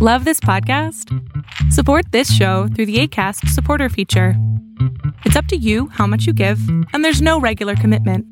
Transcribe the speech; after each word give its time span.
Love 0.00 0.24
this 0.24 0.38
podcast? 0.38 1.12
Support 1.72 2.12
this 2.12 2.32
show 2.32 2.68
through 2.68 2.86
the 2.86 3.00
ACAST 3.02 3.48
supporter 3.48 3.88
feature. 3.88 4.34
It's 5.24 5.34
up 5.34 5.46
to 5.46 5.56
you 5.56 5.88
how 5.88 6.06
much 6.06 6.24
you 6.24 6.32
give, 6.32 6.60
and 6.92 7.04
there's 7.04 7.20
no 7.20 7.40
regular 7.40 7.74
commitment. 7.74 8.24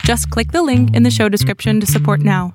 Just 0.00 0.28
click 0.30 0.50
the 0.50 0.64
link 0.64 0.92
in 0.96 1.04
the 1.04 1.12
show 1.12 1.28
description 1.28 1.78
to 1.78 1.86
support 1.86 2.18
now. 2.18 2.52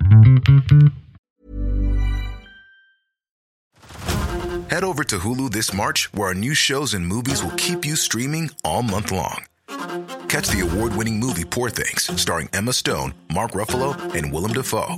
Head 4.69 4.83
over 4.83 5.05
to 5.05 5.19
Hulu 5.19 5.51
this 5.51 5.73
March, 5.73 6.11
where 6.11 6.27
our 6.27 6.33
new 6.33 6.53
shows 6.53 6.93
and 6.93 7.07
movies 7.07 7.41
will 7.41 7.55
keep 7.55 7.85
you 7.85 7.95
streaming 7.95 8.51
all 8.65 8.83
month 8.83 9.13
long. 9.13 9.45
Catch 10.27 10.49
the 10.49 10.67
award 10.69 10.97
winning 10.97 11.17
movie 11.17 11.45
Poor 11.45 11.69
Things, 11.69 12.11
starring 12.21 12.49
Emma 12.51 12.73
Stone, 12.73 13.13
Mark 13.33 13.51
Ruffalo, 13.51 13.95
and 14.13 14.33
Willem 14.33 14.51
Dafoe. 14.51 14.97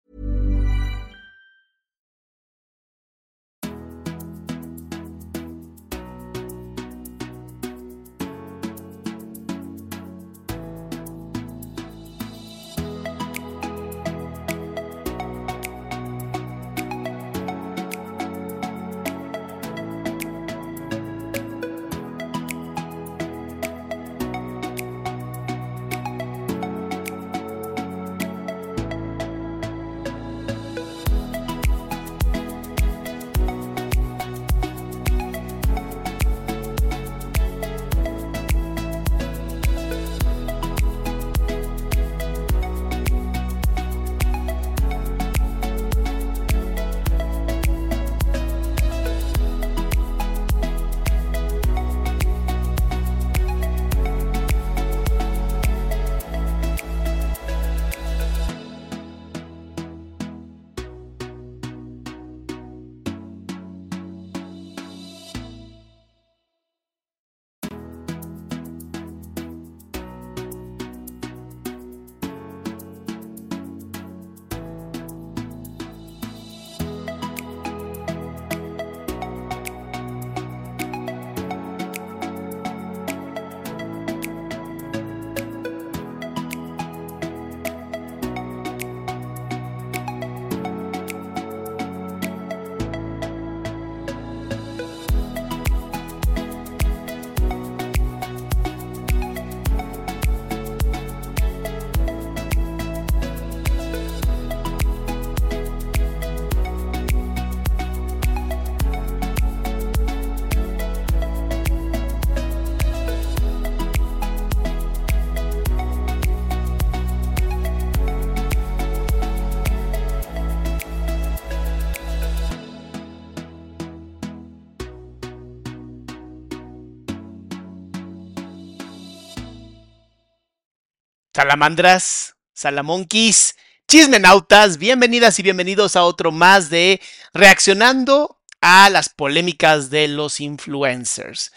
Salamandras, 131.33 132.35
salamonquis, 132.53 133.55
chismenautas, 133.87 134.77
bienvenidas 134.77 135.39
y 135.39 135.43
bienvenidos 135.43 135.95
a 135.95 136.03
otro 136.03 136.33
más 136.33 136.69
de 136.69 136.99
Reaccionando 137.33 138.41
a 138.59 138.89
las 138.89 139.07
polémicas 139.07 139.89
de 139.89 140.09
los 140.09 140.41
influencers. 140.41 141.53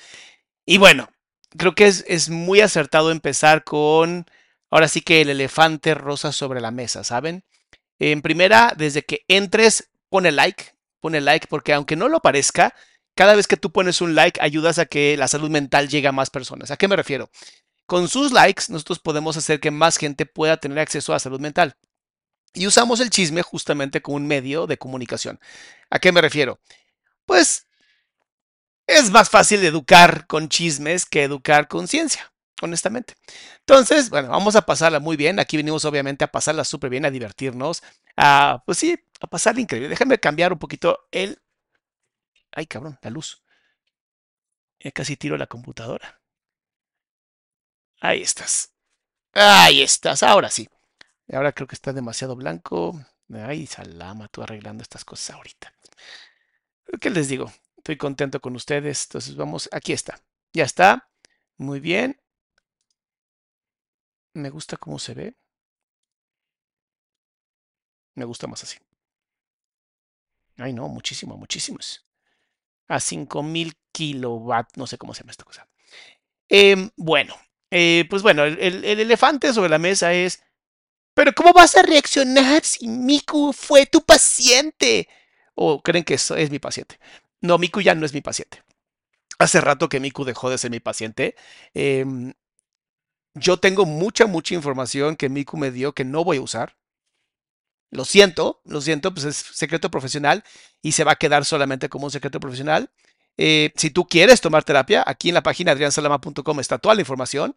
Y 0.64 0.78
bueno, 0.78 1.08
creo 1.58 1.74
que 1.74 1.88
es, 1.88 2.28
muy 2.28 2.60
acertado 2.60 3.10
empezar 3.10 3.64
con, 3.64 4.26
ahora 4.70 4.86
sí 4.86 5.00
que 5.00 5.22
el 5.22 5.30
elefante 5.30 5.94
rosa 5.94 6.30
sobre 6.30 6.60
la 6.60 6.70
mesa, 6.70 7.02
¿saben? 7.02 7.42
En 7.98 8.22
primera, 8.22 8.74
desde 8.76 9.02
que 9.02 9.24
entres, 9.26 9.90
pone 10.08 10.30
like, 10.30 10.66
pone 11.00 11.20
like, 11.20 11.48
porque 11.48 11.72
aunque 11.72 11.96
no 11.96 12.08
lo 12.08 12.20
parezca, 12.20 12.76
cada 13.16 13.34
vez 13.34 13.48
que 13.48 13.56
tú 13.56 13.72
pones 13.72 14.00
un 14.00 14.14
like 14.14 14.40
ayudas 14.40 14.78
a 14.78 14.86
que 14.86 15.16
la 15.16 15.26
salud 15.26 15.50
mental 15.50 15.88
llegue 15.88 16.06
a 16.06 16.12
más 16.12 16.30
personas. 16.30 16.70
¿A 16.70 16.76
qué 16.76 16.86
me 16.86 16.94
refiero? 16.94 17.28
Con 17.86 18.08
sus 18.08 18.32
likes, 18.32 18.64
nosotros 18.68 18.98
podemos 18.98 19.36
hacer 19.36 19.60
que 19.60 19.70
más 19.70 19.96
gente 19.96 20.26
pueda 20.26 20.56
tener 20.56 20.78
acceso 20.78 21.12
a 21.12 21.18
salud 21.18 21.40
mental. 21.40 21.76
Y 22.54 22.66
usamos 22.66 23.00
el 23.00 23.10
chisme 23.10 23.42
justamente 23.42 24.00
como 24.00 24.16
un 24.16 24.26
medio 24.26 24.66
de 24.66 24.78
comunicación. 24.78 25.40
¿A 25.90 25.98
qué 25.98 26.12
me 26.12 26.20
refiero? 26.20 26.60
Pues 27.26 27.66
es 28.86 29.10
más 29.10 29.28
fácil 29.30 29.64
educar 29.64 30.26
con 30.26 30.48
chismes 30.48 31.04
que 31.04 31.24
educar 31.24 31.68
con 31.68 31.88
ciencia, 31.88 32.32
honestamente. 32.62 33.14
Entonces, 33.60 34.10
bueno, 34.10 34.28
vamos 34.28 34.56
a 34.56 34.62
pasarla 34.66 35.00
muy 35.00 35.16
bien. 35.16 35.40
Aquí 35.40 35.56
venimos 35.56 35.84
obviamente 35.84 36.24
a 36.24 36.30
pasarla 36.30 36.64
súper 36.64 36.90
bien, 36.90 37.04
a 37.04 37.10
divertirnos, 37.10 37.82
a, 38.16 38.62
pues 38.66 38.78
sí, 38.78 38.96
a 39.20 39.26
pasarla 39.26 39.60
increíble. 39.60 39.88
Déjenme 39.88 40.18
cambiar 40.20 40.52
un 40.52 40.58
poquito 40.58 41.06
el... 41.10 41.40
Ay, 42.52 42.66
cabrón, 42.66 42.98
la 43.02 43.10
luz. 43.10 43.42
Ya 44.78 44.92
casi 44.92 45.16
tiro 45.16 45.36
la 45.36 45.46
computadora. 45.46 46.20
Ahí 48.04 48.20
estás. 48.20 48.70
Ahí 49.32 49.80
estás, 49.80 50.22
ahora 50.22 50.50
sí. 50.50 50.68
Ahora 51.32 51.52
creo 51.52 51.66
que 51.66 51.74
está 51.74 51.90
demasiado 51.94 52.36
blanco. 52.36 53.00
Ay, 53.32 53.66
salama, 53.66 54.28
tú 54.28 54.42
arreglando 54.42 54.82
estas 54.82 55.06
cosas 55.06 55.34
ahorita. 55.34 55.72
¿Qué 57.00 57.08
les 57.08 57.28
digo? 57.28 57.50
Estoy 57.78 57.96
contento 57.96 58.40
con 58.42 58.54
ustedes. 58.56 59.04
Entonces 59.04 59.34
vamos, 59.36 59.70
aquí 59.72 59.94
está. 59.94 60.20
Ya 60.52 60.64
está. 60.64 61.08
Muy 61.56 61.80
bien. 61.80 62.20
Me 64.34 64.50
gusta 64.50 64.76
cómo 64.76 64.98
se 64.98 65.14
ve. 65.14 65.36
Me 68.16 68.26
gusta 68.26 68.46
más 68.46 68.62
así. 68.64 68.76
Ay, 70.58 70.74
no, 70.74 70.88
muchísimo, 70.88 71.38
muchísimos. 71.38 72.06
A 72.86 73.00
5000 73.00 73.72
kilowatts, 73.92 74.76
no 74.76 74.86
sé 74.86 74.98
cómo 74.98 75.14
se 75.14 75.22
llama 75.22 75.30
esta 75.30 75.44
cosa. 75.44 75.66
Eh, 76.50 76.90
bueno, 76.96 77.34
eh, 77.76 78.06
pues 78.08 78.22
bueno, 78.22 78.44
el, 78.44 78.84
el, 78.84 79.00
elefante 79.00 79.52
sobre 79.52 79.68
la 79.68 79.80
mesa 79.80 80.14
es 80.14 80.44
pero 81.12 81.32
¿cómo 81.32 81.52
vas 81.52 81.76
a 81.76 81.82
reaccionar 81.82 82.64
si 82.64 82.86
Miku 82.86 83.52
fue 83.52 83.84
tu 83.86 84.04
paciente? 84.04 85.08
¿O 85.56 85.82
creen 85.82 86.04
que 86.04 86.14
eso 86.14 86.36
es 86.36 86.50
mi 86.50 86.60
paciente? 86.60 87.00
No, 87.40 87.58
Miku 87.58 87.80
ya 87.80 87.96
no 87.96 88.06
es 88.06 88.14
mi 88.14 88.20
paciente. 88.20 88.62
Hace 89.40 89.60
rato 89.60 89.88
que 89.88 89.98
Miku 89.98 90.24
dejó 90.24 90.50
de 90.50 90.58
ser 90.58 90.70
mi 90.70 90.78
paciente. 90.78 91.34
Em, 91.74 92.34
yo 93.34 93.58
tengo 93.58 93.86
mucha, 93.86 94.26
mucha 94.26 94.54
información 94.54 95.16
que 95.16 95.28
Miku 95.28 95.56
me 95.56 95.72
dio 95.72 95.94
que 95.94 96.04
no 96.04 96.22
voy 96.22 96.36
a 96.36 96.42
usar. 96.42 96.76
Lo 97.90 98.04
siento, 98.04 98.60
lo 98.64 98.80
siento, 98.80 99.12
pues 99.14 99.26
es 99.26 99.36
secreto 99.36 99.90
profesional 99.90 100.44
y 100.80 100.92
se 100.92 101.04
va 101.04 101.12
a 101.12 101.16
quedar 101.16 101.44
solamente 101.44 101.88
como 101.88 102.06
un 102.06 102.12
secreto 102.12 102.38
profesional. 102.40 102.90
Eh, 103.36 103.72
si 103.76 103.90
tú 103.90 104.06
quieres 104.06 104.40
tomar 104.40 104.64
terapia, 104.64 105.02
aquí 105.06 105.28
en 105.28 105.34
la 105.34 105.42
página 105.42 105.72
adriansalama.com 105.72 106.60
está 106.60 106.78
toda 106.78 106.94
la 106.94 107.00
información. 107.00 107.56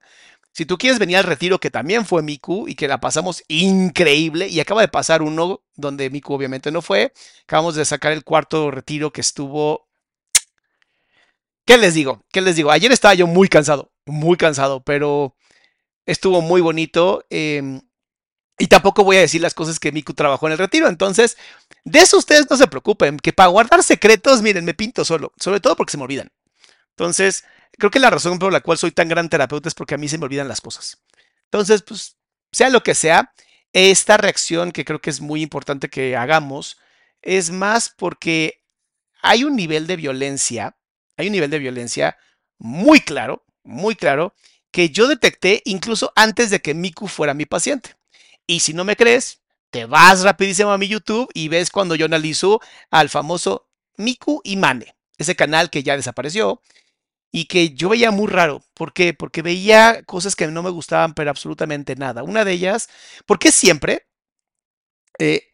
Si 0.52 0.66
tú 0.66 0.78
quieres 0.78 0.98
venir 1.00 1.18
al 1.18 1.24
retiro, 1.24 1.60
que 1.60 1.70
también 1.70 2.06
fue 2.06 2.24
Miku 2.24 2.68
y 2.68 2.76
que 2.76 2.88
la 2.88 3.00
pasamos 3.00 3.44
increíble, 3.48 4.48
y 4.48 4.60
acaba 4.60 4.82
de 4.82 4.88
pasar 4.88 5.22
uno 5.22 5.62
donde 5.76 6.10
Miku 6.10 6.34
obviamente 6.34 6.72
no 6.72 6.82
fue, 6.82 7.14
acabamos 7.44 7.76
de 7.76 7.86
sacar 7.86 8.12
el 8.12 8.24
cuarto 8.24 8.72
retiro 8.72 9.12
que 9.12 9.22
estuvo... 9.22 9.88
¿Qué 11.66 11.78
les 11.78 11.94
digo? 11.94 12.24
¿Qué 12.32 12.42
les 12.42 12.56
digo? 12.56 12.72
Ayer 12.72 12.92
estaba 12.92 13.14
yo 13.14 13.28
muy 13.28 13.50
cansado, 13.50 13.92
muy 14.06 14.38
cansado, 14.38 14.82
pero 14.84 15.36
estuvo 16.06 16.42
muy 16.42 16.62
bonito. 16.62 17.26
Em, 17.30 17.82
y 18.58 18.68
tampoco 18.68 19.04
voy 19.04 19.18
a 19.18 19.22
decir 19.22 19.42
las 19.42 19.54
cosas 19.54 19.80
que 19.80 19.92
Miku 19.92 20.14
trabajó 20.14 20.48
en 20.48 20.54
el 20.54 20.58
retiro. 20.58 20.88
Entonces, 20.88 21.38
de 21.88 22.00
eso 22.00 22.18
ustedes 22.18 22.50
no 22.50 22.58
se 22.58 22.68
preocupen, 22.68 23.18
que 23.18 23.32
para 23.32 23.48
guardar 23.48 23.82
secretos, 23.82 24.42
miren, 24.42 24.66
me 24.66 24.74
pinto 24.74 25.06
solo, 25.06 25.32
sobre 25.40 25.62
todo 25.62 25.78
porque 25.78 25.92
se 25.92 25.98
me 25.98 26.04
olvidan. 26.04 26.30
Entonces, 26.90 27.46
creo 27.78 27.90
que 27.90 28.00
la 28.00 28.10
razón 28.10 28.40
por 28.40 28.52
la 28.52 28.60
cual 28.60 28.78
soy 28.78 28.92
tan 28.92 29.08
gran 29.08 29.30
terapeuta 29.30 29.70
es 29.70 29.74
porque 29.74 29.96
a 29.96 29.98
mí 29.98 30.10
se 30.10 30.18
me 30.18 30.26
olvidan 30.26 30.50
las 30.50 30.60
cosas. 30.60 31.02
Entonces, 31.46 31.84
pues, 31.84 32.18
sea 32.52 32.70
lo 32.70 32.84
que 32.84 32.94
sea, 32.94 33.34
esta 33.72 34.18
reacción 34.18 34.74
que 34.74 34.84
creo 34.84 35.00
que 35.00 35.10
es 35.10 35.22
muy 35.22 35.42
importante 35.42 35.88
que 35.88 36.18
hagamos 36.18 36.78
es 37.22 37.52
más 37.52 37.94
porque 37.98 38.62
hay 39.22 39.46
un 39.46 39.56
nivel 39.56 39.88
de 39.88 39.96
violencia, 39.96 40.76
hay 41.16 41.28
un 41.28 41.34
nivel 41.34 41.50
de 41.50 41.60
violencia 41.60 42.18
muy 42.58 43.00
claro, 43.00 43.46
muy 43.64 43.96
claro, 43.96 44.36
que 44.72 44.90
yo 44.90 45.08
detecté 45.08 45.62
incluso 45.64 46.12
antes 46.18 46.50
de 46.50 46.60
que 46.60 46.74
Miku 46.74 47.08
fuera 47.08 47.34
mi 47.34 47.46
paciente. 47.46 47.96
Y 48.46 48.60
si 48.60 48.74
no 48.74 48.84
me 48.84 48.98
crees, 48.98 49.40
te 49.70 49.86
vas 49.86 50.24
rapidísimo 50.24 50.72
a 50.72 50.78
mi 50.78 50.88
YouTube 50.88 51.30
y 51.34 51.50
ves 51.50 51.70
cuando 51.72 51.96
yo 51.96 52.06
analizo 52.06 52.62
al 52.90 53.10
famoso 53.10 53.68
Miku 53.98 54.42
y 54.44 54.58
Mane, 54.58 54.96
ese 55.18 55.36
canal 55.36 55.70
que 55.70 55.84
ya 55.84 55.96
desapareció 55.96 56.62
y 57.32 57.46
que 57.46 57.72
yo 57.72 57.90
veía 57.90 58.12
muy 58.12 58.28
raro. 58.28 58.64
¿Por 58.74 58.94
qué? 58.94 59.14
Porque 59.14 59.42
veía 59.42 60.04
cosas 60.04 60.36
que 60.36 60.48
no 60.48 60.64
me 60.64 60.70
gustaban, 60.70 61.14
pero 61.14 61.30
absolutamente 61.30 61.96
nada. 61.96 62.24
Una 62.24 62.46
de 62.46 62.54
ellas, 62.54 62.90
¿por 63.26 63.40
qué 63.40 63.52
siempre? 63.52 64.08
Eh, 65.20 65.52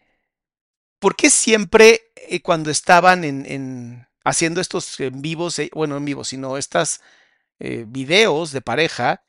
¿Por 1.00 1.16
qué 1.16 1.30
siempre 1.30 2.02
eh, 2.16 2.42
cuando 2.42 2.70
estaban 2.72 3.24
en, 3.24 4.08
haciendo 4.24 4.62
estos 4.62 5.00
en 5.00 5.22
vivos, 5.22 5.60
eh, 5.60 5.70
bueno, 5.74 5.98
en 5.98 6.06
vivos, 6.06 6.30
sino 6.30 6.58
estas 6.58 7.02
videos 7.60 8.52
de 8.52 8.60
pareja, 8.60 9.24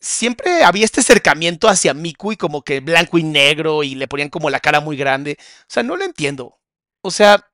siempre 0.00 0.64
había 0.64 0.84
este 0.84 1.00
acercamiento 1.00 1.68
hacia 1.68 1.94
Miku 1.94 2.32
y 2.32 2.36
como 2.36 2.62
que 2.62 2.80
blanco 2.80 3.18
y 3.18 3.22
negro 3.22 3.82
y 3.82 3.94
le 3.94 4.08
ponían 4.08 4.30
como 4.30 4.50
la 4.50 4.60
cara 4.60 4.80
muy 4.80 4.96
grande. 4.96 5.36
O 5.40 5.64
sea, 5.68 5.82
no 5.82 5.96
lo 5.96 6.04
entiendo. 6.04 6.58
O 7.02 7.10
sea, 7.10 7.48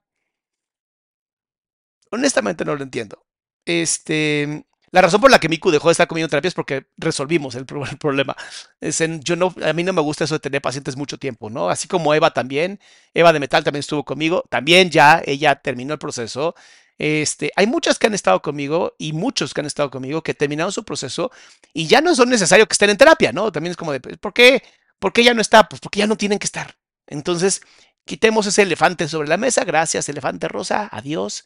honestamente 2.11 2.65
no 2.65 2.77
lo 2.77 2.83
entiendo. 2.83 3.25
Este, 3.65 4.67
la 4.93 5.01
razón 5.01 5.23
por 5.23 5.31
la 5.31 5.39
que 5.39 5.49
Miku 5.49 5.71
dejó 5.71 5.89
de 5.89 5.93
estar 5.93 6.07
comiendo 6.07 6.29
terapia 6.29 6.49
es 6.49 6.55
porque 6.55 6.87
resolvimos 6.99 7.55
el, 7.57 7.65
problema. 7.67 8.37
Es 8.81 9.01
en, 9.01 9.21
yo 9.23 9.37
no, 9.37 9.55
a 9.65 9.73
mí 9.73 9.83
no 9.83 9.93
me 9.95 10.03
gusta 10.03 10.25
eso 10.25 10.35
de 10.35 10.41
tener 10.41 10.61
pacientes 10.63 10.97
mucho 10.97 11.19
tiempo, 11.19 11.51
¿no? 11.51 11.71
Así 11.71 11.89
como 11.89 12.15
Eva 12.15 12.33
también. 12.33 12.79
Eva 13.15 13.33
de 13.33 13.41
Metal 13.41 13.65
también 13.65 13.81
estuvo 13.81 14.05
conmigo. 14.05 14.45
También 14.51 14.91
ya 14.91 15.23
ella 15.25 15.57
terminó 15.57 15.95
el 15.95 15.99
proceso. 15.99 16.55
Este, 17.05 17.51
hay 17.57 17.67
muchas 17.67 17.99
que 17.99 18.07
han 18.07 18.15
estado 18.15 18.41
conmigo 18.43 18.95
y 18.97 19.13
muchos 19.13 19.53
que 19.53 19.61
han 19.61 19.67
estado 19.67 19.91
conmigo 19.91 20.23
que 20.23 20.35
terminaron 20.35 20.71
su 20.71 20.85
proceso 20.85 21.33
y 21.75 21.89
ya 21.89 22.01
no 22.01 22.15
son 22.15 22.31
necesario 22.31 22.69
que 22.69 22.75
estén 22.75 22.91
en 22.91 22.97
terapia, 22.97 23.33
¿no? 23.33 23.51
También 23.51 23.73
es 23.73 23.77
como 23.77 23.91
de, 23.91 23.99
pues, 23.99 24.19
¿por 24.19 24.33
qué? 24.33 24.63
¿Por 25.01 25.13
qué 25.13 25.25
ya 25.25 25.35
no 25.35 25.41
está? 25.41 25.69
Pues 25.69 25.81
porque 25.81 25.99
ya 25.99 26.07
no 26.07 26.17
tienen 26.17 26.39
que 26.39 26.47
estar. 26.47 26.77
Entonces, 27.09 27.63
quitemos 28.05 28.47
ese 28.47 28.63
elefante 28.63 29.09
sobre 29.09 29.27
la 29.27 29.37
mesa. 29.37 29.65
Gracias, 29.65 30.09
elefante 30.09 30.47
rosa. 30.47 30.89
Adiós. 30.93 31.45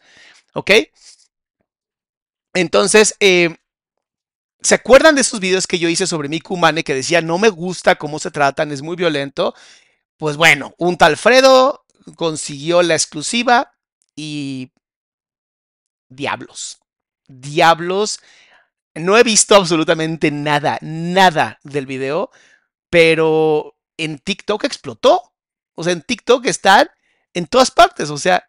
¿Ok? 0.52 0.72
Entonces, 2.52 3.16
eh, 3.20 3.56
¿se 4.60 4.74
acuerdan 4.74 5.14
de 5.14 5.22
esos 5.22 5.40
videos 5.40 5.66
que 5.66 5.78
yo 5.78 5.88
hice 5.88 6.06
sobre 6.06 6.28
Miku 6.28 6.58
Mane 6.58 6.84
que 6.84 6.94
decía, 6.94 7.22
no 7.22 7.38
me 7.38 7.48
gusta 7.48 7.94
cómo 7.94 8.18
se 8.18 8.30
tratan, 8.30 8.72
es 8.72 8.82
muy 8.82 8.94
violento? 8.94 9.54
Pues 10.18 10.36
bueno, 10.36 10.74
un 10.76 10.98
tal 10.98 11.16
Fredo 11.16 11.86
consiguió 12.14 12.82
la 12.82 12.94
exclusiva 12.94 13.72
y 14.14 14.70
diablos. 16.08 16.78
Diablos. 17.28 18.20
No 18.94 19.18
he 19.18 19.22
visto 19.22 19.56
absolutamente 19.56 20.30
nada, 20.30 20.78
nada 20.80 21.58
del 21.62 21.86
video, 21.86 22.30
pero 22.88 23.76
en 23.96 24.18
TikTok 24.18 24.64
explotó. 24.64 25.34
O 25.74 25.84
sea, 25.84 25.92
en 25.92 26.02
TikTok 26.02 26.46
están 26.46 26.88
en 27.34 27.46
todas 27.46 27.70
partes. 27.70 28.10
O 28.10 28.18
sea, 28.18 28.48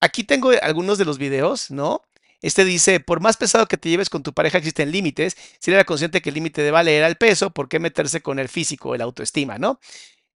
aquí 0.00 0.24
tengo 0.24 0.50
algunos 0.62 0.98
de 0.98 1.04
los 1.04 1.18
videos, 1.18 1.70
¿no? 1.70 2.02
Este 2.42 2.64
dice, 2.64 3.00
por 3.00 3.20
más 3.20 3.38
pesado 3.38 3.66
que 3.66 3.78
te 3.78 3.88
lleves 3.88 4.10
con 4.10 4.22
tu 4.22 4.34
pareja 4.34 4.58
existen 4.58 4.90
límites. 4.90 5.36
Si 5.60 5.70
era 5.70 5.84
consciente 5.84 6.20
que 6.20 6.28
el 6.28 6.34
límite 6.34 6.60
de 6.62 6.70
vale 6.70 6.96
era 6.96 7.06
el 7.06 7.16
peso, 7.16 7.50
¿por 7.50 7.68
qué 7.68 7.78
meterse 7.78 8.20
con 8.20 8.38
el 8.38 8.50
físico, 8.50 8.94
el 8.94 9.00
autoestima, 9.00 9.56
¿no? 9.56 9.80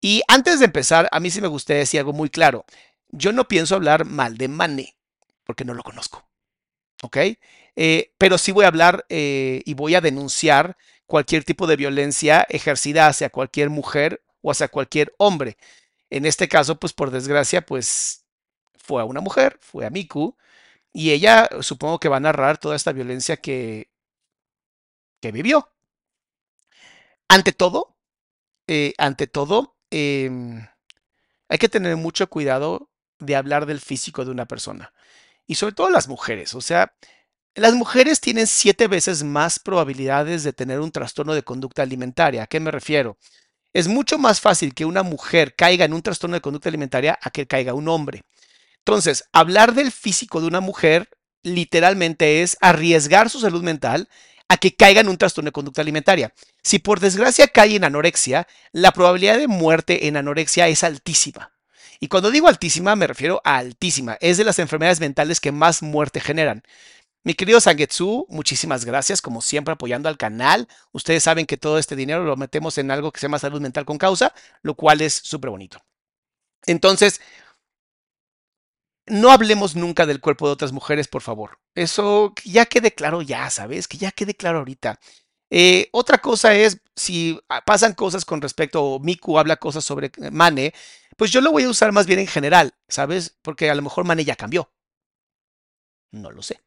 Y 0.03 0.23
antes 0.29 0.59
de 0.59 0.67
empezar, 0.67 1.09
a 1.13 1.19
mí 1.19 1.31
sí 1.31 1.41
me 1.41 1.49
gustaría 1.49 1.81
decir 1.81 2.01
algo 2.01 2.13
muy 2.13 2.29
claro. 2.29 2.67
Yo 3.09 3.33
no 3.33 3.49
pienso 3.49 3.75
hablar 3.75 4.05
mal 4.05 4.37
de 4.37 4.49
Mane, 4.49 4.97
porque 5.45 5.65
no 5.65 5.73
lo 5.73 5.83
conozco. 5.83 6.29
¿Ok? 7.05 7.19
Eh, 7.77 8.13
pero 8.19 8.39
sí 8.39 8.53
voy 8.53 8.65
a 8.65 8.69
hablar 8.69 9.05
eh, 9.09 9.63
y 9.67 9.75
voy 9.75 9.95
a 9.95 10.01
denunciar 10.01 10.77
cualquier 11.07 11.45
tipo 11.45 11.67
de 11.67 11.77
violencia 11.77 12.47
ejercida 12.49 13.09
hacia 13.09 13.31
cualquier 13.31 13.71
mujer 13.71 14.23
o 14.43 14.51
hacia 14.51 14.69
cualquier 14.69 15.15
hombre. 15.19 15.57
En 16.11 16.27
este 16.27 16.49
caso, 16.49 16.79
pues 16.81 16.93
por 16.93 17.11
desgracia, 17.11 17.67
pues 17.67 18.25
fue 18.77 19.03
a 19.03 19.05
una 19.05 19.21
mujer, 19.21 19.59
fue 19.61 19.87
a 19.87 19.91
Miku, 19.91 20.37
y 20.93 21.13
ella 21.13 21.49
supongo 21.61 21.99
que 22.01 22.09
va 22.09 22.19
a 22.19 22.21
narrar 22.21 22.59
toda 22.59 22.77
esta 22.77 22.93
violencia 22.93 23.37
que, 23.39 23.91
que 25.21 25.33
vivió. 25.33 25.69
Ante 27.29 27.53
todo, 27.53 27.97
eh, 28.69 28.95
ante 28.99 29.27
todo, 29.27 29.77
em, 29.91 30.67
hay 31.49 31.59
que 31.59 31.69
tener 31.69 31.97
mucho 31.97 32.29
cuidado 32.31 32.91
de 33.19 33.37
hablar 33.37 33.67
del 33.67 33.81
físico 33.81 34.25
de 34.25 34.31
una 34.31 34.47
persona 34.47 34.94
y 35.47 35.57
sobre 35.57 35.75
todo 35.75 35.91
las 35.91 36.09
mujeres. 36.09 36.55
O 36.55 36.61
sea, 36.61 36.95
las 37.55 37.75
mujeres 37.75 38.21
tienen 38.21 38.47
siete 38.47 38.89
veces 38.89 39.23
más 39.23 39.59
probabilidades 39.59 40.43
de 40.43 40.53
tener 40.53 40.81
un 40.81 40.91
trastorno 40.91 41.35
de 41.35 41.43
conducta 41.43 41.83
alimentaria. 41.83 42.43
¿A 42.43 42.47
qué 42.47 42.61
me 42.61 42.71
refiero? 42.71 43.17
Es 43.73 43.89
mucho 43.89 44.19
más 44.19 44.41
fácil 44.41 44.75
que 44.75 44.85
una 44.85 45.03
mujer 45.03 45.55
caiga 45.55 45.85
en 45.85 45.95
un 45.95 46.03
trastorno 46.03 46.35
de 46.35 46.41
conducta 46.41 46.69
alimentaria 46.69 47.19
a 47.21 47.31
que 47.31 47.47
caiga 47.47 47.75
un 47.75 47.89
hombre. 47.89 48.23
Entonces, 48.79 49.25
hablar 49.33 49.75
del 49.75 49.93
físico 49.93 50.41
de 50.41 50.47
una 50.47 50.61
mujer 50.61 51.09
literalmente 51.43 52.43
es 52.43 52.57
arriesgar 52.61 53.31
su 53.31 53.41
salud 53.41 53.63
mental 53.63 54.09
a 54.49 54.57
que 54.57 54.75
caiga 54.75 55.01
en 55.01 55.09
un 55.09 55.17
trastorno 55.17 55.49
de 55.49 55.53
conducta 55.53 55.81
alimentaria. 55.81 56.33
Si 56.63 56.79
por 56.79 57.01
desgracia 57.01 57.49
cae 57.49 57.77
en 57.77 57.85
anorexia, 57.85 58.47
la 58.73 58.93
probabilidad 58.93 59.39
de 59.39 59.49
muerte 59.49 60.07
en 60.07 60.17
anorexia 60.17 60.69
es 60.69 60.85
altísima. 60.85 61.54
Y 62.05 62.09
cuando 62.09 62.31
digo 62.31 62.49
altísima, 62.49 62.97
me 62.97 63.07
refiero 63.07 63.41
a 63.45 63.57
altísima. 63.57 64.19
Es 64.21 64.37
de 64.37 64.45
las 64.45 64.59
enfermedades 64.59 65.01
mentales 65.01 65.41
que 65.41 65.53
más 65.53 65.83
muerte 65.83 66.21
generan. 66.21 66.63
Mi 67.23 67.33
querido 67.33 67.61
Sangetsu, 67.61 68.27
muchísimas 68.29 68.85
gracias, 68.85 69.23
como 69.23 69.41
siempre, 69.41 69.73
apoyando 69.73 70.11
al 70.11 70.19
canal. 70.19 70.69
Ustedes 70.93 71.23
saben 71.23 71.47
que 71.47 71.57
todo 71.57 71.79
este 71.79 71.97
dinero 71.97 72.23
lo 72.23 72.37
metemos 72.37 72.77
en 72.77 72.91
algo 72.91 73.11
que 73.11 73.21
se 73.21 73.25
llama 73.25 73.39
salud 73.39 73.63
mental 73.63 73.87
con 73.87 73.97
causa, 73.97 74.35
lo 74.61 74.75
cual 74.75 75.01
es 75.01 75.15
súper 75.15 75.49
bonito. 75.49 75.83
Entonces, 76.67 77.23
no 79.07 79.31
hablemos 79.31 79.75
nunca 79.75 80.05
del 80.05 80.21
cuerpo 80.21 80.47
de 80.47 80.53
otras 80.53 80.73
mujeres, 80.73 81.09
por 81.09 81.23
favor. 81.23 81.59
Eso 81.75 82.35
ya 82.45 82.67
quede 82.67 82.93
claro 82.95 83.23
ya, 83.23 83.49
¿sabes? 83.49 83.89
Que 83.89 83.97
ya 83.97 84.11
quede 84.11 84.35
claro 84.35 84.59
ahorita. 84.59 85.01
Eh, 85.51 85.89
otra 85.93 86.19
cosa 86.19 86.55
es, 86.55 86.81
si 86.97 87.39
pasan 87.65 87.95
cosas 87.95 88.25
con 88.25 88.43
respecto, 88.43 88.83
o 88.83 88.99
Miku 88.99 89.39
habla 89.39 89.57
cosas 89.57 89.85
sobre 89.85 90.11
Mane, 90.33 90.75
pues 91.17 91.31
yo 91.31 91.41
lo 91.41 91.53
voy 91.53 91.65
a 91.65 91.69
usar 91.69 91.93
más 91.93 92.07
bien 92.07 92.19
en 92.19 92.27
general, 92.27 92.75
¿sabes? 92.89 93.37
Porque 93.43 93.71
a 93.71 93.75
lo 93.75 93.83
mejor 93.83 94.05
Mane 94.05 94.25
ya 94.25 94.37
cambió. 94.37 94.73
No 96.13 96.31
lo 96.31 96.43
sé. 96.43 96.61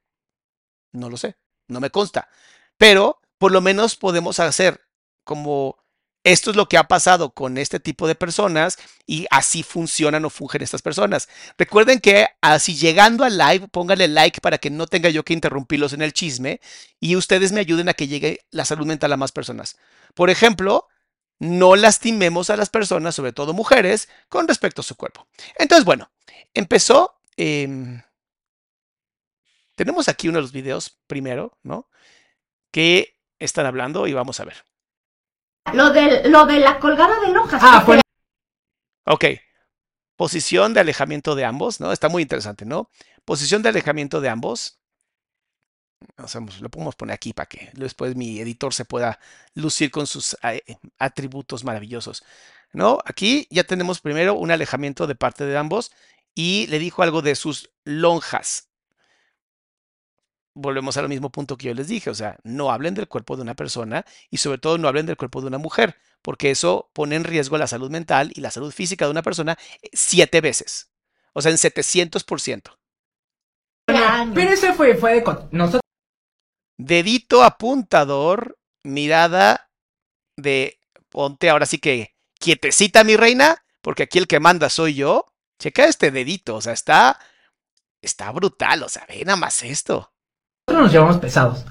No 0.92 1.10
lo 1.10 1.18
sé. 1.18 1.38
No 1.68 1.80
me 1.80 1.90
consta. 1.90 2.30
Pero 2.78 3.22
por 3.38 3.52
lo 3.52 3.62
menos 3.62 3.96
podemos 3.96 4.40
hacer 4.40 4.82
como 5.24 5.78
esto 6.24 6.52
es 6.52 6.58
lo 6.58 6.68
que 6.68 6.78
ha 6.78 6.84
pasado 6.84 7.34
con 7.34 7.58
este 7.58 7.80
tipo 7.80 8.06
de 8.08 8.16
personas 8.16 8.78
y 9.06 9.28
así 9.30 9.64
funcionan 9.64 10.26
o 10.26 10.30
fungen 10.30 10.62
estas 10.62 10.82
personas. 10.82 11.30
Recuerden 11.58 12.00
que 12.00 12.28
así 12.42 12.76
llegando 12.76 13.24
al 13.24 13.38
live, 13.38 13.70
pónganle 13.70 14.10
like 14.10 14.42
para 14.42 14.58
que 14.58 14.70
no 14.70 14.88
tenga 14.88 15.10
yo 15.10 15.24
que 15.24 15.34
interrumpirlos 15.34 15.94
en 15.94 16.02
el 16.02 16.12
chisme 16.12 16.60
y 17.00 17.16
ustedes 17.16 17.54
me 17.54 17.62
ayuden 17.62 17.88
a 17.88 17.94
que 17.94 18.08
llegue 18.08 18.42
la 18.52 18.66
salud 18.66 18.86
mental 18.86 19.14
a 19.14 19.18
más 19.18 19.32
personas. 19.32 19.78
Por 20.16 20.30
ejemplo, 20.30 20.88
no 21.40 21.76
lastimemos 21.76 22.50
a 22.50 22.58
las 22.58 22.70
personas, 22.70 23.16
sobre 23.16 23.34
todo 23.34 23.54
mujeres, 23.54 24.10
con 24.30 24.48
respecto 24.48 24.82
a 24.82 24.84
su 24.84 24.96
cuerpo. 24.96 25.28
Entonces, 25.58 25.86
bueno, 25.86 26.10
empezó... 26.54 27.20
em, 27.36 28.02
tenemos 29.76 30.08
aquí 30.10 30.28
uno 30.28 30.40
de 30.40 30.42
los 30.42 30.52
videos 30.52 30.98
primero, 31.06 31.58
¿no? 31.62 31.88
Que 32.72 33.16
están 33.40 33.68
hablando 33.68 34.08
y 34.08 34.14
vamos 34.14 34.40
a 34.40 34.46
ver. 34.46 34.66
Lo 35.74 35.92
de, 35.92 36.28
lo 36.30 36.46
de 36.46 36.60
la 36.60 36.80
colgada 36.80 37.20
de 37.20 37.28
lonjas. 37.30 37.62
Ah, 37.64 37.86
Ok. 39.06 39.26
Posición 40.16 40.74
de 40.74 40.80
alejamiento 40.80 41.36
de 41.36 41.46
ambos, 41.46 41.80
¿no? 41.80 41.92
Está 41.92 42.10
muy 42.10 42.24
interesante, 42.24 42.66
¿no? 42.66 42.90
Posición 43.24 43.62
de 43.62 43.70
alejamiento 43.70 44.20
de 44.20 44.30
ambos. 44.30 44.80
Lo 46.62 46.70
podemos 46.70 46.96
poner 46.96 47.14
aquí 47.14 47.34
para 47.34 47.48
que 47.48 47.70
después 47.74 48.16
mi 48.16 48.40
editor 48.40 48.74
se 48.74 48.86
pueda 48.86 49.20
lucir 49.54 49.92
con 49.92 50.08
sus 50.08 50.38
eh, 50.44 50.62
atributos 50.98 51.64
maravillosos. 51.64 52.24
¿No? 52.74 53.00
Aquí 53.06 53.48
ya 53.50 53.64
tenemos 53.64 54.02
primero 54.02 54.36
un 54.36 54.52
alejamiento 54.52 55.08
de 55.08 55.16
parte 55.16 55.46
de 55.46 55.58
ambos 55.58 55.92
y 56.36 56.68
le 56.68 56.80
dijo 56.80 57.02
algo 57.02 57.22
de 57.22 57.36
sus 57.36 57.72
lonjas. 57.86 58.70
Volvemos 60.54 60.98
al 60.98 61.08
mismo 61.08 61.32
punto 61.32 61.58
que 61.58 61.68
yo 61.68 61.74
les 61.74 61.88
dije, 61.88 62.10
o 62.10 62.16
sea, 62.16 62.38
no 62.44 62.72
hablen 62.72 62.94
del 62.94 63.08
cuerpo 63.08 63.36
de 63.36 63.44
una 63.44 63.56
persona 63.56 64.06
y 64.30 64.38
sobre 64.38 64.58
todo 64.58 64.78
no 64.78 64.88
hablen 64.88 65.06
del 65.06 65.18
cuerpo 65.18 65.42
de 65.42 65.48
una 65.48 65.60
mujer, 65.60 65.96
porque 66.22 66.52
eso 66.52 66.90
pone 66.94 67.16
en 67.16 67.24
riesgo 67.24 67.58
la 67.58 67.68
salud 67.68 67.90
mental 67.90 68.32
y 68.34 68.42
la 68.42 68.52
salud 68.52 68.72
física 68.72 69.06
de 69.06 69.12
una 69.12 69.22
persona 69.22 69.58
eh, 69.82 69.90
siete 69.94 70.42
veces, 70.42 70.92
o 71.34 71.42
sea, 71.42 71.52
en 71.52 71.58
700%. 71.58 72.78
años. 73.88 74.36
Pero 74.36 74.52
ese 74.52 74.74
fue, 74.74 74.96
fue 74.96 75.14
de. 75.14 75.24
Nosotros 75.52 75.82
Dedito 76.78 77.44
apuntador, 77.44 78.60
mirada 78.84 79.70
de 80.36 80.80
ponte 81.10 81.50
ahora 81.50 81.66
sí 81.66 81.80
que 81.80 82.16
quietecita 82.40 83.04
mi 83.04 83.16
reina, 83.16 83.64
porque 83.82 84.04
aquí 84.04 84.20
el 84.20 84.28
que 84.28 84.40
manda 84.40 84.70
soy 84.70 84.96
yo. 84.96 85.26
Checa 85.60 85.86
este 85.86 86.12
dedito, 86.12 86.56
o 86.56 86.62
sea, 86.62 86.74
está 86.74 87.20
está 88.02 88.32
brutal, 88.32 88.84
o 88.84 88.90
sea, 88.90 89.06
ve 89.08 89.24
nada 89.26 89.38
más 89.38 89.64
esto. 89.64 90.14
nos 90.70 90.92
llevamos 90.92 91.18
pesados. 91.18 91.66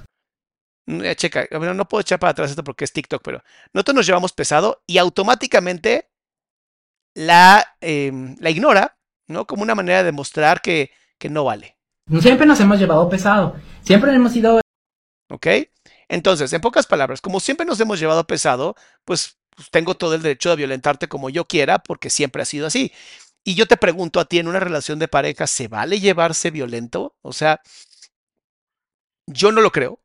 Mm, 0.86 1.04
eh, 1.04 1.16
Checa, 1.16 1.46
bueno, 1.52 1.74
no 1.74 1.88
puedo 1.88 2.00
echar 2.00 2.18
para 2.18 2.32
atrás 2.32 2.50
esto 2.50 2.64
porque 2.64 2.84
es 2.84 2.92
TikTok, 2.92 3.22
pero 3.22 3.42
nosotros 3.72 3.94
nos 3.94 4.06
llevamos 4.06 4.32
pesado 4.32 4.82
y 4.86 4.98
automáticamente 4.98 6.10
la, 7.14 7.76
em, 7.80 8.36
la 8.40 8.50
ignora, 8.50 8.98
¿no? 9.28 9.46
Como 9.46 9.62
una 9.62 9.74
manera 9.74 10.02
de 10.02 10.12
mostrar 10.12 10.60
que, 10.60 10.90
que 11.18 11.30
no 11.30 11.44
vale. 11.44 11.76
Siempre 12.20 12.46
nos 12.46 12.60
hemos 12.60 12.78
llevado 12.78 13.08
pesado. 13.08 13.56
Siempre 13.82 14.14
hemos 14.14 14.32
sido 14.32 14.60
¿Ok? 15.28 15.46
Entonces, 16.08 16.52
en 16.52 16.60
pocas 16.60 16.86
palabras, 16.86 17.20
como 17.20 17.40
siempre 17.40 17.66
nos 17.66 17.80
hemos 17.80 17.98
llevado 17.98 18.26
pesado, 18.26 18.76
pues 19.04 19.38
pues, 19.56 19.70
tengo 19.70 19.96
todo 19.96 20.14
el 20.14 20.22
derecho 20.22 20.50
de 20.50 20.56
violentarte 20.56 21.08
como 21.08 21.30
yo 21.30 21.46
quiera 21.46 21.78
porque 21.80 22.10
siempre 22.10 22.42
ha 22.42 22.44
sido 22.44 22.66
así. 22.66 22.92
Y 23.44 23.54
yo 23.54 23.66
te 23.66 23.76
pregunto 23.76 24.20
a 24.20 24.26
ti, 24.26 24.38
en 24.38 24.48
una 24.48 24.60
relación 24.60 24.98
de 24.98 25.08
pareja, 25.08 25.46
¿se 25.46 25.68
vale 25.68 26.00
llevarse 26.00 26.50
violento? 26.50 27.16
O 27.22 27.32
sea, 27.32 27.60
yo 29.26 29.52
no 29.52 29.60
lo 29.60 29.70
creo. 29.72 30.00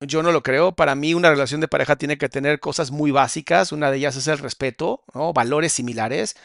Yo 0.00 0.22
no 0.22 0.32
lo 0.32 0.42
creo. 0.42 0.74
Para 0.76 0.94
mí 0.94 1.14
una 1.14 1.30
relación 1.30 1.60
de 1.60 1.68
pareja 1.68 1.96
tiene 1.96 2.18
que 2.18 2.28
tener 2.28 2.60
cosas 2.60 2.90
muy 2.90 3.10
básicas. 3.12 3.72
Una 3.72 3.90
de 3.90 3.98
ellas 3.98 4.16
es 4.16 4.28
el 4.28 4.38
respeto. 4.38 5.04
Valores 5.34 5.72
similares. 5.72 6.36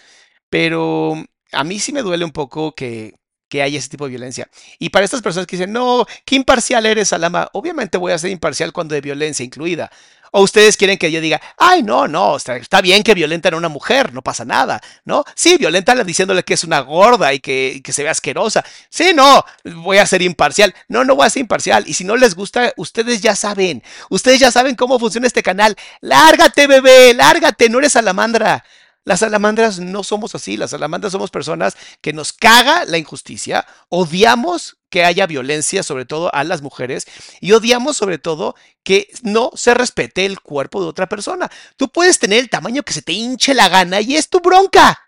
Pero 0.49 1.15
a 1.53 1.63
mí 1.63 1.79
sí 1.79 1.93
me 1.93 2.03
duele 2.03 2.25
un 2.25 2.31
poco 2.31 2.73
que, 2.75 3.15
que 3.51 3.61
haya 3.61 3.77
ese 3.77 3.89
tipo 3.89 4.05
de 4.05 4.11
violencia. 4.11 4.47
Y 4.79 4.91
para 4.91 5.03
estas 5.03 5.21
personas 5.21 5.45
que 5.45 5.57
dicen, 5.57 5.73
no, 5.73 6.05
qué 6.23 6.35
imparcial 6.35 6.85
eres, 6.85 7.11
Alama. 7.11 7.49
Obviamente 7.51 7.97
voy 7.97 8.13
a 8.13 8.17
ser 8.17 8.31
imparcial 8.31 8.71
cuando 8.71 8.95
hay 8.95 9.01
violencia 9.01 9.43
incluida. 9.43 9.91
O 10.31 10.41
ustedes 10.43 10.77
quieren 10.77 10.97
que 10.97 11.11
yo 11.11 11.19
diga, 11.19 11.41
ay, 11.57 11.83
no, 11.83 12.07
no, 12.07 12.37
está, 12.37 12.79
bien 12.79 13.03
que 13.03 13.13
violenten 13.13 13.53
a 13.53 13.57
una 13.57 13.67
mujer, 13.67 14.13
no 14.13 14.21
pasa 14.21 14.45
nada, 14.45 14.79
¿no? 15.03 15.25
Sí, 15.35 15.57
violentala 15.57 16.05
diciéndole 16.05 16.43
que 16.43 16.53
es 16.53 16.63
una 16.63 16.79
gorda 16.79 17.33
y 17.33 17.41
que, 17.41 17.81
que 17.83 17.91
se 17.91 18.03
ve 18.03 18.09
asquerosa. 18.09 18.63
Sí, 18.89 19.11
no, 19.13 19.43
voy 19.65 19.97
a 19.97 20.05
ser 20.05 20.21
imparcial. 20.21 20.73
No, 20.87 21.03
no 21.03 21.17
voy 21.17 21.27
a 21.27 21.29
ser 21.29 21.41
imparcial. 21.41 21.83
Y 21.87 21.95
si 21.95 22.05
no 22.05 22.15
les 22.15 22.35
gusta, 22.35 22.71
ustedes 22.77 23.19
ya 23.19 23.35
saben. 23.35 23.83
Ustedes 24.09 24.39
ya 24.39 24.49
saben 24.49 24.75
cómo 24.75 24.97
funciona 24.97 25.27
este 25.27 25.43
canal. 25.43 25.75
Lárgate, 25.99 26.67
bebé, 26.67 27.13
lárgate, 27.13 27.67
no 27.67 27.79
eres 27.79 27.91
salamandra. 27.91 28.63
Las 29.03 29.21
salamandras 29.21 29.79
no 29.79 30.03
somos 30.03 30.35
así, 30.35 30.57
las 30.57 30.71
salamandras 30.71 31.11
somos 31.11 31.31
personas 31.31 31.75
que 32.01 32.13
nos 32.13 32.33
caga 32.33 32.85
la 32.85 32.99
injusticia, 32.99 33.65
odiamos 33.89 34.77
que 34.91 35.05
haya 35.05 35.25
violencia, 35.25 35.81
sobre 35.81 36.05
todo 36.05 36.33
a 36.35 36.43
las 36.43 36.61
mujeres, 36.61 37.07
y 37.39 37.53
odiamos 37.53 37.97
sobre 37.97 38.19
todo 38.19 38.55
que 38.83 39.07
no 39.23 39.51
se 39.55 39.73
respete 39.73 40.25
el 40.25 40.39
cuerpo 40.41 40.81
de 40.81 40.87
otra 40.87 41.07
persona. 41.09 41.49
Tú 41.77 41.89
puedes 41.89 42.19
tener 42.19 42.39
el 42.39 42.49
tamaño 42.49 42.83
que 42.83 42.93
se 42.93 43.01
te 43.01 43.13
hinche 43.13 43.55
la 43.55 43.69
gana 43.69 44.01
y 44.01 44.17
es 44.17 44.29
tu 44.29 44.39
bronca. 44.39 44.99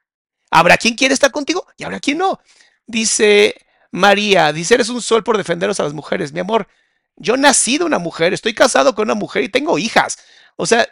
Habrá 0.50 0.78
quien 0.78 0.96
quiere 0.96 1.14
estar 1.14 1.32
contigo 1.32 1.68
y 1.78 1.84
habrá 1.84 2.00
quien 2.00 2.18
no. 2.18 2.40
Dice 2.88 3.56
María, 3.92 4.52
dice, 4.54 4.74
eres 4.74 4.90
un 4.90 5.02
sol 5.02 5.24
por 5.24 5.38
defenderos 5.38 5.80
a 5.80 5.84
las 5.84 5.94
mujeres. 5.94 6.34
Mi 6.34 6.40
amor, 6.40 6.68
yo 7.16 7.38
nací 7.38 7.78
de 7.78 7.84
una 7.84 8.00
mujer, 8.00 8.34
estoy 8.34 8.56
casado 8.56 8.96
con 8.96 9.04
una 9.04 9.16
mujer 9.16 9.44
y 9.44 9.50
tengo 9.50 9.78
hijas. 9.78 10.18
O 10.56 10.66
sea, 10.66 10.88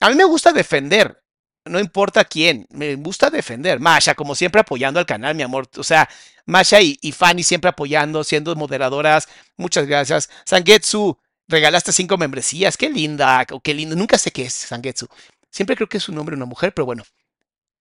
a 0.00 0.10
mí 0.10 0.14
me 0.14 0.24
gusta 0.24 0.52
defender, 0.52 1.22
no 1.68 1.78
importa 1.80 2.24
quién, 2.24 2.66
me 2.70 2.94
gusta 2.96 3.30
defender. 3.30 3.80
Masha, 3.80 4.14
como 4.14 4.34
siempre, 4.34 4.60
apoyando 4.60 5.00
al 5.00 5.06
canal, 5.06 5.34
mi 5.34 5.42
amor. 5.42 5.68
O 5.76 5.82
sea, 5.82 6.08
Masha 6.46 6.80
y, 6.80 7.12
Fanny 7.12 7.42
siempre 7.42 7.68
apoyando, 7.70 8.24
siendo 8.24 8.54
moderadoras. 8.56 9.28
Muchas 9.56 9.86
gracias. 9.86 10.30
Sangetsu, 10.44 11.18
regalaste 11.46 11.92
cinco 11.92 12.16
membresías. 12.16 12.76
Qué 12.76 12.88
linda, 12.90 13.46
o 13.52 13.60
qué 13.60 13.74
lindo. 13.74 13.96
Nunca 13.96 14.18
sé 14.18 14.30
qué 14.30 14.42
es 14.46 14.54
Sangetsu. 14.54 15.08
Siempre 15.50 15.76
creo 15.76 15.88
que 15.88 15.98
es 15.98 16.08
un 16.08 16.18
hombre 16.18 16.36
una 16.36 16.46
mujer, 16.46 16.72
pero 16.74 16.86
bueno. 16.86 17.04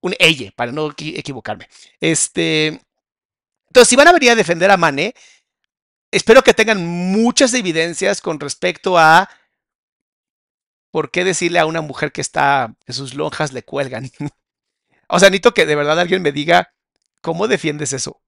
Un 0.02 0.16
ella, 0.20 0.52
para 0.56 0.72
no 0.72 0.90
equi- 0.90 1.18
equivocarme. 1.18 1.68
Este. 2.00 2.80
Entonces, 3.68 3.90
si 3.90 3.96
van 3.96 4.08
a 4.08 4.14
venir 4.14 4.32
a 4.32 4.36
defender 4.36 4.70
a 4.72 4.78
Mane, 4.78 5.14
espero 6.12 6.42
que 6.44 6.54
tengan 6.54 6.86
muchas 6.86 7.54
evidencias 7.54 8.22
con 8.22 8.40
respecto 8.40 8.98
a 8.98 9.30
¿por 10.92 11.12
qué 11.12 11.24
decirle 11.24 11.60
a 11.60 11.66
una 11.66 11.82
mujer 11.82 12.12
que 12.12 12.22
está, 12.22 12.76
que 12.86 12.94
sus 12.94 13.14
lonjas 13.14 13.54
le 13.54 13.64
cuelgan? 13.64 14.10
o 15.08 15.20
sea, 15.20 15.30
necesito 15.30 15.54
que 15.54 15.66
de 15.66 15.76
verdad 15.76 16.00
alguien 16.00 16.22
me 16.22 16.32
diga 16.32 16.74
cómo 17.22 17.48
defiendes 17.48 17.94
eso. 17.94 18.22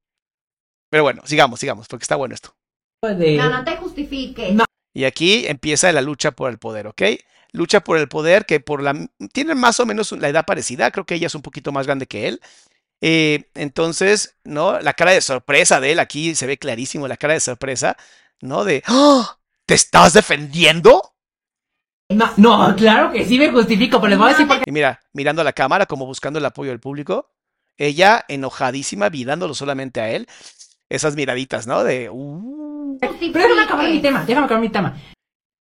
Pero 0.90 1.04
bueno, 1.04 1.22
sigamos, 1.26 1.60
sigamos, 1.60 1.88
porque 1.88 2.04
está 2.04 2.16
bueno 2.16 2.36
esto. 2.36 2.56
No, 3.02 3.50
no 3.50 3.64
te 3.64 3.78
justifiques. 3.78 4.54
No. 4.54 4.66
Y 4.94 5.06
aquí 5.06 5.46
empieza 5.48 5.92
la 5.92 6.02
lucha 6.02 6.32
por 6.32 6.50
el 6.50 6.58
poder, 6.58 6.88
¿ok? 6.88 7.02
Lucha 7.52 7.80
por 7.82 7.98
el 7.98 8.08
poder 8.08 8.46
que 8.46 8.60
por 8.60 8.82
la 8.82 9.08
tienen 9.32 9.58
más 9.58 9.80
o 9.80 9.86
menos 9.86 10.12
la 10.12 10.30
edad 10.30 10.46
parecida, 10.46 10.92
creo 10.92 11.06
que 11.06 11.16
ella 11.16 11.28
es 11.28 11.36
un 11.36 11.42
poquito 11.42 11.72
más 11.72 11.86
grande 11.86 12.08
que 12.08 12.28
él. 12.28 12.42
Eh, 13.02 13.50
entonces, 13.56 14.36
¿no? 14.44 14.80
La 14.82 14.94
cara 14.94 15.12
de 15.12 15.22
sorpresa 15.22 15.80
de 15.80 15.94
él 15.94 16.00
aquí 16.00 16.36
se 16.36 16.48
ve 16.48 16.58
clarísimo, 16.58 17.08
la 17.08 17.18
cara 17.18 17.34
de 17.34 17.40
sorpresa, 17.40 17.96
¿no? 18.42 18.66
De, 18.66 18.84
¡Oh! 18.88 19.38
¿te 19.66 19.74
estás 19.76 20.14
defendiendo? 20.14 21.14
No, 22.12 22.32
no, 22.38 22.76
claro 22.76 23.12
que 23.12 23.24
sí 23.26 23.38
me 23.38 23.52
justifico, 23.52 24.00
pero 24.02 24.10
les 24.10 24.18
voy 24.18 24.28
a 24.28 24.32
decir 24.32 24.48
por 24.48 24.58
qué. 24.58 24.64
Y 24.66 24.72
mira, 24.72 25.00
mirando 25.14 25.42
a 25.42 25.46
la 25.46 25.54
cámara, 25.54 25.86
como 25.86 26.08
buscando 26.08 26.40
el 26.40 26.46
apoyo 26.46 26.72
del 26.72 26.80
público, 26.80 27.32
ella 27.78 28.26
enojadísima, 28.28 29.10
mirándolo 29.12 29.54
solamente 29.54 30.02
a 30.02 30.10
él, 30.10 30.28
esas 30.90 31.16
miraditas, 31.16 31.68
¿no? 31.68 31.84
De, 31.84 32.10
"Uh". 32.10 32.98
Pero 33.00 33.14
déjame 33.34 33.62
acabar 33.62 33.90
mi 33.90 34.02
tema, 34.02 34.26
déjame 34.26 34.46
acabar 34.46 34.62
mi 34.62 34.70
tema. 34.70 34.98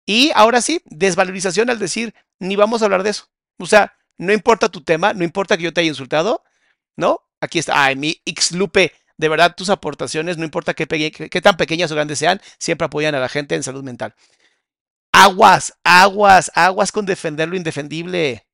Y 0.06 0.30
ahora 0.34 0.62
sí, 0.62 0.80
desvalorización 0.86 1.68
al 1.68 1.78
decir, 1.78 2.14
ni 2.38 2.56
vamos 2.56 2.80
a 2.80 2.86
hablar 2.86 3.02
de 3.02 3.10
eso. 3.10 3.26
O 3.58 3.66
sea, 3.66 3.92
no 4.16 4.32
importa 4.32 4.70
tu 4.70 4.82
tema, 4.82 5.12
no 5.12 5.24
importa 5.24 5.58
que 5.58 5.64
yo 5.64 5.74
te 5.74 5.82
haya 5.82 5.90
insultado, 5.90 6.42
¿no? 6.96 7.20
Aquí 7.42 7.58
está, 7.58 7.84
ay, 7.84 7.94
mi 7.94 8.22
Xlupe, 8.24 8.92
de 9.18 9.28
verdad, 9.28 9.54
tus 9.54 9.68
aportaciones, 9.68 10.38
no 10.38 10.44
importa 10.44 10.72
qué- 10.72 10.86
qué 11.12 11.40
tan 11.42 11.58
pequeñas 11.58 11.92
o 11.92 11.94
grandes 11.94 12.18
sean, 12.18 12.40
siempre 12.58 12.86
apoyan 12.86 13.14
a 13.14 13.20
la 13.20 13.28
gente 13.28 13.54
en 13.54 13.62
salud 13.62 13.84
mental. 13.84 14.14
Aguas, 15.20 15.76
aguas, 15.82 16.52
aguas 16.54 16.92
con 16.92 17.04
defender 17.04 17.48
lo 17.48 17.56
indefendible. 17.56 18.46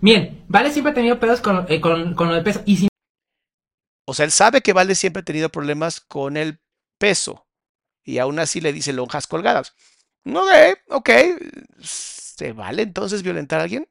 Bien, 0.00 0.42
Vale 0.48 0.70
siempre 0.70 0.92
ha 0.92 0.94
tenido 0.94 1.20
pedos 1.20 1.42
con, 1.42 1.66
eh, 1.68 1.82
con, 1.82 2.14
con 2.14 2.28
lo 2.28 2.34
de 2.34 2.40
peso. 2.40 2.62
Y 2.64 2.76
si 2.78 2.88
O 4.06 4.14
sea, 4.14 4.24
él 4.24 4.30
sabe 4.30 4.62
que 4.62 4.72
Vale 4.72 4.94
siempre 4.94 5.20
ha 5.20 5.24
tenido 5.24 5.50
problemas 5.50 6.00
con 6.00 6.38
el 6.38 6.60
peso. 6.98 7.46
Y 8.04 8.18
aún 8.18 8.38
así 8.38 8.62
le 8.62 8.72
dice 8.72 8.94
lonjas 8.94 9.26
colgadas. 9.26 9.74
Ok, 10.24 10.78
ok. 10.88 11.10
¿Se 11.82 12.52
vale 12.52 12.82
entonces 12.82 13.22
violentar 13.22 13.60
a 13.60 13.64
alguien? 13.64 13.86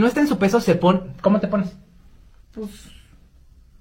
no 0.00 0.06
está 0.06 0.20
en 0.20 0.28
su 0.28 0.38
peso, 0.38 0.60
se 0.60 0.74
pone. 0.74 1.00
¿Cómo 1.22 1.38
te 1.40 1.48
pones? 1.48 1.70
Pues. 2.52 2.70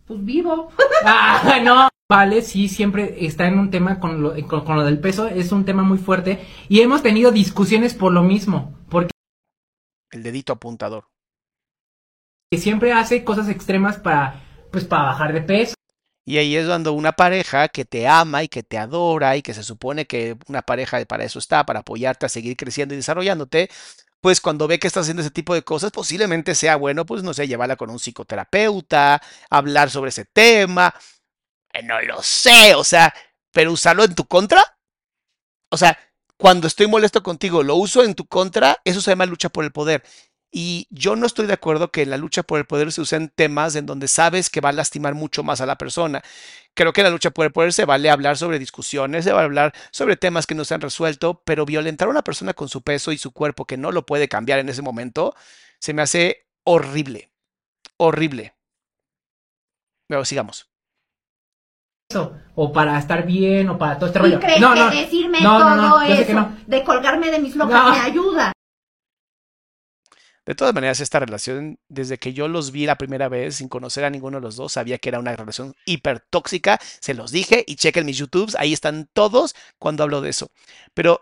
Pues 0.08 0.24
vivo. 0.24 0.72
ah, 1.06 1.60
no. 1.64 1.90
Vale, 2.10 2.42
sí, 2.42 2.70
siempre 2.70 3.26
está 3.26 3.48
en 3.48 3.60
un 3.60 3.70
tema 3.70 4.00
con 4.00 4.22
lo, 4.22 4.48
con, 4.48 4.64
con 4.64 4.78
lo 4.78 4.86
del 4.86 5.00
peso, 5.00 5.28
es 5.28 5.52
un 5.52 5.66
tema 5.66 5.84
muy 5.84 5.98
fuerte. 5.98 6.40
Y 6.70 6.80
hemos 6.80 7.04
tenido 7.04 7.32
discusiones 7.32 7.94
por 7.94 8.14
lo 8.14 8.24
mismo. 8.24 8.74
Porque 8.90 9.12
El 10.12 10.24
dedito 10.24 10.54
apuntador. 10.54 11.10
siempre 12.56 12.94
hace 12.94 13.24
cosas 13.24 13.50
extremas 13.50 13.98
para. 13.98 14.44
Pues 14.72 14.86
para 14.86 15.04
bajar 15.04 15.34
de 15.34 15.42
peso. 15.42 15.74
Y 16.26 16.38
ahí 16.38 16.58
es 16.58 16.68
cuando 16.68 16.92
una 16.92 17.14
pareja 17.14 17.70
que 17.70 17.86
te 17.86 18.06
ama 18.06 18.44
y 18.44 18.50
que 18.50 18.62
te 18.62 18.78
adora 18.78 19.38
y 19.38 19.42
que 19.42 19.54
se 19.54 19.64
supone 19.64 20.06
que 20.06 20.38
una 20.50 20.62
pareja 20.62 21.04
para 21.06 21.24
eso 21.24 21.40
está, 21.40 21.66
para 21.66 21.80
apoyarte 21.80 22.26
a 22.26 22.30
seguir 22.30 22.58
creciendo 22.58 22.94
y 22.94 22.98
desarrollándote, 22.98 23.70
después 24.27 24.41
cuando 24.41 24.67
ve 24.67 24.79
que 24.79 24.88
estás 24.88 25.03
haciendo 25.03 25.22
ese 25.22 25.31
tipo 25.31 25.53
de 25.53 25.63
cosas, 25.63 25.91
posiblemente 25.91 26.53
sea 26.53 26.75
bueno, 26.75 27.05
pues 27.05 27.24
no 27.24 27.34
sé, 27.34 27.48
llevarla 27.48 27.77
con 27.77 27.89
un 27.89 28.00
psicoterapeuta, 28.00 29.22
hablar 29.50 29.89
sobre 29.89 30.10
ese 30.10 30.25
tema. 30.25 30.93
Eh, 31.74 31.84
no 31.84 32.01
lo 32.01 32.22
sé, 32.22 32.75
o 32.75 32.84
sea, 32.84 33.13
pero 33.51 33.72
usarlo 33.72 34.03
en 34.03 34.15
tu 34.15 34.25
contra. 34.25 34.62
O 35.69 35.77
sea, 35.77 35.98
cuando 36.38 36.67
estoy 36.67 36.88
molesto 36.88 37.24
contigo, 37.24 37.63
lo 37.63 37.75
uso 37.75 38.03
en 38.03 38.15
tu 38.15 38.25
contra, 38.27 38.77
eso 38.84 39.01
se 39.01 39.12
llama 39.12 39.25
lucha 39.25 39.50
por 39.50 39.63
el 39.63 39.72
poder. 39.72 40.03
Y 40.51 40.88
yo 40.89 41.15
no 41.15 41.25
estoy 41.25 41.46
de 41.46 41.53
acuerdo 41.53 41.91
que 41.91 42.01
en 42.01 42.10
la 42.10 42.17
lucha 42.17 42.43
por 42.43 42.60
el 42.60 42.65
poder 42.65 42.91
se 42.91 43.01
usen 43.01 43.29
temas 43.34 43.75
en 43.75 43.86
donde 43.86 44.07
sabes 44.07 44.50
que 44.50 44.62
va 44.62 44.69
a 44.69 44.74
lastimar 44.74 45.13
mucho 45.13 45.43
más 45.43 45.62
a 45.62 45.65
la 45.65 45.77
persona. 45.77 46.22
Creo 46.77 46.93
que 46.93 47.01
en 47.01 47.05
la 47.05 47.10
lucha 47.12 47.31
por 47.31 47.43
el 47.43 47.51
poder 47.51 47.74
se 47.74 47.86
vale 47.86 48.12
hablar 48.12 48.38
sobre 48.38 48.60
discusiones, 48.60 49.24
se 49.25 49.31
vale 49.31 49.46
hablar 49.46 49.74
sobre 49.89 50.15
temas 50.15 50.46
que 50.46 50.53
no 50.53 50.63
se 50.63 50.75
han 50.75 50.81
resuelto, 50.81 51.41
pero 51.43 51.65
violentar 51.65 52.07
a 52.07 52.12
una 52.12 52.22
persona 52.22 52.53
con 52.53 52.69
su 52.69 52.84
peso 52.84 53.12
y 53.12 53.17
su 53.17 53.31
cuerpo 53.31 53.65
que 53.65 53.77
no 53.77 53.91
lo 53.91 54.05
puede 54.05 54.27
cambiar 54.27 54.60
en 54.60 54.69
ese 54.69 54.84
momento, 54.84 55.34
se 55.79 55.96
me 55.96 56.03
hace 56.03 56.46
horrible. 56.63 57.31
Horrible. 57.98 58.53
Pero 60.07 60.24
sigamos. 60.24 60.69
O 62.53 62.72
para 62.72 63.00
estar 63.00 63.25
bien, 63.25 63.69
o 63.69 63.77
para 63.79 63.98
todo 63.98 64.05
este 64.07 64.19
¿Y 64.19 64.22
rollo. 64.22 64.39
crees 64.39 64.62
No, 64.62 64.75
que 64.75 64.79
no, 64.79 64.89
decirme 64.91 65.41
no, 65.41 65.60
no, 65.60 65.75
todo 65.75 65.75
no, 65.75 66.01
eso 66.03 66.50
de 66.67 66.84
colgarme 66.84 67.31
de 67.31 67.39
mis 67.39 67.55
locas 67.55 67.84
No. 67.84 67.91
me 67.91 68.00
ayuda? 68.00 68.51
De 70.48 70.56
todas 70.56 70.74
maneras, 70.74 71.01
esta 71.01 71.20
relación, 71.20 71.77
desde 71.89 72.20
que 72.20 72.32
yo 72.32 72.48
los 72.48 72.72
vi 72.72 72.86
la 72.86 72.96
primera 72.96 73.27
vez 73.27 73.56
sin 73.56 73.68
conocer 73.68 74.06
a 74.06 74.10
ninguno 74.10 74.38
de 74.38 74.44
los 74.44 74.56
dos, 74.56 74.72
sabía 74.72 74.98
que 74.98 75.10
era 75.10 75.20
una 75.20 75.36
relación 75.36 75.75
hiper 75.86 76.22
tóxica. 76.22 76.80
Se 77.01 77.13
los 77.13 77.32
dije 77.32 77.66
y 77.68 77.75
chequen 77.75 78.06
mis 78.06 78.18
YouTubes, 78.18 78.56
ahí 78.56 78.72
están 78.72 79.10
todos 79.12 79.56
cuando 79.77 80.04
hablo 80.04 80.22
de 80.22 80.30
eso. 80.30 80.50
Pero 80.94 81.22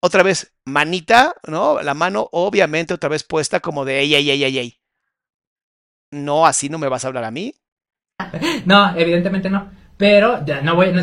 otra 0.00 0.22
vez, 0.22 0.54
manita, 0.64 1.34
¿no? 1.46 1.82
La 1.82 1.92
mano 1.92 2.30
obviamente 2.32 2.94
otra 2.94 3.10
vez 3.10 3.24
puesta 3.24 3.60
como 3.60 3.84
de 3.84 4.00
ey, 4.00 4.14
ey, 4.14 4.30
ey, 4.30 4.44
ey, 4.44 4.58
ey. 4.58 4.80
No, 6.10 6.46
así 6.46 6.70
no 6.70 6.78
me 6.78 6.88
vas 6.88 7.04
a 7.04 7.08
hablar 7.08 7.24
a 7.24 7.30
mí. 7.30 7.54
No, 8.64 8.96
evidentemente 8.96 9.50
no. 9.50 9.70
Pero 9.98 10.42
ya 10.46 10.62
no 10.62 10.76
voy, 10.76 10.92
no 10.92 11.02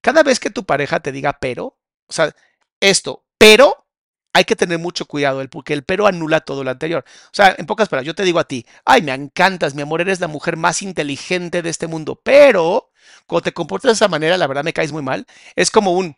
Cada 0.00 0.22
vez 0.22 0.40
que 0.40 0.48
tu 0.48 0.64
pareja 0.64 1.00
te 1.00 1.12
diga 1.12 1.36
pero, 1.38 1.76
o 2.06 2.12
sea, 2.12 2.34
esto, 2.80 3.26
pero, 3.36 3.85
hay 4.36 4.44
que 4.44 4.56
tener 4.56 4.78
mucho 4.78 5.06
cuidado, 5.06 5.40
el- 5.40 5.48
porque 5.48 5.72
el 5.74 5.84
pero 5.84 6.06
anula 6.06 6.40
todo 6.40 6.64
lo 6.64 6.70
anterior. 6.70 7.04
O 7.26 7.34
sea, 7.34 7.54
en 7.58 7.66
pocas 7.66 7.88
palabras, 7.88 8.06
yo 8.06 8.14
te 8.14 8.22
digo 8.24 8.38
a 8.38 8.44
ti, 8.44 8.66
ay, 8.84 9.02
me 9.02 9.12
encantas, 9.12 9.74
mi 9.74 9.82
amor, 9.82 10.00
eres 10.00 10.20
la 10.20 10.28
mujer 10.28 10.56
más 10.56 10.82
inteligente 10.82 11.62
de 11.62 11.70
este 11.70 11.86
mundo, 11.86 12.20
pero 12.22 12.90
cuando 13.26 13.44
te 13.44 13.52
comportas 13.52 13.90
de 13.90 13.94
esa 13.94 14.08
manera, 14.08 14.36
la 14.38 14.46
verdad 14.46 14.64
me 14.64 14.72
caes 14.72 14.92
muy 14.92 15.02
mal. 15.02 15.26
Es 15.56 15.70
como 15.70 15.92
un... 15.92 16.16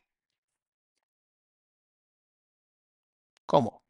¿Cómo? 3.47 3.83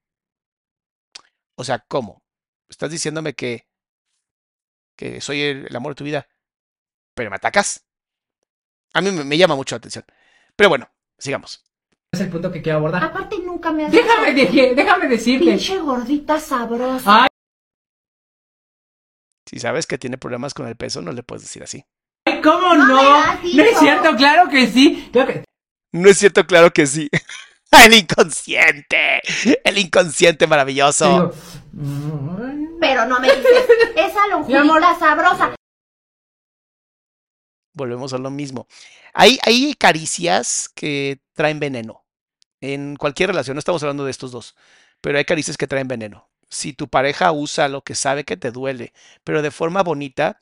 O 1.56 1.64
sea, 1.64 1.78
¿cómo? 1.88 2.22
Estás 2.70 2.90
diciéndome 2.90 3.34
que, 3.34 3.66
que 4.96 5.20
soy 5.20 5.40
el, 5.42 5.66
el 5.68 5.76
amor 5.76 5.92
de 5.92 5.96
tu 5.96 6.04
vida, 6.04 6.28
pero 7.14 7.30
me 7.30 7.36
atacas. 7.36 7.86
A 8.94 9.00
mí 9.00 9.10
me, 9.10 9.24
me 9.24 9.38
llama 9.38 9.56
mucho 9.56 9.74
la 9.74 9.78
atención. 9.78 10.04
Pero 10.56 10.68
bueno, 10.68 10.90
sigamos. 11.18 11.64
el 12.12 12.28
punto 12.30 12.52
que 12.52 12.60
quiero 12.62 12.78
abordar. 12.78 13.04
Aparte 13.04 13.36
nunca 13.58 13.72
me 13.72 13.84
has 13.86 13.92
Déjame, 13.92 14.32
dije- 14.34 14.74
déjame 14.74 15.08
decirte. 15.08 15.44
pinche 15.46 15.78
gordita 15.78 16.38
sabrosa. 16.38 17.22
Ay, 17.24 17.28
Si 19.50 19.58
sabes 19.58 19.86
que 19.86 19.98
tiene 19.98 20.18
problemas 20.18 20.54
con 20.54 20.68
el 20.68 20.76
peso, 20.76 21.00
no 21.02 21.10
le 21.12 21.22
puedes 21.22 21.42
decir 21.42 21.62
así. 21.62 21.84
¿cómo 22.42 22.74
No 22.74 22.86
no? 22.86 23.24
es 23.42 23.78
cierto, 23.78 24.14
claro 24.16 24.48
que 24.50 24.66
sí. 24.68 25.08
Claro 25.12 25.32
que- 25.32 25.44
No 25.92 26.08
es 26.08 26.18
cierto, 26.18 26.46
claro 26.46 26.70
que 26.72 26.86
sí. 26.86 27.08
El 27.70 27.94
inconsciente. 27.94 29.20
El 29.64 29.78
inconsciente 29.78 30.38
te 30.38 30.46
maravilloso. 30.46 31.32
Pero 32.80 33.04
no 33.06 33.20
me 33.20 33.28
dices, 33.28 33.68
esa 33.96 34.26
lonjita 34.30 34.98
sabrosa. 34.98 35.54
Volvemos 37.74 38.12
a 38.12 38.18
lo 38.18 38.30
mismo. 38.30 38.66
Hay, 39.14 39.38
hay 39.44 39.74
caricias 39.74 40.68
que 40.74 41.20
traen 41.34 41.60
veneno. 41.60 42.04
En 42.60 42.96
cualquier 42.96 43.30
relación, 43.30 43.54
no 43.54 43.60
estamos 43.60 43.82
hablando 43.82 44.04
de 44.04 44.10
estos 44.10 44.32
dos, 44.32 44.56
pero 45.00 45.18
hay 45.18 45.24
caricias 45.24 45.56
que 45.56 45.66
traen 45.66 45.88
veneno. 45.88 46.28
Si 46.50 46.72
tu 46.72 46.88
pareja 46.88 47.32
usa 47.32 47.68
lo 47.68 47.82
que 47.82 47.94
sabe 47.94 48.24
que 48.24 48.36
te 48.36 48.50
duele, 48.50 48.92
pero 49.24 49.42
de 49.42 49.50
forma 49.50 49.82
bonita, 49.82 50.40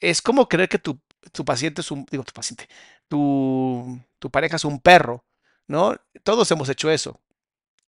es 0.00 0.22
como 0.22 0.48
creer 0.48 0.68
que 0.68 0.78
tu, 0.78 1.00
tu 1.32 1.44
paciente 1.44 1.80
es 1.80 1.90
un, 1.90 2.06
digo, 2.10 2.24
tu 2.24 2.32
paciente, 2.32 2.68
tu, 3.08 4.00
tu 4.18 4.30
pareja 4.30 4.56
es 4.56 4.64
un 4.64 4.80
perro, 4.80 5.24
¿no? 5.66 5.96
Todos 6.24 6.50
hemos 6.50 6.68
hecho 6.68 6.90
eso. 6.90 7.20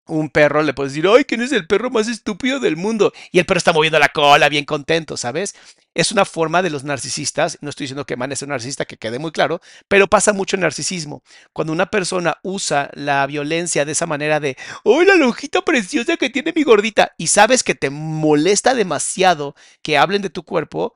Un 0.05 0.29
perro 0.29 0.63
le 0.63 0.73
puedes 0.73 0.91
decir, 0.93 1.09
ay, 1.09 1.23
¿quién 1.23 1.41
es 1.41 1.53
el 1.53 1.65
perro 1.65 1.89
más 1.89 2.09
estúpido 2.09 2.59
del 2.59 2.75
mundo? 2.75 3.13
Y 3.31 3.39
el 3.39 3.45
perro 3.45 3.57
está 3.57 3.71
moviendo 3.71 3.97
la 3.99 4.09
cola, 4.09 4.49
bien 4.49 4.65
contento, 4.65 5.15
¿sabes? 5.15 5.55
Es 5.93 6.11
una 6.11 6.25
forma 6.25 6.61
de 6.61 6.69
los 6.69 6.83
narcisistas, 6.83 7.57
no 7.61 7.69
estoy 7.69 7.85
diciendo 7.85 8.05
que 8.05 8.17
Man 8.17 8.31
es 8.33 8.41
un 8.41 8.49
narcisista, 8.49 8.83
que 8.83 8.97
quede 8.97 9.17
muy 9.17 9.31
claro, 9.31 9.61
pero 9.87 10.07
pasa 10.07 10.33
mucho 10.33 10.57
en 10.57 10.61
narcisismo. 10.61 11.23
Cuando 11.53 11.71
una 11.71 11.85
persona 11.85 12.37
usa 12.43 12.89
la 12.93 13.25
violencia 13.27 13.85
de 13.85 13.93
esa 13.93 14.05
manera 14.05 14.41
de, 14.41 14.57
¡ay, 14.83 15.05
la 15.05 15.15
lonjita 15.15 15.61
preciosa 15.63 16.17
que 16.17 16.29
tiene 16.29 16.51
mi 16.53 16.63
gordita! 16.63 17.13
Y 17.17 17.27
sabes 17.27 17.63
que 17.63 17.75
te 17.75 17.89
molesta 17.89 18.75
demasiado 18.75 19.55
que 19.81 19.97
hablen 19.97 20.21
de 20.21 20.29
tu 20.29 20.43
cuerpo, 20.43 20.93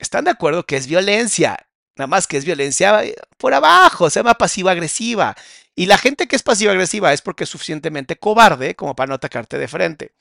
están 0.00 0.24
de 0.24 0.30
acuerdo 0.32 0.66
que 0.66 0.76
es 0.76 0.88
violencia. 0.88 1.68
Nada 1.96 2.06
más 2.06 2.26
que 2.26 2.38
es 2.38 2.44
violencia 2.44 3.04
eh, 3.04 3.14
por 3.36 3.52
abajo, 3.52 4.08
se 4.10 4.20
llama 4.20 4.34
pasiva-agresiva. 4.34 5.36
Y 5.80 5.86
la 5.86 5.96
gente 5.96 6.28
que 6.28 6.36
es 6.36 6.42
pasiva-agresiva 6.42 7.10
es 7.14 7.22
porque 7.22 7.44
es 7.44 7.50
suficientemente 7.50 8.16
cobarde 8.16 8.76
como 8.76 8.94
para 8.94 9.08
no 9.08 9.14
atacarte 9.14 9.56
de 9.56 9.66
frente. 9.66 10.12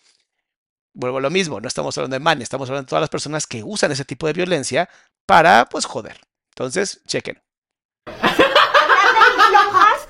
Vuelvo 0.93 1.17
a 1.17 1.21
lo 1.21 1.29
mismo, 1.29 1.59
no 1.59 1.67
estamos 1.67 1.97
hablando 1.97 2.15
de 2.15 2.21
man, 2.21 2.41
estamos 2.41 2.69
hablando 2.69 2.85
de 2.85 2.89
todas 2.89 3.01
las 3.01 3.09
personas 3.09 3.45
que 3.45 3.61
usan 3.61 3.91
ese 3.91 4.05
tipo 4.05 4.25
de 4.25 4.31
violencia 4.31 4.87
para, 5.25 5.65
pues, 5.65 5.83
joder. 5.83 6.21
Entonces, 6.51 7.01
chequen. 7.07 7.41
Hablar 8.05 8.39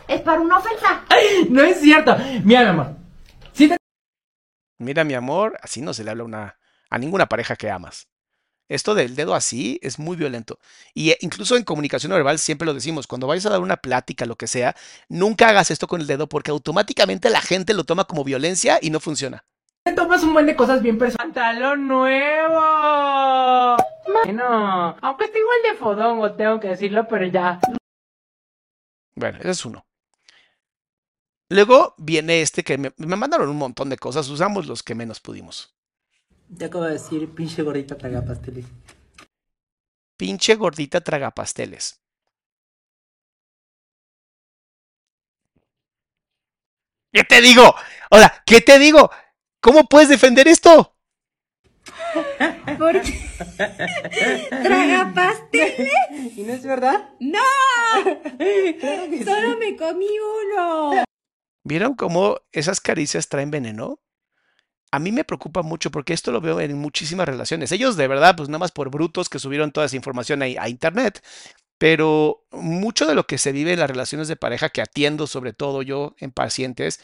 de 0.07 0.13
es 0.13 0.21
para 0.21 0.39
una 0.39 0.59
ofensa. 0.59 1.03
No 1.49 1.63
es 1.63 1.81
cierto. 1.81 2.15
Mira, 2.43 2.62
mi 2.62 2.69
amor. 2.69 2.95
Sí 3.51 3.67
te 3.67 3.77
Mira, 4.77 5.03
mi 5.03 5.15
amor, 5.15 5.57
así 5.63 5.81
no 5.81 5.95
se 5.95 6.03
le 6.03 6.12
habla 6.12 6.25
una, 6.25 6.59
a 6.91 6.97
ninguna 6.99 7.25
pareja 7.25 7.55
que 7.55 7.71
amas. 7.71 8.07
Esto 8.69 8.93
del 8.93 9.15
dedo 9.15 9.34
así 9.34 9.79
es 9.82 9.97
muy 9.97 10.15
violento. 10.15 10.60
Y 10.93 11.10
eh, 11.10 11.17
incluso 11.21 11.58
en 11.58 11.63
comunicación 11.63 12.12
verbal 12.12 12.38
siempre 12.38 12.67
lo 12.67 12.75
decimos, 12.75 13.08
cuando 13.08 13.25
vayas 13.25 13.47
a 13.47 13.49
dar 13.49 13.62
una 13.62 13.77
plática, 13.77 14.27
lo 14.27 14.36
que 14.36 14.45
sea, 14.45 14.75
nunca 15.10 15.49
hagas 15.49 15.71
esto 15.71 15.88
con 15.88 16.01
el 16.01 16.08
dedo 16.08 16.29
porque 16.29 16.51
automáticamente 16.51 17.32
la 17.32 17.41
gente 17.41 17.73
lo 17.73 17.84
toma 17.84 18.05
como 18.05 18.23
violencia 18.23 18.77
y 18.79 18.91
no 18.91 18.99
funciona. 18.99 19.43
te 19.84 19.93
tomas 19.93 20.23
un 20.23 20.34
buen 20.34 20.45
de 20.45 20.55
cosas 20.55 20.84
bien 20.84 20.99
personales. 20.99 21.34
¡Pantalón 21.34 21.88
nuevo! 21.88 23.77
Bueno, 24.23 24.95
aunque 25.01 25.25
esté 25.25 25.39
igual 25.39 25.58
de 25.63 25.77
fodongo, 25.77 26.34
tengo 26.34 26.60
que 26.60 26.69
decirlo, 26.69 27.08
pero 27.08 27.25
ya. 27.25 27.60
Bueno, 29.15 29.39
ese 29.39 29.49
es 29.49 29.65
uno. 29.65 29.84
Luego 31.49 31.95
viene 31.97 32.41
este 32.41 32.63
que 32.63 32.77
me, 32.77 32.93
me 32.97 33.15
mandaron 33.15 33.49
un 33.49 33.58
montón 33.58 33.89
de 33.89 33.97
cosas, 33.97 34.29
usamos 34.29 34.67
los 34.67 34.84
que 34.84 34.93
menos 34.93 35.19
pudimos. 35.19 35.78
Te 36.57 36.65
acabo 36.65 36.85
de 36.85 36.93
decir, 36.93 37.33
pinche 37.35 37.62
gordita 37.62 37.97
traga 37.97 38.25
pasteles. 38.25 38.65
Pinche 40.17 40.55
gordita 40.55 41.01
traga 41.01 41.31
pasteles. 41.31 42.01
¿Qué 47.12 47.23
te 47.23 47.41
digo? 47.41 47.75
Ahora, 48.09 48.43
¿qué 48.45 48.62
te 48.62 48.79
digo? 48.79 49.09
¿Cómo 49.62 49.85
puedes 49.85 50.09
defender 50.09 50.47
esto? 50.47 50.95
Porque 52.77 53.19
traga 54.49 55.12
pasteles. 55.13 56.38
¿Y 56.38 56.43
no 56.43 56.53
es 56.53 56.63
verdad? 56.63 57.09
¡No! 57.19 57.39
Solo 59.23 59.57
me 59.57 59.75
comí 59.75 60.07
uno. 60.07 61.03
¿Vieron 61.63 61.95
cómo 61.95 62.39
esas 62.51 62.81
caricias 62.81 63.29
traen 63.29 63.51
veneno? 63.51 63.99
A 64.91 64.99
mí 64.99 65.12
me 65.12 65.23
preocupa 65.23 65.62
mucho 65.62 65.91
porque 65.91 66.13
esto 66.13 66.32
lo 66.32 66.41
veo 66.41 66.60
en 66.60 66.78
muchísimas 66.78 67.28
relaciones. 67.28 67.71
Ellos 67.71 67.95
de 67.95 68.08
verdad, 68.08 68.36
pues 68.36 68.49
nada 68.49 68.60
más 68.60 68.71
por 68.71 68.89
brutos 68.89 69.30
que 69.30 69.39
subieron 69.39 69.71
toda 69.71 69.86
esa 69.86 69.95
información 69.95 70.41
ahí 70.41 70.56
a 70.60 70.69
internet. 70.69 71.23
Pero 71.78 72.45
mucho 72.52 73.06
de 73.08 73.15
lo 73.15 73.28
que 73.28 73.38
se 73.38 73.52
vive 73.52 73.73
en 73.73 73.80
las 73.80 73.89
relaciones 73.89 74.28
de 74.28 74.36
pareja 74.36 74.69
que 74.69 74.82
atiendo, 74.82 75.28
sobre 75.28 75.54
todo 75.54 75.82
yo 75.84 76.15
en 76.19 76.32
pacientes, 76.32 77.02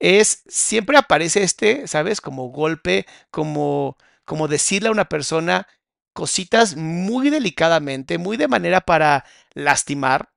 es 0.00 0.42
siempre 0.48 0.98
aparece 0.98 1.42
este, 1.42 1.86
¿sabes? 1.88 2.20
Como 2.20 2.48
golpe, 2.48 3.06
como, 3.30 3.96
como 4.24 4.48
decirle 4.48 4.88
a 4.88 4.92
una 4.92 5.06
persona 5.06 5.68
cositas 6.12 6.76
muy 6.76 7.30
delicadamente, 7.30 8.18
muy 8.18 8.36
de 8.36 8.48
manera 8.48 8.80
para 8.80 9.24
lastimar 9.54 10.30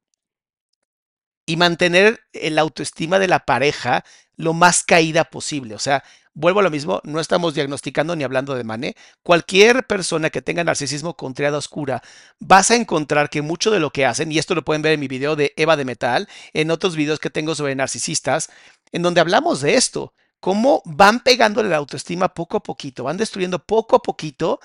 y 1.46 1.58
mantener 1.58 2.20
el 2.34 2.60
autoestima 2.60 3.18
de 3.18 3.28
la 3.28 3.40
pareja 3.40 4.04
lo 4.36 4.54
más 4.54 4.84
caída 4.84 5.26
posible. 5.26 5.74
O 5.74 5.80
sea, 5.80 6.04
vuelvo 6.34 6.60
a 6.62 6.64
lo 6.64 6.70
mismo, 6.70 7.02
no 7.04 7.20
estamos 7.20 7.54
diagnosticando 7.54 8.16
ni 8.16 8.24
hablando 8.24 8.56
de 8.56 8.64
mané. 8.64 8.96
Cualquier 9.24 9.86
persona 9.88 10.30
que 10.30 10.42
tenga 10.42 10.64
narcisismo 10.64 11.16
con 11.16 11.34
triada 11.34 11.58
oscura, 11.58 12.02
vas 12.40 12.72
a 12.72 12.76
encontrar 12.76 13.30
que 13.30 13.42
mucho 13.42 13.72
de 13.72 13.80
lo 13.80 13.92
que 13.92 14.06
hacen, 14.06 14.32
y 14.32 14.38
esto 14.38 14.56
lo 14.56 14.64
pueden 14.64 14.82
ver 14.82 14.94
en 14.94 15.00
mi 15.00 15.08
video 15.08 15.36
de 15.36 15.54
Eva 15.58 15.76
de 15.78 15.86
Metal, 15.86 16.28
en 16.54 16.72
otros 16.72 16.96
videos 16.96 17.20
que 17.20 17.30
tengo 17.30 17.56
sobre 17.56 17.76
narcisistas, 17.76 18.50
en 18.92 19.02
donde 19.02 19.22
hablamos 19.22 19.62
de 19.62 19.76
esto, 19.76 20.14
cómo 20.40 20.82
van 20.86 21.22
pegándole 21.22 21.70
la 21.70 21.78
autoestima 21.78 22.34
poco 22.34 22.58
a 22.58 22.64
poquito, 22.64 23.04
van 23.04 23.18
destruyendo 23.18 23.60
poco 23.60 23.96
a 23.96 24.02
poquito 24.02 24.60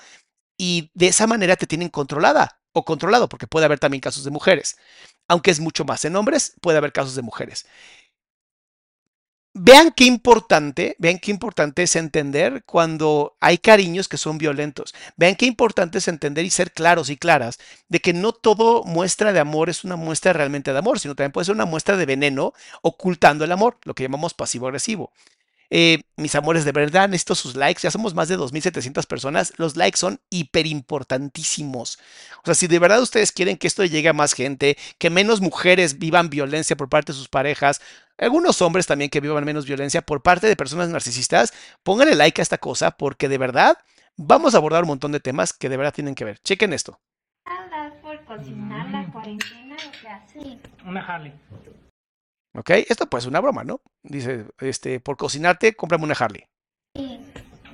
y 0.57 0.91
de 0.93 1.07
esa 1.07 1.27
manera 1.27 1.55
te 1.55 1.67
tienen 1.67 1.89
controlada 1.89 2.59
o 2.73 2.85
controlado, 2.85 3.29
porque 3.29 3.47
puede 3.47 3.65
haber 3.65 3.79
también 3.79 4.01
casos 4.01 4.23
de 4.23 4.31
mujeres. 4.31 4.77
Aunque 5.27 5.51
es 5.51 5.59
mucho 5.59 5.85
más 5.85 6.05
en 6.05 6.15
hombres, 6.15 6.53
puede 6.61 6.77
haber 6.77 6.91
casos 6.91 7.15
de 7.15 7.21
mujeres. 7.21 7.65
Vean 9.57 9.93
qué 9.95 10.03
importante, 10.03 10.97
vean 10.99 11.17
qué 11.17 11.31
importante 11.31 11.83
es 11.83 11.95
entender 11.95 12.65
cuando 12.65 13.37
hay 13.39 13.57
cariños 13.57 14.09
que 14.09 14.17
son 14.17 14.37
violentos. 14.37 14.93
Vean 15.15 15.37
qué 15.37 15.45
importante 15.45 15.99
es 15.99 16.09
entender 16.09 16.43
y 16.43 16.49
ser 16.49 16.73
claros 16.73 17.09
y 17.09 17.15
claras 17.15 17.57
de 17.87 18.01
que 18.01 18.11
no 18.11 18.33
todo 18.33 18.83
muestra 18.83 19.31
de 19.31 19.39
amor 19.39 19.69
es 19.69 19.85
una 19.85 19.95
muestra 19.95 20.33
realmente 20.33 20.73
de 20.73 20.79
amor, 20.79 20.99
sino 20.99 21.15
también 21.15 21.31
puede 21.31 21.45
ser 21.45 21.55
una 21.55 21.63
muestra 21.63 21.95
de 21.95 22.05
veneno 22.05 22.51
ocultando 22.81 23.45
el 23.45 23.51
amor, 23.53 23.77
lo 23.85 23.93
que 23.93 24.03
llamamos 24.03 24.33
pasivo-agresivo. 24.33 25.13
Eh, 25.69 26.03
mis 26.15 26.35
amores, 26.35 26.65
de 26.65 26.71
verdad 26.71 27.09
necesito 27.09 27.35
sus 27.35 27.55
likes. 27.55 27.81
Ya 27.81 27.91
somos 27.91 28.13
más 28.13 28.27
de 28.27 28.37
2.700 28.37 29.05
personas. 29.07 29.53
Los 29.57 29.75
likes 29.75 29.97
son 29.97 30.19
hiper 30.29 30.67
importantísimos. 30.67 31.99
O 32.37 32.45
sea, 32.45 32.55
si 32.55 32.67
de 32.67 32.79
verdad 32.79 33.01
ustedes 33.01 33.31
quieren 33.31 33.57
que 33.57 33.67
esto 33.67 33.83
llegue 33.83 34.09
a 34.09 34.13
más 34.13 34.33
gente, 34.33 34.77
que 34.97 35.09
menos 35.09 35.41
mujeres 35.41 35.99
vivan 35.99 36.29
violencia 36.29 36.75
por 36.75 36.89
parte 36.89 37.11
de 37.11 37.17
sus 37.17 37.29
parejas, 37.29 37.81
algunos 38.17 38.61
hombres 38.61 38.87
también 38.87 39.09
que 39.09 39.19
vivan 39.19 39.43
menos 39.43 39.65
violencia 39.65 40.01
por 40.01 40.21
parte 40.21 40.47
de 40.47 40.55
personas 40.55 40.89
narcisistas, 40.89 41.53
pónganle 41.83 42.15
like 42.15 42.41
a 42.41 42.43
esta 42.43 42.57
cosa 42.57 42.91
porque 42.91 43.27
de 43.27 43.37
verdad 43.37 43.77
vamos 44.15 44.55
a 44.55 44.57
abordar 44.57 44.83
un 44.83 44.89
montón 44.89 45.11
de 45.11 45.19
temas 45.19 45.53
que 45.53 45.69
de 45.69 45.77
verdad 45.77 45.93
tienen 45.93 46.15
que 46.15 46.25
ver. 46.25 46.39
Chequen 46.39 46.73
esto. 46.73 46.99
por 48.01 48.23
cocinar 48.25 48.89
la 48.89 49.11
cuarentena, 49.11 49.75
o 49.75 50.01
sea, 50.01 50.25
sí. 50.31 50.59
Una 50.85 51.01
Harley. 51.01 51.33
¿Ok? 52.55 52.69
Esto 52.87 53.07
pues 53.07 53.23
es 53.23 53.27
una 53.27 53.41
broma, 53.41 53.63
¿no? 53.63 53.81
Dice, 54.03 54.45
este, 54.59 54.99
por 54.99 55.17
cocinarte, 55.17 55.75
cómprame 55.75 56.05
una 56.05 56.15
Harley. 56.17 56.47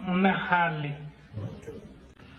Una 0.08 0.48
Harley. 0.48 0.98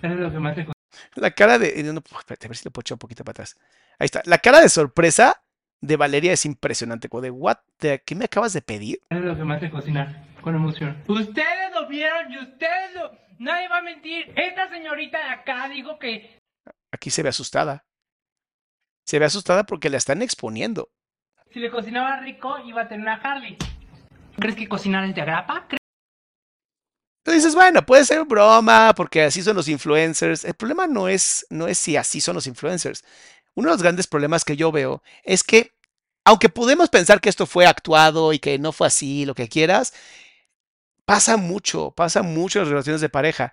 Eso 0.03 0.15
es 0.15 0.21
lo 0.21 0.33
que 0.33 0.39
más 0.39 0.57
te 0.57 0.67
La 1.15 1.31
cara 1.31 1.59
de... 1.59 1.81
No, 1.85 2.01
espérate, 2.01 2.47
a 2.47 2.49
ver 2.49 2.57
si 2.57 2.65
lo 2.65 2.73
puedo 2.73 2.83
echar 2.83 2.97
un 2.97 3.01
poquito 3.01 3.25
para 3.25 3.33
atrás. 3.33 3.57
Ahí 3.99 4.07
está. 4.07 4.23
La 4.25 4.39
cara 4.39 4.61
de 4.61 4.69
sorpresa 4.69 5.45
de 5.81 5.97
Valeria 5.97 6.33
es 6.33 6.45
impresionante. 6.45 7.09
Como 7.09 7.21
de, 7.21 7.31
what 7.31 7.59
the, 7.77 8.03
¿qué 8.05 8.17
me 8.17 8.25
acabas 8.25 8.53
de 8.53 8.63
pedir? 8.63 9.01
Eso 9.11 9.21
es 9.21 9.25
lo 9.25 9.37
que 9.37 9.45
me 9.45 9.55
hace 9.55 9.71
cocinar, 9.71 10.27
con 10.41 10.57
emoción. 10.57 11.01
Ustedes 11.07 11.73
lo 11.73 11.87
vieron 11.87 12.33
y 12.33 12.39
ustedes 12.39 12.95
lo... 12.95 13.13
Nadie 13.39 13.69
va 13.69 13.79
a 13.79 13.83
mentir. 13.83 14.33
Esta 14.37 14.69
señorita 14.69 15.19
de 15.19 15.31
acá 15.31 15.69
dijo 15.69 15.99
que... 15.99 16.39
Aquí 16.91 17.11
se 17.11 17.23
ve 17.23 17.29
asustada. 17.29 17.85
Se 19.07 19.21
ve 19.21 19.27
asustada 19.27 19.65
porque 19.65 19.91
la 19.91 19.97
están 19.97 20.23
exponiendo. 20.23 20.91
Si 21.53 21.61
le 21.61 21.71
cocinaba 21.71 22.19
rico, 22.21 22.57
iba 22.65 22.83
a 22.83 22.89
tener 22.89 23.03
una 23.03 23.15
Harley. 23.15 23.59
¿Crees 24.39 24.57
que 24.57 24.69
cocinar 24.69 25.05
es 25.05 25.15
de 25.15 25.21
agrapa? 25.21 25.67
Entonces 27.25 27.45
dices, 27.45 27.55
bueno, 27.55 27.85
puede 27.85 28.07
ser 28.07 28.25
broma, 28.25 28.95
porque 28.97 29.25
así 29.25 29.43
son 29.43 29.57
los 29.57 29.69
influencers. 29.69 30.45
El 30.45 30.55
problema 30.55 30.87
no 30.87 31.09
es, 31.09 31.47
no 31.51 31.69
es 31.69 31.79
si 31.79 31.97
así 31.97 32.23
son 32.23 32.37
los 32.37 32.47
influencers. 32.47 33.05
Uno 33.55 33.69
de 33.69 33.75
los 33.75 33.83
grandes 33.83 34.07
problemas 34.07 34.45
que 34.47 34.57
yo 34.57 34.73
veo 34.73 35.03
es 35.25 35.45
que, 35.45 35.73
aunque 36.25 36.49
podemos 36.49 36.89
pensar 36.89 37.21
que 37.21 37.29
esto 37.29 37.45
fue 37.45 37.67
actuado 37.67 38.33
y 38.33 38.39
que 38.39 38.59
no 38.59 38.73
fue 38.73 38.87
así, 38.87 39.27
lo 39.27 39.35
que 39.35 39.49
quieras, 39.49 39.93
pasa 41.05 41.37
mucho, 41.37 41.91
pasa 41.91 42.23
mucho 42.23 42.59
en 42.61 42.65
las 42.65 42.71
relaciones 42.71 43.03
de 43.03 43.11
pareja. 43.11 43.53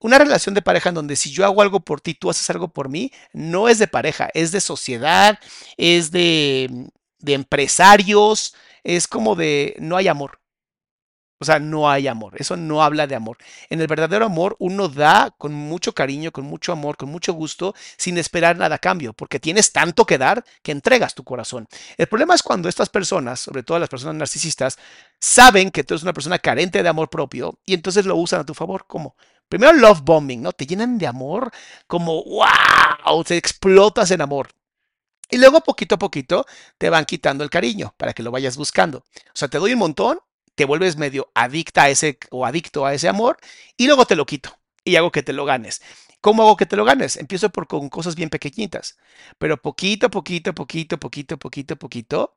Una 0.00 0.18
relación 0.18 0.56
de 0.56 0.62
pareja 0.62 0.88
en 0.88 0.96
donde 0.96 1.14
si 1.14 1.30
yo 1.30 1.44
hago 1.44 1.62
algo 1.62 1.80
por 1.80 2.00
ti, 2.00 2.14
tú 2.14 2.30
haces 2.30 2.50
algo 2.50 2.66
por 2.66 2.88
mí, 2.88 3.12
no 3.32 3.68
es 3.68 3.78
de 3.78 3.86
pareja, 3.86 4.28
es 4.34 4.50
de 4.50 4.60
sociedad, 4.60 5.38
es 5.76 6.10
de 6.10 6.90
de 7.22 7.34
empresarios, 7.34 8.54
es 8.84 9.08
como 9.08 9.34
de 9.36 9.76
no 9.78 9.96
hay 9.96 10.08
amor. 10.08 10.42
O 11.42 11.44
sea, 11.44 11.58
no 11.58 11.90
hay 11.90 12.06
amor. 12.06 12.34
Eso 12.36 12.56
no 12.56 12.84
habla 12.84 13.08
de 13.08 13.16
amor. 13.16 13.36
En 13.68 13.80
el 13.80 13.88
verdadero 13.88 14.24
amor 14.24 14.54
uno 14.60 14.86
da 14.88 15.34
con 15.36 15.52
mucho 15.52 15.92
cariño, 15.92 16.30
con 16.30 16.44
mucho 16.44 16.70
amor, 16.70 16.96
con 16.96 17.08
mucho 17.08 17.32
gusto, 17.32 17.74
sin 17.96 18.16
esperar 18.16 18.56
nada 18.56 18.76
a 18.76 18.78
cambio, 18.78 19.12
porque 19.12 19.40
tienes 19.40 19.72
tanto 19.72 20.06
que 20.06 20.18
dar 20.18 20.44
que 20.62 20.70
entregas 20.70 21.16
tu 21.16 21.24
corazón. 21.24 21.66
El 21.96 22.06
problema 22.06 22.36
es 22.36 22.44
cuando 22.44 22.68
estas 22.68 22.90
personas, 22.90 23.40
sobre 23.40 23.64
todo 23.64 23.80
las 23.80 23.88
personas 23.88 24.14
narcisistas, 24.14 24.78
saben 25.18 25.72
que 25.72 25.82
tú 25.82 25.94
eres 25.94 26.04
una 26.04 26.12
persona 26.12 26.38
carente 26.38 26.80
de 26.80 26.88
amor 26.88 27.10
propio 27.10 27.58
y 27.66 27.74
entonces 27.74 28.06
lo 28.06 28.14
usan 28.14 28.40
a 28.40 28.46
tu 28.46 28.54
favor. 28.54 28.86
como 28.86 29.16
Primero 29.48 29.72
love 29.72 30.02
bombing, 30.02 30.42
¿no? 30.42 30.52
Te 30.52 30.64
llenan 30.64 30.96
de 30.96 31.08
amor 31.08 31.50
como, 31.88 32.22
wow, 32.22 33.24
te 33.24 33.36
explotas 33.36 34.12
en 34.12 34.20
amor. 34.20 34.48
Y 35.32 35.38
luego 35.38 35.62
poquito 35.62 35.94
a 35.94 35.98
poquito 35.98 36.44
te 36.76 36.90
van 36.90 37.06
quitando 37.06 37.42
el 37.42 37.48
cariño 37.48 37.94
para 37.96 38.12
que 38.12 38.22
lo 38.22 38.30
vayas 38.30 38.58
buscando. 38.58 38.98
O 38.98 39.32
sea, 39.32 39.48
te 39.48 39.56
doy 39.56 39.72
un 39.72 39.78
montón, 39.78 40.18
te 40.54 40.66
vuelves 40.66 40.98
medio 40.98 41.32
adicta 41.34 41.84
a 41.84 41.88
ese 41.88 42.18
o 42.30 42.44
adicto 42.44 42.84
a 42.84 42.92
ese 42.92 43.08
amor 43.08 43.38
y 43.78 43.86
luego 43.86 44.04
te 44.04 44.14
lo 44.14 44.26
quito 44.26 44.58
y 44.84 44.96
hago 44.96 45.10
que 45.10 45.22
te 45.22 45.32
lo 45.32 45.46
ganes. 45.46 45.80
¿Cómo 46.20 46.42
hago 46.42 46.58
que 46.58 46.66
te 46.66 46.76
lo 46.76 46.84
ganes? 46.84 47.16
Empiezo 47.16 47.48
por 47.48 47.66
con 47.66 47.88
cosas 47.88 48.14
bien 48.14 48.28
pequeñitas, 48.28 48.98
pero 49.38 49.56
poquito, 49.56 50.10
poquito, 50.10 50.54
poquito, 50.54 50.98
poquito, 50.98 51.38
poquito, 51.38 51.76
poquito, 51.76 52.36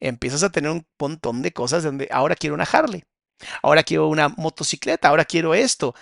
empiezas 0.00 0.42
a 0.42 0.52
tener 0.52 0.70
un 0.70 0.86
montón 0.98 1.40
de 1.42 1.52
cosas 1.52 1.82
donde 1.82 2.08
ahora 2.10 2.36
quiero 2.36 2.54
una 2.54 2.64
Harley, 2.64 3.04
ahora 3.62 3.84
quiero 3.84 4.08
una 4.08 4.28
motocicleta, 4.28 5.08
ahora 5.08 5.24
quiero 5.24 5.54
esto. 5.54 5.94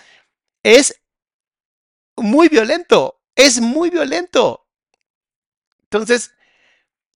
Es 0.63 1.01
muy 2.17 2.49
violento, 2.49 3.21
es 3.35 3.61
muy 3.61 3.89
violento. 3.89 4.60
Entonces, 5.91 6.33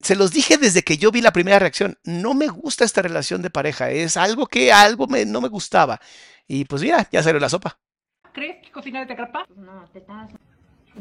se 0.01 0.17
los 0.17 0.33
dije 0.33 0.57
desde 0.57 0.83
que 0.83 0.97
yo 0.97 1.09
vi 1.09 1.21
la 1.21 1.31
primera 1.31 1.59
reacción, 1.59 1.97
no 2.03 2.33
me 2.33 2.47
gusta 2.47 2.83
esta 2.83 3.01
relación 3.01 3.41
de 3.41 3.49
pareja, 3.49 3.89
es 3.89 4.17
algo 4.17 4.47
que 4.47 4.73
algo 4.73 5.07
me, 5.07 5.25
no 5.25 5.39
me 5.39 5.47
gustaba. 5.47 6.01
Y 6.45 6.65
pues 6.65 6.81
mira, 6.81 7.07
ya 7.09 7.23
salió 7.23 7.39
la 7.39 7.47
sopa. 7.47 7.79
¿Crees 8.33 8.61
que 8.61 8.71
cocinar 8.71 9.03
es 9.03 9.07
de 9.07 9.13
agrapa? 9.13 9.45
No, 9.55 9.88
te 9.93 9.99
estás... 9.99 10.29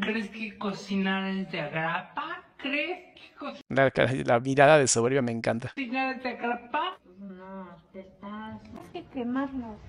¿Crees 0.01 0.31
que 0.31 0.57
cocinar 0.57 1.29
es 1.31 1.51
de 1.51 1.61
agrapa? 1.63 2.45
¿Crees 2.59 3.13
que 3.17 3.55
La, 3.71 3.93
la 4.25 4.39
mirada 4.39 4.79
de 4.79 4.87
soberbia 4.87 5.21
me 5.21 5.33
encanta. 5.33 5.71
cocinar 5.71 6.15
es 6.15 6.23
de 6.23 6.29
agrapa? 6.29 6.97
No, 7.19 7.77
te 7.93 8.01
estás... 8.01 8.61
Hay 8.95 9.03
que 9.03 9.09
quemarnos. 9.11 9.81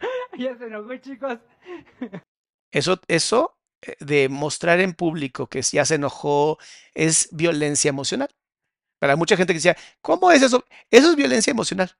ya 0.38 0.56
se 0.56 0.64
enojó, 0.64 0.96
chicos. 0.96 1.38
Eso, 2.72 2.98
eso 3.08 3.59
de 4.00 4.28
mostrar 4.28 4.80
en 4.80 4.94
público 4.94 5.46
que 5.46 5.62
ya 5.62 5.84
se 5.84 5.96
enojó 5.96 6.58
es 6.94 7.28
violencia 7.32 7.88
emocional. 7.88 8.28
Para 8.98 9.16
mucha 9.16 9.36
gente 9.36 9.52
que 9.52 9.58
decía, 9.58 9.76
¿cómo 10.02 10.30
es 10.30 10.42
eso? 10.42 10.64
Eso 10.90 11.10
es 11.10 11.16
violencia 11.16 11.50
emocional. 11.50 11.90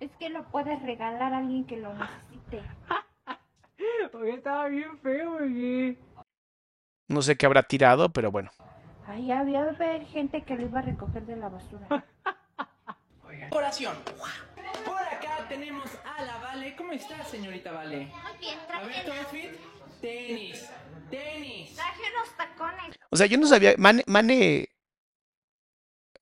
Es 0.00 0.10
que 0.18 0.28
lo 0.30 0.44
puedes 0.50 0.82
regalar 0.82 1.32
a 1.32 1.38
alguien 1.38 1.64
que 1.64 1.76
lo 1.76 1.92
necesite. 1.94 2.62
Oye, 4.12 4.34
estaba 4.34 4.66
bien 4.68 4.98
feo, 4.98 5.36
oye. 5.36 5.96
No 7.08 7.22
sé 7.22 7.36
qué 7.36 7.46
habrá 7.46 7.62
tirado, 7.62 8.08
pero 8.10 8.30
bueno. 8.30 8.50
Ahí 9.06 9.30
había 9.30 9.62
haber 9.62 10.04
gente 10.06 10.42
que 10.42 10.56
lo 10.56 10.62
iba 10.62 10.80
a 10.80 10.82
recoger 10.82 11.24
de 11.26 11.36
la 11.36 11.48
basura. 11.48 11.86
Oración. 13.50 13.96
Por 14.84 15.02
acá 15.02 15.46
tenemos 15.48 15.90
a 16.04 16.22
la 16.22 16.38
Vale. 16.38 16.76
¿Cómo 16.76 16.92
está, 16.92 17.24
señorita 17.24 17.72
Vale? 17.72 18.06
Muy 18.06 18.38
bien, 18.38 18.58
A 18.72 18.80
ver 18.82 19.04
tu 19.04 19.12
outfit. 19.12 19.50
Tenis. 20.00 20.68
Tenis. 21.10 21.74
Traje 21.74 22.02
unos 22.14 22.36
tacones. 22.36 22.96
O 23.10 23.16
sea, 23.16 23.26
yo 23.26 23.38
no 23.38 23.46
sabía, 23.46 23.74
Mane, 23.76 24.04
Mane 24.06 24.68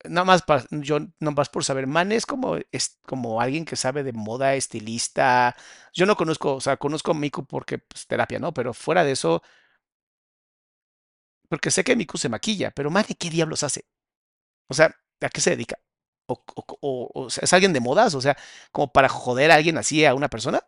nada 0.05 0.25
más 0.25 0.41
para, 0.41 0.65
yo 0.71 0.99
no 1.19 1.31
más 1.31 1.49
por 1.49 1.63
saber, 1.63 1.87
Mane 1.87 2.15
es 2.15 2.25
como, 2.25 2.57
es 2.71 2.99
como 3.05 3.41
alguien 3.41 3.65
que 3.65 3.75
sabe 3.75 4.03
de 4.03 4.13
moda, 4.13 4.55
estilista. 4.55 5.55
Yo 5.93 6.05
no 6.05 6.15
conozco, 6.15 6.55
o 6.55 6.61
sea, 6.61 6.77
conozco 6.77 7.11
a 7.11 7.13
Miku 7.15 7.45
porque 7.45 7.79
pues, 7.79 8.07
terapia, 8.07 8.39
¿no? 8.39 8.53
Pero 8.53 8.73
fuera 8.73 9.03
de 9.03 9.11
eso, 9.11 9.41
porque 11.49 11.71
sé 11.71 11.83
que 11.83 11.95
Miku 11.95 12.17
se 12.17 12.29
maquilla, 12.29 12.71
pero 12.71 12.89
Mane, 12.91 13.15
¿qué 13.17 13.29
diablos 13.29 13.63
hace? 13.63 13.85
O 14.67 14.73
sea, 14.73 14.95
¿a 15.21 15.29
qué 15.29 15.41
se 15.41 15.51
dedica? 15.51 15.79
¿O, 16.27 16.43
o, 16.55 16.77
o, 16.81 17.23
o 17.25 17.29
sea, 17.29 17.43
es 17.43 17.53
alguien 17.53 17.73
de 17.73 17.79
modas? 17.79 18.13
O 18.15 18.21
sea, 18.21 18.37
como 18.71 18.91
para 18.93 19.09
joder 19.09 19.51
a 19.51 19.55
alguien 19.55 19.77
así, 19.77 20.05
a 20.05 20.13
una 20.13 20.29
persona. 20.29 20.61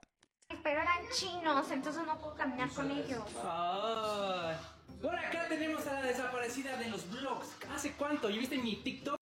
Pero 0.63 0.81
eran 0.81 1.07
chinos, 1.13 1.69
entonces 1.71 2.03
no 2.05 2.19
puedo 2.19 2.30
caminar 2.41 2.69
con 2.69 2.91
ellos. 2.91 3.23
Ay. 3.43 4.55
Por 5.01 5.15
acá 5.15 5.47
tenemos 5.47 5.85
a 5.87 5.93
la 5.93 6.01
desaparecida 6.03 6.77
de 6.77 6.89
los 6.89 7.09
vlogs. 7.09 7.47
¿Hace 7.73 7.93
cuánto? 7.93 8.29
¿Yo 8.29 8.39
viste 8.39 8.57
mi 8.57 8.75
TikTok? 8.77 9.21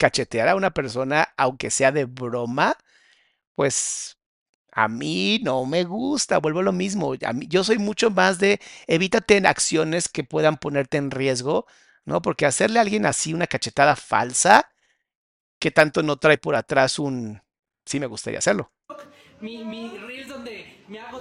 cachetear 0.00 0.48
a 0.48 0.56
una 0.56 0.70
persona, 0.70 1.28
aunque 1.36 1.70
sea 1.70 1.92
de 1.92 2.06
broma, 2.06 2.74
pues 3.54 4.16
a 4.72 4.88
mí 4.88 5.40
no 5.44 5.66
me 5.66 5.84
gusta, 5.84 6.38
vuelvo 6.38 6.60
a 6.60 6.62
lo 6.62 6.72
mismo. 6.72 7.14
A 7.24 7.32
mí, 7.34 7.46
yo 7.48 7.62
soy 7.62 7.78
mucho 7.78 8.10
más 8.10 8.38
de 8.38 8.60
evítate 8.86 9.36
en 9.36 9.46
acciones 9.46 10.08
que 10.08 10.24
puedan 10.24 10.56
ponerte 10.56 10.96
en 10.96 11.10
riesgo, 11.10 11.66
¿no? 12.06 12.22
Porque 12.22 12.46
hacerle 12.46 12.78
a 12.78 12.82
alguien 12.82 13.04
así 13.04 13.34
una 13.34 13.46
cachetada 13.46 13.94
falsa, 13.94 14.72
que 15.58 15.70
tanto 15.70 16.02
no 16.02 16.16
trae 16.16 16.38
por 16.38 16.56
atrás 16.56 16.98
un... 16.98 17.42
Sí 17.84 18.00
me 18.00 18.06
gustaría 18.06 18.38
hacerlo. 18.38 18.72
Mi, 19.40 19.64
mi 19.64 19.98
reels 19.98 20.28
donde 20.28 20.82
me 20.88 20.98
hago... 20.98 21.20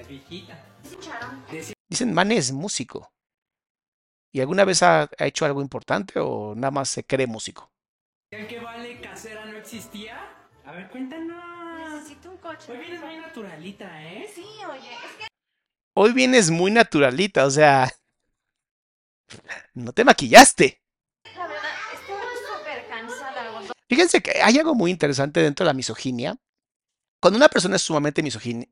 Es 0.00 0.08
viejita. 0.08 0.58
Dicen, 1.88 2.14
Mane 2.14 2.36
es 2.36 2.52
músico. 2.52 3.12
¿Y 4.32 4.40
alguna 4.40 4.64
vez 4.64 4.82
ha, 4.82 5.02
ha 5.18 5.26
hecho 5.26 5.44
algo 5.44 5.60
importante 5.60 6.20
o 6.20 6.54
nada 6.54 6.70
más 6.70 6.88
se 6.88 7.04
cree 7.04 7.26
músico? 7.26 7.72
Decían 8.30 8.48
que 8.48 8.60
vale 8.60 9.00
existía? 9.60 10.16
A 10.64 10.72
ver, 10.72 10.88
cuéntanos. 10.88 11.92
Necesito 11.94 12.30
un 12.30 12.38
coche. 12.38 12.72
Hoy 12.72 12.78
vienes 12.78 13.00
muy 13.00 13.16
naturalita, 13.16 14.02
¿eh? 14.04 14.28
Sí, 14.34 14.46
oye, 14.68 14.94
es 14.94 15.16
que 15.18 15.26
Hoy 15.94 16.12
vienes 16.12 16.50
muy 16.50 16.70
naturalita, 16.70 17.44
o 17.44 17.50
sea, 17.50 17.90
no 19.74 19.92
te 19.92 20.04
maquillaste. 20.04 20.82
la 21.36 21.46
verdad 21.46 21.70
estoy 21.92 22.16
súper 22.46 22.88
cansada. 22.88 23.62
Fíjense 23.88 24.22
que 24.22 24.42
hay 24.42 24.58
algo 24.58 24.74
muy 24.74 24.90
interesante 24.90 25.40
dentro 25.40 25.64
de 25.64 25.70
la 25.70 25.74
misoginia. 25.74 26.36
Cuando 27.20 27.36
una 27.36 27.48
persona 27.50 27.76
es 27.76 27.82
sumamente 27.82 28.22
misogínia, 28.22 28.66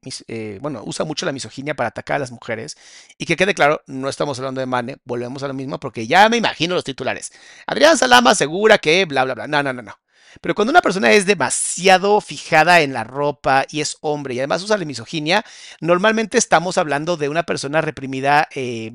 bueno, 0.61 0.83
usa 0.87 1.05
mucho 1.05 1.27
la 1.27 1.33
misoginia 1.33 1.77
para 1.77 1.91
atacar 1.91 2.17
a 2.17 2.21
las 2.21 2.31
mujeres, 2.31 2.77
y 3.19 3.27
que 3.27 3.37
quede 3.37 3.55
claro, 3.55 3.83
no 3.87 4.09
estamos 4.09 4.39
hablando 4.39 4.61
de 4.61 4.67
Mane, 4.67 4.97
volvemos 5.05 5.43
a 5.43 5.49
lo 5.49 5.55
mismo, 5.55 5.79
porque 5.79 6.07
ya 6.07 6.29
me 6.31 6.39
imagino 6.39 6.75
los 6.75 6.85
titulares. 6.85 7.31
Adrián 7.67 7.99
Salama 7.99 8.31
asegura 8.31 8.79
que 8.79 9.05
bla, 9.05 9.25
bla, 9.25 9.35
bla. 9.35 9.47
No, 9.47 9.63
no, 9.63 9.73
no, 9.75 9.83
no. 9.83 9.95
Pero 10.41 10.55
cuando 10.55 10.71
una 10.71 10.83
persona 10.83 11.11
es 11.13 11.27
demasiado 11.27 12.21
fijada 12.21 12.81
en 12.81 12.93
la 12.93 13.05
ropa 13.05 13.65
y 13.71 13.81
es 13.81 13.97
hombre 14.01 14.35
y 14.35 14.39
además 14.39 14.63
usa 14.63 14.77
la 14.77 14.85
misoginia, 14.85 15.45
normalmente 15.81 16.39
estamos 16.39 16.79
hablando 16.79 17.17
de 17.17 17.29
una 17.29 17.45
persona 17.45 17.81
reprimida, 17.81 18.49
eh, 18.55 18.93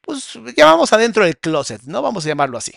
pues 0.00 0.38
llamamos 0.56 0.92
adentro 0.92 1.24
del 1.24 1.38
closet, 1.38 1.82
¿no? 1.82 2.02
Vamos 2.02 2.24
a 2.24 2.28
llamarlo 2.28 2.56
así. 2.56 2.72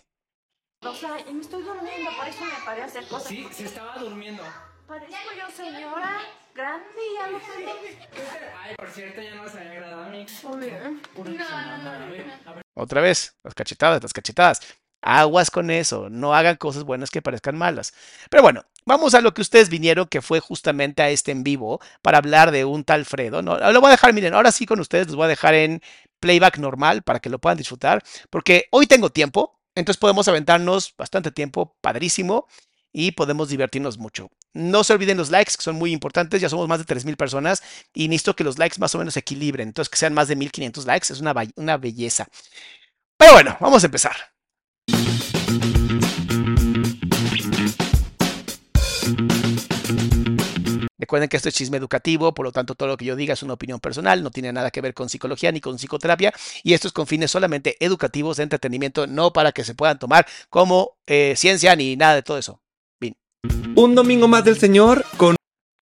O 0.81 0.93
sea, 0.93 1.17
me 1.31 1.41
estoy 1.41 1.63
durmiendo, 1.63 2.11
por 2.17 2.27
eso 2.27 2.43
me 2.43 2.65
paré 2.65 2.81
a 2.81 2.85
hacer 2.85 3.05
cosas. 3.07 3.27
Sí, 3.27 3.47
se 3.51 3.65
estaba 3.65 3.95
durmiendo. 3.97 4.43
Parezco 4.93 5.33
yo 5.35 5.49
señora 5.55 6.21
grande 6.53 6.85
y 7.01 7.15
ya. 7.15 7.25
Ay, 8.63 8.75
por 8.75 8.91
cierto, 8.91 9.23
ya 9.23 9.33
no 9.33 9.49
se 9.49 9.57
había 9.57 9.71
agradado 9.71 10.03
a 10.03 10.09
mí. 10.09 10.27
No, 10.43 10.51
Otra 12.75 13.01
vez, 13.01 13.35
las 13.43 13.55
cachetadas, 13.55 14.03
las 14.03 14.13
cachetadas. 14.13 14.61
Aguas 15.01 15.49
con 15.49 15.71
eso, 15.71 16.11
no 16.11 16.35
hagan 16.35 16.57
cosas 16.57 16.83
buenas 16.83 17.09
que 17.09 17.23
parezcan 17.23 17.57
malas. 17.57 17.95
Pero 18.29 18.43
bueno, 18.43 18.65
vamos 18.85 19.15
a 19.15 19.21
lo 19.21 19.33
que 19.33 19.41
ustedes 19.41 19.69
vinieron, 19.69 20.05
que 20.05 20.21
fue 20.21 20.39
justamente 20.39 21.01
a 21.01 21.09
este 21.09 21.31
en 21.31 21.43
vivo, 21.43 21.81
para 22.03 22.19
hablar 22.19 22.51
de 22.51 22.63
un 22.63 22.83
tal 22.83 23.05
Fredo. 23.05 23.41
No, 23.41 23.57
lo 23.57 23.81
voy 23.81 23.87
a 23.87 23.93
dejar, 23.93 24.13
miren, 24.13 24.35
ahora 24.35 24.51
sí 24.51 24.67
con 24.67 24.79
ustedes 24.79 25.07
los 25.07 25.15
voy 25.15 25.25
a 25.25 25.29
dejar 25.29 25.55
en 25.55 25.81
playback 26.19 26.59
normal 26.59 27.01
para 27.01 27.19
que 27.19 27.31
lo 27.31 27.39
puedan 27.39 27.57
disfrutar, 27.57 28.03
porque 28.29 28.67
hoy 28.69 28.85
tengo 28.85 29.09
tiempo, 29.09 29.59
entonces 29.73 29.99
podemos 29.99 30.27
aventarnos 30.27 30.93
bastante 30.95 31.31
tiempo, 31.31 31.75
padrísimo, 31.81 32.45
y 32.91 33.13
podemos 33.13 33.49
divertirnos 33.49 33.97
mucho. 33.97 34.29
No 34.53 34.83
se 34.83 34.93
olviden 34.93 35.17
los 35.17 35.31
likes, 35.31 35.53
que 35.57 35.63
son 35.63 35.75
muy 35.75 35.91
importantes, 35.91 36.39
ya 36.39 36.47
somos 36.47 36.67
más 36.67 36.77
de 36.77 36.85
3.000 36.85 37.15
personas, 37.17 37.63
y 37.93 38.07
necesito 38.07 38.35
que 38.35 38.43
los 38.43 38.59
likes 38.59 38.79
más 38.79 38.93
o 38.93 38.99
menos 38.99 39.15
se 39.15 39.21
equilibren, 39.21 39.69
entonces 39.69 39.89
que 39.89 39.97
sean 39.97 40.13
más 40.13 40.27
de 40.27 40.37
1.500 40.37 40.85
likes, 40.85 41.11
es 41.11 41.19
una, 41.21 41.77
belleza. 41.77 42.27
Pero 43.17 43.33
bueno, 43.33 43.57
vamos 43.59 43.83
a 43.83 43.87
empezar. 43.87 44.15
Recuerden 50.99 51.29
que 51.29 51.37
esto 51.37 51.49
es 51.49 51.55
chisme 51.55 51.77
educativo, 51.77 52.33
por 52.33 52.45
lo 52.45 52.51
tanto 52.51 52.75
todo 52.75 52.89
lo 52.89 52.97
que 52.97 53.05
yo 53.05 53.15
diga 53.15 53.33
es 53.33 53.43
una 53.43 53.53
opinión 53.53 53.79
personal, 53.79 54.23
no 54.23 54.29
tiene 54.29 54.53
nada 54.53 54.71
que 54.71 54.81
ver 54.81 54.93
con 54.93 55.09
psicología 55.09 55.51
ni 55.51 55.61
con 55.61 55.77
psicoterapia 55.77 56.31
y 56.63 56.73
esto 56.73 56.87
es 56.87 56.93
con 56.93 57.07
fines 57.07 57.31
solamente 57.31 57.75
educativos 57.79 58.37
de 58.37 58.43
entretenimiento, 58.43 59.05
no 59.07 59.33
para 59.33 59.51
que 59.51 59.63
se 59.63 59.75
puedan 59.75 59.99
tomar 59.99 60.25
como 60.49 60.97
eh, 61.07 61.33
ciencia 61.35 61.75
ni 61.75 61.97
nada 61.97 62.15
de 62.15 62.23
todo 62.23 62.37
eso. 62.37 62.62
Un 63.75 63.95
domingo 63.95 64.27
más 64.27 64.45
del 64.45 64.57
Señor 64.57 65.05
con 65.17 65.35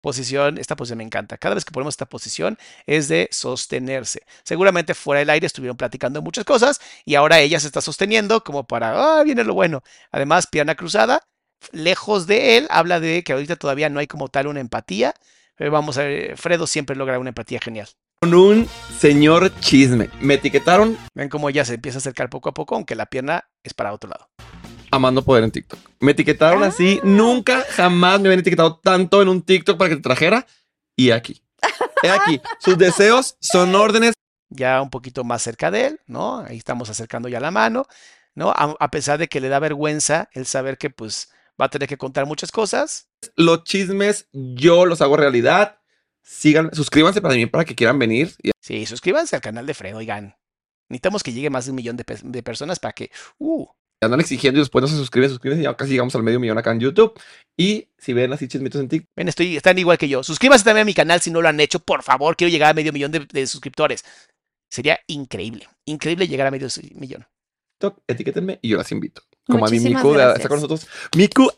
Posición, 0.04 0.58
esta 0.58 0.76
posición 0.76 0.98
me 0.98 1.06
encanta. 1.06 1.38
Cada 1.38 1.56
vez 1.56 1.64
que 1.64 1.72
ponemos 1.72 1.94
esta 1.94 2.06
posición 2.06 2.58
es 2.86 3.08
de 3.08 3.30
sostenerse. 3.32 4.24
Seguramente 4.44 4.96
fuera 4.96 5.20
del 5.20 5.30
aire 5.30 5.48
estuvieron 5.48 5.78
platicando 5.78 6.22
muchas 6.22 6.44
cosas 6.44 6.82
y 7.06 7.16
ahora 7.16 7.40
ella 7.40 7.58
se 7.62 7.68
está 7.68 7.80
sosteniendo 7.80 8.44
como 8.44 8.66
para, 8.66 9.20
ah, 9.20 9.24
viene 9.24 9.46
lo 9.46 9.54
bueno. 9.54 9.82
Además, 10.12 10.48
pierna 10.48 10.76
cruzada, 10.76 11.22
lejos 11.72 12.28
de 12.28 12.58
él, 12.58 12.68
habla 12.70 13.00
de 13.00 13.24
que 13.24 13.32
ahorita 13.32 13.56
todavía 13.56 13.90
no 13.90 14.02
hay 14.02 14.08
como 14.08 14.28
tal 14.28 14.48
una 14.48 14.60
empatía. 14.60 15.14
Pero 15.56 15.72
vamos 15.72 15.98
a 15.98 16.04
ver, 16.04 16.36
Fredo 16.36 16.68
siempre 16.68 16.98
logra 16.98 17.18
una 17.18 17.30
empatía 17.30 17.62
genial. 17.64 17.88
con 18.20 18.34
un 18.34 18.68
señor 19.00 19.58
chisme. 19.62 20.10
Me 20.20 20.34
etiquetaron 20.34 20.98
Ven 21.14 21.30
cómo 21.30 21.48
ella 21.48 21.64
se 21.64 21.76
empieza 21.76 22.00
a 22.00 22.00
acercar 22.00 22.30
poco 22.30 22.50
a 22.50 22.54
poco, 22.54 22.76
aunque 22.76 22.96
la 22.96 23.06
pierna 23.06 23.46
es 23.64 23.74
para 23.74 23.94
otro 23.94 24.10
lado. 24.10 24.28
Amando 24.94 25.24
poder 25.24 25.44
en 25.44 25.52
TikTok. 25.52 25.80
Me 26.00 26.12
etiquetaron 26.12 26.64
así. 26.64 27.00
Nunca, 27.04 27.66
jamás 27.70 28.20
me 28.22 28.28
habían 28.30 28.40
etiquetado 28.40 28.78
tanto 28.78 29.22
en 29.22 29.28
un 29.30 29.42
TikTok 29.42 29.78
para 29.78 29.90
que 29.90 29.96
te 29.98 30.02
trajera. 30.02 30.46
Y 30.96 31.12
aquí. 31.12 31.42
He 32.02 32.10
aquí. 32.10 32.42
Sus 32.60 32.78
deseos 32.78 33.36
son 33.40 33.74
órdenes. 33.76 34.14
Ya 34.50 34.82
un 34.82 34.90
poquito 34.90 35.24
más 35.24 35.42
cerca 35.42 35.72
de 35.72 35.88
él, 35.88 36.00
¿no? 36.06 36.40
Ahí 36.40 36.58
estamos 36.58 36.90
acercando 36.90 37.28
ya 37.28 37.40
la 37.40 37.50
mano, 37.50 37.88
¿no? 38.36 38.52
A, 38.52 38.76
a 38.80 38.92
pesar 38.92 39.18
de 39.18 39.28
que 39.28 39.42
le 39.42 39.50
da 39.50 39.58
vergüenza 39.60 40.30
el 40.34 40.46
saber 40.46 40.78
que 40.78 40.90
pues 40.92 41.32
va 41.60 41.66
a 41.66 41.70
tener 41.70 41.88
que 41.90 41.98
contar 41.98 42.26
muchas 42.28 42.52
cosas. 42.52 43.08
Los 43.36 43.64
chismes 43.64 44.28
yo 44.32 44.86
los 44.86 45.02
hago 45.02 45.18
realidad. 45.18 45.80
Sigan, 46.22 46.70
suscríbanse 46.74 47.22
para 47.22 47.34
mí 47.36 47.46
para 47.48 47.66
que 47.66 47.76
quieran 47.76 47.98
venir. 47.98 48.36
Y 48.44 48.52
Sí, 48.62 48.86
suscríbanse 48.86 49.36
al 49.36 49.42
canal 49.42 49.66
de 49.66 49.74
Fredo, 49.74 49.98
oigan. 49.98 50.36
Necesitamos 50.90 51.24
que 51.24 51.34
llegue 51.34 51.50
más 51.50 51.66
de 51.66 51.72
un 51.72 51.76
millón 51.78 51.98
de, 51.98 52.04
pe- 52.04 52.20
de 52.22 52.44
personas 52.44 52.80
para 52.80 52.94
que, 52.94 53.10
uh, 53.40 53.66
andan 54.04 54.20
exigiendo 54.20 54.60
y 54.60 54.62
después 54.64 54.82
no 54.82 54.88
se 54.88 54.96
suscriben, 54.96 55.30
suscriben. 55.30 55.62
Ya 55.62 55.76
casi 55.76 55.92
llegamos 55.92 56.16
al 56.16 56.24
medio 56.24 56.40
millón 56.40 56.58
acá 56.58 56.72
en 56.72 56.80
YouTube. 56.80 57.14
Y 57.58 57.90
si 57.98 58.14
ven 58.14 58.34
así 58.34 58.48
chismitos 58.48 58.82
en 58.82 58.90
TikTok, 58.90 59.10
ven, 59.16 59.28
estoy, 59.28 59.56
están 59.58 59.78
igual 59.78 59.98
que 59.98 60.10
yo. 60.10 60.24
Suscríbanse 60.24 60.66
también 60.66 60.84
a 60.84 60.86
mi 60.86 60.94
canal 60.94 61.22
si 61.22 61.32
no 61.32 61.42
lo 61.42 61.50
han 61.50 61.60
hecho, 61.60 61.80
por 61.80 62.04
favor, 62.04 62.36
quiero 62.36 62.52
llegar 62.52 62.72
a 62.72 62.74
medio 62.74 62.94
millón 62.94 63.12
de, 63.12 63.20
de 63.20 63.48
suscriptores. 63.48 64.04
Sería 64.70 65.00
increíble, 65.08 65.68
increíble 65.86 66.28
llegar 66.28 66.48
a 66.48 66.52
medio 66.52 66.68
millón. 66.96 67.28
etiquétenme 68.08 68.60
y 68.62 68.70
yo 68.70 68.78
las 68.78 68.92
invito. 68.92 69.22
Como 69.48 69.66
a 69.66 69.70
mi 69.70 69.80
Miku 69.80 70.12
gracias. 70.12 70.38
está 70.38 70.50
con 70.50 70.58
nosotros. 70.58 70.88
Miku, 71.16 71.52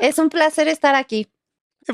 Es 0.00 0.18
un 0.18 0.28
placer 0.28 0.68
estar 0.68 0.94
aquí. 0.94 1.28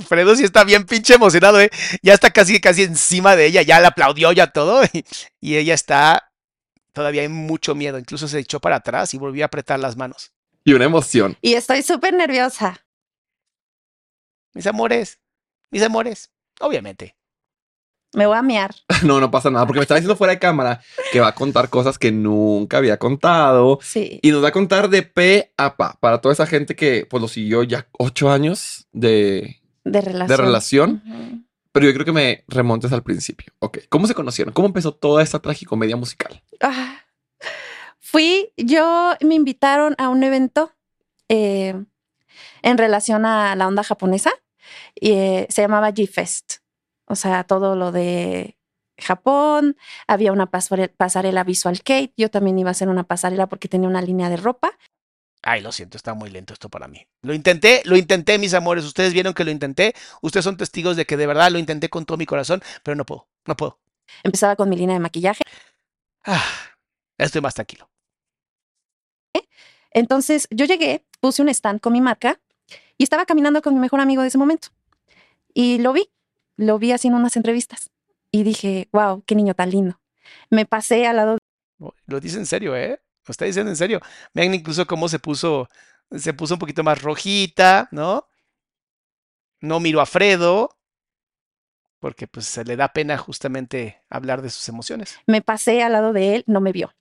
Fredo 0.06 0.36
sí 0.36 0.44
está 0.44 0.64
bien 0.64 0.84
pinche 0.84 1.14
emocionado, 1.14 1.60
¿eh? 1.60 1.70
Ya 2.02 2.14
está 2.14 2.30
casi, 2.30 2.60
casi 2.60 2.82
encima 2.82 3.36
de 3.36 3.46
ella, 3.46 3.62
ya 3.62 3.80
la 3.80 3.88
aplaudió, 3.88 4.32
ya 4.32 4.48
todo. 4.48 4.82
Y, 4.92 5.04
y 5.40 5.56
ella 5.56 5.74
está 5.74 6.32
todavía 6.98 7.22
hay 7.22 7.28
mucho 7.28 7.74
miedo. 7.74 7.98
Incluso 7.98 8.26
se 8.28 8.38
echó 8.40 8.60
para 8.60 8.76
atrás 8.76 9.14
y 9.14 9.18
volvió 9.18 9.44
a 9.44 9.46
apretar 9.46 9.78
las 9.80 9.96
manos. 9.96 10.32
y 10.64 10.72
una 10.74 10.84
emoción. 10.84 11.36
Y 11.40 11.54
estoy 11.54 11.82
súper 11.82 12.12
nerviosa. 12.14 12.84
Mis 14.54 14.66
amores, 14.66 15.18
mis 15.70 15.82
amores, 15.82 16.30
obviamente. 16.60 17.14
Me 18.14 18.26
voy 18.26 18.36
a 18.36 18.42
mear. 18.42 18.74
No, 19.04 19.20
no 19.20 19.30
pasa 19.30 19.48
nada, 19.50 19.64
porque 19.66 19.78
me 19.78 19.82
estaba 19.84 20.00
diciendo 20.00 20.16
fuera 20.16 20.32
de 20.32 20.38
cámara 20.40 20.80
que 21.12 21.20
va 21.20 21.28
a 21.28 21.34
contar 21.34 21.68
cosas 21.70 21.98
que 21.98 22.10
nunca 22.10 22.78
había 22.78 22.98
contado. 22.98 23.78
Sí. 23.80 24.18
Y 24.22 24.32
nos 24.32 24.42
va 24.42 24.48
a 24.48 24.52
contar 24.52 24.88
de 24.90 25.02
pe 25.04 25.52
a 25.56 25.76
pa 25.76 25.96
para 26.00 26.20
toda 26.20 26.32
esa 26.32 26.46
gente 26.46 26.74
que 26.74 27.06
pues 27.08 27.20
lo 27.20 27.28
siguió 27.28 27.62
ya 27.62 27.86
ocho 27.92 28.30
años 28.30 28.88
de, 28.92 29.60
De 29.84 30.00
relación. 30.00 30.28
de 30.28 30.36
relación. 30.36 31.02
Ujú. 31.06 31.44
Pero 31.78 31.90
yo 31.90 31.94
creo 31.94 32.04
que 32.06 32.12
me 32.12 32.44
remontes 32.48 32.90
al 32.92 33.04
principio. 33.04 33.52
Ok, 33.60 33.78
¿cómo 33.88 34.08
se 34.08 34.14
conocieron? 34.14 34.52
¿Cómo 34.52 34.66
empezó 34.66 34.90
toda 34.92 35.22
esta 35.22 35.38
tragicomedia 35.38 35.94
musical? 35.96 36.42
Ah. 36.60 37.02
Fui, 38.00 38.52
yo 38.56 39.14
me 39.20 39.36
invitaron 39.36 39.94
a 39.96 40.08
un 40.08 40.24
evento 40.24 40.72
eh, 41.28 41.80
en 42.62 42.78
relación 42.78 43.24
a 43.26 43.54
la 43.54 43.68
onda 43.68 43.84
japonesa 43.84 44.32
y 44.96 45.12
eh, 45.12 45.46
se 45.50 45.62
llamaba 45.62 45.90
G-Fest. 45.92 46.54
O 47.04 47.14
sea, 47.14 47.44
todo 47.44 47.76
lo 47.76 47.92
de 47.92 48.58
Japón, 48.98 49.76
había 50.08 50.32
una 50.32 50.50
pasare- 50.50 50.88
pasarela 50.96 51.44
Visual 51.44 51.78
Kate, 51.84 52.12
yo 52.16 52.28
también 52.28 52.58
iba 52.58 52.70
a 52.70 52.72
hacer 52.72 52.88
una 52.88 53.04
pasarela 53.04 53.48
porque 53.48 53.68
tenía 53.68 53.88
una 53.88 54.02
línea 54.02 54.30
de 54.30 54.36
ropa. 54.36 54.72
Ay, 55.42 55.60
lo 55.60 55.72
siento, 55.72 55.96
está 55.96 56.14
muy 56.14 56.30
lento 56.30 56.52
esto 56.52 56.68
para 56.68 56.88
mí. 56.88 57.06
Lo 57.22 57.32
intenté, 57.32 57.82
lo 57.84 57.96
intenté, 57.96 58.38
mis 58.38 58.54
amores. 58.54 58.84
Ustedes 58.84 59.12
vieron 59.12 59.34
que 59.34 59.44
lo 59.44 59.50
intenté. 59.50 59.94
Ustedes 60.20 60.44
son 60.44 60.56
testigos 60.56 60.96
de 60.96 61.06
que 61.06 61.16
de 61.16 61.26
verdad 61.26 61.50
lo 61.50 61.58
intenté 61.58 61.88
con 61.88 62.04
todo 62.04 62.18
mi 62.18 62.26
corazón, 62.26 62.62
pero 62.82 62.96
no 62.96 63.06
puedo, 63.06 63.28
no 63.46 63.56
puedo. 63.56 63.78
Empezaba 64.22 64.56
con 64.56 64.68
mi 64.68 64.76
línea 64.76 64.94
de 64.94 65.00
maquillaje. 65.00 65.42
Ah, 66.24 66.44
estoy 67.16 67.40
más 67.40 67.54
tranquilo. 67.54 67.88
Entonces 69.90 70.48
yo 70.50 70.66
llegué, 70.66 71.04
puse 71.20 71.42
un 71.42 71.48
stand 71.48 71.80
con 71.80 71.92
mi 71.92 72.00
marca 72.00 72.40
y 72.96 73.04
estaba 73.04 73.26
caminando 73.26 73.62
con 73.62 73.74
mi 73.74 73.80
mejor 73.80 74.00
amigo 74.00 74.22
de 74.22 74.28
ese 74.28 74.38
momento. 74.38 74.68
Y 75.54 75.78
lo 75.78 75.92
vi, 75.92 76.10
lo 76.56 76.78
vi 76.78 76.92
haciendo 76.92 77.18
unas 77.18 77.36
entrevistas 77.36 77.90
y 78.30 78.42
dije, 78.42 78.88
wow, 78.92 79.22
qué 79.26 79.34
niño 79.34 79.54
tan 79.54 79.70
lindo. 79.70 80.00
Me 80.50 80.66
pasé 80.66 81.06
al 81.06 81.16
lado 81.16 81.38
Lo 82.06 82.20
dice 82.20 82.38
en 82.38 82.46
serio, 82.46 82.76
¿eh? 82.76 83.00
Lo 83.28 83.32
está 83.32 83.44
diciendo 83.44 83.70
en 83.70 83.76
serio. 83.76 84.00
Vean 84.34 84.54
incluso 84.54 84.86
cómo 84.86 85.08
se 85.08 85.18
puso, 85.18 85.68
se 86.16 86.32
puso 86.34 86.54
un 86.54 86.60
poquito 86.60 86.82
más 86.82 87.02
rojita, 87.02 87.88
¿no? 87.92 88.26
No 89.60 89.80
miro 89.80 90.00
a 90.00 90.06
Fredo, 90.06 90.78
porque 91.98 92.26
pues 92.26 92.46
se 92.46 92.64
le 92.64 92.76
da 92.76 92.88
pena 92.92 93.18
justamente 93.18 94.02
hablar 94.08 94.40
de 94.40 94.50
sus 94.50 94.68
emociones. 94.68 95.18
me 95.26 95.42
pasé 95.42 95.82
al 95.82 95.92
lado 95.92 96.12
de 96.12 96.36
él, 96.36 96.44
no 96.46 96.60
me 96.60 96.72
vio. 96.72 96.94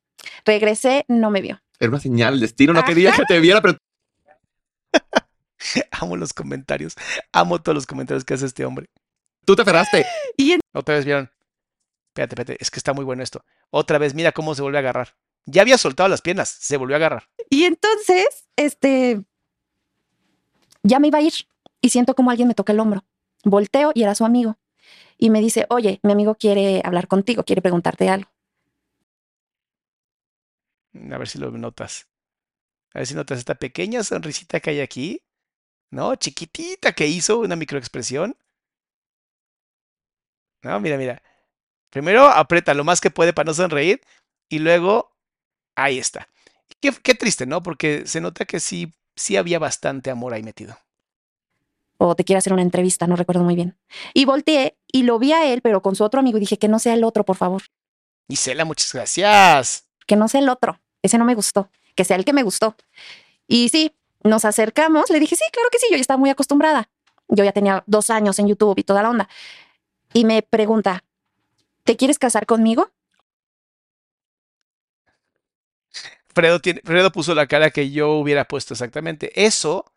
Regresé, 0.45 1.05
no 1.07 1.29
me 1.31 1.41
vio. 1.41 1.61
Era 1.79 1.89
una 1.91 1.99
señal, 1.99 2.33
el 2.33 2.39
destino 2.41 2.73
no 2.73 2.79
Ajá. 2.79 2.87
quería 2.87 3.11
que 3.13 3.23
te 3.25 3.39
viera, 3.39 3.61
pero 3.61 3.77
Amo 5.91 6.15
los 6.17 6.33
comentarios, 6.33 6.95
amo 7.31 7.61
todos 7.61 7.75
los 7.75 7.85
comentarios 7.87 8.23
que 8.25 8.33
hace 8.33 8.45
este 8.45 8.65
hombre. 8.65 8.87
tú 9.45 9.55
te 9.55 9.63
ferraste. 9.63 10.05
Y 10.37 10.53
en- 10.53 10.61
Otra 10.73 10.95
vez 10.95 11.05
vieron. 11.05 11.31
Espérate, 12.09 12.33
espérate, 12.35 12.57
es 12.59 12.71
que 12.71 12.79
está 12.79 12.93
muy 12.93 13.05
bueno 13.05 13.21
esto. 13.23 13.43
Otra 13.69 13.97
vez, 13.97 14.13
mira 14.13 14.31
cómo 14.31 14.55
se 14.55 14.61
vuelve 14.61 14.77
a 14.77 14.81
agarrar. 14.81 15.15
Ya 15.47 15.61
había 15.61 15.77
soltado 15.77 16.09
las 16.09 16.21
piernas, 16.21 16.49
se 16.49 16.77
volvió 16.77 16.95
a 16.95 16.97
agarrar. 16.97 17.29
Y 17.49 17.63
entonces, 17.63 18.45
este, 18.57 19.23
Ya 20.83 20.99
me 20.99 21.07
iba 21.07 21.19
a 21.19 21.21
ir 21.21 21.33
y 21.81 21.89
siento 21.89 22.15
como 22.15 22.31
alguien 22.31 22.47
me 22.47 22.53
toca 22.53 22.73
el 22.73 22.79
hombro. 22.79 23.03
Volteo 23.43 23.91
y 23.95 24.03
era 24.03 24.13
su 24.13 24.25
amigo. 24.25 24.57
Y 25.17 25.29
me 25.29 25.41
dice, 25.41 25.65
oye, 25.69 25.99
mi 26.03 26.11
amigo 26.11 26.35
quiere 26.35 26.81
hablar 26.83 27.07
contigo, 27.07 27.43
quiere 27.43 27.61
preguntarte 27.61 28.09
algo. 28.09 28.29
A 31.11 31.17
ver 31.17 31.27
si 31.27 31.39
lo 31.39 31.49
notas. 31.51 32.07
A 32.93 32.99
ver 32.99 33.07
si 33.07 33.15
notas 33.15 33.39
esta 33.39 33.55
pequeña 33.55 34.03
sonrisita 34.03 34.59
que 34.59 34.71
hay 34.71 34.79
aquí. 34.81 35.23
¿No? 35.89 36.15
Chiquitita 36.15 36.93
que 36.93 37.07
hizo 37.07 37.39
una 37.39 37.55
microexpresión. 37.55 38.37
No, 40.61 40.79
mira, 40.79 40.97
mira. 40.97 41.21
Primero 41.89 42.25
aprieta 42.27 42.73
lo 42.73 42.83
más 42.83 42.99
que 43.01 43.11
puede 43.11 43.33
para 43.33 43.47
no 43.47 43.53
sonreír. 43.53 44.01
Y 44.49 44.59
luego, 44.59 45.16
ahí 45.77 45.97
está. 45.99 46.27
Qué, 46.81 46.91
qué 46.91 47.15
triste, 47.15 47.45
¿no? 47.45 47.63
Porque 47.63 48.05
se 48.05 48.19
nota 48.19 48.45
que 48.45 48.59
sí, 48.59 48.93
sí 49.15 49.37
había 49.37 49.59
bastante 49.59 50.11
amor 50.11 50.33
ahí 50.33 50.43
metido. 50.43 50.77
O 51.97 52.15
te 52.15 52.23
quiere 52.23 52.37
hacer 52.37 52.53
una 52.53 52.61
entrevista, 52.61 53.07
no 53.07 53.15
recuerdo 53.15 53.43
muy 53.43 53.55
bien. 53.55 53.77
Y 54.13 54.25
volteé 54.25 54.77
y 54.91 55.03
lo 55.03 55.17
vi 55.17 55.31
a 55.33 55.51
él, 55.51 55.61
pero 55.61 55.81
con 55.81 55.95
su 55.95 56.03
otro 56.03 56.19
amigo 56.19 56.37
y 56.37 56.41
dije 56.41 56.59
que 56.59 56.67
no 56.67 56.79
sea 56.79 56.93
el 56.93 57.03
otro, 57.03 57.23
por 57.23 57.37
favor. 57.37 57.63
Isela, 58.27 58.65
muchas 58.65 58.91
gracias. 58.93 59.87
Que 60.05 60.15
no 60.15 60.27
sea 60.27 60.41
el 60.41 60.49
otro. 60.49 60.79
Ese 61.01 61.17
no 61.17 61.25
me 61.25 61.33
gustó. 61.33 61.69
Que 61.95 62.03
sea 62.03 62.17
el 62.17 62.25
que 62.25 62.33
me 62.33 62.43
gustó. 62.43 62.75
Y 63.47 63.69
sí, 63.69 63.95
nos 64.23 64.45
acercamos. 64.45 65.09
Le 65.09 65.19
dije, 65.19 65.35
sí, 65.35 65.43
claro 65.51 65.69
que 65.71 65.79
sí. 65.79 65.87
Yo 65.89 65.95
ya 65.95 66.01
estaba 66.01 66.19
muy 66.19 66.29
acostumbrada. 66.29 66.89
Yo 67.29 67.43
ya 67.43 67.51
tenía 67.51 67.83
dos 67.87 68.09
años 68.09 68.37
en 68.39 68.47
YouTube 68.47 68.77
y 68.77 68.83
toda 68.83 69.01
la 69.01 69.09
onda. 69.09 69.29
Y 70.13 70.25
me 70.25 70.41
pregunta, 70.43 71.03
¿te 71.83 71.97
quieres 71.97 72.19
casar 72.19 72.45
conmigo? 72.45 72.91
Fredo, 76.37 77.11
puso 77.11 77.33
la 77.33 77.47
cara 77.47 77.71
que 77.71 77.89
yo 77.89 78.11
hubiera 78.11 78.47
puesto 78.47 78.75
exactamente. 78.75 79.31
Eso 79.43 79.91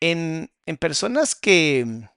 en, 0.00 0.50
personas 0.78 1.34
que. 1.34 1.80
En 1.80 2.10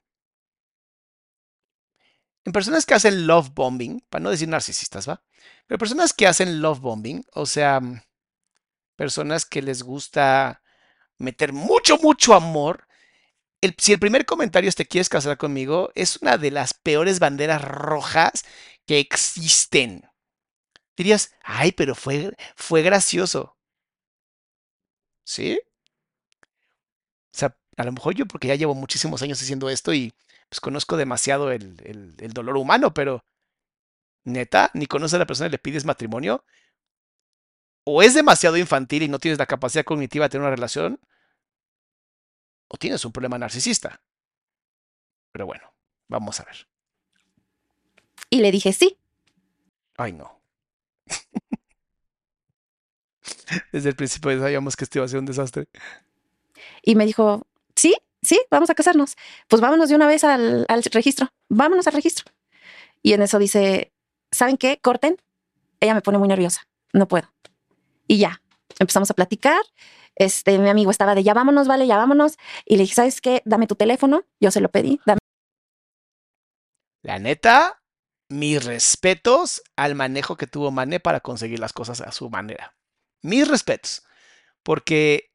personas 2.51 2.85
que 2.85 2.93
hacen 2.93 3.25
love 3.25 3.53
bombing, 3.53 4.01
para 4.09 4.21
no 4.21 4.31
decir 4.31 4.49
narcisistas, 4.49 5.07
¿va? 5.07 5.23
Pero 5.65 5.77
personas 5.77 6.11
que 6.11 6.27
hacen 6.27 6.61
love 6.61 6.81
bombing, 6.81 7.23
o 7.31 7.45
sea, 7.45 7.79
personas 8.97 9.45
que 9.45 9.61
les 9.61 9.81
gusta 9.81 10.61
meter 11.17 11.53
mucho, 11.53 11.97
mucho 11.99 12.33
amor. 12.33 12.85
Si 13.77 13.93
el 13.93 13.99
primer 13.99 14.25
comentario 14.25 14.67
es 14.67 14.75
te 14.75 14.85
quieres 14.85 15.07
casar 15.07 15.37
conmigo, 15.37 15.89
es 15.95 16.21
una 16.21 16.37
de 16.37 16.51
las 16.51 16.73
peores 16.73 17.19
banderas 17.19 17.61
rojas 17.61 18.43
que 18.85 18.99
existen. 18.99 20.03
Dirías, 20.97 21.33
ay, 21.43 21.71
pero 21.71 21.95
fue, 21.95 22.35
fue 22.55 22.81
gracioso. 22.81 23.52
¿Sí? 25.23 25.59
O 27.33 27.37
sea, 27.37 27.57
a 27.77 27.83
lo 27.83 27.91
mejor 27.91 28.13
yo 28.15 28.25
porque 28.25 28.47
ya 28.47 28.55
llevo 28.55 28.75
muchísimos 28.75 29.21
años 29.21 29.41
haciendo 29.41 29.69
esto 29.69 29.93
y 29.93 30.13
pues 30.49 30.59
conozco 30.59 30.97
demasiado 30.97 31.51
el, 31.51 31.77
el, 31.83 32.15
el 32.19 32.33
dolor 32.33 32.57
humano, 32.57 32.93
pero 32.93 33.23
neta, 34.23 34.69
ni 34.73 34.85
conoces 34.85 35.15
a 35.15 35.19
la 35.19 35.25
persona 35.25 35.47
y 35.47 35.51
le 35.51 35.57
pides 35.57 35.85
matrimonio. 35.85 36.43
O 37.85 38.01
es 38.01 38.13
demasiado 38.13 38.57
infantil 38.57 39.03
y 39.03 39.07
no 39.07 39.19
tienes 39.19 39.39
la 39.39 39.45
capacidad 39.45 39.83
cognitiva 39.83 40.25
de 40.25 40.29
tener 40.29 40.43
una 40.43 40.55
relación, 40.55 40.99
o 42.73 42.77
tienes 42.77 43.05
un 43.05 43.11
problema 43.11 43.37
narcisista. 43.37 44.01
Pero 45.31 45.45
bueno, 45.45 45.73
vamos 46.07 46.39
a 46.39 46.45
ver. 46.45 46.67
Y 48.29 48.39
le 48.39 48.51
dije 48.51 48.73
sí. 48.73 48.97
Ay, 49.97 50.13
no. 50.13 50.41
Desde 53.71 53.89
el 53.89 53.95
principio 53.95 54.39
sabíamos 54.39 54.75
que 54.75 54.83
esto 54.83 54.99
iba 54.99 55.05
a 55.05 55.09
ser 55.09 55.19
un 55.19 55.25
desastre. 55.25 55.65
Y 56.81 56.95
me 56.95 57.05
dijo, 57.05 57.47
sí, 57.75 57.95
sí, 58.21 58.39
vamos 58.49 58.69
a 58.69 58.75
casarnos. 58.75 59.15
Pues 59.47 59.61
vámonos 59.61 59.89
de 59.89 59.95
una 59.95 60.07
vez 60.07 60.23
al, 60.23 60.65
al 60.67 60.83
registro. 60.83 61.29
Vámonos 61.49 61.87
al 61.87 61.93
registro. 61.93 62.31
Y 63.01 63.13
en 63.13 63.21
eso 63.21 63.39
dice, 63.39 63.91
¿saben 64.31 64.57
qué? 64.57 64.79
Corten. 64.81 65.17
Ella 65.79 65.93
me 65.93 66.01
pone 66.01 66.17
muy 66.17 66.27
nerviosa. 66.27 66.67
No 66.93 67.07
puedo. 67.07 67.33
Y 68.07 68.17
ya, 68.17 68.41
empezamos 68.79 69.11
a 69.11 69.13
platicar. 69.13 69.61
Este, 70.15 70.59
mi 70.59 70.69
amigo 70.69 70.91
estaba 70.91 71.15
de 71.15 71.23
ya 71.23 71.33
vámonos, 71.33 71.67
vale, 71.67 71.87
ya 71.87 71.97
vámonos. 71.97 72.37
Y 72.65 72.77
le 72.77 72.83
dije, 72.83 72.95
¿sabes 72.95 73.21
qué? 73.21 73.41
Dame 73.45 73.67
tu 73.67 73.75
teléfono. 73.75 74.23
Yo 74.39 74.51
se 74.51 74.61
lo 74.61 74.69
pedí. 74.69 75.01
Dame. 75.05 75.19
La 77.01 77.19
neta, 77.19 77.81
mis 78.29 78.63
respetos 78.63 79.61
al 79.75 79.95
manejo 79.95 80.37
que 80.37 80.47
tuvo 80.47 80.71
Mane 80.71 80.99
para 80.99 81.19
conseguir 81.19 81.59
las 81.59 81.73
cosas 81.73 82.01
a 82.01 82.11
su 82.11 82.29
manera. 82.29 82.75
Mis 83.23 83.47
respetos. 83.47 84.03
Porque 84.61 85.31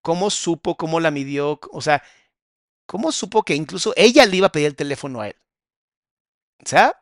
cómo 0.00 0.30
supo, 0.30 0.76
cómo 0.76 1.00
la 1.00 1.10
midió, 1.10 1.58
o 1.72 1.80
sea, 1.80 2.02
cómo 2.86 3.10
supo 3.10 3.42
que 3.42 3.54
incluso 3.54 3.92
ella 3.96 4.24
le 4.26 4.36
iba 4.36 4.46
a 4.46 4.52
pedir 4.52 4.68
el 4.68 4.76
teléfono 4.76 5.20
a 5.20 5.28
él. 5.28 5.36
O 6.64 6.68
sea, 6.68 6.94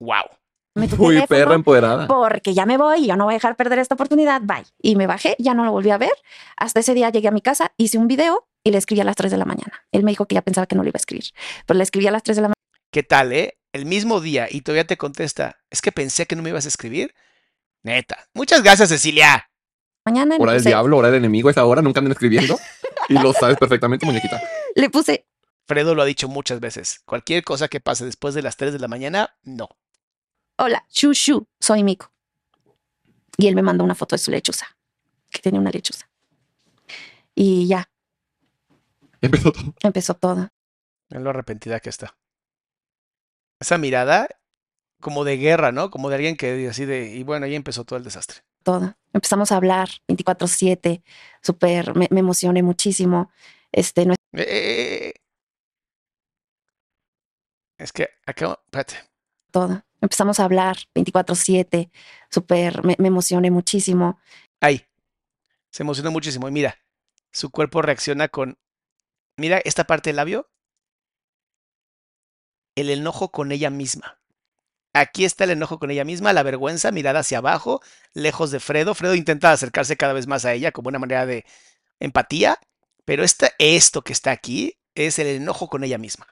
wow. 0.00 0.24
Muy 0.74 1.24
perra 1.26 1.54
empoderada. 1.54 2.08
Porque 2.08 2.52
ya 2.52 2.66
me 2.66 2.76
voy 2.76 3.04
y 3.04 3.06
yo 3.06 3.16
no 3.16 3.24
voy 3.24 3.34
a 3.34 3.36
dejar 3.36 3.56
perder 3.56 3.78
esta 3.78 3.94
oportunidad. 3.94 4.40
Bye. 4.42 4.64
Y 4.80 4.96
me 4.96 5.06
bajé, 5.06 5.36
ya 5.38 5.54
no 5.54 5.64
lo 5.64 5.70
volví 5.70 5.90
a 5.90 5.98
ver. 5.98 6.12
Hasta 6.56 6.80
ese 6.80 6.94
día 6.94 7.10
llegué 7.10 7.28
a 7.28 7.32
mi 7.32 7.42
casa, 7.42 7.72
hice 7.76 7.98
un 7.98 8.08
video 8.08 8.48
y 8.64 8.72
le 8.72 8.78
escribí 8.78 9.00
a 9.00 9.04
las 9.04 9.14
3 9.14 9.30
de 9.30 9.38
la 9.38 9.44
mañana. 9.44 9.84
Él 9.92 10.02
me 10.02 10.10
dijo 10.10 10.26
que 10.26 10.34
ya 10.34 10.42
pensaba 10.42 10.66
que 10.66 10.74
no 10.74 10.82
lo 10.82 10.88
iba 10.88 10.96
a 10.96 10.98
escribir, 10.98 11.26
pero 11.66 11.76
le 11.78 11.84
escribí 11.84 12.06
a 12.08 12.10
las 12.10 12.22
3 12.22 12.36
de 12.36 12.42
la 12.42 12.48
mañana. 12.48 12.54
¿Qué 12.90 13.02
tal, 13.02 13.32
eh? 13.32 13.58
El 13.72 13.86
mismo 13.86 14.20
día 14.20 14.48
y 14.50 14.62
todavía 14.62 14.86
te 14.86 14.96
contesta, 14.96 15.58
es 15.70 15.82
que 15.82 15.92
pensé 15.92 16.26
que 16.26 16.36
no 16.36 16.42
me 16.42 16.50
ibas 16.50 16.64
a 16.64 16.68
escribir. 16.68 17.14
Neta. 17.84 18.18
Muchas 18.34 18.62
gracias, 18.62 18.88
Cecilia. 18.88 19.48
mañana 20.04 20.36
Hora 20.40 20.52
del 20.52 20.60
puse- 20.62 20.68
diablo, 20.70 20.96
hora 20.98 21.08
del 21.08 21.18
enemigo, 21.18 21.48
esa 21.50 21.64
hora, 21.64 21.80
nunca 21.82 22.00
andan 22.00 22.12
escribiendo. 22.12 22.58
y 23.08 23.14
lo 23.14 23.32
sabes 23.32 23.56
perfectamente, 23.58 24.04
muñequita. 24.06 24.42
Le 24.74 24.90
puse, 24.90 25.26
Fredo 25.66 25.94
lo 25.94 26.02
ha 26.02 26.06
dicho 26.06 26.26
muchas 26.28 26.58
veces. 26.60 27.00
Cualquier 27.04 27.44
cosa 27.44 27.68
que 27.68 27.80
pase 27.80 28.04
después 28.04 28.34
de 28.34 28.42
las 28.42 28.56
3 28.56 28.72
de 28.72 28.78
la 28.80 28.88
mañana, 28.88 29.36
no. 29.44 29.68
hola, 30.58 30.84
Shushu, 30.90 31.46
soy 31.60 31.82
Mico. 31.84 32.10
Y 33.36 33.46
él 33.48 33.54
me 33.54 33.62
mandó 33.62 33.84
una 33.84 33.94
foto 33.94 34.14
de 34.14 34.18
su 34.18 34.30
lechuza, 34.30 34.66
que 35.30 35.40
tenía 35.40 35.60
una 35.60 35.70
lechuza. 35.70 36.08
Y 37.34 37.66
ya, 37.66 37.88
Empezó 39.20 39.52
todo. 39.52 39.74
empezó 39.82 40.14
todo. 40.14 40.48
Es 41.10 41.20
lo 41.20 41.30
arrepentida 41.30 41.80
que 41.80 41.88
está. 41.90 42.16
Esa 43.60 43.78
mirada 43.78 44.28
como 45.04 45.22
de 45.24 45.36
guerra, 45.36 45.70
¿no? 45.70 45.90
Como 45.90 46.08
de 46.08 46.14
alguien 46.14 46.34
que 46.34 46.66
así 46.66 46.86
de... 46.86 47.14
Y 47.14 47.24
bueno, 47.24 47.44
ahí 47.44 47.54
empezó 47.54 47.84
todo 47.84 47.98
el 47.98 48.04
desastre. 48.04 48.38
todo. 48.62 48.96
Empezamos 49.12 49.52
a 49.52 49.56
hablar 49.56 49.90
24/7, 50.08 51.02
súper, 51.42 51.94
me, 51.94 52.08
me 52.10 52.20
emocioné 52.20 52.62
muchísimo. 52.62 53.30
Este, 53.70 54.06
no 54.06 54.14
Eh, 54.14 54.40
eh, 54.40 55.08
eh. 55.08 55.14
Es 57.76 57.92
que 57.92 58.08
acá... 58.24 58.58
Espérate. 58.64 58.94
todo. 59.50 59.84
Empezamos 60.00 60.40
a 60.40 60.44
hablar 60.44 60.78
24/7, 60.94 61.90
súper, 62.30 62.82
me, 62.82 62.96
me 62.98 63.08
emocioné 63.08 63.50
muchísimo. 63.50 64.18
Ahí. 64.62 64.86
Se 65.70 65.82
emocionó 65.82 66.10
muchísimo. 66.12 66.48
Y 66.48 66.50
mira, 66.50 66.78
su 67.30 67.50
cuerpo 67.50 67.82
reacciona 67.82 68.28
con... 68.28 68.56
Mira 69.36 69.58
esta 69.66 69.84
parte 69.84 70.08
del 70.08 70.16
labio. 70.16 70.48
El 72.74 72.88
enojo 72.88 73.30
con 73.30 73.52
ella 73.52 73.68
misma. 73.68 74.18
Aquí 74.94 75.24
está 75.24 75.42
el 75.42 75.50
enojo 75.50 75.80
con 75.80 75.90
ella 75.90 76.04
misma, 76.04 76.32
la 76.32 76.44
vergüenza, 76.44 76.92
mirada 76.92 77.20
hacia 77.20 77.38
abajo, 77.38 77.82
lejos 78.14 78.52
de 78.52 78.60
Fredo. 78.60 78.94
Fredo 78.94 79.16
intenta 79.16 79.50
acercarse 79.50 79.96
cada 79.96 80.12
vez 80.12 80.28
más 80.28 80.44
a 80.44 80.52
ella 80.52 80.70
como 80.70 80.88
una 80.88 81.00
manera 81.00 81.26
de 81.26 81.44
empatía, 81.98 82.60
pero 83.04 83.24
esto 83.24 84.02
que 84.02 84.12
está 84.12 84.30
aquí 84.30 84.78
es 84.94 85.18
el 85.18 85.26
enojo 85.26 85.68
con 85.68 85.82
ella 85.82 85.98
misma. 85.98 86.28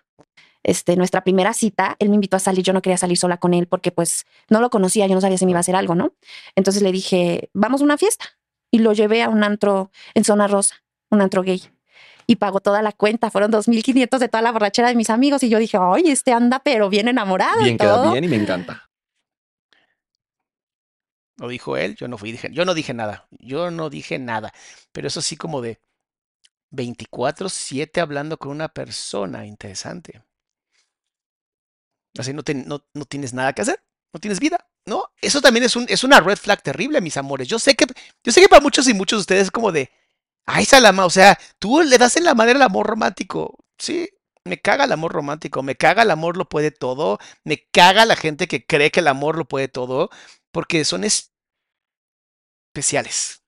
Este, 0.62 0.96
nuestra 0.96 1.24
primera 1.24 1.52
cita, 1.54 1.96
él 1.98 2.08
me 2.08 2.14
invitó 2.14 2.36
a 2.36 2.40
salir, 2.40 2.64
yo 2.64 2.72
no 2.72 2.82
quería 2.82 2.96
salir 2.96 3.18
sola 3.18 3.38
con 3.38 3.52
él 3.52 3.66
porque 3.66 3.90
pues 3.90 4.26
no 4.48 4.60
lo 4.60 4.70
conocía, 4.70 5.08
yo 5.08 5.14
no 5.16 5.20
sabía 5.20 5.38
si 5.38 5.44
me 5.44 5.50
iba 5.50 5.58
a 5.58 5.62
hacer 5.62 5.74
algo, 5.74 5.96
¿no? 5.96 6.14
Entonces 6.54 6.82
le 6.82 6.92
dije, 6.92 7.50
vamos 7.52 7.80
a 7.80 7.84
una 7.84 7.98
fiesta. 7.98 8.26
Y 8.70 8.78
lo 8.78 8.92
llevé 8.92 9.22
a 9.22 9.28
un 9.28 9.42
antro 9.42 9.90
en 10.14 10.24
zona 10.24 10.46
rosa, 10.46 10.76
un 11.10 11.20
antro 11.20 11.42
gay. 11.42 11.62
Y 12.26 12.36
pagó 12.36 12.60
toda 12.60 12.82
la 12.82 12.92
cuenta, 12.92 13.30
fueron 13.30 13.50
2.500 13.50 14.18
de 14.18 14.28
toda 14.28 14.42
la 14.42 14.52
borrachera 14.52 14.88
de 14.88 14.94
mis 14.94 15.10
amigos. 15.10 15.42
Y 15.42 15.48
yo 15.48 15.58
dije, 15.58 15.78
ay, 15.80 16.10
este 16.10 16.32
anda 16.32 16.60
pero 16.60 16.88
bien 16.88 17.08
enamorado. 17.08 17.60
y 17.60 17.64
Bien, 17.64 17.78
queda 17.78 18.10
bien 18.12 18.24
y 18.24 18.28
me 18.28 18.36
encanta. 18.36 18.88
Lo 21.38 21.48
dijo 21.48 21.76
él, 21.76 21.96
yo 21.96 22.08
no 22.08 22.18
fui, 22.18 22.30
dije, 22.32 22.48
yo 22.52 22.64
no 22.64 22.74
dije 22.74 22.94
nada, 22.94 23.26
yo 23.30 23.70
no 23.70 23.90
dije 23.90 24.18
nada, 24.18 24.52
pero 24.92 25.08
eso 25.08 25.20
sí 25.22 25.36
como 25.36 25.60
de 25.60 25.80
24/7 26.70 28.00
hablando 28.00 28.36
con 28.38 28.50
una 28.52 28.68
persona, 28.68 29.44
interesante. 29.46 30.22
Así 32.18 32.32
no, 32.34 32.42
te- 32.42 32.54
no, 32.54 32.84
no 32.94 33.04
tienes 33.06 33.32
nada 33.32 33.54
que 33.54 33.62
hacer, 33.62 33.82
no 34.12 34.20
tienes 34.20 34.38
vida, 34.38 34.68
¿no? 34.84 35.04
Eso 35.20 35.40
también 35.40 35.64
es, 35.64 35.74
un, 35.74 35.86
es 35.88 36.04
una 36.04 36.20
red 36.20 36.36
flag 36.36 36.62
terrible, 36.62 37.00
mis 37.00 37.16
amores. 37.16 37.48
Yo 37.48 37.58
sé 37.58 37.74
que, 37.74 37.86
yo 38.22 38.30
sé 38.32 38.40
que 38.40 38.48
para 38.48 38.60
muchos 38.62 38.86
y 38.88 38.94
muchos 38.94 39.18
de 39.18 39.20
ustedes 39.22 39.42
es 39.44 39.50
como 39.50 39.72
de, 39.72 39.90
ay, 40.46 40.64
Salama, 40.64 41.06
o 41.06 41.10
sea, 41.10 41.38
tú 41.58 41.82
le 41.82 41.98
das 41.98 42.16
en 42.16 42.24
la 42.24 42.34
madre 42.34 42.52
el 42.52 42.62
amor 42.62 42.86
romántico. 42.86 43.58
Sí, 43.78 44.08
me 44.44 44.58
caga 44.60 44.84
el 44.84 44.92
amor 44.92 45.12
romántico, 45.12 45.62
me 45.62 45.76
caga 45.76 46.02
el 46.02 46.10
amor 46.10 46.36
lo 46.36 46.48
puede 46.48 46.70
todo, 46.70 47.18
me 47.44 47.66
caga 47.72 48.04
la 48.06 48.16
gente 48.16 48.48
que 48.48 48.66
cree 48.66 48.90
que 48.90 49.00
el 49.00 49.08
amor 49.08 49.36
lo 49.38 49.46
puede 49.46 49.68
todo, 49.68 50.10
porque 50.52 50.84
son 50.84 51.04
es- 51.04 51.32
especiales. 52.70 53.40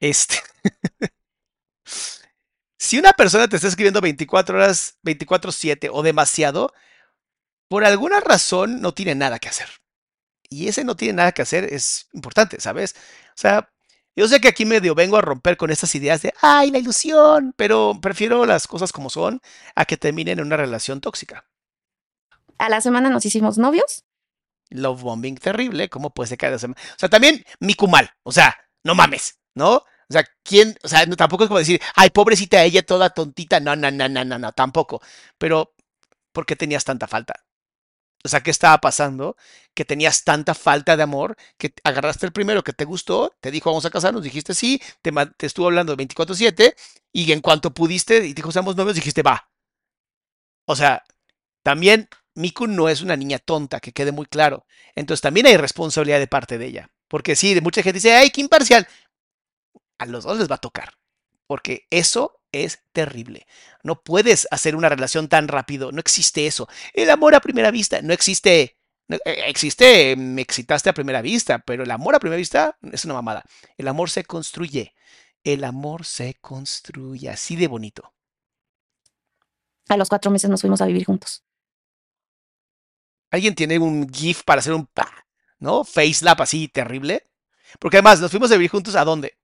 Este. 0.00 0.36
Si 2.78 2.98
una 2.98 3.12
persona 3.12 3.48
te 3.48 3.56
está 3.56 3.68
escribiendo 3.68 4.00
24 4.00 4.56
horas, 4.56 4.98
24/7 5.02 5.90
o 5.92 6.02
demasiado, 6.02 6.72
por 7.68 7.84
alguna 7.84 8.20
razón 8.20 8.80
no 8.80 8.94
tiene 8.94 9.14
nada 9.14 9.38
que 9.38 9.48
hacer. 9.48 9.68
Y 10.50 10.68
ese 10.68 10.84
no 10.84 10.96
tiene 10.96 11.14
nada 11.14 11.32
que 11.32 11.42
hacer 11.42 11.72
es 11.72 12.08
importante, 12.12 12.60
¿sabes? 12.60 12.94
O 13.30 13.32
sea, 13.36 13.70
yo 14.18 14.26
sé 14.26 14.40
que 14.40 14.48
aquí 14.48 14.64
medio 14.64 14.96
vengo 14.96 15.16
a 15.16 15.20
romper 15.20 15.56
con 15.56 15.70
estas 15.70 15.94
ideas 15.94 16.22
de, 16.22 16.34
ay, 16.42 16.72
la 16.72 16.78
ilusión, 16.78 17.54
pero 17.56 17.96
prefiero 18.02 18.44
las 18.46 18.66
cosas 18.66 18.90
como 18.90 19.10
son 19.10 19.40
a 19.76 19.84
que 19.84 19.96
terminen 19.96 20.40
en 20.40 20.46
una 20.46 20.56
relación 20.56 21.00
tóxica. 21.00 21.46
A 22.58 22.68
la 22.68 22.80
semana 22.80 23.10
nos 23.10 23.24
hicimos 23.24 23.58
novios. 23.58 24.04
Love 24.70 25.02
bombing 25.02 25.36
terrible, 25.36 25.88
¿cómo 25.88 26.10
puede 26.10 26.30
ser 26.30 26.38
cada 26.38 26.58
semana? 26.58 26.80
O 26.96 26.98
sea, 26.98 27.08
también 27.08 27.44
Miku 27.60 27.86
mal, 27.86 28.10
o 28.24 28.32
sea, 28.32 28.56
no 28.82 28.96
mames, 28.96 29.38
¿no? 29.54 29.76
O 29.76 30.12
sea, 30.12 30.24
¿quién? 30.42 30.76
O 30.82 30.88
sea, 30.88 31.06
no, 31.06 31.14
tampoco 31.14 31.44
es 31.44 31.48
como 31.48 31.60
decir, 31.60 31.80
ay, 31.94 32.10
pobrecita 32.10 32.64
ella, 32.64 32.82
toda 32.82 33.10
tontita. 33.10 33.60
No, 33.60 33.76
no, 33.76 33.88
no, 33.92 34.08
no, 34.08 34.24
no, 34.24 34.38
no, 34.38 34.52
tampoco. 34.52 35.00
Pero, 35.38 35.74
¿por 36.32 36.44
qué 36.44 36.56
tenías 36.56 36.84
tanta 36.84 37.06
falta? 37.06 37.44
O 38.24 38.28
sea, 38.28 38.40
¿qué 38.42 38.50
estaba 38.50 38.78
pasando? 38.78 39.36
Que 39.74 39.84
tenías 39.84 40.24
tanta 40.24 40.54
falta 40.54 40.96
de 40.96 41.02
amor 41.02 41.36
que 41.56 41.72
agarraste 41.84 42.26
el 42.26 42.32
primero 42.32 42.64
que 42.64 42.72
te 42.72 42.84
gustó, 42.84 43.34
te 43.40 43.50
dijo 43.50 43.70
vamos 43.70 43.84
a 43.84 43.90
casarnos, 43.90 44.22
dijiste 44.22 44.54
sí, 44.54 44.82
te, 45.02 45.12
estuvo 45.46 45.66
hablando 45.66 45.96
24/7 45.96 46.74
y 47.12 47.32
en 47.32 47.40
cuanto 47.40 47.72
pudiste 47.72 48.26
y 48.26 48.34
dijo 48.34 48.50
seamos 48.52 48.76
novios, 48.76 48.96
dijiste 48.96 49.22
va. 49.22 49.50
O 50.66 50.76
sea, 50.76 51.04
también 51.62 52.08
Miku 52.34 52.66
no 52.66 52.88
es 52.88 53.02
una 53.02 53.16
niña 53.16 53.38
tonta, 53.38 53.80
que 53.80 53.92
quede 53.92 54.12
muy 54.12 54.26
claro. 54.26 54.66
Entonces 54.94 55.22
también 55.22 55.46
hay 55.46 55.56
responsabilidad 55.56 56.18
de 56.18 56.28
parte 56.28 56.58
de 56.58 56.66
ella. 56.66 56.90
Porque 57.08 57.36
sí, 57.36 57.54
de 57.54 57.60
mucha 57.60 57.82
gente 57.82 57.96
dice, 57.96 58.14
ay, 58.14 58.30
qué 58.30 58.40
imparcial. 58.40 58.86
A 59.98 60.06
los 60.06 60.24
dos 60.24 60.38
les 60.38 60.50
va 60.50 60.56
a 60.56 60.60
tocar. 60.60 60.94
Porque 61.46 61.86
eso 61.90 62.37
es 62.52 62.80
terrible. 62.92 63.46
No 63.82 64.02
puedes 64.02 64.46
hacer 64.50 64.76
una 64.76 64.88
relación 64.88 65.28
tan 65.28 65.48
rápido. 65.48 65.92
No 65.92 66.00
existe 66.00 66.46
eso. 66.46 66.68
El 66.92 67.10
amor 67.10 67.34
a 67.34 67.40
primera 67.40 67.70
vista. 67.70 68.02
No 68.02 68.12
existe. 68.12 68.76
no, 69.08 69.16
eh, 69.24 69.44
existe, 69.46 70.16
me 70.16 70.42
excitaste 70.42 70.90
a 70.90 70.94
primera 70.94 71.22
vista, 71.22 71.58
pero 71.60 71.82
el 71.82 71.90
amor 71.90 72.14
a 72.14 72.20
primera 72.20 72.38
vista 72.38 72.78
es 72.92 73.04
una 73.04 73.14
mamada. 73.14 73.44
El 73.76 73.88
amor 73.88 74.10
se 74.10 74.24
construye. 74.24 74.94
El 75.44 75.64
amor 75.64 76.04
se 76.04 76.34
construye. 76.34 77.30
Así 77.30 77.56
de 77.56 77.68
bonito. 77.68 78.12
A 79.88 79.96
los 79.96 80.08
cuatro 80.08 80.30
meses 80.30 80.50
nos 80.50 80.60
fuimos 80.60 80.80
a 80.80 80.86
vivir 80.86 81.04
juntos. 81.06 81.44
¿Alguien 83.30 83.54
tiene 83.54 83.78
un 83.78 84.08
GIF 84.08 84.42
para 84.42 84.60
hacer 84.60 84.72
un 84.72 84.86
pa, 84.86 85.26
¿no? 85.58 85.84
Facelap 85.84 86.40
así 86.40 86.68
terrible? 86.68 87.28
Porque 87.78 87.98
además 87.98 88.20
nos 88.20 88.30
fuimos 88.30 88.50
a 88.50 88.54
vivir 88.54 88.70
juntos 88.70 88.96
a 88.96 89.04
dónde? 89.04 89.37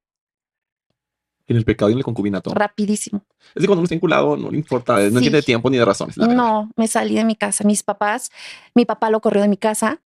En 1.46 1.56
el 1.58 1.64
pecado 1.64 1.90
y 1.90 1.92
en 1.92 1.98
el 1.98 2.04
concubinato. 2.04 2.50
Rapidísimo. 2.54 3.24
Es 3.54 3.60
que 3.60 3.66
cuando 3.66 3.80
uno 3.80 3.84
está 3.84 3.94
vinculado, 3.94 4.36
no 4.36 4.50
le 4.50 4.56
importa, 4.56 4.98
no 5.10 5.20
Sí. 5.20 5.28
de 5.28 5.42
tiempo 5.42 5.68
ni 5.68 5.76
de 5.76 5.84
razones. 5.84 6.16
verdad. 6.16 6.34
No, 6.34 6.70
me 6.76 6.88
salí 6.88 7.14
de 7.16 7.24
mi 7.24 7.36
casa. 7.36 7.64
Mis 7.64 7.82
papás, 7.82 8.30
mi 8.74 8.84
papá 8.86 9.10
lo 9.10 9.20
corrió 9.20 9.42
de 9.42 9.48
mi 9.48 9.58
casa. 9.58 10.00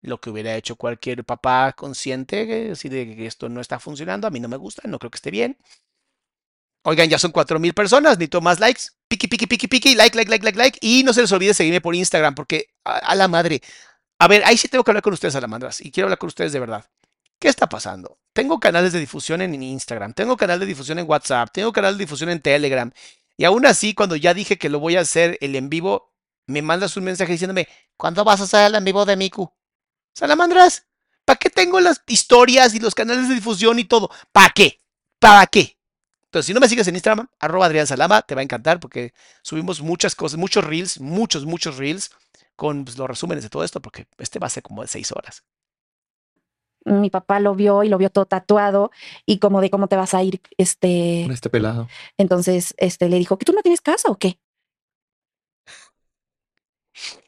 Lo 0.00 0.18
que 0.20 0.30
hubiera 0.30 0.56
hecho 0.56 0.76
cualquier 0.76 1.24
papá 1.24 1.72
consciente, 1.74 2.68
eh, 2.68 2.72
así 2.72 2.88
de 2.88 3.14
que 3.14 3.26
esto 3.26 3.48
no 3.48 3.60
está 3.60 3.78
funcionando, 3.78 4.26
a 4.26 4.30
mí 4.30 4.40
no 4.40 4.48
me 4.48 4.56
gusta, 4.56 4.82
no 4.88 4.98
creo 4.98 5.10
que 5.10 5.16
esté 5.16 5.30
bien. 5.30 5.58
Oigan, 6.84 7.08
ya 7.08 7.18
son 7.18 7.30
cuatro 7.30 7.60
mil 7.60 7.74
personas, 7.74 8.12
necesito 8.18 8.40
más 8.40 8.58
likes. 8.58 8.82
Piqui, 9.08 9.28
piqui, 9.28 9.46
piqui, 9.46 9.68
piqui, 9.68 9.94
like, 9.94 10.16
like, 10.16 10.28
like, 10.30 10.44
like, 10.44 10.58
like. 10.58 10.78
Y 10.80 11.04
no 11.04 11.12
se 11.12 11.20
les 11.20 11.30
olvide 11.30 11.54
seguirme 11.54 11.80
por 11.80 11.94
Instagram, 11.94 12.34
porque 12.34 12.70
a, 12.84 12.96
a 12.96 13.14
la 13.14 13.28
madre. 13.28 13.60
A 14.18 14.26
ver, 14.26 14.42
ahí 14.44 14.56
sí 14.56 14.66
tengo 14.68 14.82
que 14.82 14.90
hablar 14.90 15.02
con 15.02 15.12
ustedes, 15.12 15.34
salamandras, 15.34 15.80
y 15.80 15.90
quiero 15.92 16.06
hablar 16.06 16.18
con 16.18 16.28
ustedes 16.28 16.52
de 16.52 16.58
verdad. 16.60 16.84
¿Qué 17.42 17.48
está 17.48 17.68
pasando? 17.68 18.20
Tengo 18.32 18.60
canales 18.60 18.92
de 18.92 19.00
difusión 19.00 19.42
en 19.42 19.60
Instagram, 19.60 20.12
tengo 20.12 20.36
canal 20.36 20.60
de 20.60 20.66
difusión 20.66 21.00
en 21.00 21.10
WhatsApp, 21.10 21.48
tengo 21.52 21.72
canal 21.72 21.98
de 21.98 22.04
difusión 22.04 22.30
en 22.30 22.40
Telegram. 22.40 22.92
Y 23.36 23.44
aún 23.44 23.66
así, 23.66 23.94
cuando 23.94 24.14
ya 24.14 24.32
dije 24.32 24.58
que 24.58 24.68
lo 24.68 24.78
voy 24.78 24.94
a 24.94 25.00
hacer 25.00 25.38
el 25.40 25.56
en 25.56 25.68
vivo, 25.68 26.14
me 26.46 26.62
mandas 26.62 26.96
un 26.96 27.02
mensaje 27.02 27.32
diciéndome, 27.32 27.66
¿cuándo 27.96 28.22
vas 28.22 28.40
a 28.40 28.44
hacer 28.44 28.66
el 28.66 28.76
en 28.76 28.84
vivo 28.84 29.04
de 29.04 29.16
Miku? 29.16 29.52
Salamandras, 30.14 30.86
¿para 31.24 31.36
qué 31.36 31.50
tengo 31.50 31.80
las 31.80 32.04
historias 32.06 32.76
y 32.76 32.78
los 32.78 32.94
canales 32.94 33.28
de 33.28 33.34
difusión 33.34 33.76
y 33.80 33.86
todo? 33.86 34.08
¿Para 34.30 34.50
qué? 34.50 34.78
¿Para 35.18 35.44
qué? 35.48 35.76
Entonces, 36.26 36.46
si 36.46 36.54
no 36.54 36.60
me 36.60 36.68
sigues 36.68 36.86
en 36.86 36.94
Instagram, 36.94 37.26
arroba 37.40 37.66
Adrián 37.66 37.88
Salama, 37.88 38.22
te 38.22 38.36
va 38.36 38.42
a 38.42 38.44
encantar 38.44 38.78
porque 38.78 39.14
subimos 39.42 39.82
muchas 39.82 40.14
cosas, 40.14 40.38
muchos 40.38 40.62
reels, 40.62 41.00
muchos, 41.00 41.44
muchos 41.44 41.76
reels 41.76 42.12
con 42.54 42.84
pues, 42.84 42.96
los 42.96 43.08
resúmenes 43.08 43.42
de 43.42 43.50
todo 43.50 43.64
esto, 43.64 43.82
porque 43.82 44.06
este 44.18 44.38
va 44.38 44.46
a 44.46 44.50
ser 44.50 44.62
como 44.62 44.82
de 44.82 44.86
seis 44.86 45.10
horas. 45.10 45.42
Mi 46.84 47.10
papá 47.10 47.38
lo 47.40 47.54
vio 47.54 47.82
y 47.84 47.88
lo 47.88 47.98
vio 47.98 48.10
todo 48.10 48.26
tatuado 48.26 48.90
y 49.26 49.38
como 49.38 49.60
de 49.60 49.70
cómo 49.70 49.86
te 49.88 49.96
vas 49.96 50.14
a 50.14 50.22
ir, 50.22 50.40
este, 50.58 51.20
Con 51.24 51.32
este 51.32 51.48
pelado. 51.50 51.88
entonces, 52.18 52.74
este, 52.78 53.08
le 53.08 53.18
dijo 53.18 53.38
que 53.38 53.44
tú 53.44 53.52
no 53.52 53.62
tienes 53.62 53.80
casa 53.80 54.10
o 54.10 54.16
qué, 54.18 54.38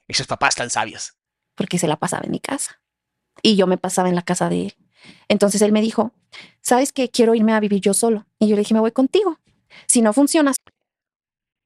Esos 0.09 0.27
papás 0.27 0.55
tan 0.55 0.71
sabios. 0.71 1.15
porque 1.55 1.79
se 1.79 1.87
la 1.89 1.97
pasaba 1.97 2.25
en 2.25 2.33
mi 2.33 2.41
casa 2.41 2.81
y 3.43 3.57
yo 3.57 3.67
me 3.67 3.79
pasaba 3.79 4.09
en 4.09 4.15
la 4.17 4.23
casa 4.23 4.49
de 4.49 4.63
él. 4.67 4.75
Entonces 5.29 5.63
él 5.63 5.71
me 5.73 5.81
dijo, 5.81 6.13
sabes 6.63 6.93
que 6.93 7.11
quiero 7.11 7.35
irme 7.35 7.53
a 7.53 7.61
vivir 7.61 7.81
yo 7.81 7.95
solo 7.95 8.27
y 8.39 8.49
yo 8.49 8.57
le 8.57 8.61
dije 8.63 8.75
me 8.75 8.81
voy 8.81 8.93
contigo. 8.93 9.39
Si 9.87 10.03
no 10.03 10.13
funcionas, 10.13 10.57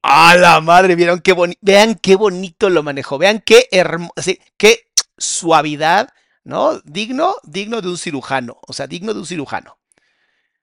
¡A 0.03 0.37
la 0.37 0.61
madre! 0.61 0.95
¿Vieron 0.95 1.21
qué 1.21 1.33
bonito? 1.33 1.59
Vean 1.63 1.95
qué 1.97 2.15
bonito 2.17 2.71
lo 2.71 2.83
manejó. 2.83 3.19
Vean 3.19 3.43
qué 3.45 3.67
hermoso, 3.73 4.13
qué 4.57 4.91
suavidad, 5.19 6.11
¿no? 6.45 6.81
Digno, 6.81 7.35
digno 7.45 7.81
de 7.81 7.89
un 7.89 7.99
cirujano. 7.99 8.59
O 8.67 8.73
sea, 8.73 8.87
digno 8.87 9.15
de 9.15 9.21
un 9.21 9.27
cirujano. 9.27 9.79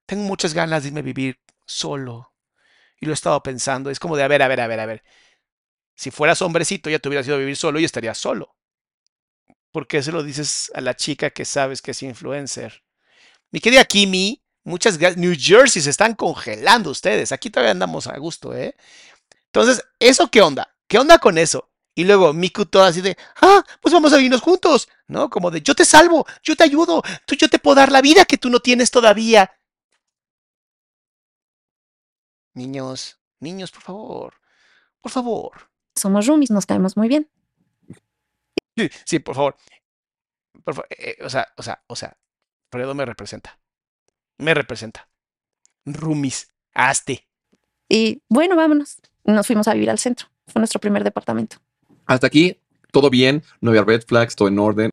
Tengo 0.06 0.24
muchas 0.24 0.54
ganas 0.54 0.84
de 0.84 0.90
irme 0.90 1.02
a 1.02 1.04
vivir 1.04 1.40
solo. 1.66 2.34
Y 3.00 3.06
lo 3.06 3.12
he 3.12 3.16
estado 3.16 3.42
pensando. 3.44 3.90
Es 3.90 4.00
como 4.00 4.18
de, 4.18 4.24
a 4.24 4.28
ver, 4.28 4.42
a 4.42 4.48
ver, 4.48 4.62
a 4.62 4.68
ver, 4.68 4.80
a 4.80 4.86
ver. 4.86 5.04
Si 5.96 6.12
fueras 6.12 6.42
hombrecito, 6.42 6.90
ya 6.90 7.00
te 7.00 7.08
hubieras 7.10 7.28
ido 7.28 7.38
vivir 7.38 7.58
solo 7.58 7.80
y 7.80 7.86
estarías 7.86 8.18
solo. 8.18 8.56
¿Por 9.72 9.88
qué 9.88 10.02
se 10.04 10.12
lo 10.12 10.24
dices 10.24 10.72
a 10.74 10.82
la 10.82 10.96
chica 10.96 11.30
que 11.32 11.46
sabes 11.46 11.82
que 11.82 11.92
es 11.92 12.04
influencer? 12.04 12.84
Mi 13.52 13.60
querida 13.60 13.86
Kimi, 13.86 14.44
muchas 14.64 14.98
gracias. 14.98 15.18
New 15.18 15.36
Jersey 15.38 15.82
se 15.82 15.90
están 15.90 16.16
congelando 16.16 16.92
ustedes. 16.92 17.32
Aquí 17.32 17.50
todavía 17.50 17.72
andamos 17.72 18.08
a 18.08 18.18
gusto, 18.18 18.56
¿eh? 18.56 18.76
Entonces, 19.48 19.84
¿eso 20.00 20.30
qué 20.30 20.42
onda? 20.42 20.76
¿Qué 20.88 20.98
onda 20.98 21.18
con 21.20 21.38
eso? 21.38 21.70
Y 21.98 22.04
luego 22.04 22.34
Miku 22.34 22.66
toda 22.66 22.88
así 22.90 23.00
de, 23.02 23.18
ah, 23.42 23.64
pues 23.82 23.94
vamos 23.94 24.12
a 24.12 24.18
vivirnos 24.18 24.42
juntos, 24.42 24.90
¿no? 25.08 25.30
Como 25.30 25.50
de, 25.50 25.62
yo 25.62 25.74
te 25.76 25.86
salvo, 25.86 26.26
yo 26.44 26.56
te 26.58 26.64
ayudo, 26.66 27.02
tú, 27.26 27.36
yo 27.36 27.48
te 27.50 27.58
puedo 27.58 27.76
dar 27.76 27.92
la 27.92 28.02
vida 28.02 28.26
que 28.26 28.38
tú 28.38 28.50
no 28.50 28.60
tienes 28.60 28.92
todavía. 28.92 29.50
Niños, 32.54 33.20
niños, 33.40 33.72
por 33.72 33.82
favor, 33.82 34.34
por 35.02 35.12
favor. 35.12 35.70
somos 35.96 36.26
roomies, 36.28 36.52
nos 36.52 36.66
caemos 36.66 36.96
muy 36.98 37.08
bien. 37.08 37.30
Sí, 38.78 38.90
sí, 39.06 39.20
por 39.20 39.36
favor. 39.36 39.58
Por 40.64 40.74
fa- 40.76 40.86
eh, 40.90 41.18
o 41.24 41.30
sea, 41.30 41.48
o 41.58 41.64
sea, 41.64 41.82
o 41.88 41.96
sea, 41.96 42.18
Fredo 42.72 42.94
me 42.94 43.06
representa. 43.06 43.58
Me 44.38 44.54
representa. 44.54 45.08
Rumis, 45.86 46.50
hazte. 46.74 47.28
Y 47.88 48.22
bueno, 48.28 48.56
vámonos. 48.58 48.98
Nos 49.24 49.48
fuimos 49.48 49.68
a 49.70 49.74
vivir 49.74 49.90
al 49.90 50.00
centro. 50.00 50.28
Fue 50.48 50.60
nuestro 50.60 50.80
primer 50.82 51.04
departamento. 51.06 51.58
Hasta 52.06 52.28
aquí, 52.28 52.60
todo 52.92 53.10
bien, 53.10 53.44
no 53.62 53.72
había 53.72 53.84
red 53.84 54.04
flags, 54.06 54.36
todo 54.36 54.48
en 54.48 54.60
orden. 54.60 54.90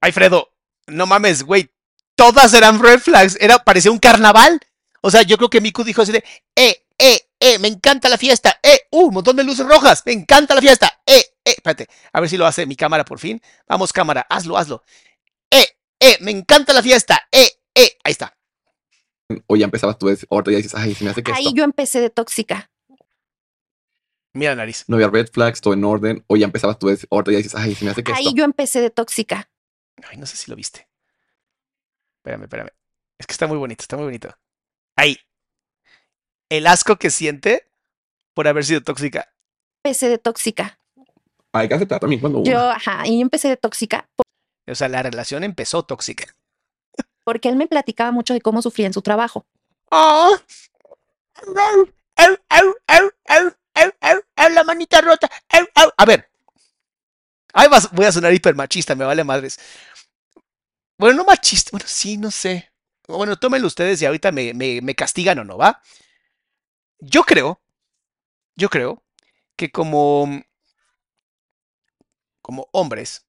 Ay, 0.00 0.12
Fredo, 0.12 0.52
no 0.86 1.06
mames, 1.06 1.42
güey. 1.42 1.70
Todas 2.14 2.52
eran 2.54 2.80
red 2.82 3.00
flags. 3.00 3.36
Era, 3.40 3.58
parecía 3.58 3.90
un 3.90 3.98
carnaval. 3.98 4.60
O 5.02 5.10
sea, 5.10 5.22
yo 5.22 5.36
creo 5.36 5.50
que 5.50 5.60
Miku 5.60 5.84
dijo 5.84 6.02
así 6.02 6.12
de, 6.12 6.24
eh, 6.56 6.86
eh, 6.98 7.20
eh, 7.40 7.58
me 7.58 7.68
encanta 7.68 8.08
la 8.08 8.18
fiesta. 8.18 8.58
Eh, 8.62 8.80
uh, 8.90 9.06
un 9.06 9.14
montón 9.14 9.36
de 9.36 9.44
luces 9.44 9.66
rojas. 9.66 10.02
Me 10.04 10.12
encanta 10.12 10.54
la 10.54 10.60
fiesta. 10.60 11.00
Eh, 11.06 11.18
eh, 11.44 11.54
espérate. 11.56 11.86
A 12.12 12.20
ver 12.20 12.28
si 12.28 12.36
lo 12.36 12.46
hace 12.46 12.66
mi 12.66 12.76
cámara 12.76 13.04
por 13.04 13.18
fin. 13.18 13.40
Vamos, 13.66 13.92
cámara, 13.92 14.26
hazlo, 14.28 14.56
hazlo. 14.58 14.84
Eh, 15.50 15.66
eh, 15.98 16.18
me 16.20 16.30
encanta 16.30 16.72
la 16.72 16.82
fiesta. 16.82 17.26
Eh, 17.32 17.50
eh, 17.74 17.96
ahí 18.04 18.12
está. 18.12 18.36
O 19.46 19.56
ya 19.56 19.64
empezabas 19.64 19.96
tú, 19.96 20.08
ahorita 20.08 20.50
ya 20.50 20.56
dices, 20.56 20.74
ay, 20.74 20.94
se 20.94 21.04
me 21.04 21.10
hace 21.10 21.22
que 21.22 21.32
Ahí 21.32 21.44
esto. 21.44 21.56
yo 21.56 21.64
empecé 21.64 22.00
de 22.00 22.10
tóxica. 22.10 22.69
Mira 24.32 24.52
la 24.52 24.56
nariz. 24.56 24.84
No 24.86 24.96
había 24.96 25.08
red 25.08 25.28
flags, 25.32 25.60
todo 25.60 25.74
en 25.74 25.84
orden. 25.84 26.24
O 26.28 26.36
ya 26.36 26.44
empezabas 26.46 26.78
tú, 26.78 26.88
ahorita 27.10 27.32
ya 27.32 27.36
dices, 27.38 27.54
ay, 27.54 27.74
se 27.74 27.84
me 27.84 27.90
hace 27.90 28.04
que 28.04 28.12
Ahí 28.12 28.26
esto. 28.26 28.36
yo 28.36 28.44
empecé 28.44 28.80
de 28.80 28.90
tóxica. 28.90 29.50
Ay, 30.08 30.16
no 30.18 30.26
sé 30.26 30.36
si 30.36 30.50
lo 30.50 30.56
viste. 30.56 30.88
Espérame, 32.18 32.42
espérame. 32.44 32.70
Es 33.18 33.26
que 33.26 33.32
está 33.32 33.46
muy 33.46 33.58
bonito, 33.58 33.82
está 33.82 33.96
muy 33.96 34.04
bonito. 34.06 34.34
Ahí. 34.96 35.18
El 36.48 36.66
asco 36.66 36.96
que 36.96 37.10
siente 37.10 37.70
por 38.34 38.46
haber 38.48 38.64
sido 38.64 38.82
tóxica. 38.82 39.32
Empecé 39.82 40.08
de 40.08 40.18
tóxica. 40.18 40.78
Hay 41.52 41.68
que 41.68 41.74
aceptar 41.74 42.00
también 42.00 42.20
cuando. 42.20 42.44
Yo, 42.44 42.58
ajá, 42.70 43.06
y 43.06 43.16
yo 43.18 43.22
empecé 43.22 43.48
de 43.48 43.56
tóxica 43.56 44.08
O 44.68 44.74
sea, 44.74 44.88
la 44.88 45.02
relación 45.02 45.42
empezó 45.42 45.82
tóxica. 45.82 46.36
porque 47.24 47.48
él 47.48 47.56
me 47.56 47.66
platicaba 47.66 48.12
mucho 48.12 48.34
de 48.34 48.40
cómo 48.40 48.62
sufría 48.62 48.86
en 48.86 48.92
su 48.92 49.02
trabajo. 49.02 49.46
¡Oh! 49.90 50.36
¡Au, 53.74 53.82
au, 53.84 53.90
au, 53.90 54.10
au, 54.10 54.12
au, 54.12 54.20
au, 54.20 54.46
au, 54.46 54.54
la 54.54 54.64
manita 54.64 55.00
rota! 55.00 55.28
A 55.96 56.04
ver. 56.06 56.20
Ay, 57.52 57.68
vas- 57.68 57.90
voy 57.92 58.06
a 58.06 58.12
sonar 58.12 58.32
hiper 58.32 58.54
machista, 58.54 58.94
me 58.94 59.04
vale 59.04 59.24
madres. 59.24 59.58
Bueno, 60.98 61.16
no 61.16 61.24
machista, 61.24 61.70
bueno, 61.72 61.86
sí, 61.88 62.16
no 62.16 62.30
sé. 62.30 62.70
Bueno, 63.08 63.36
tómenlo 63.36 63.66
ustedes 63.66 64.00
y 64.02 64.06
ahorita 64.06 64.30
me, 64.32 64.54
me, 64.54 64.80
me 64.82 64.94
castigan 64.94 65.38
o 65.40 65.44
no, 65.44 65.56
¿va? 65.58 65.82
Yo 67.00 67.24
creo, 67.24 67.60
yo 68.56 68.68
creo 68.70 69.04
que 69.56 69.70
como, 69.72 70.28
como 72.42 72.68
hombres, 72.72 73.24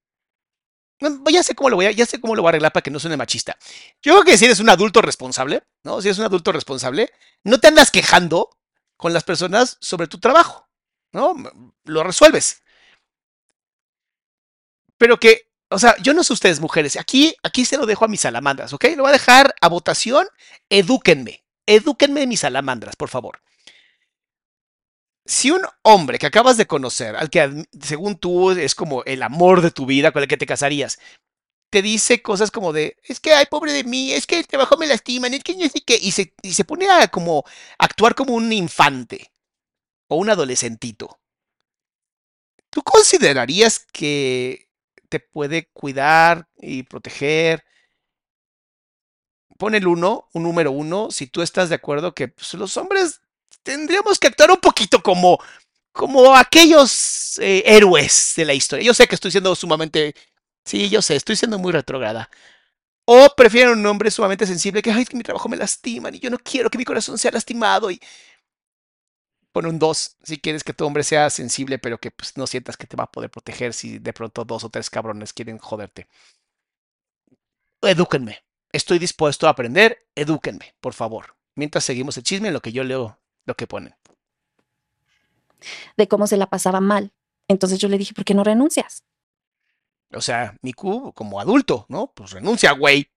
no, 0.99 1.23
ya 1.31 1.41
sé 1.41 1.55
cómo 1.55 1.69
lo 1.69 1.75
voy 1.77 1.87
a, 1.87 1.91
ya 1.91 2.05
sé 2.05 2.21
cómo 2.21 2.35
lo 2.35 2.43
voy 2.43 2.49
a 2.49 2.51
arreglar 2.51 2.71
para 2.73 2.83
que 2.83 2.91
no 2.91 2.99
suene 2.99 3.17
machista. 3.17 3.57
Yo 4.03 4.13
creo 4.13 4.23
que 4.23 4.37
si 4.37 4.45
eres 4.45 4.59
un 4.59 4.69
adulto 4.69 5.01
responsable, 5.01 5.63
¿no? 5.83 5.99
Si 6.01 6.07
eres 6.09 6.19
un 6.19 6.25
adulto 6.25 6.51
responsable, 6.51 7.11
no 7.43 7.59
te 7.59 7.67
andas 7.67 7.89
quejando 7.89 8.49
con 9.01 9.13
las 9.13 9.23
personas 9.23 9.77
sobre 9.81 10.05
tu 10.05 10.19
trabajo, 10.19 10.69
¿no? 11.11 11.35
Lo 11.85 12.03
resuelves. 12.03 12.61
Pero 14.95 15.19
que, 15.19 15.49
o 15.71 15.79
sea, 15.79 15.95
yo 16.03 16.13
no 16.13 16.23
sé 16.23 16.33
ustedes 16.33 16.59
mujeres, 16.59 16.97
aquí, 16.97 17.35
aquí 17.41 17.65
se 17.65 17.77
lo 17.77 17.87
dejo 17.87 18.05
a 18.05 18.07
mis 18.07 18.21
salamandras, 18.21 18.73
¿ok? 18.73 18.85
Lo 18.95 19.01
voy 19.01 19.09
a 19.09 19.13
dejar 19.13 19.55
a 19.59 19.69
votación, 19.69 20.27
edúquenme, 20.69 21.43
edúquenme 21.65 22.27
mis 22.27 22.41
salamandras, 22.41 22.95
por 22.95 23.09
favor. 23.09 23.41
Si 25.25 25.49
un 25.49 25.63
hombre 25.81 26.19
que 26.19 26.27
acabas 26.27 26.57
de 26.57 26.67
conocer, 26.67 27.15
al 27.15 27.31
que 27.31 27.65
según 27.81 28.19
tú 28.19 28.51
es 28.51 28.75
como 28.75 29.03
el 29.05 29.23
amor 29.23 29.61
de 29.61 29.71
tu 29.71 29.87
vida, 29.87 30.11
con 30.11 30.21
el 30.21 30.27
que 30.27 30.37
te 30.37 30.45
casarías, 30.45 30.99
te 31.71 31.81
dice 31.81 32.21
cosas 32.21 32.51
como 32.51 32.73
de, 32.73 32.97
es 33.03 33.19
que, 33.19 33.33
ay, 33.33 33.45
pobre 33.49 33.71
de 33.73 33.85
mí, 33.85 34.11
es 34.11 34.27
que 34.27 34.37
el 34.37 34.45
trabajo 34.45 34.77
me 34.77 34.87
lastima, 34.87 35.27
es 35.27 35.43
que 35.43 35.55
no 35.55 35.67
sé 35.69 35.81
qué, 35.81 35.97
y 35.99 36.11
se, 36.11 36.33
y 36.43 36.53
se 36.53 36.65
pone 36.65 36.89
a 36.89 37.07
como 37.07 37.43
actuar 37.79 38.13
como 38.13 38.35
un 38.35 38.51
infante 38.53 39.31
o 40.07 40.17
un 40.17 40.29
adolescentito. 40.29 41.19
¿Tú 42.69 42.83
considerarías 42.83 43.79
que 43.91 44.67
te 45.09 45.19
puede 45.19 45.69
cuidar 45.73 46.47
y 46.59 46.83
proteger? 46.83 47.63
Pon 49.57 49.75
el 49.75 49.87
uno, 49.87 50.27
un 50.33 50.43
número 50.43 50.71
uno, 50.71 51.09
si 51.09 51.27
tú 51.27 51.41
estás 51.41 51.69
de 51.69 51.75
acuerdo 51.75 52.13
que 52.13 52.27
pues, 52.27 52.53
los 52.55 52.75
hombres 52.77 53.21
tendríamos 53.63 54.19
que 54.19 54.27
actuar 54.27 54.51
un 54.51 54.57
poquito 54.57 55.01
como, 55.01 55.37
como 55.93 56.35
aquellos 56.35 57.37
eh, 57.39 57.63
héroes 57.65 58.33
de 58.35 58.45
la 58.45 58.53
historia. 58.53 58.85
Yo 58.85 58.93
sé 58.93 59.07
que 59.07 59.15
estoy 59.15 59.31
siendo 59.31 59.55
sumamente, 59.55 60.15
sí, 60.65 60.89
yo 60.89 61.01
sé, 61.01 61.15
estoy 61.15 61.35
siendo 61.35 61.59
muy 61.59 61.71
retrógrada. 61.71 62.29
O 63.05 63.29
prefieren 63.35 63.79
un 63.79 63.85
hombre 63.85 64.11
sumamente 64.11 64.45
sensible 64.45 64.81
que, 64.81 64.91
ay, 64.91 65.05
que 65.05 65.17
mi 65.17 65.23
trabajo 65.23 65.49
me 65.49 65.57
lastiman 65.57 66.15
y 66.15 66.19
yo 66.19 66.29
no 66.29 66.37
quiero 66.37 66.69
que 66.69 66.77
mi 66.77 66.85
corazón 66.85 67.17
sea 67.17 67.31
lastimado 67.31 67.91
y 67.91 67.99
pon 69.51 69.65
un 69.65 69.79
2 69.79 70.17
si 70.23 70.39
quieres 70.39 70.63
que 70.63 70.73
tu 70.73 70.85
hombre 70.85 71.03
sea 71.03 71.29
sensible, 71.29 71.79
pero 71.79 71.99
que 71.99 72.11
pues, 72.11 72.37
no 72.37 72.47
sientas 72.47 72.77
que 72.77 72.87
te 72.87 72.95
va 72.95 73.05
a 73.05 73.11
poder 73.11 73.29
proteger 73.29 73.73
si 73.73 73.99
de 73.99 74.13
pronto 74.13 74.45
dos 74.45 74.63
o 74.63 74.69
tres 74.69 74.89
cabrones 74.89 75.33
quieren 75.33 75.57
joderte. 75.57 76.07
Edúquenme. 77.81 78.43
Estoy 78.71 78.99
dispuesto 78.99 79.47
a 79.47 79.51
aprender. 79.51 80.05
Edúquenme, 80.15 80.75
por 80.79 80.93
favor. 80.93 81.35
Mientras 81.55 81.83
seguimos 81.83 82.15
el 82.17 82.23
chisme 82.23 82.47
en 82.47 82.53
lo 82.53 82.61
que 82.61 82.71
yo 82.71 82.83
leo 82.83 83.19
lo 83.45 83.55
que 83.55 83.67
ponen. 83.67 83.95
De 85.97 86.07
cómo 86.07 86.27
se 86.27 86.37
la 86.37 86.47
pasaba 86.47 86.79
mal. 86.79 87.11
Entonces 87.47 87.79
yo 87.79 87.89
le 87.89 87.97
dije, 87.97 88.13
¿por 88.13 88.23
qué 88.23 88.33
no 88.33 88.43
renuncias? 88.43 89.03
O 90.13 90.21
sea, 90.21 90.55
Miku, 90.61 91.13
como 91.13 91.39
adulto, 91.39 91.85
¿no? 91.89 92.11
Pues 92.13 92.31
renuncia, 92.31 92.71
güey. 92.73 93.09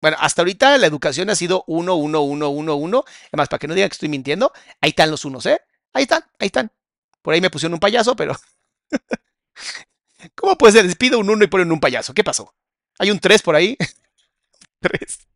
Bueno, 0.00 0.16
hasta 0.20 0.42
ahorita 0.42 0.78
la 0.78 0.86
educación 0.86 1.30
ha 1.30 1.34
sido 1.34 1.64
uno, 1.66 1.94
uno, 1.94 2.22
uno, 2.22 2.50
uno, 2.50 2.76
uno. 2.76 3.04
Además, 3.32 3.48
para 3.48 3.58
que 3.58 3.68
no 3.68 3.74
digan 3.74 3.88
que 3.88 3.94
estoy 3.94 4.08
mintiendo, 4.08 4.52
ahí 4.80 4.90
están 4.90 5.10
los 5.10 5.24
unos, 5.24 5.46
¿eh? 5.46 5.60
Ahí 5.92 6.02
están, 6.02 6.22
ahí 6.38 6.46
están. 6.46 6.70
Por 7.22 7.34
ahí 7.34 7.40
me 7.40 7.50
pusieron 7.50 7.74
un 7.74 7.80
payaso, 7.80 8.14
pero. 8.14 8.34
¿Cómo 10.34 10.56
puede 10.56 10.74
ser? 10.74 10.86
Despido 10.86 11.18
un 11.18 11.30
uno 11.30 11.44
y 11.44 11.48
ponen 11.48 11.72
un 11.72 11.80
payaso. 11.80 12.14
¿Qué 12.14 12.22
pasó? 12.24 12.54
Hay 12.98 13.10
un 13.10 13.18
tres 13.18 13.42
por 13.42 13.56
ahí. 13.56 13.76
tres. 14.80 15.28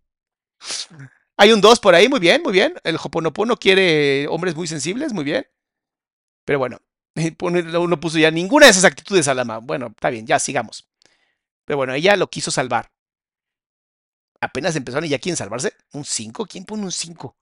Hay 1.37 1.53
un 1.53 1.61
2 1.61 1.81
por 1.81 1.95
ahí, 1.95 2.09
muy 2.09 2.21
bien, 2.21 2.43
muy 2.43 2.53
bien. 2.53 2.75
El 2.85 2.97
Hoponopono 3.03 3.57
quiere 3.57 4.29
hombres 4.29 4.55
muy 4.55 4.67
sensibles, 4.67 5.13
muy 5.13 5.25
bien. 5.25 5.47
Pero 6.45 6.59
bueno, 6.59 6.81
uno 7.41 8.01
puso 8.01 8.19
ya 8.19 8.31
ninguna 8.31 8.67
de 8.67 8.73
esas 8.73 8.85
actitudes 8.85 9.29
a 9.29 9.35
la 9.35 9.59
Bueno, 9.59 9.89
está 9.89 10.11
bien, 10.11 10.27
ya 10.27 10.39
sigamos. 10.39 10.89
Pero 11.65 11.77
bueno, 11.77 11.95
ella 11.95 12.17
lo 12.17 12.29
quiso 12.29 12.51
salvar. 12.51 12.91
Apenas 14.41 14.75
empezaron 14.75 15.05
y 15.05 15.09
ya 15.09 15.19
quieren 15.19 15.37
salvarse. 15.37 15.73
¿Un 15.93 16.05
5? 16.05 16.47
¿Quién 16.47 16.65
pone 16.65 16.83
un 16.83 16.93
5? 16.93 17.37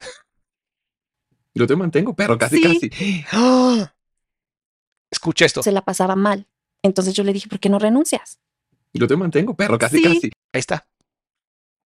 Yo 1.54 1.66
te 1.66 1.74
mantengo, 1.74 2.14
pero 2.14 2.38
casi, 2.38 2.62
casi. 2.62 3.24
¡Ah! 3.32 3.92
Escucha 5.10 5.46
esto. 5.46 5.62
Se 5.62 5.72
la 5.72 5.82
pasaba 5.82 6.14
mal. 6.14 6.46
Entonces 6.82 7.14
yo 7.14 7.24
le 7.24 7.32
dije, 7.32 7.48
¿por 7.48 7.58
qué 7.58 7.70
no 7.70 7.78
renuncias? 7.78 8.38
Yo 8.92 9.06
te 9.06 9.16
mantengo, 9.16 9.54
pero 9.54 9.78
casi, 9.78 10.02
casi. 10.02 10.30
Ahí 10.52 10.60
está. 10.60 10.86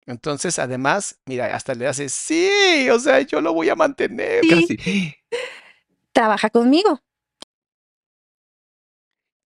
Entonces, 0.06 0.58
además, 0.58 1.20
mira, 1.26 1.54
hasta 1.54 1.74
le 1.74 1.86
hace, 1.86 2.08
sí, 2.08 2.88
o 2.90 2.98
sea, 2.98 3.20
yo 3.20 3.40
lo 3.40 3.52
voy 3.52 3.68
a 3.68 3.76
mantener. 3.76 4.42
Casi. 4.48 5.14
Trabaja 6.12 6.50
conmigo. 6.50 7.02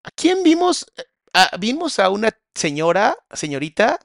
¿A 0.04 0.10
quién 0.10 0.42
vimos? 0.42 0.86
Vimos 1.58 1.98
a 1.98 2.10
una 2.10 2.30
señora, 2.54 3.16
señorita. 3.32 3.98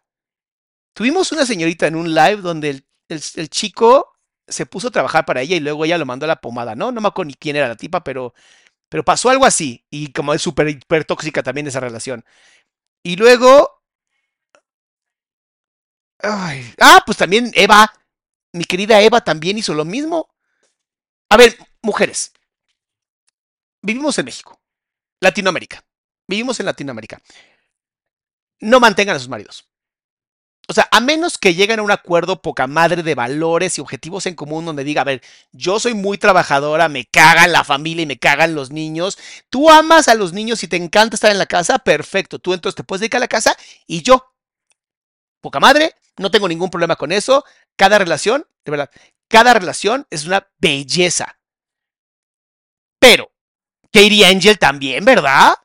Tuvimos 0.94 1.32
una 1.32 1.46
señorita 1.46 1.88
en 1.88 1.96
un 1.96 2.14
live 2.14 2.38
donde 2.38 2.84
el, 3.08 3.50
chico 3.50 4.14
se 4.48 4.66
puso 4.66 4.88
a 4.88 4.92
trabajar 4.92 5.26
para 5.26 5.42
ella 5.42 5.56
y 5.56 5.60
luego 5.60 5.86
ella 5.86 5.98
lo 5.98 6.06
mandó 6.06 6.26
a 6.26 6.28
la 6.28 6.42
pomada, 6.42 6.76
¿no? 6.76 6.92
No 6.92 7.02
me 7.02 7.08
acuerdo 7.08 7.28
ni 7.28 7.36
quién 7.36 7.56
era 7.56 7.68
la 7.68 7.76
tipa, 7.76 8.04
pero, 8.04 8.34
pero 8.90 9.06
pasó 9.06 9.30
algo 9.30 9.46
así. 9.46 9.86
Y 9.92 10.12
como 10.12 10.34
es 10.34 10.42
súper, 10.42 10.70
hiper 10.70 11.06
tóxica 11.06 11.44
también 11.44 11.68
esa 11.68 11.80
relación. 11.80 12.26
Y 13.04 13.16
luego 13.16 13.80
ah, 16.22 17.04
pues 17.06 17.18
también 17.18 17.52
Eva, 17.54 17.92
mi 18.54 18.66
querida 18.66 19.02
Eva 19.02 19.22
también 19.22 19.58
hizo 19.58 19.74
lo 19.74 19.86
mismo. 19.86 20.30
A 21.30 21.38
ver, 21.38 21.58
mujeres, 21.82 22.34
vivimos 23.82 24.18
en 24.18 24.26
México, 24.26 24.60
Latinoamérica, 25.20 25.84
vivimos 26.30 26.60
en 26.60 26.68
Latinoamérica. 26.68 27.20
No 28.62 28.80
mantengan 28.80 29.16
a 29.16 29.20
sus 29.20 29.30
maridos. 29.30 29.66
O 30.68 30.74
sea, 30.74 30.88
a 30.92 31.00
menos 31.00 31.40
que 31.40 31.56
lleguen 31.56 31.80
a 31.80 31.82
un 31.82 31.90
acuerdo 31.90 32.44
poca 32.44 32.68
madre 32.68 33.02
de 33.02 33.16
valores 33.16 33.78
y 33.78 33.82
objetivos 33.82 34.28
en 34.28 34.36
común 34.36 34.66
donde 34.66 34.84
diga, 34.84 35.02
a 35.02 35.06
ver, 35.06 35.24
yo 35.52 35.80
soy 35.80 35.96
muy 35.96 36.20
trabajadora, 36.20 36.90
me 36.90 37.06
cagan 37.06 37.52
la 37.52 37.64
familia 37.64 38.04
y 38.04 38.06
me 38.06 38.20
cagan 38.20 38.54
los 38.54 38.70
niños. 38.70 39.18
Tú 39.50 39.72
amas 39.72 40.08
a 40.08 40.14
los 40.14 40.32
niños 40.32 40.64
y 40.64 40.68
te 40.68 40.76
encanta 40.76 41.16
estar 41.16 41.32
en 41.32 41.40
la 41.40 41.48
casa, 41.48 41.80
perfecto. 41.80 42.38
Tú 42.38 42.54
entonces 42.54 42.76
te 42.76 42.84
puedes 42.84 43.00
dedicar 43.00 43.18
a 43.18 43.26
la 43.26 43.28
casa 43.28 43.58
y 43.88 44.04
yo, 44.04 44.36
poca 45.42 45.60
madre, 45.60 45.96
no 46.18 46.30
tengo 46.30 46.48
ningún 46.48 46.70
problema 46.70 46.96
con 46.96 47.12
eso. 47.12 47.44
Cada 47.76 47.98
relación, 47.98 48.46
de 48.64 48.72
verdad, 48.72 48.92
cada 49.28 49.56
relación 49.56 50.06
es 50.12 50.28
una 50.28 50.48
belleza. 50.60 51.40
Pero, 53.00 53.32
Katie 53.92 54.26
Angel 54.26 54.60
también, 54.60 55.04
¿verdad? 55.04 55.56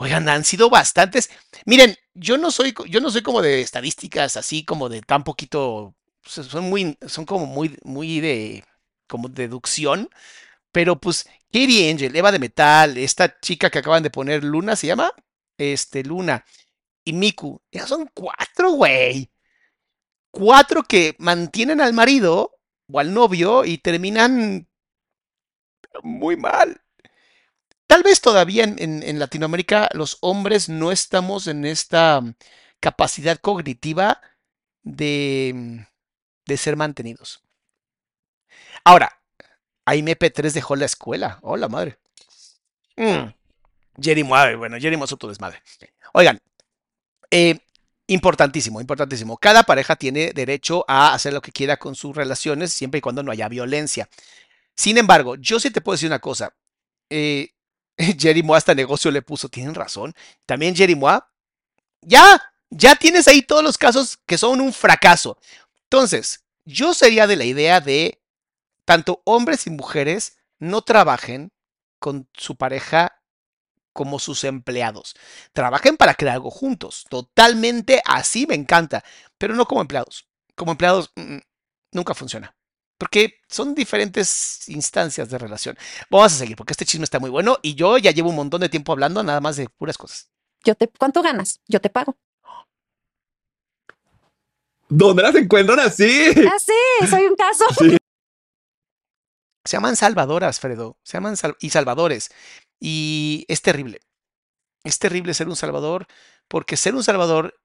Oigan, 0.00 0.26
han 0.30 0.44
sido 0.44 0.70
bastantes. 0.70 1.28
Miren, 1.66 1.94
yo 2.14 2.38
no 2.38 2.50
soy, 2.50 2.74
yo 2.88 3.00
no 3.02 3.10
soy 3.10 3.22
como 3.22 3.42
de 3.42 3.60
estadísticas 3.60 4.38
así 4.38 4.64
como 4.64 4.88
de 4.88 5.02
tan 5.02 5.24
poquito. 5.24 5.94
Son 6.24 6.70
muy, 6.70 6.96
son 7.06 7.26
como 7.26 7.44
muy, 7.44 7.76
muy 7.84 8.20
de, 8.20 8.64
como 9.06 9.28
deducción. 9.28 10.08
Pero 10.72 10.98
pues, 10.98 11.28
Katie 11.52 11.90
Angel, 11.90 12.16
Eva 12.16 12.32
de 12.32 12.38
Metal, 12.38 12.96
esta 12.96 13.38
chica 13.40 13.68
que 13.68 13.80
acaban 13.80 14.02
de 14.02 14.08
poner, 14.08 14.42
Luna, 14.42 14.74
¿se 14.74 14.86
llama? 14.86 15.12
Este, 15.58 16.02
Luna 16.02 16.46
y 17.04 17.12
Miku. 17.12 17.60
Ya 17.70 17.86
son 17.86 18.08
cuatro, 18.14 18.72
güey. 18.72 19.30
Cuatro 20.30 20.82
que 20.82 21.14
mantienen 21.18 21.82
al 21.82 21.92
marido 21.92 22.58
o 22.90 23.00
al 23.00 23.12
novio 23.12 23.66
y 23.66 23.76
terminan 23.76 24.66
muy 26.02 26.38
mal. 26.38 26.80
Tal 27.90 28.04
vez 28.04 28.20
todavía 28.20 28.62
en, 28.62 29.18
Latinoamérica 29.18 29.88
los 29.94 30.18
hombres 30.20 30.68
no 30.68 30.92
estamos 30.92 31.48
en 31.48 31.64
esta 31.64 32.20
mm, 32.20 32.34
capacidad 32.78 33.36
cognitiva 33.38 34.20
de, 34.84 35.50
mm, 35.52 35.78
de 36.46 36.56
ser 36.56 36.76
mantenidos. 36.76 37.42
Ahora, 38.84 39.20
ahí 39.84 40.02
MP3 40.02 40.52
dejó 40.52 40.76
la 40.76 40.84
escuela. 40.84 41.40
Hola, 41.42 41.68
madre. 41.68 41.98
Mm. 42.96 43.34
Jerry 44.00 44.22
bueno, 44.22 44.78
Jerry 44.78 44.94
otro 44.94 45.28
desmadre. 45.28 45.60
Oigan, 46.12 46.38
eh, 47.28 47.58
importantísimo, 48.06 48.80
importantísimo. 48.80 49.36
Cada 49.36 49.64
pareja 49.64 49.96
tiene 49.96 50.32
derecho 50.32 50.84
a 50.86 51.12
hacer 51.12 51.32
lo 51.32 51.42
que 51.42 51.50
quiera 51.50 51.76
con 51.76 51.96
sus 51.96 52.14
relaciones 52.14 52.72
siempre 52.72 52.98
y 52.98 53.00
cuando 53.00 53.24
no 53.24 53.32
haya 53.32 53.48
violencia. 53.48 54.08
Sin 54.76 54.96
embargo, 54.96 55.34
yo 55.34 55.58
sí 55.58 55.72
te 55.72 55.80
puedo 55.80 55.94
decir 55.94 56.08
una 56.08 56.20
cosa. 56.20 56.54
Eh, 57.10 57.50
Jerry 58.18 58.42
Moa 58.42 58.58
hasta 58.58 58.74
negocio 58.74 59.10
le 59.10 59.22
puso, 59.22 59.48
tienen 59.48 59.74
razón. 59.74 60.14
También 60.46 60.74
Jerry 60.74 60.98
ya, 62.02 62.40
ya 62.70 62.96
tienes 62.96 63.28
ahí 63.28 63.42
todos 63.42 63.62
los 63.62 63.76
casos 63.76 64.18
que 64.26 64.38
son 64.38 64.60
un 64.60 64.72
fracaso. 64.72 65.38
Entonces, 65.84 66.44
yo 66.64 66.94
sería 66.94 67.26
de 67.26 67.36
la 67.36 67.44
idea 67.44 67.80
de 67.80 68.22
tanto 68.84 69.22
hombres 69.24 69.66
y 69.66 69.70
mujeres 69.70 70.38
no 70.58 70.82
trabajen 70.82 71.52
con 71.98 72.28
su 72.32 72.56
pareja 72.56 73.20
como 73.92 74.18
sus 74.18 74.44
empleados. 74.44 75.14
Trabajen 75.52 75.96
para 75.96 76.14
crear 76.14 76.36
algo 76.36 76.50
juntos. 76.50 77.04
Totalmente 77.10 78.02
así 78.06 78.46
me 78.46 78.54
encanta, 78.54 79.04
pero 79.36 79.54
no 79.54 79.66
como 79.66 79.82
empleados. 79.82 80.26
Como 80.54 80.72
empleados 80.72 81.12
mm, 81.16 81.20
mm, 81.34 81.40
nunca 81.92 82.14
funciona. 82.14 82.54
Porque 83.00 83.40
son 83.48 83.74
diferentes 83.74 84.68
instancias 84.68 85.30
de 85.30 85.38
relación. 85.38 85.74
Vamos 86.10 86.34
a 86.34 86.36
seguir, 86.36 86.54
porque 86.54 86.74
este 86.74 86.84
chisme 86.84 87.04
está 87.04 87.18
muy 87.18 87.30
bueno 87.30 87.56
y 87.62 87.74
yo 87.74 87.96
ya 87.96 88.10
llevo 88.10 88.28
un 88.28 88.36
montón 88.36 88.60
de 88.60 88.68
tiempo 88.68 88.92
hablando 88.92 89.22
nada 89.22 89.40
más 89.40 89.56
de 89.56 89.70
puras 89.70 89.96
cosas. 89.96 90.28
Yo 90.64 90.74
te, 90.74 90.86
¿Cuánto 90.86 91.22
ganas? 91.22 91.60
Yo 91.66 91.80
te 91.80 91.88
pago. 91.88 92.18
¿Dónde 94.90 95.22
las 95.22 95.34
encuentran 95.34 95.80
así? 95.80 96.26
Ah, 96.46 96.58
sí, 96.58 97.06
soy 97.08 97.24
un 97.24 97.36
caso. 97.36 97.64
Sí. 97.78 97.96
Se 99.64 99.76
llaman 99.78 99.96
salvadoras, 99.96 100.60
Fredo. 100.60 100.98
Se 101.02 101.14
llaman 101.14 101.38
sal- 101.38 101.56
y 101.58 101.70
salvadores. 101.70 102.30
Y 102.80 103.46
es 103.48 103.62
terrible. 103.62 104.00
Es 104.84 104.98
terrible 104.98 105.32
ser 105.32 105.48
un 105.48 105.56
salvador 105.56 106.06
porque 106.48 106.76
ser 106.76 106.94
un 106.94 107.02
salvador 107.02 107.58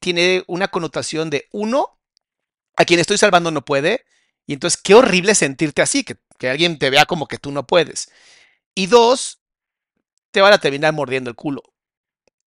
tiene 0.00 0.44
una 0.48 0.68
connotación 0.68 1.30
de 1.30 1.48
uno, 1.50 1.98
a 2.76 2.84
quien 2.84 3.00
estoy 3.00 3.16
salvando 3.16 3.50
no 3.50 3.64
puede. 3.64 4.04
Y 4.46 4.54
entonces 4.54 4.80
qué 4.82 4.94
horrible 4.94 5.34
sentirte 5.34 5.82
así, 5.82 6.04
que, 6.04 6.16
que 6.38 6.48
alguien 6.50 6.78
te 6.78 6.90
vea 6.90 7.06
como 7.06 7.26
que 7.26 7.38
tú 7.38 7.50
no 7.52 7.66
puedes. 7.66 8.10
Y 8.74 8.86
dos, 8.86 9.40
te 10.30 10.40
van 10.40 10.52
a 10.52 10.58
terminar 10.58 10.92
mordiendo 10.92 11.30
el 11.30 11.36
culo. 11.36 11.62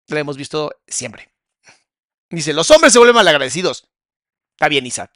Lo 0.08 0.18
hemos 0.18 0.38
visto 0.38 0.72
siempre. 0.88 1.32
Dice, 2.30 2.54
los 2.54 2.70
hombres 2.72 2.94
se 2.94 3.00
vuelven 3.00 3.16
malagradecidos. 3.16 3.88
Está 4.56 4.68
bien, 4.70 4.86
Isa. 4.86 5.12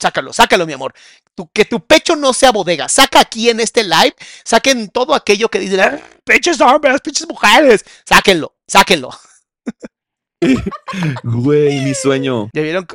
Sácalo, 0.00 0.32
sácalo, 0.32 0.66
mi 0.66 0.72
amor. 0.72 0.92
Tu- 1.34 1.48
que 1.52 1.64
tu 1.64 1.86
pecho 1.86 2.16
no 2.16 2.32
sea 2.32 2.50
bodega. 2.50 2.88
Saca 2.88 3.20
aquí 3.20 3.48
en 3.48 3.60
este 3.60 3.84
live, 3.84 4.14
saquen 4.44 4.88
todo 4.88 5.14
aquello 5.14 5.48
que 5.48 5.60
dicen, 5.60 5.80
"Ah, 5.80 6.00
pinches 6.24 6.60
hombres, 6.60 7.00
pinches 7.00 7.28
mujeres. 7.28 7.84
Sáquenlo, 8.04 8.56
sáquenlo. 8.66 9.10
Güey, 11.22 11.80
mi 11.84 11.94
sueño. 11.94 12.50
¿Ya 12.52 12.62
vieron? 12.62 12.86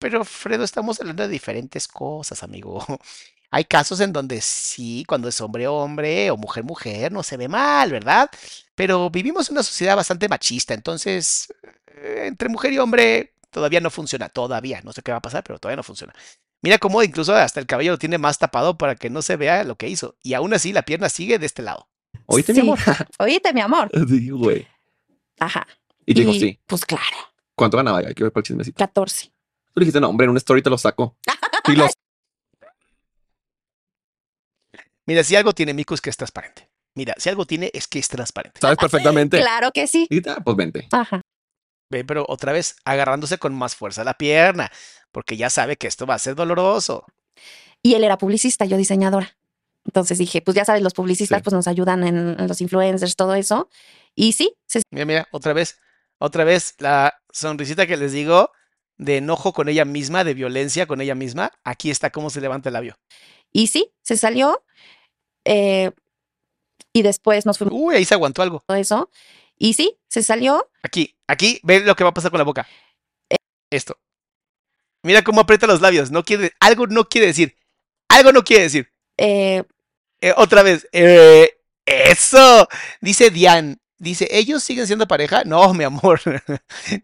Pero, 0.00 0.24
Fredo, 0.24 0.64
estamos 0.64 0.98
hablando 1.00 1.22
de 1.22 1.28
diferentes 1.28 1.86
cosas, 1.86 2.42
amigo. 2.42 2.84
Hay 3.52 3.64
casos 3.64 4.00
en 4.00 4.12
donde 4.12 4.40
sí, 4.40 5.04
cuando 5.06 5.28
es 5.28 5.40
hombre, 5.40 5.66
hombre 5.68 6.30
o 6.30 6.36
mujer, 6.36 6.64
mujer, 6.64 7.12
no 7.12 7.22
se 7.22 7.36
ve 7.36 7.48
mal, 7.48 7.90
¿verdad? 7.90 8.30
Pero 8.74 9.10
vivimos 9.10 9.48
en 9.48 9.54
una 9.54 9.62
sociedad 9.62 9.96
bastante 9.96 10.28
machista, 10.28 10.72
entonces, 10.72 11.52
eh, 11.88 12.24
entre 12.26 12.48
mujer 12.48 12.72
y 12.72 12.78
hombre 12.78 13.34
todavía 13.50 13.80
no 13.80 13.90
funciona, 13.90 14.28
todavía. 14.28 14.80
No 14.84 14.92
sé 14.92 15.02
qué 15.02 15.10
va 15.10 15.18
a 15.18 15.22
pasar, 15.22 15.42
pero 15.44 15.58
todavía 15.58 15.76
no 15.76 15.82
funciona. 15.82 16.14
Mira 16.62 16.78
cómo 16.78 17.02
incluso 17.02 17.34
hasta 17.34 17.58
el 17.60 17.66
cabello 17.66 17.92
lo 17.92 17.98
tiene 17.98 18.18
más 18.18 18.38
tapado 18.38 18.78
para 18.78 18.94
que 18.94 19.10
no 19.10 19.20
se 19.20 19.36
vea 19.36 19.64
lo 19.64 19.76
que 19.76 19.88
hizo. 19.88 20.16
Y 20.22 20.34
aún 20.34 20.54
así 20.54 20.72
la 20.72 20.82
pierna 20.82 21.08
sigue 21.08 21.38
de 21.38 21.46
este 21.46 21.62
lado. 21.62 21.88
¿Oíste, 22.26 22.54
Sí. 22.54 22.62
mi 22.62 22.68
amor? 22.68 22.78
Oíste, 23.18 23.52
mi 23.52 23.60
amor. 23.60 23.90
Sí, 24.08 24.30
güey. 24.30 24.66
Ajá. 25.40 25.66
Y 26.06 26.14
dijo, 26.14 26.32
sí. 26.32 26.58
Pues 26.66 26.84
claro, 26.86 27.02
¿Cuánto 27.56 27.76
ganaba? 27.76 27.98
Hay 27.98 28.14
que 28.14 28.22
ver 28.22 28.32
para 28.32 28.40
el 28.40 28.46
chismecito. 28.46 28.78
14. 28.78 29.32
Tú 29.74 29.80
dijiste, 29.80 30.00
no, 30.00 30.08
hombre, 30.08 30.24
en 30.24 30.30
una 30.30 30.38
story 30.38 30.62
te 30.62 30.70
lo 30.70 30.78
saco. 30.78 31.16
Y 31.68 31.76
los 31.76 31.92
Mira, 35.06 35.24
si 35.24 35.36
algo 35.36 35.52
tiene 35.52 35.74
Miku 35.74 35.94
es 35.94 36.00
que 36.00 36.10
es 36.10 36.16
transparente. 36.16 36.70
Mira, 36.94 37.14
si 37.18 37.28
algo 37.28 37.46
tiene 37.46 37.70
es 37.74 37.86
que 37.88 37.98
es 37.98 38.08
transparente. 38.08 38.60
sabes 38.60 38.78
perfectamente. 38.78 39.38
Claro 39.40 39.70
que 39.72 39.86
sí. 39.86 40.06
Y 40.10 40.26
ah, 40.28 40.38
pues 40.44 40.56
vente. 40.56 40.88
Ajá. 40.92 41.20
Ve, 41.90 42.04
pero 42.04 42.24
otra 42.28 42.52
vez 42.52 42.76
agarrándose 42.84 43.38
con 43.38 43.54
más 43.54 43.74
fuerza 43.74 44.04
la 44.04 44.14
pierna, 44.14 44.70
porque 45.10 45.36
ya 45.36 45.50
sabe 45.50 45.76
que 45.76 45.88
esto 45.88 46.06
va 46.06 46.14
a 46.14 46.18
ser 46.18 46.34
doloroso. 46.36 47.04
Y 47.82 47.94
él 47.94 48.04
era 48.04 48.18
publicista, 48.18 48.64
yo 48.64 48.76
diseñadora. 48.76 49.36
Entonces 49.84 50.18
dije, 50.18 50.42
pues 50.42 50.54
ya 50.54 50.64
sabes, 50.64 50.82
los 50.82 50.94
publicistas 50.94 51.38
Sí. 51.38 51.42
pues 51.42 51.54
nos 51.54 51.66
ayudan 51.66 52.04
en, 52.06 52.36
en 52.38 52.46
los 52.46 52.60
influencers, 52.60 53.16
todo 53.16 53.34
eso. 53.34 53.68
Y 54.14 54.32
sí, 54.32 54.54
se 54.66 54.82
Mira, 54.90 55.04
mira, 55.06 55.28
otra 55.32 55.52
vez, 55.52 55.80
otra 56.18 56.44
vez 56.44 56.74
la 56.78 57.20
sonrisita 57.32 57.86
que 57.86 57.96
les 57.96 58.12
digo 58.12 58.52
de 59.00 59.16
enojo 59.16 59.52
con 59.52 59.68
ella 59.68 59.84
misma, 59.84 60.24
de 60.24 60.34
violencia 60.34 60.86
con 60.86 61.00
ella 61.00 61.14
misma. 61.14 61.50
Aquí 61.64 61.90
está 61.90 62.10
cómo 62.10 62.28
se 62.30 62.40
levanta 62.40 62.68
el 62.68 62.74
labio. 62.74 62.96
Y 63.52 63.66
sí, 63.68 63.90
se 64.02 64.16
salió. 64.16 64.62
eh, 65.44 65.90
y 66.92 67.02
después 67.02 67.46
nos 67.46 67.56
fuimos 67.58 67.74
Uy, 67.76 67.94
ahí 67.94 68.04
se 68.04 68.14
aguantó 68.14 68.42
algo. 68.42 68.62
todo 68.66 68.76
eso. 68.76 69.10
Y 69.56 69.74
sí, 69.74 69.96
se 70.08 70.22
salió. 70.22 70.68
Aquí, 70.82 71.14
aquí, 71.28 71.60
ve 71.62 71.80
lo 71.80 71.94
que 71.94 72.04
va 72.04 72.10
a 72.10 72.14
pasar 72.14 72.30
con 72.30 72.38
la 72.38 72.44
boca. 72.44 72.66
Esto. 73.70 73.96
Mira 75.02 75.22
cómo 75.22 75.40
aprieta 75.40 75.66
los 75.66 75.80
labios. 75.80 76.10
No 76.10 76.24
quiere, 76.24 76.52
algo 76.60 76.86
no 76.86 77.08
quiere 77.08 77.28
decir. 77.28 77.56
Algo 78.08 78.32
no 78.32 78.42
quiere 78.44 78.64
decir. 78.64 78.92
eh, 79.16 79.62
Eh, 80.20 80.34
otra 80.36 80.62
vez. 80.62 80.86
eso. 81.86 82.68
Dice 83.00 83.30
Diane. 83.30 83.78
Dice, 84.00 84.26
¿ellos 84.30 84.62
siguen 84.64 84.86
siendo 84.86 85.06
pareja? 85.06 85.44
No, 85.44 85.72
mi 85.74 85.84
amor. 85.84 86.20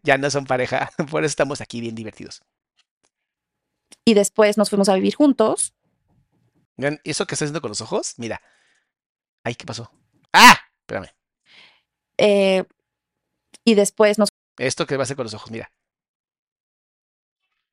ya 0.03 0.17
no 0.19 0.31
son 0.31 0.47
pareja. 0.47 0.91
Por 1.11 1.23
eso 1.23 1.31
estamos 1.31 1.61
aquí 1.61 1.81
bien 1.81 1.95
divertidos. 1.95 2.43
y 4.05 4.15
después 4.15 4.57
nos 4.57 4.71
fuimos 4.71 4.89
a 4.89 4.95
vivir 4.95 5.15
juntos. 5.15 5.75
Vean, 6.79 7.01
¿eso 7.05 7.27
que 7.27 7.35
está 7.35 7.45
haciendo 7.45 7.61
con 7.61 7.71
los 7.71 7.81
ojos? 7.81 8.15
Mira. 8.17 8.41
Ay, 9.45 9.55
¿qué 9.55 9.65
pasó? 9.67 9.91
¡Ah! 10.33 10.57
Espérame. 10.81 11.09
eh, 12.19 12.65
y 13.65 13.75
después 13.75 14.19
nos 14.19 14.29
Esto 14.59 14.87
que 14.87 14.97
va 14.97 15.03
a 15.03 15.05
hacer 15.05 15.17
con 15.17 15.25
los 15.25 15.35
ojos, 15.35 15.51
mira. 15.51 15.71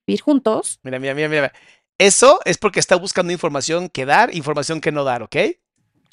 vivir 0.07 0.21
juntos. 0.21 0.79
Mira, 0.83 0.99
mira, 0.99 1.13
mira, 1.13 1.29
mira. 1.29 1.53
Eso 1.97 2.39
es 2.45 2.57
porque 2.57 2.79
está 2.79 2.95
buscando 2.97 3.31
información 3.31 3.87
que 3.89 4.05
dar, 4.05 4.33
información 4.35 4.81
que 4.81 4.91
no 4.91 5.03
dar, 5.03 5.21
¿ok? 5.23 5.35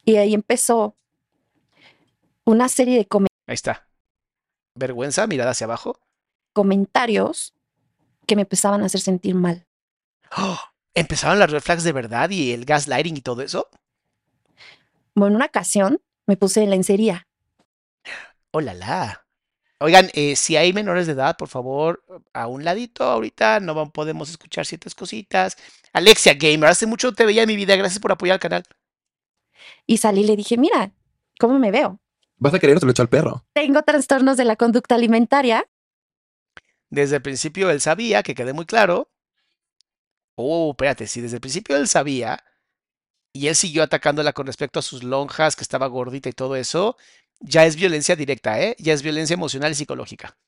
Y 0.04 0.16
ahí 0.16 0.34
empezó 0.34 0.96
una 2.50 2.68
serie 2.68 2.98
de 2.98 3.06
come- 3.06 3.28
está. 3.46 3.86
Vergüenza, 4.74 5.26
mirada 5.26 5.50
hacia 5.52 5.64
abajo. 5.66 5.98
comentarios 6.52 7.54
que 8.26 8.36
me 8.36 8.42
empezaban 8.42 8.82
a 8.82 8.86
hacer 8.86 9.00
sentir 9.00 9.34
mal. 9.34 9.66
¡Oh! 10.36 10.58
¿Empezaron 10.94 11.38
las 11.38 11.50
red 11.50 11.60
flags 11.60 11.84
de 11.84 11.92
verdad 11.92 12.30
y 12.30 12.52
el 12.52 12.64
gaslighting 12.64 13.16
y 13.16 13.20
todo 13.20 13.42
eso? 13.42 13.68
Bueno, 15.14 15.32
en 15.32 15.36
una 15.36 15.46
ocasión 15.46 16.00
me 16.26 16.36
puse 16.36 16.62
en 16.62 16.70
lencería. 16.70 17.26
¡Oh, 18.52 18.60
la, 18.60 18.74
la! 18.74 19.26
Oigan, 19.80 20.10
eh, 20.12 20.36
si 20.36 20.56
hay 20.56 20.72
menores 20.72 21.06
de 21.06 21.14
edad, 21.14 21.36
por 21.36 21.48
favor, 21.48 22.04
a 22.34 22.46
un 22.48 22.64
ladito 22.64 23.04
ahorita, 23.04 23.60
no 23.60 23.90
podemos 23.92 24.28
escuchar 24.28 24.66
ciertas 24.66 24.94
cositas. 24.94 25.56
Alexia 25.92 26.34
Gamer, 26.34 26.68
hace 26.68 26.86
mucho 26.86 27.12
te 27.12 27.24
veía 27.24 27.42
en 27.42 27.48
mi 27.48 27.56
vida, 27.56 27.76
gracias 27.76 28.00
por 28.00 28.12
apoyar 28.12 28.34
al 28.34 28.40
canal. 28.40 28.62
Y 29.86 29.96
salí 29.98 30.20
y 30.22 30.26
le 30.26 30.36
dije, 30.36 30.58
mira, 30.58 30.92
¿cómo 31.38 31.58
me 31.58 31.70
veo? 31.70 31.98
Vas 32.40 32.54
a 32.54 32.58
querer 32.58 32.82
lo 32.82 32.90
echo 32.90 33.02
al 33.02 33.08
perro. 33.08 33.44
Tengo 33.52 33.82
trastornos 33.82 34.38
de 34.38 34.46
la 34.46 34.56
conducta 34.56 34.94
alimentaria. 34.94 35.68
Desde 36.88 37.16
el 37.16 37.22
principio 37.22 37.70
él 37.70 37.82
sabía, 37.82 38.22
que 38.22 38.34
quede 38.34 38.54
muy 38.54 38.64
claro. 38.64 39.10
Oh, 40.36 40.70
espérate, 40.70 41.06
si 41.06 41.20
desde 41.20 41.36
el 41.36 41.42
principio 41.42 41.76
él 41.76 41.86
sabía 41.86 42.42
y 43.34 43.48
él 43.48 43.54
siguió 43.54 43.82
atacándola 43.82 44.32
con 44.32 44.46
respecto 44.46 44.78
a 44.78 44.82
sus 44.82 45.04
lonjas, 45.04 45.54
que 45.54 45.62
estaba 45.62 45.86
gordita 45.86 46.30
y 46.30 46.32
todo 46.32 46.56
eso, 46.56 46.96
ya 47.40 47.66
es 47.66 47.76
violencia 47.76 48.16
directa, 48.16 48.58
¿eh? 48.58 48.74
Ya 48.78 48.94
es 48.94 49.02
violencia 49.02 49.34
emocional 49.34 49.72
y 49.72 49.74
psicológica. 49.74 50.38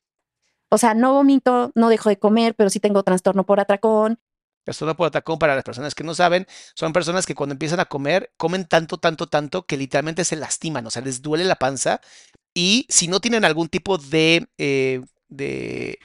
O 0.71 0.79
sea, 0.79 0.95
no 0.95 1.13
vomito, 1.13 1.73
no 1.75 1.91
dejo 1.91 2.09
de 2.09 2.19
comer, 2.19 2.55
pero 2.55 2.71
sí 2.71 2.81
tengo 2.81 3.03
trastorno 3.03 3.45
por 3.45 3.61
atracón. 3.61 4.19
Esto 4.67 4.87
no 4.87 4.97
por 4.97 5.09
atacón 5.09 5.39
para 5.39 5.55
las 5.55 5.65
personas 5.65 5.95
que 5.95 6.05
no 6.05 6.15
saben, 6.15 6.47
son 6.75 6.93
personas 6.93 7.27
que 7.27 7.35
cuando 7.35 7.55
empiezan 7.55 7.81
a 7.81 7.87
comer, 7.87 8.33
comen 8.37 8.67
tanto, 8.67 8.99
tanto, 8.99 9.27
tanto 9.27 9.67
que 9.67 9.77
literalmente 9.77 10.25
se 10.25 10.37
lastiman, 10.37 10.87
o 10.87 10.91
sea, 10.91 11.03
les 11.03 11.23
duele 11.23 11.45
la 11.45 11.57
panza 11.57 12.01
y 12.55 12.87
si 12.91 13.09
no 13.09 13.21
tienen 13.21 13.45
algún 13.45 13.69
tipo 13.69 13.99
de, 13.99 14.49
eh, 14.59 15.03
de 15.29 15.99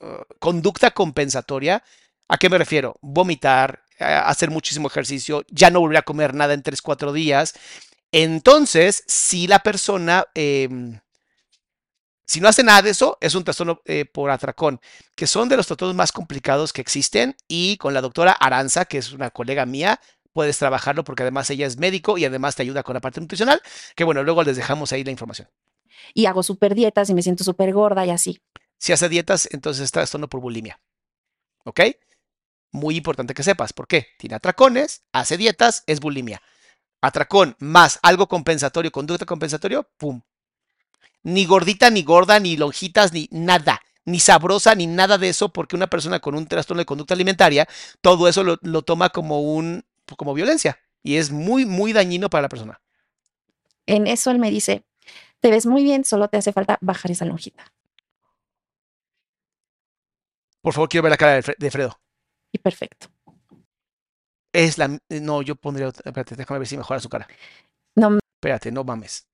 uh, 0.00 0.22
conducta 0.38 0.90
compensatoria, 0.92 1.82
¿a 2.28 2.38
qué 2.38 2.48
me 2.50 2.58
refiero? 2.58 2.96
Vomitar, 3.02 3.82
a- 3.98 4.28
hacer 4.28 4.50
muchísimo 4.50 4.88
ejercicio, 4.88 5.44
ya 5.48 5.70
no 5.70 5.80
volver 5.80 5.98
a 5.98 6.02
comer 6.02 6.34
nada 6.34 6.54
en 6.54 6.62
3, 6.62 6.82
4 6.82 7.12
días. 7.12 7.54
Entonces, 8.12 9.04
si 9.08 9.46
la 9.48 9.60
persona, 9.60 10.26
em, 10.34 11.00
si 12.32 12.40
no 12.40 12.48
hace 12.48 12.62
nada 12.62 12.80
de 12.80 12.88
eso, 12.88 13.18
es 13.20 13.34
un 13.34 13.44
trastorno 13.44 13.82
eh, 13.84 14.06
por 14.06 14.30
atracón 14.30 14.80
que 15.14 15.26
son 15.26 15.50
de 15.50 15.56
los 15.58 15.66
trastornos 15.66 15.94
más 15.94 16.12
complicados 16.12 16.72
que 16.72 16.80
existen 16.80 17.36
y 17.46 17.76
con 17.76 17.92
la 17.92 18.00
doctora 18.00 18.32
Aranza, 18.32 18.86
que 18.86 18.96
es 18.96 19.12
una 19.12 19.28
colega 19.28 19.66
mía, 19.66 20.00
puedes 20.32 20.56
trabajarlo 20.56 21.04
porque 21.04 21.24
además 21.24 21.50
ella 21.50 21.66
es 21.66 21.76
médico 21.76 22.16
y 22.16 22.24
además 22.24 22.56
te 22.56 22.62
ayuda 22.62 22.82
con 22.84 22.94
la 22.94 23.00
parte 23.00 23.20
nutricional, 23.20 23.60
que 23.94 24.04
bueno, 24.04 24.22
luego 24.22 24.42
les 24.44 24.56
dejamos 24.56 24.92
ahí 24.92 25.04
la 25.04 25.10
información. 25.10 25.46
Y 26.14 26.24
hago 26.24 26.42
súper 26.42 26.74
dietas 26.74 27.10
y 27.10 27.14
me 27.14 27.22
siento 27.22 27.44
súper 27.44 27.74
gorda 27.74 28.06
y 28.06 28.10
así. 28.10 28.40
Si 28.78 28.94
hace 28.94 29.10
dietas, 29.10 29.46
entonces 29.52 29.84
está 29.84 30.00
trastorno 30.00 30.30
por 30.30 30.40
bulimia. 30.40 30.80
¿Ok? 31.66 31.80
Muy 32.70 32.96
importante 32.96 33.34
que 33.34 33.42
sepas, 33.42 33.74
¿por 33.74 33.86
qué? 33.86 34.06
Tiene 34.18 34.36
atracones, 34.36 35.04
hace 35.12 35.36
dietas, 35.36 35.84
es 35.86 36.00
bulimia. 36.00 36.40
Atracón 37.02 37.56
más 37.58 37.98
algo 38.02 38.26
compensatorio, 38.26 38.90
conducta 38.90 39.26
compensatorio, 39.26 39.90
¡pum! 39.98 40.22
Ni 41.22 41.44
gordita, 41.46 41.90
ni 41.90 42.02
gorda, 42.02 42.38
ni 42.40 42.56
lonjitas, 42.56 43.12
ni 43.12 43.28
nada. 43.30 43.80
Ni 44.04 44.18
sabrosa, 44.18 44.74
ni 44.74 44.86
nada 44.88 45.16
de 45.18 45.28
eso, 45.28 45.50
porque 45.52 45.76
una 45.76 45.86
persona 45.86 46.18
con 46.18 46.34
un 46.34 46.46
trastorno 46.46 46.80
de 46.80 46.86
conducta 46.86 47.14
alimentaria, 47.14 47.68
todo 48.00 48.26
eso 48.26 48.42
lo, 48.42 48.58
lo 48.62 48.82
toma 48.82 49.10
como 49.10 49.40
un 49.42 49.84
como 50.16 50.34
violencia. 50.34 50.78
Y 51.04 51.16
es 51.16 51.30
muy, 51.30 51.64
muy 51.66 51.92
dañino 51.92 52.28
para 52.28 52.42
la 52.42 52.48
persona. 52.48 52.80
En 53.86 54.06
eso 54.06 54.30
él 54.30 54.38
me 54.38 54.50
dice, 54.50 54.84
te 55.40 55.50
ves 55.50 55.66
muy 55.66 55.84
bien, 55.84 56.04
solo 56.04 56.28
te 56.28 56.36
hace 56.36 56.52
falta 56.52 56.78
bajar 56.80 57.10
esa 57.12 57.24
lonjita. 57.24 57.72
Por 60.60 60.74
favor, 60.74 60.88
quiero 60.88 61.02
ver 61.04 61.10
la 61.10 61.16
cara 61.16 61.32
de, 61.34 61.42
Fre- 61.42 61.56
de 61.58 61.70
Fredo. 61.70 62.00
Y 62.52 62.58
perfecto. 62.58 63.08
Es 64.52 64.78
la. 64.78 64.98
No, 65.08 65.42
yo 65.42 65.56
pondría. 65.56 65.88
Espérate, 65.88 66.36
déjame 66.36 66.58
ver 66.58 66.68
si 66.68 66.76
mejora 66.76 67.00
su 67.00 67.08
cara. 67.08 67.26
No, 67.96 68.18
Espérate, 68.36 68.70
no 68.70 68.84
mames. 68.84 69.26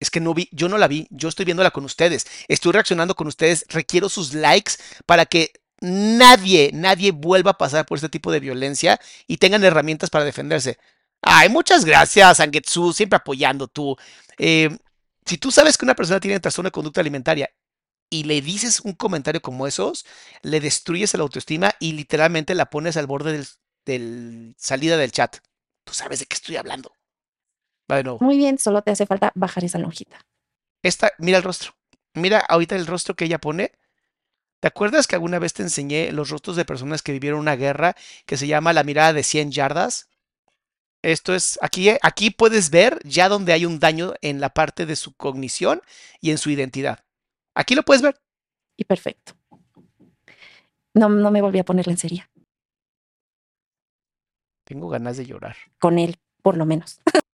Es 0.00 0.10
que 0.10 0.20
no 0.20 0.34
vi, 0.34 0.48
yo 0.52 0.68
no 0.68 0.78
la 0.78 0.88
vi, 0.88 1.08
yo 1.10 1.28
estoy 1.28 1.44
viéndola 1.44 1.70
con 1.70 1.84
ustedes, 1.84 2.26
estoy 2.46 2.72
reaccionando 2.72 3.14
con 3.14 3.26
ustedes, 3.26 3.64
requiero 3.68 4.08
sus 4.08 4.32
likes 4.32 4.74
para 5.06 5.26
que 5.26 5.52
nadie, 5.80 6.70
nadie 6.72 7.12
vuelva 7.12 7.52
a 7.52 7.58
pasar 7.58 7.86
por 7.86 7.98
este 7.98 8.08
tipo 8.08 8.30
de 8.32 8.40
violencia 8.40 9.00
y 9.26 9.38
tengan 9.38 9.64
herramientas 9.64 10.10
para 10.10 10.24
defenderse. 10.24 10.78
Ay, 11.22 11.48
muchas 11.48 11.84
gracias, 11.84 12.40
Angetsu, 12.40 12.92
siempre 12.92 13.16
apoyando 13.16 13.68
tú. 13.68 13.96
Eh, 14.38 14.70
si 15.26 15.38
tú 15.38 15.50
sabes 15.50 15.76
que 15.76 15.84
una 15.84 15.94
persona 15.94 16.20
tiene 16.20 16.40
trastorno 16.40 16.68
de 16.68 16.72
conducta 16.72 17.00
alimentaria 17.00 17.50
y 18.10 18.24
le 18.24 18.40
dices 18.40 18.80
un 18.80 18.94
comentario 18.94 19.42
como 19.42 19.66
esos, 19.66 20.06
le 20.42 20.60
destruyes 20.60 21.14
la 21.14 21.22
autoestima 21.22 21.74
y 21.80 21.92
literalmente 21.92 22.54
la 22.54 22.70
pones 22.70 22.96
al 22.96 23.06
borde 23.06 23.32
del, 23.32 23.46
del 23.84 24.54
salida 24.58 24.96
del 24.96 25.12
chat. 25.12 25.38
Tú 25.84 25.92
sabes 25.94 26.20
de 26.20 26.26
qué 26.26 26.34
estoy 26.34 26.56
hablando. 26.56 26.92
Muy 28.20 28.36
bien, 28.36 28.58
solo 28.58 28.82
te 28.82 28.90
hace 28.90 29.06
falta 29.06 29.32
bajar 29.34 29.64
esa 29.64 29.78
lonjita. 29.78 30.20
Esta, 30.82 31.12
mira 31.18 31.38
el 31.38 31.44
rostro. 31.44 31.72
Mira 32.14 32.38
ahorita 32.40 32.76
el 32.76 32.86
rostro 32.86 33.14
que 33.14 33.24
ella 33.24 33.38
pone. 33.38 33.72
¿Te 34.60 34.68
acuerdas 34.68 35.06
que 35.06 35.14
alguna 35.14 35.38
vez 35.38 35.52
te 35.54 35.62
enseñé 35.62 36.10
los 36.12 36.30
rostros 36.30 36.56
de 36.56 36.64
personas 36.64 37.02
que 37.02 37.12
vivieron 37.12 37.40
una 37.40 37.56
guerra 37.56 37.94
que 38.26 38.36
se 38.36 38.46
llama 38.46 38.72
la 38.72 38.84
mirada 38.84 39.12
de 39.12 39.22
100 39.22 39.52
yardas? 39.52 40.08
Esto 41.02 41.34
es, 41.34 41.58
aquí, 41.62 41.90
aquí 42.02 42.30
puedes 42.30 42.70
ver 42.70 42.98
ya 43.04 43.28
donde 43.28 43.52
hay 43.52 43.64
un 43.64 43.78
daño 43.78 44.14
en 44.20 44.40
la 44.40 44.48
parte 44.50 44.84
de 44.84 44.96
su 44.96 45.14
cognición 45.14 45.80
y 46.20 46.32
en 46.32 46.38
su 46.38 46.50
identidad. 46.50 47.04
Aquí 47.54 47.76
lo 47.76 47.84
puedes 47.84 48.02
ver. 48.02 48.20
Y 48.76 48.84
perfecto. 48.84 49.34
No, 50.94 51.08
no 51.08 51.30
me 51.30 51.40
volví 51.40 51.60
a 51.60 51.64
poner 51.64 51.86
lencería 51.86 52.28
Tengo 54.64 54.88
ganas 54.88 55.16
de 55.16 55.26
llorar. 55.26 55.56
con 55.78 55.98
él, 55.98 56.16
por 56.42 56.56
lo 56.56 56.66
menos. 56.66 57.00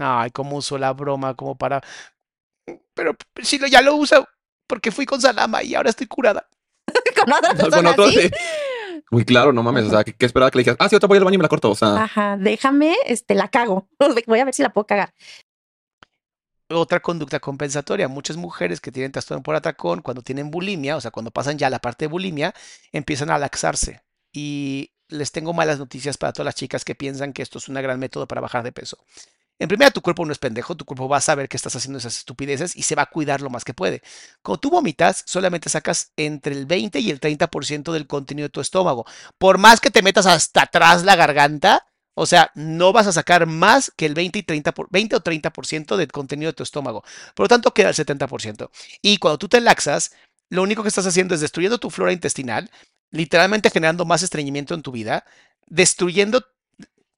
Ay, 0.00 0.30
cómo 0.32 0.56
usó 0.56 0.78
la 0.78 0.92
broma 0.92 1.34
como 1.34 1.56
para... 1.56 1.82
Pero 2.94 3.16
si 3.42 3.58
lo, 3.58 3.66
ya 3.66 3.82
lo 3.82 3.96
usa 3.96 4.24
porque 4.66 4.90
fui 4.92 5.06
con 5.06 5.20
Salama 5.20 5.62
y 5.62 5.74
ahora 5.74 5.90
estoy 5.90 6.06
curada. 6.06 6.48
con 7.16 7.32
otra 7.32 7.54
Con 7.58 7.70
persona 7.70 7.90
otro, 7.92 8.04
así. 8.04 8.20
sí. 8.22 8.30
Muy 9.10 9.24
claro, 9.24 9.52
no 9.52 9.62
mames. 9.62 9.86
O 9.86 9.90
sea, 9.90 10.04
¿qué, 10.04 10.14
qué 10.14 10.26
esperaba 10.26 10.50
que 10.50 10.58
le 10.58 10.62
dijeras? 10.62 10.78
Ah, 10.80 10.88
sí, 10.88 10.94
ahorita 10.94 11.06
voy 11.08 11.18
al 11.18 11.24
baño 11.24 11.34
y 11.34 11.38
me 11.38 11.42
la 11.44 11.48
corto. 11.48 11.70
O 11.70 11.74
sea, 11.74 11.96
Ajá, 11.96 12.36
déjame, 12.38 12.96
este, 13.06 13.34
la 13.34 13.48
cago. 13.48 13.88
Voy 14.26 14.40
a 14.40 14.44
ver 14.44 14.54
si 14.54 14.62
la 14.62 14.72
puedo 14.72 14.86
cagar. 14.86 15.14
otra 16.70 17.00
conducta 17.00 17.40
compensatoria. 17.40 18.08
Muchas 18.08 18.36
mujeres 18.36 18.80
que 18.80 18.92
tienen 18.92 19.12
trastorno 19.12 19.42
por 19.42 19.56
atracón, 19.56 20.02
cuando 20.02 20.22
tienen 20.22 20.50
bulimia, 20.50 20.96
o 20.96 21.00
sea, 21.00 21.10
cuando 21.10 21.30
pasan 21.32 21.58
ya 21.58 21.70
la 21.70 21.80
parte 21.80 22.04
de 22.06 22.08
bulimia, 22.08 22.54
empiezan 22.92 23.30
a 23.30 23.38
laxarse. 23.38 24.02
Y 24.32 24.92
les 25.08 25.32
tengo 25.32 25.52
malas 25.52 25.78
noticias 25.80 26.16
para 26.18 26.32
todas 26.32 26.46
las 26.46 26.54
chicas 26.54 26.84
que 26.84 26.94
piensan 26.94 27.32
que 27.32 27.42
esto 27.42 27.58
es 27.58 27.68
un 27.68 27.74
gran 27.76 27.98
método 27.98 28.28
para 28.28 28.40
bajar 28.40 28.62
de 28.62 28.72
peso. 28.72 28.98
En 29.60 29.68
primera, 29.68 29.90
tu 29.90 30.00
cuerpo 30.00 30.24
no 30.24 30.32
es 30.32 30.38
pendejo, 30.38 30.74
tu 30.74 30.86
cuerpo 30.86 31.06
va 31.06 31.18
a 31.18 31.20
saber 31.20 31.46
que 31.46 31.58
estás 31.58 31.76
haciendo 31.76 31.98
esas 31.98 32.16
estupideces 32.16 32.74
y 32.74 32.82
se 32.82 32.94
va 32.94 33.02
a 33.02 33.06
cuidar 33.06 33.42
lo 33.42 33.50
más 33.50 33.62
que 33.62 33.74
puede. 33.74 34.02
Cuando 34.42 34.58
tú 34.58 34.70
vomitas, 34.70 35.22
solamente 35.26 35.68
sacas 35.68 36.12
entre 36.16 36.54
el 36.54 36.64
20 36.64 36.98
y 36.98 37.10
el 37.10 37.20
30% 37.20 37.92
del 37.92 38.06
contenido 38.06 38.48
de 38.48 38.52
tu 38.52 38.62
estómago. 38.62 39.04
Por 39.36 39.58
más 39.58 39.78
que 39.78 39.90
te 39.90 40.00
metas 40.00 40.24
hasta 40.24 40.62
atrás 40.62 41.04
la 41.04 41.14
garganta, 41.14 41.86
o 42.14 42.24
sea, 42.24 42.50
no 42.54 42.94
vas 42.94 43.06
a 43.06 43.12
sacar 43.12 43.44
más 43.44 43.92
que 43.94 44.06
el 44.06 44.14
20, 44.14 44.38
y 44.38 44.42
30 44.44 44.72
por, 44.72 44.88
20 44.90 45.16
o 45.16 45.20
30% 45.20 45.96
del 45.96 46.10
contenido 46.10 46.50
de 46.52 46.56
tu 46.56 46.62
estómago. 46.62 47.04
Por 47.34 47.44
lo 47.44 47.48
tanto, 47.48 47.74
queda 47.74 47.90
el 47.90 47.94
70%. 47.94 48.70
Y 49.02 49.18
cuando 49.18 49.36
tú 49.36 49.48
te 49.48 49.60
laxas, 49.60 50.12
lo 50.48 50.62
único 50.62 50.82
que 50.82 50.88
estás 50.88 51.06
haciendo 51.06 51.34
es 51.34 51.42
destruyendo 51.42 51.76
tu 51.78 51.90
flora 51.90 52.14
intestinal, 52.14 52.70
literalmente 53.10 53.68
generando 53.68 54.06
más 54.06 54.22
estreñimiento 54.22 54.74
en 54.74 54.80
tu 54.80 54.90
vida, 54.90 55.26
destruyendo 55.66 56.46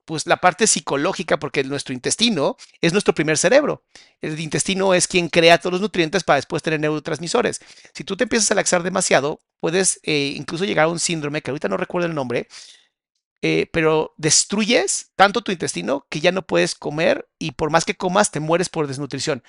pues 0.05 0.27
la 0.27 0.39
parte 0.39 0.67
psicológica, 0.67 1.39
porque 1.39 1.65
nuestro 1.65 1.95
intestino 1.95 2.57
es 2.81 2.93
nuestro 2.93 3.15
primer 3.15 3.39
cerebro. 3.39 3.85
El 4.21 4.39
intestino 4.41 4.95
es 4.95 5.09
quien 5.09 5.29
crea 5.29 5.59
todos 5.59 5.73
los 5.73 5.81
nutrientes 5.81 6.25
para 6.25 6.37
después 6.37 6.63
tener 6.63 6.81
neurotransmisores. 6.81 7.61
Si 7.95 8.05
tú 8.05 8.17
te 8.17 8.25
empiezas 8.25 8.51
a 8.51 8.55
laxar 8.55 8.83
demasiado, 8.83 9.41
puedes 9.61 10.01
eh, 10.03 10.35
incluso 10.37 10.65
llegar 10.65 10.87
a 10.87 10.89
un 10.89 10.99
síndrome, 10.99 11.43
que 11.43 11.51
ahorita 11.51 11.69
no 11.69 11.77
recuerdo 11.77 12.09
el 12.09 12.15
nombre, 12.15 12.49
eh, 13.43 13.69
pero 13.73 14.15
destruyes 14.17 15.11
tanto 15.17 15.43
tu 15.43 15.51
intestino 15.51 16.07
que 16.09 16.21
ya 16.21 16.31
no 16.31 16.43
puedes 16.47 16.77
comer 16.77 17.29
y 17.41 17.53
por 17.53 17.71
más 17.71 17.85
que 17.85 17.97
comas 17.97 18.31
te 18.31 18.41
mueres 18.41 18.69
por 18.69 18.87
desnutrición. 18.87 19.43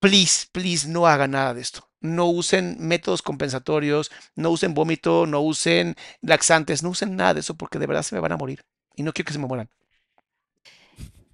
Please, 0.00 0.46
please, 0.52 0.88
no 0.88 1.06
hagan 1.06 1.32
nada 1.32 1.54
de 1.54 1.60
esto. 1.62 1.88
No 2.00 2.26
usen 2.26 2.76
métodos 2.80 3.22
compensatorios, 3.22 4.10
no 4.34 4.50
usen 4.50 4.74
vómito, 4.74 5.26
no 5.26 5.40
usen 5.40 5.96
laxantes, 6.20 6.82
no 6.82 6.90
usen 6.90 7.16
nada 7.16 7.34
de 7.34 7.40
eso 7.40 7.56
porque 7.56 7.78
de 7.78 7.86
verdad 7.86 8.02
se 8.02 8.14
me 8.14 8.20
van 8.20 8.32
a 8.32 8.36
morir. 8.36 8.64
Y 8.96 9.02
no 9.02 9.12
quiero 9.12 9.26
que 9.26 9.32
se 9.32 9.38
me 9.38 9.46
mueran. 9.46 9.70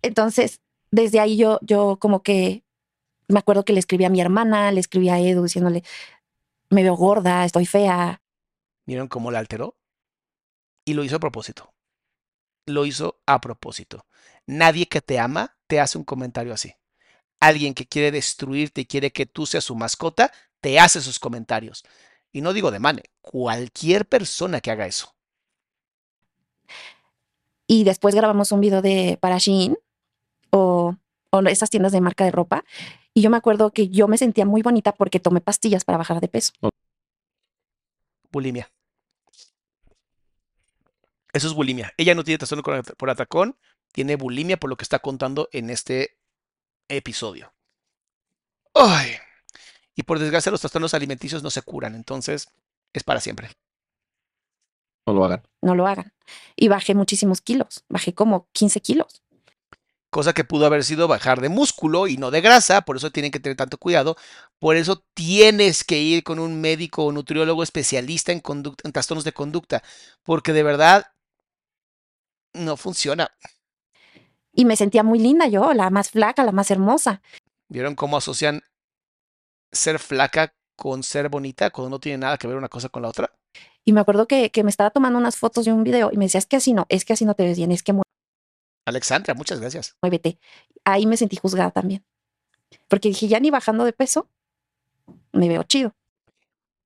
Entonces, 0.02 0.60
desde 0.90 1.20
ahí 1.20 1.36
yo, 1.36 1.58
yo 1.62 1.96
como 1.98 2.22
que 2.22 2.64
me 3.28 3.38
acuerdo 3.38 3.64
que 3.64 3.72
le 3.72 3.78
escribí 3.80 4.04
a 4.04 4.10
mi 4.10 4.20
hermana, 4.20 4.70
le 4.72 4.80
escribí 4.80 5.08
a 5.08 5.18
Edu 5.18 5.44
diciéndole, 5.44 5.82
me 6.68 6.82
veo 6.82 6.96
gorda, 6.96 7.44
estoy 7.44 7.66
fea. 7.66 8.20
¿Vieron 8.84 9.08
cómo 9.08 9.30
la 9.30 9.38
alteró? 9.38 9.76
Y 10.84 10.94
lo 10.94 11.04
hizo 11.04 11.16
a 11.16 11.20
propósito. 11.20 11.72
Lo 12.66 12.84
hizo 12.84 13.20
a 13.26 13.40
propósito. 13.40 14.06
Nadie 14.46 14.86
que 14.86 15.00
te 15.00 15.18
ama 15.18 15.56
te 15.66 15.80
hace 15.80 15.98
un 15.98 16.04
comentario 16.04 16.52
así. 16.52 16.74
Alguien 17.40 17.74
que 17.74 17.86
quiere 17.86 18.10
destruirte 18.10 18.82
y 18.82 18.86
quiere 18.86 19.12
que 19.12 19.26
tú 19.26 19.46
seas 19.46 19.64
su 19.64 19.74
mascota, 19.74 20.32
te 20.60 20.78
hace 20.78 21.00
sus 21.00 21.18
comentarios. 21.18 21.84
Y 22.32 22.40
no 22.40 22.52
digo 22.52 22.70
de 22.70 22.78
Mane, 22.78 23.04
cualquier 23.20 24.06
persona 24.06 24.60
que 24.60 24.70
haga 24.70 24.86
eso. 24.86 25.14
Y 27.66 27.84
después 27.84 28.14
grabamos 28.14 28.52
un 28.52 28.60
video 28.60 28.82
de 28.82 29.18
para 29.20 29.38
Shein 29.38 29.76
o, 30.50 30.96
o 31.30 31.40
esas 31.40 31.70
tiendas 31.70 31.92
de 31.92 32.00
marca 32.00 32.24
de 32.24 32.30
ropa. 32.30 32.64
Y 33.14 33.22
yo 33.22 33.30
me 33.30 33.36
acuerdo 33.36 33.72
que 33.72 33.88
yo 33.88 34.08
me 34.08 34.18
sentía 34.18 34.46
muy 34.46 34.62
bonita 34.62 34.92
porque 34.92 35.20
tomé 35.20 35.40
pastillas 35.40 35.84
para 35.84 35.98
bajar 35.98 36.20
de 36.20 36.28
peso. 36.28 36.52
Bulimia. 38.30 38.70
Eso 41.32 41.48
es 41.48 41.54
bulimia. 41.54 41.92
Ella 41.96 42.14
no 42.14 42.24
tiene 42.24 42.38
trastorno 42.38 42.62
por 42.62 43.10
atracón, 43.10 43.56
tiene 43.92 44.16
bulimia 44.16 44.58
por 44.58 44.70
lo 44.70 44.76
que 44.76 44.84
está 44.84 44.98
contando 44.98 45.48
en 45.52 45.70
este 45.70 46.18
episodio. 46.88 47.52
Ay. 48.74 49.12
Y 49.94 50.02
por 50.02 50.18
desgracia 50.18 50.52
los 50.52 50.60
trastornos 50.60 50.94
alimenticios 50.94 51.42
no 51.42 51.50
se 51.50 51.62
curan, 51.62 51.94
entonces 51.94 52.48
es 52.92 53.04
para 53.04 53.20
siempre. 53.20 53.50
No 55.07 55.12
lo 55.12 55.24
hagan. 55.24 55.42
No 55.61 55.74
lo 55.74 55.86
hagan. 55.86 56.12
Y 56.57 56.68
bajé 56.68 56.94
muchísimos 56.94 57.40
kilos. 57.40 57.84
Bajé 57.88 58.14
como 58.14 58.48
15 58.53 58.80
kilos. 58.80 59.22
Cosa 60.11 60.34
que 60.34 60.44
pudo 60.44 60.66
haber 60.66 60.84
sido 60.84 61.09
bajar 61.09 61.40
de 61.40 61.48
músculo 61.48 62.07
y 62.07 62.18
no 62.18 62.30
de 62.30 62.42
grasa, 62.42 62.82
por 62.82 62.96
eso 62.96 63.11
tienen 63.11 63.32
que 63.32 63.40
tener 63.40 63.57
tanto 63.57 63.78
cuidado. 63.78 64.16
Por 64.59 64.76
eso 64.76 65.03
tienes 65.14 65.84
que 65.84 66.00
ir 66.00 66.22
con 66.22 66.38
un 66.38 66.61
médico 66.61 67.05
o 67.07 67.12
nutriólogo 67.12 67.62
especialista 67.62 68.30
en, 68.30 68.42
conduc- 68.42 68.80
en 68.84 68.92
trastornos 68.92 69.24
de 69.24 69.32
conducta, 69.32 69.82
porque 70.22 70.53
de 70.53 70.62
verdad 70.62 71.07
no 72.53 72.76
funciona. 72.76 73.30
Y 74.53 74.66
me 74.66 74.76
sentía 74.76 75.03
muy 75.03 75.18
linda 75.18 75.48
yo, 75.48 75.72
la 75.72 75.88
más 75.88 76.11
flaca, 76.11 76.44
la 76.44 76.53
más 76.53 76.70
hermosa. 76.70 77.22
¿Vieron 77.68 77.94
cómo 77.94 78.18
asocian 78.18 78.61
ser 79.72 79.98
flaca 79.98 80.55
con 80.76 81.03
ser 81.03 81.30
bonita 81.30 81.70
cuando 81.70 81.88
no 81.88 82.00
tiene 82.00 82.18
nada 82.18 82.36
que 82.36 82.46
ver 82.46 82.57
una 82.59 82.68
cosa 82.68 82.90
con 82.90 83.00
la 83.00 83.09
otra? 83.09 83.32
Y 83.85 83.93
me 83.93 84.01
acuerdo 84.01 84.26
que, 84.26 84.51
que 84.51 84.62
me 84.62 84.70
estaba 84.70 84.91
tomando 84.91 85.18
unas 85.18 85.37
fotos 85.37 85.64
de 85.64 85.72
un 85.72 85.85
video 85.85 86.11
y 86.12 86.16
me 86.16 86.26
decía, 86.26 86.39
es 86.39 86.47
que 86.47 86.57
así 86.57 86.72
no, 86.72 86.87
es 86.89 87.05
que 87.05 87.12
así 87.12 87.24
no 87.24 87.35
te 87.35 87.45
ves 87.45 87.57
bien, 87.57 87.72
es 87.72 87.83
que 87.83 87.93
Alexandra, 88.85 89.35
muchas 89.35 89.61
gracias. 89.61 89.97
muévete. 90.03 90.39
Ahí 90.85 91.07
me 91.07 91.16
sentí 91.16 91.37
juzgada 91.37 91.70
también. 91.70 92.05
Porque 92.89 93.09
dije, 93.09 93.28
ya 93.28 93.39
ni 93.39 93.51
bajando 93.51 93.85
de 93.85 93.93
peso, 93.93 94.28
me 95.33 95.49
veo 95.49 95.62
chido. 95.62 95.95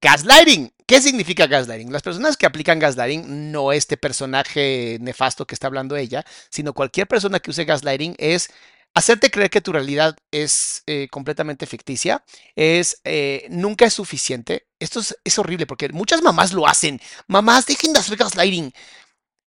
Gaslighting. 0.01 0.73
¿Qué 0.87 1.01
significa 1.01 1.47
gaslighting? 1.47 1.91
Las 1.91 2.03
personas 2.03 2.37
que 2.37 2.47
aplican 2.47 2.79
gaslighting, 2.79 3.51
no 3.51 3.73
este 3.73 3.97
personaje 3.97 4.99
nefasto 5.01 5.47
que 5.47 5.55
está 5.55 5.67
hablando 5.67 5.97
ella, 5.97 6.25
sino 6.51 6.75
cualquier 6.75 7.09
persona 7.09 7.41
que 7.41 7.51
use 7.51 7.65
gaslighting 7.65 8.15
es 8.19 8.51
hacerte 8.95 9.31
creer 9.31 9.51
que 9.51 9.61
tu 9.61 9.73
realidad 9.73 10.17
es 10.31 10.83
eh, 10.87 11.09
completamente 11.11 11.67
ficticia, 11.67 12.25
es 12.55 13.01
eh, 13.05 13.47
nunca 13.51 13.87
es 13.87 13.95
suficiente. 13.95 14.66
Esto 14.79 15.01
es, 15.01 15.17
es 15.25 15.39
horrible 15.39 15.67
porque 15.67 15.89
muchas 15.91 16.23
mamás 16.23 16.53
lo 16.53 16.67
hacen. 16.67 17.01
Mamás, 17.27 17.67
dejen 17.67 17.93
de 17.93 18.01
hacer 18.01 18.17
gaslighting. 18.17 18.73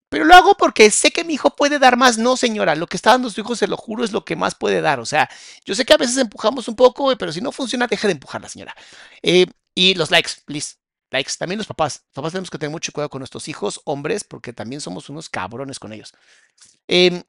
Pero 0.09 0.23
lo 0.26 0.34
hago 0.36 0.55
porque 0.55 0.91
sé 0.91 1.11
que 1.11 1.23
mi 1.23 1.34
hijo 1.34 1.55
puede 1.55 1.80
dar 1.80 1.97
más. 1.97 2.17
No, 2.17 2.38
señora, 2.38 2.76
lo 2.76 2.88
que 2.88 2.95
está 2.95 3.11
dando 3.11 3.30
su 3.30 3.41
hijo, 3.41 3.55
se 3.55 3.67
lo 3.67 3.76
juro, 3.76 4.03
es 4.03 4.11
lo 4.11 4.23
que 4.23 4.36
más 4.36 4.55
puede 4.55 4.82
dar. 4.82 4.99
O 4.99 5.05
sea, 5.05 5.30
yo 5.65 5.76
sé 5.76 5.84
que 5.86 5.93
a 5.93 5.97
veces 5.97 6.17
empujamos 6.17 6.67
un 6.67 6.76
poco, 6.76 7.15
pero 7.17 7.32
si 7.32 7.41
no 7.41 7.51
funciona, 7.51 7.88
deje 7.88 8.07
de 8.07 8.13
empujarla, 8.13 8.47
señora. 8.47 8.76
Eh, 9.23 9.47
y 9.73 9.95
los 9.95 10.11
likes, 10.11 10.32
please. 10.45 10.76
Likes. 11.11 11.34
También 11.38 11.57
los 11.57 11.67
papás. 11.67 12.03
Los 12.07 12.13
papás 12.13 12.32
tenemos 12.32 12.49
que 12.49 12.57
tener 12.57 12.71
mucho 12.71 12.91
cuidado 12.91 13.09
con 13.09 13.19
nuestros 13.19 13.47
hijos, 13.47 13.82
hombres, 13.86 14.23
porque 14.23 14.53
también 14.53 14.82
somos 14.82 15.09
unos 15.09 15.30
cabrones 15.30 15.80
con 15.80 15.91
ellos. 15.91 16.13
Em, 16.88 17.23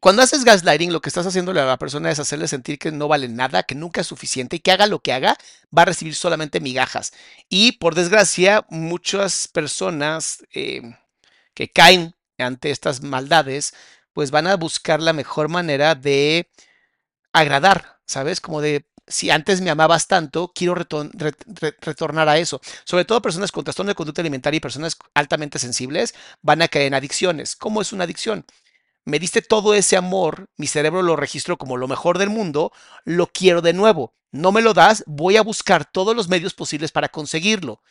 cuando 0.00 0.22
haces 0.22 0.44
gaslighting, 0.44 0.92
lo 0.92 1.00
que 1.00 1.10
estás 1.10 1.26
haciéndole 1.26 1.60
a 1.60 1.66
la 1.66 1.78
persona 1.78 2.10
es 2.10 2.18
hacerle 2.18 2.48
sentir 2.48 2.78
que 2.78 2.90
no 2.92 3.06
vale 3.08 3.28
nada, 3.28 3.62
que 3.64 3.74
nunca 3.74 4.00
es 4.00 4.06
suficiente 4.06 4.56
y 4.56 4.60
que 4.60 4.72
haga 4.72 4.86
lo 4.86 5.00
que 5.00 5.12
haga, 5.12 5.36
va 5.76 5.82
a 5.82 5.86
recibir 5.86 6.14
solamente 6.14 6.60
migajas. 6.60 7.12
Y 7.50 7.72
por 7.72 7.94
desgracia, 7.94 8.64
muchas 8.70 9.46
personas 9.48 10.44
em, 10.52 10.96
que 11.54 11.70
caen 11.70 12.14
ante 12.38 12.70
estas 12.70 13.02
maldades, 13.02 13.74
pues 14.14 14.30
van 14.30 14.46
a 14.48 14.56
buscar 14.56 15.00
la 15.02 15.12
mejor 15.12 15.48
manera 15.48 15.94
de 15.94 16.50
agradar, 17.32 17.98
¿sabes? 18.06 18.40
Como 18.40 18.60
de, 18.60 18.86
si 19.06 19.30
antes 19.30 19.60
me 19.60 19.70
amabas 19.70 20.06
tanto, 20.08 20.52
quiero 20.54 20.74
retor- 20.74 21.10
re- 21.14 21.34
re- 21.46 21.76
retornar 21.80 22.28
a 22.28 22.38
eso. 22.38 22.60
Sobre 22.84 23.04
todo 23.04 23.22
personas 23.22 23.52
con 23.52 23.64
trastorno 23.64 23.90
de 23.90 23.94
conducta 23.94 24.22
alimentaria 24.22 24.58
y 24.58 24.60
personas 24.60 24.96
altamente 25.14 25.58
sensibles 25.58 26.14
van 26.42 26.62
a 26.62 26.68
caer 26.68 26.86
en 26.86 26.94
adicciones. 26.94 27.56
¿Cómo 27.56 27.82
es 27.82 27.92
una 27.92 28.04
adicción? 28.04 28.44
Me 29.04 29.18
diste 29.18 29.42
todo 29.42 29.74
ese 29.74 29.96
amor, 29.96 30.50
mi 30.56 30.66
cerebro 30.66 31.02
lo 31.02 31.16
registró 31.16 31.56
como 31.56 31.76
lo 31.76 31.88
mejor 31.88 32.18
del 32.18 32.30
mundo, 32.30 32.72
lo 33.04 33.26
quiero 33.26 33.62
de 33.62 33.72
nuevo. 33.72 34.14
No 34.32 34.52
me 34.52 34.62
lo 34.62 34.74
das, 34.74 35.02
voy 35.06 35.36
a 35.36 35.42
buscar 35.42 35.90
todos 35.90 36.14
los 36.14 36.28
medios 36.28 36.54
posibles 36.54 36.92
para 36.92 37.08
conseguirlo. 37.08 37.82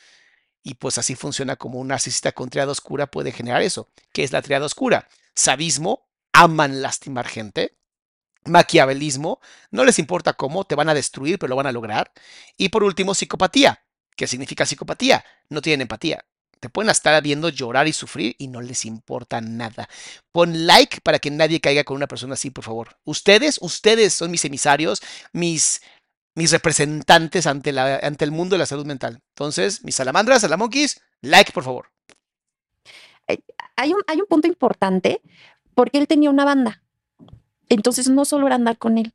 Y 0.64 0.76
pues 0.76 0.98
así 0.98 1.16
funciona 1.16 1.56
como 1.56 1.80
un 1.80 1.88
narcisista 1.88 2.32
con 2.32 2.50
triada 2.50 2.72
oscura 2.72 3.08
puede 3.08 3.32
generar 3.32 3.62
eso. 3.62 3.90
¿Qué 4.14 4.24
es 4.24 4.32
la 4.32 4.42
triada 4.42 4.66
oscura? 4.66 5.08
Sadismo, 5.36 6.08
aman 6.34 6.82
lastimar 6.82 7.28
gente. 7.28 7.78
Maquiavelismo, 8.46 9.42
no 9.72 9.84
les 9.84 10.00
importa 10.00 10.34
cómo, 10.34 10.66
te 10.66 10.76
van 10.76 10.90
a 10.90 10.94
destruir, 10.94 11.40
pero 11.40 11.50
lo 11.50 11.56
van 11.56 11.68
a 11.68 11.72
lograr. 11.72 12.12
Y 12.58 12.70
por 12.70 12.84
último, 12.84 13.14
psicopatía. 13.14 13.84
¿Qué 14.16 14.28
significa 14.28 14.66
psicopatía? 14.66 15.24
No 15.50 15.62
tienen 15.62 15.82
empatía. 15.82 16.26
Te 16.60 16.70
pueden 16.70 16.90
estar 16.90 17.22
viendo 17.24 17.50
llorar 17.50 17.88
y 17.88 17.94
sufrir 17.94 18.36
y 18.38 18.48
no 18.50 18.60
les 18.62 18.84
importa 18.86 19.40
nada. 19.42 19.88
Pon 20.32 20.68
like 20.68 21.00
para 21.02 21.20
que 21.20 21.32
nadie 21.32 21.62
caiga 21.62 21.84
con 21.84 21.96
una 21.96 22.08
persona 22.08 22.34
así, 22.34 22.50
por 22.50 22.64
favor. 22.66 22.98
Ustedes, 23.06 23.60
ustedes 23.62 24.14
son 24.14 24.30
mis 24.32 24.44
emisarios, 24.44 25.02
mis, 25.32 25.82
mis 26.36 26.52
representantes 26.52 27.48
ante, 27.48 27.72
la, 27.72 27.98
ante 28.04 28.26
el 28.26 28.32
mundo 28.32 28.56
de 28.56 28.60
la 28.60 28.66
salud 28.66 28.86
mental. 28.86 29.22
Entonces, 29.36 29.84
mis 29.86 29.96
salamandras, 29.96 30.42
salamonquis, 30.42 31.02
like, 31.22 31.52
por 31.54 31.64
favor. 31.64 31.88
Hay 33.76 33.94
un, 33.94 34.02
hay 34.08 34.20
un 34.20 34.26
punto 34.28 34.48
importante 34.48 35.22
porque 35.76 35.98
él 36.00 36.08
tenía 36.08 36.30
una 36.30 36.44
banda. 36.46 36.82
Entonces 37.70 38.10
no 38.10 38.26
solo 38.26 38.48
era 38.48 38.56
andar 38.56 38.78
con 38.78 38.98
él, 38.98 39.14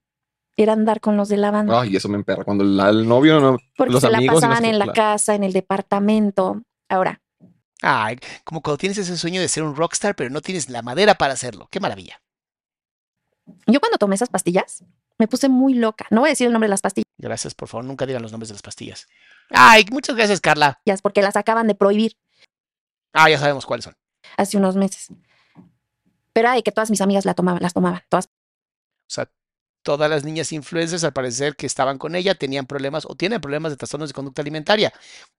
era 0.56 0.72
andar 0.72 1.00
con 1.00 1.16
los 1.16 1.28
de 1.28 1.36
la 1.36 1.50
banda. 1.50 1.80
Ay, 1.80 1.96
eso 1.96 2.08
me 2.08 2.16
emperra. 2.16 2.44
Cuando 2.44 2.64
la- 2.64 2.88
el 2.88 3.06
novio, 3.06 3.40
no, 3.40 3.58
porque 3.76 3.92
los 3.92 4.00
se 4.02 4.10
la 4.10 4.18
amigos. 4.18 4.38
y 4.38 4.40
pasaban 4.40 4.64
en 4.64 4.78
la 4.78 4.84
claro. 4.86 4.94
casa, 4.96 5.34
en 5.34 5.44
el 5.44 5.52
departamento. 5.52 6.62
Ahora, 6.88 7.20
Ay, 7.86 8.18
como 8.44 8.62
cuando 8.62 8.78
tienes 8.78 8.96
ese 8.98 9.16
sueño 9.18 9.40
de 9.40 9.48
ser 9.48 9.62
un 9.62 9.76
rockstar, 9.76 10.16
pero 10.16 10.30
no 10.30 10.40
tienes 10.40 10.70
la 10.70 10.80
madera 10.82 11.16
para 11.16 11.34
hacerlo. 11.34 11.68
Qué 11.70 11.80
maravilla. 11.80 12.20
yo 13.66 13.78
cuando 13.80 13.98
tomé 13.98 14.14
esas 14.14 14.30
pastillas, 14.30 14.82
me 15.18 15.28
puse 15.28 15.48
muy 15.48 15.74
loca. 15.74 16.06
No 16.10 16.20
voy 16.22 16.28
a 16.28 16.32
decir 16.32 16.46
el 16.46 16.52
nombre 16.52 16.66
de 16.66 16.70
las 16.70 16.80
pastillas 16.80 17.04
Gracias, 17.18 17.54
por 17.54 17.68
favor, 17.68 17.84
nunca 17.84 18.06
digan 18.06 18.22
los 18.22 18.32
nombres 18.32 18.48
de 18.48 18.54
las 18.54 18.62
pastillas. 18.62 19.06
Ay, 19.50 19.84
muchas 19.90 20.16
gracias, 20.16 20.40
Carla. 20.40 20.80
porque 21.02 21.22
las 21.22 21.36
acaban 21.36 21.66
de 21.66 21.74
prohibir 21.74 22.16
Ah, 23.12 23.30
ya 23.30 23.38
sabemos 23.38 23.64
cuáles 23.66 23.84
son. 23.84 23.96
hace 24.36 24.56
unos 24.56 24.76
meses. 24.76 25.08
Pero 26.32 26.48
ay, 26.48 26.62
que 26.62 26.72
todas 26.72 26.90
mis 26.90 27.00
amigas 27.00 27.24
la 27.24 27.34
tomaban, 27.34 27.62
las 27.62 27.74
tomaban, 27.74 28.02
todas. 28.08 28.26
O 28.26 28.30
sea, 29.14 29.30
todas 29.82 30.10
las 30.10 30.24
niñas 30.24 30.50
influencers, 30.50 31.04
al 31.04 31.12
parecer, 31.12 31.54
que 31.54 31.66
estaban 31.66 31.98
con 31.98 32.16
ella, 32.16 32.34
tenían 32.34 32.66
problemas 32.66 33.04
o 33.06 33.14
tienen 33.14 33.40
problemas 33.40 33.70
de 33.70 33.76
trastornos 33.76 34.08
de 34.08 34.14
conducta 34.14 34.42
alimentaria. 34.42 34.92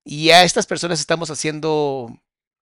Y 0.04 0.30
a 0.30 0.44
estas 0.44 0.66
personas 0.66 1.00
estamos 1.00 1.30
haciendo, 1.30 2.08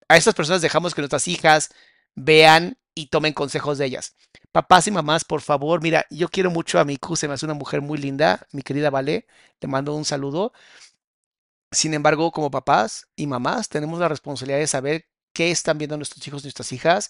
a 0.08 0.18
estas 0.18 0.36
personas 0.36 0.62
dejamos 0.62 0.94
que 0.94 1.02
nuestras 1.02 1.28
hijas 1.28 1.70
vean 2.16 2.78
y 2.96 3.08
tomen 3.08 3.34
consejos 3.34 3.78
de 3.78 3.86
ellas. 3.86 4.16
Papás 4.52 4.88
y 4.88 4.92
mamás, 4.92 5.26
por 5.26 5.42
favor, 5.42 5.82
mira, 5.82 6.06
yo 6.10 6.30
quiero 6.30 6.52
mucho 6.52 6.80
a 6.80 6.86
Miku, 6.86 7.16
se 7.16 7.28
me 7.28 7.34
hace 7.34 7.46
una 7.46 7.56
mujer 7.56 7.82
muy 7.82 7.98
linda, 7.98 8.48
mi 8.52 8.62
querida 8.62 8.90
Vale, 8.90 9.26
te 9.60 9.68
mando 9.68 9.96
un 9.96 10.06
saludo. 10.06 10.54
Sin 11.72 11.94
embargo, 11.94 12.32
como 12.32 12.52
papás 12.52 13.08
y 13.16 13.26
mamás, 13.26 13.68
tenemos 13.68 14.00
la 14.00 14.08
responsabilidad 14.08 14.60
de 14.60 14.68
saber 14.68 15.08
qué 15.34 15.50
están 15.52 15.80
viendo 15.80 15.98
nuestros 15.98 16.26
hijos 16.28 16.44
y 16.44 16.46
nuestras 16.46 16.72
hijas 16.72 17.10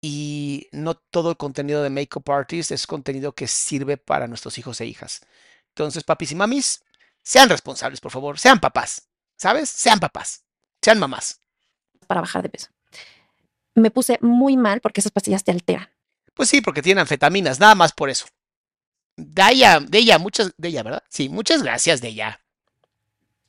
y 0.00 0.68
no 0.70 0.94
todo 0.94 1.30
el 1.30 1.36
contenido 1.36 1.82
de 1.82 1.90
Makeup 1.90 2.28
Artist 2.30 2.70
es 2.72 2.86
contenido 2.86 3.34
que 3.34 3.48
sirve 3.48 3.96
para 3.96 4.28
nuestros 4.28 4.58
hijos 4.58 4.80
e 4.80 4.86
hijas. 4.86 5.22
Entonces, 5.70 6.04
papis 6.04 6.32
y 6.32 6.34
mamis, 6.36 6.84
sean 7.22 7.48
responsables, 7.48 8.00
por 8.00 8.12
favor, 8.12 8.38
sean 8.38 8.60
papás, 8.60 9.08
¿sabes? 9.36 9.70
Sean 9.70 9.98
papás, 9.98 10.44
sean 10.82 10.98
mamás. 10.98 11.40
Para 12.04 12.20
bajar 12.20 12.42
de 12.42 12.48
peso. 12.48 12.68
Me 13.74 13.90
puse 13.90 14.18
muy 14.20 14.56
mal 14.56 14.80
porque 14.80 15.00
esas 15.00 15.12
pastillas 15.12 15.44
te 15.44 15.50
alteran. 15.50 15.88
Pues 16.34 16.48
sí, 16.48 16.60
porque 16.60 16.82
tienen 16.82 17.00
anfetaminas, 17.02 17.60
nada 17.60 17.74
más 17.74 17.92
por 17.92 18.10
eso. 18.10 18.26
Ella, 19.16 19.80
de 19.80 19.98
ella, 19.98 20.18
muchas, 20.18 20.52
de 20.56 20.68
ella, 20.68 20.82
¿verdad? 20.82 21.02
Sí, 21.08 21.28
muchas 21.28 21.62
gracias 21.62 22.00
de 22.00 22.08
ella. 22.08 22.40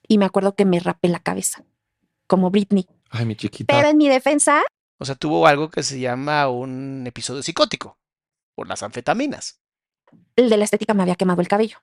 Y 0.08 0.18
me 0.18 0.26
acuerdo 0.26 0.56
que 0.56 0.66
me 0.66 0.80
rapé 0.80 1.10
la 1.10 1.20
cabeza, 1.20 1.64
como 2.28 2.52
Britney. 2.52 2.88
Ay, 3.10 3.26
mi 3.26 3.36
chiquita. 3.36 3.74
Pero 3.74 3.90
en 3.90 3.98
mi 3.98 4.08
defensa, 4.08 4.62
O 5.00 5.06
sea, 5.06 5.16
tuvo 5.16 5.48
algo 5.48 5.70
que 5.70 5.82
se 5.84 6.00
llama 6.00 6.48
un 6.50 7.04
episodio 7.08 7.42
psicótico 7.42 7.98
por 8.54 8.68
las 8.68 8.84
anfetaminas. 8.84 9.60
el 10.36 10.50
de 10.50 10.58
la 10.58 10.64
estética 10.66 10.94
me 10.94 11.02
había 11.04 11.16
quemado 11.16 11.42
el 11.42 11.48
cabello. 11.48 11.80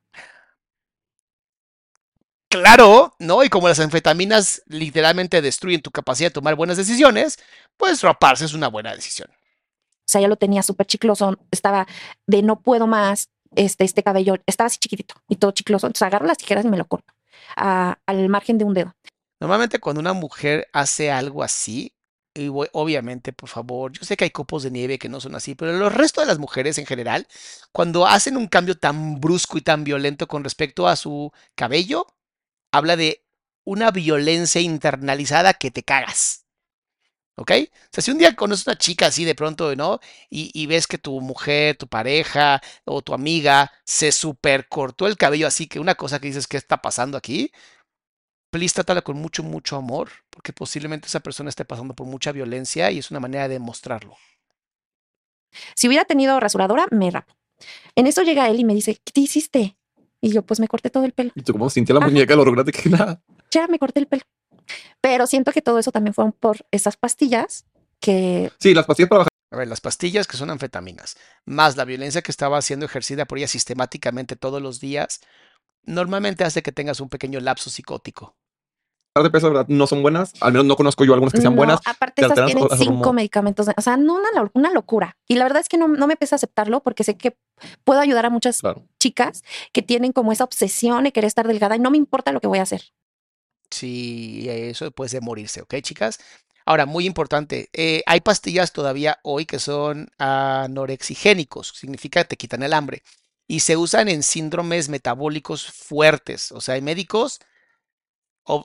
Claro, 2.53 3.14
¿no? 3.18 3.42
Y 3.42 3.48
como 3.48 3.66
las 3.68 3.80
anfetaminas 3.80 4.62
literalmente 4.66 5.40
destruyen 5.40 5.80
tu 5.80 5.90
capacidad 5.90 6.28
de 6.28 6.34
tomar 6.34 6.55
buenas 6.55 6.76
decisiones, 6.76 7.38
pues 7.78 8.03
raparse 8.03 8.44
es 8.44 8.53
una 8.53 8.68
buena 8.68 8.94
decisión. 8.94 9.28
O 9.30 10.05
sea, 10.12 10.20
ya 10.20 10.28
lo 10.28 10.36
tenía 10.36 10.62
súper 10.62 10.86
chicloso. 10.86 11.38
Estaba 11.50 11.86
de 12.26 12.42
no 12.42 12.61
puedo 12.61 12.86
más. 12.86 13.30
Este, 13.55 13.84
este 13.84 14.03
cabello 14.03 14.36
estaba 14.46 14.66
así 14.66 14.78
chiquitito 14.78 15.14
y 15.28 15.36
todo 15.36 15.53
chicloso. 15.53 15.86
Entonces 15.86 16.07
agarro 16.07 16.26
las 16.26 16.36
tijeras 16.38 16.64
y 16.64 16.68
me 16.68 16.76
lo 16.76 16.86
corto 16.86 17.12
a- 17.57 17.98
al 18.07 18.28
margen 18.28 18.59
de 18.59 18.64
un 18.64 18.74
dedo. 18.74 18.94
Normalmente 19.40 19.78
cuando 19.80 20.00
una 20.00 20.12
mujer 20.12 20.68
hace 20.72 21.11
algo 21.11 21.42
así, 21.42 21.94
y 22.34 22.48
voy- 22.48 22.68
obviamente, 22.72 23.32
por 23.32 23.48
favor, 23.48 23.92
yo 23.92 24.05
sé 24.05 24.16
que 24.16 24.24
hay 24.24 24.30
copos 24.30 24.62
de 24.62 24.70
nieve 24.70 24.98
que 24.98 25.09
no 25.09 25.20
son 25.20 25.34
así, 25.34 25.55
pero 25.55 25.70
el 25.70 25.90
resto 25.92 26.20
de 26.20 26.26
las 26.26 26.38
mujeres 26.38 26.78
en 26.78 26.86
general, 26.86 27.26
cuando 27.72 28.07
hacen 28.07 28.36
un 28.36 28.46
cambio 28.46 28.76
tan 28.78 29.20
brusco 29.20 29.59
y 29.59 29.62
tan 29.62 29.84
violento 29.84 30.26
con 30.28 30.44
respecto 30.44 30.86
a 30.88 30.96
su 30.96 31.30
cabello, 31.55 32.07
habla 32.72 32.96
de 32.96 33.22
una 33.64 33.90
violencia 33.90 34.60
internalizada 34.60 35.54
que 35.54 35.70
te 35.70 35.82
cagas. 35.82 36.46
¿Ok? 37.36 37.50
O 37.50 37.88
sea, 37.92 38.02
si 38.02 38.10
un 38.10 38.18
día 38.18 38.36
conoces 38.36 38.66
una 38.66 38.76
chica 38.76 39.06
así 39.06 39.24
de 39.24 39.34
pronto, 39.34 39.74
¿no? 39.74 40.00
Y, 40.28 40.66
ves 40.66 40.86
que 40.86 40.98
tu 40.98 41.20
mujer, 41.20 41.76
tu 41.76 41.88
pareja 41.88 42.60
o 42.84 43.00
tu 43.02 43.14
amiga 43.14 43.72
se 43.84 44.12
super 44.12 44.68
cortó 44.68 45.06
el 45.06 45.16
cabello 45.16 45.46
así, 45.46 45.66
que 45.66 45.80
una 45.80 45.94
cosa 45.94 46.20
que 46.20 46.28
dices, 46.28 46.46
¿qué 46.46 46.56
está 46.56 46.82
pasando 46.82 47.16
aquí? 47.16 47.50
please 48.52 48.74
trátala 48.74 49.00
con 49.00 49.16
mucho, 49.16 49.42
mucho 49.42 49.76
amor, 49.76 50.10
porque 50.28 50.52
posiblemente 50.52 51.06
esa 51.06 51.20
persona 51.20 51.48
esté 51.48 51.64
pasando 51.64 51.94
por 51.94 52.06
mucha 52.06 52.32
violencia 52.32 52.90
y 52.90 52.98
es 52.98 53.10
una 53.10 53.18
manera 53.18 53.48
de 53.48 53.54
demostrarlo. 53.54 54.14
Si 55.74 55.88
hubiera 55.88 56.04
tenido 56.04 56.38
rasuradora, 56.38 56.86
me 56.90 57.10
rapo. 57.10 57.34
En 57.96 58.06
eso 58.06 58.22
llega 58.22 58.48
él 58.50 58.60
y 58.60 58.64
me 58.64 58.74
dice, 58.74 58.96
¿qué 58.96 59.12
te 59.12 59.20
hiciste? 59.22 59.78
Y 60.22 60.32
yo, 60.32 60.42
pues 60.42 60.60
me 60.60 60.68
corté 60.68 60.88
todo 60.88 61.04
el 61.04 61.12
pelo. 61.12 61.32
Y 61.34 61.42
tú, 61.42 61.52
como 61.52 61.68
sintió 61.68 61.94
la 61.94 62.00
Ajá. 62.00 62.08
muñeca, 62.08 62.34
lo 62.36 62.44
lograste 62.44 62.72
que 62.72 62.88
nada. 62.88 63.20
Ya 63.50 63.66
me 63.66 63.78
corté 63.78 64.00
el 64.00 64.06
pelo. 64.06 64.22
Pero 65.00 65.26
siento 65.26 65.52
que 65.52 65.60
todo 65.60 65.78
eso 65.80 65.90
también 65.90 66.14
fueron 66.14 66.32
por 66.32 66.64
esas 66.70 66.96
pastillas 66.96 67.66
que 68.00 68.50
Sí, 68.58 68.72
las 68.72 68.86
pastillas 68.86 69.08
para 69.10 69.18
bajar. 69.18 69.28
A 69.50 69.56
ver, 69.56 69.68
las 69.68 69.80
pastillas 69.82 70.26
que 70.26 70.38
son 70.38 70.48
anfetaminas, 70.48 71.16
más 71.44 71.76
la 71.76 71.84
violencia 71.84 72.22
que 72.22 72.30
estaba 72.30 72.62
siendo 72.62 72.86
ejercida 72.86 73.26
por 73.26 73.36
ella 73.36 73.48
sistemáticamente 73.48 74.34
todos 74.36 74.62
los 74.62 74.80
días, 74.80 75.20
normalmente 75.82 76.44
hace 76.44 76.62
que 76.62 76.72
tengas 76.72 77.00
un 77.00 77.10
pequeño 77.10 77.38
lapso 77.40 77.68
psicótico. 77.68 78.34
De 79.20 79.30
peso, 79.30 79.48
¿verdad? 79.48 79.66
No 79.68 79.86
son 79.86 80.00
buenas. 80.00 80.32
Al 80.40 80.52
menos 80.52 80.64
no 80.66 80.74
conozco 80.76 81.04
yo 81.04 81.12
algunas 81.12 81.34
que 81.34 81.40
sean 81.42 81.52
No, 81.52 81.58
buenas. 81.58 81.80
Aparte, 81.84 82.22
te 82.22 82.28
estas 82.28 82.46
tienen 82.46 82.64
cinco 82.78 82.92
hormonas. 82.92 83.12
medicamentos. 83.14 83.66
de- 83.66 83.74
o 83.76 83.80
sea, 83.82 83.96
no 83.98 84.14
una, 84.14 84.28
lo- 84.34 84.50
una 84.54 84.70
locura. 84.70 85.18
Y 85.28 85.34
la 85.34 85.44
verdad 85.44 85.60
es 85.60 85.68
que 85.68 85.76
no, 85.76 85.86
no 85.88 86.06
me 86.06 86.16
pesa 86.16 86.36
aceptarlo 86.36 86.82
porque 86.82 87.04
sé 87.04 87.16
que 87.18 87.36
puedo 87.84 88.00
ayudar 88.00 88.24
a 88.24 88.30
muchas 88.30 88.60
Claro. 88.60 88.86
chicas 88.98 89.42
que 89.72 89.82
tienen 89.82 90.12
como 90.12 90.32
esa 90.32 90.44
obsesión 90.44 91.04
de 91.04 91.12
querer 91.12 91.28
estar 91.28 91.46
delgada 91.46 91.76
y 91.76 91.78
no 91.80 91.90
me 91.90 91.98
importa 91.98 92.32
lo 92.32 92.40
que 92.40 92.46
voy 92.46 92.58
a 92.58 92.62
hacer. 92.62 92.82
Sí, 93.70 94.46
eso 94.48 94.90
puede 94.92 95.10
ser 95.10 95.22
morirse, 95.22 95.60
¿ok, 95.62 95.74
chicas? 95.82 96.18
Ahora, 96.64 96.86
muy 96.86 97.06
importante, 97.06 97.68
eh, 97.72 98.02
hay 98.06 98.20
pastillas 98.20 98.72
todavía 98.72 99.18
hoy 99.24 99.46
que 99.46 99.58
son 99.58 100.08
anorexigénicos, 100.18 101.68
significa 101.74 102.22
que 102.22 102.28
te 102.28 102.36
quitan 102.36 102.62
el 102.62 102.72
hambre, 102.72 103.02
y 103.48 103.60
se 103.60 103.76
usan 103.76 104.08
en 104.08 104.22
síndromes 104.22 104.88
metabólicos 104.88 105.66
fuertes. 105.66 106.52
O 106.52 106.60
sea, 106.60 106.74
hay 106.76 106.82
médicos, 106.82 107.40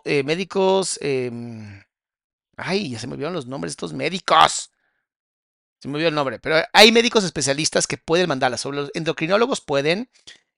eh, 0.05 0.23
médicos, 0.23 0.99
em, 1.01 1.83
ay, 2.57 2.91
ya 2.91 2.99
se 2.99 3.07
me 3.07 3.13
olvidaron 3.13 3.35
los 3.35 3.47
nombres 3.47 3.71
estos 3.71 3.93
médicos. 3.93 4.71
Se 5.79 5.87
me 5.87 5.95
olvidó 5.95 6.09
el 6.09 6.15
nombre, 6.15 6.39
pero 6.39 6.57
hay 6.73 6.91
médicos 6.91 7.23
especialistas 7.23 7.85
que 7.87 7.97
pueden 7.97 8.27
mandarlas. 8.29 8.61
Sobre 8.61 8.77
los 8.77 8.91
endocrinólogos 8.95 9.61
pueden, 9.61 10.09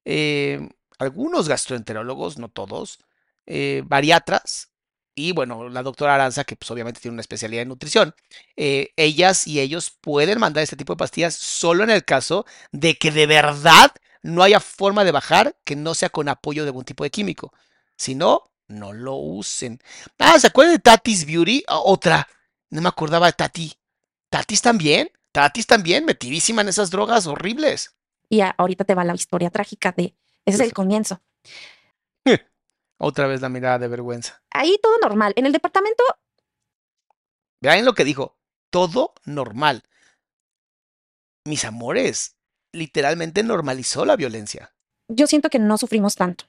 eh, 0.06 0.70
algunos 0.98 1.50
gastroenterólogos, 1.50 2.38
no 2.38 2.50
todos, 2.50 3.00
eh, 3.46 3.84
bariatras 3.86 4.72
y 5.16 5.34
bueno, 5.34 5.68
la 5.70 5.84
doctora 5.84 6.16
Aranza, 6.16 6.46
que 6.46 6.56
pues 6.56 6.72
obviamente 6.72 7.02
tiene 7.02 7.14
una 7.14 7.22
especialidad 7.22 7.64
en 7.64 7.70
nutrición. 7.70 8.16
eh, 8.56 8.94
ellas 8.96 9.48
y 9.48 9.60
ellos 9.60 9.92
pueden 10.02 10.40
mandar 10.40 10.64
este 10.64 10.78
tipo 10.78 10.94
de 10.94 10.98
pastillas 10.98 11.36
solo 11.36 11.84
en 11.84 11.90
el 11.90 12.06
caso 12.06 12.46
de 12.72 12.98
que 12.98 13.12
de 13.12 13.28
verdad 13.28 13.92
no 14.22 14.44
haya 14.44 14.60
forma 14.62 15.04
de 15.04 15.12
bajar 15.12 15.58
que 15.66 15.76
no 15.76 15.94
sea 15.96 16.10
con 16.10 16.30
apoyo 16.30 16.64
de 16.64 16.70
algún 16.70 16.86
tipo 16.86 17.04
de 17.04 17.12
químico. 17.12 17.54
Si 17.98 18.16
no, 18.16 18.44
no 18.70 18.94
lo 18.94 19.16
usen. 19.16 19.80
Ah, 20.18 20.40
¿se 20.40 20.48
acuerdan 20.48 20.76
de 20.76 20.80
Tati's 20.80 21.26
Beauty? 21.26 21.64
Ah, 21.68 21.80
Otra. 21.80 22.28
No 22.70 22.82
me 22.82 22.88
acordaba 22.90 23.26
de 23.26 23.34
Tati. 23.34 23.74
Tatis 24.30 24.62
también. 24.62 25.12
Tatis 25.32 25.68
también, 25.68 26.06
metidísima 26.06 26.62
en 26.62 26.70
esas 26.70 26.90
drogas 26.92 27.28
horribles. 27.28 27.96
Y 28.30 28.42
ahorita 28.42 28.84
te 28.86 28.96
va 28.96 29.04
la 29.04 29.16
historia 29.16 29.50
trágica 29.50 29.92
de, 29.92 30.16
ese 30.46 30.58
es 30.58 30.60
el 30.60 30.74
comienzo. 30.74 31.22
Otra 33.00 33.28
vez 33.28 33.42
la 33.42 33.50
mirada 33.50 33.80
de 33.80 33.88
vergüenza. 33.88 34.42
Ahí 34.52 34.78
todo 34.82 34.98
normal. 35.00 35.34
En 35.36 35.46
el 35.46 35.52
departamento, 35.52 36.04
Vean 37.62 37.84
lo 37.86 37.94
que 37.94 38.06
dijo. 38.06 38.38
Todo 38.70 39.14
normal. 39.26 39.84
Mis 41.46 41.66
amores, 41.66 42.38
literalmente 42.72 43.44
normalizó 43.44 44.06
la 44.06 44.16
violencia. 44.16 44.74
yo 45.08 45.26
siento 45.28 45.50
que 45.50 45.60
no 45.60 45.78
sufrimos 45.78 46.16
tanto. 46.16 46.46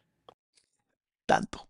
Tanto. 1.27 1.70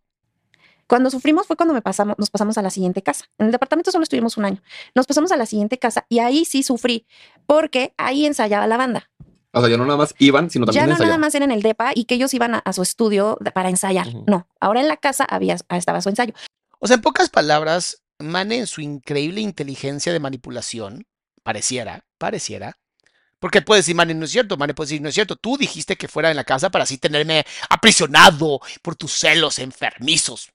Cuando 0.91 1.09
sufrimos 1.09 1.47
fue 1.47 1.55
cuando 1.55 1.73
me 1.73 1.83
pasamos, 1.83 2.17
nos 2.19 2.31
pasamos 2.31 2.59
a 2.59 2.63
la 2.63 2.71
siguiente 2.71 3.01
casa. 3.01 3.27
En 3.39 3.47
el 3.47 3.53
departamento 3.53 3.93
solo 3.93 4.03
estuvimos 4.03 4.37
un 4.37 4.45
año. 4.45 4.61
Nos 4.97 5.07
pasamos 5.07 5.31
a 5.31 5.37
la 5.37 5.47
siguiente 5.47 5.79
casa 5.79 6.05
y 6.09 6.19
ahí 6.19 6.45
sí 6.45 6.65
sufrí, 6.65 7.07
porque 7.47 7.95
ahí 7.97 8.27
ensayaba 8.27 8.67
la 8.67 8.77
banda. 8.77 9.09
O 9.53 9.61
sea, 9.61 9.71
ya 9.71 9.77
no 9.77 9.85
nada 9.85 9.99
más 9.99 10.17
iban, 10.19 10.51
sino 10.51 10.67
Ya 10.67 10.81
también 10.81 10.99
no 10.99 11.05
nada 11.05 11.17
más 11.19 11.33
era 11.37 11.45
en 11.45 11.53
el 11.53 11.63
DEPA 11.63 11.93
y 11.95 12.07
que 12.07 12.17
ellos 12.17 12.35
iban 12.35 12.57
a, 12.57 12.59
a 12.59 12.73
su 12.73 12.83
estudio 12.83 13.39
de- 13.41 13.53
para 13.53 13.69
ensayar. 13.69 14.09
No, 14.27 14.49
ahora 14.59 14.81
en 14.81 14.89
la 14.89 14.97
casa 14.97 15.25
había, 15.31 15.57
estaba 15.69 16.01
su 16.03 16.09
ensayo. 16.09 16.35
O 16.81 16.89
sea, 16.89 16.97
en 16.97 17.03
pocas 17.03 17.31
palabras, 17.31 18.03
Mane 18.19 18.59
en 18.59 18.67
su 18.67 18.81
increíble 18.81 19.41
inteligencia 19.43 20.13
de 20.13 20.19
manipulación, 20.19 21.07
pareciera, 21.45 22.05
pareciera, 22.19 22.79
porque 23.39 23.63
puede 23.63 23.79
decir, 23.79 23.95
Mane, 23.95 24.15
no 24.15 24.25
es 24.25 24.33
cierto, 24.33 24.57
Mane 24.57 24.75
puede 24.75 24.89
decir, 24.89 25.03
no 25.03 25.09
es 25.09 25.15
cierto, 25.15 25.37
tú 25.37 25.57
dijiste 25.57 25.95
que 25.95 26.09
fuera 26.09 26.31
en 26.31 26.37
la 26.37 26.43
casa 26.43 26.69
para 26.71 26.83
así 26.83 26.99
tenerme 26.99 27.45
aprisionado 27.69 28.61
por 28.83 28.97
tus 28.97 29.13
celos 29.13 29.61
enfermizos. 29.61 30.51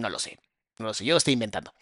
No 0.00 0.08
lo 0.08 0.18
sé, 0.18 0.38
no 0.78 0.86
lo 0.86 0.94
sé, 0.94 1.04
yo 1.04 1.14
lo 1.14 1.18
estoy 1.18 1.34
inventando. 1.34 1.74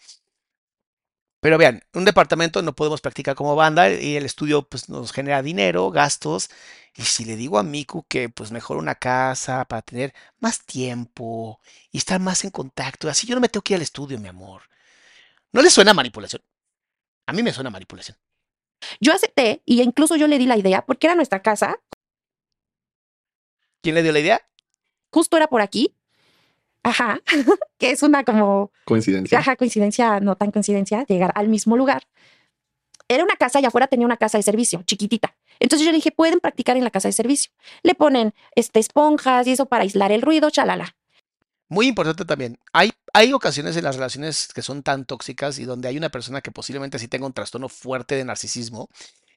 Pero 1.41 1.57
vean, 1.57 1.81
un 1.93 2.03
departamento 2.03 2.61
no 2.61 2.75
podemos 2.75 2.99
practicar 2.99 3.33
como 3.35 3.55
banda 3.55 3.89
y 3.89 4.17
el 4.17 4.25
estudio 4.25 4.67
pues 4.67 4.89
nos 4.89 5.13
genera 5.13 5.41
dinero, 5.41 5.89
gastos. 5.89 6.49
Y 6.95 7.03
si 7.03 7.23
le 7.23 7.37
digo 7.37 7.57
a 7.57 7.63
Miku 7.63 8.03
que 8.09 8.27
pues 8.29 8.51
mejor 8.51 8.75
una 8.77 8.95
casa 8.95 9.63
para 9.65 9.81
tener 9.81 10.13
más 10.39 10.65
tiempo 10.65 11.61
y 11.91 11.97
estar 11.99 12.19
más 12.19 12.43
en 12.43 12.49
contacto, 12.51 13.07
así 13.09 13.25
yo 13.25 13.35
no 13.35 13.41
me 13.41 13.47
tengo 13.47 13.63
que 13.63 13.73
ir 13.73 13.77
al 13.77 13.83
estudio, 13.83 14.19
mi 14.19 14.27
amor. 14.27 14.63
¿No 15.53 15.61
le 15.61 15.69
suena 15.69 15.93
manipulación? 15.93 16.41
A 17.27 17.33
mí 17.33 17.41
me 17.43 17.53
suena 17.53 17.69
manipulación. 17.69 18.17
Yo 18.99 19.13
acepté 19.13 19.61
y 19.65 19.81
incluso 19.81 20.17
yo 20.17 20.27
le 20.27 20.37
di 20.39 20.45
la 20.45 20.57
idea 20.57 20.85
porque 20.85 21.07
era 21.07 21.15
nuestra 21.15 21.41
casa, 21.41 21.81
¿Quién 23.81 23.95
le 23.95 24.03
dio 24.03 24.11
la 24.11 24.19
idea? 24.19 24.41
justo 25.11 25.37
era 25.37 25.47
por 25.47 25.61
aquí. 25.61 25.95
Ajá, 26.83 27.21
que 27.77 27.91
es 27.91 28.03
una 28.03 28.23
como 28.23 28.71
Coincidencia. 28.85 29.39
Ajá, 29.39 29.55
coincidencia, 29.55 30.19
no 30.19 30.35
tan 30.35 30.51
coincidencia, 30.51 31.05
llegar 31.05 31.31
al 31.35 31.49
mismo 31.49 31.77
lugar. 31.77 32.03
Era 33.07 33.23
una 33.23 33.35
casa 33.35 33.59
y 33.59 33.65
afuera 33.65 33.87
tenía 33.87 34.05
una 34.05 34.17
casa 34.17 34.37
de 34.37 34.43
servicio, 34.43 34.83
chiquitita. 34.83 35.35
Entonces 35.59 35.85
yo 35.85 35.91
le 35.91 35.97
dije, 35.97 36.11
pueden 36.11 36.39
practicar 36.39 36.77
en 36.77 36.83
la 36.83 36.91
casa 36.91 37.07
de 37.07 37.13
servicio. 37.13 37.51
Le 37.83 37.95
ponen 37.95 38.33
este, 38.55 38.79
esponjas 38.79 39.47
y 39.47 39.51
eso 39.51 39.65
para 39.65 39.83
aislar 39.83 40.11
el 40.11 40.21
ruido, 40.21 40.49
chalala. 40.49 40.95
Muy 41.67 41.87
importante 41.87 42.23
también. 42.25 42.57
Hay, 42.71 42.91
hay 43.13 43.33
ocasiones 43.33 43.75
en 43.77 43.83
las 43.83 43.95
relaciones 43.95 44.49
que 44.53 44.61
son 44.61 44.83
tan 44.83 45.05
tóxicas 45.05 45.59
y 45.59 45.65
donde 45.65 45.87
hay 45.87 45.97
una 45.97 46.09
persona 46.09 46.41
que 46.41 46.51
posiblemente 46.51 46.97
sí 46.97 47.07
tenga 47.07 47.25
un 47.25 47.33
trastorno 47.33 47.67
fuerte 47.67 48.15
de 48.15 48.25
narcisismo, 48.25 48.89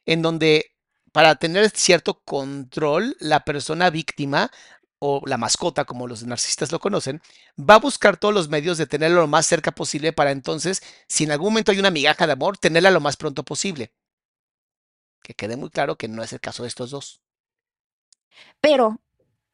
en 0.07 0.22
donde 0.22 0.72
para 1.12 1.34
tener 1.36 1.70
cierto 1.70 2.22
control, 2.24 3.16
la 3.20 3.45
persona 3.45 3.90
víctima 3.90 4.51
o 5.05 5.20
la 5.26 5.36
mascota, 5.36 5.84
como 5.84 6.07
los 6.07 6.22
narcisistas 6.22 6.70
lo 6.70 6.78
conocen, 6.78 7.20
va 7.59 7.74
a 7.74 7.80
buscar 7.80 8.16
todos 8.16 8.32
los 8.32 8.48
medios 8.48 8.78
de 8.78 8.86
tenerlo 8.86 9.22
lo 9.22 9.26
más 9.26 9.46
cerca 9.46 9.72
posible 9.72 10.12
para 10.12 10.30
entonces, 10.30 10.80
si 11.09 11.24
en 11.24 11.32
algún 11.32 11.48
momento 11.48 11.72
hay 11.72 11.80
una 11.80 11.90
migaja 11.90 12.24
de 12.24 12.34
amor, 12.34 12.57
tenerla 12.57 12.92
lo 12.92 13.00
más 13.00 13.16
pronto 13.16 13.42
posible. 13.42 13.92
Que 15.20 15.34
quede 15.34 15.57
muy 15.57 15.70
claro 15.70 15.96
que 15.96 16.07
no 16.07 16.22
es 16.22 16.32
el 16.32 16.38
caso 16.38 16.62
de 16.62 16.68
estos 16.68 16.92
dos. 16.92 17.20
Pero 18.61 19.00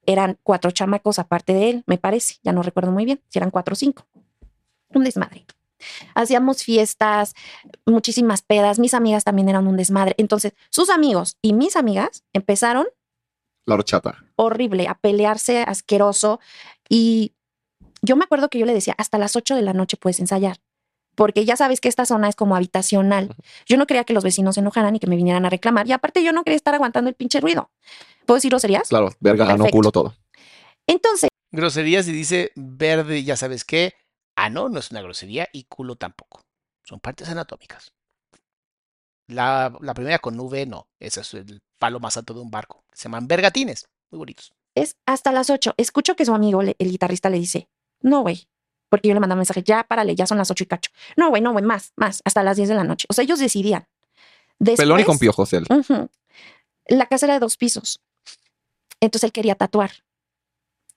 eran 0.04 0.38
cuatro 0.42 0.70
chamacos 0.70 1.18
aparte 1.18 1.54
de 1.54 1.70
él, 1.70 1.82
me 1.86 1.96
parece. 1.96 2.36
Ya 2.42 2.52
no 2.52 2.62
recuerdo 2.62 2.92
muy 2.92 3.06
bien 3.06 3.22
si 3.30 3.38
eran 3.38 3.50
cuatro 3.50 3.72
o 3.72 3.76
cinco. 3.76 4.06
Un 4.90 5.04
desmadre. 5.04 5.46
Hacíamos 6.14 6.62
fiestas, 6.62 7.32
muchísimas 7.86 8.42
pedas. 8.42 8.78
Mis 8.78 8.92
amigas 8.92 9.24
también 9.24 9.48
eran 9.48 9.66
un 9.66 9.78
desmadre. 9.78 10.14
Entonces, 10.18 10.52
sus 10.68 10.90
amigos 10.90 11.38
y 11.40 11.54
mis 11.54 11.74
amigas 11.74 12.22
empezaron 12.34 12.86
La 13.68 13.74
horchata. 13.74 14.24
horrible, 14.36 14.88
a 14.88 14.94
pelearse, 14.94 15.62
asqueroso. 15.62 16.40
Y 16.88 17.34
yo 18.02 18.16
me 18.16 18.24
acuerdo 18.24 18.48
que 18.48 18.58
yo 18.58 18.66
le 18.66 18.72
decía, 18.74 18.94
hasta 18.98 19.18
las 19.18 19.36
8 19.36 19.54
de 19.54 19.62
la 19.62 19.72
noche 19.74 19.96
puedes 19.96 20.20
ensayar, 20.20 20.56
porque 21.14 21.44
ya 21.44 21.56
sabes 21.56 21.80
que 21.80 21.88
esta 21.88 22.06
zona 22.06 22.28
es 22.28 22.36
como 22.36 22.56
habitacional. 22.56 23.34
Yo 23.66 23.76
no 23.76 23.86
quería 23.86 24.04
que 24.04 24.14
los 24.14 24.24
vecinos 24.24 24.54
se 24.54 24.60
enojaran 24.60 24.96
y 24.96 25.00
que 25.00 25.06
me 25.06 25.16
vinieran 25.16 25.44
a 25.44 25.50
reclamar. 25.50 25.86
Y 25.86 25.92
aparte 25.92 26.24
yo 26.24 26.32
no 26.32 26.44
quería 26.44 26.56
estar 26.56 26.74
aguantando 26.74 27.10
el 27.10 27.14
pinche 27.16 27.40
ruido. 27.40 27.70
¿Puedo 28.24 28.36
decir 28.36 28.50
groserías? 28.50 28.88
Claro, 28.88 29.10
verga, 29.20 29.44
ano, 29.44 29.56
Perfecto. 29.64 29.76
culo, 29.76 29.92
todo. 29.92 30.14
Entonces, 30.86 31.28
Groserías 31.50 32.06
y 32.08 32.12
dice 32.12 32.52
verde, 32.56 33.24
ya 33.24 33.36
sabes 33.36 33.64
qué. 33.64 33.94
Ah, 34.36 34.48
no, 34.50 34.68
no 34.68 34.78
es 34.78 34.90
una 34.90 35.02
grosería 35.02 35.48
y 35.52 35.64
culo 35.64 35.96
tampoco. 35.96 36.40
Son 36.84 37.00
partes 37.00 37.28
anatómicas. 37.28 37.92
La, 39.28 39.76
la 39.80 39.94
primera 39.94 40.18
con 40.18 40.38
V, 40.40 40.66
no. 40.66 40.88
Ese 41.00 41.20
es 41.20 41.34
el 41.34 41.60
palo 41.78 42.00
más 42.00 42.16
alto 42.16 42.34
de 42.34 42.40
un 42.40 42.50
barco. 42.50 42.84
Se 42.92 43.04
llaman 43.04 43.26
bergatines. 43.28 43.88
Muy 44.10 44.18
bonitos. 44.18 44.52
es 44.74 44.96
hasta 45.06 45.32
las 45.32 45.50
8. 45.50 45.74
Escucho 45.76 46.14
que 46.16 46.24
su 46.24 46.32
amigo, 46.34 46.62
le- 46.62 46.76
el 46.78 46.90
guitarrista, 46.90 47.28
le 47.30 47.38
dice, 47.38 47.68
no, 48.00 48.20
güey. 48.22 48.46
Porque 48.88 49.08
yo 49.08 49.14
le 49.14 49.20
mandaba 49.20 49.36
un 49.36 49.40
mensaje, 49.40 49.62
ya 49.62 49.82
párale, 49.84 50.14
ya 50.14 50.26
son 50.26 50.38
las 50.38 50.50
8 50.50 50.64
y 50.64 50.66
cacho. 50.66 50.90
No, 51.16 51.28
güey, 51.30 51.42
no, 51.42 51.52
güey, 51.52 51.64
más, 51.64 51.92
más, 51.96 52.22
hasta 52.24 52.42
las 52.42 52.56
10 52.56 52.68
de 52.68 52.74
la 52.76 52.84
noche. 52.84 53.06
O 53.10 53.12
sea, 53.12 53.24
ellos 53.24 53.38
decidían. 53.38 53.86
Pelón 54.76 55.00
y 55.00 55.04
con 55.04 55.18
piojos 55.18 55.52
él. 55.52 55.66
La 56.86 57.06
casa 57.06 57.26
era 57.26 57.34
de 57.34 57.40
dos 57.40 57.56
pisos. 57.56 58.00
Entonces 59.00 59.24
él 59.28 59.32
quería 59.32 59.54
tatuar. 59.56 59.90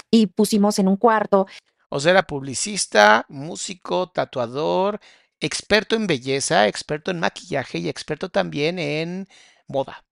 Y 0.10 0.28
pusimos 0.28 0.80
en 0.80 0.88
un 0.88 0.96
cuarto. 0.98 1.48
O 1.90 2.00
sea, 2.00 2.12
era 2.12 2.24
publicista, 2.24 3.26
músico, 3.30 4.10
tatuador, 4.10 5.00
experto 5.40 5.96
en 5.96 6.08
belleza, 6.08 6.68
experto 6.68 7.12
en 7.12 7.20
maquillaje 7.20 7.80
y 7.80 7.90
experto 7.90 8.30
también 8.30 8.80
en 8.80 9.28
moda. 9.68 10.04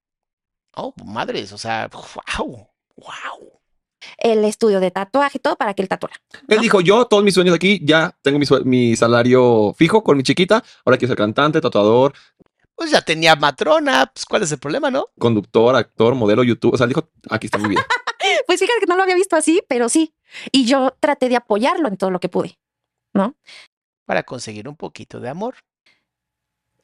Oh, 0.81 0.93
madres, 1.05 1.51
o 1.51 1.57
sea, 1.57 1.89
wow, 1.91 2.67
wow. 2.95 3.59
el 4.17 4.45
estudio 4.45 4.79
de 4.79 4.91
tatuaje, 4.91 5.39
todo 5.39 5.55
para 5.57 5.73
que 5.73 5.81
él 5.81 5.89
tatuara. 5.89 6.15
Él 6.47 6.59
dijo, 6.59 6.79
yo, 6.79 7.05
todos 7.05 7.23
mis 7.23 7.33
sueños 7.33 7.53
aquí, 7.53 7.81
ya 7.83 8.17
tengo 8.21 8.39
mi, 8.39 8.45
mi 8.63 8.95
salario 8.95 9.73
fijo 9.77 10.03
con 10.03 10.15
mi 10.15 10.23
chiquita, 10.23 10.63
ahora 10.85 10.97
quiero 10.97 11.11
ser 11.11 11.17
cantante, 11.17 11.59
tatuador, 11.59 12.13
Pues 12.75 12.91
ya 12.91 13.01
tenía 13.01 13.35
matrona, 13.35 14.09
pues 14.13 14.25
¿cuál 14.25 14.43
es 14.43 14.51
el 14.53 14.59
problema, 14.59 14.89
no? 14.89 15.07
conductor, 15.19 15.75
actor, 15.75 16.15
modelo, 16.15 16.43
YouTube. 16.43 16.73
O 16.73 16.77
sea, 16.77 16.85
él 16.85 16.89
dijo, 16.89 17.09
aquí 17.29 17.47
está 17.47 17.57
mi 17.57 17.69
vida. 17.69 17.85
Pues 18.45 18.59
fíjate 18.59 18.79
que 18.79 18.87
no 18.87 18.95
lo 18.95 19.03
había 19.03 19.15
visto 19.15 19.35
así, 19.35 19.61
pero 19.67 19.89
sí. 19.89 20.13
Y 20.51 20.65
yo 20.65 20.95
traté 20.99 21.29
de 21.29 21.35
apoyarlo 21.35 21.87
en 21.87 21.97
todo 21.97 22.09
lo 22.09 22.19
que 22.19 22.29
pude, 22.29 22.57
¿no? 23.13 23.35
Para 24.05 24.23
conseguir 24.23 24.67
un 24.67 24.75
poquito 24.75 25.19
de 25.19 25.29
amor. 25.29 25.55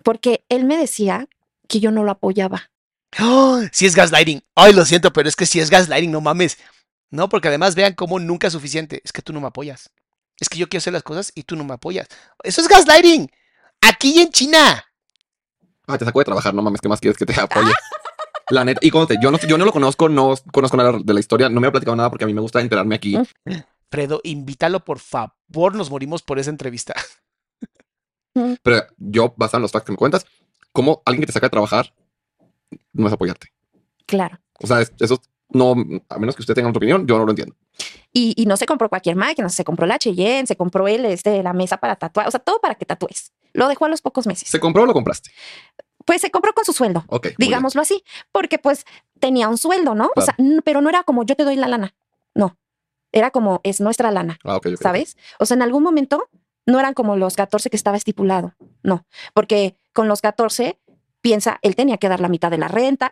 Porque 0.03 0.45
él 0.47 0.65
me 0.65 0.77
decía 0.77 1.27
que 1.67 1.79
yo 1.79 1.89
no 1.89 2.03
lo 2.03 2.11
apoyaba. 2.11 2.69
¡Oh! 3.19 3.61
Si 3.71 3.85
es 3.85 3.95
gaslighting. 3.95 4.43
Ay, 4.55 4.73
lo 4.73 4.85
siento, 4.85 5.13
pero 5.13 5.29
es 5.29 5.35
que 5.35 5.45
si 5.45 5.59
es 5.59 5.69
gaslighting, 5.69 6.11
no 6.11 6.21
mames. 6.21 6.57
No, 7.11 7.29
porque 7.29 7.47
además 7.47 7.75
vean 7.75 7.93
cómo 7.93 8.19
nunca 8.19 8.47
es 8.47 8.53
suficiente. 8.53 9.01
Es 9.03 9.11
que 9.11 9.21
tú 9.21 9.33
no 9.33 9.41
me 9.41 9.47
apoyas. 9.47 9.89
Es 10.39 10.49
que 10.49 10.57
yo 10.57 10.67
quiero 10.67 10.81
hacer 10.81 10.93
las 10.93 11.03
cosas 11.03 11.31
y 11.33 11.43
tú 11.43 11.55
no 11.55 11.63
me 11.63 11.73
apoyas. 11.73 12.07
Eso 12.43 12.61
es 12.61 12.67
gaslighting. 12.67 13.31
Aquí 13.81 14.13
y 14.15 14.19
en 14.19 14.31
China. 14.31 14.83
Ah, 15.87 15.97
te 15.97 16.05
sacó 16.05 16.19
de 16.19 16.25
trabajar, 16.25 16.53
no 16.53 16.61
mames, 16.61 16.81
¿qué 16.81 16.89
más 16.89 16.99
quieres 16.99 17.17
que 17.17 17.25
te 17.25 17.39
apoye? 17.39 17.71
La 18.49 18.63
neta, 18.63 18.79
y 18.83 18.91
conste, 18.91 19.17
yo 19.21 19.31
no, 19.31 19.39
yo 19.39 19.57
no 19.57 19.65
lo 19.65 19.71
conozco, 19.71 20.07
no 20.07 20.35
conozco 20.51 20.77
nada 20.77 20.99
de 21.03 21.13
la 21.15 21.19
historia, 21.19 21.49
no 21.49 21.59
me 21.59 21.67
ha 21.67 21.71
platicado 21.71 21.95
nada 21.95 22.11
porque 22.11 22.25
a 22.25 22.27
mí 22.27 22.33
me 22.33 22.41
gusta 22.41 22.61
enterarme 22.61 22.95
aquí. 22.95 23.17
Fredo, 23.91 24.21
invítalo, 24.23 24.83
por 24.83 24.99
favor. 24.99 25.73
Nos 25.73 25.89
morimos 25.89 26.21
por 26.21 26.37
esa 26.37 26.49
entrevista. 26.49 26.93
Pero 28.61 28.85
yo, 28.97 29.33
basado 29.37 29.59
en 29.59 29.61
los 29.63 29.71
facts 29.71 29.85
que 29.85 29.93
me 29.93 29.97
cuentas, 29.97 30.25
como 30.73 31.01
alguien 31.05 31.21
que 31.21 31.27
te 31.27 31.33
saca 31.33 31.47
de 31.47 31.51
trabajar 31.51 31.93
no 32.93 33.07
es 33.07 33.13
apoyarte. 33.13 33.47
Claro. 34.05 34.39
O 34.59 34.67
sea, 34.67 34.81
es- 34.81 34.93
eso 34.99 35.21
no, 35.49 35.75
a 36.09 36.19
menos 36.19 36.35
que 36.35 36.41
usted 36.41 36.53
tenga 36.53 36.69
otra 36.69 36.79
opinión, 36.79 37.05
yo 37.07 37.17
no 37.17 37.25
lo 37.25 37.31
entiendo. 37.31 37.55
Y, 38.11 38.33
y 38.37 38.45
no 38.45 38.57
se 38.57 38.65
compró 38.65 38.89
cualquier 38.89 39.15
máquina, 39.15 39.49
se 39.49 39.63
compró 39.65 39.85
la 39.85 39.99
Cheyenne, 39.99 40.47
se 40.47 40.55
compró 40.55 40.87
el, 40.87 41.05
este, 41.05 41.43
la 41.43 41.53
mesa 41.53 41.77
para 41.77 41.95
tatuar, 41.97 42.27
o 42.27 42.31
sea, 42.31 42.39
todo 42.39 42.59
para 42.59 42.75
que 42.75 42.85
tatúes. 42.85 43.33
Lo 43.53 43.67
dejó 43.67 43.85
a 43.85 43.89
los 43.89 44.01
pocos 44.01 44.25
meses. 44.27 44.49
¿Se 44.49 44.59
compró 44.59 44.83
o 44.83 44.85
lo 44.85 44.93
compraste? 44.93 45.31
Pues 46.05 46.21
se 46.21 46.29
compró 46.31 46.53
con 46.53 46.65
su 46.65 46.73
sueldo, 46.73 47.03
Ok. 47.07 47.25
muy 47.25 47.29
bien. 47.29 47.35
digámoslo 47.49 47.81
así, 47.81 48.03
porque 48.31 48.57
pues 48.59 48.85
tenía 49.19 49.49
un 49.49 49.57
sueldo, 49.57 49.95
¿no? 49.95 50.05
O 50.07 50.11
Claro. 50.13 50.25
sea, 50.25 50.35
n- 50.37 50.61
pero 50.61 50.81
no 50.81 50.89
era 50.89 51.03
como 51.03 51.23
yo 51.23 51.35
te 51.35 51.43
doy 51.43 51.55
la 51.55 51.67
lana. 51.67 51.95
No, 52.33 52.57
era 53.11 53.31
como 53.31 53.59
es 53.63 53.81
nuestra 53.81 54.11
lana. 54.11 54.37
Ah, 54.43 54.55
ok, 54.57 54.67
ok. 54.75 54.81
¿sabes? 54.81 55.17
O 55.39 55.45
sea, 55.45 55.55
en 55.55 55.61
algún 55.63 55.83
momento 55.83 56.27
no 56.65 56.79
eran 56.79 56.93
como 56.93 57.15
los 57.15 57.35
14 57.35 57.69
que 57.69 57.75
estaba 57.77 57.97
estipulado, 57.97 58.53
no, 58.83 59.05
porque 59.33 59.77
con 59.93 60.07
los 60.07 60.21
14 60.21 60.79
piensa, 61.25 61.57
él 61.63 61.75
tenía 61.75 61.97
que 61.97 62.07
dar 62.07 62.19
la 62.19 62.29
mitad 62.29 62.51
de 62.51 62.59
la 62.59 62.67
renta. 62.67 63.11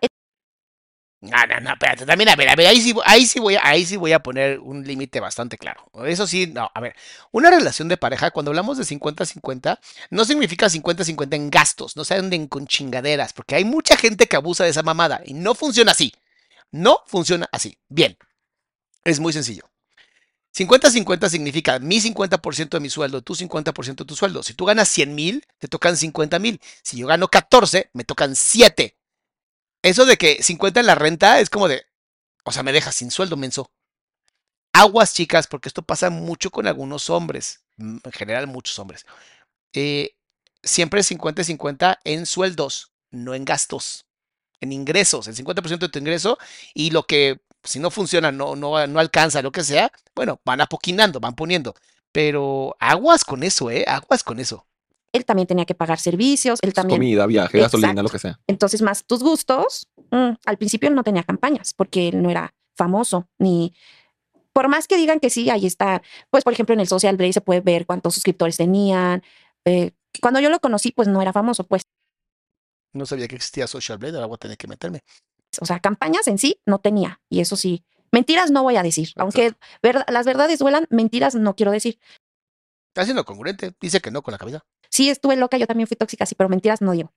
No, 1.22 1.38
no, 1.48 1.60
no, 1.62 1.72
espérate, 1.72 2.06
también, 2.06 2.30
a 2.30 2.36
ver, 2.36 2.48
a 2.50 2.56
ver, 2.56 2.68
ahí 2.68 2.80
sí, 2.80 2.94
ahí 3.06 3.26
sí 3.26 3.40
voy, 3.40 3.58
ahí 3.60 3.86
sí 3.86 3.98
voy 3.98 4.12
a 4.12 4.20
poner 4.20 4.60
un 4.60 4.86
límite 4.86 5.20
bastante 5.20 5.58
claro. 5.58 5.90
Eso 6.06 6.28
sí, 6.28 6.46
no, 6.46 6.70
a 6.72 6.80
ver, 6.80 6.96
una 7.32 7.50
relación 7.50 7.88
de 7.88 7.98
pareja, 7.98 8.30
cuando 8.30 8.52
hablamos 8.52 8.78
de 8.78 8.84
50-50, 8.84 9.80
no 10.12 10.26
significa 10.26 10.68
50-50 10.70 11.36
en 11.36 11.50
gastos, 11.50 11.96
no 11.96 12.04
se 12.04 12.14
anden 12.14 12.46
con 12.48 12.68
chingaderas, 12.68 13.34
porque 13.34 13.56
hay 13.56 13.66
mucha 13.66 13.98
gente 13.98 14.28
que 14.28 14.36
abusa 14.36 14.64
de 14.64 14.70
esa 14.70 14.84
mamada 14.84 15.22
y 15.26 15.34
no 15.34 15.56
funciona 15.56 15.94
así. 15.94 16.14
No 16.70 17.00
funciona 17.08 17.48
así. 17.52 17.80
Bien, 17.88 18.16
es 19.04 19.20
muy 19.20 19.34
sencillo. 19.34 19.73
50-50 20.56 21.30
significa 21.30 21.80
mi 21.80 22.00
50% 22.00 22.70
de 22.70 22.80
mi 22.80 22.90
sueldo, 22.90 23.22
tu 23.22 23.36
50% 23.36 23.96
de 23.96 24.06
tu 24.06 24.16
sueldo. 24.16 24.44
Si 24.44 24.54
tú 24.54 24.66
ganas 24.66 24.88
100 24.90 25.16
mil, 25.16 25.46
te 25.58 25.68
tocan 25.68 25.98
50 25.98 26.38
mil. 26.40 26.62
Si 26.84 26.98
yo 26.98 27.08
gano 27.08 27.28
14, 27.28 27.90
me 27.94 28.04
tocan 28.04 28.36
7. 28.36 28.96
Eso 29.82 30.06
de 30.06 30.18
que 30.18 30.44
50 30.44 30.80
en 30.80 30.86
la 30.86 30.96
renta 30.96 31.40
es 31.40 31.50
como 31.50 31.68
de, 31.68 31.86
o 32.44 32.52
sea, 32.52 32.64
me 32.64 32.72
dejas 32.72 32.96
sin 32.96 33.10
sueldo, 33.10 33.36
menso. 33.36 33.72
Aguas, 34.74 35.14
chicas, 35.14 35.48
porque 35.48 35.70
esto 35.70 35.82
pasa 35.82 36.10
mucho 36.10 36.52
con 36.52 36.68
algunos 36.68 37.10
hombres, 37.10 37.64
en 37.78 38.02
general 38.12 38.48
muchos 38.48 38.78
hombres. 38.80 39.06
Eh, 39.74 40.16
siempre 40.64 41.02
es 41.02 41.12
50-50 41.12 42.00
en 42.04 42.26
sueldos, 42.26 42.92
no 43.12 43.36
en 43.36 43.46
gastos, 43.46 44.06
en 44.62 44.72
ingresos, 44.72 45.28
el 45.28 45.36
50% 45.36 45.80
de 45.80 45.90
tu 45.90 46.00
ingreso 46.00 46.38
y 46.74 46.92
lo 46.92 47.04
que 47.04 47.42
si 47.64 47.80
no 47.80 47.90
funciona, 47.90 48.32
no, 48.32 48.56
no, 48.56 48.86
no 48.88 49.00
alcanza, 49.00 49.42
lo 49.42 49.52
que 49.52 49.64
sea, 49.64 49.92
bueno, 50.16 50.40
van 50.46 50.62
apoquinando, 50.62 51.20
van 51.20 51.36
poniendo. 51.36 51.74
Pero 52.12 52.76
aguas 52.80 53.24
con 53.26 53.44
eso, 53.44 53.72
¿eh? 53.72 53.86
Aguas 53.88 54.24
con 54.24 54.40
eso. 54.40 54.66
Él 55.12 55.26
también 55.26 55.48
tenía 55.48 55.66
que 55.66 55.76
pagar 55.76 56.00
servicios, 56.00 56.60
él 56.62 56.74
también. 56.74 57.00
Comida, 57.00 57.26
viaje, 57.26 57.60
gasolina, 57.60 58.02
lo 58.02 58.10
que 58.10 58.20
sea. 58.20 58.40
Entonces, 58.48 58.82
más 58.82 59.04
tus 59.06 59.22
gustos. 59.22 59.88
mm, 60.12 60.32
al 60.46 60.58
principio 60.58 60.90
no 60.90 61.04
tenía 61.04 61.24
campañas 61.24 61.74
porque 61.74 62.10
él 62.10 62.22
no 62.22 62.30
era 62.30 62.54
famoso 62.76 63.28
ni. 63.38 63.74
Por 64.54 64.68
más 64.68 64.88
que 64.88 64.98
digan 64.98 65.20
que 65.20 65.30
sí, 65.32 65.50
ahí 65.50 65.66
está. 65.66 66.04
Pues, 66.30 66.44
por 66.44 66.54
ejemplo, 66.54 66.74
en 66.74 66.80
el 66.80 66.88
Social 66.88 67.18
Blade 67.18 67.34
se 67.34 67.42
puede 67.42 67.62
ver 67.62 67.86
cuántos 67.86 68.14
suscriptores 68.16 68.58
tenían. 68.58 69.24
eh, 69.66 69.92
cuando 70.22 70.40
yo 70.40 70.50
lo 70.50 70.60
conocí, 70.60 70.92
pues 70.92 71.08
no 71.08 71.22
era 71.22 71.34
famoso, 71.34 71.64
pues. 71.64 71.82
No 72.92 73.08
sabía 73.08 73.28
que 73.28 73.36
existía 73.36 73.66
Social 73.66 73.98
Blade, 73.98 74.16
ahora 74.16 74.28
voy 74.28 74.36
a 74.36 74.38
tener 74.38 74.58
que 74.58 74.68
meterme. 74.68 75.00
O 75.62 75.66
sea, 75.66 75.80
campañas 75.80 76.28
en 76.28 76.38
sí 76.38 76.60
no 76.66 76.80
tenía. 76.80 77.22
Y 77.30 77.40
eso 77.42 77.56
sí, 77.56 77.84
mentiras 78.12 78.52
no 78.52 78.64
voy 78.64 78.76
a 78.78 78.84
decir. 78.84 79.10
Aunque 79.16 79.54
ver- 79.82 80.06
las 80.08 80.26
verdades 80.26 80.60
duelan, 80.60 80.88
mentiras 80.90 81.36
no 81.36 81.56
quiero 81.56 81.72
decir. 81.72 82.00
Está 82.90 83.06
siendo 83.06 83.26
congruente, 83.26 83.74
dice 83.82 84.02
que 84.02 84.12
no 84.12 84.22
con 84.22 84.32
la 84.34 84.38
cabeza. 84.38 84.64
Sí, 84.90 85.10
estuve 85.10 85.36
loca, 85.36 85.58
yo 85.58 85.66
también 85.66 85.88
fui 85.88 85.98
tóxica, 85.98 86.26
sí, 86.26 86.36
pero 86.36 86.50
mentiras 86.50 86.82
no 86.82 86.92
digo. 86.92 87.12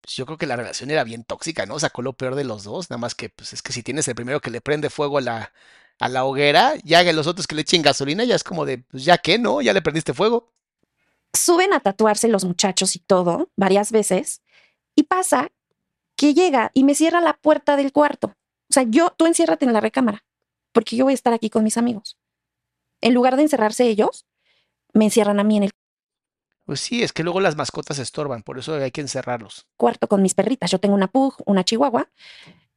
Pues 0.00 0.14
yo 0.14 0.24
creo 0.26 0.38
que 0.38 0.46
la 0.46 0.54
relación 0.54 0.90
era 0.90 1.02
bien 1.02 1.24
tóxica, 1.24 1.66
¿no? 1.66 1.78
Sacó 1.80 2.02
lo 2.02 2.12
peor 2.12 2.36
de 2.36 2.44
los 2.44 2.62
dos, 2.62 2.90
nada 2.90 2.98
más 2.98 3.16
que, 3.16 3.28
pues 3.28 3.52
es 3.52 3.62
que 3.62 3.72
si 3.72 3.82
tienes 3.82 4.06
el 4.06 4.14
primero 4.14 4.40
que 4.40 4.50
le 4.50 4.60
prende 4.60 4.88
fuego 4.90 5.18
a 5.18 5.20
la, 5.20 5.52
a 5.98 6.08
la 6.08 6.24
hoguera, 6.24 6.74
ya 6.84 7.02
que 7.02 7.12
los 7.12 7.26
otros 7.26 7.48
que 7.48 7.56
le 7.56 7.62
echen 7.62 7.82
gasolina, 7.82 8.22
ya 8.22 8.36
es 8.36 8.44
como 8.44 8.64
de, 8.64 8.78
pues 8.78 9.04
ya 9.04 9.18
que, 9.18 9.38
¿no? 9.38 9.60
Ya 9.62 9.72
le 9.72 9.82
prendiste 9.82 10.14
fuego. 10.14 10.52
Suben 11.32 11.72
a 11.72 11.80
tatuarse 11.80 12.28
los 12.28 12.44
muchachos 12.44 12.94
y 12.94 13.00
todo, 13.00 13.50
varias 13.56 13.90
veces, 13.90 14.42
y 14.94 15.02
pasa 15.02 15.50
que 16.16 16.34
llega 16.34 16.70
y 16.74 16.84
me 16.84 16.94
cierra 16.94 17.20
la 17.20 17.34
puerta 17.34 17.76
del 17.76 17.92
cuarto. 17.92 18.28
O 18.68 18.72
sea, 18.72 18.82
yo, 18.82 19.10
tú 19.16 19.26
enciérrate 19.26 19.64
en 19.64 19.72
la 19.72 19.80
recámara, 19.80 20.24
porque 20.72 20.96
yo 20.96 21.04
voy 21.04 21.12
a 21.12 21.14
estar 21.14 21.32
aquí 21.32 21.50
con 21.50 21.62
mis 21.62 21.76
amigos. 21.76 22.18
En 23.00 23.14
lugar 23.14 23.36
de 23.36 23.42
encerrarse 23.42 23.84
ellos, 23.84 24.26
me 24.92 25.04
encierran 25.04 25.38
a 25.38 25.44
mí 25.44 25.58
en 25.58 25.64
el 25.64 25.70
Pues 26.64 26.80
sí, 26.80 27.02
es 27.02 27.12
que 27.12 27.22
luego 27.22 27.40
las 27.40 27.56
mascotas 27.56 27.98
estorban, 27.98 28.42
por 28.42 28.58
eso 28.58 28.74
hay 28.74 28.90
que 28.90 29.02
encerrarlos. 29.02 29.66
cuarto 29.76 30.08
con 30.08 30.22
mis 30.22 30.34
perritas. 30.34 30.70
Yo 30.70 30.80
tengo 30.80 30.94
una 30.94 31.08
pug, 31.08 31.36
una 31.44 31.64
chihuahua. 31.64 32.10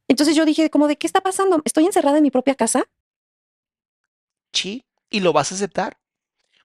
Entonces 0.06 0.36
yo 0.36 0.44
dije, 0.44 0.70
como 0.70 0.86
de 0.88 0.96
qué 0.96 1.06
está 1.06 1.20
pasando? 1.20 1.62
¿Estoy 1.64 1.86
encerrada 1.86 2.18
en 2.18 2.22
mi 2.22 2.30
propia 2.30 2.54
casa? 2.54 2.84
Sí, 4.52 4.84
y 5.08 5.20
lo 5.20 5.32
vas 5.32 5.52
a 5.52 5.54
aceptar. 5.54 5.98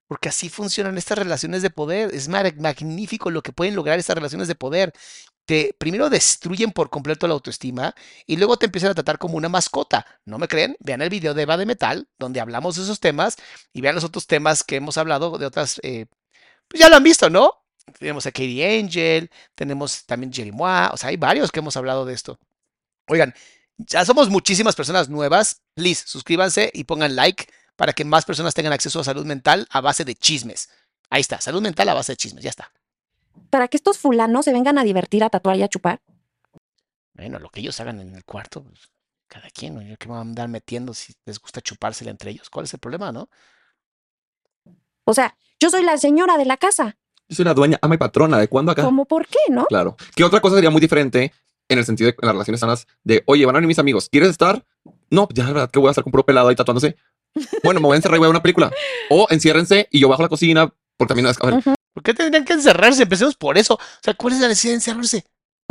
Porque 0.08 0.30
así 0.30 0.50
funcionan 0.50 0.98
estas 0.98 1.18
relaciones 1.18 1.62
de 1.62 1.72
poder. 1.72 2.14
Es 2.14 2.28
magnífico 2.28 3.32
lo 3.32 3.42
que 3.42 3.54
pueden 3.54 3.76
lograr 3.76 3.98
estas 3.98 4.16
relaciones 4.16 4.48
de 4.48 4.56
poder. 4.56 4.94
Te 5.46 5.76
primero 5.78 6.10
destruyen 6.10 6.72
por 6.72 6.90
completo 6.90 7.28
la 7.28 7.34
autoestima 7.36 7.94
y 8.26 8.38
luego 8.38 8.58
te 8.58 8.66
empiezan 8.66 8.92
a 8.92 8.96
tratar 8.96 9.18
como 9.20 9.38
una 9.38 9.50
mascota. 9.50 10.06
¿No 10.26 10.38
me 10.40 10.48
creen? 10.48 10.76
Vean 10.80 11.02
el 11.02 11.10
video 11.10 11.34
de 11.34 11.44
Eva 11.44 11.58
de 11.58 11.66
Metal, 11.66 12.08
donde 12.18 12.40
hablamos 12.40 12.76
de 12.76 12.84
esos 12.84 13.00
temas 13.00 13.38
y 13.74 13.82
vean 13.82 13.96
los 13.96 14.04
otros 14.04 14.28
temas 14.28 14.64
que 14.64 14.78
hemos 14.78 14.98
hablado 14.98 15.38
de 15.38 15.46
otras. 15.46 15.80
eh, 15.84 16.08
pues 16.68 16.80
ya 16.80 16.90
lo 16.90 16.96
han 16.96 17.04
visto, 17.04 17.30
¿no? 17.30 17.54
Tenemos 18.00 18.26
a 18.26 18.32
Katie 18.32 18.80
Angel, 18.80 19.30
tenemos 19.54 20.06
también 20.06 20.34
Jerimois, 20.34 20.90
o 20.92 20.98
sea, 20.98 21.10
hay 21.10 21.18
varios 21.18 21.52
que 21.52 21.60
hemos 21.60 21.78
hablado 21.78 22.06
de 22.06 22.14
esto. 22.14 22.40
Oigan, 23.08 23.34
ya 23.78 24.04
somos 24.06 24.30
muchísimas 24.30 24.76
personas 24.76 25.10
nuevas. 25.10 25.62
Please, 25.76 26.04
suscríbanse 26.08 26.72
y 26.74 26.86
pongan 26.86 27.16
like 27.16 27.48
para 27.76 27.94
que 27.94 28.06
más 28.06 28.26
personas 28.26 28.54
tengan 28.54 28.74
acceso 28.74 29.00
a 29.00 29.04
salud 29.04 29.26
mental 29.26 29.68
a 29.70 29.82
base 29.82 30.06
de 30.06 30.16
chismes. 30.16 30.70
Ahí 31.10 31.22
está, 31.22 31.40
salud 31.42 31.62
mental 31.62 31.90
a 31.90 31.94
base 31.94 32.14
de 32.14 32.18
chismes, 32.18 32.44
ya 32.44 32.50
está. 32.50 32.72
Para 33.50 33.68
que 33.68 33.78
estos 33.78 33.98
fulanos 33.98 34.46
se 34.46 34.54
vengan 34.54 34.78
a 34.78 34.84
divertir, 34.84 35.24
a 35.24 35.30
tatuar 35.30 35.58
y 35.58 35.64
a 35.64 35.68
chupar. 35.68 36.02
Bueno, 37.14 37.40
lo 37.40 37.50
que 37.50 37.62
ellos 37.62 37.80
hagan 37.80 38.02
en 38.02 38.16
el 38.16 38.26
cuarto, 38.26 38.64
pues, 38.64 38.90
cada 39.28 39.50
quien, 39.50 39.76
¿no? 39.76 39.82
Yo 39.82 39.98
que 39.98 40.08
me 40.08 40.14
van 40.14 40.20
a 40.20 40.30
andar 40.30 40.50
metiendo 40.50 40.94
si 40.94 41.14
les 41.26 41.40
gusta 41.40 41.62
chupársela 41.62 42.12
entre 42.12 42.32
ellos. 42.32 42.50
¿Cuál 42.50 42.66
es 42.66 42.74
el 42.74 42.80
problema, 42.80 43.12
no? 43.12 43.30
O 45.06 45.14
sea, 45.14 45.38
yo 45.60 45.70
soy 45.70 45.84
la 45.84 45.98
señora 45.98 46.38
de 46.38 46.46
la 46.46 46.58
casa. 46.58 46.98
Yo 47.30 47.38
soy 47.38 47.46
la 47.46 47.54
dueña, 47.54 47.80
ama 47.82 47.96
y 47.96 47.98
patrona. 47.98 48.38
¿De 48.38 48.48
cuándo 48.48 48.72
acá? 48.72 48.84
¿Cómo 48.84 49.06
por 49.06 49.28
qué, 49.28 49.40
no? 49.50 49.66
Claro. 49.66 49.96
¿Qué 50.16 50.24
otra 50.24 50.42
cosa 50.42 50.56
sería 50.56 50.70
muy 50.70 50.82
diferente 50.82 51.32
en 51.70 51.80
el 51.80 51.86
sentido 51.86 52.10
de 52.10 52.12
en 52.12 52.26
las 52.26 52.34
relaciones 52.34 52.60
sanas? 52.60 52.88
De, 53.04 53.24
oye, 53.26 53.46
van 53.46 53.56
a 53.56 53.60
venir 53.60 53.68
mis 53.68 53.80
amigos. 53.80 54.10
¿Quieres 54.10 54.30
estar? 54.30 54.66
No, 55.10 55.28
ya, 55.34 55.46
la 55.46 55.54
verdad 55.54 55.72
que 55.72 55.80
voy 55.80 55.88
a 55.88 55.92
estar 55.92 56.04
con 56.04 56.12
puro 56.12 56.26
pelado 56.26 56.50
ahí 56.50 56.56
tatuándose. 56.56 56.98
Bueno, 57.64 57.80
me 57.80 57.88
voy 57.88 57.94
a 57.94 57.98
encerrar 57.98 58.18
y 58.18 58.20
voy 58.20 58.26
a 58.26 58.30
ver 58.30 58.36
una 58.36 58.44
película. 58.44 58.72
O 59.10 59.28
enciérrense 59.30 59.88
y 59.92 60.00
yo 60.00 60.10
bajo 60.10 60.22
a 60.22 60.26
la 60.26 60.30
cocina. 60.30 60.74
Porque 60.98 61.14
también, 61.14 61.28
a 61.28 61.46
ver, 61.46 61.75
¿Por 61.96 62.04
qué 62.04 62.14
tendrían 62.14 62.44
que 62.44 62.54
encerrarse? 62.54 63.04
Empecemos 63.04 63.36
por 63.38 63.58
eso. 63.58 63.76
O 63.76 63.80
sea, 64.04 64.14
¿cuál 64.14 64.34
es 64.34 64.42
la 64.42 64.50
necesidad 64.50 64.74
de 64.74 64.76
encerrarse? 64.76 65.26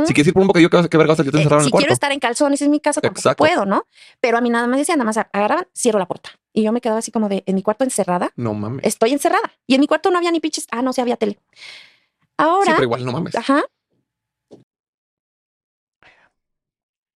si 0.05 0.13
quieres 0.13 0.27
ir 0.27 0.33
por 0.33 0.41
un 0.41 0.47
bocadillo, 0.47 0.69
¿qué, 0.69 0.89
qué 0.89 0.97
verga 0.97 1.13
vas 1.13 1.19
a 1.21 1.23
salir 1.23 1.33
Eh, 1.33 1.37
encerrado 1.37 1.61
en 1.61 1.63
si 1.63 1.67
el 1.67 1.71
cuarto? 1.71 1.83
quiero 1.83 1.93
estar 1.93 2.11
en 2.11 2.19
calzones 2.19 2.61
en 2.61 2.69
mi 2.71 2.81
casa, 2.81 2.99
tampoco 2.99 3.35
puedo, 3.35 3.65
¿no? 3.65 3.85
Pero 4.19 4.37
a 4.37 4.41
mí 4.41 4.49
nada 4.49 4.67
más 4.67 4.77
decían, 4.79 4.97
nada 4.97 5.05
más 5.05 5.17
agarraban, 5.31 5.67
cierro 5.73 5.99
la 5.99 6.05
puerta. 6.07 6.31
Y 6.51 6.63
yo 6.63 6.73
me 6.73 6.81
quedaba 6.81 6.99
así 6.99 7.11
como 7.11 7.29
de, 7.29 7.43
en 7.45 7.55
mi 7.55 7.61
cuarto 7.63 7.83
encerrada, 7.85 8.31
No 8.35 8.53
mames. 8.53 8.83
estoy 8.83 9.13
encerrada. 9.13 9.53
Y 9.67 9.75
en 9.75 9.81
mi 9.81 9.87
cuarto 9.87 10.11
no 10.11 10.17
había 10.17 10.31
ni 10.31 10.41
pinches, 10.41 10.67
ah, 10.71 10.81
no, 10.81 10.91
sí 10.91 10.99
había 10.99 11.15
tele. 11.15 11.39
Sí, 11.53 11.59
Ahora, 12.37 12.71
pero 12.73 12.83
igual 12.83 13.05
no 13.05 13.11
mames. 13.13 13.35
ajá, 13.35 13.63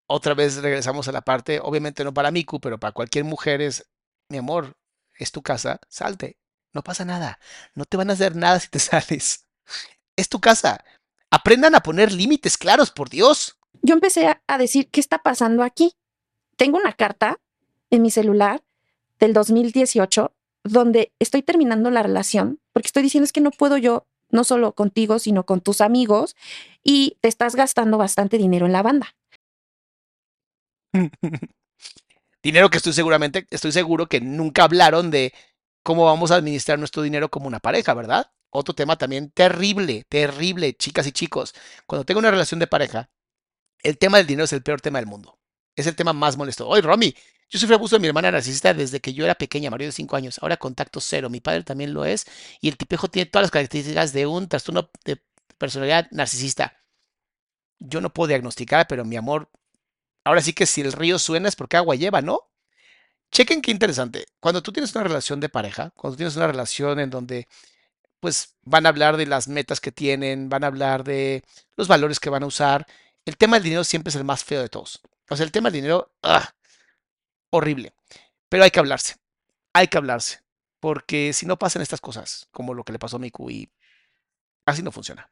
Otra 0.08 0.34
vez 0.34 0.62
regresamos 0.62 1.08
a 1.08 1.12
la 1.12 1.22
parte, 1.22 1.60
obviamente 1.62 2.04
no 2.04 2.14
para 2.14 2.32
Miku, 2.32 2.60
pero 2.60 2.80
para 2.80 2.94
cualquier 2.94 3.26
mujer 3.26 3.62
es, 3.62 3.88
mi 4.30 4.38
amor, 4.40 4.74
es 5.18 5.32
tu 5.32 5.42
casa, 5.42 5.80
salte. 5.88 6.38
No 6.74 6.84
pasa 6.84 7.06
nada. 7.06 7.40
No 7.76 7.86
te 7.86 7.98
van 7.98 8.10
a 8.10 8.14
hacer 8.14 8.36
nada 8.36 8.60
si 8.60 8.68
te 8.68 8.80
sales. 8.80 9.46
Es 10.16 10.30
tu 10.30 10.40
casa. 10.40 10.84
Aprendan 11.32 11.76
a 11.76 11.82
poner 11.82 12.12
límites 12.12 12.58
claros, 12.58 12.92
por 12.92 13.10
Dios. 13.10 13.58
yo 13.82 13.94
empecé 13.94 14.40
a, 14.48 14.58
decir, 14.58 14.90
¿qué 14.90 15.00
está 15.00 15.20
pasando 15.20 15.64
aquí? 15.64 15.94
Tengo 16.56 16.78
una 16.78 16.94
carta 16.94 17.40
en 17.92 18.02
mi 18.02 18.12
celular 18.12 18.64
del 19.20 19.34
2018 19.34 20.34
donde 20.64 21.14
estoy 21.20 21.42
terminando 21.42 21.90
la 21.90 22.04
relación 22.04 22.60
porque 22.74 22.88
estoy 22.88 23.04
diciendo 23.04 23.26
es 23.26 23.32
que 23.32 23.42
no 23.42 23.52
puedo 23.52 23.78
yo, 23.78 24.08
no 24.30 24.44
solo 24.44 24.74
contigo, 24.74 25.20
sino 25.20 25.46
con 25.46 25.62
tus 25.62 25.82
amigos 25.82 26.36
y 26.84 27.18
te 27.22 27.28
estás 27.28 27.56
gastando 27.56 27.98
bastante 27.98 28.38
dinero 28.38 28.66
en 28.66 28.74
la 28.74 28.82
banda. 28.82 29.16
Dinero 32.42 32.70
que 32.70 32.78
estoy 32.78 32.94
seguramente, 32.94 33.46
estoy 33.50 33.74
seguro 33.74 34.08
que 34.08 34.22
nunca 34.22 34.64
hablaron 34.64 35.12
de 35.12 35.34
cómo 35.84 36.06
vamos 36.06 36.32
a 36.32 36.36
administrar 36.36 36.80
nuestro 36.80 37.02
dinero 37.02 37.30
como 37.30 37.48
una 37.48 37.60
pareja, 37.60 37.94
¿verdad? 37.94 38.32
Otro 38.52 38.74
tema 38.74 38.98
también 38.98 39.32
terrible, 39.32 40.06
terrible, 40.10 40.74
chicas 40.76 41.08
y 41.08 41.12
chicos. 41.12 41.54
Cuando 41.86 42.06
tengo 42.06 42.20
una 42.20 42.32
relación 42.32 42.60
de 42.60 42.68
pareja, 42.68 43.10
el 43.84 43.98
tema 43.98 44.18
del 44.18 44.28
dinero 44.28 44.46
es 44.46 44.54
el 44.54 44.64
peor 44.64 44.82
tema 44.82 45.00
del 45.00 45.08
mundo. 45.08 45.40
Es 45.76 45.88
el 45.88 45.96
tema 45.96 46.14
más 46.14 46.36
molesto. 46.36 46.68
Oye, 46.68 46.82
Romy, 46.82 47.16
yo 47.50 47.58
sufrí 47.58 47.76
abuso 47.76 47.96
de 47.96 48.00
mi 48.02 48.08
hermana 48.08 48.32
narcisista 48.32 48.74
desde 48.74 49.00
que 49.00 49.14
yo 49.14 49.24
era 49.26 49.36
pequeña, 49.36 49.72
Mario 49.72 49.88
de 49.88 49.92
5 49.92 50.16
años. 50.16 50.40
Ahora 50.42 50.58
contacto 50.58 51.00
cero. 51.00 51.30
Mi 51.30 51.40
padre 51.40 51.64
también 51.64 51.94
lo 51.94 52.06
es. 52.06 52.26
Y 52.62 52.70
el 52.70 52.78
tipejo 52.78 53.08
tiene 53.08 53.30
todas 53.30 53.46
las 53.46 53.52
características 53.52 54.14
de 54.14 54.28
un 54.28 54.48
trastorno 54.48 54.90
de 55.06 55.22
personalidad 55.58 56.08
narcisista. 56.12 56.76
Yo 57.80 58.02
no 58.02 58.14
puedo 58.14 58.28
diagnosticar, 58.28 58.88
pero 58.88 59.06
mi 59.06 59.16
amor, 59.16 59.50
ahora 60.24 60.42
sí 60.42 60.54
que 60.54 60.66
si 60.66 60.82
el 60.82 60.92
río 60.92 61.18
suena 61.18 61.48
es 61.50 61.56
porque 61.56 61.78
agua 61.78 61.96
lleva, 61.96 62.22
¿no? 62.22 62.49
Chequen 63.32 63.62
qué 63.62 63.72
interesante. 63.72 64.26
Cuando 64.40 64.62
tú 64.64 64.72
tienes 64.72 64.94
una 64.96 65.04
relación 65.04 65.40
de 65.40 65.50
pareja, 65.50 65.92
cuando 65.96 66.18
tienes 66.18 66.36
una 66.36 66.48
relación 66.48 67.00
en 67.00 67.10
donde 67.10 67.48
pues 68.20 68.56
van 68.64 68.86
a 68.86 68.90
hablar 68.90 69.18
de 69.18 69.26
las 69.26 69.48
metas 69.48 69.80
que 69.80 69.92
tienen, 69.92 70.50
van 70.50 70.64
a 70.64 70.68
hablar 70.68 71.04
de 71.04 71.44
los 71.78 71.88
valores 71.88 72.20
que 72.20 72.30
van 72.30 72.44
a 72.44 72.48
usar, 72.48 72.86
el 73.26 73.38
tema 73.38 73.58
del 73.58 73.64
dinero 73.64 73.84
siempre 73.84 74.10
es 74.10 74.16
el 74.16 74.24
más 74.26 74.44
feo 74.44 74.62
de 74.62 74.70
todos. 74.70 75.02
O 75.30 75.36
sea, 75.36 75.46
el 75.46 75.52
tema 75.52 75.70
del 75.70 75.82
dinero, 75.82 76.12
¡ah! 76.24 76.54
horrible. 77.52 77.94
Pero 78.50 78.64
hay 78.64 78.72
que 78.72 78.80
hablarse. 78.80 79.16
Hay 79.74 79.88
que 79.88 79.98
hablarse. 79.98 80.42
Porque 80.80 81.34
si 81.34 81.46
no 81.46 81.60
pasan 81.60 81.82
estas 81.82 82.02
cosas, 82.02 82.48
como 82.52 82.74
lo 82.74 82.84
que 82.84 82.94
le 82.94 83.00
pasó 83.00 83.18
a 83.18 83.20
Miku, 83.20 83.50
y 83.52 83.70
así 84.66 84.82
no 84.82 84.92
funciona. 84.92 85.30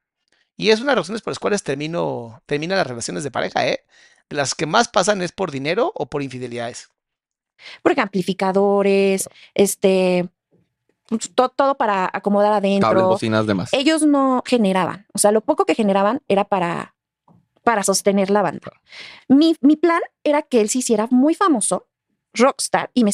Y 0.56 0.70
es 0.70 0.80
una 0.80 0.92
de 0.92 0.96
las 0.98 1.06
razones 1.06 1.22
por 1.22 1.32
las 1.32 1.40
cuales 1.40 1.64
termino, 1.64 2.42
terminan 2.46 2.78
las 2.78 2.88
relaciones 2.88 3.24
de 3.24 3.32
pareja, 3.32 3.68
¿eh? 3.68 3.86
las 4.30 4.56
que 4.56 4.66
más 4.66 4.88
pasan 4.90 5.22
es 5.22 5.32
por 5.32 5.52
dinero 5.52 5.92
o 5.96 6.08
por 6.08 6.22
infidelidades. 6.22 6.90
Porque 7.82 8.02
amplificadores, 8.02 9.30
este, 9.54 10.30
pues, 11.08 11.30
to- 11.34 11.50
todo 11.50 11.76
para 11.76 12.10
acomodar 12.12 12.54
adentro. 12.54 12.90
Cables, 12.90 13.06
bocinas, 13.08 13.48
demás. 13.48 13.70
Ellos 13.74 14.04
no 14.04 14.44
generaban, 14.46 15.08
o 15.14 15.18
sea, 15.18 15.32
lo 15.32 15.42
poco 15.42 15.66
que 15.66 15.76
generaban 15.76 16.22
era 16.28 16.44
para, 16.46 16.96
para 17.64 17.84
sostener 17.84 18.30
la 18.30 18.42
banda. 18.42 18.72
Mi, 19.28 19.56
mi 19.62 19.76
plan 19.76 20.02
era 20.24 20.42
que 20.42 20.62
él 20.62 20.70
se 20.70 20.80
hiciera 20.80 21.08
muy 21.10 21.34
famoso, 21.36 21.88
rockstar, 22.34 22.92
y 22.94 23.04
me 23.04 23.12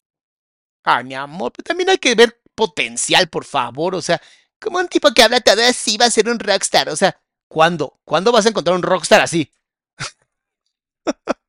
Ay, 0.86 1.06
mi 1.06 1.14
amor, 1.16 1.52
pero 1.54 1.64
también 1.66 1.90
hay 1.90 1.98
que 1.98 2.14
ver 2.14 2.42
potencial, 2.56 3.30
por 3.30 3.46
favor. 3.46 3.96
O 3.96 4.02
sea, 4.02 4.22
como 4.60 4.80
un 4.80 4.88
tipo 4.90 5.10
que 5.14 5.24
habla 5.24 5.40
todo 5.40 5.64
así 5.64 5.98
va 5.98 6.06
a 6.08 6.12
ser 6.12 6.28
un 6.28 6.40
rockstar. 6.40 6.90
O 6.90 6.96
sea, 6.98 7.18
¿cuándo? 7.48 8.00
¿Cuándo 8.04 8.34
vas 8.34 8.46
a 8.46 8.50
encontrar 8.50 8.76
un 8.76 8.84
rockstar 8.84 9.22
así? 9.22 9.50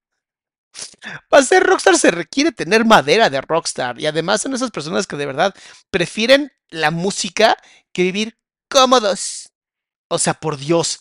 Para 1.29 1.43
ser 1.43 1.63
rockstar 1.63 1.97
se 1.99 2.11
requiere 2.11 2.53
tener 2.53 2.85
madera 2.85 3.31
de 3.31 3.41
rockstar. 3.41 4.01
Y 4.01 4.07
además 4.07 4.43
son 4.43 4.55
esas 4.55 4.71
personas 4.71 5.07
que 5.07 5.17
de 5.17 5.27
verdad 5.27 5.55
prefieren 5.91 6.53
la 6.69 6.91
música 6.91 7.57
que 7.93 8.03
vivir 8.03 8.39
cómodos. 8.69 9.53
O 10.09 10.19
sea, 10.19 10.35
por 10.35 10.57
Dios. 10.57 11.01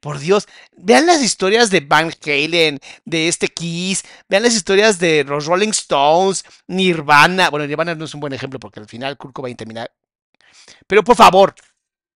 Por 0.00 0.18
Dios, 0.18 0.48
vean 0.72 1.06
las 1.06 1.22
historias 1.22 1.70
de 1.70 1.78
Van 1.78 2.10
Halen, 2.26 2.80
de 3.04 3.28
este 3.28 3.46
Kiss, 3.46 4.02
vean 4.28 4.42
las 4.42 4.52
historias 4.52 4.98
de 4.98 5.22
los 5.22 5.46
Rolling 5.46 5.68
Stones, 5.68 6.42
Nirvana. 6.66 7.50
Bueno, 7.50 7.68
Nirvana 7.68 7.94
no 7.94 8.06
es 8.06 8.12
un 8.12 8.18
buen 8.18 8.32
ejemplo 8.32 8.58
porque 8.58 8.80
al 8.80 8.88
final 8.88 9.16
Kurt 9.16 9.32
Cobain 9.32 9.56
termina. 9.56 9.86
Pero 10.88 11.04
por 11.04 11.14
favor, 11.14 11.54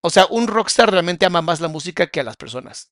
o 0.01 0.11
sea, 0.11 0.27
un 0.31 0.49
rockstar 0.49 0.91
realmente 0.91 1.27
ama 1.27 1.43
más 1.43 1.61
la 1.61 1.69
música 1.69 2.09
que 2.09 2.19
a 2.19 2.25
las 2.25 2.37
personas. 2.37 2.91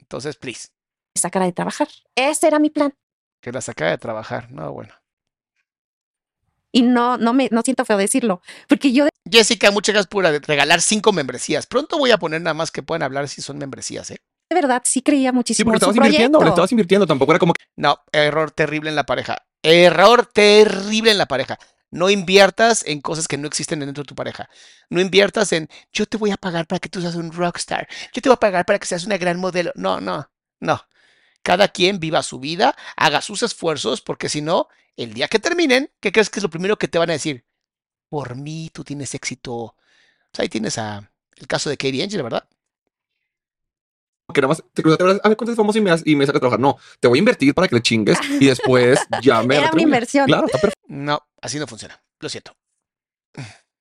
Entonces, 0.00 0.34
please, 0.34 0.70
sacara 1.14 1.46
de 1.46 1.52
trabajar. 1.52 1.88
Ese 2.16 2.48
era 2.48 2.58
mi 2.58 2.70
plan. 2.70 2.92
Que 3.42 3.52
la 3.52 3.60
saca 3.60 3.90
de 3.90 3.98
trabajar. 3.98 4.50
No, 4.50 4.72
bueno. 4.72 4.94
Y 6.72 6.80
no, 6.80 7.18
no 7.18 7.34
me, 7.34 7.48
no 7.52 7.60
siento 7.60 7.84
feo 7.84 7.98
decirlo, 7.98 8.40
porque 8.66 8.92
yo 8.92 9.08
Jessica, 9.30 9.70
muchas 9.70 9.92
gracias 9.92 10.08
por 10.08 10.24
regalar 10.24 10.80
cinco 10.80 11.12
membresías. 11.12 11.66
Pronto 11.66 11.98
voy 11.98 12.10
a 12.12 12.18
poner 12.18 12.40
nada 12.40 12.54
más 12.54 12.70
que 12.70 12.82
puedan 12.82 13.02
hablar 13.02 13.28
si 13.28 13.42
son 13.42 13.58
membresías, 13.58 14.10
¿eh? 14.10 14.22
de 14.48 14.60
verdad 14.60 14.82
sí 14.84 15.02
creía 15.02 15.30
Sí, 15.30 15.34
muchísimo 15.34 15.70
porque 15.70 15.76
en 15.76 15.80
su 15.80 15.90
estabas 15.90 15.96
invirtiendo, 15.96 16.42
le 16.42 16.48
estabas 16.48 16.72
invirtiendo. 16.72 17.06
Tampoco 17.06 17.32
era 17.32 17.38
como 17.38 17.54
que 17.54 17.64
No, 17.76 17.98
error 18.12 18.50
terrible 18.50 18.90
en 18.90 18.96
la 18.96 19.04
pareja. 19.04 19.38
Error 19.62 20.26
terrible 20.26 21.10
en 21.10 21.18
la 21.18 21.26
pareja. 21.26 21.58
No 21.90 22.10
inviertas 22.10 22.84
en 22.86 23.00
cosas 23.00 23.28
que 23.28 23.36
no 23.38 23.46
existen 23.46 23.80
dentro 23.80 24.02
de 24.02 24.08
tu 24.08 24.14
pareja. 24.14 24.48
No 24.88 25.00
inviertas 25.00 25.52
en 25.52 25.68
yo 25.92 26.06
te 26.06 26.16
voy 26.16 26.30
a 26.30 26.36
pagar 26.36 26.66
para 26.66 26.80
que 26.80 26.88
tú 26.88 27.00
seas 27.00 27.14
un 27.14 27.32
rockstar. 27.32 27.86
Yo 28.12 28.22
te 28.22 28.28
voy 28.28 28.34
a 28.34 28.40
pagar 28.40 28.64
para 28.64 28.78
que 28.78 28.86
seas 28.86 29.04
una 29.04 29.18
gran 29.18 29.38
modelo. 29.38 29.72
No, 29.74 30.00
no, 30.00 30.30
no. 30.60 30.80
Cada 31.42 31.68
quien 31.68 31.98
viva 31.98 32.22
su 32.22 32.38
vida, 32.38 32.76
haga 32.96 33.20
sus 33.20 33.42
esfuerzos, 33.42 34.00
porque 34.00 34.28
si 34.28 34.40
no, 34.42 34.68
el 34.96 35.12
día 35.14 35.28
que 35.28 35.38
terminen, 35.38 35.90
¿qué 36.00 36.12
crees 36.12 36.30
que 36.30 36.38
es 36.38 36.42
lo 36.44 36.50
primero 36.50 36.78
que 36.78 36.88
te 36.88 36.98
van 36.98 37.10
a 37.10 37.14
decir? 37.14 37.44
Por 38.08 38.36
mí 38.36 38.70
tú 38.72 38.84
tienes 38.84 39.14
éxito. 39.14 39.74
Pues 40.30 40.40
ahí 40.40 40.48
tienes 40.48 40.78
a 40.78 41.10
el 41.36 41.46
caso 41.46 41.68
de 41.70 41.76
Katie 41.76 42.02
Angel, 42.02 42.22
¿verdad? 42.22 42.48
que 44.32 44.40
nada 44.40 44.48
más 44.48 44.64
te 44.72 44.82
cruzaste, 44.82 45.04
a 45.04 45.28
ver 45.28 45.36
cuánto 45.36 45.50
es 45.50 45.56
famoso 45.56 45.76
y 45.78 45.82
me, 45.82 45.90
das- 45.90 46.02
y 46.06 46.16
me 46.16 46.24
saca 46.24 46.38
a 46.38 46.40
trabajar. 46.40 46.58
No, 46.60 46.78
te 47.00 47.06
voy 47.08 47.18
a 47.18 47.20
invertir 47.20 47.52
para 47.54 47.68
que 47.68 47.74
le 47.74 47.82
chingues 47.82 48.18
y 48.40 48.46
después 48.46 48.98
ya 49.20 49.42
me 49.42 49.54
Era 49.56 49.64
una 49.64 49.70
retribuyes. 49.72 49.84
inversión. 49.84 50.26
Claro, 50.26 50.46
está 50.46 50.70
No, 50.86 51.20
así 51.42 51.58
no 51.58 51.66
funciona. 51.66 52.02
Lo 52.18 52.30
siento. 52.30 52.56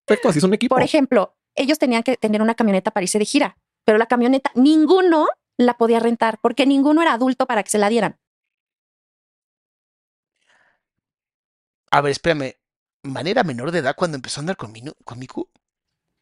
perfecto, 0.05 0.27
así 0.29 0.39
es 0.39 0.43
un 0.43 0.53
equipo. 0.53 0.75
Por 0.75 0.83
ejemplo, 0.83 1.37
ellos 1.55 1.79
tenían 1.79 2.03
que 2.03 2.17
tener 2.17 2.41
una 2.41 2.55
camioneta 2.55 2.91
para 2.91 3.03
irse 3.03 3.17
de 3.17 3.23
gira, 3.25 3.57
pero 3.85 3.97
la 3.97 4.07
camioneta, 4.07 4.51
ninguno 4.55 5.27
la 5.65 5.75
podía 5.77 5.99
rentar 5.99 6.39
porque 6.41 6.65
ninguno 6.65 7.01
era 7.01 7.13
adulto 7.13 7.45
para 7.47 7.63
que 7.63 7.69
se 7.69 7.77
la 7.77 7.89
dieran. 7.89 8.17
A 11.91 12.01
ver, 12.01 12.11
espérame. 12.11 12.55
¿Manera 13.03 13.43
menor 13.43 13.71
de 13.71 13.79
edad 13.79 13.95
cuando 13.95 14.15
empezó 14.15 14.39
a 14.39 14.41
andar 14.41 14.57
con, 14.57 14.71
Minu- 14.73 14.95
con 15.03 15.17
Miku? 15.19 15.49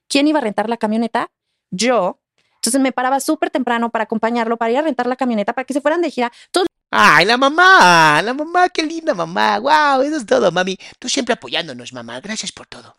¿Quién 0.07 0.27
iba 0.27 0.39
a 0.39 0.41
rentar 0.41 0.69
la 0.69 0.77
camioneta? 0.77 1.29
Yo. 1.71 2.19
Entonces 2.55 2.79
me 2.81 2.91
paraba 2.91 3.19
súper 3.19 3.49
temprano 3.51 3.89
para 3.89 4.05
acompañarlo, 4.05 4.57
para 4.57 4.71
ir 4.71 4.77
a 4.77 4.81
rentar 4.81 5.07
la 5.07 5.15
camioneta, 5.15 5.53
para 5.53 5.65
que 5.65 5.73
se 5.73 5.81
fueran 5.81 6.01
de 6.01 6.09
gira. 6.11 6.31
Todos 6.51 6.67
¡Ay, 6.91 7.25
la 7.25 7.37
mamá! 7.37 8.19
La 8.23 8.33
mamá, 8.33 8.69
qué 8.69 8.81
linda 8.83 9.13
mamá. 9.13 9.59
¡Wow! 9.59 10.01
Eso 10.01 10.17
es 10.17 10.25
todo, 10.25 10.51
mami. 10.51 10.77
Tú 10.97 11.07
siempre 11.07 11.33
apoyándonos, 11.33 11.93
mamá. 11.93 12.19
Gracias 12.19 12.51
por 12.51 12.65
todo. 12.65 12.95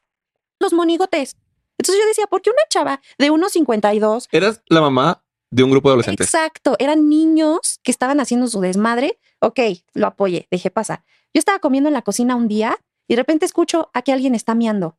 los 0.60 0.72
monigotes. 0.72 1.36
Entonces 1.78 2.00
yo 2.00 2.06
decía, 2.08 2.26
¿por 2.26 2.42
qué 2.42 2.50
una 2.50 2.62
chava 2.68 3.00
de 3.18 3.30
1,52? 3.32 4.28
Eras 4.30 4.62
la 4.68 4.82
mamá 4.82 5.24
de 5.50 5.64
un 5.64 5.70
grupo 5.70 5.88
de 5.88 5.92
adolescentes. 5.92 6.26
Exacto, 6.26 6.76
eran 6.78 7.08
niños 7.08 7.80
que 7.82 7.90
estaban 7.90 8.20
haciendo 8.20 8.46
su 8.46 8.60
desmadre. 8.60 9.18
Ok, 9.40 9.60
lo 9.94 10.06
apoyé, 10.06 10.46
dejé 10.50 10.70
pasar. 10.70 11.04
Yo 11.34 11.38
estaba 11.38 11.58
comiendo 11.58 11.88
en 11.88 11.94
la 11.94 12.02
cocina 12.02 12.36
un 12.36 12.48
día 12.48 12.78
y 13.08 13.14
de 13.14 13.22
repente 13.22 13.46
escucho 13.46 13.90
a 13.92 14.02
que 14.02 14.12
alguien 14.12 14.34
está 14.34 14.54
miando. 14.54 14.96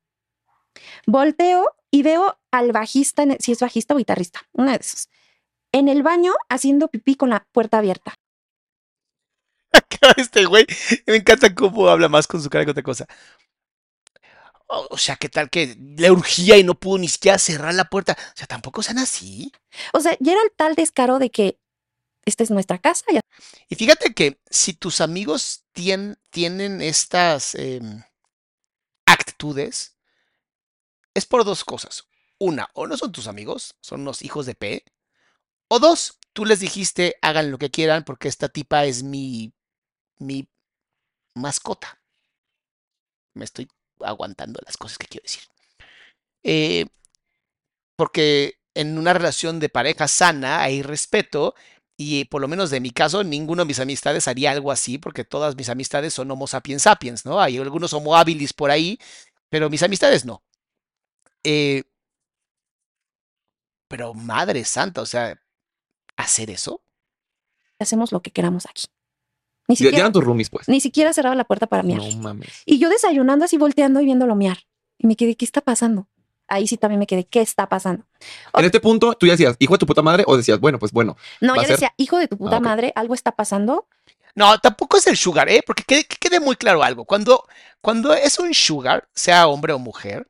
Volteo 1.06 1.66
y 1.90 2.04
veo 2.04 2.38
al 2.52 2.72
bajista, 2.72 3.26
si 3.40 3.52
es 3.52 3.60
bajista 3.60 3.94
o 3.94 3.98
guitarrista, 3.98 4.42
una 4.54 4.72
de 4.72 4.78
esos, 4.78 5.10
en 5.72 5.88
el 5.88 6.04
baño 6.04 6.34
haciendo 6.50 6.88
pipí 6.88 7.16
con 7.16 7.30
la 7.30 7.46
puerta 7.52 7.78
abierta. 7.78 8.16
Este 10.18 10.46
güey, 10.46 10.66
me 11.06 11.18
encanta 11.18 11.54
cómo 11.54 11.88
habla 11.88 12.10
más 12.10 12.28
con 12.28 12.42
su 12.42 12.50
cara 12.50 12.66
que 12.66 12.72
otra 12.72 12.84
cosa. 12.84 13.08
O, 14.74 14.98
sea, 14.98 15.18
¿qué 15.18 15.28
tal 15.28 15.50
que 15.50 15.76
le 15.98 16.12
urgía 16.12 16.58
y 16.58 16.64
no 16.64 16.80
pudo 16.80 16.98
ni 17.00 17.10
siquiera 17.10 17.38
cerrar 17.38 17.74
la 17.74 17.90
puerta? 17.90 18.18
O 18.18 18.38
sea, 18.38 18.48
tampoco 18.48 18.82
sean 18.82 19.00
así. 19.00 19.52
O 19.94 20.00
sea, 20.00 20.16
ya 20.22 20.32
era 20.32 20.42
el 20.42 20.52
tal 20.56 20.76
descaro 20.76 21.20
de 21.20 21.30
que 21.30 21.60
esta 22.26 22.44
es 22.44 22.52
nuestra 22.52 22.78
casa. 22.80 23.06
Ya. 23.12 23.20
Y 23.68 23.76
fíjate 23.76 24.14
que 24.14 24.40
si 24.50 24.74
tus 24.74 25.02
amigos 25.02 25.66
tien- 25.74 26.18
tienen 26.30 26.82
estas 26.82 27.56
em, 27.56 28.04
actitudes, 29.06 29.98
es 31.14 31.26
por 31.26 31.44
dos 31.44 31.64
cosas. 31.64 32.06
Una, 32.40 32.70
o 32.74 32.88
no 32.88 32.98
son 32.98 33.12
tus 33.12 33.28
amigos, 33.28 33.76
son 33.82 34.02
unos 34.02 34.22
hijos 34.22 34.46
de 34.46 34.56
P. 34.56 34.86
O 35.70 35.80
dos, 35.80 36.20
tú 36.34 36.46
les 36.46 36.60
dijiste, 36.60 37.18
hagan 37.22 37.52
lo 37.52 37.58
que 37.58 37.72
quieran 37.72 38.04
porque 38.04 38.28
esta 38.28 38.50
tipa 38.50 38.86
es 38.86 39.04
mi, 39.04 39.54
mi 40.20 40.48
mascota. 41.36 42.02
Me 43.34 43.46
estoy 43.46 43.68
aguantando 44.06 44.60
las 44.66 44.78
cosas 44.78 44.98
que 44.98 45.08
quiero 45.08 45.24
decir. 45.24 45.44
Eh, 46.44 46.86
porque 47.96 48.56
en 48.74 48.98
una 48.98 49.14
relación 49.14 49.60
de 49.60 49.70
pareja 49.70 50.08
sana 50.08 50.62
hay 50.62 50.82
respeto 50.82 51.56
y 51.98 52.26
por 52.26 52.42
lo 52.42 52.48
menos 52.48 52.72
de 52.72 52.80
mi 52.80 52.90
caso, 52.90 53.24
ninguno 53.24 53.62
de 53.62 53.68
mis 53.68 53.80
amistades 53.80 54.28
haría 54.28 54.52
algo 54.52 54.72
así, 54.72 54.98
porque 54.98 55.24
todas 55.24 55.56
mis 55.56 55.70
amistades 55.70 56.16
son 56.16 56.32
Homo 56.32 56.48
sapiens 56.48 56.82
sapiens, 56.84 57.26
¿no? 57.26 57.40
Hay 57.40 57.58
algunos 57.58 57.94
Homo 57.94 58.18
habilis 58.18 58.54
por 58.54 58.72
ahí, 58.72 58.98
pero 59.50 59.70
mis 59.70 59.84
amistades 59.84 60.26
no. 60.26 60.44
Eh, 61.44 61.84
pero 63.88 64.16
madre 64.16 64.66
santa, 64.66 65.02
o 65.02 65.06
sea, 65.06 65.40
hacer 66.16 66.50
eso. 66.50 66.82
Hacemos 67.78 68.12
lo 68.12 68.22
que 68.22 68.32
queramos 68.32 68.66
aquí. 68.66 68.86
Ni 69.72 69.76
ya 69.76 69.86
siquiera, 69.86 69.98
eran 70.00 70.12
tus 70.14 70.24
roomies, 70.24 70.50
pues. 70.50 70.68
ni 70.70 70.80
siquiera 70.82 71.14
cerraba 71.14 71.36
la 71.36 71.44
puerta 71.46 71.68
para 71.68 71.84
miar. 71.84 72.00
No 72.00 72.12
mames. 72.18 72.50
Y 72.66 72.80
yo 72.80 72.90
desayunando 72.90 73.46
así, 73.46 73.58
volteando 73.58 74.00
y 74.02 74.06
viéndolo 74.06 74.36
miar. 74.36 74.60
Y 74.98 75.08
me 75.08 75.16
quedé, 75.16 75.36
¿qué 75.36 75.46
está 75.46 75.62
pasando? 75.62 76.08
Ahí 76.48 76.68
sí 76.68 76.78
también 76.78 77.00
me 77.00 77.08
quedé, 77.08 77.26
¿qué 77.26 77.42
está 77.42 77.68
pasando? 77.70 78.04
En 78.54 78.66
este 78.66 78.80
punto, 78.82 79.14
tú 79.14 79.26
ya 79.26 79.34
decías, 79.34 79.56
hijo 79.60 79.74
de 79.74 79.80
tu 79.80 79.86
puta 79.86 80.02
madre, 80.02 80.24
o 80.28 80.36
decías, 80.36 80.60
bueno, 80.60 80.80
pues 80.80 80.92
bueno. 80.92 81.16
No, 81.40 81.56
yo 81.56 81.62
ser- 81.62 81.72
decía, 81.72 81.94
hijo 81.98 82.18
de 82.18 82.28
tu 82.28 82.38
puta 82.38 82.58
Ah, 82.58 82.60
madre, 82.60 82.92
algo 82.96 83.14
está 83.14 83.32
pasando. 83.32 83.88
No, 84.36 84.58
tampoco 84.60 84.98
es 84.98 85.08
el 85.08 85.18
sugar, 85.18 85.50
¿eh? 85.50 85.62
Porque 85.66 85.84
quede, 85.84 86.04
que 86.06 86.18
quede 86.18 86.40
muy 86.40 86.56
claro 86.58 86.84
algo. 86.84 87.06
Cuando, 87.06 87.46
cuando 87.82 88.14
es 88.14 88.38
un 88.40 88.54
sugar, 88.54 89.08
sea 89.16 89.48
hombre 89.48 89.74
o 89.74 89.80
mujer, 89.80 90.28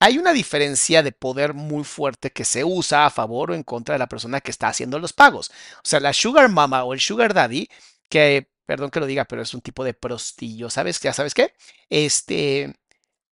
hay 0.00 0.16
una 0.18 0.32
diferencia 0.32 1.02
de 1.02 1.12
poder 1.12 1.54
muy 1.54 1.84
fuerte 1.84 2.30
que 2.30 2.44
se 2.44 2.64
usa 2.64 3.04
a 3.06 3.10
favor 3.10 3.50
o 3.50 3.54
en 3.54 3.62
contra 3.62 3.94
de 3.94 3.98
la 3.98 4.06
persona 4.06 4.40
que 4.40 4.50
está 4.50 4.68
haciendo 4.68 4.98
los 4.98 5.12
pagos. 5.12 5.50
O 5.78 5.80
sea, 5.84 6.00
la 6.00 6.12
sugar 6.12 6.48
mama 6.50 6.84
o 6.84 6.94
el 6.94 7.00
sugar 7.00 7.34
daddy, 7.34 7.68
que, 8.08 8.48
perdón 8.68 8.90
que 8.90 9.00
lo 9.00 9.06
diga, 9.06 9.24
pero 9.24 9.40
es 9.40 9.54
un 9.54 9.62
tipo 9.62 9.82
de 9.82 9.94
prostillo, 9.94 10.68
¿sabes? 10.68 11.00
Ya 11.00 11.14
sabes 11.14 11.32
qué? 11.32 11.54
Este, 11.88 12.74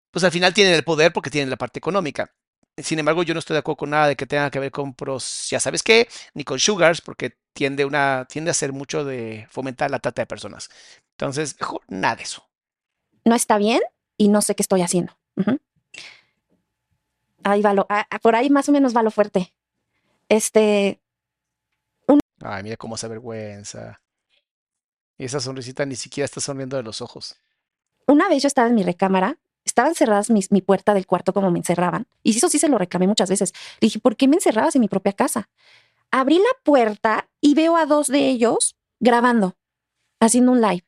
pues 0.09 0.25
al 0.25 0.31
final 0.31 0.51
tienen 0.51 0.73
el 0.73 0.83
poder 0.83 1.13
porque 1.13 1.29
tienen 1.29 1.51
la 1.51 1.57
parte 1.57 1.77
económica. 1.77 2.33
Sin 2.75 2.97
embargo, 2.97 3.21
yo 3.21 3.35
no 3.35 3.39
estoy 3.39 3.53
de 3.53 3.59
acuerdo 3.59 3.77
con 3.77 3.91
nada 3.91 4.07
de 4.07 4.15
que 4.15 4.25
tenga 4.25 4.49
que 4.49 4.57
ver 4.57 4.71
con 4.71 4.95
pros, 4.95 5.47
ya 5.47 5.59
sabes 5.59 5.83
qué, 5.83 6.09
ni 6.33 6.43
con 6.43 6.57
sugars, 6.57 7.01
porque 7.01 7.37
tiende, 7.53 7.85
una, 7.85 8.25
tiende 8.27 8.49
a 8.49 8.55
ser 8.55 8.73
mucho 8.73 9.05
de 9.05 9.45
fomentar 9.51 9.91
la 9.91 9.99
trata 9.99 10.23
de 10.23 10.25
personas. 10.25 10.69
Entonces, 11.11 11.55
mejor 11.59 11.81
nada 11.87 12.15
de 12.15 12.23
eso. 12.23 12.43
No 13.23 13.35
está 13.35 13.59
bien 13.59 13.81
y 14.17 14.29
no 14.29 14.41
sé 14.41 14.55
qué 14.55 14.63
estoy 14.63 14.81
haciendo. 14.81 15.19
Ujú. 15.35 15.59
Ahí 17.43 17.61
va 17.61 17.75
lo, 17.75 17.85
ah, 17.89 18.07
ah, 18.09 18.19
por 18.19 18.35
ahí 18.35 18.49
más 18.49 18.69
o 18.69 18.71
menos 18.71 18.95
va 18.97 19.03
lo 19.03 19.11
fuerte. 19.11 19.53
Este, 20.29 20.99
Ay, 22.41 22.63
mira 22.63 22.77
cómo 22.77 22.97
se 22.97 23.05
avergüenza. 23.05 23.99
Y 25.17 25.25
esa 25.25 25.39
sonrisita 25.39 25.85
ni 25.85 25.95
siquiera 25.95 26.25
está 26.25 26.41
sonriendo 26.41 26.77
de 26.77 26.83
los 26.83 27.01
ojos. 27.01 27.35
una 28.07 28.29
vez 28.29 28.43
yo 28.43 28.47
estaba 28.47 28.69
en 28.69 28.75
mi 28.75 28.83
recámara, 28.83 29.37
estaban 29.65 29.95
cerradas 29.95 30.29
mi 30.29 30.61
puerta 30.61 30.93
del 30.93 31.05
cuarto 31.05 31.33
como 31.33 31.51
me 31.51 31.59
encerraban. 31.59 32.07
Y 32.23 32.37
eso 32.37 32.49
sí 32.49 32.57
se 32.57 32.69
lo 32.69 32.77
reclamé 32.77 33.07
muchas 33.07 33.29
veces. 33.29 33.53
Le 33.79 33.87
dije, 33.87 33.99
¿por 33.99 34.15
qué 34.15 34.27
me 34.27 34.35
encerrabas 34.35 34.75
en 34.75 34.81
mi 34.81 34.87
propia 34.87 35.13
casa? 35.13 35.49
Abrí 36.09 36.37
la 36.37 36.63
puerta 36.63 37.29
y 37.41 37.53
veo 37.53 37.75
a 37.75 37.85
dos 37.85 38.07
de 38.07 38.29
ellos 38.29 38.75
grabando. 38.99 39.55
haciendo 40.19 40.51
un 40.51 40.61
live, 40.61 40.83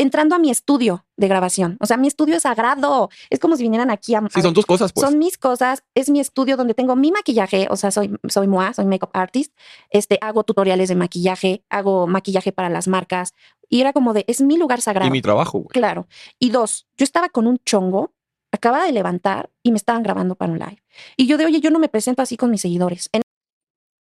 entrando 0.00 0.34
a 0.34 0.38
mi 0.38 0.50
estudio 0.50 1.04
de 1.16 1.28
grabación. 1.28 1.76
O 1.80 1.86
sea, 1.86 1.96
mi 1.96 2.08
estudio 2.08 2.36
es 2.36 2.42
sagrado. 2.44 3.10
Es 3.28 3.38
como 3.38 3.56
si 3.56 3.62
vinieran 3.62 3.90
aquí 3.90 4.14
a... 4.14 4.22
Sí, 4.32 4.40
son 4.40 4.54
tus 4.54 4.64
cosas, 4.66 4.92
pues. 4.92 5.06
Son 5.06 5.18
mis 5.18 5.36
cosas, 5.36 5.82
es 5.94 6.08
mi 6.08 6.20
estudio 6.20 6.56
donde 6.56 6.74
tengo 6.74 6.96
mi 6.96 7.12
maquillaje, 7.12 7.66
o 7.70 7.76
sea, 7.76 7.90
soy, 7.90 8.16
soy 8.28 8.46
MOA, 8.48 8.72
soy 8.74 8.86
makeup 8.86 9.10
artist, 9.12 9.52
este, 9.90 10.18
hago 10.22 10.42
tutoriales 10.44 10.88
de 10.88 10.94
maquillaje, 10.96 11.64
hago 11.68 12.06
maquillaje 12.06 12.52
para 12.52 12.68
las 12.70 12.88
marcas, 12.88 13.34
y 13.68 13.80
era 13.82 13.92
como 13.92 14.14
de, 14.14 14.24
es 14.26 14.40
mi 14.40 14.56
lugar 14.56 14.80
sagrado. 14.80 15.08
Y 15.08 15.10
mi 15.12 15.22
trabajo, 15.22 15.58
güey. 15.58 15.68
Claro. 15.68 16.08
Y 16.38 16.50
dos, 16.50 16.86
yo 16.96 17.04
estaba 17.04 17.28
con 17.28 17.46
un 17.46 17.58
chongo, 17.64 18.12
acababa 18.52 18.84
de 18.84 18.92
levantar 18.92 19.50
y 19.62 19.70
me 19.70 19.76
estaban 19.76 20.02
grabando 20.02 20.34
para 20.34 20.50
un 20.52 20.58
live. 20.58 20.82
Y 21.16 21.26
yo 21.26 21.36
de, 21.36 21.44
oye, 21.46 21.60
yo 21.60 21.70
no 21.70 21.78
me 21.78 21.88
presento 21.88 22.22
así 22.22 22.36
con 22.36 22.50
mis 22.50 22.62
seguidores. 22.62 23.10
En- 23.12 23.22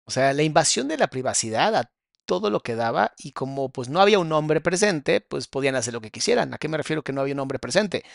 O 0.08 0.12
sea, 0.12 0.34
la 0.34 0.44
invasión 0.44 0.88
de 0.88 0.98
la 0.98 1.08
privacidad 1.08 1.76
a 1.76 1.92
todo 2.30 2.52
lo 2.52 2.60
que 2.60 2.76
daba 2.76 3.14
y 3.18 3.32
como 3.32 3.70
pues 3.72 3.90
no 3.90 4.00
había 4.00 4.20
un 4.20 4.32
hombre 4.34 4.62
presente, 4.62 5.20
pues 5.20 5.48
podían 5.48 5.74
hacer 5.76 5.96
lo 5.96 6.02
que 6.02 6.12
quisieran. 6.12 6.54
¿A 6.54 6.60
qué 6.60 6.68
me 6.68 6.78
refiero 6.78 7.04
que 7.04 7.12
no 7.12 7.22
había 7.22 7.34
un 7.34 7.40
hombre 7.40 7.58
presente? 7.58 8.06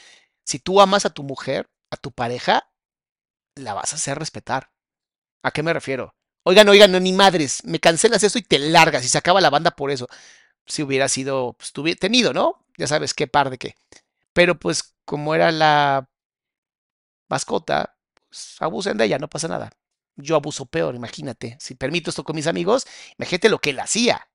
Si 0.44 0.60
tú 0.60 0.80
amas 0.80 1.04
a 1.04 1.10
tu 1.10 1.24
mujer, 1.24 1.68
a 1.90 1.96
tu 1.96 2.12
pareja, 2.12 2.70
la 3.56 3.74
vas 3.74 3.92
a 3.92 3.96
hacer 3.96 4.16
respetar. 4.16 4.70
¿A 5.42 5.50
qué 5.50 5.64
me 5.64 5.72
refiero? 5.72 6.14
Oigan, 6.44 6.68
oigan, 6.68 6.92
no, 6.92 7.00
ni 7.00 7.12
madres, 7.12 7.64
me 7.64 7.80
cancelas 7.80 8.22
eso 8.22 8.38
y 8.38 8.42
te 8.42 8.60
largas 8.60 9.04
y 9.04 9.08
se 9.08 9.18
acaba 9.18 9.40
la 9.40 9.50
banda 9.50 9.72
por 9.72 9.90
eso. 9.90 10.08
Si 10.66 10.82
hubiera 10.84 11.08
sido, 11.08 11.56
pues, 11.58 11.72
tenido, 11.98 12.32
¿no? 12.32 12.64
Ya 12.78 12.86
sabes 12.86 13.14
qué 13.14 13.26
par 13.26 13.50
de 13.50 13.58
qué. 13.58 13.74
Pero 14.34 14.58
pues 14.58 14.94
como 15.06 15.34
era 15.34 15.52
la 15.52 16.08
mascota, 17.28 17.96
pues 18.28 18.56
abusen 18.60 18.96
de 18.96 19.06
ella, 19.06 19.18
no 19.18 19.28
pasa 19.28 19.48
nada. 19.48 19.70
Yo 20.16 20.36
abuso 20.36 20.66
peor, 20.66 20.94
imagínate. 20.94 21.56
Si 21.60 21.74
permito 21.74 22.10
esto 22.10 22.24
con 22.24 22.36
mis 22.36 22.46
amigos, 22.46 22.86
imagínate 23.18 23.48
lo 23.48 23.58
que 23.58 23.70
él 23.70 23.80
hacía. 23.80 24.28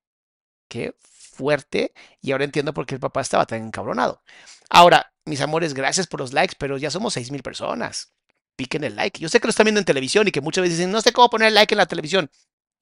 Qué 0.68 0.96
fuerte. 1.02 1.94
Y 2.22 2.32
ahora 2.32 2.46
entiendo 2.46 2.74
por 2.74 2.86
qué 2.86 2.96
el 2.96 3.02
papá 3.02 3.22
estaba 3.22 3.46
tan 3.46 3.64
encabronado. 3.68 4.22
Ahora, 4.70 5.14
mis 5.26 5.42
amores, 5.42 5.74
gracias 5.74 6.08
por 6.08 6.20
los 6.20 6.34
likes, 6.34 6.56
pero 6.60 6.78
ya 6.78 6.92
somos 6.92 7.14
6 7.14 7.32
mil 7.32 7.44
personas. 7.44 8.14
Piquen 8.56 8.84
el 8.84 8.96
like. 8.96 9.20
Yo 9.20 9.30
sé 9.30 9.40
que 9.40 9.48
lo 9.48 9.52
están 9.52 9.66
viendo 9.66 9.80
en 9.80 9.86
televisión 9.86 10.28
y 10.28 10.32
que 10.32 10.42
muchas 10.42 10.64
veces 10.64 10.78
dicen, 10.78 10.92
no 10.92 11.02
sé 11.02 11.14
cómo 11.14 11.30
poner 11.30 11.54
like 11.54 11.74
en 11.74 11.78
la 11.78 11.86
televisión. 11.86 12.30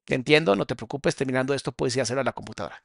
Te 0.06 0.15
entiendo, 0.15 0.56
no 0.56 0.65
te 0.65 0.76
preocupes, 0.76 1.15
terminando 1.15 1.53
esto 1.53 1.72
puedes 1.72 1.95
ir 1.95 2.02
a 2.02 2.03
hacerlo 2.03 2.22
a 2.22 2.24
la 2.24 2.34
computadora. 2.34 2.84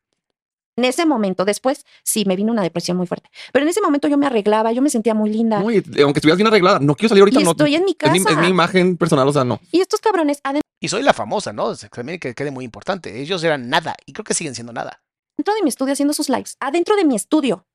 En 0.77 0.85
ese 0.85 1.05
momento, 1.05 1.45
después, 1.45 1.85
sí, 2.03 2.25
me 2.25 2.35
vino 2.35 2.53
una 2.53 2.63
depresión 2.63 2.97
muy 2.97 3.07
fuerte. 3.07 3.29
Pero 3.53 3.65
en 3.65 3.69
ese 3.69 3.83
momento 3.83 4.09
yo 4.09 4.17
me 4.17 4.27
arreglaba, 4.27 4.73
yo 4.73 4.81
me 4.81 4.89
sentía 4.89 5.15
muy 5.15 5.31
linda. 5.31 5.61
No, 5.61 5.71
y, 5.71 5.83
aunque 6.03 6.19
estuvieras 6.19 6.39
bien 6.39 6.47
arreglada, 6.47 6.79
no 6.79 6.95
quiero 6.95 7.11
salir 7.11 7.23
ahorita. 7.23 7.41
Y 7.41 7.45
no, 7.45 7.51
estoy 7.51 7.75
en 7.75 7.85
mi 7.85 7.97
Es 7.99 8.11
mi, 8.11 8.19
es 8.19 8.25
casa. 8.25 8.41
mi 8.41 8.49
imagen 8.49 8.97
personal, 8.97 9.29
o 9.29 9.33
sea, 9.33 9.45
no. 9.45 9.61
Y 9.71 9.81
estos 9.81 10.01
cabrones, 10.01 10.41
adentro 10.43 10.67
Y 10.81 10.89
soy 10.89 11.03
la 11.03 11.13
famosa, 11.13 11.53
¿no? 11.53 11.77
También 11.77 12.19
que 12.19 12.35
quede 12.35 12.51
muy 12.51 12.65
importante. 12.65 13.21
Ellos 13.21 13.45
eran 13.45 13.69
nada 13.69 13.95
y 14.07 14.13
creo 14.13 14.25
que 14.25 14.35
siguen 14.35 14.55
siendo 14.55 14.73
nada. 14.73 15.03
de 15.37 15.63
mi 15.63 15.69
estudio 15.69 15.93
haciendo 15.93 16.15
sus 16.15 16.29
lives, 16.29 16.57
adentro 16.61 16.97
de 16.97 17.05
mi 17.05 17.17
estudio 17.17 17.67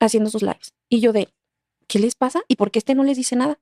haciendo 0.00 0.30
sus 0.30 0.42
lives. 0.42 0.72
Y 0.88 1.00
yo 1.00 1.12
de, 1.12 1.28
¿qué 1.88 1.98
les 1.98 2.14
pasa? 2.14 2.42
¿Y 2.46 2.56
por 2.56 2.70
qué 2.70 2.78
este 2.78 2.94
no 2.94 3.02
les 3.02 3.16
dice 3.16 3.34
nada? 3.34 3.58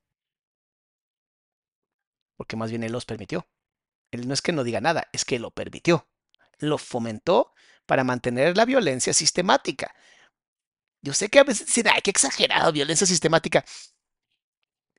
porque 2.43 2.57
más 2.57 2.69
bien 2.69 2.83
él 2.83 2.91
los 2.91 3.05
permitió. 3.05 3.47
Él 4.11 4.27
no 4.27 4.33
es 4.33 4.41
que 4.41 4.51
no 4.51 4.65
diga 4.65 4.81
nada, 4.81 5.07
es 5.13 5.23
que 5.23 5.39
lo 5.39 5.51
permitió. 5.51 6.07
Lo 6.63 6.77
fomentó 6.77 7.53
para 7.85 8.05
mantener 8.05 8.55
la 8.55 8.63
violencia 8.63 9.11
sistemática. 9.11 9.93
Yo 11.01 11.13
sé 11.13 11.27
que 11.27 11.39
a 11.39 11.43
veces 11.43 11.67
dicen, 11.67 11.87
ay, 11.93 12.01
qué 12.01 12.09
exagerado, 12.09 12.71
violencia 12.71 13.05
sistemática. 13.05 13.65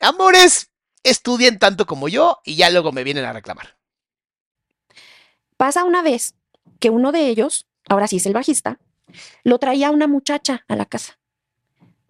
Amores, 0.00 0.70
estudien 1.02 1.58
tanto 1.58 1.86
como 1.86 2.08
yo 2.08 2.40
y 2.44 2.56
ya 2.56 2.68
luego 2.68 2.92
me 2.92 3.02
vienen 3.02 3.24
a 3.24 3.32
reclamar. 3.32 3.78
Pasa 5.56 5.84
una 5.84 6.02
vez 6.02 6.34
que 6.80 6.90
uno 6.90 7.12
de 7.12 7.28
ellos, 7.28 7.66
ahora 7.88 8.08
sí 8.08 8.16
es 8.16 8.26
el 8.26 8.34
bajista, 8.34 8.78
lo 9.42 9.58
traía 9.58 9.90
una 9.90 10.06
muchacha 10.06 10.66
a 10.68 10.76
la 10.76 10.84
casa. 10.84 11.18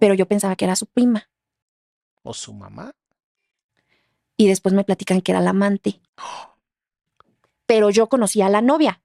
Pero 0.01 0.15
yo 0.15 0.27
pensaba 0.27 0.57
que 0.57 0.65
era 0.65 0.75
su 0.75 0.87
prima. 0.87 1.31
¿O 2.25 2.35
su 2.35 2.53
mamá? 2.53 2.93
Y 4.37 4.49
después 4.49 4.75
me 4.75 4.83
platican 4.83 5.21
que 5.21 5.31
era 5.31 5.41
la 5.41 5.51
amante. 5.51 6.01
Pero 7.67 7.91
yo 7.91 8.09
conocía 8.09 8.47
a 8.47 8.51
la 8.51 8.61
novia. 8.61 9.04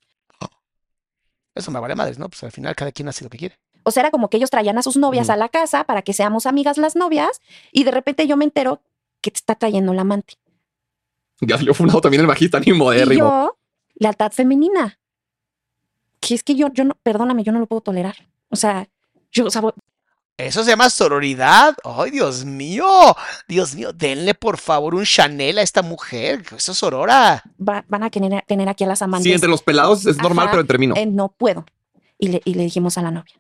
Eso 1.60 1.72
me 1.72 1.80
vale 1.80 1.96
madres, 1.96 2.18
¿no? 2.20 2.30
Pues 2.30 2.44
al 2.44 2.52
final 2.52 2.76
cada 2.76 2.92
quien 2.92 3.08
hace 3.10 3.24
lo 3.24 3.30
que 3.30 3.38
quiere. 3.38 3.60
O 3.84 3.92
sea, 3.92 4.02
era 4.02 4.12
como 4.12 4.30
que 4.30 4.38
ellos 4.38 4.50
traían 4.50 4.78
a 4.78 4.82
sus 4.82 4.98
novias 4.98 5.30
a 5.30 5.38
la 5.38 5.50
casa 5.50 5.84
para 5.86 6.02
que 6.02 6.14
seamos 6.14 6.46
amigas 6.46 6.78
las 6.78 6.96
novias. 6.96 7.42
Y 7.72 7.84
de 7.86 7.92
repente 7.92 8.28
yo 8.28 8.36
me 8.38 8.46
entero 8.46 8.82
que 9.22 9.32
te 9.32 9.38
está 9.38 9.56
trayendo 9.56 9.94
la 9.94 10.02
amante. 10.02 10.36
Ya 11.42 11.58
salió 11.58 11.74
funado 11.74 12.02
también 12.02 12.22
el 12.22 12.28
bajista, 12.28 12.60
ni 12.60 12.72
Y 12.72 12.74
modérrimo. 12.74 13.20
yo, 13.24 13.58
lealtad 13.96 14.32
femenina. 14.32 15.00
Que 16.20 16.36
es 16.36 16.44
que 16.44 16.56
yo, 16.56 16.68
yo 16.74 16.84
no, 16.84 16.96
perdóname, 17.02 17.44
yo 17.44 17.52
no 17.54 17.60
lo 17.60 17.66
puedo 17.68 17.82
tolerar. 17.82 18.16
O 18.50 18.56
sea, 18.58 18.90
yo, 19.32 19.46
o 19.46 19.50
sea, 19.50 19.62
voy- 19.62 19.74
Eso 20.40 20.64
se 20.64 20.70
llama 20.72 20.90
sororidad. 20.90 21.76
¡Ay, 21.84 22.12
Dios 22.12 22.46
mío! 22.46 22.86
Dios 23.48 23.76
mío, 23.76 23.92
denle 23.94 24.34
por 24.34 24.58
favor 24.58 24.96
un 24.96 25.04
Chanel 25.04 25.58
a 25.58 25.62
esta 25.62 25.82
mujer. 25.82 26.44
que 26.44 26.56
Eso 26.56 26.72
es 26.72 26.78
sorora. 26.78 27.44
va- 27.60 27.84
van 27.90 28.04
a 28.04 28.10
tener, 28.10 28.44
tener 28.48 28.70
aquí 28.70 28.86
a 28.86 28.88
las 28.88 29.02
amantes. 29.02 29.26
Sí, 29.26 29.34
entre 29.34 29.50
los 29.50 29.62
pelados 29.62 30.06
es 30.06 30.18
normal, 30.18 30.46
Ajá, 30.46 30.52
pero 30.52 30.62
entre 30.62 30.78
mí 30.78 30.88
no. 30.88 30.96
eh, 30.96 31.06
no 31.06 31.30
puedo. 31.30 31.66
Y 32.18 32.30
le, 32.30 32.42
y 32.46 32.54
le 32.54 32.64
dijimos 32.64 32.98
a 32.98 33.02
la 33.02 33.12
novia. 33.12 33.34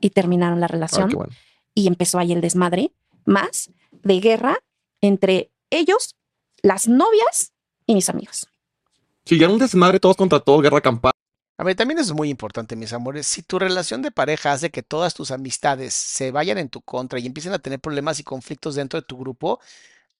Y 0.00 0.10
terminaron 0.10 0.58
la 0.60 0.66
Ay, 0.66 0.72
relación. 0.72 1.08
qué 1.10 1.16
bueno. 1.16 1.32
y 1.74 1.86
empezó 1.86 2.18
ahí 2.18 2.32
el 2.32 2.40
desmadre 2.40 2.92
más 3.24 3.70
de 4.02 4.20
guerra 4.20 4.56
entre 5.00 5.50
ellos, 5.70 6.16
las 6.62 6.88
novias 6.88 7.52
y 7.86 7.94
mis 7.94 8.08
amigos. 8.08 8.46
Sí, 9.24 9.38
ya 9.38 9.44
era 9.46 9.52
un 9.52 9.58
desmadre 9.58 10.00
todos 10.00 10.16
contra 10.16 10.40
todos, 10.40 10.62
guerra 10.62 10.80
campal. 10.80 11.12
A 11.62 11.64
ver, 11.64 11.76
también 11.76 12.00
es 12.00 12.10
muy 12.10 12.28
importante, 12.28 12.74
mis 12.74 12.92
amores. 12.92 13.24
Si 13.24 13.40
tu 13.44 13.56
relación 13.56 14.02
de 14.02 14.10
pareja 14.10 14.50
hace 14.50 14.72
que 14.72 14.82
todas 14.82 15.14
tus 15.14 15.30
amistades 15.30 15.94
se 15.94 16.32
vayan 16.32 16.58
en 16.58 16.68
tu 16.68 16.82
contra 16.82 17.20
y 17.20 17.26
empiecen 17.26 17.52
a 17.52 17.60
tener 17.60 17.78
problemas 17.78 18.18
y 18.18 18.24
conflictos 18.24 18.74
dentro 18.74 19.00
de 19.00 19.06
tu 19.06 19.16
grupo, 19.16 19.60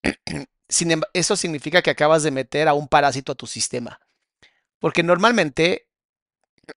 emba- 0.68 1.08
eso 1.14 1.36
significa 1.36 1.82
que 1.82 1.90
acabas 1.90 2.22
de 2.22 2.32
meter 2.32 2.68
a 2.68 2.74
un 2.74 2.88
parásito 2.88 3.32
a 3.32 3.36
tu 3.36 3.48
sistema. 3.48 4.00
Porque 4.80 5.02
normalmente 5.02 5.88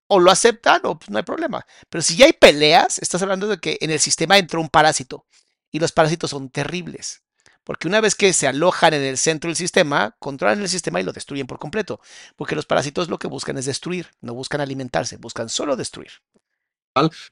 o 0.08 0.20
lo 0.22 0.32
aceptan 0.32 0.82
o 0.86 0.98
pues, 1.00 1.12
no 1.12 1.18
hay 1.20 1.26
problema. 1.26 1.68
Pero 1.90 2.02
si 2.02 2.16
ya 2.18 2.28
hay 2.28 2.34
peleas, 2.34 3.00
estás 3.00 3.22
hablando 3.22 3.48
de 3.50 3.60
que 3.60 3.78
en 3.82 3.92
el 3.92 4.00
sistema 4.00 4.38
entró 4.40 4.62
un 4.62 4.70
parásito 4.70 5.28
y 5.72 5.80
los 5.80 5.92
parásitos 5.92 6.32
son 6.32 6.50
terribles. 6.50 7.25
Porque 7.66 7.88
una 7.90 8.00
vez 8.00 8.16
que 8.16 8.32
se 8.32 8.48
alojan 8.48 8.94
en 8.94 9.02
el 9.04 9.18
centro 9.18 9.50
del 9.50 9.58
sistema, 9.58 10.16
controlan 10.20 10.62
el 10.62 10.70
sistema 10.70 11.02
y 11.02 11.04
lo 11.04 11.12
destruyen 11.12 11.48
por 11.48 11.60
completo. 11.60 12.00
Porque 12.38 12.56
los 12.56 12.66
parásitos 12.66 13.10
lo 13.10 13.20
que 13.20 13.28
buscan 13.28 13.58
es 13.58 13.66
destruir, 13.66 14.12
no 14.22 14.34
buscan 14.34 14.62
alimentarse, 14.62 15.18
buscan 15.18 15.50
solo 15.50 15.76
destruir. 15.76 16.12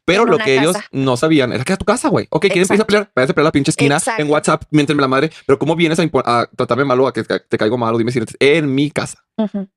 Pero 0.03 0.25
lo 0.25 0.37
que 0.37 0.57
ellos 0.59 0.75
no 0.91 1.15
sabían 1.15 1.53
era 1.53 1.63
que 1.63 1.71
era 1.71 1.77
tu 1.77 1.85
casa, 1.85 2.09
güey. 2.09 2.27
Ok, 2.31 2.41
¿quieren 2.41 2.63
empezar 2.63 2.81
a 2.83 2.85
pelear? 2.87 3.11
Váyase 3.15 3.31
a 3.31 3.35
pelear 3.35 3.45
a 3.45 3.49
la 3.49 3.51
pinche 3.53 3.71
esquina 3.71 3.95
Exacto. 3.95 4.21
en 4.21 4.29
WhatsApp, 4.29 4.63
miéntenme 4.71 5.01
la 5.01 5.07
madre. 5.07 5.31
Pero 5.45 5.57
¿cómo 5.57 5.75
vienes 5.77 5.99
a, 5.99 6.49
tratarme 6.57 6.83
malo, 6.83 7.07
a 7.07 7.13
que 7.13 7.23
te 7.23 7.57
caigo 7.57 7.77
malo? 7.77 7.97
Dime 7.97 8.11
si 8.11 8.19
eres 8.19 8.35
en 8.41 8.75
mi 8.75 8.91
casa. 8.91 9.23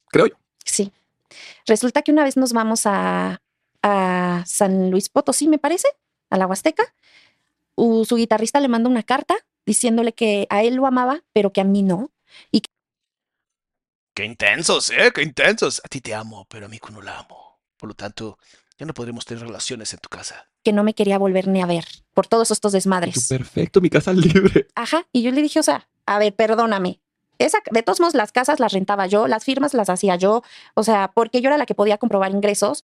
Creo 0.08 0.26
yo. 0.26 0.34
Sí. 0.64 0.92
Resulta 1.66 2.02
que 2.02 2.10
una 2.10 2.24
vez 2.24 2.36
nos 2.36 2.52
vamos 2.52 2.82
a, 2.86 3.40
a 3.82 4.42
San 4.46 4.90
Luis 4.90 5.08
Potosí, 5.08 5.46
me 5.46 5.58
parece, 5.58 5.86
a 6.30 6.36
la 6.38 6.46
Huasteca. 6.48 6.82
U- 7.76 8.04
su 8.04 8.16
guitarrista 8.16 8.58
le 8.58 8.68
manda 8.68 8.88
una 8.88 9.02
carta 9.04 9.36
diciéndole 9.66 10.12
que 10.14 10.46
a 10.48 10.62
él 10.62 10.76
lo 10.76 10.86
amaba, 10.86 11.22
pero 11.32 11.52
que 11.52 11.60
a 11.60 11.64
mí 11.64 11.82
no. 11.82 12.10
Qué 14.14 14.24
intensos, 14.24 14.90
¿eh? 14.90 15.12
Qué 15.14 15.22
intensos. 15.22 15.82
A 15.84 15.88
ti 15.88 16.00
te 16.00 16.14
amo, 16.14 16.46
pero 16.48 16.66
a 16.66 16.68
mí 16.70 16.78
no 16.90 17.02
la 17.02 17.18
amo. 17.18 17.60
Por 17.76 17.88
lo 17.90 17.94
tanto, 17.94 18.38
ya 18.78 18.86
no 18.86 18.94
podremos 18.94 19.26
tener 19.26 19.42
relaciones 19.44 19.92
en 19.92 19.98
tu 20.00 20.08
casa. 20.08 20.48
que 20.64 20.72
no 20.72 20.82
me 20.84 20.94
quería 20.94 21.18
volver 21.18 21.46
ni 21.48 21.60
a 21.62 21.66
ver 21.66 21.84
por 22.14 22.26
todos 22.26 22.50
estos 22.50 22.72
Y 22.72 22.72
tú, 22.72 22.76
desmadres. 22.76 23.28
perfecto, 23.28 23.80
mi 23.82 23.90
casa 23.90 24.12
libre. 24.14 24.68
Ajá. 24.74 25.06
Y 25.12 25.22
yo 25.22 25.30
le 25.32 25.42
dije, 25.42 25.60
o 25.60 25.62
sea, 25.62 25.88
a 26.06 26.18
ver, 26.18 26.34
perdóname. 26.34 27.00
Esa, 27.38 27.58
de 27.70 27.82
todos 27.82 28.00
modos, 28.00 28.14
las 28.14 28.32
casas 28.32 28.58
las 28.60 28.72
rentaba 28.72 29.06
yo, 29.06 29.28
las 29.28 29.44
firmas 29.44 29.74
las 29.74 29.90
hacía 29.90 30.16
yo, 30.16 30.42
o 30.74 30.82
sea, 30.82 31.12
porque 31.14 31.42
yo 31.42 31.48
era 31.48 31.58
la 31.58 31.66
que 31.66 31.74
podía 31.74 31.98
comprobar 31.98 32.32
ingresos. 32.32 32.84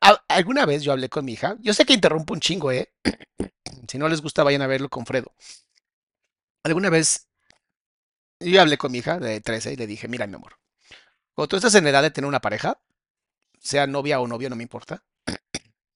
Alguna 0.00 0.64
vez 0.66 0.82
yo 0.82 0.92
hablé 0.92 1.08
con 1.08 1.24
mi 1.24 1.32
hija. 1.32 1.56
Yo 1.60 1.74
sé 1.74 1.84
que 1.84 1.92
interrumpo 1.92 2.32
un 2.32 2.40
chingo, 2.40 2.72
¿eh? 2.72 2.92
Si 3.88 3.98
no 3.98 4.08
les 4.08 4.20
gusta, 4.20 4.44
vayan 4.44 4.62
a 4.62 4.68
verlo 4.68 4.88
con 4.88 5.04
Fredo. 5.04 5.34
Alguna 6.62 6.90
vez 6.90 7.28
yo 8.38 8.60
hablé 8.60 8.78
con 8.78 8.92
mi 8.92 8.98
hija 8.98 9.18
de 9.18 9.40
13 9.40 9.72
y 9.72 9.76
le 9.76 9.86
dije, 9.86 10.06
mira, 10.06 10.26
mi 10.26 10.36
amor, 10.36 10.58
cuando 11.34 11.48
tú 11.48 11.56
estás 11.56 11.74
en 11.74 11.86
edad 11.86 12.02
de 12.02 12.10
tener 12.10 12.28
una 12.28 12.40
pareja, 12.40 12.80
sea 13.58 13.86
novia 13.86 14.20
o 14.20 14.28
novio, 14.28 14.48
no 14.48 14.56
me 14.56 14.62
importa, 14.62 15.04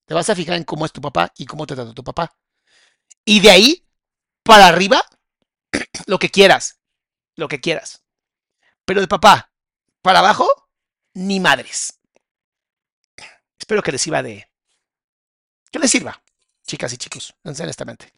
te 0.07 0.15
vas 0.15 0.29
a 0.29 0.35
fijar 0.35 0.57
en 0.57 0.65
cómo 0.65 0.85
es 0.85 0.93
tu 0.93 1.01
papá 1.01 1.33
y 1.37 1.47
cómo 1.47 1.67
te 1.67 1.75
trata 1.75 1.95
tu 1.95 2.05
papá. 2.05 2.37
Y 3.25 3.41
de 3.41 3.51
ahí 3.51 3.87
para 4.43 4.67
arriba, 4.67 5.03
lo 6.07 6.19
que 6.19 6.31
quieras, 6.31 6.81
lo 7.37 7.49
que 7.49 7.61
quieras. 7.61 8.05
Pero 8.85 9.01
de 9.01 9.09
papá 9.09 9.53
para 10.03 10.19
abajo, 10.19 10.49
ni 11.15 11.41
madres. 11.41 11.99
Espero 13.65 13.83
que 13.83 13.93
les 13.93 14.03
sirva 14.03 14.23
de... 14.23 14.47
Que 15.73 15.79
les 15.79 15.91
sirva, 15.91 16.23
chicas 16.67 16.93
y 16.93 16.99
chicos, 16.99 17.35
honestamente. 17.45 18.13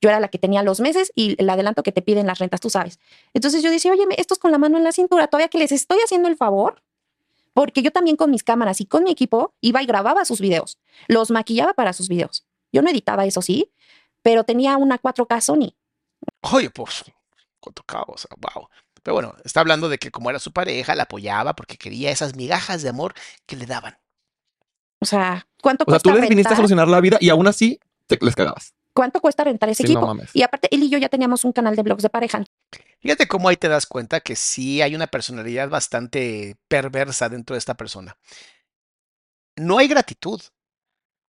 Yo 0.00 0.08
era 0.08 0.20
la 0.20 0.28
que 0.28 0.38
tenía 0.38 0.62
los 0.62 0.78
meses 0.78 1.10
y 1.16 1.34
el 1.42 1.50
adelanto 1.50 1.82
que 1.82 1.90
te 1.90 2.00
piden 2.00 2.28
las 2.28 2.38
rentas, 2.38 2.60
tú 2.60 2.70
sabes. 2.70 3.00
Entonces 3.34 3.60
yo 3.60 3.72
decía, 3.72 3.90
oye, 3.90 4.04
esto 4.18 4.34
es 4.34 4.38
con 4.38 4.52
la 4.52 4.58
mano 4.58 4.78
en 4.78 4.84
la 4.84 4.92
cintura, 4.92 5.26
todavía 5.26 5.48
que 5.48 5.58
les 5.58 5.72
estoy 5.72 5.98
haciendo 6.04 6.28
el 6.28 6.36
favor, 6.36 6.80
Porque 7.52 7.82
yo 7.82 7.90
también 7.90 8.16
con 8.16 8.30
mis 8.30 8.44
cámaras 8.44 8.80
y 8.80 8.86
con 8.86 9.04
mi 9.04 9.10
equipo 9.10 9.54
iba 9.60 9.82
y 9.82 9.86
grababa 9.86 10.24
sus 10.24 10.40
videos, 10.40 10.78
los 11.08 11.30
maquillaba 11.30 11.74
para 11.74 11.92
sus 11.92 12.08
videos. 12.08 12.46
Yo 12.72 12.82
no 12.82 12.90
editaba 12.90 13.26
eso, 13.26 13.42
sí, 13.42 13.72
pero 14.22 14.44
tenía 14.44 14.76
una 14.76 14.98
4K 15.00 15.40
Sony. 15.40 15.74
Oye, 16.42 16.70
pues, 16.70 17.04
cuánto 17.58 17.82
caos, 17.82 18.28
wow. 18.38 18.68
Pero 19.02 19.14
bueno, 19.14 19.34
está 19.44 19.60
hablando 19.60 19.88
de 19.88 19.98
que 19.98 20.10
como 20.10 20.30
era 20.30 20.38
su 20.38 20.52
pareja, 20.52 20.94
la 20.94 21.04
apoyaba 21.04 21.54
porque 21.54 21.76
quería 21.76 22.10
esas 22.10 22.36
migajas 22.36 22.82
de 22.82 22.90
amor 22.90 23.14
que 23.46 23.56
le 23.56 23.66
daban. 23.66 23.98
O 25.00 25.06
sea, 25.06 25.46
¿cuánto 25.62 25.84
O 25.84 25.86
sea, 25.86 25.92
cuesta 26.00 26.10
tú 26.12 26.18
les 26.18 26.28
viniste 26.28 26.52
a 26.52 26.56
solucionar 26.56 26.88
la 26.88 27.00
vida 27.00 27.16
y 27.20 27.30
aún 27.30 27.46
así 27.46 27.80
te 28.06 28.18
les 28.20 28.34
cagabas. 28.34 28.74
¿Cuánto 28.92 29.20
cuesta 29.20 29.44
rentar 29.44 29.68
ese 29.68 29.84
Sí, 29.86 29.94
no 29.94 30.00
equipo? 30.00 30.06
mames. 30.08 30.30
y 30.34 30.42
aparte, 30.42 30.68
él 30.74 30.82
y 30.82 30.90
yo 30.90 30.98
ya 30.98 31.08
teníamos 31.08 31.44
un 31.44 31.52
canal 31.52 31.76
de 31.76 31.82
blogs 31.82 32.02
de 32.02 32.10
pareja. 32.10 32.44
Fíjate 33.00 33.28
cómo 33.28 33.48
ahí 33.48 33.56
te 33.56 33.68
das 33.68 33.86
cuenta 33.86 34.20
que 34.20 34.36
sí 34.36 34.82
hay 34.82 34.94
una 34.94 35.06
personalidad 35.06 35.68
bastante 35.70 36.56
perversa 36.68 37.28
dentro 37.28 37.54
de 37.54 37.58
esta 37.58 37.74
persona. 37.74 38.18
No 39.56 39.78
hay 39.78 39.88
gratitud. 39.88 40.40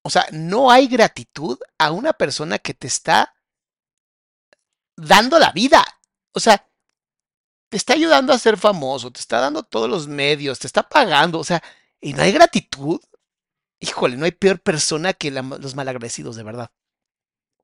O 0.04 0.10
sea, 0.10 0.26
no 0.32 0.72
hay 0.72 0.88
gratitud 0.88 1.60
a 1.78 1.92
una 1.92 2.14
persona 2.14 2.58
que 2.58 2.74
te 2.74 2.88
está 2.88 3.36
dando 4.98 5.38
la 5.40 5.52
vida. 5.52 5.86
O 6.34 6.40
sea, 6.40 6.68
te 7.70 7.78
está 7.78 7.94
ayudando 7.94 8.34
a 8.34 8.40
ser 8.40 8.58
famoso, 8.58 9.12
te 9.12 9.20
está 9.20 9.40
dando 9.40 9.64
todos 9.64 9.90
los 9.90 10.08
medios, 10.08 10.60
te 10.60 10.68
está 10.68 10.84
pagando. 10.84 11.40
O 11.40 11.44
sea, 11.44 11.62
y 12.02 12.14
no 12.14 12.24
hay 12.24 12.32
gratitud. 12.32 13.00
Híjole, 13.82 14.16
no 14.16 14.24
hay 14.26 14.32
peor 14.32 14.60
persona 14.60 15.12
que 15.14 15.30
la- 15.32 15.42
los 15.42 15.76
malagradecidos, 15.76 16.36
de 16.38 16.44
verdad. 16.44 16.72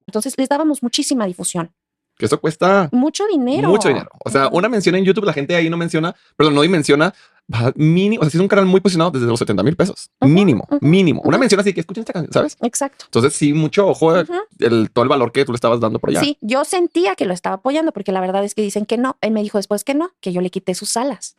Entonces 0.07 0.33
les 0.37 0.49
dábamos 0.49 0.81
muchísima 0.83 1.25
difusión, 1.25 1.71
Que 2.17 2.25
eso 2.25 2.39
cuesta 2.41 2.89
mucho 2.91 3.25
dinero. 3.27 3.69
mucho 3.69 3.87
dinero. 3.89 4.09
O 4.25 4.29
sea, 4.29 4.47
una 4.49 4.67
mención 4.67 4.95
en 4.95 5.05
YouTube, 5.05 5.25
la 5.25 5.33
gente 5.33 5.55
ahí 5.55 5.69
no 5.69 5.77
menciona, 5.77 6.15
perdón, 6.35 6.55
no 6.55 6.61
dimensiona 6.61 7.13
va 7.53 7.71
mínimo. 7.75 8.21
O 8.21 8.23
sea, 8.25 8.31
si 8.31 8.37
es 8.37 8.41
un 8.41 8.47
canal 8.47 8.65
muy 8.65 8.81
posicionado 8.81 9.11
desde 9.11 9.25
los 9.27 9.37
70 9.39 9.63
mil 9.63 9.75
pesos. 9.75 10.09
Mínimo, 10.21 10.67
mínimo. 10.81 11.21
Una 11.23 11.37
mención 11.37 11.61
así 11.61 11.71
que 11.73 11.79
escuchen 11.81 12.01
esta 12.01 12.13
canción, 12.13 12.33
¿sabes? 12.33 12.57
Exacto. 12.61 13.05
Entonces, 13.05 13.33
sí, 13.33 13.53
mucho 13.53 13.87
ojo 13.87 14.19
Ujú. 14.19 14.33
el, 14.59 14.89
todo 14.91 15.03
el 15.03 15.09
valor 15.09 15.31
que 15.31 15.45
tú 15.45 15.51
le 15.51 15.55
estabas 15.57 15.79
dando 15.79 15.99
por 15.99 16.09
allá. 16.09 16.19
Sí, 16.21 16.37
yo 16.41 16.65
sentía 16.65 17.15
que 17.15 17.25
lo 17.25 17.33
estaba 17.33 17.57
apoyando 17.57 17.91
porque 17.91 18.11
la 18.11 18.19
verdad 18.21 18.43
es 18.43 18.55
que 18.55 18.63
dicen 18.63 18.85
que 18.85 18.97
no. 18.97 19.17
Él 19.21 19.31
me 19.31 19.43
dijo 19.43 19.59
después 19.59 19.83
que 19.83 19.93
no, 19.93 20.11
que 20.19 20.33
yo 20.33 20.41
le 20.41 20.49
quité 20.49 20.73
sus 20.73 20.97
alas. 20.97 21.37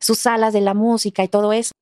Sus 0.00 0.26
alas 0.26 0.52
de 0.52 0.60
la 0.62 0.74
música 0.74 1.22
y 1.22 1.28
todo 1.28 1.52
eso. 1.52 1.72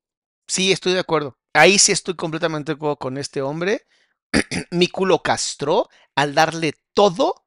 Sí, 0.47 0.71
estoy 0.73 0.93
de 0.93 1.01
acuerdo. 1.01 1.37
Ahí 1.55 1.79
sí 1.79 1.93
estoy 1.93 2.15
completamente 2.15 2.73
de 2.73 2.77
acuerdo 2.77 2.97
con 2.97 3.19
este 3.19 3.43
hombre. 3.43 3.87
Mi 4.71 4.89
culo 4.89 5.23
castró 5.23 5.89
al 6.15 6.35
darle 6.35 6.75
todo 6.95 7.45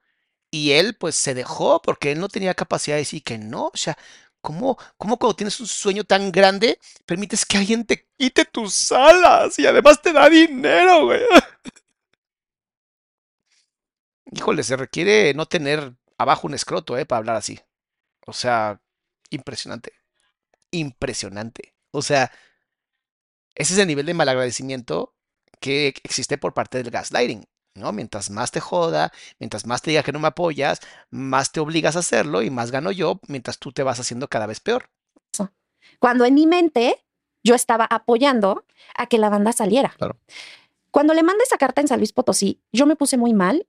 y 0.51 0.71
él 0.71 0.95
pues 0.97 1.15
se 1.15 1.33
dejó 1.33 1.81
porque 1.81 2.11
él 2.11 2.19
no 2.19 2.29
tenía 2.29 2.53
capacidad 2.53 2.95
de 2.95 3.01
decir 3.01 3.23
que 3.23 3.37
no. 3.37 3.67
O 3.67 3.77
sea, 3.77 3.97
¿cómo, 4.41 4.77
cómo 4.97 5.17
cuando 5.17 5.35
tienes 5.35 5.59
un 5.59 5.67
sueño 5.67 6.03
tan 6.03 6.31
grande 6.31 6.79
permites 7.05 7.45
que 7.45 7.57
alguien 7.57 7.85
te 7.85 8.07
quite 8.17 8.45
tus 8.45 8.91
alas 8.91 9.57
y 9.59 9.65
además 9.67 10.01
te 10.01 10.13
da 10.13 10.29
dinero, 10.29 11.05
güey? 11.05 11.21
Híjole, 14.31 14.63
se 14.63 14.77
requiere 14.77 15.33
no 15.33 15.45
tener 15.45 15.93
abajo 16.17 16.47
un 16.47 16.53
escroto, 16.53 16.97
¿eh? 16.97 17.05
Para 17.05 17.17
hablar 17.19 17.35
así. 17.35 17.59
O 18.25 18.33
sea, 18.33 18.81
impresionante. 19.29 19.93
Impresionante. 20.71 21.75
O 21.91 22.01
sea, 22.01 22.31
ese 23.61 23.73
es 23.73 23.79
el 23.79 23.87
nivel 23.87 24.05
de 24.05 24.13
malagradecimiento 24.13 25.13
que 25.59 25.93
existe 26.03 26.37
por 26.37 26.53
parte 26.53 26.79
del 26.79 26.91
gaslighting, 26.91 27.45
¿no? 27.75 27.91
Mientras 27.91 28.29
más 28.29 28.51
te 28.51 28.59
joda, 28.59 29.11
mientras 29.39 29.65
más 29.65 29.81
te 29.81 29.91
diga 29.91 30.03
que 30.03 30.11
no 30.11 30.19
me 30.19 30.27
apoyas, 30.27 30.79
más 31.09 31.51
te 31.51 31.59
obligas 31.59 31.95
a 31.95 31.99
hacerlo 31.99 32.41
y 32.41 32.49
más 32.49 32.71
gano 32.71 32.91
yo, 32.91 33.19
mientras 33.27 33.59
tú 33.59 33.71
te 33.71 33.83
vas 33.83 33.99
haciendo 33.99 34.27
cada 34.27 34.47
vez 34.47 34.59
peor. 34.59 34.89
Cuando 35.99 36.25
en 36.25 36.33
mi 36.33 36.47
mente 36.47 37.03
yo 37.43 37.53
estaba 37.53 37.85
apoyando 37.85 38.65
a 38.95 39.05
que 39.07 39.19
la 39.19 39.29
banda 39.29 39.51
saliera. 39.51 39.93
Claro. 39.97 40.17
Cuando 40.89 41.13
le 41.13 41.23
mandé 41.23 41.43
esa 41.43 41.57
carta 41.57 41.81
en 41.81 41.87
San 41.87 41.99
Luis 41.99 42.11
Potosí, 42.11 42.59
yo 42.71 42.85
me 42.85 42.95
puse 42.95 43.17
muy 43.17 43.33
mal 43.33 43.67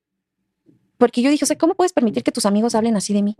porque 0.97 1.21
yo 1.21 1.31
dije, 1.31 1.45
o 1.45 1.47
sea, 1.47 1.59
¿cómo 1.59 1.75
puedes 1.75 1.93
permitir 1.93 2.23
que 2.23 2.33
tus 2.33 2.47
amigos 2.47 2.75
hablen 2.75 2.97
así 2.97 3.13
de 3.13 3.23
mí? 3.23 3.37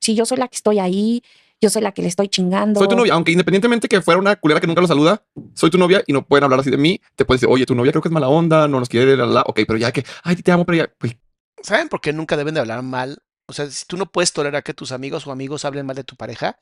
Si 0.00 0.14
yo 0.14 0.24
soy 0.24 0.38
la 0.38 0.48
que 0.48 0.56
estoy 0.56 0.78
ahí, 0.78 1.22
yo 1.62 1.70
soy 1.70 1.80
la 1.80 1.92
que 1.92 2.02
le 2.02 2.08
estoy 2.08 2.28
chingando. 2.28 2.80
Soy 2.80 2.88
tu 2.88 2.96
novia, 2.96 3.14
aunque 3.14 3.30
independientemente 3.30 3.88
que 3.88 4.02
fuera 4.02 4.18
una 4.18 4.36
culera 4.36 4.60
que 4.60 4.66
nunca 4.66 4.80
lo 4.80 4.88
saluda, 4.88 5.24
soy 5.54 5.70
tu 5.70 5.78
novia 5.78 6.02
y 6.06 6.12
no 6.12 6.26
pueden 6.26 6.44
hablar 6.44 6.60
así 6.60 6.70
de 6.70 6.76
mí. 6.76 7.00
Te 7.14 7.24
pueden 7.24 7.38
decir, 7.38 7.48
oye, 7.48 7.64
tu 7.64 7.74
novia 7.74 7.92
creo 7.92 8.02
que 8.02 8.08
es 8.08 8.12
mala 8.12 8.28
onda, 8.28 8.66
no 8.66 8.80
nos 8.80 8.88
quiere, 8.88 9.16
la, 9.16 9.26
la, 9.26 9.32
la". 9.32 9.42
ok, 9.42 9.60
pero 9.66 9.76
ya 9.78 9.92
que, 9.92 10.04
ay, 10.24 10.36
te 10.36 10.50
amo, 10.50 10.66
pero 10.66 10.78
ya, 10.78 10.92
pues, 10.98 11.16
¿Saben 11.62 11.88
por 11.88 12.00
qué 12.00 12.12
nunca 12.12 12.36
deben 12.36 12.54
de 12.54 12.60
hablar 12.60 12.82
mal? 12.82 13.22
O 13.46 13.52
sea, 13.52 13.70
si 13.70 13.86
tú 13.86 13.96
no 13.96 14.06
puedes 14.06 14.32
tolerar 14.32 14.64
que 14.64 14.74
tus 14.74 14.90
amigos 14.90 15.26
o 15.26 15.32
amigos 15.32 15.64
hablen 15.64 15.86
mal 15.86 15.94
de 15.94 16.02
tu 16.02 16.16
pareja, 16.16 16.58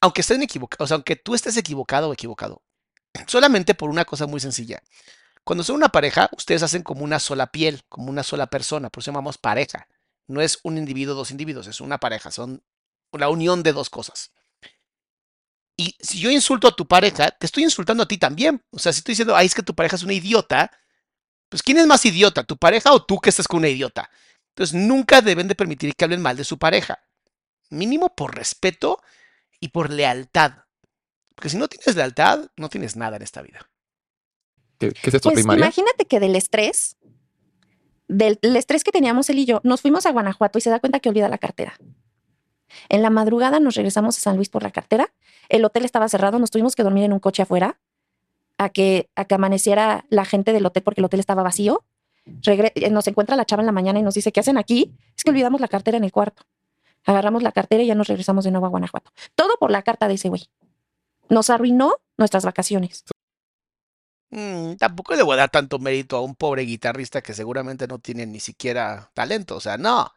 aunque 0.00 0.22
estén 0.22 0.42
equivocados, 0.42 0.84
o 0.84 0.88
sea, 0.88 0.94
aunque 0.96 1.14
tú 1.14 1.34
estés 1.34 1.56
equivocado 1.56 2.08
o 2.08 2.12
equivocado, 2.12 2.62
solamente 3.26 3.74
por 3.74 3.90
una 3.90 4.04
cosa 4.04 4.26
muy 4.26 4.40
sencilla. 4.40 4.82
Cuando 5.44 5.62
son 5.62 5.76
una 5.76 5.90
pareja, 5.90 6.28
ustedes 6.36 6.62
hacen 6.64 6.82
como 6.82 7.04
una 7.04 7.20
sola 7.20 7.46
piel, 7.48 7.82
como 7.88 8.10
una 8.10 8.24
sola 8.24 8.48
persona, 8.48 8.90
por 8.90 9.02
eso 9.02 9.12
llamamos 9.12 9.38
pareja. 9.38 9.86
No 10.26 10.40
es 10.40 10.58
un 10.64 10.78
individuo, 10.78 11.14
dos 11.14 11.30
individuos, 11.30 11.66
es 11.68 11.80
una 11.80 11.98
pareja, 11.98 12.30
son 12.30 12.62
la 13.12 13.28
unión 13.28 13.62
de 13.62 13.72
dos 13.72 13.90
cosas. 13.90 14.32
Y 15.80 15.96
si 15.98 16.18
yo 16.18 16.30
insulto 16.30 16.68
a 16.68 16.76
tu 16.76 16.86
pareja, 16.86 17.30
te 17.30 17.46
estoy 17.46 17.62
insultando 17.62 18.02
a 18.02 18.06
ti 18.06 18.18
también. 18.18 18.62
O 18.70 18.78
sea, 18.78 18.92
si 18.92 18.98
estoy 18.98 19.12
diciendo, 19.12 19.34
ay, 19.34 19.46
es 19.46 19.54
que 19.54 19.62
tu 19.62 19.74
pareja 19.74 19.96
es 19.96 20.02
una 20.02 20.12
idiota, 20.12 20.70
pues 21.48 21.62
¿quién 21.62 21.78
es 21.78 21.86
más 21.86 22.04
idiota, 22.04 22.44
tu 22.44 22.58
pareja 22.58 22.92
o 22.92 23.02
tú 23.02 23.18
que 23.18 23.30
estás 23.30 23.48
con 23.48 23.60
una 23.60 23.68
idiota? 23.70 24.10
Entonces 24.48 24.78
nunca 24.78 25.22
deben 25.22 25.48
de 25.48 25.54
permitir 25.54 25.94
que 25.94 26.04
hablen 26.04 26.20
mal 26.20 26.36
de 26.36 26.44
su 26.44 26.58
pareja. 26.58 26.98
Mínimo 27.70 28.14
por 28.14 28.36
respeto 28.36 29.00
y 29.58 29.68
por 29.68 29.88
lealtad. 29.88 30.52
Porque 31.34 31.48
si 31.48 31.56
no 31.56 31.66
tienes 31.66 31.96
lealtad, 31.96 32.50
no 32.58 32.68
tienes 32.68 32.96
nada 32.96 33.16
en 33.16 33.22
esta 33.22 33.40
vida. 33.40 33.66
¿qué, 34.78 34.92
qué 34.92 35.08
es 35.08 35.14
esto, 35.14 35.30
Pues 35.30 35.40
primaria? 35.40 35.64
imagínate 35.64 36.04
que 36.04 36.20
del 36.20 36.36
estrés, 36.36 36.98
del 38.06 38.38
el 38.42 38.54
estrés 38.54 38.84
que 38.84 38.92
teníamos 38.92 39.30
él 39.30 39.38
y 39.38 39.46
yo, 39.46 39.62
nos 39.64 39.80
fuimos 39.80 40.04
a 40.04 40.12
Guanajuato 40.12 40.58
y 40.58 40.60
se 40.60 40.68
da 40.68 40.78
cuenta 40.78 41.00
que 41.00 41.08
olvida 41.08 41.30
la 41.30 41.38
cartera. 41.38 41.78
En 42.88 43.02
la 43.02 43.10
madrugada 43.10 43.60
nos 43.60 43.74
regresamos 43.74 44.18
a 44.18 44.20
San 44.20 44.36
Luis 44.36 44.48
por 44.48 44.62
la 44.62 44.70
cartera. 44.70 45.12
El 45.50 45.64
hotel 45.64 45.84
estaba 45.84 46.08
cerrado, 46.08 46.38
nos 46.38 46.50
tuvimos 46.50 46.74
que 46.74 46.82
dormir 46.82 47.04
en 47.04 47.12
un 47.12 47.18
coche 47.18 47.42
afuera 47.42 47.78
a 48.56 48.68
que, 48.70 49.10
a 49.16 49.24
que 49.24 49.34
amaneciera 49.34 50.06
la 50.08 50.24
gente 50.24 50.52
del 50.52 50.64
hotel 50.64 50.82
porque 50.82 51.00
el 51.00 51.04
hotel 51.04 51.20
estaba 51.20 51.42
vacío. 51.42 51.84
Eh, 52.46 52.90
nos 52.90 53.06
encuentra 53.08 53.36
la 53.36 53.44
chava 53.44 53.62
en 53.62 53.66
la 53.66 53.72
mañana 53.72 53.98
y 53.98 54.02
nos 54.02 54.14
dice, 54.14 54.32
¿qué 54.32 54.40
hacen 54.40 54.58
aquí? 54.58 54.94
Es 55.16 55.24
que 55.24 55.30
olvidamos 55.30 55.60
la 55.60 55.68
cartera 55.68 55.98
en 55.98 56.04
el 56.04 56.12
cuarto. 56.12 56.44
Agarramos 57.04 57.42
la 57.42 57.52
cartera 57.52 57.82
y 57.82 57.86
ya 57.86 57.94
nos 57.94 58.06
regresamos 58.06 58.44
de 58.44 58.52
nuevo 58.52 58.66
a 58.66 58.68
Guanajuato. 58.68 59.10
Todo 59.34 59.56
por 59.58 59.70
la 59.70 59.82
carta 59.82 60.06
de 60.06 60.14
ese 60.14 60.28
güey. 60.28 60.48
Nos 61.28 61.50
arruinó 61.50 61.96
nuestras 62.16 62.44
vacaciones. 62.44 63.04
Mm, 64.30 64.74
tampoco 64.74 65.14
le 65.16 65.24
voy 65.24 65.34
a 65.34 65.38
dar 65.38 65.50
tanto 65.50 65.80
mérito 65.80 66.16
a 66.16 66.20
un 66.20 66.36
pobre 66.36 66.62
guitarrista 66.62 67.22
que 67.22 67.34
seguramente 67.34 67.88
no 67.88 67.98
tiene 67.98 68.26
ni 68.26 68.38
siquiera 68.38 69.10
talento. 69.14 69.56
O 69.56 69.60
sea, 69.60 69.76
no. 69.76 70.12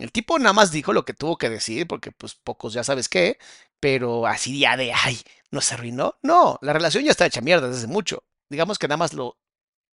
El 0.00 0.12
tipo 0.12 0.38
nada 0.38 0.52
más 0.52 0.70
dijo 0.70 0.92
lo 0.92 1.04
que 1.04 1.14
tuvo 1.14 1.36
que 1.38 1.50
decir, 1.50 1.86
porque 1.86 2.12
pues 2.12 2.34
pocos 2.34 2.72
ya 2.72 2.84
sabes 2.84 3.08
qué, 3.08 3.38
pero 3.80 4.26
así 4.26 4.58
ya 4.58 4.76
de, 4.76 4.92
ay, 4.92 5.18
¿no 5.50 5.60
se 5.60 5.74
arruinó? 5.74 6.16
No, 6.22 6.58
la 6.62 6.72
relación 6.72 7.04
ya 7.04 7.10
está 7.10 7.26
hecha 7.26 7.40
mierda 7.40 7.66
desde 7.68 7.80
hace 7.84 7.92
mucho. 7.92 8.24
Digamos 8.48 8.78
que 8.78 8.88
nada 8.88 8.96
más 8.96 9.12
lo 9.12 9.36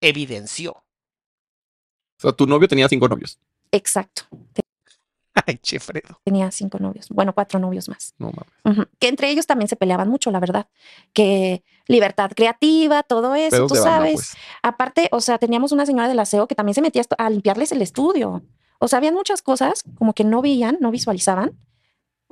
evidenció. 0.00 0.72
O 0.72 0.84
sea, 2.18 2.32
tu 2.32 2.46
novio 2.46 2.68
tenía 2.68 2.88
cinco 2.88 3.08
novios. 3.08 3.38
Exacto. 3.72 4.22
Ay, 5.46 5.58
che, 5.58 5.78
Fredo. 5.78 6.20
Tenía 6.24 6.50
cinco 6.50 6.78
novios, 6.78 7.08
bueno, 7.10 7.34
cuatro 7.34 7.58
novios 7.58 7.88
más. 7.90 8.14
No 8.18 8.32
mames. 8.64 8.86
Que 8.98 9.08
entre 9.08 9.28
ellos 9.30 9.46
también 9.46 9.68
se 9.68 9.76
peleaban 9.76 10.08
mucho, 10.08 10.30
la 10.30 10.40
verdad. 10.40 10.66
Que 11.12 11.62
libertad 11.86 12.30
creativa, 12.34 13.02
todo 13.02 13.34
eso, 13.34 13.50
Pedos 13.50 13.68
tú 13.68 13.74
banda, 13.74 13.90
sabes. 13.90 14.14
pues. 14.14 14.36
Aparte, 14.62 15.08
o 15.12 15.20
sea, 15.20 15.36
teníamos 15.38 15.72
una 15.72 15.84
señora 15.84 16.08
del 16.08 16.18
aseo 16.18 16.48
que 16.48 16.54
también 16.54 16.74
se 16.74 16.80
metía 16.80 17.02
a 17.18 17.28
limpiarles 17.30 17.70
el 17.72 17.82
estudio. 17.82 18.42
O 18.78 18.88
sea, 18.88 18.98
habían 18.98 19.14
muchas 19.14 19.42
cosas 19.42 19.82
como 19.96 20.12
que 20.12 20.24
no 20.24 20.42
veían, 20.42 20.78
no 20.80 20.90
visualizaban, 20.90 21.52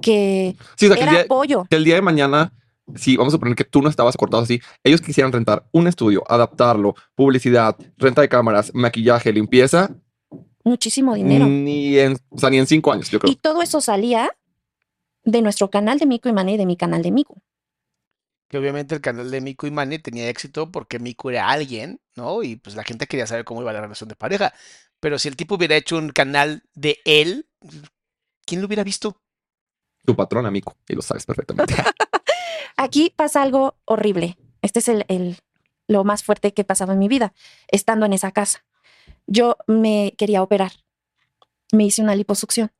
que 0.00 0.56
Sí, 0.76 0.86
o 0.86 0.88
sea, 0.88 0.96
que 0.96 1.02
el, 1.02 1.08
era 1.08 1.12
día, 1.12 1.22
apoyo. 1.22 1.64
que 1.68 1.76
el 1.76 1.84
día 1.84 1.94
de 1.94 2.02
mañana, 2.02 2.52
sí, 2.94 3.16
vamos 3.16 3.32
a 3.32 3.36
suponer 3.36 3.54
que 3.54 3.64
tú 3.64 3.80
no 3.82 3.88
estabas 3.88 4.14
acordado 4.14 4.42
así, 4.42 4.60
ellos 4.82 5.00
quisieran 5.00 5.32
rentar 5.32 5.66
un 5.72 5.86
estudio, 5.86 6.22
adaptarlo, 6.28 6.94
publicidad, 7.14 7.76
renta 7.96 8.20
de 8.22 8.28
cámaras, 8.28 8.70
maquillaje, 8.74 9.32
limpieza, 9.32 9.90
Muchísimo 10.66 11.14
dinero. 11.14 11.46
ni 11.46 11.98
en, 11.98 12.16
o 12.30 12.38
sea, 12.38 12.48
ni 12.48 12.58
en 12.58 12.66
cinco 12.66 12.90
años, 12.90 13.10
yo 13.10 13.20
creo. 13.20 13.30
Y 13.30 13.36
todo 13.36 13.60
eso 13.60 13.82
salía 13.82 14.30
de 15.22 15.42
nuestro 15.42 15.68
canal 15.70 15.98
de 15.98 16.06
Mico 16.06 16.28
y 16.28 16.32
Mané 16.32 16.54
y 16.54 16.56
de 16.56 16.66
mi 16.66 16.76
canal 16.76 17.02
de 17.02 17.10
Mico. 17.12 17.36
Que 18.48 18.58
obviamente 18.58 18.94
el 18.94 19.00
canal 19.00 19.30
de 19.30 19.40
Miku 19.40 19.66
y 19.66 19.70
Mane 19.70 19.98
tenía 19.98 20.28
éxito 20.28 20.70
porque 20.70 20.98
Miku 20.98 21.30
era 21.30 21.48
alguien, 21.48 22.00
¿no? 22.14 22.42
Y 22.42 22.56
pues 22.56 22.76
la 22.76 22.84
gente 22.84 23.06
quería 23.06 23.26
saber 23.26 23.44
cómo 23.44 23.62
iba 23.62 23.72
la 23.72 23.80
relación 23.80 24.08
de 24.08 24.16
pareja. 24.16 24.52
Pero 25.00 25.18
si 25.18 25.28
el 25.28 25.36
tipo 25.36 25.56
hubiera 25.56 25.76
hecho 25.76 25.96
un 25.96 26.10
canal 26.10 26.62
de 26.74 26.98
él, 27.04 27.48
¿quién 28.46 28.60
lo 28.60 28.66
hubiera 28.66 28.84
visto? 28.84 29.20
Tu 30.04 30.14
patrón, 30.14 30.46
amigo, 30.46 30.76
y 30.88 30.94
lo 30.94 31.02
sabes 31.02 31.24
perfectamente. 31.26 31.74
Aquí 32.76 33.12
pasa 33.14 33.42
algo 33.42 33.76
horrible. 33.84 34.36
Este 34.62 34.78
es 34.80 34.88
el, 34.88 35.04
el- 35.08 35.38
lo 35.86 36.04
más 36.04 36.22
fuerte 36.24 36.54
que 36.54 36.64
pasaba 36.64 36.94
en 36.94 36.98
mi 36.98 37.08
vida, 37.08 37.34
estando 37.68 38.06
en 38.06 38.14
esa 38.14 38.32
casa. 38.32 38.64
Yo 39.26 39.56
me 39.66 40.14
quería 40.16 40.42
operar. 40.42 40.72
Me 41.72 41.84
hice 41.84 42.00
una 42.02 42.14
liposucción. 42.14 42.72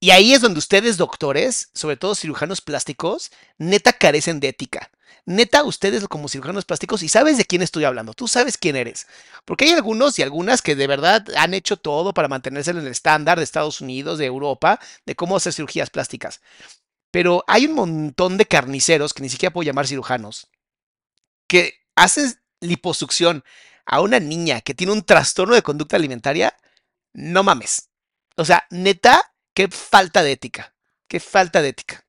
Y 0.00 0.10
ahí 0.10 0.32
es 0.32 0.40
donde 0.40 0.58
ustedes, 0.58 0.96
doctores, 0.96 1.70
sobre 1.74 1.96
todo 1.96 2.14
cirujanos 2.14 2.60
plásticos, 2.60 3.32
neta 3.58 3.92
carecen 3.92 4.38
de 4.38 4.48
ética. 4.48 4.90
Neta, 5.26 5.64
ustedes 5.64 6.06
como 6.08 6.28
cirujanos 6.28 6.64
plásticos, 6.64 7.02
y 7.02 7.08
sabes 7.08 7.36
de 7.36 7.44
quién 7.44 7.60
estoy 7.60 7.84
hablando, 7.84 8.14
tú 8.14 8.28
sabes 8.28 8.56
quién 8.56 8.76
eres. 8.76 9.06
Porque 9.44 9.66
hay 9.66 9.72
algunos 9.72 10.18
y 10.18 10.22
algunas 10.22 10.62
que 10.62 10.76
de 10.76 10.86
verdad 10.86 11.26
han 11.36 11.52
hecho 11.52 11.76
todo 11.76 12.14
para 12.14 12.28
mantenerse 12.28 12.70
en 12.70 12.78
el 12.78 12.86
estándar 12.86 13.38
de 13.38 13.44
Estados 13.44 13.80
Unidos, 13.80 14.18
de 14.18 14.26
Europa, 14.26 14.80
de 15.04 15.16
cómo 15.16 15.36
hacer 15.36 15.52
cirugías 15.52 15.90
plásticas. 15.90 16.40
Pero 17.10 17.44
hay 17.46 17.66
un 17.66 17.74
montón 17.74 18.38
de 18.38 18.46
carniceros, 18.46 19.12
que 19.12 19.22
ni 19.22 19.28
siquiera 19.28 19.52
puedo 19.52 19.66
llamar 19.66 19.86
cirujanos, 19.86 20.48
que 21.46 21.74
hacen 21.96 22.40
liposucción 22.60 23.44
a 23.84 24.00
una 24.00 24.20
niña 24.20 24.60
que 24.60 24.74
tiene 24.74 24.92
un 24.92 25.02
trastorno 25.02 25.54
de 25.54 25.62
conducta 25.62 25.96
alimentaria. 25.96 26.54
No 27.12 27.42
mames. 27.42 27.90
O 28.36 28.44
sea, 28.44 28.66
neta, 28.70 29.27
qué 29.58 29.66
falta 29.66 30.22
de 30.22 30.30
ética. 30.30 30.72
Qué 31.08 31.18
falta 31.18 31.60
de 31.60 31.70
ética. 31.70 32.06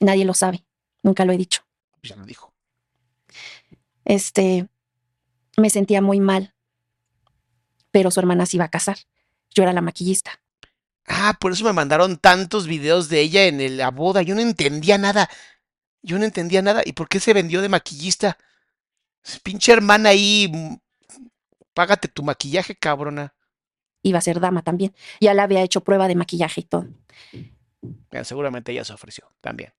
Nadie 0.00 0.24
lo 0.24 0.32
sabe. 0.32 0.64
Nunca 1.02 1.26
lo 1.26 1.32
he 1.34 1.36
dicho. 1.36 1.60
Ya 2.02 2.16
lo 2.16 2.24
dijo. 2.24 2.54
Este, 4.06 4.66
me 5.58 5.68
sentía 5.68 6.00
muy 6.00 6.20
mal. 6.20 6.54
Pero 7.90 8.10
su 8.10 8.18
hermana 8.18 8.46
se 8.46 8.56
iba 8.56 8.64
a 8.64 8.70
casar. 8.70 8.96
Yo 9.54 9.62
era 9.62 9.74
la 9.74 9.82
maquillista. 9.82 10.40
Ah, 11.06 11.36
por 11.38 11.52
eso 11.52 11.64
me 11.64 11.74
mandaron 11.74 12.16
tantos 12.16 12.66
videos 12.66 13.10
de 13.10 13.20
ella 13.20 13.44
en 13.44 13.60
el- 13.60 13.76
la 13.76 13.90
boda. 13.90 14.22
Yo 14.22 14.34
no 14.34 14.40
entendía 14.40 14.96
nada. 14.96 15.28
Yo 16.00 16.18
no 16.18 16.24
entendía 16.24 16.62
nada. 16.62 16.80
¿Y 16.86 16.94
por 16.94 17.10
qué 17.10 17.20
se 17.20 17.34
vendió 17.34 17.60
de 17.60 17.68
maquillista? 17.68 18.38
Pinche 19.42 19.72
hermana 19.72 20.08
ahí. 20.08 20.50
Págate 21.74 22.08
tu 22.08 22.22
maquillaje, 22.22 22.74
cabrona. 22.74 23.34
Iba 24.06 24.20
a 24.20 24.22
ser 24.22 24.38
dama 24.38 24.62
también. 24.62 24.94
Ya 25.20 25.34
le 25.34 25.42
había 25.42 25.62
hecho 25.62 25.80
prueba 25.80 26.06
de 26.06 26.14
maquillaje 26.14 26.60
y 26.60 26.64
todo. 26.64 26.86
Bueno, 27.80 28.24
seguramente 28.24 28.70
ella 28.70 28.84
se 28.84 28.92
ofreció 28.92 29.28
también. 29.40 29.72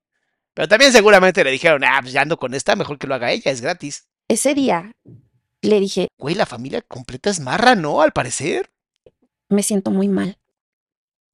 Pero 0.54 0.68
también 0.68 0.91
seguramente 0.91 1.45
le 1.45 1.52
dijeron, 1.52 1.82
ah, 1.86 1.99
pues 2.02 2.12
ya 2.12 2.24
ando 2.24 2.38
con 2.38 2.54
esta, 2.54 2.76
mejor 2.76 2.98
que 2.98 3.08
lo 3.08 3.16
haga 3.16 3.32
ella, 3.32 3.52
es 3.52 3.62
gratis. 3.62 4.10
Ese 4.28 4.54
día 4.54 4.91
le 5.62 5.80
dije, 5.80 6.10
Güey, 6.18 6.36
la 6.36 6.45
familia 6.45 6.82
completa 6.82 7.30
es 7.30 7.40
marra, 7.40 7.76
¿no? 7.76 8.02
Al 8.02 8.12
parecer. 8.12 8.70
me 9.48 9.64
siento 9.64 9.91
muy 9.91 10.10
mal. 10.10 10.38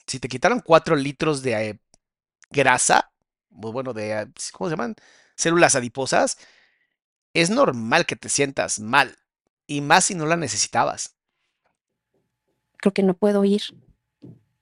Si 0.06 0.20
te 0.20 0.28
quitaron 0.28 0.60
cuatro 0.60 0.96
litros 0.96 1.42
de 1.42 1.70
eh, 1.70 1.80
grasa, 2.52 3.12
bueno, 3.50 3.94
de, 3.94 4.12
eh, 4.12 4.28
¿cómo 4.52 4.70
se 4.70 4.76
llaman? 4.76 4.96
Células 5.36 5.74
adiposas, 5.74 6.38
es 7.34 7.50
normal 7.50 8.06
que 8.06 8.16
te 8.16 8.30
sientas 8.30 8.80
mal. 8.80 9.18
Y 9.66 9.82
más 9.82 10.06
si 10.06 10.14
no 10.14 10.28
la 10.28 10.38
necesitabas. 10.38 11.16
Creo 12.84 12.94
que 12.94 13.02
no 13.02 13.14
puedo 13.14 13.46
ir 13.46 13.62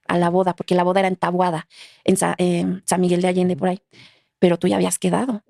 a 0.07 0.15
la 0.19 0.29
boda, 0.29 0.55
porque 0.55 0.75
la 0.75 0.83
boda 0.83 0.99
era 0.99 1.07
en 1.07 1.15
Tabuada, 1.15 1.67
en 2.03 2.17
Sa- 2.17 2.35
en 2.37 2.83
San 2.85 3.01
Miguel 3.01 3.19
de 3.23 3.29
Allende, 3.29 3.57
por 3.57 3.69
ahí. 3.69 3.81
Pero 4.37 4.59
tú 4.59 4.67
ya 4.67 4.75
habías 4.75 4.99
quedado, 4.99 5.41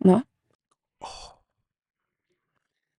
¿no? 0.00 0.26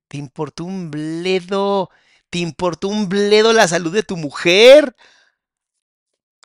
¿Te 0.08 0.18
importó 0.18 0.64
un 0.64 0.92
bledo? 0.92 1.90
¿Te 2.30 2.40
importó 2.40 2.88
un 2.88 3.10
bledo 3.10 3.52
la 3.52 3.68
salud 3.68 3.92
de 3.94 4.04
tu 4.04 4.16
mujer? 4.16 4.96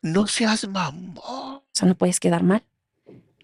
No 0.02 0.26
seas 0.26 0.66
mamón. 0.66 1.18
O 1.18 1.62
sea, 1.72 1.86
no 1.86 1.94
puedes 1.96 2.18
quedar 2.18 2.42
mal. 2.42 2.64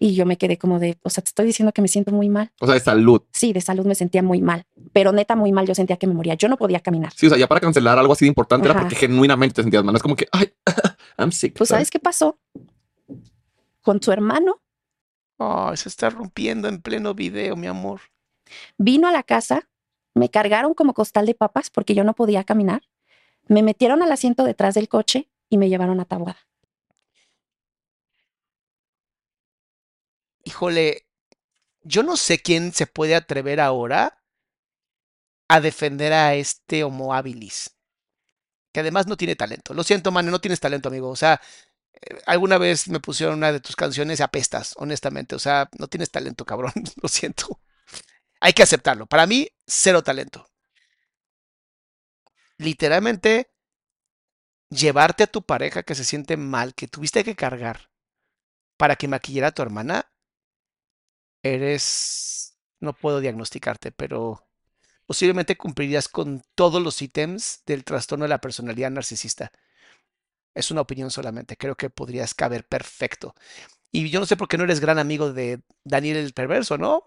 Y 0.03 0.15
yo 0.15 0.25
me 0.25 0.37
quedé 0.37 0.57
como 0.57 0.79
de, 0.79 0.97
o 1.03 1.09
sea, 1.09 1.23
te 1.23 1.29
estoy 1.29 1.45
diciendo 1.45 1.71
que 1.71 1.81
me 1.81 1.87
siento 1.87 2.11
muy 2.11 2.27
mal. 2.27 2.51
O 2.59 2.65
sea, 2.65 2.75
de 2.75 2.81
salud. 2.81 3.21
Sí, 3.31 3.53
de 3.53 3.61
salud 3.61 3.85
me 3.85 3.95
sentía 3.95 4.21
muy 4.21 4.41
mal, 4.41 4.65
pero 4.91 5.13
neta 5.13 5.33
muy 5.37 5.53
mal, 5.53 5.65
yo 5.65 5.73
sentía 5.73 5.95
que 5.95 6.07
me 6.07 6.13
moría. 6.13 6.33
Yo 6.33 6.49
no 6.49 6.57
podía 6.57 6.81
caminar. 6.81 7.13
Sí, 7.15 7.27
o 7.27 7.29
sea, 7.29 7.37
ya 7.37 7.47
para 7.47 7.61
cancelar 7.61 7.97
algo 7.97 8.11
así 8.11 8.25
de 8.25 8.27
importante 8.27 8.67
era 8.67 8.77
porque 8.77 8.95
genuinamente 8.95 9.55
te 9.55 9.61
sentías 9.61 9.81
mal. 9.81 9.95
Es 9.95 10.01
como 10.01 10.17
que, 10.17 10.27
ay, 10.33 10.51
I'm 11.17 11.31
sick. 11.31 11.57
Pues, 11.57 11.69
¿sabes 11.69 11.89
qué 11.89 11.99
pasó? 11.99 12.37
Con 13.81 14.03
su 14.03 14.11
hermano 14.11 14.59
Ay, 15.37 15.77
se 15.77 15.87
está 15.87 16.09
rompiendo 16.09 16.67
en 16.67 16.81
pleno 16.81 17.13
video, 17.13 17.55
mi 17.55 17.67
amor. 17.67 18.01
vino 18.77 19.07
a 19.07 19.11
la 19.13 19.23
casa, 19.23 19.69
me 20.15 20.27
cargaron 20.27 20.73
como 20.73 20.93
costal 20.93 21.25
de 21.25 21.33
papas 21.33 21.69
porque 21.69 21.95
yo 21.95 22.03
no 22.03 22.13
podía 22.13 22.43
caminar, 22.43 22.81
me 23.47 23.63
metieron 23.63 24.01
al 24.01 24.11
asiento 24.11 24.43
detrás 24.43 24.75
del 24.75 24.89
coche 24.89 25.29
y 25.49 25.57
me 25.57 25.69
llevaron 25.69 26.01
a 26.01 26.05
Tabuada. 26.05 26.39
Yo 31.83 32.03
no 32.03 32.17
sé 32.17 32.39
quién 32.39 32.73
se 32.73 32.87
puede 32.87 33.15
atrever 33.15 33.59
ahora 33.59 34.23
a 35.49 35.61
defender 35.61 36.13
a 36.13 36.35
este 36.35 36.83
Homo 36.83 37.13
habilis, 37.13 37.75
que 38.73 38.79
además 38.79 39.07
no 39.07 39.17
tiene 39.17 39.35
talento. 39.35 39.73
Lo 39.73 39.83
siento, 39.83 40.11
mano, 40.11 40.31
no 40.31 40.41
tienes 40.41 40.59
talento, 40.59 40.89
amigo. 40.89 41.09
O 41.09 41.15
sea, 41.15 41.41
eh, 41.93 42.21
alguna 42.25 42.57
vez 42.57 42.87
me 42.87 42.99
pusieron 42.99 43.35
una 43.37 43.51
de 43.51 43.59
tus 43.59 43.75
canciones 43.75 44.19
y 44.19 44.23
apestas, 44.23 44.73
honestamente. 44.77 45.35
O 45.35 45.39
sea, 45.39 45.69
no 45.77 45.87
tienes 45.87 46.11
talento, 46.11 46.45
cabrón. 46.45 46.73
Lo 47.01 47.09
siento. 47.09 47.59
Hay 48.41 48.53
que 48.53 48.63
aceptarlo. 48.63 49.07
Para 49.07 49.27
mí, 49.27 49.49
cero 49.67 50.03
talento. 50.03 50.47
Literalmente, 52.57 53.51
llevarte 54.69 55.23
a 55.23 55.27
tu 55.27 55.43
pareja 55.43 55.83
que 55.83 55.95
se 55.95 56.05
siente 56.05 56.37
mal, 56.37 56.73
que 56.73 56.87
tuviste 56.87 57.23
que 57.23 57.35
cargar 57.35 57.89
para 58.77 58.95
que 58.95 59.07
maquillara 59.07 59.49
a 59.49 59.51
tu 59.51 59.61
hermana, 59.61 60.12
eres, 61.43 62.57
no 62.79 62.93
puedo 62.93 63.19
diagnosticarte, 63.19 63.91
pero 63.91 64.47
posiblemente 65.05 65.57
cumplirías 65.57 66.07
con 66.07 66.43
todos 66.55 66.81
los 66.81 67.01
ítems 67.01 67.63
del 67.65 67.83
trastorno 67.83 68.25
de 68.25 68.29
la 68.29 68.41
personalidad 68.41 68.91
narcisista. 68.91 69.51
Es 70.55 70.71
una 70.71 70.81
opinión 70.81 71.11
solamente, 71.11 71.57
creo 71.57 71.75
que 71.75 71.89
podrías 71.89 72.33
caber 72.33 72.65
perfecto. 72.65 73.35
Y 73.91 74.09
yo 74.09 74.19
no 74.19 74.25
sé 74.25 74.37
por 74.37 74.47
qué 74.47 74.57
no 74.57 74.63
eres 74.63 74.79
gran 74.79 74.99
amigo 74.99 75.33
de 75.33 75.61
Daniel 75.83 76.17
el 76.17 76.33
perverso, 76.33 76.77
¿no? 76.77 77.05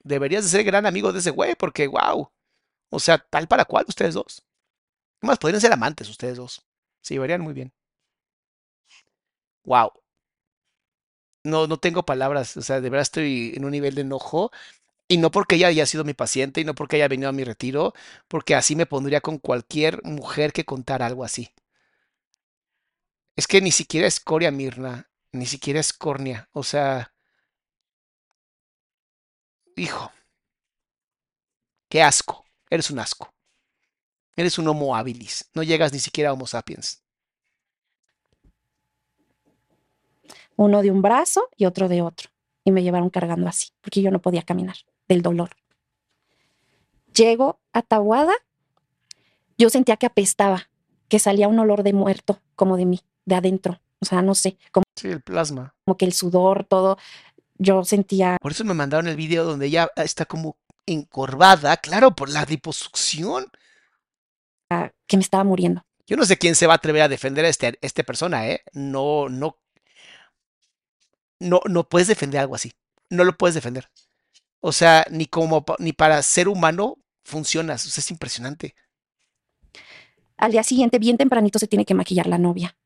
Deberías 0.00 0.44
de 0.44 0.50
ser 0.50 0.64
gran 0.64 0.86
amigo 0.86 1.12
de 1.12 1.20
ese 1.20 1.30
güey, 1.30 1.54
porque 1.56 1.86
wow. 1.88 2.30
O 2.90 3.00
sea, 3.00 3.18
tal 3.18 3.48
para 3.48 3.64
cual 3.64 3.86
ustedes 3.88 4.14
dos. 4.14 4.44
Más 5.22 5.38
podrían 5.38 5.60
ser 5.60 5.72
amantes 5.72 6.08
ustedes 6.10 6.36
dos. 6.38 6.66
Se 7.02 7.14
llevarían 7.14 7.42
muy 7.42 7.54
bien. 7.54 7.72
Wow. 9.64 9.92
No, 11.46 11.66
no 11.66 11.78
tengo 11.78 12.04
palabras. 12.04 12.56
O 12.56 12.62
sea, 12.62 12.80
de 12.80 12.90
verdad 12.90 13.02
estoy 13.02 13.52
en 13.56 13.64
un 13.64 13.70
nivel 13.72 13.94
de 13.94 14.02
enojo. 14.02 14.50
Y 15.08 15.18
no 15.18 15.30
porque 15.32 15.56
ella 15.56 15.68
haya 15.68 15.86
sido 15.86 16.04
mi 16.04 16.14
paciente 16.14 16.60
y 16.62 16.64
no 16.64 16.74
porque 16.74 16.96
haya 16.96 17.08
venido 17.08 17.28
a 17.30 17.32
mi 17.32 17.44
retiro, 17.44 17.94
porque 18.28 18.54
así 18.56 18.76
me 18.76 18.86
pondría 18.86 19.20
con 19.22 19.38
cualquier 19.38 20.02
mujer 20.04 20.52
que 20.52 20.64
contara 20.66 21.06
algo 21.06 21.24
así. 21.24 21.50
Es 23.36 23.46
que 23.46 23.60
ni 23.60 23.70
siquiera 23.70 24.08
es 24.08 24.18
Coria 24.20 24.50
Mirna, 24.50 25.08
ni 25.32 25.46
siquiera 25.46 25.80
es 25.80 25.92
Cornia. 25.92 26.48
O 26.52 26.62
sea, 26.64 27.14
hijo, 29.76 30.10
qué 31.88 32.02
asco. 32.02 32.44
Eres 32.70 32.90
un 32.90 32.98
asco. 33.00 33.34
Eres 34.36 34.56
un 34.58 34.68
Homo 34.68 34.94
habilis. 34.96 35.50
No 35.52 35.64
llegas 35.64 35.92
ni 35.92 35.98
siquiera 35.98 36.30
a 36.30 36.32
Homo 36.32 36.46
sapiens. 36.46 37.02
Uno 40.56 40.82
de 40.82 40.90
un 40.90 41.02
brazo 41.02 41.48
y 41.56 41.66
otro 41.66 41.88
de 41.88 42.02
otro. 42.02 42.30
Y 42.64 42.72
me 42.72 42.82
llevaron 42.82 43.10
cargando 43.10 43.48
así, 43.48 43.68
porque 43.80 44.02
yo 44.02 44.10
no 44.10 44.20
podía 44.20 44.42
caminar 44.42 44.76
del 45.08 45.22
dolor. 45.22 45.50
Llego 47.14 47.60
a 47.72 47.82
Tabuada, 47.82 48.34
yo 49.56 49.70
sentía 49.70 49.96
que 49.96 50.06
apestaba, 50.06 50.68
que 51.08 51.18
salía 51.18 51.48
un 51.48 51.58
olor 51.58 51.82
de 51.82 51.92
muerto, 51.92 52.40
como 52.56 52.76
de 52.76 52.86
mí, 52.86 53.00
de 53.24 53.36
adentro. 53.36 53.80
O 54.00 54.04
sea, 54.04 54.20
no 54.22 54.34
sé, 54.34 54.58
como, 54.72 54.84
Sí, 54.96 55.08
el 55.08 55.22
plasma. 55.22 55.74
como 55.84 55.96
que 55.96 56.04
el 56.04 56.12
sudor, 56.12 56.64
todo. 56.64 56.98
Yo 57.58 57.84
sentía, 57.84 58.36
Por 58.40 58.52
eso 58.52 58.64
me 58.64 58.74
mandaron 58.74 59.08
el 59.08 59.16
video 59.16 59.44
donde 59.44 59.66
ella 59.66 59.88
está 59.96 60.26
como 60.26 60.56
encorvada, 60.84 61.76
claro, 61.78 62.14
por 62.14 62.28
la 62.28 62.44
liposucción. 62.44 63.46
que 65.06 65.16
me 65.16 65.22
estaba 65.22 65.44
muriendo. 65.44 65.84
Yo 66.06 66.16
no 66.16 66.24
sé 66.24 66.36
quién 66.36 66.54
se 66.54 66.66
va 66.66 66.74
a 66.74 66.76
atrever 66.76 67.02
a 67.02 67.08
defender 67.08 67.44
a 67.44 67.48
este, 67.48 67.78
este 67.80 68.04
persona, 68.04 68.48
¿eh? 68.48 68.62
No, 68.72 69.28
no. 69.28 69.56
No, 71.40 71.60
no 71.68 71.88
puedes 71.88 72.08
defender 72.08 72.40
algo 72.40 72.54
así. 72.54 72.72
No 73.10 73.24
lo 73.24 73.36
puedes 73.36 73.54
defender. 73.54 73.88
O 74.60 74.72
sea, 74.72 75.06
ni 75.10 75.26
como 75.26 75.64
ni 75.78 75.92
para 75.92 76.22
ser 76.22 76.48
humano 76.48 76.98
funcionas. 77.24 77.86
Es 77.98 78.10
impresionante. 78.10 78.74
Al 80.36 80.52
día 80.52 80.62
siguiente, 80.62 80.98
bien 80.98 81.16
tempranito, 81.16 81.58
se 81.58 81.66
tiene 81.66 81.84
que 81.84 81.94
maquillar 81.94 82.26
la 82.26 82.38
novia. 82.38 82.76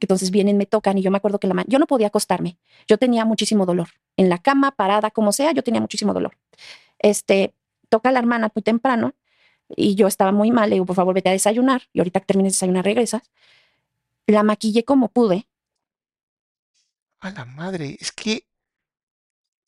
Entonces 0.00 0.30
vienen, 0.30 0.56
me 0.56 0.66
tocan 0.66 0.96
y 0.98 1.02
yo 1.02 1.10
me 1.10 1.18
acuerdo 1.18 1.38
que 1.38 1.46
la 1.46 1.54
ma- 1.54 1.64
yo 1.66 1.78
no 1.78 1.86
podía 1.86 2.06
acostarme. 2.08 2.58
Yo 2.88 2.98
tenía 2.98 3.24
muchísimo 3.24 3.66
dolor. 3.66 3.88
En 4.16 4.28
la 4.28 4.38
cama, 4.38 4.70
parada, 4.72 5.10
como 5.10 5.32
sea, 5.32 5.52
yo 5.52 5.62
tenía 5.62 5.80
muchísimo 5.80 6.14
dolor. 6.14 6.38
Este, 6.98 7.54
toca 7.88 8.10
la 8.12 8.18
hermana 8.18 8.50
muy 8.54 8.62
temprano 8.62 9.14
y 9.68 9.94
yo 9.94 10.06
estaba 10.06 10.32
muy 10.32 10.50
mal. 10.50 10.70
Le 10.70 10.76
digo, 10.76 10.86
por 10.86 10.96
favor, 10.96 11.14
vete 11.14 11.28
a 11.28 11.32
desayunar. 11.32 11.82
Y 11.92 12.00
ahorita 12.00 12.20
que 12.20 12.26
termines 12.26 12.54
de 12.54 12.56
desayunar, 12.56 12.84
regresas. 12.84 13.30
La 14.26 14.42
maquillé 14.42 14.84
como 14.84 15.08
pude. 15.08 15.46
A 17.20 17.30
la 17.30 17.44
madre, 17.44 17.96
es 18.00 18.12
que 18.12 18.46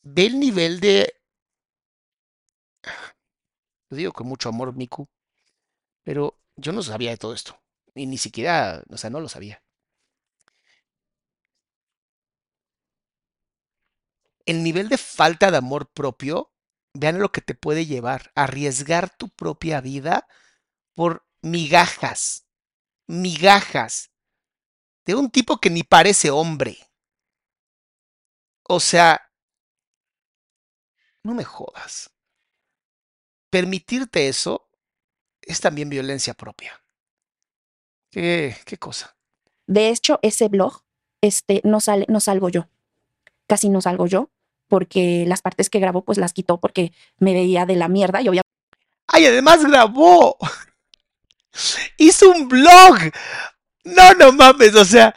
ve 0.03 0.25
el 0.25 0.39
nivel 0.39 0.79
de... 0.79 1.13
Lo 3.89 3.97
digo 3.97 4.11
con 4.11 4.27
mucho 4.27 4.49
amor, 4.49 4.75
Miku, 4.75 5.07
pero 6.03 6.39
yo 6.55 6.71
no 6.71 6.81
sabía 6.81 7.11
de 7.11 7.17
todo 7.17 7.33
esto. 7.33 7.59
Y 7.95 8.07
ni 8.07 8.17
siquiera, 8.17 8.83
o 8.89 8.97
sea, 8.97 9.09
no 9.09 9.19
lo 9.19 9.29
sabía. 9.29 9.63
El 14.45 14.63
nivel 14.63 14.89
de 14.89 14.97
falta 14.97 15.51
de 15.51 15.57
amor 15.57 15.89
propio, 15.91 16.51
vean 16.93 17.19
lo 17.19 17.31
que 17.31 17.41
te 17.41 17.55
puede 17.55 17.85
llevar. 17.85 18.31
Arriesgar 18.35 19.15
tu 19.15 19.29
propia 19.29 19.79
vida 19.79 20.27
por 20.95 21.25
migajas, 21.41 22.47
migajas, 23.07 24.11
de 25.05 25.15
un 25.15 25.29
tipo 25.29 25.59
que 25.59 25.69
ni 25.69 25.83
parece 25.83 26.31
hombre. 26.31 26.77
O 28.63 28.79
sea, 28.79 29.29
no 31.23 31.33
me 31.33 31.43
jodas. 31.43 32.09
Permitirte 33.49 34.27
eso 34.27 34.69
es 35.41 35.61
también 35.61 35.89
violencia 35.89 36.33
propia. 36.33 36.81
¿Qué, 38.11 38.55
qué 38.65 38.77
cosa? 38.77 39.15
De 39.67 39.89
hecho, 39.89 40.19
ese 40.21 40.47
blog 40.47 40.83
este, 41.23 41.61
no, 41.63 41.79
sale, 41.79 42.05
no 42.09 42.19
salgo 42.19 42.49
yo. 42.49 42.67
Casi 43.47 43.69
no 43.69 43.81
salgo 43.81 44.07
yo, 44.07 44.29
porque 44.67 45.23
las 45.25 45.41
partes 45.41 45.69
que 45.69 45.79
grabó, 45.79 46.03
pues 46.03 46.17
las 46.17 46.33
quitó 46.33 46.59
porque 46.59 46.91
me 47.17 47.33
veía 47.33 47.65
de 47.65 47.77
la 47.77 47.87
mierda 47.87 48.21
y 48.21 48.27
obviamente. 48.27 48.49
¡Ay, 49.07 49.25
además 49.25 49.63
grabó! 49.63 50.37
¡Hizo 51.97 52.29
un 52.29 52.49
blog! 52.49 52.97
No, 53.85 54.13
no 54.15 54.33
mames, 54.33 54.75
o 54.75 54.83
sea. 54.83 55.15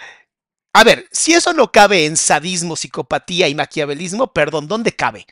A 0.77 0.85
ver, 0.85 1.09
si 1.11 1.32
eso 1.32 1.55
no 1.55 1.73
cabe 1.73 2.05
en 2.05 2.19
sadismo, 2.19 2.77
psicopatía 2.77 3.48
y 3.48 3.55
maquiavelismo, 3.55 4.35
perdón, 4.35 4.69
¿dónde 4.69 4.94
cabe? 4.94 5.27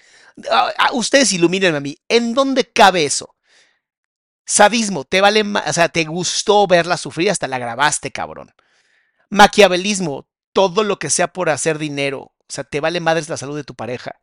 Ustedes 0.95 1.35
ilumínenme 1.35 1.77
a 1.77 1.81
mí, 1.83 1.99
¿en 2.09 2.33
dónde 2.33 2.73
cabe 2.73 3.05
eso? 3.05 3.37
Sadismo, 4.47 5.05
te 5.05 5.21
vale, 5.21 5.43
o 5.43 5.73
sea, 5.75 5.91
te 5.91 6.05
gustó 6.05 6.67
verla 6.67 6.97
sufrir, 6.97 7.31
hasta 7.31 7.47
la 7.47 7.59
grabaste, 7.59 8.11
cabrón. 8.11 8.55
Maquiavelismo, 9.29 10.31
todo 10.55 10.83
lo 10.83 10.99
que 10.99 11.11
sea 11.11 11.31
por 11.31 11.51
hacer 11.51 11.77
dinero, 11.77 12.21
o 12.21 12.47
sea, 12.49 12.65
te 12.65 12.81
vale 12.81 13.01
madres 13.01 13.29
la 13.29 13.37
salud 13.37 13.57
de 13.57 13.65
tu 13.65 13.75
pareja. 13.75 14.19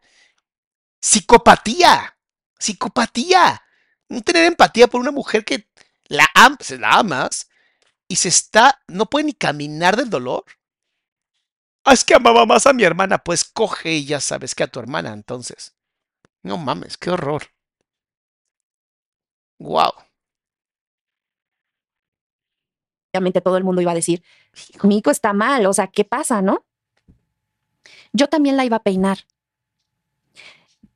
Psicopatía, 1.01 2.17
psicopatía. 2.57 3.61
No 4.09 4.21
tener 4.21 4.45
empatía 4.45 4.87
por 4.87 4.99
una 4.99 5.11
mujer 5.11 5.45
que 5.45 5.69
la, 6.07 6.27
am 6.33 6.57
la 6.79 6.93
amas 6.93 7.47
y 8.07 8.15
se 8.15 8.29
está, 8.29 8.81
no 8.87 9.05
puede 9.05 9.25
ni 9.25 9.33
caminar 9.33 9.97
del 9.97 10.09
dolor. 10.09 10.45
Ah, 11.83 11.93
es 11.93 12.03
que 12.05 12.13
amaba 12.13 12.45
más 12.45 12.67
a 12.67 12.73
mi 12.73 12.83
hermana, 12.83 13.17
pues 13.17 13.43
coge 13.43 13.93
y 13.93 14.05
ya 14.05 14.19
sabes 14.19 14.53
que 14.53 14.63
a 14.63 14.67
tu 14.67 14.79
hermana, 14.79 15.13
entonces. 15.13 15.75
No 16.43 16.57
mames, 16.57 16.97
qué 16.97 17.09
horror. 17.11 17.43
Wow. 19.59 19.91
Obviamente 23.13 23.41
todo 23.41 23.57
el 23.57 23.63
mundo 23.63 23.81
iba 23.81 23.91
a 23.91 23.95
decir, 23.95 24.23
Mico 24.83 25.11
está 25.11 25.33
mal, 25.33 25.65
o 25.65 25.73
sea, 25.73 25.87
¿qué 25.87 26.05
pasa, 26.05 26.41
no? 26.41 26.65
Yo 28.13 28.27
también 28.27 28.57
la 28.57 28.65
iba 28.65 28.77
a 28.77 28.83
peinar. 28.83 29.19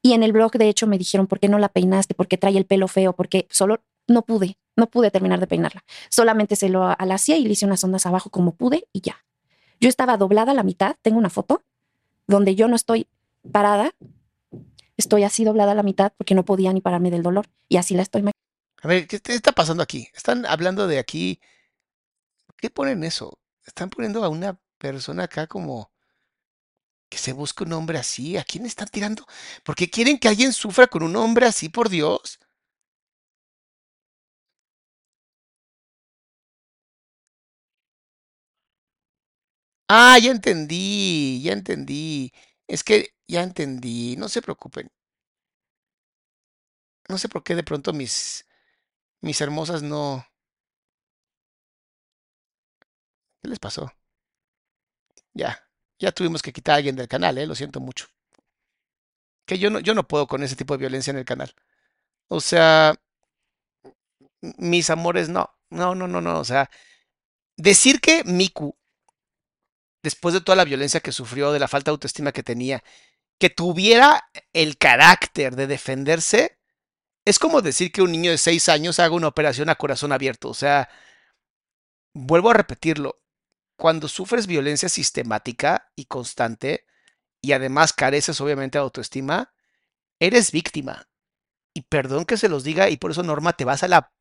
Y 0.01 0.13
en 0.13 0.23
el 0.23 0.33
blog, 0.33 0.51
de 0.53 0.69
hecho, 0.69 0.87
me 0.87 0.97
dijeron, 0.97 1.27
¿por 1.27 1.39
qué 1.39 1.49
no 1.49 1.57
la 1.57 1.69
peinaste? 1.69 2.13
¿Por 2.13 2.27
qué 2.27 2.37
trae 2.37 2.57
el 2.57 2.65
pelo 2.65 2.87
feo? 2.87 3.13
Porque 3.13 3.47
solo 3.49 3.83
no 4.07 4.21
pude, 4.21 4.57
no 4.75 4.87
pude 4.87 5.09
terminar 5.09 5.39
de 5.39 5.47
peinarla. 5.47 5.83
Solamente 6.09 6.55
se 6.55 6.69
lo 6.69 6.83
alacía 6.85 7.37
y 7.37 7.43
le 7.43 7.53
hice 7.53 7.65
unas 7.65 7.83
ondas 7.83 8.05
abajo 8.05 8.29
como 8.29 8.55
pude 8.55 8.87
y 8.93 9.01
ya. 9.01 9.25
Yo 9.85 9.89
estaba 9.89 10.17
doblada 10.17 10.51
a 10.51 10.55
la 10.55 10.63
mitad, 10.63 10.95
tengo 11.03 11.19
una 11.19 11.29
foto 11.29 11.63
donde 12.25 12.55
yo 12.55 12.67
no 12.67 12.75
estoy 12.75 13.05
parada, 13.51 13.93
estoy 14.97 15.23
así 15.23 15.43
doblada 15.43 15.73
a 15.73 15.75
la 15.75 15.83
mitad 15.83 16.11
porque 16.17 16.33
no 16.33 16.43
podía 16.43 16.73
ni 16.73 16.81
pararme 16.81 17.11
del 17.11 17.21
dolor 17.21 17.45
y 17.69 17.77
así 17.77 17.93
la 17.93 18.01
estoy. 18.01 18.27
A 18.81 18.87
ver, 18.87 19.05
¿qué 19.05 19.21
está 19.23 19.51
pasando 19.51 19.83
aquí? 19.83 20.07
Están 20.15 20.47
hablando 20.47 20.87
de 20.87 20.97
aquí. 20.97 21.39
¿Qué 22.57 22.71
ponen 22.71 23.03
eso? 23.03 23.37
Están 23.63 23.91
poniendo 23.91 24.23
a 24.23 24.29
una 24.29 24.59
persona 24.79 25.25
acá 25.25 25.45
como 25.45 25.91
que 27.07 27.19
se 27.19 27.33
busque 27.33 27.63
un 27.63 27.73
hombre 27.73 27.99
así. 27.99 28.37
¿A 28.37 28.43
quién 28.43 28.65
están 28.65 28.87
tirando? 28.87 29.27
¿Por 29.63 29.75
qué 29.75 29.91
quieren 29.91 30.17
que 30.17 30.29
alguien 30.29 30.51
sufra 30.51 30.87
con 30.87 31.03
un 31.03 31.15
hombre 31.15 31.45
así, 31.45 31.69
por 31.69 31.89
Dios? 31.89 32.39
Ah, 39.89 40.17
ya 40.19 40.31
entendí, 40.31 41.41
ya 41.43 41.53
entendí. 41.53 42.31
Es 42.67 42.83
que 42.83 43.13
ya 43.27 43.43
entendí, 43.43 44.15
no 44.17 44.29
se 44.29 44.41
preocupen. 44.41 44.89
No 47.09 47.17
sé 47.17 47.29
por 47.29 47.43
qué 47.43 47.55
de 47.55 47.63
pronto 47.63 47.93
mis 47.93 48.45
mis 49.21 49.41
hermosas 49.41 49.83
no 49.83 50.25
¿Qué 53.41 53.47
les 53.49 53.59
pasó? 53.59 53.91
Ya, 55.35 55.59
ya 55.99 56.11
tuvimos 56.11 56.41
que 56.41 56.51
quitar 56.53 56.73
a 56.73 56.77
alguien 56.77 56.95
del 56.95 57.07
canal, 57.07 57.37
eh, 57.37 57.45
lo 57.45 57.53
siento 57.55 57.79
mucho. 57.79 58.07
Que 59.45 59.57
yo 59.59 59.69
no 59.69 59.79
yo 59.79 59.93
no 59.93 60.07
puedo 60.07 60.27
con 60.27 60.43
ese 60.43 60.55
tipo 60.55 60.73
de 60.73 60.79
violencia 60.79 61.11
en 61.11 61.17
el 61.17 61.25
canal. 61.25 61.53
O 62.29 62.41
sea, 62.41 62.95
mis 64.57 64.89
amores 64.89 65.29
no. 65.29 65.49
No, 65.69 65.95
no, 65.95 66.07
no, 66.07 66.21
no, 66.21 66.39
o 66.39 66.45
sea, 66.45 66.69
decir 67.57 68.01
que 68.01 68.23
Miku 68.25 68.77
después 70.06 70.36
de 70.36 70.41
toda 70.41 70.56
la 70.56 70.65
violencia 70.65 70.99
que 70.99 71.11
sufrió, 71.11 71.52
de 71.52 71.57
la 71.57 71.68
falta 71.68 71.90
de 71.90 71.95
autoestima 71.95 72.32
que 72.32 72.44
tenía, 72.44 72.84
que 73.40 73.49
tuviera 73.49 74.30
el 74.53 74.77
carácter 74.77 75.56
de 75.56 75.65
defenderse, 75.65 76.60
es 77.26 77.40
como 77.40 77.64
decir 77.64 77.91
que 77.91 78.03
un 78.03 78.11
niño 78.11 78.30
de 78.30 78.38
seis 78.38 78.69
años 78.69 78.99
haga 78.99 79.15
una 79.15 79.27
operación 79.27 79.68
a 79.69 79.76
corazón 79.76 80.11
abierto. 80.11 80.48
O 80.48 80.53
sea, 80.53 80.90
vuelvo 82.14 82.52
a 82.52 82.53
repetirlo, 82.53 83.19
cuando 83.77 84.07
sufres 84.07 84.45
violencia 84.45 84.90
sistemática 84.90 85.91
y 85.95 86.06
constante, 86.06 86.86
y 87.41 87.53
además 87.53 87.91
careces 87.91 88.40
obviamente 88.41 88.77
de 88.77 88.84
autoestima, 88.84 89.56
eres 90.19 90.52
víctima. 90.52 91.10
Y 91.73 91.82
perdón 91.82 92.26
que 92.26 92.38
se 92.38 92.48
los 92.48 92.64
diga, 92.64 92.91
y 92.91 92.98
por 92.98 93.10
eso 93.10 93.23
Norma, 93.23 93.53
te 93.53 93.65
vas 93.65 93.82
a 93.82 93.88
la 93.88 94.14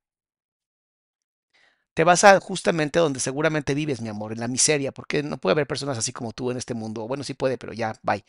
te 1.95 2.05
vas 2.05 2.25
a 2.25 2.41
justamente 2.41 2.99
donde 2.99 3.21
seguramente 3.21 3.75
vives, 3.75 4.01
mi 4.01 4.09
amor, 4.09 4.33
en 4.33 4.41
la 4.41 4.49
miseria, 4.49 4.93
porque 4.93 5.23
no 5.23 5.39
puede 5.39 5.53
haber 5.53 5.67
personas 5.67 5.97
así 5.97 6.13
como 6.13 6.33
tú 6.33 6.51
en 6.51 6.59
este 6.59 6.75
mundo. 6.75 7.07
Bueno, 7.09 7.25
sí 7.25 7.35
puede, 7.35 7.59
pero 7.59 7.73
ya, 7.73 7.99
bye. 8.03 8.25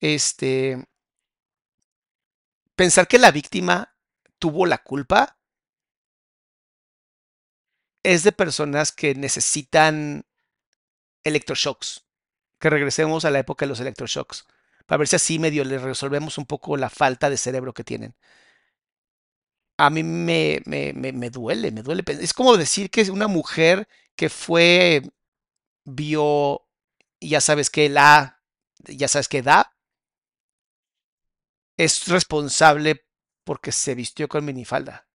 Este. 0.00 0.84
Pensar 2.74 3.08
que 3.08 3.18
la 3.18 3.30
víctima 3.30 3.94
tuvo 4.38 4.66
la 4.66 4.78
culpa 4.78 5.38
es 8.02 8.22
de 8.22 8.32
personas 8.32 8.92
que 8.92 9.14
necesitan 9.14 10.24
electroshocks. 11.24 12.04
Que 12.58 12.70
regresemos 12.70 13.24
a 13.24 13.30
la 13.30 13.40
época 13.40 13.66
de 13.66 13.70
los 13.70 13.80
electroshocks. 13.80 14.46
Para 14.86 14.98
ver 14.98 15.08
si 15.08 15.16
así 15.16 15.38
medio 15.38 15.64
le 15.64 15.78
resolvemos 15.78 16.38
un 16.38 16.46
poco 16.46 16.76
la 16.76 16.90
falta 16.90 17.28
de 17.30 17.36
cerebro 17.36 17.74
que 17.74 17.84
tienen 17.84 18.14
a 19.78 19.90
mí 19.90 20.02
me, 20.02 20.62
me, 20.66 20.92
me, 20.92 21.12
me 21.12 21.30
duele, 21.30 21.70
me 21.70 21.82
duele. 21.82 22.04
Es 22.20 22.32
como 22.32 22.56
decir 22.56 22.90
que 22.90 23.00
es 23.00 23.08
una 23.08 23.28
mujer 23.28 23.88
que 24.16 24.28
fue, 24.30 25.02
vio, 25.84 26.66
ya 27.20 27.40
sabes 27.40 27.70
que 27.70 27.88
la, 27.88 28.42
ya 28.86 29.08
sabes 29.08 29.28
que 29.28 29.42
da, 29.42 29.76
es 31.76 32.08
responsable 32.08 33.04
porque 33.44 33.72
se 33.72 33.94
vistió 33.94 34.28
con 34.28 34.44
minifalda. 34.44 35.06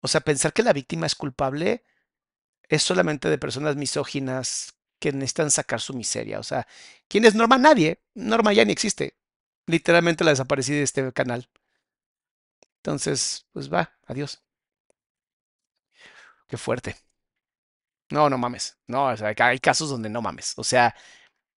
O 0.00 0.08
sea, 0.08 0.20
pensar 0.20 0.52
que 0.52 0.62
la 0.62 0.72
víctima 0.72 1.06
es 1.06 1.14
culpable 1.14 1.82
es 2.68 2.82
solamente 2.82 3.28
de 3.28 3.38
personas 3.38 3.76
misóginas 3.76 4.74
que 4.98 5.12
necesitan 5.12 5.50
sacar 5.50 5.80
su 5.80 5.94
miseria. 5.94 6.38
O 6.38 6.42
sea, 6.42 6.66
¿quién 7.08 7.24
es 7.24 7.34
Norma? 7.34 7.58
Nadie. 7.58 8.02
Norma 8.14 8.52
ya 8.52 8.64
ni 8.64 8.72
existe. 8.72 9.16
Literalmente 9.66 10.24
la 10.24 10.30
desaparecí 10.30 10.72
de 10.72 10.82
este 10.82 11.12
canal. 11.12 11.48
Entonces, 12.84 13.46
pues 13.54 13.72
va, 13.72 13.90
adiós. 14.06 14.42
Qué 16.46 16.58
fuerte. 16.58 16.96
No, 18.10 18.28
no 18.28 18.36
mames. 18.36 18.76
No, 18.86 19.06
o 19.06 19.16
sea, 19.16 19.34
hay 19.34 19.58
casos 19.58 19.88
donde 19.88 20.10
no 20.10 20.20
mames. 20.20 20.52
O 20.58 20.64
sea, 20.64 20.94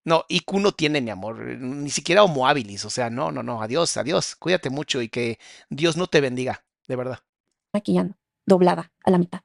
no, 0.05 0.23
IQ 0.29 0.53
no 0.53 0.71
tiene, 0.71 1.01
mi 1.01 1.09
amor, 1.09 1.39
ni 1.39 1.89
siquiera 1.89 2.23
homo 2.23 2.47
habilis. 2.47 2.85
O 2.85 2.89
sea, 2.89 3.09
no, 3.09 3.29
no, 3.33 3.43
no, 3.43 3.61
adiós, 3.61 3.97
adiós. 3.97 4.37
Cuídate 4.37 4.69
mucho 4.69 5.01
y 5.01 5.09
que 5.09 5.37
Dios 5.69 5.97
no 5.97 6.07
te 6.07 6.21
bendiga, 6.21 6.63
de 6.87 6.95
verdad. 6.95 7.19
Maquillando, 7.73 8.15
doblada 8.45 8.93
a 9.03 9.11
la 9.11 9.17
mitad. 9.17 9.41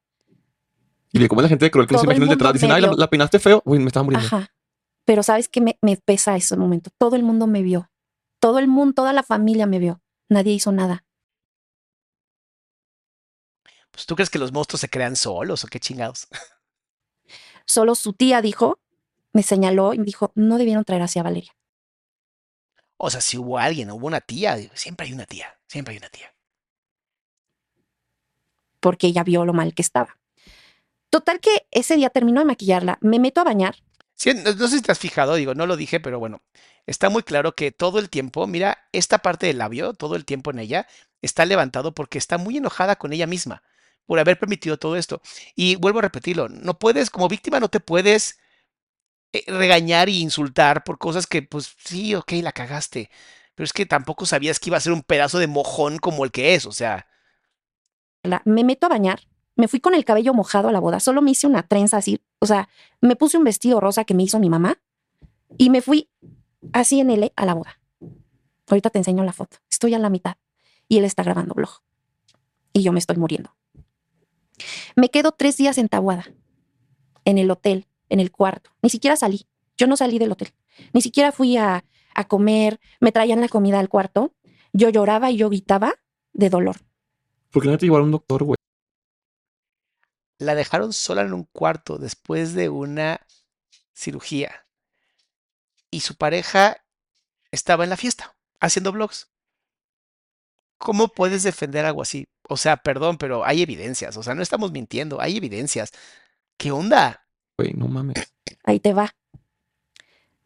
Y 1.10 1.26
como 1.26 1.42
la 1.42 1.48
gente 1.48 1.68
cruel 1.68 1.88
que 1.88 1.94
no 1.94 1.98
se 1.98 2.06
imagina 2.06 2.26
detrás, 2.26 2.52
dicen, 2.52 2.70
ay, 2.70 2.82
la, 2.82 2.92
la, 2.96 3.10
peinaste 3.10 3.40
feo. 3.40 3.60
Uy, 3.64 3.80
me 3.80 3.88
estaba 3.88 4.04
muriendo. 4.04 4.28
Ajá. 4.28 4.54
Pero 5.04 5.24
sabes 5.24 5.48
que 5.48 5.60
me, 5.60 5.80
me 5.82 5.96
pesa 5.96 6.36
ese 6.36 6.56
momento. 6.56 6.90
Todo 6.96 7.16
el 7.16 7.24
mundo 7.24 7.48
me 7.48 7.62
vio. 7.62 7.90
Todo 8.38 8.60
el 8.60 8.68
mundo, 8.68 8.94
toda 8.94 9.12
la 9.12 9.24
familia 9.24 9.66
me 9.66 9.80
vio. 9.80 10.00
Nadie 10.28 10.52
hizo 10.52 10.70
nada. 10.70 11.04
Pues 13.92 14.06
tú 14.06 14.16
crees 14.16 14.30
que 14.30 14.38
los 14.38 14.52
monstruos 14.52 14.80
se 14.80 14.88
crean 14.88 15.16
solos 15.16 15.64
o 15.64 15.68
qué 15.68 15.78
chingados. 15.78 16.26
Solo 17.66 17.94
su 17.94 18.14
tía 18.14 18.42
dijo, 18.42 18.80
me 19.32 19.42
señaló 19.42 19.94
y 19.94 19.98
me 19.98 20.04
dijo, 20.04 20.32
no 20.34 20.58
debieron 20.58 20.84
traer 20.84 21.02
así 21.02 21.18
a 21.18 21.22
Valeria. 21.22 21.54
O 22.96 23.10
sea, 23.10 23.20
si 23.20 23.36
hubo 23.36 23.58
alguien, 23.58 23.90
hubo 23.90 24.06
una 24.06 24.20
tía, 24.20 24.56
siempre 24.74 25.06
hay 25.06 25.12
una 25.12 25.26
tía, 25.26 25.58
siempre 25.66 25.92
hay 25.92 25.98
una 25.98 26.08
tía. 26.08 26.34
Porque 28.80 29.08
ella 29.08 29.24
vio 29.24 29.44
lo 29.44 29.52
mal 29.52 29.74
que 29.74 29.82
estaba. 29.82 30.18
Total 31.10 31.40
que 31.40 31.66
ese 31.70 31.96
día 31.96 32.10
terminó 32.10 32.40
de 32.40 32.46
maquillarla, 32.46 32.98
me 33.00 33.18
meto 33.18 33.40
a 33.40 33.44
bañar. 33.44 33.76
Sí, 34.14 34.32
no, 34.34 34.54
no 34.54 34.68
sé 34.68 34.76
si 34.76 34.82
te 34.82 34.92
has 34.92 34.98
fijado, 34.98 35.34
digo, 35.34 35.54
no 35.54 35.66
lo 35.66 35.76
dije, 35.76 36.00
pero 36.00 36.18
bueno, 36.18 36.42
está 36.86 37.10
muy 37.10 37.22
claro 37.22 37.54
que 37.54 37.72
todo 37.72 37.98
el 37.98 38.08
tiempo, 38.08 38.46
mira, 38.46 38.88
esta 38.92 39.18
parte 39.18 39.46
del 39.46 39.58
labio, 39.58 39.94
todo 39.94 40.16
el 40.16 40.24
tiempo 40.24 40.50
en 40.50 40.60
ella, 40.60 40.86
está 41.20 41.44
levantado 41.44 41.92
porque 41.92 42.18
está 42.18 42.38
muy 42.38 42.56
enojada 42.56 42.96
con 42.96 43.12
ella 43.12 43.26
misma 43.26 43.62
por 44.06 44.18
haber 44.18 44.38
permitido 44.38 44.78
todo 44.78 44.96
esto. 44.96 45.20
Y 45.54 45.76
vuelvo 45.76 46.00
a 46.00 46.02
repetirlo, 46.02 46.48
no 46.48 46.78
puedes, 46.78 47.10
como 47.10 47.28
víctima, 47.28 47.60
no 47.60 47.68
te 47.68 47.80
puedes 47.80 48.38
eh, 49.32 49.44
regañar 49.46 50.08
y 50.08 50.20
insultar 50.20 50.84
por 50.84 50.98
cosas 50.98 51.26
que, 51.26 51.42
pues 51.42 51.74
sí, 51.84 52.14
ok, 52.14 52.32
la 52.42 52.52
cagaste. 52.52 53.10
Pero 53.54 53.64
es 53.64 53.72
que 53.72 53.86
tampoco 53.86 54.26
sabías 54.26 54.58
que 54.58 54.70
iba 54.70 54.76
a 54.76 54.80
ser 54.80 54.92
un 54.92 55.02
pedazo 55.02 55.38
de 55.38 55.46
mojón 55.46 55.98
como 55.98 56.24
el 56.24 56.30
que 56.30 56.54
es, 56.54 56.66
o 56.66 56.72
sea. 56.72 57.06
me 58.44 58.64
meto 58.64 58.86
a 58.86 58.90
bañar, 58.90 59.20
me 59.56 59.68
fui 59.68 59.80
con 59.80 59.94
el 59.94 60.04
cabello 60.04 60.34
mojado 60.34 60.68
a 60.68 60.72
la 60.72 60.80
boda, 60.80 61.00
solo 61.00 61.22
me 61.22 61.32
hice 61.32 61.46
una 61.46 61.62
trenza 61.62 61.98
así, 61.98 62.20
o 62.38 62.46
sea, 62.46 62.68
me 63.00 63.16
puse 63.16 63.36
un 63.36 63.44
vestido 63.44 63.80
rosa 63.80 64.04
que 64.04 64.14
me 64.14 64.22
hizo 64.22 64.38
mi 64.38 64.48
mamá 64.48 64.80
y 65.58 65.70
me 65.70 65.82
fui 65.82 66.10
así 66.72 67.00
en 67.00 67.10
L 67.10 67.32
a 67.36 67.46
la 67.46 67.54
boda. 67.54 67.78
Ahorita 68.68 68.90
te 68.90 68.98
enseño 68.98 69.22
la 69.24 69.32
foto. 69.32 69.58
Estoy 69.70 69.94
a 69.94 69.98
la 69.98 70.08
mitad 70.08 70.36
y 70.88 70.98
él 70.98 71.04
está 71.04 71.22
grabando 71.22 71.54
blog 71.54 71.82
y 72.72 72.82
yo 72.82 72.92
me 72.92 72.98
estoy 72.98 73.16
muriendo. 73.16 73.54
Me 74.96 75.10
quedo 75.10 75.32
tres 75.32 75.56
días 75.56 75.78
en 75.78 75.88
Tabuada, 75.88 76.26
en 77.24 77.38
el 77.38 77.50
hotel, 77.50 77.86
en 78.08 78.20
el 78.20 78.30
cuarto. 78.30 78.70
Ni 78.82 78.90
siquiera 78.90 79.16
salí. 79.16 79.46
Yo 79.76 79.86
no 79.86 79.96
salí 79.96 80.18
del 80.18 80.32
hotel. 80.32 80.52
Ni 80.92 81.00
siquiera 81.00 81.32
fui 81.32 81.56
a, 81.56 81.84
a 82.14 82.28
comer. 82.28 82.80
Me 83.00 83.12
traían 83.12 83.40
la 83.40 83.48
comida 83.48 83.78
al 83.78 83.88
cuarto. 83.88 84.34
Yo 84.72 84.88
lloraba 84.88 85.30
y 85.30 85.36
yo 85.36 85.48
gritaba 85.48 85.94
de 86.32 86.50
dolor. 86.50 86.76
¿Por 87.50 87.62
qué 87.62 87.68
no 87.68 87.78
te 87.78 87.86
llevaron 87.86 88.04
a 88.04 88.06
un 88.06 88.12
doctor, 88.12 88.44
güey? 88.44 88.56
La 90.38 90.54
dejaron 90.54 90.92
sola 90.92 91.22
en 91.22 91.34
un 91.34 91.44
cuarto 91.44 91.98
después 91.98 92.54
de 92.54 92.68
una 92.68 93.20
cirugía. 93.92 94.66
Y 95.90 96.00
su 96.00 96.16
pareja 96.16 96.84
estaba 97.50 97.84
en 97.84 97.90
la 97.90 97.96
fiesta, 97.96 98.34
haciendo 98.60 98.92
vlogs. 98.92 99.30
¿Cómo 100.78 101.08
puedes 101.08 101.42
defender 101.42 101.84
algo 101.84 102.02
así? 102.02 102.26
O 102.48 102.56
sea, 102.56 102.78
perdón, 102.78 103.18
pero 103.18 103.44
hay 103.44 103.62
evidencias. 103.62 104.16
O 104.16 104.22
sea, 104.22 104.34
no 104.34 104.42
estamos 104.42 104.72
mintiendo, 104.72 105.20
hay 105.20 105.36
evidencias. 105.36 105.92
¿Qué 106.56 106.70
onda? 106.70 107.26
Güey, 107.56 107.72
no 107.74 107.88
mames. 107.88 108.32
Ahí 108.64 108.80
te 108.80 108.92
va. 108.92 109.14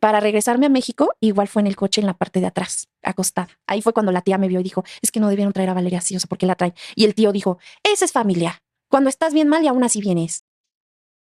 Para 0.00 0.20
regresarme 0.20 0.66
a 0.66 0.68
México, 0.68 1.14
igual 1.20 1.48
fue 1.48 1.62
en 1.62 1.66
el 1.66 1.76
coche 1.76 2.00
en 2.00 2.06
la 2.06 2.14
parte 2.14 2.40
de 2.40 2.46
atrás, 2.46 2.88
acostada. 3.02 3.48
Ahí 3.66 3.80
fue 3.80 3.92
cuando 3.92 4.12
la 4.12 4.20
tía 4.20 4.38
me 4.38 4.46
vio 4.46 4.60
y 4.60 4.62
dijo, 4.62 4.84
es 5.00 5.10
que 5.10 5.20
no 5.20 5.28
debieron 5.28 5.52
traer 5.52 5.70
a 5.70 5.74
Valeria 5.74 5.98
así, 5.98 6.14
o 6.14 6.20
sea, 6.20 6.28
¿por 6.28 6.38
qué 6.38 6.46
la 6.46 6.54
traen? 6.54 6.74
Y 6.94 7.06
el 7.06 7.14
tío 7.14 7.32
dijo, 7.32 7.58
esa 7.82 8.04
es 8.04 8.12
familia. 8.12 8.62
Cuando 8.88 9.08
estás 9.08 9.32
bien 9.32 9.48
mal 9.48 9.64
y 9.64 9.68
aún 9.68 9.82
así 9.82 10.00
vienes. 10.00 10.44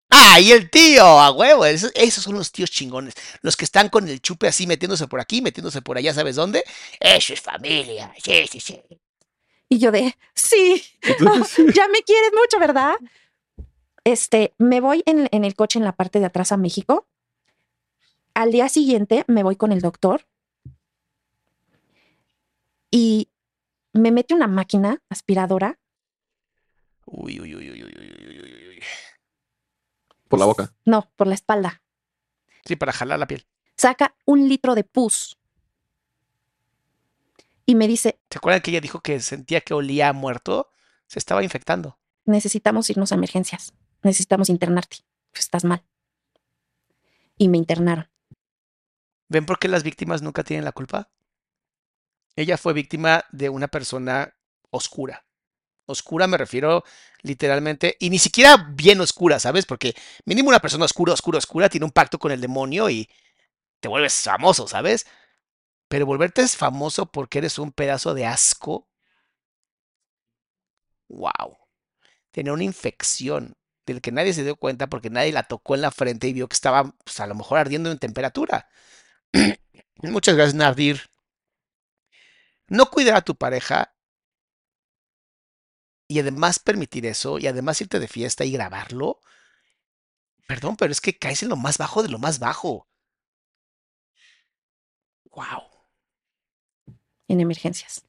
¡Ah! 0.09 0.39
Y 0.39 0.51
el 0.51 0.69
tío, 0.69 1.03
a 1.03 1.31
huevo. 1.31 1.65
Esos, 1.65 1.91
esos 1.95 2.23
son 2.23 2.35
los 2.35 2.51
tíos 2.51 2.69
chingones. 2.69 3.15
Los 3.41 3.55
que 3.55 3.65
están 3.65 3.89
con 3.89 4.07
el 4.07 4.21
chupe 4.21 4.47
así, 4.47 4.67
metiéndose 4.67 5.07
por 5.07 5.19
aquí, 5.19 5.41
metiéndose 5.41 5.81
por 5.81 5.97
allá, 5.97 6.13
¿sabes 6.13 6.35
dónde? 6.35 6.63
Eso 6.99 7.33
es 7.33 7.41
familia. 7.41 8.13
Sí, 8.21 8.45
sí, 8.51 8.59
sí. 8.59 8.81
Y 9.69 9.79
yo 9.79 9.91
de, 9.91 10.15
sí, 10.33 10.83
ya 11.01 11.87
me 11.87 12.01
quieres 12.03 12.31
mucho, 12.33 12.59
¿verdad? 12.59 12.95
Este, 14.03 14.53
me 14.59 14.81
voy 14.81 15.03
en, 15.07 15.27
el 15.31 15.55
coche 15.55 15.79
en 15.79 15.85
la 15.85 15.95
parte 15.95 16.19
de 16.19 16.25
atrás 16.25 16.51
a 16.51 16.57
México. 16.57 17.07
Al 18.35 18.51
día 18.51 18.69
siguiente 18.69 19.23
me 19.27 19.43
voy 19.43 19.55
con 19.55 19.71
el 19.71 19.81
doctor 19.81 20.27
y 22.91 23.29
me 23.93 24.11
mete 24.11 24.35
una 24.35 24.47
máquina 24.47 25.01
aspiradora. 25.09 25.79
Uy, 27.05 27.39
Uy, 27.39 27.55
uy, 27.55 27.71
uy, 27.71 27.83
uy, 27.83 27.95
uy, 27.97 28.15
uy, 28.27 28.41
uy, 28.43 28.67
uy. 28.69 28.83
¿Por 30.27 30.39
la 30.39 30.45
boca? 30.45 30.73
No, 30.85 31.09
por 31.15 31.27
la 31.27 31.33
espalda. 31.33 31.81
Sí, 32.65 32.75
para 32.75 32.91
jalar 32.91 33.19
la 33.19 33.27
piel. 33.27 33.47
Saca 33.77 34.15
un 34.25 34.47
litro 34.47 34.75
de 34.75 34.83
pus. 34.83 35.37
Y 37.65 37.75
me 37.75 37.87
dice, 37.87 38.19
¿Se 38.29 38.37
acuerdan 38.37 38.61
que 38.61 38.71
ella 38.71 38.81
dijo 38.81 39.01
que 39.01 39.19
sentía 39.19 39.61
que 39.61 39.73
olía 39.73 40.09
a 40.09 40.13
muerto? 40.13 40.69
Se 41.07 41.19
estaba 41.19 41.43
infectando. 41.43 41.99
necesitamos 42.25 42.89
irnos 42.89 43.11
a 43.11 43.15
emergencias. 43.15 43.73
Necesitamos 44.03 44.49
internarte. 44.49 44.97
Pues 45.31 45.45
estás 45.45 45.63
mal. 45.63 45.83
Y 47.37 47.49
me 47.49 47.57
internaron. 47.57 48.09
¿Ven 49.27 49.45
por 49.45 49.59
qué 49.59 49.67
las 49.67 49.83
víctimas 49.83 50.21
nunca 50.21 50.43
tienen 50.43 50.65
la 50.65 50.71
culpa? 50.71 51.09
Ella 52.35 52.57
fue 52.57 52.73
víctima 52.73 53.25
de 53.31 53.49
una 53.49 53.67
persona 53.67 54.35
oscura. 54.69 55.25
Oscura 55.87 56.27
me 56.27 56.37
refiero 56.37 56.83
literalmente, 57.21 57.95
y 57.99 58.09
ni 58.09 58.19
siquiera 58.19 58.57
bien 58.71 58.99
oscura, 59.01 59.39
¿sabes? 59.39 59.65
Porque 59.65 59.95
mínimo 60.25 60.49
una 60.49 60.59
persona 60.59 60.85
oscura, 60.85 61.13
oscura, 61.13 61.37
oscura 61.37 61.69
tiene 61.69 61.85
un 61.85 61.91
pacto 61.91 62.19
con 62.19 62.31
el 62.31 62.41
demonio 62.41 62.89
y 62.89 63.09
te 63.79 63.87
vuelves 63.87 64.21
famoso, 64.21 64.67
¿sabes? 64.67 65.05
Pero 65.87 66.05
volverte 66.05 66.47
famoso 66.47 67.07
porque 67.11 67.39
eres 67.39 67.57
un 67.59 67.71
pedazo 67.71 68.13
de 68.13 68.25
asco. 68.27 68.87
¡Wow! 71.09 71.57
Tenía 72.31 72.53
una 72.53 72.63
infección 72.65 73.55
del 73.85 74.01
que 74.01 74.11
nadie 74.13 74.33
se 74.33 74.43
dio 74.43 74.55
cuenta 74.57 74.87
porque 74.87 75.09
nadie 75.09 75.31
la 75.33 75.43
tocó 75.43 75.75
en 75.75 75.81
la 75.81 75.91
frente 75.91 76.27
y 76.27 76.33
vio 76.33 76.47
que 76.49 76.55
estaba, 76.55 76.95
pues, 77.03 77.19
a 77.21 77.27
lo 77.27 77.35
mejor 77.35 77.59
ardiendo 77.59 77.91
en 77.91 77.99
temperatura. 77.99 78.69
Muchas 80.03 80.35
gracias, 80.35 80.55
Nardir. 80.55 81.01
No 82.69 82.91
cuidar 82.91 83.15
a 83.15 83.21
tu 83.23 83.33
pareja 83.35 83.91
y 86.07 86.19
además 86.19 86.57
permitir 86.59 87.05
eso 87.05 87.37
y 87.37 87.45
además 87.47 87.79
irte 87.81 87.99
de 87.99 88.07
fiesta 88.07 88.43
y 88.45 88.51
grabarlo. 88.51 89.19
Perdón, 90.47 90.75
pero 90.75 90.91
es 90.91 91.01
que 91.01 91.19
caes 91.19 91.43
en 91.43 91.49
lo 91.49 91.55
más 91.55 91.77
bajo 91.77 92.01
de 92.01 92.09
lo 92.09 92.17
más 92.17 92.39
bajo. 92.39 92.87
Wow. 95.35 95.74
En 97.27 97.39
emergencias. 97.39 98.03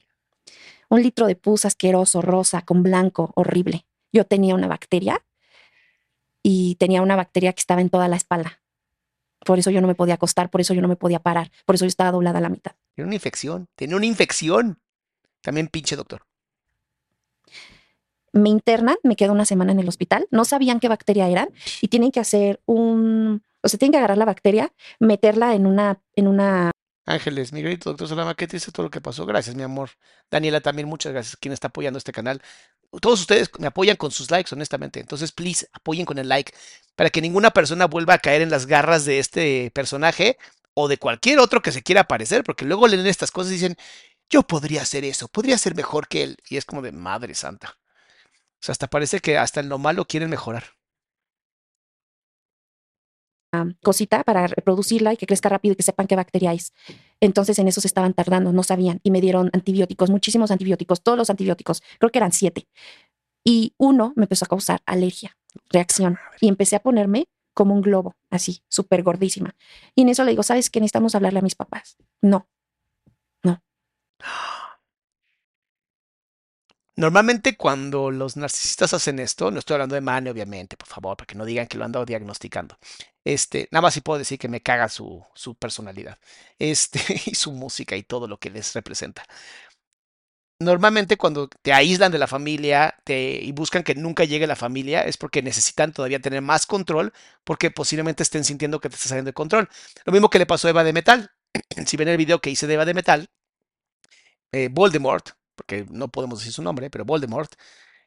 Un 0.89 1.03
litro 1.03 1.27
de 1.27 1.37
pus 1.37 1.65
asqueroso, 1.65 2.23
rosa, 2.23 2.63
con 2.63 2.83
blanco, 2.83 3.33
horrible. 3.35 3.87
Yo 4.13 4.25
tenía 4.25 4.55
una 4.55 4.69
bacteria 4.69 5.25
y 6.43 6.77
tenía 6.77 7.03
una 7.03 7.17
bacteria 7.17 7.53
que 7.53 7.61
estaba 7.61 7.81
en 7.81 7.91
toda 7.91 8.09
la 8.09 8.17
espalda. 8.17 8.61
Por 9.45 9.59
eso 9.59 9.71
yo 9.71 9.81
no 9.81 9.87
me 9.87 9.95
podía 9.95 10.15
acostar, 10.15 10.51
por 10.51 10.61
eso 10.61 10.75
yo 10.75 10.83
no 10.83 10.89
me 10.89 10.97
podía 10.97 11.19
parar, 11.19 11.51
por 11.65 11.75
eso 11.75 11.85
yo 11.85 11.89
estaba 11.89 12.13
doblada 12.13 12.39
a 12.39 12.43
la 12.43 12.49
mitad. 12.49 12.73
Tiene 12.95 13.07
una 13.09 13.15
infección. 13.17 13.69
Tiene 13.75 13.95
una 13.97 14.07
infección. 14.07 14.79
También 15.41 15.69
pinche 15.69 15.97
doctor. 15.97 16.23
Me 18.33 18.49
internan, 18.49 18.97
me 19.03 19.17
quedo 19.17 19.33
una 19.33 19.47
semana 19.47 19.73
en 19.73 19.81
el 19.81 19.89
hospital, 19.89 20.27
no 20.31 20.45
sabían 20.45 20.79
qué 20.79 20.89
bacteria 20.89 21.29
eran 21.29 21.49
y 21.81 21.89
tienen 21.89 22.11
que 22.11 22.21
hacer 22.21 22.61
un, 22.67 23.43
o 23.63 23.69
sea, 23.69 23.79
tienen 23.79 23.93
que 23.93 23.99
agarrar 23.99 24.19
la 24.19 24.25
bacteria, 24.25 24.73
meterla 24.99 25.55
en 25.55 25.67
una, 25.67 26.01
en 26.15 26.29
una 26.29 26.71
Ángeles, 27.07 27.53
mi 27.53 27.63
querido 27.63 27.93
doctor 27.93 28.09
Solama, 28.09 28.35
¿qué 28.35 28.49
te 28.49 28.57
dice 28.57 28.73
todo 28.73 28.85
lo 28.85 28.91
que 28.91 29.01
pasó? 29.01 29.25
Gracias, 29.27 29.55
mi 29.55 29.63
amor. 29.63 29.91
Daniela 30.29 30.61
también, 30.61 30.89
muchas 30.89 31.13
gracias. 31.13 31.37
Quien 31.37 31.53
está 31.53 31.69
apoyando 31.69 31.99
este 31.99 32.13
canal. 32.13 32.43
Todos 33.01 33.21
ustedes 33.21 33.49
me 33.61 33.69
apoyan 33.69 33.97
con 33.97 34.11
sus 34.11 34.31
likes, 34.31 34.53
honestamente. 34.53 34.99
Entonces, 35.01 35.31
please, 35.31 35.69
apoyen 35.73 36.05
con 36.05 36.19
el 36.19 36.29
like 36.29 36.53
para 36.97 37.11
que 37.11 37.21
ninguna 37.23 37.53
persona 37.53 37.87
vuelva 37.87 38.15
a 38.15 38.19
caer 38.19 38.43
en 38.43 38.51
las 38.51 38.67
garras 38.67 39.05
de 39.05 39.21
este 39.21 39.71
personaje 39.73 40.37
o 40.75 40.89
de 40.89 40.99
cualquier 40.99 41.39
otro 41.39 41.63
que 41.63 41.73
se 41.73 41.83
quiera 41.83 42.03
aparecer, 42.03 42.43
porque 42.45 42.65
luego 42.65 42.89
leen 42.89 43.07
estas 43.07 43.31
cosas 43.31 43.53
y 43.53 43.55
dicen, 43.55 43.77
yo 44.29 44.43
podría 44.43 44.83
hacer 44.83 45.05
eso, 45.05 45.29
podría 45.29 45.59
ser 45.59 45.77
mejor 45.77 46.09
que 46.09 46.25
él. 46.25 46.39
Y 46.49 46.57
es 46.57 46.65
como 46.65 46.83
de 46.83 46.93
madre 46.93 47.35
santa. 47.37 47.79
O 48.61 48.65
sea, 48.67 48.73
hasta 48.73 48.89
parece 48.89 49.21
que 49.21 49.39
hasta 49.39 49.61
en 49.61 49.69
lo 49.69 49.79
malo 49.79 50.07
quieren 50.07 50.31
mejorar. 50.31 50.76
Cosita 53.83 54.25
para 54.25 54.47
reproducirla 54.47 55.13
y 55.13 55.17
que 55.17 55.27
crezca 55.27 55.49
rápido 55.49 55.73
y 55.73 55.77
que 55.77 55.83
sepan 55.83 56.07
qué 56.07 56.17
bacteria 56.17 56.53
es. 56.53 56.73
Entonces 57.21 57.59
en 57.59 57.69
eso 57.69 57.81
se 57.81 57.87
estaban 57.87 58.15
tardando, 58.15 58.53
no 58.53 58.63
sabían 58.63 59.01
y 59.03 59.11
me 59.11 59.21
dieron 59.21 59.51
antibióticos, 59.53 60.11
muchísimos 60.11 60.51
antibióticos, 60.51 61.03
todos 61.03 61.19
los 61.19 61.31
antibióticos, 61.31 61.83
creo 61.99 62.11
que 62.11 62.19
eran 62.19 62.33
siete. 62.33 62.67
Y 63.45 63.75
uno 63.79 64.13
me 64.17 64.25
empezó 64.25 64.45
a 64.45 64.49
causar 64.49 64.83
alergia, 64.87 65.37
reacción 65.71 66.19
y 66.41 66.49
empecé 66.49 66.77
a 66.77 66.81
ponerme 66.81 67.29
como 67.55 67.75
un 67.75 67.81
globo, 67.81 68.15
así, 68.31 68.63
súper 68.69 69.03
gordísima. 69.03 69.55
Y 69.95 70.03
en 70.03 70.11
eso 70.11 70.25
le 70.25 70.33
digo, 70.33 70.43
¿sabes 70.43 70.69
qué? 70.69 70.81
Necesitamos 70.81 71.15
hablarle 71.15 71.39
a 71.39 71.43
mis 71.43 71.55
papás. 71.55 71.97
No, 72.21 72.49
Normalmente 76.99 77.57
cuando 77.59 78.11
los 78.11 78.37
narcisistas 78.39 78.95
hacen 78.95 79.19
esto, 79.19 79.51
no 79.51 79.59
estoy 79.59 79.75
hablando 79.75 79.95
de 79.95 80.01
Mane, 80.01 80.31
obviamente, 80.31 80.79
por 80.79 80.89
favor, 80.89 81.17
para 81.17 81.27
que 81.27 81.35
no 81.35 81.45
digan 81.45 81.67
que 81.67 81.77
lo 81.77 81.85
ando 81.85 82.07
diagnosticando. 82.07 82.79
Este, 83.25 83.69
nada 83.71 83.83
más 83.83 83.95
sí 83.95 84.01
puedo 84.01 84.19
decir 84.19 84.39
que 84.39 84.49
me 84.49 84.63
caga 84.63 84.89
su, 84.89 85.23
su 85.35 85.55
personalidad, 85.57 86.19
este, 86.59 87.01
y 87.27 87.35
su 87.35 87.53
música 87.53 87.97
y 87.97 88.03
todo 88.03 88.27
lo 88.29 88.39
que 88.39 88.51
les 88.51 88.73
representa. 88.75 89.25
Normalmente 90.59 91.19
cuando 91.19 91.49
te 91.49 91.73
aíslan 91.75 92.11
de 92.13 92.19
la 92.19 92.27
familia 92.27 92.97
y 93.07 93.53
buscan 93.53 93.83
que 93.83 93.95
nunca 93.95 94.25
llegue 94.25 94.47
la 94.47 94.57
familia 94.57 95.03
es 95.03 95.19
porque 95.19 95.43
necesitan 95.43 95.93
todavía 95.93 96.19
tener 96.21 96.41
más 96.41 96.65
control 96.65 97.13
porque 97.45 97.71
posiblemente 97.71 98.23
estén 98.23 98.43
sintiendo 98.43 98.81
que 98.81 98.89
te 98.89 98.95
estás 98.95 99.11
saliendo 99.11 99.29
de 99.29 99.35
control. 99.35 99.69
Lo 100.07 100.13
mismo 100.13 100.31
que 100.31 100.39
le 100.39 100.47
pasó 100.47 100.67
a 100.67 100.71
Eva 100.71 100.83
de 100.83 100.95
Metal. 100.95 101.31
si 101.87 101.97
ven 101.99 102.09
el 102.09 102.17
video 102.17 102.41
que 102.41 102.51
hice 102.51 102.67
de 102.67 102.75
Eva 102.75 102.87
de 102.87 102.95
Metal, 102.95 103.29
eh, 104.53 104.69
Voldemort, 104.73 105.37
porque 105.57 105.87
no 105.91 106.09
podemos 106.09 106.39
decir 106.39 106.53
su 106.53 106.63
nombre, 106.63 106.91
pero 106.91 107.05
Voldemort, 107.05 107.53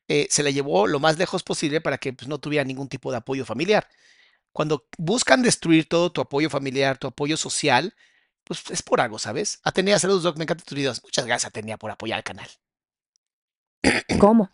eh, 0.08 0.28
se 0.30 0.44
le 0.44 0.54
llevó 0.54 0.88
lo 0.88 1.00
más 1.00 1.18
lejos 1.18 1.44
posible 1.44 1.82
para 1.82 1.98
que 1.98 2.14
pues, 2.14 2.28
no 2.28 2.40
tuviera 2.40 2.64
ningún 2.64 2.88
tipo 2.88 3.12
de 3.12 3.18
apoyo 3.18 3.46
familiar. 3.46 3.88
cuando 4.52 4.86
buscan 4.98 5.44
destruir 5.44 5.88
todo 5.88 6.12
tu 6.12 6.22
apoyo 6.22 6.50
familiar, 6.50 6.98
tu 6.98 7.08
apoyo 7.08 7.38
social, 7.38 7.94
pues 8.44 8.64
es 8.72 8.82
por 8.82 9.02
algo, 9.02 9.20
¿sabes? 9.20 9.60
Atenea, 9.64 10.00
saludos, 10.00 10.24
Doc, 10.24 10.38
me 10.38 10.44
encantan 10.44 10.66
tus 10.66 10.76
videos. 10.76 11.04
Muchas 11.04 11.26
gracias, 11.26 11.50
Atenea, 11.50 11.78
por 11.78 11.92
apoyar 11.92 12.18
el 12.18 12.24
canal. 12.24 12.50
¿Cómo? 14.20 14.52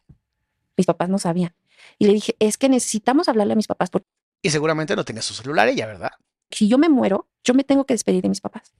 Mis 0.78 0.86
papás 0.86 1.10
no 1.10 1.18
sabían. 1.20 1.56
Y 1.98 2.08
le 2.08 2.14
dije, 2.14 2.36
es 2.40 2.58
que 2.58 2.70
necesitamos 2.70 3.30
hablarle 3.30 3.54
a 3.54 3.56
mis 3.56 3.68
papás 3.68 3.90
porque 3.90 4.08
Y 4.42 4.50
seguramente 4.50 4.96
no 4.96 5.06
tenía 5.06 5.22
su 5.22 5.34
celular 5.34 5.68
ella, 5.70 5.88
¿verdad? 5.88 6.12
si 6.52 6.68
yo 6.68 6.78
me 6.78 6.90
muero, 6.90 7.28
yo 7.44 7.54
me 7.54 7.64
tengo 7.64 7.86
que 7.86 7.94
despedir 7.94 8.22
de 8.22 8.30
mis 8.30 8.42
papás. 8.42 8.74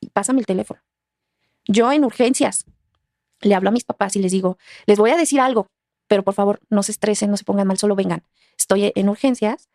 Y 0.00 0.10
pásame 0.10 0.40
el 0.40 0.46
teléfono. 0.46 0.80
Yo 1.66 1.90
en 1.92 2.04
urgencias 2.04 2.64
le 3.40 3.54
hablo 3.54 3.68
a 3.70 3.72
mis 3.72 3.84
papás 3.84 4.16
y 4.16 4.18
les 4.20 4.32
digo, 4.32 4.58
les 4.86 4.98
voy 4.98 5.10
a 5.10 5.16
decir 5.16 5.40
algo, 5.40 5.66
pero 6.08 6.22
por 6.22 6.34
favor 6.34 6.60
no 6.68 6.82
se 6.82 6.92
estresen, 6.92 7.30
no 7.30 7.36
se 7.36 7.44
pongan 7.44 7.66
mal, 7.66 7.78
solo 7.78 7.94
vengan. 7.96 8.22
Estoy 8.58 8.92
en 8.94 9.08
urgencias, 9.08 9.68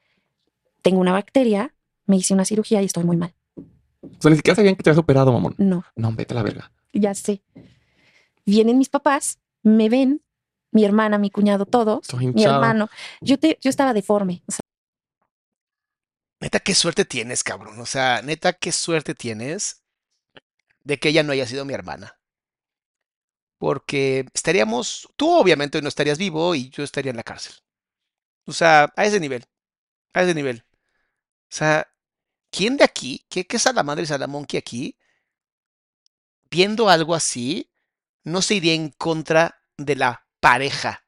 tengo 0.82 0.99
una 0.99 1.12
bacteria, 1.14 1.74
me 2.06 2.18
hice 2.18 2.34
una 2.34 2.45
cirugía 2.45 2.82
y 2.82 2.86
estoy 2.86 3.03
muy 3.03 3.18
mal. 3.18 3.34
O 3.57 4.22
sea, 4.22 4.30
ni 4.30 4.38
siquiera 4.38 4.56
sabían 4.56 4.76
que 4.76 4.84
te 4.84 4.90
habías 4.91 4.99
operado, 5.02 5.32
mamón. 5.32 5.56
No, 5.57 5.84
No, 5.95 6.12
vete 6.14 6.34
a 6.34 6.36
la 6.36 6.44
verga. 6.44 6.72
ya 6.94 7.14
sé. 7.16 7.41
Vienen 8.45 8.78
mis 8.78 8.90
papás, 8.90 9.40
me 9.64 9.90
ven, 9.90 10.22
mi 10.72 10.86
hermana, 10.86 11.18
mi 11.18 11.32
cuñado, 11.32 11.66
todos, 11.66 12.02
Estoy 12.03 12.28
mi 12.28 12.44
hermano. 12.44 12.90
Yo, 13.22 13.40
te, 13.40 13.57
yo 13.62 13.70
estaba 13.72 13.94
deforme. 13.94 14.44
o 14.48 14.52
sea, 14.52 14.60
Neta, 16.41 16.60
qué 16.60 16.76
suerte 16.76 17.06
tienes, 17.06 17.44
cabrón. 17.44 17.80
O 17.80 17.86
sea, 17.88 18.22
neta, 18.22 18.53
qué 18.53 18.72
suerte 18.72 19.16
tienes 19.16 19.82
de 20.86 20.99
que 20.99 21.10
ella 21.10 21.24
no 21.24 21.34
haya 21.34 21.48
sido 21.48 21.66
mi 21.66 21.74
hermana. 21.74 22.18
Porque 23.57 24.26
estaríamos, 24.34 25.10
tú 25.18 25.32
obviamente 25.32 25.82
no 25.82 25.90
estarías 25.90 26.18
vivo 26.18 26.56
y 26.56 26.70
yo 26.70 26.84
estaría 26.84 27.10
en 27.10 27.18
la 27.18 27.24
cárcel. 27.24 27.56
O 28.45 28.53
sea, 28.53 28.94
a 28.95 29.06
ese 29.06 29.20
nivel. 29.20 29.45
A 30.14 30.24
ese 30.24 30.36
nivel. 30.36 30.64
O 31.52 31.56
sea, 31.56 31.88
¿quién 32.52 32.78
de 32.78 32.84
aquí, 32.84 33.26
qué, 33.30 33.48
qué 33.48 33.60
Salamandra 33.60 34.03
y 34.03 34.07
Salamonkey 34.07 34.57
aquí, 34.57 34.98
viendo 36.49 36.90
algo 36.90 37.16
así, 37.16 37.72
no 38.24 38.41
se 38.41 38.56
iría 38.56 38.74
en 38.74 38.90
contra 38.90 39.64
de 39.78 39.95
la 39.95 40.28
pareja 40.40 41.06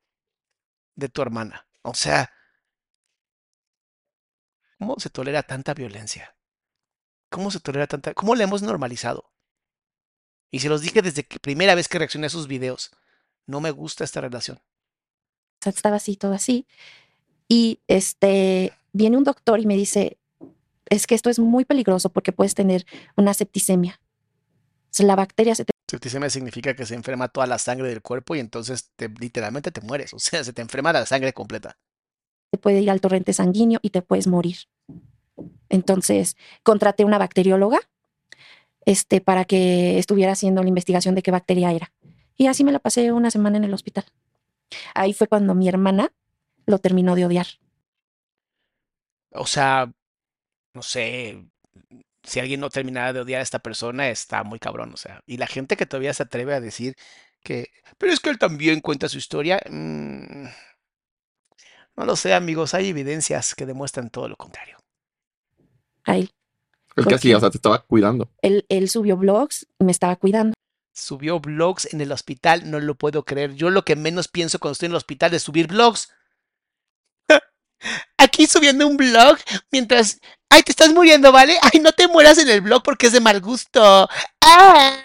de 0.95 1.09
tu 1.09 1.21
hermana? 1.21 1.67
O 1.83 1.93
sea, 1.93 2.31
¿cómo 4.79 4.95
se 4.99 5.09
tolera 5.09 5.43
tanta 5.43 5.73
violencia? 5.75 6.35
¿Cómo 7.29 7.51
se 7.51 7.59
tolera 7.59 7.87
tanta? 7.87 8.13
¿Cómo 8.13 8.35
la 8.35 8.43
hemos 8.45 8.61
normalizado? 8.61 9.31
Y 10.51 10.59
se 10.59 10.69
los 10.69 10.81
dije 10.81 11.01
desde 11.01 11.23
que 11.23 11.39
primera 11.39 11.75
vez 11.75 11.87
que 11.87 11.99
reaccioné 11.99 12.27
a 12.27 12.31
sus 12.31 12.47
videos. 12.47 12.91
No 13.45 13.61
me 13.61 13.71
gusta 13.71 14.03
esta 14.03 14.21
relación. 14.21 14.59
Estaba 15.65 15.97
así, 15.97 16.15
todo 16.15 16.33
así. 16.33 16.65
Y 17.49 17.79
este, 17.87 18.73
viene 18.93 19.17
un 19.17 19.23
doctor 19.23 19.59
y 19.59 19.65
me 19.65 19.75
dice, 19.75 20.17
es 20.89 21.07
que 21.07 21.15
esto 21.15 21.29
es 21.29 21.39
muy 21.39 21.65
peligroso 21.65 22.09
porque 22.09 22.31
puedes 22.31 22.55
tener 22.55 22.85
una 23.15 23.33
septicemia. 23.33 23.99
O 24.85 24.89
sea, 24.91 25.05
la 25.05 25.15
bacteria 25.15 25.55
se 25.55 25.65
te 25.65 25.71
Septicemia 25.89 26.29
significa 26.29 26.75
que 26.75 26.85
se 26.85 26.95
enferma 26.95 27.29
toda 27.29 27.47
la 27.47 27.57
sangre 27.57 27.87
del 27.87 28.01
cuerpo 28.01 28.35
y 28.35 28.39
entonces 28.39 28.91
te, 28.97 29.07
literalmente 29.07 29.71
te 29.71 29.79
mueres. 29.81 30.13
O 30.13 30.19
sea, 30.19 30.43
se 30.43 30.51
te 30.51 30.61
enferma 30.61 30.91
la 30.91 31.05
sangre 31.05 31.31
completa. 31.33 31.77
puede 32.61 32.81
ir 32.81 32.89
al 32.89 32.99
torrente 32.99 33.31
sanguíneo 33.31 33.79
y 33.81 33.91
te 33.91 34.01
puedes 34.01 34.27
morir. 34.27 34.57
Entonces, 35.69 36.35
contraté 36.63 37.05
una 37.05 37.17
bacterióloga 37.17 37.79
este, 38.87 39.19
para 39.19 39.43
que 39.43 39.99
estuviera 39.99 40.31
haciendo 40.31 40.63
la 40.63 40.69
investigación 40.69 41.13
de 41.13 41.21
qué 41.21 41.29
bacteria 41.29 41.73
era. 41.73 41.91
Y 42.37 42.47
así 42.47 42.63
me 42.63 42.71
la 42.71 42.79
pasé 42.79 43.11
una 43.11 43.29
semana 43.29 43.57
en 43.57 43.65
el 43.65 43.73
hospital. 43.73 44.05
Ahí 44.95 45.13
fue 45.13 45.27
cuando 45.27 45.53
mi 45.55 45.67
hermana 45.67 46.13
lo 46.65 46.79
terminó 46.79 47.13
de 47.13 47.25
odiar. 47.25 47.47
O 49.31 49.45
sea, 49.45 49.91
no 50.73 50.81
sé, 50.81 51.49
si 52.23 52.39
alguien 52.39 52.61
no 52.61 52.69
terminara 52.69 53.11
de 53.11 53.19
odiar 53.19 53.41
a 53.41 53.43
esta 53.43 53.59
persona, 53.59 54.07
está 54.07 54.45
muy 54.45 54.57
cabrón. 54.57 54.93
O 54.93 54.97
sea, 54.97 55.21
y 55.25 55.35
la 55.35 55.47
gente 55.47 55.75
que 55.75 55.85
todavía 55.85 56.13
se 56.13 56.23
atreve 56.23 56.53
a 56.53 56.61
decir 56.61 56.95
que, 57.43 57.67
pero 57.97 58.13
es 58.13 58.21
que 58.21 58.29
él 58.29 58.37
también 58.37 58.79
cuenta 58.79 59.09
su 59.09 59.17
historia. 59.17 59.59
mm, 59.69 60.45
no 61.97 62.05
lo 62.05 62.15
sé, 62.15 62.33
amigos, 62.33 62.73
hay 62.73 62.87
evidencias 62.87 63.53
que 63.53 63.65
demuestran 63.65 64.09
todo 64.09 64.29
lo 64.29 64.37
contrario. 64.37 64.77
A 66.05 66.15
él. 66.15 66.31
Es 66.97 67.05
que 67.05 67.15
así, 67.15 67.33
o 67.33 67.39
sea, 67.39 67.49
te 67.51 67.57
estaba 67.57 67.79
cuidando. 67.79 68.29
Él, 68.41 68.65
él 68.69 68.89
subió 68.89 69.17
blogs 69.17 69.67
y 69.79 69.85
me 69.85 69.91
estaba 69.91 70.15
cuidando. 70.15 70.53
Subió 70.93 71.39
blogs 71.39 71.93
en 71.93 72.01
el 72.01 72.11
hospital, 72.11 72.69
no 72.71 72.79
lo 72.79 72.95
puedo 72.95 73.23
creer. 73.23 73.53
Yo 73.53 73.69
lo 73.69 73.85
que 73.85 73.95
menos 73.95 74.27
pienso 74.27 74.57
cuando 74.59 74.73
estoy 74.73 74.87
en 74.87 74.93
el 74.93 74.97
hospital 74.97 75.33
es 75.33 75.43
subir 75.43 75.67
blogs. 75.67 76.11
Aquí 78.17 78.47
subiendo 78.47 78.87
un 78.87 78.97
blog 78.97 79.37
mientras... 79.71 80.19
Ay, 80.49 80.63
te 80.63 80.71
estás 80.71 80.91
muriendo, 80.91 81.31
¿vale? 81.31 81.57
Ay, 81.61 81.79
no 81.79 81.91
te 81.91 82.07
mueras 82.07 82.39
en 82.39 82.49
el 82.49 82.61
blog 82.61 82.81
porque 82.81 83.07
es 83.07 83.13
de 83.13 83.21
mal 83.21 83.39
gusto. 83.41 84.09
¡Ah! 84.41 85.03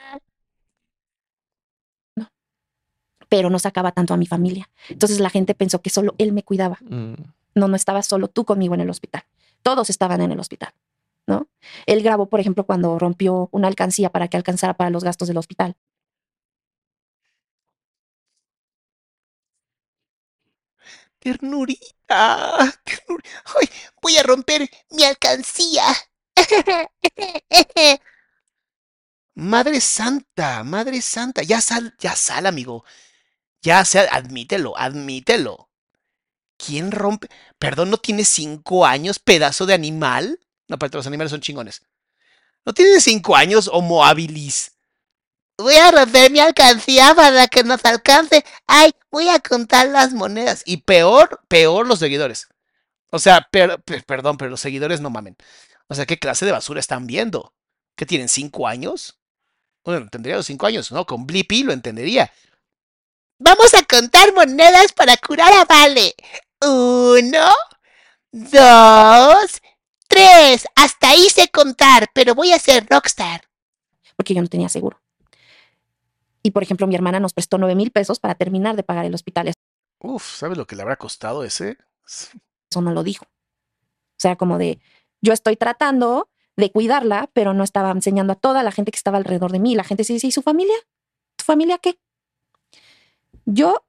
pero 3.28 3.48
no 3.48 3.58
sacaba 3.58 3.92
tanto 3.92 4.12
a 4.12 4.18
mi 4.18 4.26
familia. 4.26 4.68
Entonces 4.90 5.18
la 5.18 5.30
gente 5.30 5.54
pensó 5.54 5.80
que 5.80 5.88
solo 5.88 6.14
él 6.18 6.34
me 6.34 6.42
cuidaba. 6.42 6.76
Mm. 6.82 7.14
No, 7.54 7.66
no 7.66 7.76
estaba 7.76 8.02
solo 8.02 8.28
tú 8.28 8.44
conmigo 8.44 8.74
en 8.74 8.82
el 8.82 8.90
hospital. 8.90 9.24
Todos 9.62 9.88
estaban 9.88 10.20
en 10.20 10.32
el 10.32 10.38
hospital, 10.38 10.74
¿no? 11.26 11.48
Él 11.86 12.02
grabó, 12.02 12.28
por 12.28 12.40
ejemplo, 12.40 12.64
cuando 12.66 12.98
rompió 12.98 13.48
una 13.52 13.68
alcancía 13.68 14.10
para 14.10 14.28
que 14.28 14.36
alcanzara 14.36 14.74
para 14.74 14.90
los 14.90 15.04
gastos 15.04 15.28
del 15.28 15.38
hospital. 15.38 15.76
Ternurita. 21.20 22.58
ternur- 22.84 23.22
Ay, 23.56 23.68
voy 24.02 24.16
a 24.16 24.22
romper 24.22 24.68
mi 24.90 25.04
alcancía. 25.04 25.84
Madre 29.34 29.80
Santa, 29.80 30.62
Madre 30.64 31.00
Santa. 31.02 31.42
Ya 31.42 31.60
sal, 31.60 31.94
ya 31.98 32.16
sal, 32.16 32.46
amigo. 32.46 32.84
Ya 33.62 33.84
sal, 33.84 34.08
admítelo, 34.12 34.78
admítelo. 34.78 35.70
¿Quién 36.58 36.92
rompe? 36.92 37.28
Perdón, 37.58 37.90
¿no 37.90 37.98
tienes 37.98 38.28
cinco 38.28 38.86
años, 38.86 39.18
pedazo 39.20 39.66
de 39.66 39.74
animal? 39.74 40.40
No, 40.72 40.78
pero 40.78 40.96
los 40.98 41.06
animales 41.06 41.30
son 41.30 41.42
chingones. 41.42 41.82
¿No 42.64 42.72
tienes 42.72 43.04
cinco 43.04 43.36
años, 43.36 43.68
homo 43.70 44.04
habilis? 44.04 44.72
Voy 45.58 45.74
a 45.76 45.90
romper 45.90 46.30
mi 46.30 46.40
alcancía 46.40 47.14
para 47.14 47.46
que 47.46 47.62
nos 47.62 47.84
alcance. 47.84 48.42
Ay, 48.66 48.92
voy 49.10 49.28
a 49.28 49.38
contar 49.38 49.88
las 49.88 50.14
monedas. 50.14 50.62
Y 50.64 50.78
peor, 50.78 51.42
peor 51.48 51.86
los 51.86 51.98
seguidores. 51.98 52.48
O 53.10 53.18
sea, 53.18 53.48
per- 53.50 53.82
per- 53.82 54.04
perdón, 54.06 54.38
pero 54.38 54.50
los 54.50 54.60
seguidores 54.60 55.02
no 55.02 55.10
mamen. 55.10 55.36
O 55.88 55.94
sea, 55.94 56.06
¿qué 56.06 56.18
clase 56.18 56.46
de 56.46 56.52
basura 56.52 56.80
están 56.80 57.06
viendo? 57.06 57.54
¿Qué 57.96 58.06
tienen 58.06 58.30
cinco 58.30 58.66
años? 58.66 59.18
Bueno, 59.84 60.08
tendría 60.10 60.36
los 60.36 60.46
cinco 60.46 60.66
años, 60.66 60.90
¿no? 60.92 61.06
Con 61.06 61.26
Blippi 61.26 61.64
lo 61.64 61.72
entendería. 61.74 62.32
Vamos 63.38 63.74
a 63.74 63.82
contar 63.84 64.32
monedas 64.32 64.92
para 64.94 65.18
curar 65.18 65.52
a 65.52 65.64
Vale. 65.66 66.14
Uno, 66.62 67.50
dos, 68.32 69.61
tres. 70.12 70.66
Hasta 70.76 71.10
ahí 71.10 71.28
sé 71.30 71.48
contar, 71.48 72.08
pero 72.14 72.34
voy 72.34 72.52
a 72.52 72.58
ser 72.58 72.86
rockstar. 72.88 73.42
porque 74.16 74.34
yo 74.34 74.42
no 74.42 74.48
tenía 74.48 74.68
seguro. 74.68 75.00
Y 76.42 76.50
por 76.50 76.62
ejemplo, 76.62 76.86
mi 76.86 76.94
hermana 76.94 77.18
nos 77.18 77.32
prestó 77.32 77.56
9 77.58 77.74
mil 77.74 77.90
pesos 77.90 78.20
para 78.20 78.34
terminar 78.34 78.76
de 78.76 78.82
pagar 78.82 79.04
el 79.04 79.14
hospital. 79.14 79.52
Uf, 80.00 80.36
¿sabes 80.36 80.58
lo 80.58 80.66
que 80.66 80.76
le 80.76 80.82
habrá 80.82 80.96
costado 80.96 81.44
ese? 81.44 81.78
Eso 82.06 82.80
no 82.80 82.92
lo 82.92 83.02
dijo. 83.02 83.24
O 83.24 84.18
sea, 84.18 84.36
como 84.36 84.58
de, 84.58 84.80
yo 85.20 85.32
estoy 85.32 85.56
tratando 85.56 86.28
de 86.56 86.70
cuidarla, 86.70 87.30
pero 87.32 87.54
no 87.54 87.64
estaba 87.64 87.90
enseñando 87.90 88.34
a 88.34 88.36
toda 88.36 88.62
la 88.62 88.72
gente 88.72 88.90
que 88.90 88.96
estaba 88.96 89.18
alrededor 89.18 89.52
de 89.52 89.60
mí. 89.60 89.74
La 89.74 89.84
gente 89.84 90.04
se 90.04 90.12
dice, 90.12 90.26
¿y 90.26 90.32
su 90.32 90.42
familia? 90.42 90.76
¿Tu 91.36 91.44
familia 91.44 91.78
qué? 91.78 91.98
Yo, 93.46 93.84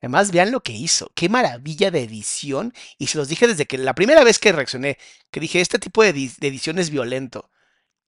Además, 0.00 0.32
vean 0.32 0.50
lo 0.50 0.62
que 0.62 0.72
hizo. 0.72 1.10
Qué 1.14 1.28
maravilla 1.28 1.90
de 1.90 2.02
edición. 2.02 2.72
Y 2.98 3.08
se 3.08 3.18
los 3.18 3.28
dije 3.28 3.46
desde 3.46 3.66
que 3.66 3.78
la 3.78 3.94
primera 3.94 4.24
vez 4.24 4.38
que 4.38 4.52
reaccioné, 4.52 4.98
que 5.30 5.40
dije, 5.40 5.60
este 5.60 5.78
tipo 5.78 6.02
de, 6.02 6.14
edi- 6.14 6.36
de 6.38 6.48
edición 6.48 6.78
es 6.78 6.90
violento. 6.90 7.50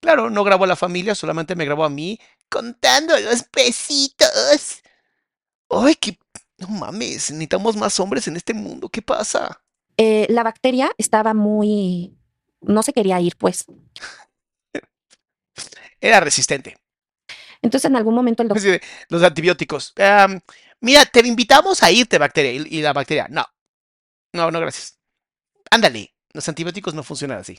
Claro, 0.01 0.31
no 0.31 0.43
grabó 0.45 0.65
a 0.65 0.69
la 0.69 0.77
familia, 0.77 1.15
solamente 1.15 1.55
me 1.55 1.65
grabó 1.65 1.85
a 1.85 1.91
mí 1.91 2.19
contando 2.49 3.19
los 3.21 3.45
pesitos. 3.45 4.83
Ay, 5.71 5.95
qué... 5.97 6.19
No 6.59 6.69
mames, 6.69 7.31
necesitamos 7.33 7.77
más 7.77 7.99
hombres 8.01 8.29
en 8.29 8.37
este 8.37 8.55
mundo. 8.55 8.89
¿Qué 8.89 9.03
pasa? 9.03 9.61
eh, 9.99 10.27
la 10.31 10.43
bacteria 10.43 10.91
estaba 10.99 11.35
muy, 11.35 12.17
no 12.61 12.83
se 12.83 12.93
quería 12.93 13.21
ir, 13.21 13.37
pues. 13.37 13.67
Era 16.01 16.21
resistente. 16.21 16.77
Entonces 17.63 17.89
en 17.89 17.97
algún 17.97 18.15
momento 18.15 18.43
el 18.43 18.49
doctor 18.49 18.81
los 19.09 19.23
antibióticos. 19.23 19.93
"Am, 19.99 20.41
mira, 20.83 21.07
te 21.07 21.27
invitamos 21.27 21.83
a 21.83 21.91
irte, 21.91 22.19
bacteria. 22.19 22.53
Y, 22.53 22.79
y 22.79 22.83
la 22.83 22.93
bacteria, 22.93 23.27
no. 23.31 23.47
No, 24.35 24.51
no, 24.51 24.61
gracias. 24.61 24.99
Ándale, 25.71 26.15
los 26.33 26.49
antibióticos 26.49 26.95
no 26.95 27.03
funcionan 27.03 27.39
así. 27.39 27.59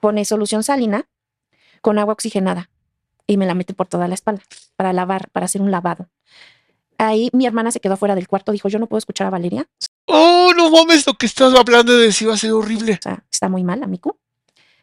pone 0.00 0.24
solución 0.24 0.62
salina 0.62 1.08
con 1.80 1.98
agua 1.98 2.12
oxigenada 2.12 2.70
y 3.26 3.36
me 3.36 3.46
la 3.46 3.54
mete 3.54 3.74
por 3.74 3.88
toda 3.88 4.08
la 4.08 4.14
espalda 4.14 4.42
para 4.76 4.92
lavar, 4.92 5.30
para 5.30 5.46
hacer 5.46 5.62
un 5.62 5.70
lavado. 5.70 6.08
Ahí 6.98 7.30
mi 7.32 7.46
hermana 7.46 7.70
se 7.70 7.80
quedó 7.80 7.96
fuera 7.96 8.14
del 8.14 8.28
cuarto, 8.28 8.52
dijo, 8.52 8.68
yo 8.68 8.78
no 8.78 8.86
puedo 8.86 8.98
escuchar 8.98 9.26
a 9.26 9.30
Valeria. 9.30 9.68
Oh, 10.06 10.52
no 10.56 10.70
mames, 10.70 11.06
lo 11.06 11.14
que 11.14 11.26
estás 11.26 11.54
hablando 11.54 11.96
de 11.96 12.12
si 12.12 12.24
va 12.24 12.34
a 12.34 12.36
ser 12.36 12.52
horrible. 12.52 12.94
O 12.94 13.02
sea, 13.02 13.24
está 13.30 13.48
muy 13.48 13.64
mal, 13.64 13.82
amigo. 13.82 14.18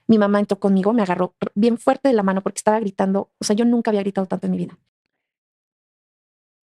Mi 0.07 0.18
mamá 0.18 0.40
entró 0.40 0.60
conmigo, 0.60 0.91
me 0.91 1.03
agarró 1.03 1.36
bien 1.53 1.77
fuerte 1.77 2.10
de 2.10 2.15
la 2.15 2.23
mano 2.23 2.41
porque 2.41 2.57
estaba 2.57 2.80
gritando. 2.80 3.30
O 3.40 3.45
sea, 3.45 3.56
yo 3.56 3.64
nunca 3.64 3.91
había 3.91 4.02
gritado 4.02 4.27
tanto 4.27 4.48
en 4.48 4.52
mi 4.52 4.57
vida. 4.57 4.77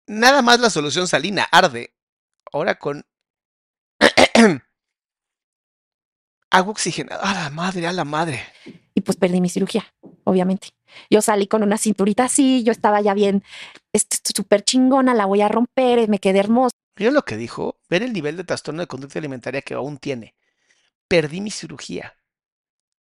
Nada 0.07 0.41
más 0.41 0.59
la 0.59 0.69
solución 0.69 1.07
salina 1.07 1.47
arde. 1.51 1.93
Ahora 2.51 2.75
con 2.75 3.05
agua 6.51 6.71
oxigenada. 6.71 7.21
A 7.21 7.33
la 7.33 7.49
madre, 7.49 7.87
a 7.87 7.93
la 7.93 8.05
madre. 8.05 8.41
Y 8.93 9.01
pues 9.01 9.17
perdí 9.17 9.41
mi 9.41 9.49
cirugía, 9.49 9.93
obviamente. 10.23 10.69
Yo 11.09 11.21
salí 11.21 11.47
con 11.47 11.63
una 11.63 11.77
cinturita 11.77 12.25
así, 12.25 12.63
yo 12.63 12.71
estaba 12.71 13.01
ya 13.01 13.13
bien, 13.13 13.43
súper 14.33 14.63
chingona, 14.63 15.13
la 15.13 15.25
voy 15.25 15.41
a 15.41 15.49
romper, 15.49 16.07
me 16.07 16.19
quedé 16.19 16.39
hermosa. 16.39 16.71
¿Vieron 16.95 17.13
lo 17.13 17.25
que 17.25 17.35
dijo? 17.35 17.77
Ver 17.89 18.03
el 18.03 18.13
nivel 18.13 18.37
de 18.37 18.45
trastorno 18.45 18.81
de 18.81 18.87
conducta 18.87 19.19
alimentaria 19.19 19.61
que 19.61 19.73
aún 19.73 19.97
tiene. 19.97 20.35
Perdí 21.09 21.41
mi 21.41 21.51
cirugía. 21.51 22.15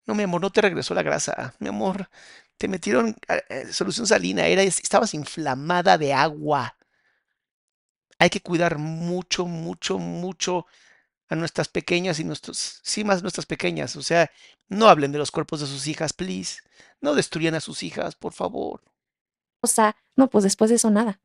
No, 0.07 0.15
mi 0.15 0.25
amor, 0.25 0.41
no 0.41 0.51
te 0.51 0.61
regresó 0.61 0.95
la 0.95 1.03
grasa. 1.03 1.55
Mi 1.61 1.69
amor, 1.69 2.11
te 2.59 2.67
metieron 2.67 3.17
eh, 3.49 3.73
solución 3.73 4.07
salina. 4.07 4.47
Era, 4.47 4.63
estabas 4.63 5.15
inflamada 5.15 5.97
de 5.97 6.13
agua. 6.13 6.77
Hay 8.19 8.31
que 8.31 8.41
cuidar 8.41 8.79
mucho, 8.79 9.47
mucho, 9.47 9.99
mucho 9.99 10.67
a 11.29 11.35
nuestras 11.37 11.69
pequeñas 11.69 12.21
y 12.21 12.25
nuestros, 12.25 12.81
sí, 12.83 13.03
más 13.05 13.23
nuestras 13.23 13.47
pequeñas. 13.47 13.97
O 13.97 14.03
sea, 14.03 14.31
no 14.69 14.89
hablen 14.89 15.13
de 15.13 15.19
los 15.19 15.31
cuerpos 15.31 15.61
de 15.61 15.67
sus 15.67 15.87
hijas, 15.87 16.13
please. 16.13 16.61
No 17.01 17.15
destruyan 17.15 17.55
a 17.55 17.61
sus 17.61 17.83
hijas, 17.83 18.15
por 18.15 18.33
favor. 18.33 18.83
O 19.61 19.67
sea, 19.67 19.97
no, 20.17 20.29
pues 20.29 20.45
después 20.45 20.71
de 20.71 20.77
eso 20.77 20.91
nada. 20.91 21.21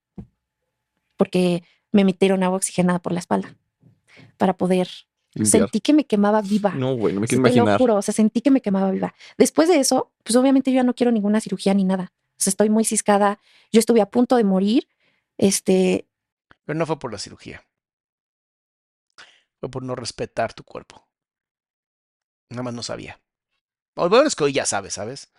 Porque 1.18 1.64
me 1.91 2.03
metieron 2.06 2.44
agua 2.44 2.57
oxigenada 2.57 2.99
por 2.99 3.11
la 3.14 3.20
espalda 3.20 3.56
para 4.38 4.56
poder. 4.57 4.90
Limpiar. 5.36 5.61
Sentí 5.61 5.80
que 5.80 5.94
me 5.94 6.06
quemaba 6.06 6.41
viva. 6.41 6.72
No, 6.72 6.95
güey, 6.95 7.14
no 7.14 7.22
me 7.22 7.28
Sí, 7.28 7.36
quiero 7.36 7.44
te 7.44 7.49
lo 7.49 7.56
imaginar. 7.57 7.80
juro, 7.80 7.95
o 7.98 8.02
sea, 8.02 8.14
sentí 8.16 8.41
que 8.41 8.49
me 8.49 8.61
quemaba 8.61 8.90
viva. 8.90 9.14
Después 9.38 9.70
de 9.70 9.80
eso, 9.80 10.11
pues 10.24 10.36
obviamente 10.36 10.72
yo 10.72 10.78
ya 10.78 10.84
no 10.84 10.95
quiero 10.95 11.11
ninguna 11.11 11.40
cirugía 11.40 11.74
ni 11.76 11.84
nada. 11.84 12.11
O 12.32 12.41
sea, 12.41 12.49
estoy 12.49 12.70
muy 12.72 12.84
ciscada. 12.84 13.40
Yo 13.72 13.80
estuve 13.80 14.02
a 14.02 14.10
punto 14.10 14.38
de 14.38 14.44
morir. 14.44 14.88
Este, 15.38 16.07
Pero 16.70 16.78
no 16.78 16.86
fue 16.86 17.00
por 17.00 17.12
la 17.12 17.18
cirugía. 17.18 17.66
Fue 19.60 19.72
por 19.72 19.82
no 19.82 19.96
respetar 19.96 20.54
tu 20.54 20.64
cuerpo. 20.64 21.04
Nada 22.52 22.62
más 22.62 22.76
no 22.76 22.84
sabía. 22.84 23.20
O 23.96 24.08
bueno, 24.08 24.28
es 24.28 24.36
que 24.36 24.44
hoy 24.44 24.54
ya 24.54 24.68
sabes, 24.68 24.94
¿sabes? 24.94 25.32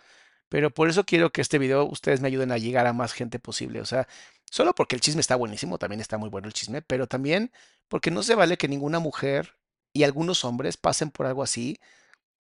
Pero 0.49 0.71
por 0.71 0.89
eso 0.89 1.05
quiero 1.05 1.31
que 1.31 1.39
este 1.39 1.57
video 1.57 1.85
ustedes 1.85 2.19
me 2.19 2.27
ayuden 2.27 2.51
a 2.51 2.57
llegar 2.57 2.85
a 2.85 2.91
más 2.91 3.13
gente 3.13 3.39
posible. 3.39 3.79
O 3.79 3.85
sea, 3.85 4.09
solo 4.51 4.75
porque 4.75 4.97
el 4.97 5.01
chisme 5.01 5.21
está 5.21 5.37
buenísimo, 5.37 5.77
también 5.77 6.01
está 6.01 6.17
muy 6.17 6.27
bueno 6.27 6.49
el 6.49 6.53
chisme, 6.53 6.81
pero 6.81 7.07
también 7.07 7.53
porque 7.87 8.11
no 8.11 8.23
se 8.23 8.35
vale 8.35 8.57
que 8.57 8.67
ninguna 8.67 8.99
mujer 8.99 9.55
y 9.93 10.03
algunos 10.03 10.43
hombres 10.43 10.75
pasen 10.75 11.11
por 11.11 11.27
algo 11.27 11.43
así, 11.43 11.79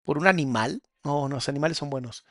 por 0.03 0.17
un 0.17 0.27
animal. 0.27 0.83
No, 1.05 1.29
no, 1.29 1.35
los 1.35 1.51
animales 1.51 1.77
son 1.77 1.91
buenos. 1.91 2.25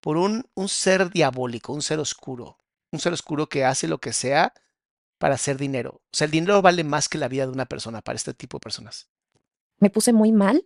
Por 0.00 0.18
un, 0.18 0.44
un 0.52 0.68
ser 0.68 1.08
diabólico, 1.08 1.72
un 1.72 1.80
ser 1.80 2.00
oscuro. 2.00 2.58
Un 2.92 3.00
ser 3.00 3.14
oscuro 3.14 3.48
que 3.48 3.64
hace 3.64 3.88
lo 3.88 3.96
que 3.96 4.12
sea 4.12 4.52
para 5.18 5.34
hacer 5.34 5.56
dinero. 5.56 6.00
O 6.12 6.16
sea, 6.16 6.26
el 6.26 6.30
dinero 6.30 6.60
vale 6.62 6.84
más 6.84 7.08
que 7.08 7.18
la 7.18 7.28
vida 7.28 7.46
de 7.46 7.52
una 7.52 7.66
persona 7.66 8.02
para 8.02 8.16
este 8.16 8.34
tipo 8.34 8.58
de 8.58 8.60
personas. 8.62 9.08
me 9.78 9.90
puse 9.90 10.12
muy 10.12 10.32
mal. 10.32 10.64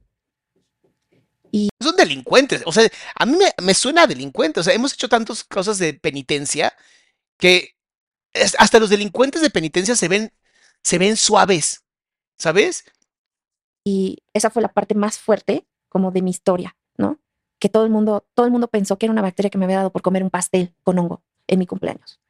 Son 1.83 1.97
delincuentes. 1.97 2.63
O 2.67 2.73
sea, 2.73 2.89
a 3.17 3.27
mí 3.27 3.37
me, 3.37 3.53
me 3.65 3.75
suena 3.75 4.03
a 4.03 4.07
delincuente. 4.07 4.61
O 4.61 4.63
sea, 4.63 4.75
hemos 4.75 4.93
hecho 4.93 5.09
tantas 5.09 5.43
cosas 5.45 5.79
de 5.79 5.95
penitencia 5.95 6.73
que 7.39 7.75
es- 8.33 8.55
hasta 8.59 8.79
los 8.79 8.91
delincuentes 8.91 9.43
de 9.43 9.51
penitencia 9.51 9.97
se 9.97 10.09
ven, 10.09 10.33
se 10.85 10.99
ven 10.99 11.17
suaves. 11.17 11.83
¿Sabes? 12.39 12.85
Y 13.85 14.19
esa 14.35 14.51
fue 14.51 14.63
la 14.63 14.73
parte 14.73 14.95
más 14.95 15.19
fuerte 15.19 15.67
como 15.89 16.11
de 16.13 16.23
mi 16.23 16.31
historia, 16.31 16.77
¿no? 16.97 17.19
Que 17.59 17.69
todo 17.69 17.85
el 17.85 17.91
mundo, 17.91 18.27
todo 18.35 18.47
el 18.47 18.53
mundo 18.53 18.69
pensó 18.69 18.97
que 18.99 19.07
era 19.07 19.13
una 19.13 19.23
bacteria 19.23 19.51
que 19.51 19.59
me 19.59 19.65
había 19.65 19.79
dado 19.79 19.91
por 19.93 20.03
comer 20.03 20.23
un 20.23 20.31
pastel 20.31 20.75
con 20.83 20.99
hongo 20.99 21.23
en 21.49 21.59
mi 21.59 21.67
cumpleaños. 21.67 22.21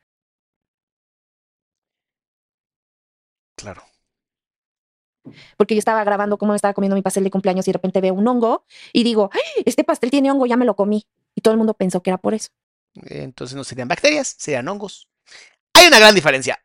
Claro. 3.60 3.82
Porque 5.56 5.74
yo 5.74 5.78
estaba 5.78 6.02
grabando 6.04 6.38
cómo 6.38 6.52
me 6.52 6.56
estaba 6.56 6.74
comiendo 6.74 6.96
mi 6.96 7.02
pastel 7.02 7.24
de 7.24 7.30
cumpleaños 7.30 7.66
y 7.68 7.70
de 7.70 7.74
repente 7.74 8.00
veo 8.00 8.14
un 8.14 8.26
hongo 8.26 8.64
y 8.92 9.04
digo, 9.04 9.30
"Ay, 9.32 9.62
este 9.66 9.84
pastel 9.84 10.10
tiene 10.10 10.30
hongo, 10.30 10.46
ya 10.46 10.56
me 10.56 10.64
lo 10.64 10.74
comí. 10.76 11.06
Y 11.34 11.42
todo 11.42 11.52
el 11.52 11.58
mundo 11.58 11.74
pensó 11.74 12.02
que 12.02 12.10
era 12.10 12.18
por 12.18 12.34
eso. 12.34 12.48
Entonces 12.94 13.56
no 13.56 13.64
serían 13.64 13.88
bacterias, 13.88 14.34
serían 14.38 14.66
hongos. 14.68 15.08
Hay 15.74 15.86
una 15.88 15.98
gran 15.98 16.14
diferencia. 16.14 16.60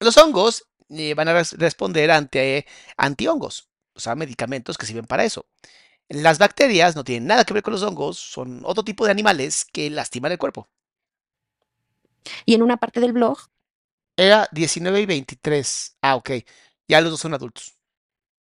Los 0.00 0.16
hongos 0.18 0.66
eh, 0.90 1.14
van 1.14 1.28
a 1.28 1.34
res- 1.34 1.52
responder 1.58 2.10
ante 2.10 2.66
antihongos, 2.96 3.68
o 3.94 4.00
sea, 4.00 4.14
medicamentos 4.14 4.78
que 4.78 4.86
sirven 4.86 5.06
para 5.06 5.24
eso. 5.24 5.46
Las 6.08 6.38
bacterias 6.38 6.96
no 6.96 7.04
tienen 7.04 7.28
nada 7.28 7.44
que 7.44 7.54
ver 7.54 7.62
con 7.62 7.72
los 7.74 7.82
hongos, 7.82 8.18
son 8.18 8.62
otro 8.64 8.84
tipo 8.84 9.04
de 9.06 9.12
animales 9.12 9.64
que 9.66 9.90
lastiman 9.90 10.32
el 10.32 10.38
cuerpo. 10.38 10.68
Y 12.44 12.54
en 12.54 12.62
una 12.62 12.76
parte 12.76 13.00
del 13.00 13.12
blog, 13.12 13.38
Era 14.18 14.48
19 14.50 15.00
y 15.00 15.06
23. 15.06 15.96
Ah, 16.02 16.16
ok. 16.16 16.30
Ya 16.88 17.00
los 17.00 17.12
dos 17.12 17.20
son 17.20 17.34
adultos. 17.34 17.72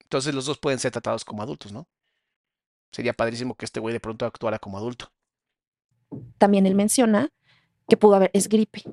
Entonces 0.01 0.33
los 0.33 0.45
dos 0.47 0.57
pueden 0.57 0.79
ser 0.79 0.91
tratados 0.91 1.23
como 1.23 1.43
adultos, 1.43 1.71
¿no? 1.71 1.87
Sería 2.91 3.13
padrísimo 3.13 3.53
que 3.55 3.65
este 3.65 3.79
güey 3.79 3.93
de 3.93 3.99
pronto 3.99 4.25
actuara 4.25 4.57
como 4.59 4.77
adulto. 4.77 5.11
también 6.39 6.65
él 6.65 6.73
menciona 6.73 7.29
que 7.87 7.95
pudo 7.97 8.15
haber, 8.15 8.31
es 8.33 8.49
gripe. 8.49 8.83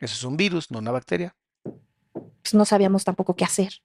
Eso 0.00 0.14
es 0.14 0.24
un 0.24 0.36
virus, 0.36 0.70
no 0.70 0.78
una 0.80 0.90
bacteria. 0.90 1.36
Pues 1.62 2.54
no 2.54 2.64
sabíamos 2.64 3.04
tampoco 3.04 3.36
qué 3.36 3.44
hacer. 3.44 3.80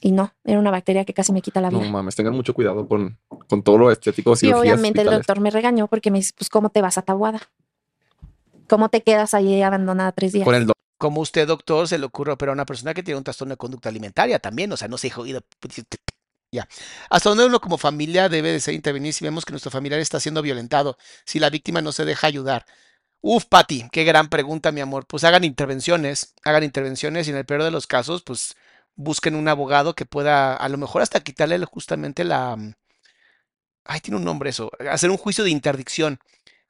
Y 0.00 0.10
no, 0.10 0.34
era 0.44 0.58
una 0.58 0.70
bacteria 0.72 1.04
que 1.04 1.14
casi 1.14 1.32
me 1.32 1.42
quita 1.42 1.60
la 1.60 1.70
No 1.70 1.78
vida. 1.78 1.90
mames, 1.90 2.16
tengan 2.16 2.34
mucho 2.34 2.54
cuidado 2.54 2.88
con, 2.88 3.18
con 3.48 3.62
todo 3.62 3.78
lo 3.78 3.90
estético. 3.92 4.34
y 4.42 4.52
obviamente 4.52 5.02
el 5.02 5.10
doctor 5.10 5.38
me 5.40 5.50
regañó 5.50 5.86
porque 5.86 6.10
me 6.10 6.18
dice, 6.18 6.32
pues, 6.36 6.48
¿cómo 6.50 6.70
te 6.70 6.82
vas 6.82 6.98
a 6.98 7.02
Tabuada? 7.02 7.40
¿Cómo 8.72 8.88
te 8.88 9.02
quedas 9.02 9.34
ahí 9.34 9.60
abandonada 9.60 10.12
tres 10.12 10.32
días? 10.32 10.48
Como 10.96 11.20
usted, 11.20 11.46
doctor, 11.46 11.86
se 11.86 11.98
le 11.98 12.06
ocurre 12.06 12.32
operar 12.32 12.52
a 12.52 12.54
una 12.54 12.64
persona 12.64 12.94
que 12.94 13.02
tiene 13.02 13.18
un 13.18 13.24
trastorno 13.24 13.52
de 13.52 13.58
conducta 13.58 13.90
alimentaria 13.90 14.38
también, 14.38 14.72
o 14.72 14.78
sea, 14.78 14.88
no 14.88 14.96
se 14.96 15.10
jodido. 15.10 15.42
Ya. 16.50 16.66
Hasta 17.10 17.28
donde 17.28 17.44
uno 17.44 17.60
como 17.60 17.76
familia 17.76 18.30
debe 18.30 18.50
de 18.50 18.60
ser 18.60 18.72
intervenir 18.72 19.12
si 19.12 19.26
vemos 19.26 19.44
que 19.44 19.52
nuestro 19.52 19.70
familiar 19.70 20.00
está 20.00 20.20
siendo 20.20 20.40
violentado, 20.40 20.96
si 21.26 21.38
la 21.38 21.50
víctima 21.50 21.82
no 21.82 21.92
se 21.92 22.06
deja 22.06 22.26
ayudar. 22.26 22.64
Uf, 23.20 23.44
Pati, 23.44 23.90
qué 23.92 24.04
gran 24.04 24.30
pregunta, 24.30 24.72
mi 24.72 24.80
amor. 24.80 25.06
Pues 25.06 25.22
hagan 25.24 25.44
intervenciones, 25.44 26.32
hagan 26.42 26.62
intervenciones 26.64 27.28
y 27.28 27.30
en 27.32 27.36
el 27.36 27.44
peor 27.44 27.64
de 27.64 27.72
los 27.72 27.86
casos, 27.86 28.22
pues 28.22 28.54
busquen 28.94 29.34
un 29.34 29.48
abogado 29.48 29.94
que 29.94 30.06
pueda, 30.06 30.56
a 30.56 30.68
lo 30.70 30.78
mejor 30.78 31.02
hasta 31.02 31.20
quitarle 31.20 31.62
justamente 31.66 32.24
la... 32.24 32.56
mm, 32.56 32.72
Ay, 33.84 34.00
tiene 34.00 34.16
un 34.16 34.24
nombre 34.24 34.48
eso, 34.48 34.70
hacer 34.90 35.10
un 35.10 35.18
juicio 35.18 35.44
de 35.44 35.50
interdicción 35.50 36.20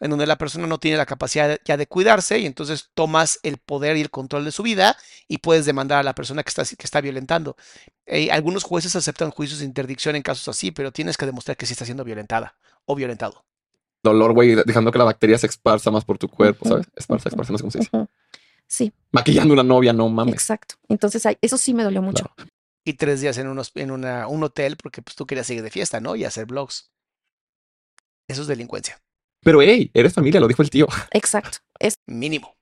en 0.03 0.11
donde 0.11 0.27
la 0.27 0.37
persona 0.37 0.66
no 0.66 0.79
tiene 0.79 0.97
la 0.97 1.07
capacidad 1.07 1.59
ya 1.65 1.77
de 1.77 1.87
cuidarse 1.87 2.39
y 2.41 2.47
entonces 2.47 2.91
tomas 2.93 3.39
el 3.45 3.57
poder 3.59 3.97
y 3.97 4.01
el 4.01 4.11
control 4.11 4.45
de 4.45 4.51
su 4.51 4.65
vida 4.65 4.97
y 5.29 5.39
puedes 5.39 5.65
demandar 5.65 6.01
a 6.01 6.03
la 6.03 6.15
persona 6.15 6.43
que 6.43 6.49
está, 6.51 6.65
que 6.65 6.85
está 6.85 7.01
violentando. 7.01 7.57
Eh, 8.07 8.31
algunos 8.33 8.65
jueces 8.65 8.97
aceptan 8.97 9.31
juicios 9.31 9.61
de 9.61 9.65
interdicción 9.65 10.16
en 10.16 10.23
casos 10.23 10.49
así, 10.49 10.73
pero 10.73 10.91
tienes 10.93 11.16
que 11.16 11.24
demostrar 11.24 11.57
que 11.57 11.66
sí 11.66 11.73
está 11.73 11.85
siendo 11.85 12.03
violentada 12.03 12.57
o 12.85 12.97
violentado. 12.97 13.45
dolor, 14.03 14.33
güey, 14.33 14.57
dejando 14.66 14.91
que 14.91 14.99
la 14.99 15.05
bacteria 15.05 15.39
se 15.39 15.47
esparza 15.47 15.93
más 15.93 16.05
por 16.05 16.19
tu 16.19 16.29
cuerpo, 16.29 16.69
¿sabes? 16.69 16.87
Esparza, 16.97 17.29
esparza, 17.29 17.53
no 17.53 17.59
sé 17.59 17.62
cómo 17.62 17.70
se 17.70 17.79
dice. 17.79 17.91
Sí, 18.66 18.93
Maquillando 19.12 19.55
una 19.55 19.62
novia, 19.62 19.93
no 19.93 20.09
mames. 20.09 20.35
exacto. 20.35 20.74
Entonces, 20.89 21.23
eso 21.41 21.57
sí 21.59 21.74
me 21.74 21.85
dolió 21.85 22.03
mucho. 22.03 22.24
Y 22.85 22.95
tres 22.95 23.20
días 23.20 23.39
en, 23.39 23.47
unos, 23.47 23.70
en 23.77 23.93
una, 23.93 24.27
un 24.27 24.43
hotel 24.43 24.77
porque 24.77 25.01
pues, 25.03 25.15
tú 25.15 25.27
querías 25.27 25.47
seguir 25.47 25.62
de 25.62 25.70
fiesta, 25.70 26.01
¿no? 26.01 26.16
Y 26.16 26.24
hacer 26.24 26.47
vlogs. 26.47 26.91
Eso 28.27 28.43
es 28.43 28.49
delincuencia, 28.49 29.01
Pero, 29.43 29.60
hey, 29.62 29.90
eres 29.94 30.14
familia, 30.14 30.40
lo 30.40 30.48
dijo 30.48 30.62
el 30.62 30.70
tío. 30.70 30.86
Exacto. 31.12 31.59
Es, 31.78 31.94
mínimo. 32.06 32.55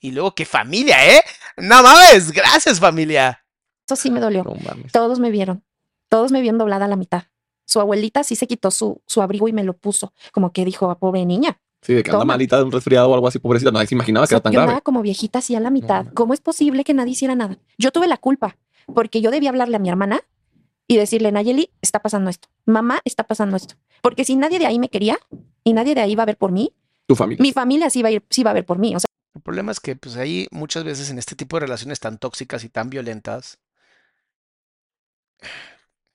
Y 0.00 0.10
luego, 0.12 0.34
qué 0.34 0.44
familia, 0.44 1.16
¿eh? 1.16 1.22
No 1.56 1.82
mames, 1.82 2.32
gracias 2.32 2.80
familia. 2.80 3.44
eso 3.86 3.96
sí 3.96 4.10
me 4.10 4.20
dolió. 4.20 4.42
No 4.44 4.54
mames. 4.56 4.92
Todos 4.92 5.18
me 5.20 5.30
vieron. 5.30 5.62
Todos 6.08 6.32
me 6.32 6.40
vieron 6.40 6.58
doblada 6.58 6.84
a 6.84 6.88
la 6.88 6.96
mitad. 6.96 7.24
Su 7.66 7.80
abuelita 7.80 8.22
sí 8.24 8.36
se 8.36 8.46
quitó 8.46 8.70
su, 8.70 9.02
su 9.06 9.22
abrigo 9.22 9.48
y 9.48 9.52
me 9.52 9.64
lo 9.64 9.74
puso. 9.74 10.12
Como 10.32 10.52
que 10.52 10.64
dijo, 10.64 10.90
"Ah, 10.90 10.98
pobre 10.98 11.24
niña. 11.24 11.58
Sí, 11.80 11.94
de 11.94 12.02
que 12.02 12.10
anda 12.10 12.20
Toma. 12.20 12.34
malita 12.34 12.56
de 12.58 12.64
un 12.64 12.72
resfriado 12.72 13.10
o 13.10 13.14
algo 13.14 13.28
así, 13.28 13.38
pobrecita. 13.38 13.70
Nadie 13.70 13.86
se 13.86 13.94
imaginaba 13.94 14.24
O 14.24 14.26
que 14.26 14.30
sea, 14.30 14.36
era 14.36 14.42
tan 14.42 14.52
yo 14.52 14.58
grave. 14.58 14.70
andaba 14.72 14.80
como 14.82 15.02
viejita 15.02 15.38
así 15.40 15.54
a 15.54 15.60
la 15.60 15.70
mitad. 15.70 16.06
¿Cómo 16.14 16.32
es 16.34 16.40
posible 16.40 16.84
que 16.84 16.94
nadie 16.94 17.12
hiciera 17.12 17.34
nada? 17.34 17.58
Yo 17.78 17.90
tuve 17.90 18.06
la 18.08 18.16
culpa 18.16 18.56
porque 18.94 19.20
yo 19.20 19.30
debía 19.30 19.50
hablarle 19.50 19.76
a 19.76 19.78
mi 19.78 19.88
hermana 19.90 20.20
y 20.86 20.96
decirle, 20.96 21.32
Nayeli, 21.32 21.70
está 21.82 22.00
pasando 22.00 22.28
esto. 22.30 22.48
Mamá, 22.66 23.00
está 23.04 23.24
pasando 23.24 23.56
esto. 23.56 23.74
Porque 24.02 24.24
si 24.24 24.36
nadie 24.36 24.58
de 24.58 24.66
ahí 24.66 24.78
me 24.78 24.88
quería 24.90 25.18
y 25.64 25.72
nadie 25.72 25.94
de 25.94 26.02
ahí 26.02 26.12
iba 26.12 26.22
a 26.22 26.26
ver 26.26 26.36
por 26.36 26.52
mí, 26.52 26.72
Tu 27.06 27.16
familia. 27.16 27.42
mi 27.42 27.52
familia 27.52 27.90
sí 27.90 28.00
iba 28.00 28.08
a, 28.10 28.12
ir, 28.12 28.24
sí 28.30 28.42
iba 28.42 28.50
a 28.50 28.54
ver 28.54 28.66
por 28.66 28.78
mí. 28.78 28.94
O 28.94 29.00
sea, 29.00 29.06
El 29.34 29.42
problema 29.42 29.72
es 29.72 29.80
que 29.80 29.96
pues 29.96 30.16
ahí 30.16 30.46
muchas 30.50 30.84
veces 30.84 31.10
en 31.10 31.18
este 31.18 31.34
tipo 31.34 31.56
de 31.56 31.60
relaciones 31.60 31.98
tan 32.00 32.18
tóxicas 32.18 32.62
y 32.64 32.68
tan 32.68 32.90
violentas, 32.90 33.58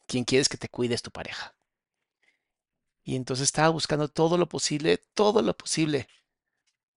quien 0.07 0.23
quieres 0.23 0.49
que 0.49 0.57
te 0.57 0.69
cuide 0.69 0.95
es 0.95 1.01
tu 1.01 1.11
pareja. 1.11 1.55
Y 3.03 3.15
entonces 3.15 3.45
estaba 3.45 3.69
buscando 3.69 4.07
todo 4.07 4.37
lo 4.37 4.47
posible, 4.47 4.97
todo 5.13 5.41
lo 5.41 5.57
posible 5.57 6.07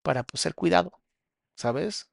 para 0.03 0.25
pues, 0.25 0.43
ser 0.43 0.55
cuidado, 0.55 1.01
¿sabes? 1.55 2.09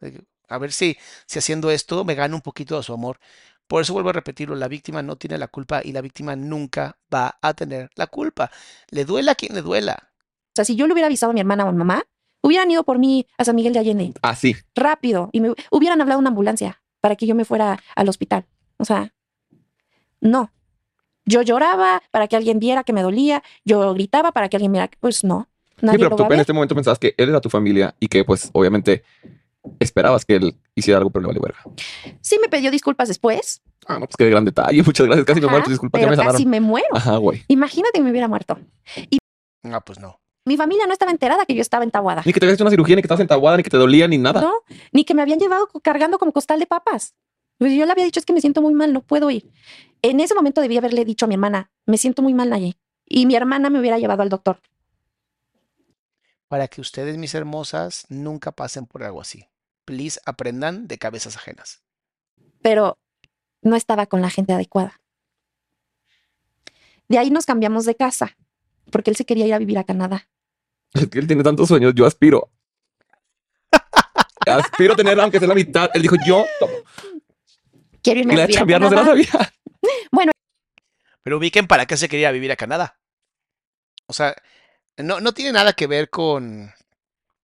A 0.47 0.57
ver 0.57 0.71
si, 0.71 0.97
si 1.25 1.39
haciendo 1.39 1.69
esto 1.69 2.05
me 2.05 2.15
gano 2.15 2.35
un 2.35 2.41
poquito 2.41 2.77
de 2.77 2.83
su 2.83 2.93
amor. 2.93 3.19
Por 3.67 3.81
eso 3.81 3.93
vuelvo 3.93 4.09
a 4.09 4.13
repetirlo, 4.13 4.55
la 4.55 4.67
víctima 4.67 5.03
no 5.03 5.17
tiene 5.17 5.37
la 5.37 5.47
culpa 5.47 5.81
y 5.83 5.91
la 5.91 6.01
víctima 6.01 6.35
nunca 6.35 6.97
va 7.13 7.37
a 7.41 7.53
tener 7.53 7.89
la 7.95 8.07
culpa. 8.07 8.51
Le 8.89 9.05
duela 9.05 9.33
a 9.33 9.35
quien 9.35 9.53
le 9.53 9.61
duela. 9.61 10.08
O 10.59 10.61
sea, 10.61 10.65
si 10.65 10.75
yo 10.75 10.87
le 10.87 10.93
hubiera 10.93 11.07
avisado 11.07 11.29
a 11.29 11.33
mi 11.33 11.39
hermana 11.39 11.63
o 11.63 11.69
a 11.69 11.71
mi 11.71 11.77
mamá, 11.77 12.03
hubieran 12.41 12.69
ido 12.69 12.83
por 12.83 12.99
mí 12.99 13.25
a 13.37 13.45
San 13.45 13.55
Miguel 13.55 13.71
de 13.71 13.79
Allende. 13.79 14.13
Así. 14.21 14.57
Rápido. 14.75 15.29
Y 15.31 15.39
me 15.39 15.53
hubieran 15.71 16.01
hablado 16.01 16.19
una 16.19 16.27
ambulancia 16.29 16.81
para 16.99 17.15
que 17.15 17.25
yo 17.25 17.33
me 17.33 17.45
fuera 17.45 17.79
al 17.95 18.09
hospital. 18.09 18.45
O 18.77 18.83
sea, 18.83 19.13
no. 20.19 20.51
Yo 21.23 21.43
lloraba 21.43 22.01
para 22.11 22.27
que 22.27 22.35
alguien 22.35 22.59
viera 22.59 22.83
que 22.83 22.91
me 22.91 23.01
dolía. 23.01 23.41
Yo 23.63 23.93
gritaba 23.93 24.33
para 24.33 24.49
que 24.49 24.57
alguien 24.57 24.73
viera. 24.73 24.89
Pues 24.99 25.23
no. 25.23 25.47
Nadie 25.81 25.97
sí, 25.97 26.03
pero 26.03 26.09
lo 26.09 26.15
tú 26.17 26.23
va 26.23 26.29
a 26.29 26.33
en 26.33 26.41
este 26.41 26.51
momento 26.51 26.75
pensabas 26.75 26.99
que 26.99 27.15
él 27.17 27.29
era 27.29 27.39
tu 27.39 27.49
familia 27.49 27.95
y 28.01 28.09
que, 28.09 28.25
pues, 28.25 28.49
obviamente 28.51 29.03
esperabas 29.79 30.25
que 30.25 30.35
él 30.35 30.57
hiciera 30.75 30.97
algo, 30.97 31.09
pero 31.09 31.21
le 31.21 31.27
valió 31.27 31.41
verga. 31.41 31.59
Sí 32.19 32.37
me 32.41 32.49
pidió 32.49 32.69
disculpas 32.69 33.07
después. 33.07 33.61
Ah, 33.87 33.93
no, 33.93 34.07
pues 34.07 34.17
qué 34.17 34.29
gran 34.29 34.43
detalle. 34.43 34.83
Muchas 34.85 35.05
gracias. 35.05 35.25
Casi 35.25 35.39
me 35.39 35.47
muero. 35.47 35.69
Disculpas, 35.69 36.01
ya 36.01 36.07
pero 36.07 36.09
me 36.11 36.15
sanaron. 36.17 36.33
casi 36.33 36.45
me 36.45 36.59
muero. 36.59 36.87
Ajá, 36.91 37.15
güey. 37.15 37.45
Imagínate 37.47 37.99
que 37.99 38.03
me 38.03 38.11
hubiera 38.11 38.27
muerto. 38.27 38.59
Y 39.09 39.19
Ah, 39.63 39.81
pues 39.81 39.99
no. 39.99 40.18
Mi 40.45 40.57
familia 40.57 40.87
no 40.87 40.93
estaba 40.93 41.11
enterada 41.11 41.45
que 41.45 41.55
yo 41.55 41.61
estaba 41.61 41.83
entaguada. 41.83 42.23
Ni 42.25 42.33
que 42.33 42.39
te 42.39 42.45
habías 42.45 42.55
hecho 42.55 42.63
una 42.63 42.71
cirugía, 42.71 42.95
ni 42.95 43.01
que 43.01 43.07
estabas 43.07 43.21
entaguada, 43.21 43.57
ni 43.57 43.63
que 43.63 43.69
te 43.69 43.77
dolía, 43.77 44.07
ni 44.07 44.17
nada. 44.17 44.41
No, 44.41 44.53
ni 44.91 45.03
que 45.03 45.13
me 45.13 45.21
habían 45.21 45.39
llevado 45.39 45.67
cargando 45.83 46.17
como 46.17 46.31
costal 46.31 46.59
de 46.59 46.65
papas. 46.65 47.15
Pues 47.57 47.73
yo 47.73 47.85
le 47.85 47.91
había 47.91 48.05
dicho, 48.05 48.19
es 48.19 48.25
que 48.25 48.33
me 48.33 48.41
siento 48.41 48.61
muy 48.61 48.73
mal, 48.73 48.93
no 48.93 49.01
puedo 49.01 49.29
ir. 49.29 49.51
En 50.01 50.19
ese 50.21 50.33
momento 50.33 50.61
debí 50.61 50.77
haberle 50.77 51.03
dicho 51.03 51.25
a 51.25 51.27
mi 51.27 51.35
hermana, 51.35 51.71
me 51.85 51.97
siento 51.97 52.21
muy 52.21 52.33
mal, 52.33 52.49
Naye. 52.49 52.77
Y 53.05 53.25
mi 53.25 53.35
hermana 53.35 53.69
me 53.69 53.79
hubiera 53.79 53.99
llevado 53.99 54.21
al 54.21 54.29
doctor. 54.29 54.61
Para 56.47 56.67
que 56.67 56.81
ustedes, 56.81 57.17
mis 57.17 57.35
hermosas, 57.35 58.05
nunca 58.09 58.51
pasen 58.51 58.85
por 58.85 59.03
algo 59.03 59.21
así. 59.21 59.45
Please, 59.85 60.19
aprendan 60.25 60.87
de 60.87 60.97
cabezas 60.97 61.35
ajenas. 61.35 61.83
Pero 62.61 62.97
no 63.61 63.75
estaba 63.75 64.05
con 64.05 64.21
la 64.21 64.29
gente 64.29 64.53
adecuada. 64.53 65.01
De 67.07 67.17
ahí 67.17 67.29
nos 67.29 67.45
cambiamos 67.45 67.85
de 67.85 67.95
casa, 67.95 68.37
porque 68.89 69.11
él 69.11 69.15
se 69.15 69.25
quería 69.25 69.47
ir 69.47 69.53
a 69.53 69.59
vivir 69.59 69.77
a 69.77 69.83
Canadá. 69.83 70.27
Es 70.93 71.07
que 71.07 71.19
él 71.19 71.27
tiene 71.27 71.43
tantos 71.43 71.67
sueños. 71.67 71.93
Yo 71.95 72.05
aspiro. 72.05 72.51
aspiro 74.45 74.95
tener, 74.95 75.19
aunque 75.19 75.39
sea 75.39 75.47
la 75.47 75.55
mitad. 75.55 75.89
Él 75.93 76.01
dijo, 76.01 76.15
yo 76.25 76.45
Quiero 78.01 78.21
irme 78.21 78.41
a 78.41 78.45
vivir 78.45 78.75
a 78.75 78.79
no 78.79 78.89
se 78.89 78.95
la. 78.95 79.03
Bueno, 80.11 80.31
Pero 81.23 81.37
ubiquen 81.37 81.67
para 81.67 81.85
qué 81.85 81.97
se 81.97 82.09
quería 82.09 82.31
vivir 82.31 82.51
a 82.51 82.55
Canadá. 82.55 82.99
O 84.07 84.13
sea, 84.13 84.35
no, 84.97 85.19
no 85.19 85.33
tiene 85.33 85.51
nada 85.51 85.73
que 85.73 85.87
ver 85.87 86.09
con. 86.09 86.71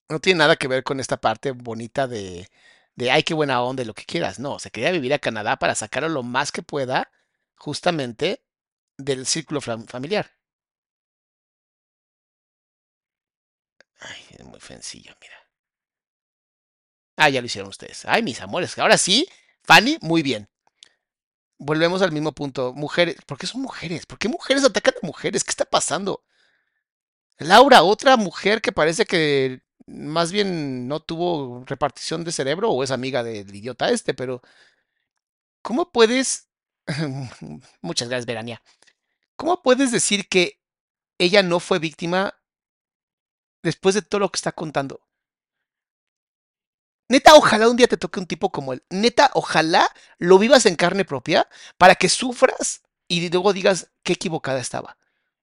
No 0.09 0.19
tiene 0.19 0.39
nada 0.39 0.55
que 0.55 0.67
ver 0.67 0.83
con 0.83 0.99
esta 0.99 1.17
parte 1.17 1.51
bonita 1.51 2.07
de, 2.07 2.47
de 2.95 3.11
ay, 3.11 3.23
qué 3.23 3.33
buena 3.33 3.61
onda 3.61 3.83
y 3.83 3.85
lo 3.85 3.93
que 3.93 4.05
quieras. 4.05 4.39
No, 4.39 4.59
se 4.59 4.71
quería 4.71 4.91
vivir 4.91 5.13
a 5.13 5.19
Canadá 5.19 5.57
para 5.57 5.75
sacarlo 5.75 6.09
lo 6.09 6.23
más 6.23 6.51
que 6.51 6.61
pueda, 6.61 7.11
justamente, 7.55 8.43
del 8.97 9.25
círculo 9.25 9.61
fam- 9.61 9.87
familiar. 9.87 10.31
Ay, 13.99 14.25
es 14.37 14.45
muy 14.45 14.59
sencillo, 14.59 15.15
mira. 15.21 15.35
Ah, 17.17 17.29
ya 17.29 17.41
lo 17.41 17.47
hicieron 17.47 17.69
ustedes. 17.69 18.05
Ay, 18.05 18.23
mis 18.23 18.41
amores. 18.41 18.77
Ahora 18.77 18.97
sí, 18.97 19.27
Fanny, 19.63 19.97
muy 20.01 20.21
bien. 20.21 20.49
Volvemos 21.57 22.01
al 22.01 22.11
mismo 22.11 22.33
punto. 22.33 22.73
Mujeres, 22.73 23.15
¿por 23.25 23.37
qué 23.37 23.47
son 23.47 23.61
mujeres? 23.61 24.05
¿Por 24.05 24.19
qué 24.19 24.27
mujeres 24.27 24.65
atacan 24.65 24.95
a 25.01 25.05
mujeres? 25.05 25.43
¿Qué 25.43 25.51
está 25.51 25.65
pasando? 25.65 26.23
Laura, 27.37 27.83
otra 27.83 28.17
mujer 28.17 28.61
que 28.61 28.71
parece 28.71 29.05
que 29.05 29.61
más 29.87 30.31
bien 30.31 30.87
no 30.87 30.99
tuvo 31.01 31.63
repartición 31.65 32.23
de 32.23 32.31
cerebro 32.31 32.71
o 32.71 32.83
es 32.83 32.91
amiga 32.91 33.23
del 33.23 33.53
idiota 33.53 33.89
este, 33.89 34.13
pero 34.13 34.41
¿cómo 35.61 35.91
puedes... 35.91 36.49
Muchas 37.81 38.09
gracias, 38.09 38.25
Verania. 38.25 38.61
¿Cómo 39.35 39.61
puedes 39.61 39.91
decir 39.91 40.27
que 40.29 40.59
ella 41.17 41.43
no 41.43 41.59
fue 41.59 41.79
víctima 41.79 42.35
después 43.65 43.95
de 43.95 44.01
todo 44.01 44.19
lo 44.19 44.31
que 44.31 44.37
está 44.37 44.53
contando? 44.53 45.01
Neta, 47.09 47.35
ojalá 47.35 47.69
un 47.69 47.77
día 47.77 47.87
te 47.87 47.97
toque 47.97 48.19
un 48.19 48.25
tipo 48.25 48.51
como 48.51 48.73
él. 48.73 48.83
Neta, 48.89 49.29
ojalá 49.33 49.87
lo 50.17 50.39
vivas 50.39 50.65
en 50.65 50.75
carne 50.75 51.05
propia 51.05 51.47
para 51.77 51.95
que 51.95 52.09
sufras 52.09 52.81
y 53.07 53.29
luego 53.29 53.53
digas 53.53 53.91
qué 54.03 54.13
equivocada 54.13 54.59
estaba. 54.59 54.97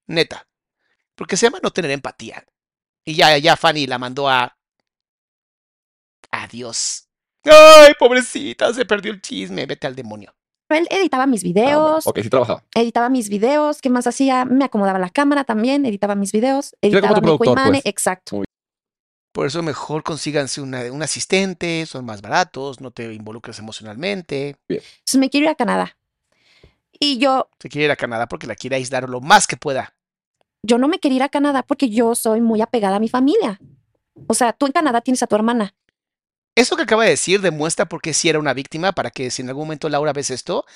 Neta. 0.07 0.49
Porque 1.15 1.36
se 1.36 1.47
llama 1.47 1.61
no 1.62 1.70
tener 1.70 1.90
empatía. 1.90 2.44
Y 3.05 3.15
ya, 3.15 3.36
ya 3.39 3.57
Fanny 3.57 3.86
la 3.86 3.99
mandó 3.99 4.28
a. 4.28 4.57
Adiós. 6.31 7.09
Ay, 7.44 7.93
pobrecita, 7.99 8.73
se 8.73 8.85
perdió 8.85 9.12
el 9.12 9.20
chisme. 9.20 9.66
Vete 9.66 9.86
al 9.86 9.94
demonio. 9.94 10.35
Él 10.74 10.86
editaba 10.90 11.27
mis 11.27 11.43
Ah, 11.43 11.44
videos, 11.47 12.07
Ok, 12.07 12.19
sí 12.23 12.28
trabajaba. 12.31 12.62
editaba 12.74 13.09
mis 13.09 13.28
videos, 13.28 13.81
¿qué 13.81 13.90
más 13.90 14.07
hacía? 14.07 14.44
Me 14.44 14.65
acomodaba 14.65 14.99
la 14.99 15.11
cámara 15.11 15.44
también, 15.44 15.85
editaba 15.86 16.15
mis 16.15 16.32
videos, 16.32 16.74
Era 16.81 17.01
como 17.01 17.15
editaba 17.15 17.15
tu 17.15 17.20
mi 17.20 17.27
productor, 17.39 17.70
pues. 17.70 17.82
exacto. 17.86 18.43
Por 19.32 19.47
eso 19.47 19.62
mejor 19.62 20.03
consíganse 20.03 20.61
una, 20.61 20.93
un 20.93 21.03
asistente, 21.03 21.86
son 21.86 22.05
más 22.05 22.20
baratos, 22.20 22.81
no 22.82 22.90
te 22.90 23.12
involucres 23.15 23.59
emocionalmente. 23.59 24.57
Entonces 24.69 25.16
me 25.19 25.31
quiero 25.31 25.44
ir 25.47 25.51
a 25.51 25.55
Canadá. 25.55 25.97
Y 27.01 27.19
yo, 27.19 27.49
Se 27.59 27.69
quiere 27.70 27.86
ir 27.86 27.90
a 27.90 27.97
Canadá 27.97 28.27
porque 28.28 28.47
la 28.47 28.55
quiere 28.55 28.77
aislar 28.77 29.09
lo 29.09 29.20
más 29.20 29.47
que 29.47 29.57
pueda. 29.57 29.94
yo 30.62 30.77
no 30.78 30.86
me 30.86 30.99
quería 30.99 31.16
ir 31.16 31.23
a 31.23 31.28
Canadá 31.31 31.62
porque 31.62 31.89
yo 31.89 32.15
soy 32.15 32.40
muy 32.43 32.61
apegada 32.61 32.97
a 32.97 33.01
mi 33.01 33.09
familia. 33.09 33.59
O 34.28 34.35
sea, 34.35 34.53
tú 34.53 34.66
en 34.66 34.73
Canadá 34.73 35.01
tienes 35.01 35.23
a 35.23 35.27
tu 35.27 35.35
hermana. 35.35 35.74
Eso 36.55 36.77
que 36.77 36.83
acaba 36.83 37.05
de 37.05 37.11
decir 37.11 37.41
demuestra 37.41 37.87
por 37.87 38.03
qué 38.03 38.12
si 38.12 38.29
era 38.29 38.39
una 38.39 38.53
víctima, 38.55 38.93
para 38.93 39.11
que 39.11 39.31
si 39.31 39.43
en 39.43 39.49
algún 39.49 39.65
momento 39.65 39.89
Laura 39.89 40.12
ves 40.12 40.31
esto, 40.31 40.66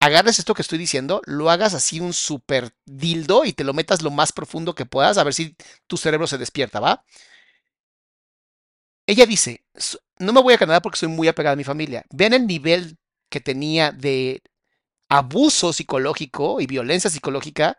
agarres 0.00 0.38
esto 0.38 0.54
que 0.54 0.62
estoy 0.62 0.78
diciendo, 0.78 1.22
lo 1.26 1.50
hagas 1.50 1.74
así 1.74 2.00
un 2.00 2.12
super 2.14 2.74
dildo 2.86 3.44
y 3.44 3.52
te 3.54 3.64
lo 3.64 3.74
metas 3.74 4.02
lo 4.02 4.10
más 4.10 4.32
profundo 4.32 4.74
que 4.74 4.86
puedas, 4.86 5.18
a 5.18 5.24
ver 5.24 5.34
si 5.34 5.56
tu 5.86 5.96
cerebro 5.98 6.26
se 6.26 6.38
despierta, 6.38 6.80
¿va? 6.80 7.04
Ella 9.06 9.26
dice, 9.26 9.64
"S- 9.74 9.98
no 10.18 10.32
me 10.32 10.42
voy 10.42 10.54
a 10.54 10.58
Canadá 10.58 10.80
porque 10.80 10.98
soy 10.98 11.08
muy 11.08 11.28
apegada 11.28 11.54
a 11.54 11.56
mi 11.56 11.64
familia. 11.64 12.04
Vean 12.10 12.32
el 12.32 12.46
nivel 12.46 12.98
que 13.30 13.40
tenía 13.40 13.92
de 13.92 14.42
abuso 15.10 15.72
psicológico 15.72 16.60
y 16.60 16.66
violencia 16.66 17.10
psicológica 17.10 17.78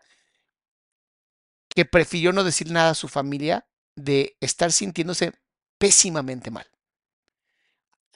que 1.69 1.85
prefirió 1.85 2.33
no 2.33 2.43
decir 2.43 2.71
nada 2.71 2.91
a 2.91 2.95
su 2.95 3.07
familia 3.07 3.67
de 3.95 4.35
estar 4.41 4.71
sintiéndose 4.71 5.33
pésimamente 5.77 6.51
mal. 6.51 6.67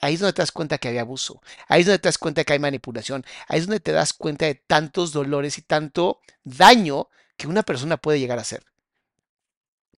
Ahí 0.02 0.14
es 0.14 0.20
donde 0.20 0.32
te 0.32 0.42
das 0.42 0.50
cuenta 0.50 0.78
que 0.78 0.88
hay 0.88 0.98
abuso. 0.98 1.40
Ahí 1.68 1.80
es 1.80 1.86
donde 1.86 2.00
te 2.00 2.08
das 2.08 2.18
cuenta 2.18 2.42
que 2.42 2.52
hay 2.52 2.58
manipulación. 2.58 3.24
Ahí 3.46 3.60
es 3.60 3.66
donde 3.66 3.78
te 3.78 3.92
das 3.92 4.12
cuenta 4.12 4.46
de 4.46 4.56
tantos 4.56 5.12
dolores 5.12 5.58
y 5.58 5.62
tanto 5.62 6.18
daño 6.42 7.08
que 7.36 7.46
una 7.46 7.62
persona 7.62 7.96
puede 7.96 8.18
llegar 8.18 8.38
a 8.38 8.42
hacer. 8.42 8.64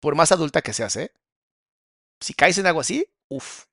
Por 0.00 0.14
más 0.14 0.30
adulta 0.30 0.60
que 0.60 0.74
seas, 0.74 0.94
¿eh? 0.96 1.10
Si 2.20 2.34
caes 2.34 2.58
en 2.58 2.66
algo 2.66 2.80
así, 2.80 3.06
uff. 3.28 3.64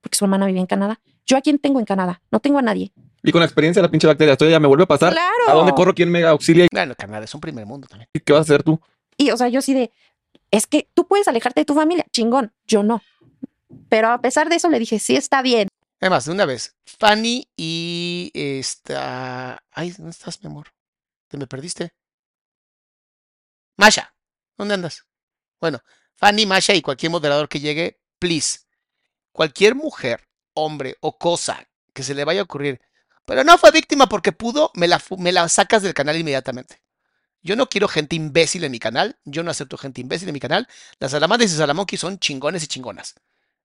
porque 0.00 0.16
su 0.16 0.24
hermana 0.24 0.46
vivía 0.46 0.60
en 0.60 0.68
Canadá. 0.68 1.00
¿Yo 1.26 1.36
a 1.36 1.40
quién 1.40 1.58
tengo 1.58 1.80
en 1.80 1.84
Canadá? 1.84 2.22
No 2.30 2.38
tengo 2.38 2.60
a 2.60 2.62
nadie. 2.62 2.92
Y 3.24 3.32
con 3.32 3.40
la 3.40 3.46
experiencia 3.46 3.82
de 3.82 3.88
la 3.88 3.90
pinche 3.90 4.06
bacteria, 4.06 4.32
esto 4.32 4.48
ya 4.48 4.60
me 4.60 4.68
vuelve 4.68 4.84
a 4.84 4.86
pasar. 4.86 5.12
¡Claro! 5.12 5.48
¿A 5.48 5.52
dónde 5.52 5.72
corro? 5.72 5.94
¿Quién 5.94 6.12
me 6.12 6.22
auxilia? 6.24 6.68
Bueno, 6.70 6.94
Canadá 6.96 7.24
es 7.24 7.34
un 7.34 7.40
primer 7.40 7.66
mundo 7.66 7.88
también. 7.88 8.08
¿Y 8.12 8.20
¿Qué 8.20 8.32
vas 8.32 8.40
a 8.40 8.42
hacer 8.42 8.62
tú? 8.62 8.80
Y, 9.16 9.32
o 9.32 9.36
sea, 9.36 9.48
yo 9.48 9.60
sí 9.60 9.74
de, 9.74 9.90
es 10.52 10.68
que 10.68 10.88
tú 10.94 11.08
puedes 11.08 11.26
alejarte 11.26 11.60
de 11.60 11.64
tu 11.64 11.74
familia, 11.74 12.06
chingón, 12.12 12.52
yo 12.66 12.84
no. 12.84 13.02
Pero 13.88 14.08
a 14.08 14.20
pesar 14.20 14.48
de 14.48 14.56
eso 14.56 14.68
le 14.68 14.78
dije, 14.78 14.98
sí, 14.98 15.16
está 15.16 15.42
bien. 15.42 15.68
Además, 16.00 16.24
de 16.24 16.32
una 16.32 16.46
vez, 16.46 16.76
Fanny 16.84 17.48
y 17.56 18.30
esta. 18.34 19.62
Ay, 19.70 19.90
¿dónde 19.90 20.10
estás, 20.10 20.42
mi 20.42 20.48
amor? 20.48 20.68
¿Te 21.28 21.36
me 21.36 21.46
perdiste? 21.46 21.92
Masha, 23.76 24.14
¿dónde 24.56 24.74
andas? 24.74 25.04
Bueno, 25.60 25.82
Fanny, 26.16 26.46
Masha 26.46 26.74
y 26.74 26.82
cualquier 26.82 27.12
moderador 27.12 27.48
que 27.48 27.60
llegue, 27.60 28.00
please. 28.18 28.60
Cualquier 29.32 29.74
mujer, 29.74 30.28
hombre 30.54 30.96
o 31.00 31.18
cosa 31.18 31.66
que 31.94 32.02
se 32.02 32.14
le 32.14 32.24
vaya 32.24 32.40
a 32.40 32.44
ocurrir, 32.44 32.80
pero 33.24 33.44
no 33.44 33.58
fue 33.58 33.70
víctima 33.70 34.08
porque 34.08 34.32
pudo, 34.32 34.70
me 34.74 34.88
la, 34.88 35.00
me 35.18 35.32
la 35.32 35.48
sacas 35.48 35.82
del 35.82 35.94
canal 35.94 36.16
inmediatamente. 36.16 36.82
Yo 37.42 37.56
no 37.56 37.68
quiero 37.68 37.88
gente 37.88 38.16
imbécil 38.16 38.64
en 38.64 38.72
mi 38.72 38.78
canal, 38.78 39.18
yo 39.24 39.42
no 39.42 39.50
acepto 39.50 39.78
gente 39.78 40.00
imbécil 40.00 40.28
en 40.28 40.34
mi 40.34 40.40
canal. 40.40 40.68
Las 40.98 41.12
salamandas 41.12 41.50
y 41.50 41.56
salamonquis 41.56 42.00
son 42.00 42.18
chingones 42.18 42.64
y 42.64 42.66
chingonas. 42.66 43.14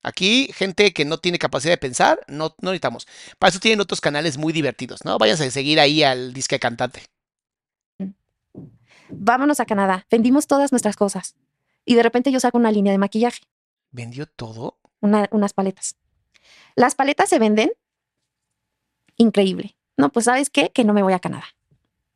Aquí, 0.03 0.49
gente 0.53 0.93
que 0.93 1.03
no 1.05 1.17
tiene 1.17 1.39
capacidad 1.39 1.73
de 1.73 1.77
pensar, 1.77 2.19
no, 2.27 2.55
no 2.61 2.69
necesitamos. 2.71 3.07
Para 3.39 3.49
eso 3.49 3.59
tienen 3.59 3.79
otros 3.81 4.01
canales 4.01 4.37
muy 4.37 4.53
divertidos, 4.53 5.03
¿no? 5.03 5.17
Váyanse 5.17 5.45
a 5.45 5.51
seguir 5.51 5.79
ahí 5.79 6.03
al 6.03 6.31
disque 6.33 6.59
cantante. 6.59 7.01
Vámonos 9.09 9.59
a 9.59 9.65
Canadá. 9.65 10.05
Vendimos 10.09 10.47
todas 10.47 10.71
nuestras 10.71 10.95
cosas. 10.95 11.35
Y 11.85 11.95
de 11.95 12.03
repente 12.03 12.31
yo 12.31 12.39
saco 12.39 12.57
una 12.57 12.71
línea 12.71 12.91
de 12.91 12.97
maquillaje, 12.97 13.41
¿Vendió 13.91 14.25
todo? 14.25 14.79
una- 15.01 15.27
unas 15.31 15.53
paletas. 15.53 15.95
Las 16.75 16.95
paletas 16.95 17.29
se 17.29 17.37
venden 17.39 17.71
increíble. 19.17 19.77
No, 19.97 20.11
pues 20.11 20.25
¿sabes 20.25 20.49
qué? 20.49 20.71
Que 20.71 20.83
no 20.83 20.93
me 20.93 21.03
voy 21.03 21.13
a 21.13 21.19
Canadá. 21.19 21.45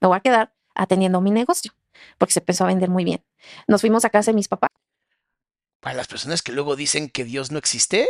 Me 0.01 0.07
voy 0.07 0.17
a 0.17 0.21
quedar 0.21 0.53
atendiendo 0.75 1.21
mi 1.21 1.31
negocio, 1.31 1.73
porque 2.17 2.33
se 2.33 2.39
empezó 2.39 2.63
a 2.63 2.67
vender 2.67 2.89
muy 2.89 3.03
bien. 3.03 3.23
Nos 3.67 3.81
fuimos 3.81 4.05
a 4.05 4.09
casa 4.09 4.31
de 4.31 4.35
mis 4.35 4.47
papás. 4.47 4.71
Para 5.79 5.95
las 5.95 6.07
personas 6.07 6.41
que 6.41 6.51
luego 6.51 6.75
dicen 6.75 7.09
que 7.09 7.23
Dios 7.23 7.51
no 7.51 7.57
existe, 7.57 8.09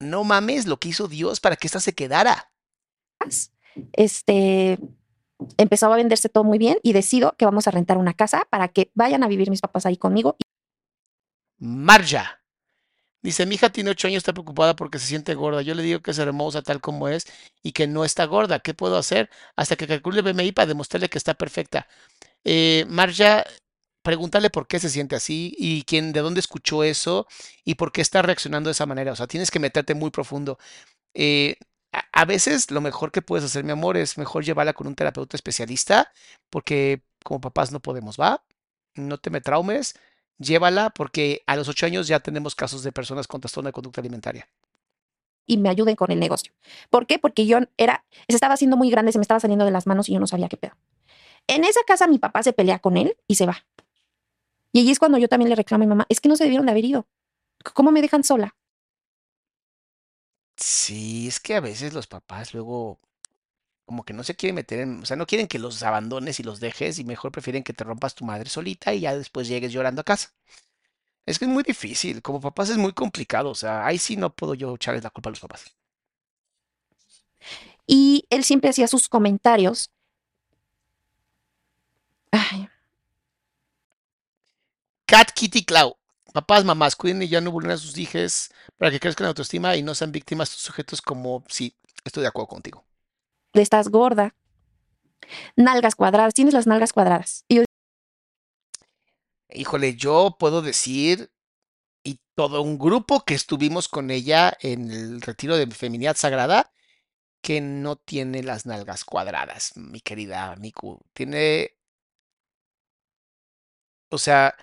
no 0.00 0.24
mames 0.24 0.66
lo 0.66 0.78
que 0.78 0.90
hizo 0.90 1.08
Dios 1.08 1.40
para 1.40 1.56
que 1.56 1.66
esta 1.66 1.80
se 1.80 1.94
quedara. 1.94 2.52
Este 3.92 4.78
empezó 5.56 5.92
a 5.92 5.96
venderse 5.96 6.28
todo 6.28 6.44
muy 6.44 6.58
bien 6.58 6.78
y 6.82 6.92
decido 6.92 7.34
que 7.36 7.44
vamos 7.44 7.68
a 7.68 7.70
rentar 7.70 7.96
una 7.96 8.14
casa 8.14 8.46
para 8.50 8.68
que 8.68 8.90
vayan 8.94 9.22
a 9.22 9.28
vivir 9.28 9.50
mis 9.50 9.60
papás 9.60 9.86
ahí 9.86 9.96
conmigo. 9.96 10.36
Marja. 11.58 12.42
Dice, 13.20 13.46
mi 13.46 13.56
hija 13.56 13.70
tiene 13.70 13.90
ocho 13.90 14.06
años, 14.06 14.18
está 14.18 14.32
preocupada 14.32 14.76
porque 14.76 14.98
se 14.98 15.06
siente 15.06 15.34
gorda. 15.34 15.60
Yo 15.62 15.74
le 15.74 15.82
digo 15.82 16.00
que 16.00 16.12
es 16.12 16.18
hermosa 16.18 16.62
tal 16.62 16.80
como 16.80 17.08
es 17.08 17.26
y 17.62 17.72
que 17.72 17.88
no 17.88 18.04
está 18.04 18.24
gorda. 18.26 18.60
¿Qué 18.60 18.74
puedo 18.74 18.96
hacer? 18.96 19.28
Hasta 19.56 19.74
que 19.74 19.88
calcule 19.88 20.20
el 20.20 20.32
BMI 20.32 20.52
para 20.52 20.66
demostrarle 20.66 21.08
que 21.08 21.18
está 21.18 21.34
perfecta. 21.34 21.88
Eh, 22.44 22.86
Marja, 22.88 23.44
pregúntale 24.08 24.48
por 24.50 24.66
qué 24.66 24.78
se 24.80 24.88
siente 24.88 25.16
así 25.16 25.54
y 25.58 25.82
quién, 25.84 26.12
de 26.14 26.20
dónde 26.20 26.40
escuchó 26.40 26.82
eso 26.82 27.26
y 27.62 27.74
por 27.74 27.92
qué 27.92 28.00
está 28.00 28.22
reaccionando 28.22 28.68
de 28.68 28.72
esa 28.72 28.86
manera. 28.86 29.12
O 29.12 29.16
sea, 29.16 29.26
tienes 29.26 29.50
que 29.50 29.58
meterte 29.60 29.94
muy 29.94 30.10
profundo. 30.10 30.58
Eh, 31.14 31.56
a, 31.92 32.04
a 32.12 32.24
veces 32.24 32.70
lo 32.70 32.80
mejor 32.80 33.12
que 33.12 33.20
puedes 33.22 33.44
hacer, 33.44 33.64
mi 33.64 33.72
amor, 33.72 33.98
es 33.98 34.16
mejor 34.16 34.44
llevarla 34.44 34.72
con 34.72 34.86
un 34.86 34.94
terapeuta 34.94 35.36
especialista 35.36 36.10
porque 36.50 37.02
como 37.22 37.40
papás 37.42 37.70
no 37.70 37.80
podemos, 37.80 38.16
¿va? 38.18 38.42
No 38.94 39.18
te 39.18 39.28
me 39.30 39.42
traumes, 39.42 39.94
llévala 40.38 40.90
porque 40.90 41.42
a 41.46 41.56
los 41.56 41.68
ocho 41.68 41.84
años 41.86 42.08
ya 42.08 42.20
tenemos 42.20 42.54
casos 42.54 42.82
de 42.82 42.92
personas 42.92 43.26
con 43.26 43.40
trastorno 43.42 43.68
de 43.68 43.72
conducta 43.74 44.00
alimentaria. 44.00 44.48
y 45.46 45.56
me 45.58 45.68
ayuden 45.70 45.96
con 45.96 46.10
el 46.10 46.20
negocio. 46.20 46.52
¿Por 46.90 47.06
qué? 47.06 47.18
Porque 47.18 47.46
yo 47.46 47.58
era, 47.76 48.04
se 48.28 48.36
estaba 48.36 48.54
haciendo 48.54 48.76
muy 48.76 48.90
grande, 48.90 49.12
se 49.12 49.18
me 49.18 49.22
estaba 49.22 49.40
saliendo 49.40 49.64
de 49.64 49.70
las 49.70 49.86
manos 49.86 50.08
y 50.08 50.12
yo 50.14 50.20
no 50.20 50.26
sabía 50.26 50.48
qué 50.48 50.56
pedo. 50.58 50.74
En 51.46 51.64
esa 51.64 51.80
casa 51.86 52.06
mi 52.06 52.18
papá 52.18 52.42
se 52.42 52.52
pelea 52.52 52.78
con 52.78 52.96
él 52.96 53.16
y 53.26 53.36
se 53.36 53.46
va. 53.46 53.64
Y 54.72 54.80
allí 54.80 54.90
es 54.90 54.98
cuando 54.98 55.18
yo 55.18 55.28
también 55.28 55.50
le 55.50 55.56
reclamo 55.56 55.82
a 55.84 55.86
mi 55.86 55.88
mamá, 55.88 56.06
es 56.08 56.20
que 56.20 56.28
no 56.28 56.36
se 56.36 56.44
debieron 56.44 56.66
de 56.66 56.72
haber 56.72 56.84
ido. 56.84 57.06
¿Cómo 57.74 57.92
me 57.92 58.02
dejan 58.02 58.24
sola? 58.24 58.56
Sí, 60.56 61.28
es 61.28 61.40
que 61.40 61.54
a 61.54 61.60
veces 61.60 61.94
los 61.94 62.06
papás 62.06 62.52
luego 62.54 63.00
como 63.86 64.04
que 64.04 64.12
no 64.14 64.24
se 64.24 64.36
quieren 64.36 64.56
meter 64.56 64.80
en, 64.80 65.02
o 65.02 65.06
sea, 65.06 65.16
no 65.16 65.26
quieren 65.26 65.48
que 65.48 65.58
los 65.58 65.82
abandones 65.82 66.40
y 66.40 66.44
los 66.44 66.60
dejes 66.60 66.98
y 66.98 67.04
mejor 67.04 67.32
prefieren 67.32 67.64
que 67.64 67.72
te 67.74 67.84
rompas 67.84 68.14
tu 68.14 68.24
madre 68.24 68.50
solita 68.50 68.94
y 68.94 69.00
ya 69.00 69.16
después 69.16 69.48
llegues 69.48 69.72
llorando 69.72 70.02
a 70.02 70.04
casa. 70.04 70.34
Es 71.26 71.38
que 71.38 71.46
es 71.46 71.50
muy 71.50 71.62
difícil, 71.64 72.22
como 72.22 72.40
papás 72.40 72.70
es 72.70 72.78
muy 72.78 72.92
complicado, 72.92 73.50
o 73.50 73.54
sea, 73.54 73.86
ahí 73.86 73.98
sí 73.98 74.16
no 74.16 74.34
puedo 74.34 74.54
yo 74.54 74.74
echarles 74.76 75.04
la 75.04 75.10
culpa 75.10 75.30
a 75.30 75.32
los 75.32 75.40
papás. 75.40 75.76
Y 77.86 78.24
él 78.30 78.44
siempre 78.44 78.70
hacía 78.70 78.86
sus 78.86 79.08
comentarios. 79.08 79.90
Ay, 82.32 82.68
Cat 85.08 85.32
Kitty 85.32 85.64
Clau. 85.64 85.96
Papás, 86.34 86.66
mamás, 86.66 86.94
cuiden 86.94 87.22
y 87.22 87.28
ya 87.28 87.40
no 87.40 87.50
vulneren 87.50 87.76
a 87.76 87.78
sus 87.78 87.96
hijos 87.96 88.50
para 88.76 88.90
que 88.90 89.00
crezcan 89.00 89.24
en 89.24 89.28
autoestima 89.28 89.74
y 89.74 89.82
no 89.82 89.94
sean 89.94 90.12
víctimas 90.12 90.50
sujetos 90.50 91.00
como 91.00 91.42
sí, 91.48 91.74
estoy 92.04 92.20
de 92.20 92.28
acuerdo 92.28 92.48
contigo. 92.48 92.84
estás 93.54 93.88
gorda. 93.88 94.34
Nalgas 95.56 95.94
cuadradas, 95.94 96.34
tienes 96.34 96.52
las 96.52 96.66
nalgas 96.66 96.92
cuadradas. 96.92 97.46
Y 97.48 97.64
Híjole, 99.50 99.96
yo 99.96 100.36
puedo 100.38 100.60
decir, 100.60 101.32
y 102.04 102.20
todo 102.34 102.60
un 102.60 102.78
grupo 102.78 103.24
que 103.24 103.32
estuvimos 103.32 103.88
con 103.88 104.10
ella 104.10 104.54
en 104.60 104.90
el 104.90 105.22
retiro 105.22 105.56
de 105.56 105.66
Feminidad 105.68 106.16
Sagrada, 106.16 106.70
que 107.40 107.62
no 107.62 107.96
tiene 107.96 108.42
las 108.42 108.66
nalgas 108.66 109.06
cuadradas, 109.06 109.74
mi 109.74 110.02
querida 110.02 110.54
Miku. 110.56 111.00
Tiene, 111.14 111.78
o 114.10 114.18
sea, 114.18 114.54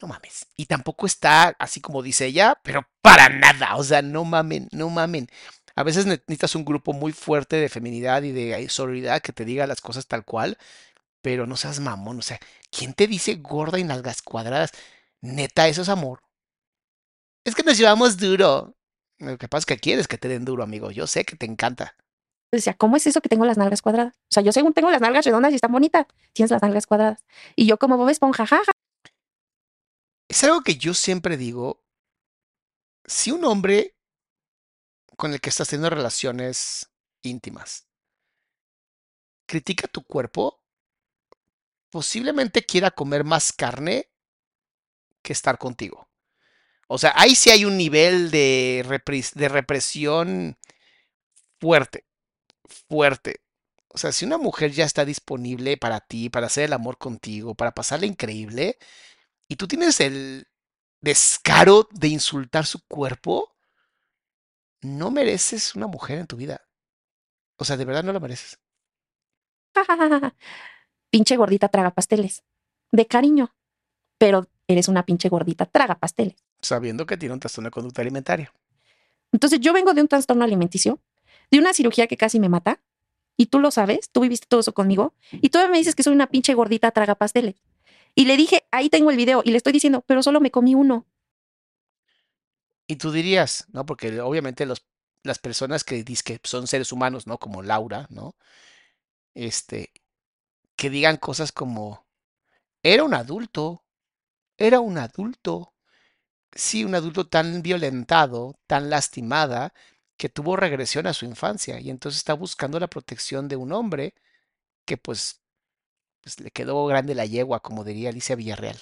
no 0.00 0.08
mames. 0.08 0.46
Y 0.56 0.66
tampoco 0.66 1.06
está 1.06 1.54
así 1.58 1.80
como 1.80 2.02
dice 2.02 2.26
ella, 2.26 2.58
pero 2.62 2.86
para 3.02 3.28
nada. 3.28 3.76
O 3.76 3.84
sea, 3.84 4.02
no 4.02 4.24
mamen, 4.24 4.68
no 4.72 4.90
mamen. 4.90 5.28
A 5.74 5.82
veces 5.82 6.06
ne- 6.06 6.14
necesitas 6.26 6.54
un 6.54 6.64
grupo 6.64 6.92
muy 6.92 7.12
fuerte 7.12 7.56
de 7.56 7.68
feminidad 7.68 8.22
y 8.22 8.32
de 8.32 8.54
eh, 8.62 8.68
sororidad 8.68 9.20
que 9.22 9.32
te 9.32 9.44
diga 9.44 9.66
las 9.66 9.80
cosas 9.80 10.06
tal 10.06 10.24
cual, 10.24 10.58
pero 11.22 11.46
no 11.46 11.56
seas 11.56 11.80
mamón. 11.80 12.18
O 12.18 12.22
sea, 12.22 12.38
¿quién 12.70 12.94
te 12.94 13.06
dice 13.06 13.36
gorda 13.36 13.78
y 13.78 13.84
nalgas 13.84 14.22
cuadradas? 14.22 14.72
Neta, 15.20 15.68
eso 15.68 15.82
es 15.82 15.88
amor. 15.88 16.22
Es 17.44 17.54
que 17.54 17.62
nos 17.62 17.78
llevamos 17.78 18.16
duro. 18.16 18.74
Lo 19.18 19.38
que 19.38 19.48
pasa 19.48 19.60
es 19.60 19.66
que 19.66 19.78
quieres 19.78 20.08
que 20.08 20.18
te 20.18 20.28
den 20.28 20.44
duro, 20.44 20.62
amigo. 20.62 20.90
Yo 20.90 21.06
sé 21.06 21.24
que 21.24 21.36
te 21.36 21.46
encanta. 21.46 21.96
decía, 22.52 22.74
¿cómo 22.74 22.96
es 22.96 23.06
eso 23.06 23.20
que 23.20 23.28
tengo 23.28 23.44
las 23.44 23.56
nalgas 23.58 23.82
cuadradas? 23.82 24.14
O 24.14 24.30
sea, 24.30 24.42
yo 24.42 24.52
según 24.52 24.72
tengo 24.72 24.90
las 24.90 25.00
nalgas 25.00 25.24
redondas 25.24 25.52
y 25.52 25.56
están 25.56 25.72
bonitas, 25.72 26.06
tienes 26.32 26.50
las 26.50 26.62
nalgas 26.62 26.86
cuadradas. 26.86 27.24
Y 27.54 27.66
yo 27.66 27.78
como 27.78 27.96
Bob 27.96 28.08
Esponja, 28.08 28.46
jaja. 28.46 28.72
Es 30.36 30.44
algo 30.44 30.60
que 30.60 30.76
yo 30.76 30.92
siempre 30.92 31.38
digo. 31.38 31.82
Si 33.06 33.30
un 33.30 33.42
hombre 33.46 33.96
con 35.16 35.32
el 35.32 35.40
que 35.40 35.48
estás 35.48 35.68
teniendo 35.68 35.88
relaciones 35.88 36.90
íntimas 37.22 37.86
critica 39.46 39.88
tu 39.88 40.02
cuerpo, 40.02 40.60
posiblemente 41.88 42.66
quiera 42.66 42.90
comer 42.90 43.24
más 43.24 43.50
carne 43.50 44.10
que 45.22 45.32
estar 45.32 45.56
contigo. 45.56 46.06
O 46.86 46.98
sea, 46.98 47.14
ahí 47.16 47.34
sí 47.34 47.48
hay 47.48 47.64
un 47.64 47.78
nivel 47.78 48.30
de, 48.30 48.84
de 49.36 49.48
represión 49.48 50.58
fuerte, 51.58 52.04
fuerte. 52.90 53.40
O 53.88 53.96
sea, 53.96 54.12
si 54.12 54.26
una 54.26 54.36
mujer 54.36 54.72
ya 54.72 54.84
está 54.84 55.06
disponible 55.06 55.78
para 55.78 56.00
ti, 56.00 56.28
para 56.28 56.48
hacer 56.48 56.64
el 56.64 56.74
amor 56.74 56.98
contigo, 56.98 57.54
para 57.54 57.72
pasarla 57.72 58.04
increíble, 58.04 58.76
y 59.48 59.56
tú 59.56 59.68
tienes 59.68 60.00
el 60.00 60.46
descaro 61.00 61.88
de 61.92 62.08
insultar 62.08 62.66
su 62.66 62.84
cuerpo, 62.86 63.54
no 64.80 65.10
mereces 65.10 65.74
una 65.74 65.86
mujer 65.86 66.18
en 66.18 66.26
tu 66.26 66.36
vida. 66.36 66.62
O 67.56 67.64
sea, 67.64 67.76
de 67.76 67.84
verdad 67.84 68.04
no 68.04 68.12
lo 68.12 68.20
mereces. 68.20 68.58
pinche 71.10 71.36
gordita 71.36 71.68
traga 71.68 71.90
pasteles. 71.90 72.44
De 72.92 73.06
cariño. 73.06 73.54
Pero 74.18 74.46
eres 74.66 74.88
una 74.88 75.04
pinche 75.04 75.28
gordita 75.28 75.66
traga 75.66 75.98
pasteles. 75.98 76.36
Sabiendo 76.60 77.06
que 77.06 77.16
tiene 77.16 77.34
un 77.34 77.40
trastorno 77.40 77.68
de 77.68 77.72
conducta 77.72 78.02
alimentaria. 78.02 78.52
Entonces 79.32 79.60
yo 79.60 79.72
vengo 79.72 79.94
de 79.94 80.00
un 80.00 80.08
trastorno 80.08 80.44
alimenticio, 80.44 81.00
de 81.50 81.58
una 81.58 81.72
cirugía 81.72 82.06
que 82.06 82.16
casi 82.16 82.40
me 82.40 82.48
mata, 82.48 82.80
y 83.36 83.46
tú 83.46 83.60
lo 83.60 83.70
sabes, 83.70 84.08
tú 84.10 84.20
viviste 84.20 84.46
todo 84.48 84.60
eso 84.60 84.72
conmigo, 84.72 85.14
y 85.30 85.50
todavía 85.50 85.72
me 85.72 85.78
dices 85.78 85.94
que 85.94 86.02
soy 86.02 86.14
una 86.14 86.28
pinche 86.28 86.54
gordita 86.54 86.90
traga 86.90 87.14
pasteles. 87.14 87.56
Y 88.16 88.24
le 88.24 88.36
dije, 88.36 88.64
ahí 88.72 88.88
tengo 88.88 89.10
el 89.10 89.16
video, 89.16 89.42
y 89.44 89.50
le 89.50 89.58
estoy 89.58 89.74
diciendo, 89.74 90.02
pero 90.06 90.22
solo 90.22 90.40
me 90.40 90.50
comí 90.50 90.74
uno. 90.74 91.06
Y 92.88 92.96
tú 92.96 93.12
dirías, 93.12 93.66
¿no? 93.72 93.84
Porque 93.84 94.20
obviamente 94.20 94.64
los, 94.64 94.86
las 95.22 95.38
personas 95.38 95.84
que 95.84 96.02
dicen 96.02 96.38
que 96.38 96.48
son 96.48 96.66
seres 96.66 96.92
humanos, 96.92 97.26
¿no? 97.26 97.38
Como 97.38 97.62
Laura, 97.62 98.06
¿no? 98.08 98.34
Este, 99.34 99.92
que 100.76 100.88
digan 100.88 101.18
cosas 101.18 101.52
como, 101.52 102.06
era 102.82 103.04
un 103.04 103.12
adulto, 103.12 103.84
era 104.56 104.80
un 104.80 104.98
adulto. 104.98 105.74
Sí, 106.52 106.84
un 106.84 106.94
adulto 106.94 107.28
tan 107.28 107.62
violentado, 107.62 108.58
tan 108.66 108.88
lastimada, 108.88 109.74
que 110.16 110.30
tuvo 110.30 110.56
regresión 110.56 111.06
a 111.06 111.12
su 111.12 111.26
infancia 111.26 111.80
y 111.80 111.90
entonces 111.90 112.18
está 112.18 112.34
buscando 112.34 112.80
la 112.80 112.88
protección 112.88 113.48
de 113.48 113.56
un 113.56 113.72
hombre 113.72 114.14
que 114.86 114.96
pues, 114.98 115.42
pues 116.26 116.40
le 116.40 116.50
quedó 116.50 116.84
grande 116.86 117.14
la 117.14 117.24
yegua, 117.24 117.60
como 117.60 117.84
diría 117.84 118.08
Alicia 118.08 118.34
Villarreal. 118.34 118.76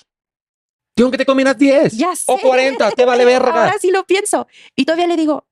Yo 0.96 1.10
que 1.10 1.18
te 1.18 1.26
comieras 1.26 1.58
10 1.58 1.92
Ya 1.92 2.16
sé. 2.16 2.32
o 2.32 2.38
40, 2.38 2.90
te 2.92 3.04
vale 3.04 3.26
verga. 3.26 3.48
Ahora 3.64 3.76
sí 3.78 3.90
lo 3.90 4.06
pienso. 4.06 4.46
Y 4.74 4.86
todavía 4.86 5.06
le 5.06 5.16
digo, 5.18 5.46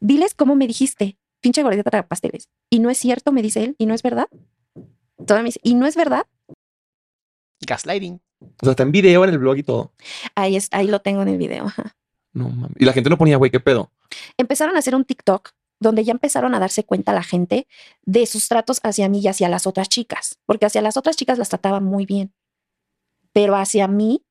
diles 0.00 0.34
cómo 0.34 0.56
me 0.56 0.66
dijiste, 0.66 1.16
pinche 1.40 1.62
gordita 1.62 1.88
traga 1.88 2.08
pasteles. 2.08 2.48
Y 2.70 2.80
no 2.80 2.90
es 2.90 2.98
cierto, 2.98 3.30
me 3.30 3.40
dice 3.40 3.62
él, 3.62 3.76
y 3.78 3.86
no 3.86 3.94
es 3.94 4.02
verdad. 4.02 4.26
Todavía 5.24 5.44
me 5.44 5.48
dice, 5.50 5.60
y 5.62 5.74
no 5.76 5.86
es 5.86 5.94
verdad. 5.94 6.26
Gaslighting. 7.64 8.20
O 8.40 8.64
sea, 8.64 8.70
está 8.72 8.82
en 8.82 8.90
video 8.90 9.22
en 9.22 9.30
el 9.30 9.38
blog 9.38 9.58
y 9.58 9.62
todo. 9.62 9.92
Ahí, 10.34 10.56
es, 10.56 10.66
ahí 10.72 10.88
lo 10.88 11.02
tengo 11.02 11.22
en 11.22 11.28
el 11.28 11.38
video. 11.38 11.66
ajá. 11.66 11.94
No 12.32 12.48
mames. 12.48 12.72
Y 12.80 12.84
la 12.84 12.92
gente 12.92 13.10
no 13.10 13.16
ponía, 13.18 13.36
güey, 13.36 13.52
qué 13.52 13.60
pedo. 13.60 13.92
Empezaron 14.36 14.74
a 14.74 14.80
hacer 14.80 14.96
un 14.96 15.04
TikTok 15.04 15.50
donde 15.82 16.04
ya 16.04 16.12
empezaron 16.12 16.54
a 16.54 16.60
darse 16.60 16.84
cuenta 16.84 17.12
la 17.12 17.22
gente 17.22 17.66
de 18.02 18.26
sus 18.26 18.48
tratos 18.48 18.80
hacia 18.82 19.08
mí 19.08 19.20
y 19.20 19.28
hacia 19.28 19.48
las 19.48 19.66
otras 19.66 19.88
chicas, 19.88 20.38
porque 20.46 20.66
hacia 20.66 20.82
las 20.82 20.96
otras 20.96 21.16
chicas 21.16 21.38
las 21.38 21.48
trataba 21.50 21.80
muy 21.80 22.06
bien, 22.06 22.32
pero 23.32 23.56
hacia 23.56 23.88
mí 23.88 24.24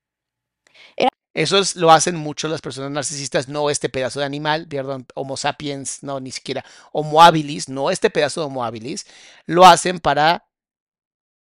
Eso 1.34 1.58
es- 1.60 1.78
lo 1.78 1.92
hacen 1.92 2.16
mucho 2.18 2.50
las 2.50 2.60
personas 2.60 2.92
narcisistas, 2.92 3.48
no 3.48 3.70
este 3.70 3.88
pedazo 3.90 4.20
de 4.20 4.26
animal, 4.26 4.68
perdón, 4.68 5.08
Homo 5.16 5.38
sapiens, 5.38 6.04
no, 6.04 6.20
ni 6.20 6.32
siquiera 6.32 6.66
Homo 6.92 7.22
habilis, 7.24 7.70
no 7.70 7.90
este 7.90 8.10
pedazo 8.10 8.42
de 8.42 8.48
Homo 8.48 8.66
habilis, 8.66 9.06
lo 9.46 9.66
hacen 9.66 10.00
para, 10.00 10.46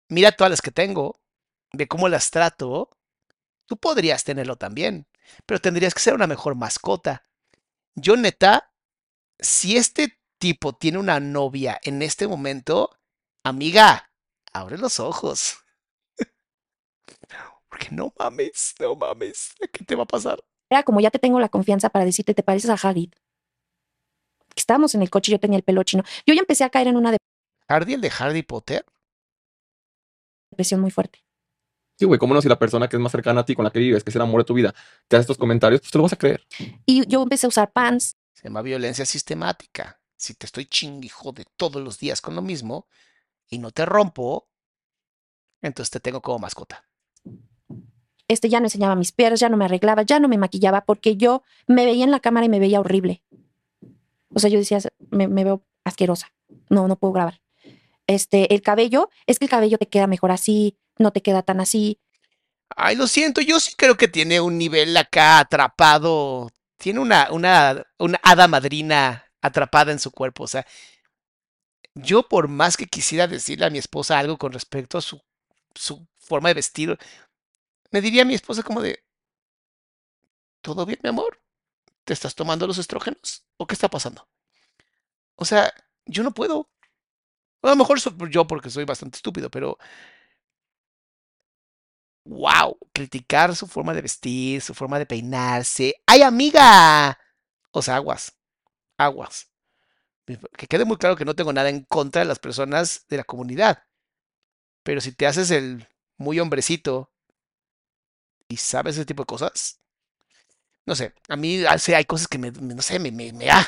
mira 0.10 0.32
todas 0.32 0.52
las 0.52 0.61
que 0.61 0.72
tengo, 0.72 1.19
de 1.74 1.88
cómo 1.88 2.10
las 2.10 2.32
trato, 2.32 2.90
tú 3.68 3.78
podrías 3.78 4.24
tenerlo 4.24 4.57
también, 4.57 5.07
pero 5.45 5.61
tendrías 5.61 5.94
que 5.94 6.02
ser 6.02 6.14
una 6.15 6.28
mejor 6.28 6.56
mascota. 6.56 7.24
Yo 7.95 8.18
neta, 8.18 8.72
si 9.39 9.77
este 9.77 10.19
tipo 10.39 10.73
tiene 10.73 10.97
una 10.97 11.19
novia 11.19 11.80
en 11.84 12.01
este 12.01 12.27
momento, 12.27 12.97
amiga, 13.43 14.11
abre 14.53 14.77
los 14.77 14.99
ojos. 14.99 15.57
Porque 17.69 17.89
no 17.91 18.14
mames, 18.18 18.76
no 18.80 18.95
mames, 18.95 19.53
¿qué 19.72 19.84
te 19.84 19.95
va 19.95 20.03
a 20.03 20.07
pasar? 20.07 20.43
era 20.69 20.84
como 20.84 20.99
ya 20.99 21.09
te 21.11 21.19
tengo 21.19 21.39
la 21.39 21.47
confianza 21.49 21.89
para 21.89 22.03
decirte, 22.03 22.34
te 22.34 22.43
pareces 22.43 22.69
a 22.69 22.73
Hagrid. 22.73 23.14
estábamos 24.55 24.93
en 24.95 25.01
el 25.01 25.09
coche, 25.09 25.31
yo 25.31 25.39
tenía 25.39 25.57
el 25.57 25.64
pelo 25.64 25.84
chino. 25.84 26.03
Yo 26.26 26.34
ya 26.34 26.41
empecé 26.41 26.65
a 26.65 26.69
caer 26.69 26.88
en 26.88 26.97
una 26.97 27.15
¿Hardy 27.69 27.93
el 27.93 28.01
de 28.01 28.09
Hardy 28.09 28.43
Potter? 28.43 28.85
depresión 30.51 30.81
muy 30.81 30.91
fuerte. 30.91 31.23
Sí, 31.99 32.05
güey, 32.05 32.19
¿cómo 32.19 32.34
no? 32.34 32.41
Si 32.41 32.47
la 32.47 32.59
persona 32.59 32.88
que 32.88 32.95
es 32.95 33.01
más 33.01 33.11
cercana 33.11 33.41
a 33.41 33.45
ti, 33.45 33.55
con 33.55 33.65
la 33.65 33.72
que 33.72 33.80
vives, 33.80 34.03
que 34.03 34.09
es 34.11 34.15
el 34.15 34.22
amor 34.22 34.41
de 34.41 34.45
tu 34.45 34.53
vida, 34.53 34.73
te 35.07 35.15
hace 35.15 35.22
estos 35.22 35.38
comentarios, 35.38 35.81
pues 35.81 35.91
te 35.91 35.97
lo 35.97 36.03
vas 36.03 36.14
a 36.14 36.18
creer. 36.18 36.45
Y 36.85 37.05
yo 37.07 37.23
empecé 37.23 37.47
a 37.47 37.49
usar 37.49 37.72
pants. 37.72 38.15
Se 38.38 38.43
llama 38.43 38.61
violencia 38.61 39.03
sistemática. 39.03 39.99
Si 40.15 40.35
te 40.35 40.45
estoy 40.45 40.68
chingue 40.68 41.09
de 41.34 41.45
todos 41.55 41.81
los 41.81 41.97
días 41.97 42.22
con 42.22 42.35
lo 42.35 42.43
mismo 42.43 42.88
y 43.49 43.57
no 43.57 43.72
te 43.72 43.84
rompo, 43.84 44.47
entonces 45.59 45.89
te 45.89 45.99
tengo 45.99 46.22
como 46.22 46.38
mascota. 46.38 46.88
Este 48.27 48.47
ya 48.47 48.59
no 48.59 48.68
enseñaba 48.68 48.93
mis 48.93 49.11
piernas, 49.11 49.39
ya 49.39 49.49
no 49.49 49.57
me 49.57 49.65
arreglaba, 49.65 50.03
ya 50.03 50.19
no 50.19 50.27
me 50.27 50.38
maquillaba 50.38 50.85
porque 50.85 51.18
yo 51.18 51.41
me 51.65 51.85
veía 51.85 52.03
en 52.03 52.11
la 52.11 52.19
cámara 52.19 52.45
y 52.45 52.49
me 52.49 52.59
veía 52.59 52.80
horrible. 52.80 53.23
O 54.30 54.39
sea, 54.39 54.51
yo 54.51 54.59
decía, 54.59 54.77
me, 55.09 55.27
me 55.27 55.43
veo 55.43 55.65
asquerosa. 55.84 56.31
No, 56.69 56.88
no 56.88 56.95
puedo 56.95 57.14
grabar. 57.14 57.41
Este, 58.05 58.53
el 58.53 58.61
cabello, 58.61 59.09
es 59.26 59.39
que 59.39 59.45
el 59.45 59.51
cabello 59.51 59.80
te 59.80 59.88
queda 59.88 60.05
mejor 60.05 60.30
así, 60.30 60.77
no 60.99 61.11
te 61.11 61.23
queda 61.23 61.41
tan 61.41 61.59
así. 61.59 61.99
Ay, 62.76 62.97
lo 62.97 63.07
siento, 63.07 63.41
yo 63.41 63.59
sí 63.59 63.73
creo 63.76 63.97
que 63.97 64.07
tiene 64.07 64.41
un 64.41 64.59
nivel 64.59 64.95
acá 64.95 65.39
atrapado. 65.39 66.51
Tiene 66.78 66.99
una, 66.99 67.30
una, 67.32 67.86
una 67.98 68.20
hada 68.24 68.48
madrina 68.48 69.26
atrapada 69.41 69.91
en 69.91 69.99
su 69.99 70.12
cuerpo. 70.12 70.44
O 70.44 70.48
sea, 70.48 70.66
yo 71.95 72.28
por 72.28 72.48
más 72.48 72.78
que 72.78 72.86
quisiera 72.88 73.28
decirle 73.28 73.66
a 73.66 73.70
mi 73.70 73.80
esposa 73.80 74.20
algo 74.20 74.38
con 74.38 74.52
respecto 74.54 74.98
a 74.98 75.02
su, 75.02 75.22
su 75.76 76.08
forma 76.18 76.49
de 76.49 76.56
vestir, 76.56 76.98
me 77.91 78.02
diría 78.02 78.24
a 78.24 78.26
mi 78.26 78.36
esposa 78.36 78.64
como 78.64 78.82
de, 78.82 79.04
¿todo 80.62 80.86
bien, 80.86 80.99
mi 81.04 81.10
amor? 81.10 81.41
¿Te 82.04 82.14
estás 82.14 82.36
tomando 82.36 82.68
los 82.68 82.78
estrógenos? 82.78 83.45
¿O 83.58 83.68
qué 83.68 83.74
está 83.74 83.90
pasando? 83.90 84.28
O 85.36 85.45
sea, 85.45 85.74
yo 86.06 86.24
no 86.24 86.34
puedo. 86.34 86.70
A 87.62 87.70
lo 87.70 87.76
mejor 87.76 87.99
soy 87.99 88.14
yo 88.30 88.48
porque 88.48 88.70
soy 88.70 88.86
bastante 88.86 89.18
estúpido, 89.18 89.49
pero 89.49 89.78
wow, 92.28 92.78
criticar 92.94 93.56
su 93.56 93.68
forma 93.68 93.94
de 93.94 94.02
vestir, 94.02 94.62
su 94.62 94.74
forma 94.74 94.99
de 94.99 95.06
peinarse. 95.06 95.95
¡Ay, 96.06 96.22
amiga! 96.22 97.18
O 97.72 97.82
sea, 97.82 97.95
aguas, 97.95 98.38
aguas. 98.98 99.49
Que 100.26 100.68
quede 100.68 100.84
muy 100.84 100.98
claro 100.98 101.16
que 101.16 101.26
no 101.26 101.36
tengo 101.36 101.54
nada 101.54 101.70
en 101.70 101.86
contra 101.86 102.22
de 102.22 102.28
las 102.28 102.40
personas 102.40 103.06
de 103.08 103.18
la 103.18 103.24
comunidad. 103.24 103.84
Pero 104.84 104.99
si 104.99 105.12
te 105.14 105.26
haces 105.26 105.52
el 105.52 105.88
muy 106.18 106.40
hombrecito 106.40 107.12
y 108.49 108.58
sabes 108.58 108.95
ese 108.95 109.06
tipo 109.06 109.24
de 109.24 109.28
cosas, 109.28 109.80
no 110.86 110.95
sé, 110.95 111.14
a 111.30 111.36
mí 111.36 111.64
hay 111.66 112.06
cosas 112.06 112.28
que 112.28 112.38
me, 112.38 112.52
no 112.52 112.82
sé, 112.82 112.99
me, 112.99 113.12
me, 113.12 113.32
me, 113.32 113.49
ah. 113.49 113.68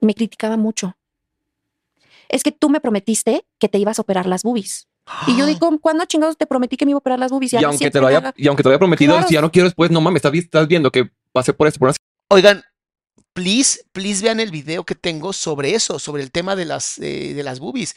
Me 0.00 0.14
criticaba 0.14 0.56
mucho. 0.56 0.96
Es 2.28 2.42
que 2.42 2.50
tú 2.50 2.70
me 2.70 2.80
prometiste 2.80 3.46
que 3.58 3.68
te 3.68 3.78
ibas 3.78 3.98
a 3.98 4.02
operar 4.02 4.26
las 4.26 4.42
boobies. 4.42 4.88
Y 5.26 5.36
yo 5.36 5.46
digo, 5.46 5.78
¿cuándo 5.80 6.04
chingados 6.04 6.36
te 6.36 6.46
prometí 6.46 6.76
que 6.76 6.84
me 6.84 6.92
iba 6.92 6.96
a 6.96 7.00
operar 7.00 7.18
las 7.18 7.30
boobies? 7.30 7.52
Y, 7.52 7.56
aunque 7.56 7.90
te, 7.90 8.00
lo 8.00 8.06
haya, 8.06 8.32
y 8.36 8.46
aunque 8.46 8.62
te 8.62 8.68
lo 8.68 8.72
haya 8.72 8.78
prometido, 8.78 9.20
si 9.26 9.34
ya 9.34 9.40
no 9.40 9.50
quiero 9.50 9.66
después, 9.66 9.90
no 9.90 10.00
mames, 10.00 10.18
estás, 10.18 10.34
estás 10.34 10.68
viendo 10.68 10.90
que 10.90 11.10
pasé 11.32 11.52
por 11.52 11.66
esto. 11.66 11.78
Por 11.78 11.88
una... 11.88 11.96
Oigan, 12.28 12.64
please, 13.32 13.84
please 13.92 14.22
vean 14.22 14.40
el 14.40 14.50
video 14.50 14.84
que 14.84 14.94
tengo 14.94 15.32
sobre 15.32 15.74
eso, 15.74 15.98
sobre 15.98 16.22
el 16.22 16.30
tema 16.30 16.56
de 16.56 16.64
las, 16.64 16.98
eh, 16.98 17.34
de 17.34 17.42
las 17.42 17.60
boobies, 17.60 17.96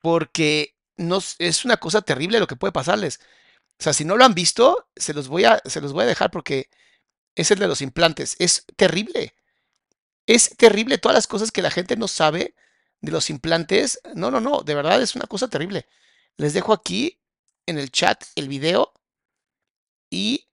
porque 0.00 0.74
no, 0.96 1.18
es 1.38 1.64
una 1.64 1.76
cosa 1.76 2.02
terrible 2.02 2.40
lo 2.40 2.46
que 2.46 2.56
puede 2.56 2.72
pasarles. 2.72 3.20
O 3.78 3.82
sea, 3.82 3.92
si 3.92 4.04
no 4.04 4.16
lo 4.16 4.24
han 4.24 4.34
visto, 4.34 4.88
se 4.96 5.12
los 5.12 5.28
voy 5.28 5.44
a, 5.44 5.60
se 5.66 5.80
los 5.80 5.92
voy 5.92 6.04
a 6.04 6.06
dejar 6.06 6.30
porque 6.30 6.70
es 7.34 7.50
el 7.50 7.58
de 7.58 7.68
los 7.68 7.82
implantes. 7.82 8.36
Es 8.38 8.64
terrible. 8.76 9.34
Es 10.26 10.56
terrible 10.56 10.98
todas 10.98 11.14
las 11.14 11.26
cosas 11.26 11.52
que 11.52 11.62
la 11.62 11.70
gente 11.70 11.96
no 11.96 12.08
sabe 12.08 12.54
de 13.02 13.12
los 13.12 13.28
implantes. 13.30 14.00
No, 14.14 14.30
no, 14.30 14.40
no, 14.40 14.62
de 14.62 14.74
verdad 14.74 15.02
es 15.02 15.14
una 15.14 15.26
cosa 15.26 15.48
terrible. 15.48 15.86
Les 16.36 16.52
dejo 16.54 16.72
aquí 16.72 17.20
en 17.66 17.78
el 17.78 17.90
chat 17.90 18.24
el 18.34 18.48
video 18.48 18.92
y 20.10 20.48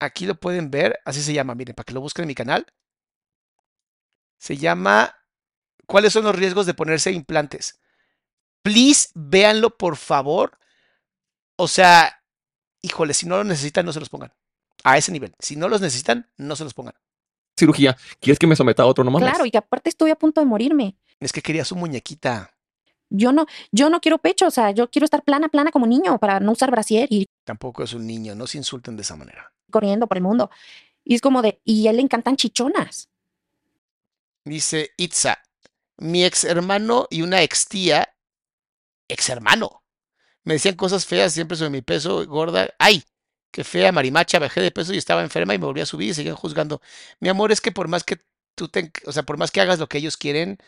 aquí 0.00 0.26
lo 0.26 0.34
pueden 0.34 0.70
ver. 0.70 1.00
Así 1.04 1.22
se 1.22 1.32
llama, 1.32 1.54
miren, 1.54 1.74
para 1.74 1.84
que 1.84 1.94
lo 1.94 2.00
busquen 2.00 2.24
en 2.24 2.28
mi 2.28 2.34
canal. 2.34 2.66
Se 4.38 4.56
llama 4.56 5.16
¿Cuáles 5.92 6.12
son 6.12 6.24
los 6.24 6.34
riesgos 6.34 6.66
de 6.66 6.72
ponerse 6.72 7.12
implantes? 7.12 7.78
Please, 8.62 9.10
véanlo 9.14 9.76
por 9.76 9.96
favor. 9.96 10.58
O 11.56 11.68
sea, 11.68 12.22
híjole, 12.80 13.14
si 13.14 13.26
no 13.26 13.36
lo 13.36 13.44
necesitan, 13.44 13.84
no 13.84 13.92
se 13.92 14.00
los 14.00 14.08
pongan. 14.08 14.32
A 14.84 14.96
ese 14.96 15.12
nivel. 15.12 15.34
Si 15.38 15.54
no 15.54 15.68
los 15.68 15.80
necesitan, 15.80 16.30
no 16.36 16.56
se 16.56 16.64
los 16.64 16.74
pongan. 16.74 16.94
Cirugía, 17.58 17.96
¿quieres 18.20 18.38
que 18.38 18.46
me 18.46 18.56
someta 18.56 18.84
a 18.84 18.86
otro 18.86 19.04
nomás? 19.04 19.22
Claro, 19.22 19.44
y 19.44 19.50
que 19.50 19.58
aparte 19.58 19.90
estoy 19.90 20.10
a 20.10 20.16
punto 20.16 20.40
de 20.40 20.46
morirme. 20.46 20.96
Es 21.20 21.32
que 21.32 21.42
quería 21.42 21.64
su 21.64 21.76
muñequita 21.76 22.51
yo 23.12 23.32
no, 23.32 23.46
yo 23.70 23.90
no 23.90 24.00
quiero 24.00 24.18
pecho, 24.18 24.46
o 24.46 24.50
sea, 24.50 24.70
yo 24.70 24.90
quiero 24.90 25.04
estar 25.04 25.22
plana, 25.22 25.48
plana 25.48 25.70
como 25.70 25.86
niño 25.86 26.18
para 26.18 26.40
no 26.40 26.52
usar 26.52 26.70
brasier 26.70 27.06
y 27.10 27.26
tampoco 27.44 27.82
es 27.82 27.92
un 27.92 28.06
niño, 28.06 28.34
no 28.34 28.46
se 28.46 28.58
insulten 28.58 28.96
de 28.96 29.02
esa 29.02 29.16
manera. 29.16 29.52
Corriendo 29.70 30.06
por 30.06 30.16
el 30.16 30.22
mundo. 30.22 30.50
Y 31.04 31.14
es 31.14 31.20
como 31.20 31.42
de, 31.42 31.60
y 31.64 31.86
a 31.86 31.90
él 31.90 31.96
le 31.96 32.02
encantan 32.02 32.36
chichonas. 32.36 33.08
Dice 34.44 34.90
Itza, 34.96 35.38
mi 35.98 36.24
ex 36.24 36.44
hermano 36.44 37.06
y 37.10 37.22
una 37.22 37.42
ex 37.42 37.68
tía, 37.68 38.14
ex 39.08 39.28
hermano, 39.28 39.82
me 40.44 40.54
decían 40.54 40.74
cosas 40.74 41.06
feas 41.06 41.32
siempre 41.32 41.56
sobre 41.56 41.70
mi 41.70 41.82
peso, 41.82 42.26
gorda. 42.26 42.68
¡Ay! 42.78 43.04
Qué 43.50 43.64
fea, 43.64 43.92
marimacha, 43.92 44.38
bajé 44.38 44.60
de 44.62 44.70
peso 44.70 44.94
y 44.94 44.98
estaba 44.98 45.22
enferma 45.22 45.54
y 45.54 45.58
me 45.58 45.66
volví 45.66 45.82
a 45.82 45.86
subir 45.86 46.08
y 46.10 46.14
seguían 46.14 46.36
juzgando. 46.36 46.80
Mi 47.20 47.28
amor, 47.28 47.52
es 47.52 47.60
que 47.60 47.70
por 47.70 47.86
más 47.86 48.02
que 48.02 48.20
tú 48.54 48.68
te, 48.68 48.90
o 49.04 49.12
sea, 49.12 49.24
por 49.24 49.36
más 49.36 49.50
que 49.50 49.60
hagas 49.60 49.78
lo 49.78 49.88
que 49.88 49.98
ellos 49.98 50.16
quieren, 50.16 50.58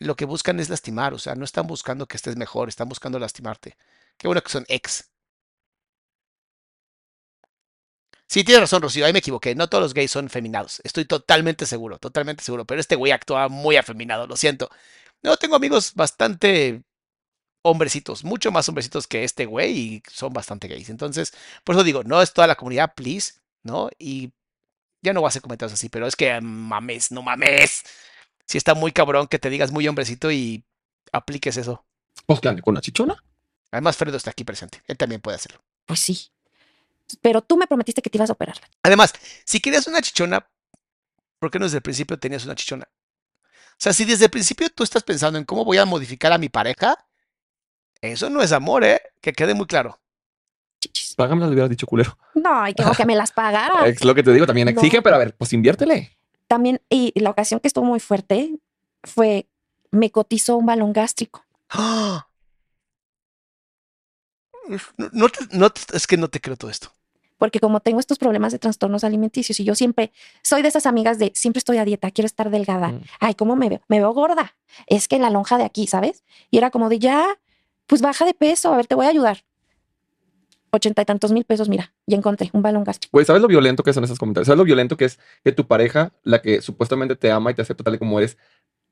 lo 0.00 0.16
que 0.16 0.24
buscan 0.24 0.60
es 0.60 0.68
lastimar, 0.68 1.14
o 1.14 1.18
sea, 1.18 1.34
no 1.34 1.44
están 1.44 1.66
buscando 1.66 2.06
que 2.06 2.16
estés 2.16 2.36
mejor, 2.36 2.68
están 2.68 2.88
buscando 2.88 3.18
lastimarte. 3.18 3.76
Qué 4.18 4.28
bueno 4.28 4.42
que 4.42 4.50
son 4.50 4.64
ex. 4.68 5.10
Sí, 8.26 8.42
tienes 8.42 8.62
razón, 8.62 8.82
Rocío, 8.82 9.06
ahí 9.06 9.12
me 9.12 9.18
equivoqué. 9.20 9.54
No 9.54 9.68
todos 9.68 9.82
los 9.82 9.94
gays 9.94 10.10
son 10.10 10.28
feminados. 10.28 10.80
Estoy 10.84 11.04
totalmente 11.04 11.66
seguro, 11.66 11.98
totalmente 11.98 12.42
seguro. 12.42 12.64
Pero 12.64 12.80
este 12.80 12.96
güey 12.96 13.12
actúa 13.12 13.48
muy 13.48 13.76
afeminado, 13.76 14.26
lo 14.26 14.36
siento. 14.36 14.70
No, 15.22 15.36
tengo 15.36 15.56
amigos 15.56 15.94
bastante 15.94 16.82
hombrecitos, 17.62 18.24
mucho 18.24 18.52
más 18.52 18.68
hombrecitos 18.68 19.06
que 19.06 19.24
este 19.24 19.46
güey 19.46 19.78
y 19.78 20.02
son 20.10 20.32
bastante 20.32 20.68
gays. 20.68 20.90
Entonces, 20.90 21.32
por 21.64 21.76
eso 21.76 21.84
digo, 21.84 22.04
no 22.04 22.22
es 22.22 22.32
toda 22.32 22.46
la 22.46 22.56
comunidad, 22.56 22.94
please, 22.94 23.34
¿no? 23.62 23.90
Y 23.98 24.32
ya 25.02 25.12
no 25.12 25.20
voy 25.20 25.28
a 25.28 25.30
hacer 25.30 25.42
comentarios 25.42 25.74
así, 25.74 25.88
pero 25.88 26.06
es 26.06 26.16
que 26.16 26.40
mames, 26.40 27.12
no 27.12 27.22
mames 27.22 27.84
si 28.46 28.58
está 28.58 28.74
muy 28.74 28.92
cabrón 28.92 29.26
que 29.26 29.38
te 29.38 29.50
digas 29.50 29.72
muy 29.72 29.86
hombrecito 29.88 30.30
y 30.30 30.64
apliques 31.12 31.56
eso. 31.56 31.84
Pues 32.26 32.40
que 32.40 32.48
con 32.60 32.72
una 32.72 32.80
chichona. 32.80 33.22
Además, 33.70 33.96
Fredo 33.96 34.16
está 34.16 34.30
aquí 34.30 34.44
presente. 34.44 34.82
Él 34.86 34.96
también 34.96 35.20
puede 35.20 35.36
hacerlo. 35.36 35.60
Pues 35.86 36.00
sí. 36.00 36.30
Pero 37.20 37.42
tú 37.42 37.56
me 37.56 37.66
prometiste 37.66 38.02
que 38.02 38.10
te 38.10 38.18
ibas 38.18 38.30
a 38.30 38.34
operarla. 38.34 38.68
Además, 38.82 39.12
si 39.44 39.60
querías 39.60 39.86
una 39.86 40.00
chichona, 40.00 40.46
¿por 41.38 41.50
qué 41.50 41.58
no 41.58 41.66
desde 41.66 41.78
el 41.78 41.82
principio 41.82 42.18
tenías 42.18 42.44
una 42.44 42.54
chichona? 42.54 42.88
O 42.88 43.76
sea, 43.78 43.92
si 43.92 44.04
desde 44.04 44.26
el 44.26 44.30
principio 44.30 44.70
tú 44.70 44.84
estás 44.84 45.02
pensando 45.02 45.38
en 45.38 45.44
cómo 45.44 45.64
voy 45.64 45.78
a 45.78 45.84
modificar 45.84 46.32
a 46.32 46.38
mi 46.38 46.48
pareja, 46.48 46.96
eso 48.00 48.30
no 48.30 48.42
es 48.42 48.52
amor, 48.52 48.84
¿eh? 48.84 49.00
Que 49.20 49.32
quede 49.32 49.54
muy 49.54 49.66
claro. 49.66 50.00
Págame, 51.16 51.44
lo 51.44 51.48
hubieras 51.50 51.70
dicho 51.70 51.86
culero. 51.86 52.16
No, 52.34 52.60
hay 52.60 52.74
que, 52.74 52.84
que 52.96 53.06
me 53.06 53.16
las 53.16 53.32
pagara. 53.32 53.86
es 53.86 54.04
lo 54.04 54.14
que 54.14 54.22
te 54.22 54.32
digo, 54.32 54.46
también 54.46 54.68
exige, 54.68 55.02
pero 55.02 55.16
a 55.16 55.18
ver, 55.18 55.34
pues 55.36 55.52
inviértele 55.52 56.16
también, 56.54 56.80
y 56.88 57.12
la 57.18 57.30
ocasión 57.30 57.58
que 57.58 57.66
estuvo 57.66 57.84
muy 57.84 57.98
fuerte 57.98 58.60
fue, 59.02 59.48
me 59.90 60.12
cotizó 60.12 60.56
un 60.56 60.66
balón 60.66 60.92
gástrico. 60.92 61.44
No, 64.96 65.26
no, 65.50 65.72
es 65.92 66.06
que 66.06 66.16
no 66.16 66.28
te 66.28 66.40
creo 66.40 66.56
todo 66.56 66.70
esto. 66.70 66.92
Porque 67.38 67.58
como 67.58 67.80
tengo 67.80 67.98
estos 67.98 68.18
problemas 68.18 68.52
de 68.52 68.60
trastornos 68.60 69.02
alimenticios 69.02 69.58
y 69.58 69.64
yo 69.64 69.74
siempre 69.74 70.12
soy 70.42 70.62
de 70.62 70.68
esas 70.68 70.86
amigas 70.86 71.18
de 71.18 71.32
siempre 71.34 71.58
estoy 71.58 71.78
a 71.78 71.84
dieta, 71.84 72.12
quiero 72.12 72.26
estar 72.26 72.50
delgada. 72.50 72.90
Mm. 72.90 73.00
Ay, 73.18 73.34
¿cómo 73.34 73.56
me 73.56 73.68
veo? 73.68 73.80
Me 73.88 73.98
veo 73.98 74.12
gorda. 74.12 74.54
Es 74.86 75.08
que 75.08 75.18
la 75.18 75.30
lonja 75.30 75.58
de 75.58 75.64
aquí, 75.64 75.88
¿sabes? 75.88 76.22
Y 76.52 76.58
era 76.58 76.70
como 76.70 76.88
de 76.88 77.00
ya, 77.00 77.40
pues 77.88 78.00
baja 78.00 78.24
de 78.24 78.34
peso, 78.34 78.72
a 78.72 78.76
ver, 78.76 78.86
te 78.86 78.94
voy 78.94 79.06
a 79.06 79.08
ayudar 79.08 79.44
ochenta 80.74 81.02
y 81.02 81.04
tantos 81.04 81.32
mil 81.32 81.44
pesos, 81.44 81.68
mira, 81.68 81.92
ya 82.06 82.16
encontré 82.16 82.50
un 82.52 82.62
balón 82.62 82.84
gástrico. 82.84 83.10
Güey, 83.12 83.24
¿sabes 83.24 83.42
lo 83.42 83.48
violento 83.48 83.82
que 83.82 83.92
son 83.92 84.04
esos 84.04 84.18
comentarios? 84.18 84.46
¿Sabes 84.46 84.58
lo 84.58 84.64
violento 84.64 84.96
que 84.96 85.06
es 85.06 85.18
que 85.42 85.52
tu 85.52 85.66
pareja, 85.66 86.12
la 86.22 86.42
que 86.42 86.60
supuestamente 86.62 87.16
te 87.16 87.30
ama 87.30 87.50
y 87.50 87.54
te 87.54 87.62
acepta 87.62 87.84
tal 87.84 87.94
y 87.94 87.98
como 87.98 88.18
eres, 88.18 88.36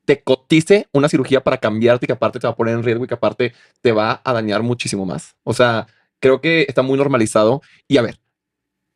te 0.05 0.23
cotice 0.23 0.89
una 0.93 1.09
cirugía 1.09 1.45
para 1.45 1.59
cambiarte 1.59 2.07
y 2.07 2.09
que 2.09 2.13
aparte 2.13 2.41
te 2.41 2.47
va 2.47 2.53
a 2.53 2.57
poner 2.57 2.75
en 2.75 2.83
riesgo 2.83 3.05
y 3.05 3.09
que 3.09 3.15
aparte 3.15 3.53
te 3.81 3.93
va 3.93 4.21
a 4.25 4.33
dañar 4.33 4.63
muchísimo 4.63 5.07
más? 5.07 5.37
O 5.45 5.53
sea, 5.53 5.87
creo 6.19 6.41
que 6.41 6.67
está 6.69 6.83
muy 6.83 6.97
normalizado. 6.97 7.63
Y 7.87 7.99
a 7.99 8.03
ver, 8.03 8.19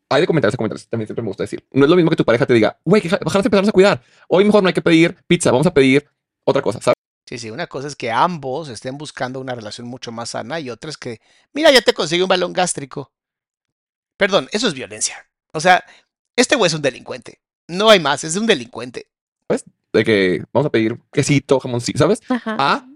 hay 0.09 0.21
de 0.21 0.27
comentarios 0.27 0.55
a 0.55 0.57
comentarios, 0.57 0.89
también 0.89 1.07
siempre 1.07 1.23
me 1.23 1.29
gusta 1.29 1.45
decir. 1.45 1.65
No 1.73 1.85
es 1.85 1.91
lo 1.91 1.97
mismo 1.97 2.11
que 2.11 2.17
tu 2.17 2.25
pareja 2.25 2.47
te 2.47 2.55
diga, 2.55 2.79
güey, 2.85 3.03
que 3.03 3.09
te 3.09 3.17
empezamos 3.17 3.69
a 3.69 3.73
cuidar. 3.73 4.03
Hoy 4.29 4.45
mejor 4.45 4.63
no 4.63 4.69
hay 4.69 4.75
que 4.75 4.83
pedir 4.83 5.17
pizza, 5.27 5.51
vamos 5.51 5.67
a 5.67 5.75
pedir 5.75 6.07
otra 6.45 6.63
cosa, 6.63 6.81
¿sabes? 6.81 6.97
Sí, 7.27 7.39
sí, 7.39 7.51
una 7.51 7.67
cosa 7.67 7.89
es 7.89 7.97
que 7.97 8.11
ambos 8.11 8.69
estén 8.69 8.97
buscando 8.99 9.41
una 9.41 9.55
relación 9.55 9.87
mucho 9.89 10.13
más 10.13 10.31
sana 10.31 10.61
y 10.61 10.71
otra 10.71 10.91
es 10.91 10.97
que, 10.97 11.21
mira, 11.53 11.73
ya 11.73 11.81
te 11.81 11.93
consigue 11.93 12.23
un 12.23 12.29
balón 12.29 12.53
gástrico. 12.53 13.13
Perdón, 14.17 14.49
eso 14.53 14.69
es 14.69 14.75
violencia. 14.75 15.27
O 15.53 15.61
sea, 15.61 15.85
este 16.37 16.55
güey 16.55 16.69
es 16.69 16.75
un 16.75 16.83
delincuente. 16.83 17.41
No 17.69 17.91
hay 17.91 17.99
más, 17.99 18.23
es 18.23 18.37
un 18.37 18.47
delincuente. 18.47 19.09
Pues 19.49 19.65
de 19.93 20.05
que 20.05 20.45
vamos 20.53 20.67
a 20.67 20.71
pedir 20.71 21.01
quesito, 21.13 21.59
jamoncito, 21.59 21.99
¿sabes? 21.99 22.21
Ajá. 22.29 22.57
Ah, 22.59 22.87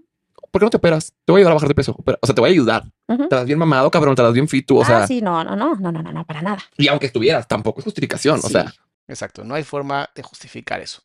¿por 0.49 0.59
qué 0.59 0.65
no 0.65 0.69
te 0.69 0.77
operas? 0.77 1.13
Te 1.25 1.31
voy 1.31 1.39
a 1.39 1.41
ayudar 1.41 1.51
a 1.51 1.55
bajar 1.55 1.67
de 1.67 1.75
peso. 1.75 1.95
O 1.97 2.25
sea, 2.25 2.33
te 2.33 2.41
voy 2.41 2.49
a 2.49 2.53
ayudar. 2.53 2.85
Te 3.07 3.35
das 3.35 3.45
bien 3.45 3.59
mamado, 3.59 3.91
cabrón, 3.91 4.15
te 4.15 4.21
das 4.21 4.33
bien 4.33 4.47
fit, 4.47 4.65
tú, 4.65 4.79
o 4.79 4.85
sea, 4.85 5.03
ah, 5.03 5.07
sí, 5.07 5.21
no, 5.21 5.43
no, 5.43 5.57
no, 5.57 5.75
no, 5.75 5.91
no, 5.91 6.01
no, 6.01 6.13
no, 6.13 6.25
para 6.25 6.41
nada. 6.41 6.59
y 6.77 6.87
aunque 6.87 7.07
estuvieras, 7.07 7.45
tampoco 7.45 7.81
es 7.81 7.83
justificación, 7.83 8.39
o 8.41 8.47
sea, 8.47 8.73
Exacto, 9.05 9.43
no 9.43 9.55
hay 9.55 9.63
forma 9.63 10.09
de 10.15 10.23
justificar 10.23 10.79
eso. 10.79 11.01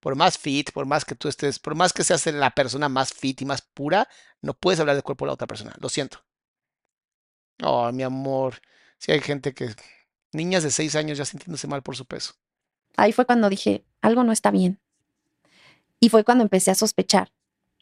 Por 0.00 0.16
más 0.16 0.38
fit, 0.38 0.72
por 0.72 0.86
más 0.86 1.04
que 1.04 1.14
tú 1.14 1.28
estés, 1.28 1.58
por 1.58 1.74
más 1.74 1.92
que 1.92 2.04
seas 2.04 2.26
la 2.26 2.50
persona 2.50 2.88
más 2.88 3.12
fit 3.12 3.40
y 3.42 3.44
más 3.44 3.62
pura, 3.62 4.08
no 4.40 4.54
puedes 4.54 4.80
hablar 4.80 4.96
del 4.96 5.02
cuerpo 5.02 5.24
de 5.24 5.28
la 5.28 5.34
otra 5.34 5.46
persona. 5.46 5.74
Lo 5.78 5.88
siento. 5.88 6.24
Oh, 7.62 7.92
mi 7.92 8.02
amor. 8.02 8.60
Si 8.98 9.12
hay 9.12 9.20
gente 9.20 9.54
que. 9.54 9.74
Niñas 10.32 10.62
de 10.62 10.70
6 10.70 10.94
años 10.94 11.18
ya 11.18 11.24
sintiéndose 11.24 11.66
mal 11.66 11.82
por 11.82 11.96
su 11.96 12.06
peso. 12.06 12.34
Ahí 12.96 13.12
fue 13.12 13.26
cuando 13.26 13.48
dije, 13.48 13.84
algo 14.00 14.22
no 14.22 14.32
está 14.32 14.50
bien. 14.50 14.80
Y 15.98 16.08
fue 16.08 16.24
cuando 16.24 16.42
empecé 16.42 16.70
a 16.70 16.74
sospechar. 16.74 17.32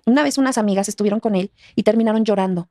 Una 0.07 0.23
vez 0.23 0.39
unas 0.39 0.57
amigas 0.57 0.89
estuvieron 0.89 1.21
con 1.21 1.35
él 1.35 1.53
y 1.75 1.83
terminaron 1.83 2.25
llorando. 2.25 2.71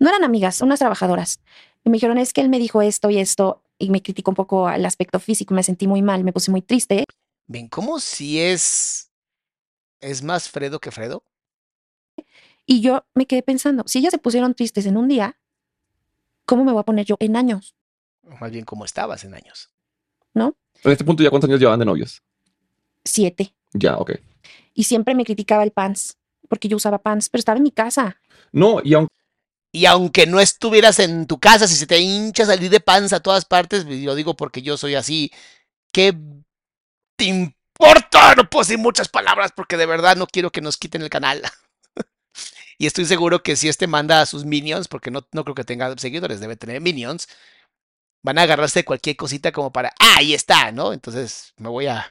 No 0.00 0.08
eran 0.08 0.24
amigas, 0.24 0.60
unas 0.60 0.80
trabajadoras. 0.80 1.40
Y 1.84 1.90
me 1.90 1.94
dijeron, 1.94 2.18
es 2.18 2.32
que 2.32 2.40
él 2.40 2.48
me 2.48 2.58
dijo 2.58 2.82
esto 2.82 3.10
y 3.10 3.18
esto, 3.18 3.62
y 3.78 3.90
me 3.90 4.02
criticó 4.02 4.32
un 4.32 4.34
poco 4.34 4.68
el 4.68 4.84
aspecto 4.84 5.20
físico, 5.20 5.54
me 5.54 5.62
sentí 5.62 5.86
muy 5.86 6.02
mal, 6.02 6.24
me 6.24 6.32
puse 6.32 6.50
muy 6.50 6.62
triste. 6.62 7.04
Ven, 7.50 7.66
¿cómo 7.66 7.98
si 7.98 8.40
es. 8.40 9.10
es 10.00 10.22
más 10.22 10.48
Fredo 10.48 10.78
que 10.78 10.92
Fredo? 10.92 11.24
Y 12.64 12.80
yo 12.80 13.04
me 13.12 13.26
quedé 13.26 13.42
pensando, 13.42 13.82
si 13.88 13.98
ellas 13.98 14.12
se 14.12 14.18
pusieron 14.18 14.54
tristes 14.54 14.86
en 14.86 14.96
un 14.96 15.08
día, 15.08 15.36
¿cómo 16.44 16.64
me 16.64 16.70
voy 16.70 16.80
a 16.80 16.84
poner 16.84 17.06
yo 17.06 17.16
en 17.18 17.34
años? 17.34 17.74
O 18.22 18.36
más 18.36 18.52
bien, 18.52 18.64
¿cómo 18.64 18.84
estabas 18.84 19.24
en 19.24 19.34
años? 19.34 19.68
¿No? 20.32 20.56
en 20.84 20.92
este 20.92 21.04
punto 21.04 21.24
ya 21.24 21.30
cuántos 21.30 21.50
años 21.50 21.58
llevaban 21.58 21.80
de 21.80 21.86
novios. 21.86 22.22
Siete. 23.04 23.52
Ya, 23.72 23.96
ok. 23.96 24.12
Y 24.72 24.84
siempre 24.84 25.16
me 25.16 25.24
criticaba 25.24 25.64
el 25.64 25.72
pants, 25.72 26.18
porque 26.48 26.68
yo 26.68 26.76
usaba 26.76 27.02
pants, 27.02 27.28
pero 27.28 27.40
estaba 27.40 27.56
en 27.56 27.64
mi 27.64 27.72
casa. 27.72 28.20
No, 28.52 28.80
y 28.84 28.94
aunque 28.94 29.14
Y 29.72 29.86
aunque 29.86 30.28
no 30.28 30.38
estuvieras 30.38 31.00
en 31.00 31.26
tu 31.26 31.40
casa, 31.40 31.66
si 31.66 31.74
se 31.74 31.88
te 31.88 31.98
hincha 31.98 32.46
salir 32.46 32.70
de 32.70 32.78
panza 32.78 33.16
a 33.16 33.20
todas 33.20 33.44
partes, 33.44 33.84
y 33.88 34.04
lo 34.04 34.14
digo 34.14 34.36
porque 34.36 34.62
yo 34.62 34.76
soy 34.76 34.94
así, 34.94 35.32
¿qué 35.90 36.16
te 37.20 37.26
importa? 37.26 38.34
No 38.34 38.48
puedo 38.48 38.62
decir 38.62 38.78
muchas 38.78 39.08
palabras 39.08 39.52
porque 39.54 39.76
de 39.76 39.84
verdad 39.84 40.16
no 40.16 40.26
quiero 40.26 40.50
que 40.50 40.62
nos 40.62 40.78
quiten 40.78 41.02
el 41.02 41.10
canal. 41.10 41.42
y 42.78 42.86
estoy 42.86 43.04
seguro 43.04 43.42
que 43.42 43.56
si 43.56 43.68
este 43.68 43.86
manda 43.86 44.22
a 44.22 44.26
sus 44.26 44.46
minions, 44.46 44.88
porque 44.88 45.10
no, 45.10 45.26
no 45.32 45.44
creo 45.44 45.54
que 45.54 45.64
tenga 45.64 45.94
seguidores, 45.98 46.40
debe 46.40 46.56
tener 46.56 46.80
minions, 46.80 47.28
van 48.22 48.38
a 48.38 48.42
agarrarse 48.42 48.80
de 48.80 48.84
cualquier 48.86 49.16
cosita 49.16 49.52
como 49.52 49.70
para, 49.70 49.90
ah, 50.00 50.14
ahí 50.16 50.32
está, 50.32 50.72
¿no? 50.72 50.94
Entonces 50.94 51.52
me 51.58 51.68
voy 51.68 51.88
a... 51.88 52.10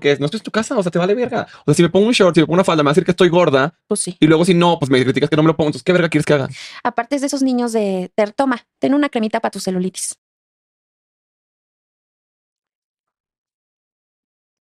que 0.00 0.16
no 0.16 0.26
estoy 0.26 0.38
en 0.38 0.44
tu 0.44 0.50
casa, 0.50 0.76
o 0.76 0.82
sea, 0.82 0.90
te 0.90 0.98
vale 0.98 1.14
verga. 1.14 1.46
O 1.60 1.64
sea, 1.66 1.74
si 1.74 1.82
me 1.84 1.88
pongo 1.88 2.08
un 2.08 2.14
short, 2.14 2.34
si 2.34 2.40
me 2.40 2.46
pongo 2.46 2.54
una 2.54 2.64
falda, 2.64 2.82
me 2.82 2.86
va 2.86 2.90
a 2.90 2.94
decir 2.94 3.04
que 3.04 3.12
estoy 3.12 3.28
gorda. 3.28 3.78
Pues 3.86 4.00
sí. 4.00 4.16
Y 4.18 4.26
luego 4.26 4.44
si 4.44 4.54
no, 4.54 4.76
pues 4.80 4.90
me 4.90 5.00
criticas 5.04 5.30
que 5.30 5.36
no 5.36 5.44
me 5.44 5.48
lo 5.48 5.56
pongo. 5.56 5.68
Entonces, 5.68 5.84
¿qué 5.84 5.92
verga 5.92 6.08
quieres 6.08 6.26
que 6.26 6.34
haga? 6.34 6.48
Aparte 6.82 7.14
es 7.14 7.20
de 7.20 7.28
esos 7.28 7.42
niños 7.42 7.72
de, 7.72 8.10
ter, 8.16 8.32
toma, 8.32 8.66
ten 8.80 8.92
una 8.92 9.08
cremita 9.08 9.38
para 9.38 9.52
tu 9.52 9.60
celulitis. 9.60 10.16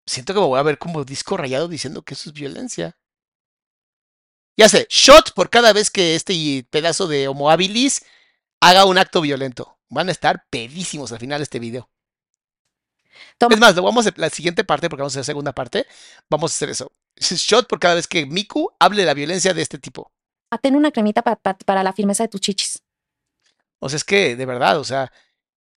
Siento 0.06 0.34
que 0.34 0.40
me 0.40 0.46
voy 0.46 0.58
a 0.58 0.62
ver 0.62 0.78
como 0.78 1.04
disco 1.04 1.36
rayado 1.36 1.68
diciendo 1.68 2.02
que 2.02 2.14
eso 2.14 2.28
es 2.30 2.34
violencia. 2.34 2.96
Ya 4.56 4.68
sé, 4.68 4.86
shot 4.88 5.32
por 5.34 5.50
cada 5.50 5.72
vez 5.72 5.90
que 5.90 6.14
este 6.14 6.66
pedazo 6.70 7.06
de 7.08 7.26
homo 7.28 7.50
habilis 7.50 8.04
haga 8.60 8.84
un 8.84 8.98
acto 8.98 9.20
violento. 9.20 9.78
Van 9.88 10.08
a 10.08 10.12
estar 10.12 10.46
pedísimos 10.50 11.10
al 11.12 11.18
final 11.18 11.40
de 11.40 11.44
este 11.44 11.58
video. 11.58 11.90
Toma. 13.38 13.54
Es 13.54 13.60
más, 13.60 13.74
lo 13.76 13.82
vamos 13.82 14.06
a 14.06 14.12
la 14.16 14.30
siguiente 14.30 14.64
parte, 14.64 14.88
porque 14.88 15.02
vamos 15.02 15.14
a 15.16 15.20
hacer 15.20 15.24
segunda 15.32 15.52
parte. 15.52 15.86
Vamos 16.28 16.52
a 16.52 16.54
hacer 16.54 16.70
eso. 16.70 16.92
Shot 17.16 17.68
por 17.68 17.78
cada 17.80 17.94
vez 17.94 18.06
que 18.06 18.26
Miku 18.26 18.70
hable 18.78 19.00
de 19.02 19.06
la 19.06 19.14
violencia 19.14 19.54
de 19.54 19.62
este 19.62 19.78
tipo. 19.78 20.12
Ah, 20.50 20.58
ten 20.58 20.76
una 20.76 20.90
cremita 20.92 21.22
pa- 21.22 21.36
pa- 21.36 21.56
para 21.58 21.82
la 21.82 21.92
firmeza 21.92 22.24
de 22.24 22.28
tus 22.28 22.40
chichis. 22.40 22.82
O 23.78 23.88
sea, 23.88 23.96
es 23.96 24.04
que, 24.04 24.36
de 24.36 24.46
verdad, 24.46 24.78
o 24.78 24.84
sea, 24.84 25.12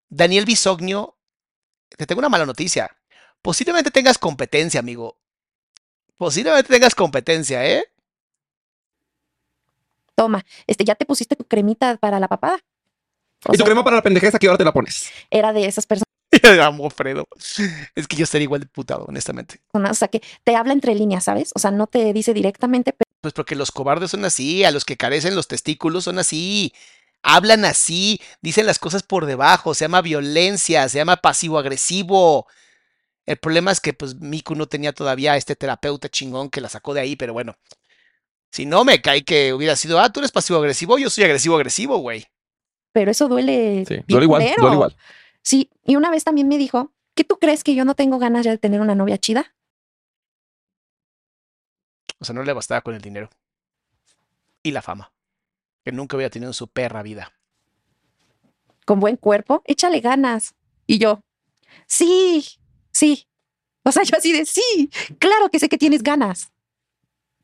Daniel 0.10 0.46
Bisognio, 0.46 1.18
te 1.90 2.06
tengo 2.06 2.20
una 2.20 2.30
mala 2.30 2.46
noticia. 2.46 2.96
Posiblemente 3.42 3.92
tengas 3.92 4.18
competencia, 4.18 4.80
amigo. 4.80 5.18
Posiblemente 6.18 6.72
tengas 6.74 6.96
competencia, 6.96 7.66
¿eh? 7.66 7.86
Toma, 10.16 10.44
este, 10.66 10.84
ya 10.84 10.96
te 10.96 11.06
pusiste 11.06 11.36
tu 11.36 11.44
cremita 11.46 11.98
para 11.98 12.20
la 12.20 12.28
papada. 12.28 12.58
O 13.46 13.54
y 13.54 13.58
tu 13.58 13.58
sea, 13.58 13.66
crema 13.66 13.84
para 13.84 13.98
la 13.98 14.02
pendejeza 14.02 14.40
que 14.40 14.48
ahora 14.48 14.58
te 14.58 14.66
la 14.66 14.74
pones. 14.74 15.12
era 15.30 15.54
de 15.54 15.66
esas 15.66 15.86
personas, 15.86 16.08
Amo 16.62 16.90
Fredo. 16.90 17.28
Es 17.96 18.08
que 18.08 18.16
yo 18.18 18.24
estaría 18.24 18.44
igual 18.46 18.62
de 18.62 18.68
putado, 18.68 19.06
honestamente. 19.06 19.62
o 19.74 19.94
sea, 19.94 20.08
que 20.08 20.22
te 20.44 20.56
habla 20.56 20.74
entre 20.74 20.96
líneas, 20.96 21.24
¿sabes? 21.24 21.52
O 21.56 21.60
sea, 21.60 21.70
no 21.72 21.86
te 21.88 22.12
dice 22.14 22.34
directamente, 22.34 22.94
pero 22.94 23.08
Pues 23.22 23.34
porque 23.34 23.56
los 23.56 23.72
cobardes 23.72 24.12
son 24.12 24.26
así, 24.26 24.64
a 24.64 24.72
los 24.72 24.86
que 24.86 24.98
carecen 24.98 25.36
los 25.36 25.48
testículos 25.48 26.06
son 26.06 26.18
así. 26.18 26.74
Hablan 27.22 27.66
así, 27.66 28.20
dicen 28.42 28.66
las 28.66 28.80
cosas 28.80 29.04
por 29.04 29.26
debajo, 29.26 29.74
se 29.76 29.86
llama 29.86 30.02
violencia, 30.02 30.88
se 30.90 30.98
llama 30.98 31.18
pasivo-agresivo. 31.18 32.48
El 33.28 33.38
problema 33.38 33.72
es 33.72 33.82
que 33.82 33.94
pues 33.94 34.16
Miku 34.16 34.56
no 34.56 34.68
tenía 34.68 34.94
todavía 34.94 35.34
a 35.34 35.38
este 35.38 35.58
terapeuta 35.58 36.08
chingón 36.08 36.50
que 36.50 36.62
la 36.62 36.70
sacó 36.70 36.94
de 36.94 37.02
ahí, 37.02 37.18
pero 37.18 37.34
bueno. 37.34 37.58
Si 38.52 38.66
no 38.66 38.86
me 38.86 39.02
cae 39.02 39.26
que 39.26 39.54
hubiera 39.54 39.76
sido, 39.76 40.00
ah, 40.00 40.10
tú 40.10 40.22
eres 40.22 40.32
pasivo-agresivo, 40.32 40.98
yo 40.98 41.10
soy 41.10 41.26
agresivo-agresivo, 41.26 41.98
güey. 41.98 42.26
pero 42.94 43.12
eso 43.12 43.28
duele. 43.28 43.84
Sí, 43.86 43.96
bien 43.96 44.06
duele 44.08 44.24
igual, 44.24 44.42
culero. 44.42 44.62
duele 44.62 44.76
igual. 44.76 44.98
Sí, 45.42 45.70
y 45.86 45.98
una 45.98 46.10
vez 46.10 46.24
también 46.24 46.48
me 46.48 46.58
dijo, 46.58 46.94
¿qué 47.16 47.26
tú 47.26 47.38
crees 47.38 47.66
que 47.66 47.76
yo 47.76 47.84
no 47.84 47.96
tengo 47.96 48.18
ganas 48.18 48.46
ya 48.46 48.52
de 48.52 48.58
tener 48.58 48.80
una 48.80 48.96
novia 48.96 49.18
chida? 49.18 49.54
O 52.20 52.26
sea, 52.26 52.34
no 52.34 52.44
le 52.44 52.54
bastaba 52.54 52.82
con 52.82 52.96
el 52.96 53.02
dinero. 53.02 53.30
Y 54.64 54.72
la 54.72 54.82
fama. 54.82 55.12
Que 55.84 55.92
nunca 55.92 56.16
había 56.16 56.30
tenido 56.30 56.50
en 56.50 56.54
su 56.54 56.70
perra 56.70 57.04
vida. 57.04 57.34
Con 58.86 59.02
buen 59.02 59.18
cuerpo, 59.18 59.62
échale 59.66 60.00
ganas. 60.00 60.56
Y 60.88 60.98
yo, 60.98 61.22
sí, 61.88 62.58
sí. 62.98 63.28
O 63.84 63.92
sea, 63.92 64.04
yo 64.10 64.18
así 64.18 64.34
de, 64.34 64.46
sí, 64.46 64.90
claro 65.20 65.50
que 65.50 65.60
sé 65.60 65.70
que 65.70 65.78
tienes 65.78 66.04
ganas. 66.04 66.52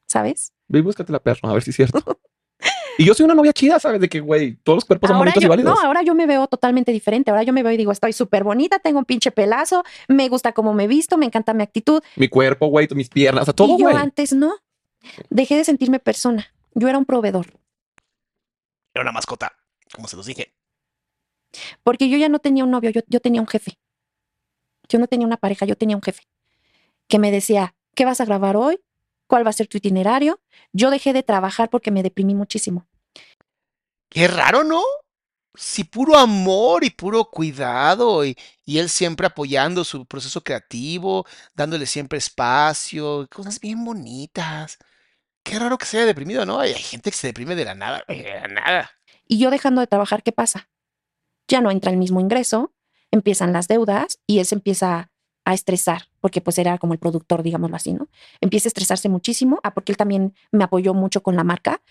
¿Sabes? 0.08 0.52
Ve 0.68 0.80
y 0.80 0.82
búscate 0.82 1.12
la 1.12 1.20
perra, 1.20 1.50
a 1.50 1.54
ver 1.54 1.64
si 1.64 1.70
es 1.70 1.76
cierto. 1.76 2.20
y 2.98 3.06
yo 3.06 3.14
soy 3.14 3.24
una 3.26 3.36
novia 3.36 3.54
chida, 3.54 3.80
¿sabes? 3.80 4.02
De 4.02 4.10
que, 4.10 4.20
güey, 4.20 4.56
todos 4.58 4.78
los 4.78 4.86
cuerpos 4.86 5.08
son 5.08 5.18
bonitos 5.18 5.42
yo, 5.42 5.48
y 5.48 5.50
válidos. 5.50 5.74
no, 5.74 5.88
ahora 5.88 6.04
yo 6.04 6.14
me 6.14 6.28
veo 6.28 6.48
totalmente 6.48 6.92
diferente. 6.92 7.32
Ahora 7.32 7.44
yo 7.44 7.54
me 7.54 7.64
veo 7.64 7.72
y 7.72 7.78
digo, 7.78 7.92
estoy 7.92 8.14
súper 8.14 8.44
bonita, 8.44 8.80
tengo 8.80 9.00
un 9.00 9.06
pinche 9.06 9.32
pelazo, 9.32 9.84
me 10.08 10.28
gusta 10.30 10.52
cómo 10.52 10.74
me 10.74 10.88
visto, 10.88 11.18
me 11.18 11.26
encanta 11.26 11.54
mi 11.54 11.64
actitud. 11.64 12.02
Mi 12.16 12.28
cuerpo, 12.28 12.68
güey, 12.68 12.88
mis 12.94 13.10
piernas, 13.10 13.44
o 13.44 13.46
sea, 13.46 13.54
todo, 13.54 13.78
y 13.78 13.82
yo 13.82 13.90
antes 13.90 14.34
no. 14.34 14.56
Dejé 15.30 15.58
de 15.58 15.64
sentirme 15.64 16.00
persona. 16.00 16.48
Yo 16.76 16.88
era 16.88 16.98
un 16.98 17.06
proveedor. 17.06 17.48
Era 18.94 19.04
una 19.04 19.12
mascota, 19.12 19.54
como 19.94 20.08
se 20.08 20.16
los 20.16 20.26
dije. 20.26 20.54
Porque 21.84 22.10
yo 22.10 22.18
ya 22.18 22.30
no 22.30 22.40
tenía 22.40 22.64
un 22.64 22.72
novio, 22.72 22.90
yo, 22.90 23.02
yo 23.08 23.20
tenía 23.20 23.42
un 23.42 23.48
jefe. 23.48 23.78
Yo 24.90 25.00
no 25.00 25.08
tenía 25.08 25.28
una 25.28 25.38
pareja, 25.38 25.66
yo 25.66 25.76
tenía 25.76 25.96
un 25.96 26.02
jefe 26.02 26.24
que 27.08 27.20
me 27.20 27.32
decía, 27.32 27.76
¿qué 27.96 28.06
vas 28.06 28.22
a 28.22 28.26
grabar 28.26 28.58
hoy? 28.58 28.80
¿Cuál 29.28 29.46
va 29.46 29.50
a 29.50 29.54
ser 29.54 29.68
tu 29.68 29.78
itinerario? 29.78 30.42
Yo 30.72 30.90
dejé 30.90 31.14
de 31.14 31.24
trabajar 31.24 31.70
porque 31.70 31.92
me 31.92 32.04
deprimí 32.04 32.36
muchísimo. 32.36 32.88
Qué 34.10 34.28
raro, 34.28 34.64
¿no? 34.64 34.82
Sí, 35.56 35.84
puro 35.84 36.18
amor 36.18 36.84
y 36.84 36.90
puro 36.90 37.26
cuidado 37.26 38.26
y, 38.26 38.36
y 38.66 38.80
él 38.80 38.90
siempre 38.90 39.28
apoyando 39.28 39.84
su 39.84 40.06
proceso 40.06 40.44
creativo, 40.44 41.26
dándole 41.54 41.86
siempre 41.86 42.18
espacio, 42.18 43.28
cosas 43.32 43.60
bien 43.60 43.84
bonitas. 43.86 44.80
Qué 45.44 45.60
raro 45.60 45.78
que 45.78 45.86
se 45.86 45.98
haya 45.98 46.08
deprimido, 46.08 46.46
¿no? 46.46 46.60
Hay 46.60 46.74
hay 46.74 46.82
gente 46.82 47.12
que 47.12 47.18
se 47.18 47.28
deprime 47.28 47.56
de 47.56 47.66
la 47.66 47.76
nada, 47.76 48.04
de 48.08 48.24
la 48.24 48.48
nada. 48.48 48.92
Y 49.28 49.38
yo 49.38 49.52
dejando 49.52 49.82
de 49.82 49.88
trabajar, 49.88 50.24
¿qué 50.24 50.32
pasa? 50.32 50.70
Ya 51.48 51.62
no 51.62 51.70
entra 51.70 51.92
el 51.92 51.98
mismo 51.98 52.20
ingreso, 52.20 52.74
empiezan 53.14 53.54
las 53.54 53.68
deudas 53.68 54.20
y 54.26 54.40
él 54.40 54.46
se 54.46 54.56
empieza 54.56 55.12
a 55.46 55.54
estresar, 55.54 56.10
porque 56.20 56.42
pues 56.42 56.58
era 56.58 56.80
como 56.80 56.94
el 56.94 57.00
productor, 57.00 57.44
digámoslo 57.44 57.76
así, 57.76 57.94
¿no? 57.94 58.10
Empieza 58.42 58.68
a 58.68 58.72
estresarse 58.72 59.08
muchísimo, 59.08 59.60
ah, 59.64 59.74
porque 59.74 59.92
él 59.92 59.98
también 59.98 60.36
me 60.52 60.64
apoyó 60.64 60.96
mucho 60.96 61.22
con 61.22 61.36
la 61.36 61.44
marca. 61.44 61.82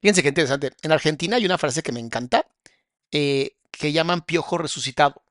Fíjense 0.00 0.22
qué 0.22 0.28
interesante. 0.28 0.72
En 0.82 0.92
Argentina 0.92 1.36
hay 1.36 1.44
una 1.44 1.58
frase 1.58 1.82
que 1.82 1.92
me 1.92 2.00
encanta, 2.00 2.46
eh, 3.12 3.56
que 3.70 3.92
llaman 3.92 4.22
piojo 4.22 4.56
resucitado. 4.56 5.22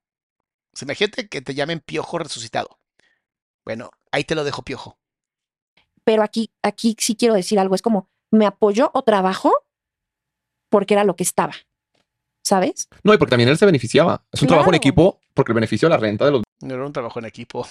O 0.73 0.77
sea, 0.77 0.85
imagínate 0.85 1.27
que 1.27 1.41
te 1.41 1.56
llamen 1.56 1.80
piojo 1.80 2.19
resucitado. 2.19 2.77
Bueno, 3.64 3.89
ahí 4.11 4.26
te 4.26 4.35
lo 4.35 4.43
dejo 4.43 4.61
piojo. 4.61 4.99
Pero 6.03 6.22
aquí, 6.22 6.52
aquí 6.61 6.95
sí 6.99 7.15
quiero 7.15 7.34
decir 7.34 7.57
algo, 7.57 7.73
es 7.73 7.81
como, 7.81 8.10
me 8.30 8.45
apoyó 8.45 8.91
o 8.93 9.02
trabajó 9.02 9.53
porque 10.69 10.93
era 10.93 11.03
lo 11.03 11.15
que 11.15 11.23
estaba, 11.23 11.53
¿sabes? 12.45 12.88
No, 13.03 13.13
y 13.13 13.17
porque 13.17 13.31
también 13.31 13.49
él 13.49 13.57
se 13.57 13.65
beneficiaba. 13.65 14.23
Es 14.31 14.41
un 14.41 14.47
trabajo 14.47 14.69
en 14.69 14.76
equipo 14.76 15.19
porque 15.34 15.51
el 15.51 15.55
beneficio 15.55 15.88
de 15.89 15.95
la 15.95 15.97
renta 15.97 16.26
de 16.26 16.31
los 16.31 16.43
No 16.61 16.73
era 16.76 16.85
un 16.85 16.93
trabajo 16.93 17.17
en 17.19 17.26
equipo. 17.26 17.67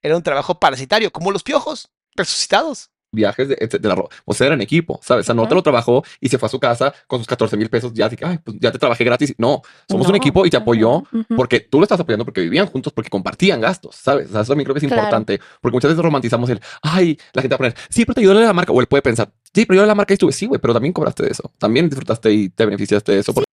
Era 0.00 0.16
un 0.16 0.22
trabajo 0.22 0.58
parasitario, 0.60 1.10
como 1.10 1.32
los 1.32 1.42
piojos 1.42 1.90
resucitados. 2.14 2.90
viajes 3.10 3.48
de, 3.48 3.56
de 3.56 3.88
la 3.88 3.94
ropa. 3.94 4.14
O 4.26 4.34
sea, 4.34 4.46
era 4.46 4.54
en 4.54 4.60
equipo, 4.60 5.00
¿sabes? 5.02 5.24
O 5.24 5.26
sea, 5.26 5.34
no 5.34 5.48
te 5.48 5.54
lo 5.54 5.62
trabajó 5.62 6.04
y 6.20 6.28
se 6.28 6.38
fue 6.38 6.46
a 6.46 6.50
su 6.50 6.60
casa 6.60 6.92
con 7.06 7.18
sus 7.20 7.26
14 7.26 7.56
mil 7.56 7.68
pesos. 7.70 7.92
Ya 7.94 8.08
ay, 8.22 8.38
pues 8.44 8.58
ya 8.60 8.70
te 8.70 8.78
trabajé 8.78 9.02
gratis. 9.02 9.34
No, 9.38 9.62
somos 9.88 10.06
un 10.08 10.14
equipo 10.14 10.44
y 10.46 10.50
te 10.50 10.56
apoyó 10.58 11.02
porque 11.36 11.60
tú 11.60 11.78
lo 11.78 11.84
estás 11.84 11.98
apoyando 11.98 12.24
porque 12.24 12.42
vivían 12.42 12.66
juntos, 12.66 12.92
porque 12.92 13.10
compartían 13.10 13.60
gastos, 13.60 13.96
¿sabes? 13.96 14.28
O 14.28 14.32
sea, 14.32 14.42
eso 14.42 14.52
también 14.52 14.66
creo 14.66 14.74
que 14.74 14.86
es 14.86 14.92
Claro. 14.92 15.02
importante 15.02 15.40
porque 15.60 15.74
muchas 15.74 15.90
veces 15.90 16.04
romantizamos 16.04 16.48
el, 16.50 16.60
ay, 16.82 17.18
la 17.32 17.42
gente 17.42 17.54
va 17.54 17.56
a 17.56 17.58
poner, 17.58 17.74
sí, 17.88 18.04
pero 18.04 18.14
te 18.14 18.20
ayudó 18.20 18.34
la 18.34 18.52
marca. 18.52 18.72
O 18.72 18.80
él 18.80 18.86
puede 18.86 19.02
pensar, 19.02 19.32
sí, 19.54 19.64
pero 19.66 19.80
yo 19.80 19.86
la 19.86 19.94
marca 19.94 20.12
y 20.12 20.16
estuve, 20.16 20.32
sí, 20.32 20.46
güey, 20.46 20.60
pero 20.60 20.74
también 20.74 20.92
cobraste 20.92 21.22
de 21.24 21.30
eso. 21.30 21.50
También 21.58 21.88
disfrutaste 21.88 22.30
y 22.30 22.50
te 22.50 22.64
beneficiaste 22.66 23.12
de 23.12 23.18
eso 23.20 23.32
porque 23.32 23.47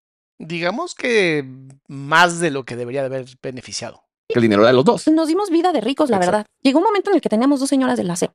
Digamos 0.45 0.95
que 0.97 1.45
más 1.87 2.41
de 2.41 2.51
lo 2.51 2.65
que 2.65 2.75
debería 2.77 3.01
de 3.03 3.07
haber 3.07 3.27
beneficiado. 3.41 4.03
el 4.29 4.43
dinero 4.43 4.63
era 4.63 4.71
de 4.71 4.75
los 4.75 4.85
dos. 4.85 5.07
Nos 5.09 5.29
dimos 5.29 5.51
vida 5.51 5.73
de 5.73 5.81
ricos, 5.81 6.11
la 6.11 6.17
Exacto. 6.17 6.33
verdad. 6.39 6.47
Llegó 6.63 6.79
un 6.79 6.85
momento 6.85 7.11
en 7.11 7.17
el 7.17 7.23
que 7.23 7.29
teníamos 7.29 7.61
dos 7.61 7.69
señoras 7.69 7.97
del 7.97 8.11
aseo. 8.11 8.35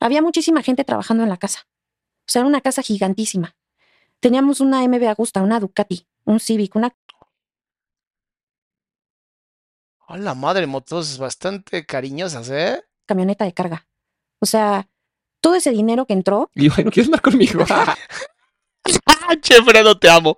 Había 0.00 0.22
muchísima 0.22 0.62
gente 0.62 0.84
trabajando 0.84 1.24
en 1.24 1.28
la 1.28 1.36
casa. 1.38 1.66
O 2.20 2.30
sea, 2.30 2.40
era 2.40 2.48
una 2.48 2.60
casa 2.60 2.82
gigantísima. 2.82 3.56
Teníamos 4.20 4.60
una 4.60 4.82
MB 4.86 5.08
Agusta, 5.08 5.42
una 5.42 5.58
Ducati, 5.58 6.06
un 6.24 6.38
Civic, 6.40 6.76
una 6.76 6.94
A 10.06 10.16
la 10.16 10.34
madre, 10.34 10.66
motos 10.66 11.18
bastante 11.18 11.84
cariñosas, 11.84 12.48
¿eh? 12.50 12.82
camioneta 13.06 13.44
de 13.44 13.52
carga. 13.52 13.86
O 14.40 14.46
sea, 14.46 14.88
todo 15.40 15.54
ese 15.56 15.70
dinero 15.70 16.06
que 16.06 16.12
entró, 16.12 16.50
Y 16.54 16.68
yo, 16.68 16.72
ay, 16.76 16.84
no 16.84 16.90
quieres 16.90 17.08
andar 17.08 17.22
conmigo. 17.22 17.64
¡Ah, 17.68 17.96
che, 19.42 19.62
Fredo, 19.62 19.98
te 19.98 20.08
amo! 20.08 20.36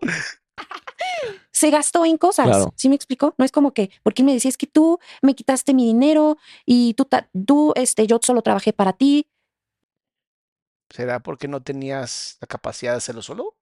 Se 1.60 1.70
gastó 1.70 2.04
en 2.06 2.16
cosas. 2.16 2.46
Claro. 2.46 2.72
¿Sí 2.76 2.88
me 2.88 2.94
explicó? 2.94 3.34
No 3.36 3.44
es 3.44 3.52
como 3.52 3.72
que, 3.74 3.90
porque 4.02 4.22
me 4.22 4.32
decía, 4.32 4.48
es 4.48 4.56
que 4.56 4.66
tú 4.66 4.98
me 5.20 5.34
quitaste 5.34 5.74
mi 5.74 5.84
dinero 5.84 6.38
y 6.64 6.94
tú, 6.94 7.04
ta- 7.04 7.28
tú, 7.46 7.72
este, 7.76 8.06
yo 8.06 8.18
solo 8.22 8.40
trabajé 8.42 8.72
para 8.72 8.94
ti. 8.94 9.28
¿Será 10.88 11.20
porque 11.20 11.48
no 11.48 11.62
tenías 11.62 12.36
la 12.40 12.46
capacidad 12.46 12.92
de 12.92 12.98
hacerlo 12.98 13.22
solo? 13.22 13.56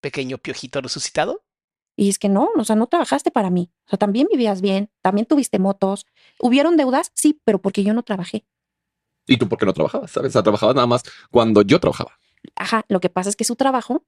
Pequeño 0.00 0.38
piojito 0.38 0.80
resucitado. 0.80 1.42
Y 1.96 2.08
es 2.08 2.18
que 2.18 2.28
no, 2.28 2.48
o 2.56 2.64
sea, 2.64 2.76
no 2.76 2.86
trabajaste 2.86 3.30
para 3.30 3.50
mí. 3.50 3.70
O 3.86 3.90
sea, 3.90 3.98
también 3.98 4.26
vivías 4.30 4.60
bien, 4.60 4.90
también 5.02 5.26
tuviste 5.26 5.58
motos. 5.58 6.06
¿Hubieron 6.38 6.76
deudas? 6.76 7.12
Sí, 7.14 7.40
pero 7.44 7.60
porque 7.60 7.82
yo 7.84 7.94
no 7.94 8.02
trabajé. 8.02 8.44
y 9.26 9.36
tú, 9.36 9.48
¿por 9.48 9.58
qué 9.58 9.66
no 9.66 9.72
trabajabas? 9.72 10.10
¿Sabes? 10.10 10.30
O 10.30 10.32
sea, 10.32 10.42
trabajabas 10.42 10.74
nada 10.74 10.86
más 10.86 11.02
cuando 11.30 11.62
yo 11.62 11.78
trabajaba. 11.78 12.18
Ajá, 12.56 12.84
lo 12.88 13.00
que 13.00 13.10
pasa 13.10 13.28
es 13.30 13.36
que 13.36 13.44
su 13.44 13.54
trabajo 13.56 14.02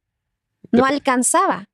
no 0.70 0.84
alcanzaba 0.86 1.68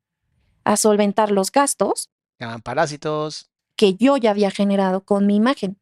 a 0.69 0.77
solventar 0.77 1.31
los 1.31 1.51
gastos 1.51 2.11
Llaman 2.39 2.61
parásitos. 2.63 3.49
que 3.77 3.95
yo 3.95 4.17
ya 4.17 4.31
había 4.31 4.51
generado 4.51 5.03
con 5.05 5.27
mi 5.27 5.35
imagen. 5.37 5.81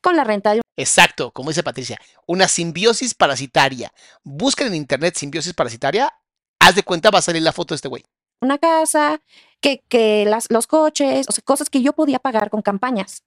Con 0.00 0.16
la 0.16 0.24
renta 0.24 0.54
de 0.54 0.62
Exacto, 0.76 1.32
como 1.32 1.50
dice 1.50 1.62
Patricia, 1.62 1.98
una 2.26 2.46
simbiosis 2.48 3.14
parasitaria. 3.14 3.92
Busquen 4.22 4.68
en 4.68 4.76
internet 4.76 5.16
simbiosis 5.16 5.52
parasitaria. 5.52 6.12
Haz 6.60 6.74
de 6.76 6.82
cuenta, 6.84 7.10
va 7.10 7.18
a 7.18 7.22
salir 7.22 7.42
la 7.42 7.52
foto 7.52 7.74
de 7.74 7.76
este 7.76 7.88
güey. 7.88 8.04
una 8.40 8.58
casa, 8.58 9.20
que, 9.60 9.82
que 9.88 10.24
las, 10.24 10.50
los 10.50 10.66
coches, 10.68 11.26
o 11.28 11.32
sea, 11.32 11.42
cosas 11.44 11.68
que 11.68 11.82
yo 11.82 11.92
podía 11.92 12.20
pagar 12.20 12.48
con 12.50 12.62
campañas. 12.62 13.24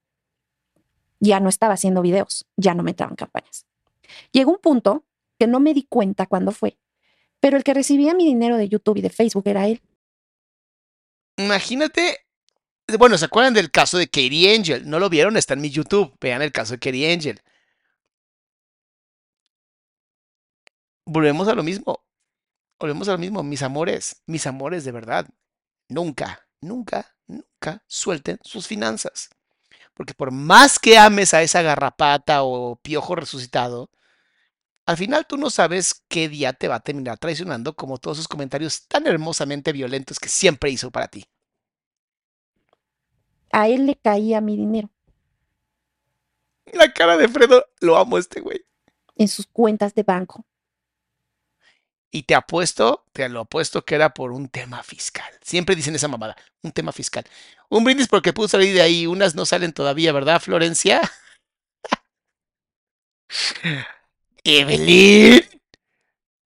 Ya 1.19 1.39
no 1.39 1.49
estaba 1.49 1.73
haciendo 1.73 2.01
videos, 2.01 2.45
ya 2.57 2.73
no 2.73 2.83
me 2.83 2.91
entraban 2.91 3.15
campañas. 3.15 3.65
Llegó 4.31 4.51
un 4.51 4.59
punto 4.59 5.03
que 5.37 5.47
no 5.47 5.59
me 5.59 5.73
di 5.73 5.83
cuenta 5.83 6.25
cuándo 6.25 6.51
fue, 6.51 6.77
pero 7.39 7.57
el 7.57 7.63
que 7.63 7.73
recibía 7.73 8.13
mi 8.15 8.25
dinero 8.25 8.57
de 8.57 8.69
YouTube 8.69 8.97
y 8.97 9.01
de 9.01 9.09
Facebook 9.09 9.43
era 9.45 9.67
él. 9.67 9.81
Imagínate. 11.45 12.19
Bueno, 12.97 13.17
¿se 13.17 13.25
acuerdan 13.25 13.53
del 13.53 13.71
caso 13.71 13.97
de 13.97 14.07
Katie 14.07 14.55
Angel? 14.55 14.89
¿No 14.89 14.99
lo 14.99 15.09
vieron? 15.09 15.37
Está 15.37 15.53
en 15.53 15.61
mi 15.61 15.69
YouTube. 15.69 16.15
Vean 16.19 16.41
el 16.41 16.51
caso 16.51 16.73
de 16.73 16.79
Katie 16.79 17.11
Angel. 17.13 17.41
Volvemos 21.05 21.47
a 21.47 21.55
lo 21.55 21.63
mismo. 21.63 22.03
Volvemos 22.79 23.07
a 23.07 23.13
lo 23.13 23.17
mismo. 23.17 23.43
Mis 23.43 23.63
amores, 23.63 24.21
mis 24.25 24.45
amores 24.47 24.83
de 24.83 24.91
verdad. 24.91 25.27
Nunca, 25.89 26.47
nunca, 26.61 27.15
nunca 27.27 27.83
suelten 27.87 28.39
sus 28.43 28.67
finanzas. 28.67 29.29
Porque 29.93 30.13
por 30.13 30.31
más 30.31 30.79
que 30.79 30.97
ames 30.97 31.33
a 31.33 31.43
esa 31.43 31.61
garrapata 31.61 32.43
o 32.43 32.77
piojo 32.77 33.15
resucitado, 33.15 33.89
al 34.85 34.97
final 34.97 35.25
tú 35.27 35.37
no 35.37 35.49
sabes 35.49 36.03
qué 36.07 36.29
día 36.29 36.53
te 36.53 36.67
va 36.67 36.75
a 36.75 36.79
terminar 36.81 37.17
traicionando 37.17 37.75
como 37.75 37.97
todos 37.97 38.17
esos 38.17 38.27
comentarios 38.27 38.87
tan 38.87 39.07
hermosamente 39.07 39.71
violentos 39.71 40.19
que 40.19 40.29
siempre 40.29 40.69
hizo 40.71 40.91
para 40.91 41.07
ti. 41.07 41.25
A 43.53 43.67
él 43.69 43.85
le 43.85 43.95
caía 43.95 44.41
mi 44.41 44.55
dinero 44.57 44.89
La 46.73 46.91
cara 46.91 47.17
de 47.17 47.27
Fredo, 47.29 47.65
lo 47.81 47.97
amo 47.97 48.17
este 48.17 48.41
güey. 48.41 48.65
en 49.15 49.27
sus 49.29 49.47
cuentas 49.47 49.93
de 49.95 50.03
banco. 50.03 50.45
Y 52.13 52.23
te 52.23 52.35
apuesto, 52.35 53.05
te 53.13 53.29
lo 53.29 53.41
apuesto 53.41 53.85
que 53.85 53.95
era 53.95 54.13
por 54.13 54.31
un 54.33 54.49
tema 54.49 54.83
fiscal. 54.83 55.31
Siempre 55.41 55.75
dicen 55.75 55.95
esa 55.95 56.09
mamada, 56.09 56.35
un 56.61 56.71
tema 56.73 56.91
fiscal. 56.91 57.23
Un 57.69 57.85
brindis 57.85 58.07
porque 58.09 58.33
pudo 58.33 58.49
salir 58.49 58.73
de 58.73 58.81
ahí, 58.81 59.07
unas 59.07 59.33
no 59.33 59.45
salen 59.45 59.71
todavía, 59.71 60.11
¿verdad, 60.11 60.41
Florencia? 60.41 60.99
Evelyn. 64.45 65.41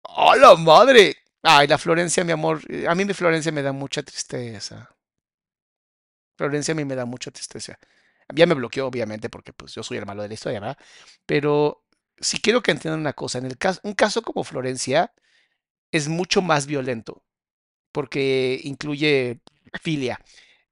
¡Hola, 0.02 0.55
madre! 0.56 1.16
Ay, 1.43 1.66
la 1.66 1.78
Florencia, 1.78 2.24
mi 2.24 2.32
amor. 2.32 2.60
eh, 2.70 2.86
A 2.89 2.94
mí 2.94 3.05
mi 3.05 3.14
Florencia 3.14 3.52
me 3.52 3.62
da 3.62 3.72
mucha 3.72 4.02
tristeza. 4.02 4.93
Florencia 6.36 6.73
a 6.73 6.77
mí 6.77 6.85
me 6.85 6.94
da 6.97 7.05
mucha 7.05 7.31
tristeza. 7.31 7.78
Ya 8.35 8.47
me 8.47 8.55
bloqueó, 8.55 8.86
obviamente, 8.86 9.28
porque 9.31 9.52
pues 9.52 9.74
yo 9.74 9.82
soy 9.82 9.98
el 9.98 10.06
malo 10.06 10.23
de 10.23 10.28
la 10.28 10.35
historia, 10.35 10.61
¿verdad? 10.61 10.78
Pero 11.27 11.85
si 12.19 12.40
quiero 12.40 12.62
que 12.62 12.73
entiendan 12.73 13.01
una 13.01 13.12
cosa, 13.12 13.39
en 13.39 13.47
el 13.47 13.59
caso, 13.59 13.81
un 13.85 13.94
caso 13.94 14.23
como 14.23 14.44
Florencia 14.44 15.12
es 15.93 16.09
mucho 16.09 16.43
más 16.43 16.66
violento, 16.66 17.24
porque 17.93 18.61
incluye 18.65 19.40
filia. 19.82 20.20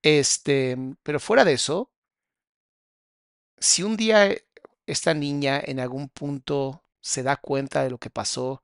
Este, 0.02 0.76
pero 1.02 1.20
fuera 1.20 1.44
de 1.44 1.55
eso, 1.55 1.93
si 3.59 3.82
un 3.82 3.97
día 3.97 4.34
esta 4.86 5.14
niña 5.14 5.60
en 5.64 5.80
algún 5.80 6.09
punto 6.09 6.84
se 7.01 7.22
da 7.22 7.36
cuenta 7.36 7.82
de 7.82 7.90
lo 7.90 7.98
que 7.98 8.10
pasó 8.10 8.62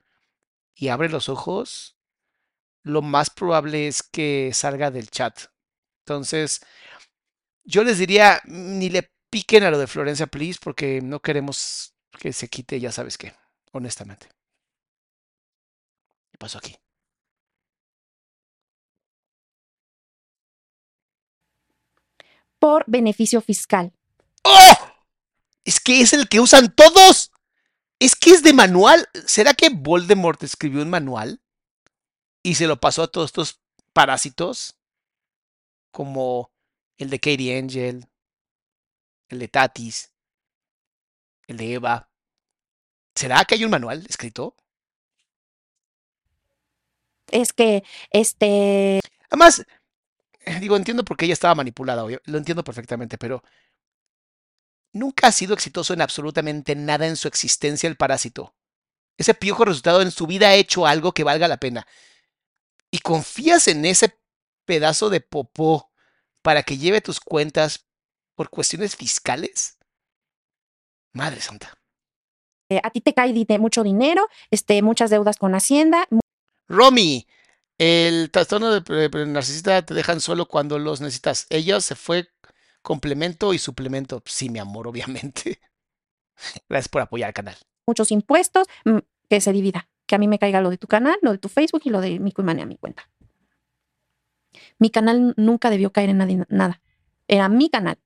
y 0.74 0.88
abre 0.88 1.08
los 1.08 1.28
ojos, 1.28 1.96
lo 2.82 3.02
más 3.02 3.30
probable 3.30 3.88
es 3.88 4.02
que 4.02 4.50
salga 4.54 4.90
del 4.90 5.10
chat. 5.10 5.38
Entonces, 6.00 6.60
yo 7.68 7.84
les 7.84 7.98
diría, 7.98 8.40
ni 8.46 8.88
le 8.88 9.12
piquen 9.28 9.62
a 9.62 9.70
lo 9.70 9.78
de 9.78 9.86
Florencia, 9.86 10.26
please, 10.26 10.58
porque 10.60 11.02
no 11.02 11.20
queremos 11.20 11.94
que 12.18 12.32
se 12.32 12.48
quite, 12.48 12.80
ya 12.80 12.90
sabes 12.90 13.18
qué, 13.18 13.34
honestamente. 13.72 14.26
¿Qué 16.32 16.38
pasó 16.38 16.56
aquí? 16.56 16.74
Por 22.58 22.84
beneficio 22.86 23.42
fiscal. 23.42 23.92
¡Oh! 24.44 24.74
Es 25.66 25.78
que 25.78 26.00
es 26.00 26.14
el 26.14 26.26
que 26.30 26.40
usan 26.40 26.74
todos. 26.74 27.32
Es 27.98 28.16
que 28.16 28.30
es 28.30 28.42
de 28.42 28.54
manual. 28.54 29.10
¿Será 29.26 29.52
que 29.52 29.68
Voldemort 29.68 30.42
escribió 30.42 30.80
un 30.80 30.88
manual 30.88 31.42
y 32.42 32.54
se 32.54 32.66
lo 32.66 32.80
pasó 32.80 33.02
a 33.02 33.08
todos 33.08 33.26
estos 33.26 33.60
parásitos? 33.92 34.78
Como 35.90 36.50
el 36.98 37.10
de 37.10 37.20
Katie 37.20 37.58
Angel, 37.58 38.06
el 39.28 39.38
de 39.38 39.48
Tatis, 39.48 40.12
el 41.46 41.56
de 41.56 41.74
Eva. 41.74 42.10
¿Será 43.14 43.44
que 43.44 43.54
hay 43.54 43.64
un 43.64 43.70
manual 43.70 44.04
escrito? 44.08 44.56
Es 47.30 47.52
que, 47.52 47.84
este, 48.10 49.00
Además, 49.30 49.64
eh, 50.40 50.60
digo, 50.60 50.76
entiendo 50.76 51.04
por 51.04 51.16
qué 51.16 51.26
ella 51.26 51.34
estaba 51.34 51.54
manipulada, 51.54 52.04
obvio, 52.04 52.20
lo 52.24 52.38
entiendo 52.38 52.64
perfectamente, 52.64 53.18
pero 53.18 53.42
nunca 54.92 55.28
ha 55.28 55.32
sido 55.32 55.54
exitoso 55.54 55.92
en 55.92 56.00
absolutamente 56.00 56.74
nada 56.74 57.06
en 57.06 57.16
su 57.16 57.28
existencia 57.28 57.88
el 57.88 57.96
parásito. 57.96 58.54
Ese 59.16 59.34
piojo 59.34 59.64
resultado 59.64 60.00
en 60.00 60.10
su 60.10 60.26
vida 60.26 60.48
ha 60.48 60.54
hecho 60.54 60.86
algo 60.86 61.12
que 61.12 61.24
valga 61.24 61.48
la 61.48 61.58
pena. 61.58 61.86
Y 62.90 63.00
confías 63.00 63.68
en 63.68 63.84
ese 63.84 64.18
pedazo 64.64 65.10
de 65.10 65.20
popó 65.20 65.90
para 66.48 66.62
que 66.62 66.78
lleve 66.78 67.02
tus 67.02 67.20
cuentas 67.20 67.84
por 68.34 68.48
cuestiones 68.48 68.96
fiscales. 68.96 69.76
Madre 71.12 71.42
santa. 71.42 71.78
eh, 72.70 72.80
a 72.82 72.88
ti 72.88 73.02
te 73.02 73.12
cae 73.12 73.34
mucho 73.58 73.82
dinero, 73.82 74.26
este, 74.50 74.80
muchas 74.80 75.10
deudas 75.10 75.36
con 75.36 75.54
Hacienda. 75.54 76.08
Romy, 76.66 77.26
el 77.76 78.30
trastorno 78.30 78.80
de 78.80 79.26
narcisista 79.26 79.84
te 79.84 79.92
dejan 79.92 80.22
solo 80.22 80.48
cuando 80.48 80.78
los 80.78 81.02
necesitas. 81.02 81.46
Ella 81.50 81.82
se 81.82 81.94
fue 81.94 82.30
complemento 82.80 83.52
y 83.52 83.58
suplemento. 83.58 84.22
Sí, 84.24 84.48
mi 84.48 84.58
amor, 84.58 84.88
obviamente. 84.88 85.60
Gracias 86.70 86.88
por 86.88 87.02
apoyar 87.02 87.26
al 87.26 87.34
canal. 87.34 87.58
muchos 87.86 88.10
impuestos, 88.10 88.68
mm, 88.86 89.00
que 89.28 89.42
se 89.42 89.52
divida. 89.52 89.90
Que 90.06 90.14
a 90.14 90.18
mí 90.18 90.26
me 90.28 90.38
caiga 90.38 90.62
lo 90.62 90.70
de 90.70 90.78
tu 90.78 90.86
canal, 90.86 91.18
lo 91.20 91.32
de 91.32 91.36
tu 91.36 91.50
Facebook 91.50 91.82
y 91.84 91.90
lo 91.90 92.00
de 92.00 92.18
mi 92.18 92.32
Cuimane 92.32 92.62
a 92.62 92.66
mi 92.66 92.78
cuenta. 92.78 93.10
Mi 94.78 94.90
canal 94.90 95.34
nunca 95.36 95.70
debió 95.70 95.92
caer 95.92 96.10
en 96.10 96.18
nadie- 96.18 96.46
nada. 96.48 96.80
Era 97.26 97.48
mi 97.48 97.68
canal, 97.70 97.98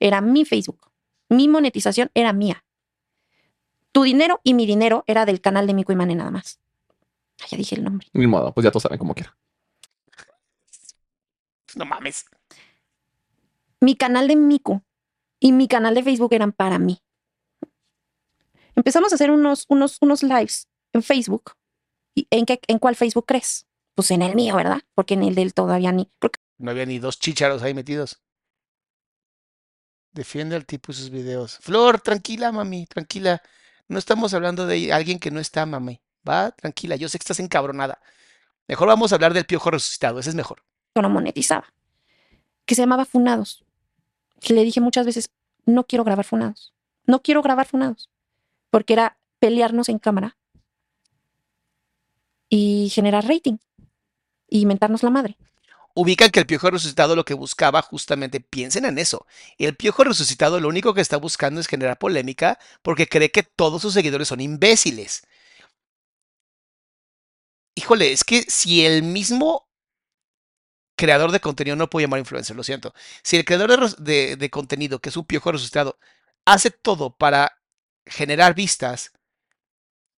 era 0.00 0.20
mi 0.20 0.44
Facebook. 0.44 0.90
Mi 1.28 1.48
monetización 1.48 2.10
era 2.14 2.32
mía. 2.32 2.64
Tu 3.92 4.02
dinero 4.04 4.40
y 4.42 4.54
mi 4.54 4.66
dinero 4.66 5.04
era 5.06 5.26
del 5.26 5.40
canal 5.40 5.66
de 5.66 5.74
Mico 5.74 5.92
y 5.92 5.96
Mane 5.96 6.14
nada 6.14 6.30
más. 6.30 6.58
Ay, 7.40 7.48
ya 7.50 7.58
dije 7.58 7.74
el 7.76 7.84
nombre. 7.84 8.08
Ni 8.12 8.26
modo, 8.26 8.52
pues 8.52 8.64
ya 8.64 8.70
todos 8.70 8.82
saben 8.84 8.98
como 8.98 9.14
quiera. 9.14 9.36
No 11.74 11.84
mames. 11.84 12.26
Mi 13.80 13.96
canal 13.96 14.28
de 14.28 14.36
Mico 14.36 14.82
y 15.40 15.52
mi 15.52 15.68
canal 15.68 15.94
de 15.94 16.02
Facebook 16.02 16.32
eran 16.32 16.52
para 16.52 16.78
mí. 16.78 17.02
Empezamos 18.74 19.12
a 19.12 19.16
hacer 19.16 19.30
unos, 19.30 19.66
unos, 19.68 19.98
unos 20.00 20.22
lives 20.22 20.68
en 20.92 21.02
Facebook. 21.02 21.52
¿Y 22.14 22.26
en, 22.30 22.46
qué, 22.46 22.60
¿En 22.68 22.78
cuál 22.78 22.94
Facebook 22.96 23.26
crees? 23.26 23.66
Pues 23.94 24.10
en 24.10 24.22
el 24.22 24.34
mío, 24.34 24.56
¿verdad? 24.56 24.80
Porque 24.94 25.14
en 25.14 25.22
el 25.22 25.34
del 25.34 25.54
todavía 25.54 25.92
ni. 25.92 26.10
Porque 26.18 26.40
No 26.58 26.70
había 26.70 26.86
ni 26.86 26.98
dos 26.98 27.18
chícharos 27.18 27.62
ahí 27.62 27.74
metidos. 27.74 28.22
Defiende 30.12 30.56
al 30.56 30.66
tipo 30.66 30.92
y 30.92 30.94
sus 30.94 31.10
videos. 31.10 31.58
Flor, 31.58 32.00
tranquila, 32.00 32.52
mami, 32.52 32.86
tranquila. 32.86 33.42
No 33.88 33.98
estamos 33.98 34.34
hablando 34.34 34.66
de 34.66 34.92
alguien 34.92 35.18
que 35.18 35.30
no 35.30 35.40
está, 35.40 35.66
mami. 35.66 36.00
Va, 36.28 36.50
tranquila. 36.52 36.96
Yo 36.96 37.08
sé 37.08 37.18
que 37.18 37.22
estás 37.22 37.40
encabronada. 37.40 38.00
Mejor 38.68 38.88
vamos 38.88 39.12
a 39.12 39.16
hablar 39.16 39.34
del 39.34 39.46
piojo 39.46 39.70
resucitado. 39.70 40.18
Ese 40.18 40.30
es 40.30 40.36
mejor. 40.36 40.62
no 40.94 41.08
monetizaba. 41.08 41.72
Que 42.64 42.74
se 42.74 42.82
llamaba 42.82 43.04
Funados. 43.04 43.64
Le 44.48 44.64
dije 44.64 44.80
muchas 44.80 45.06
veces, 45.06 45.30
no 45.64 45.84
quiero 45.84 46.04
grabar 46.04 46.24
Funados. 46.24 46.74
No 47.06 47.22
quiero 47.22 47.42
grabar 47.42 47.66
Funados. 47.66 48.10
Porque 48.70 48.92
era 48.92 49.18
pelearnos 49.38 49.88
en 49.88 49.98
cámara 49.98 50.36
y 52.48 52.90
generar 52.90 53.26
rating 53.26 53.56
y 54.52 54.66
mentarnos 54.66 55.02
la 55.02 55.10
madre. 55.10 55.36
Ubican 55.94 56.30
que 56.30 56.40
el 56.40 56.46
piojo 56.46 56.70
resucitado 56.70 57.16
lo 57.16 57.24
que 57.24 57.34
buscaba 57.34 57.82
justamente, 57.82 58.40
piensen 58.40 58.84
en 58.84 58.98
eso. 58.98 59.26
El 59.58 59.76
piojo 59.76 60.04
resucitado 60.04 60.60
lo 60.60 60.68
único 60.68 60.94
que 60.94 61.00
está 61.00 61.16
buscando 61.16 61.60
es 61.60 61.66
generar 61.66 61.98
polémica 61.98 62.58
porque 62.82 63.08
cree 63.08 63.30
que 63.30 63.42
todos 63.42 63.82
sus 63.82 63.94
seguidores 63.94 64.28
son 64.28 64.40
imbéciles. 64.40 65.22
Híjole, 67.74 68.12
es 68.12 68.24
que 68.24 68.42
si 68.48 68.84
el 68.84 69.02
mismo 69.02 69.68
creador 70.96 71.32
de 71.32 71.40
contenido, 71.40 71.76
no 71.76 71.90
puedo 71.90 72.04
llamar 72.04 72.20
influencer, 72.20 72.54
lo 72.56 72.62
siento. 72.62 72.94
Si 73.22 73.36
el 73.36 73.44
creador 73.44 73.96
de, 73.96 74.50
contenido, 74.50 75.00
que 75.00 75.08
es 75.08 75.16
un 75.16 75.24
piojo 75.24 75.52
resucitado, 75.52 75.98
hace 76.44 76.70
todo 76.70 77.16
para 77.16 77.58
generar 78.06 78.54
vistas, 78.54 79.12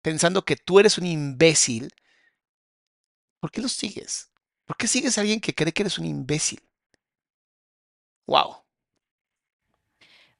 pensando 0.02 0.44
que 0.44 0.56
tú 0.56 0.80
eres 0.80 0.98
un 0.98 1.06
imbécil, 1.06 1.94
¿por 3.44 3.50
qué 3.50 3.60
lo 3.60 3.68
sigues? 3.68 4.30
¿Por 4.64 4.74
qué 4.78 4.86
sigues 4.86 5.18
a 5.18 5.20
alguien 5.20 5.38
que 5.38 5.54
cree 5.54 5.70
que 5.70 5.82
eres 5.82 5.98
un 5.98 6.06
imbécil? 6.06 6.62
Wow. 8.26 8.62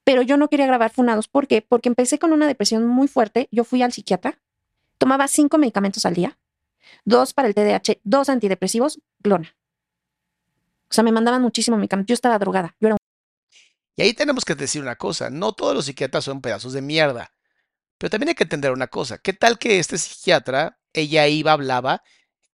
Pero 0.05 0.22
yo 0.22 0.39
no 0.39 0.48
quería 0.48 0.64
grabar 0.64 0.90
Funados. 0.90 1.28
¿Por 1.28 1.47
qué? 1.47 1.60
Porque 1.60 1.90
empecé 1.90 2.18
con 2.18 2.32
una 2.32 2.47
depresión 2.47 2.86
muy 2.86 3.06
fuerte. 3.06 3.47
Yo 3.52 3.64
fui 3.64 3.82
al 3.82 3.93
psiquiatra, 3.93 4.40
tomaba 4.97 5.28
cinco 5.28 5.59
medicamentos 5.59 6.06
al 6.06 6.14
día, 6.14 6.39
dos 7.05 7.35
para 7.35 7.47
el 7.47 7.55
TDAH, 7.55 8.01
dos 8.05 8.31
antidepresivos, 8.31 8.98
clona. 9.20 9.55
O 10.89 10.94
sea, 10.94 11.05
me 11.05 11.12
mandaban 11.12 11.43
muchísimo 11.43 11.76
medicamento. 11.76 12.09
Yo 12.09 12.14
estaba 12.14 12.39
drogada. 12.39 12.74
Yo 12.81 12.89
era 12.89 12.94
un 12.94 12.98
Y 13.97 14.01
ahí 14.01 14.14
tenemos 14.14 14.47
que 14.47 14.55
decir 14.55 14.81
una 14.81 14.97
cosa, 14.97 15.28
no 15.28 15.52
todos 15.52 15.74
los 15.74 15.85
psiquiatras 15.85 16.24
son 16.24 16.40
pedazos 16.40 16.72
de 16.72 16.81
mierda. 16.81 17.31
Pero 17.98 18.09
también 18.09 18.31
hay 18.31 18.35
que 18.35 18.44
entender 18.44 18.72
una 18.72 18.86
cosa, 18.86 19.18
¿qué 19.18 19.35
tal 19.35 19.59
que 19.59 19.78
este 19.78 19.98
psiquiatra, 19.98 20.78
ella 20.94 21.28
iba, 21.28 21.52
hablaba 21.52 22.02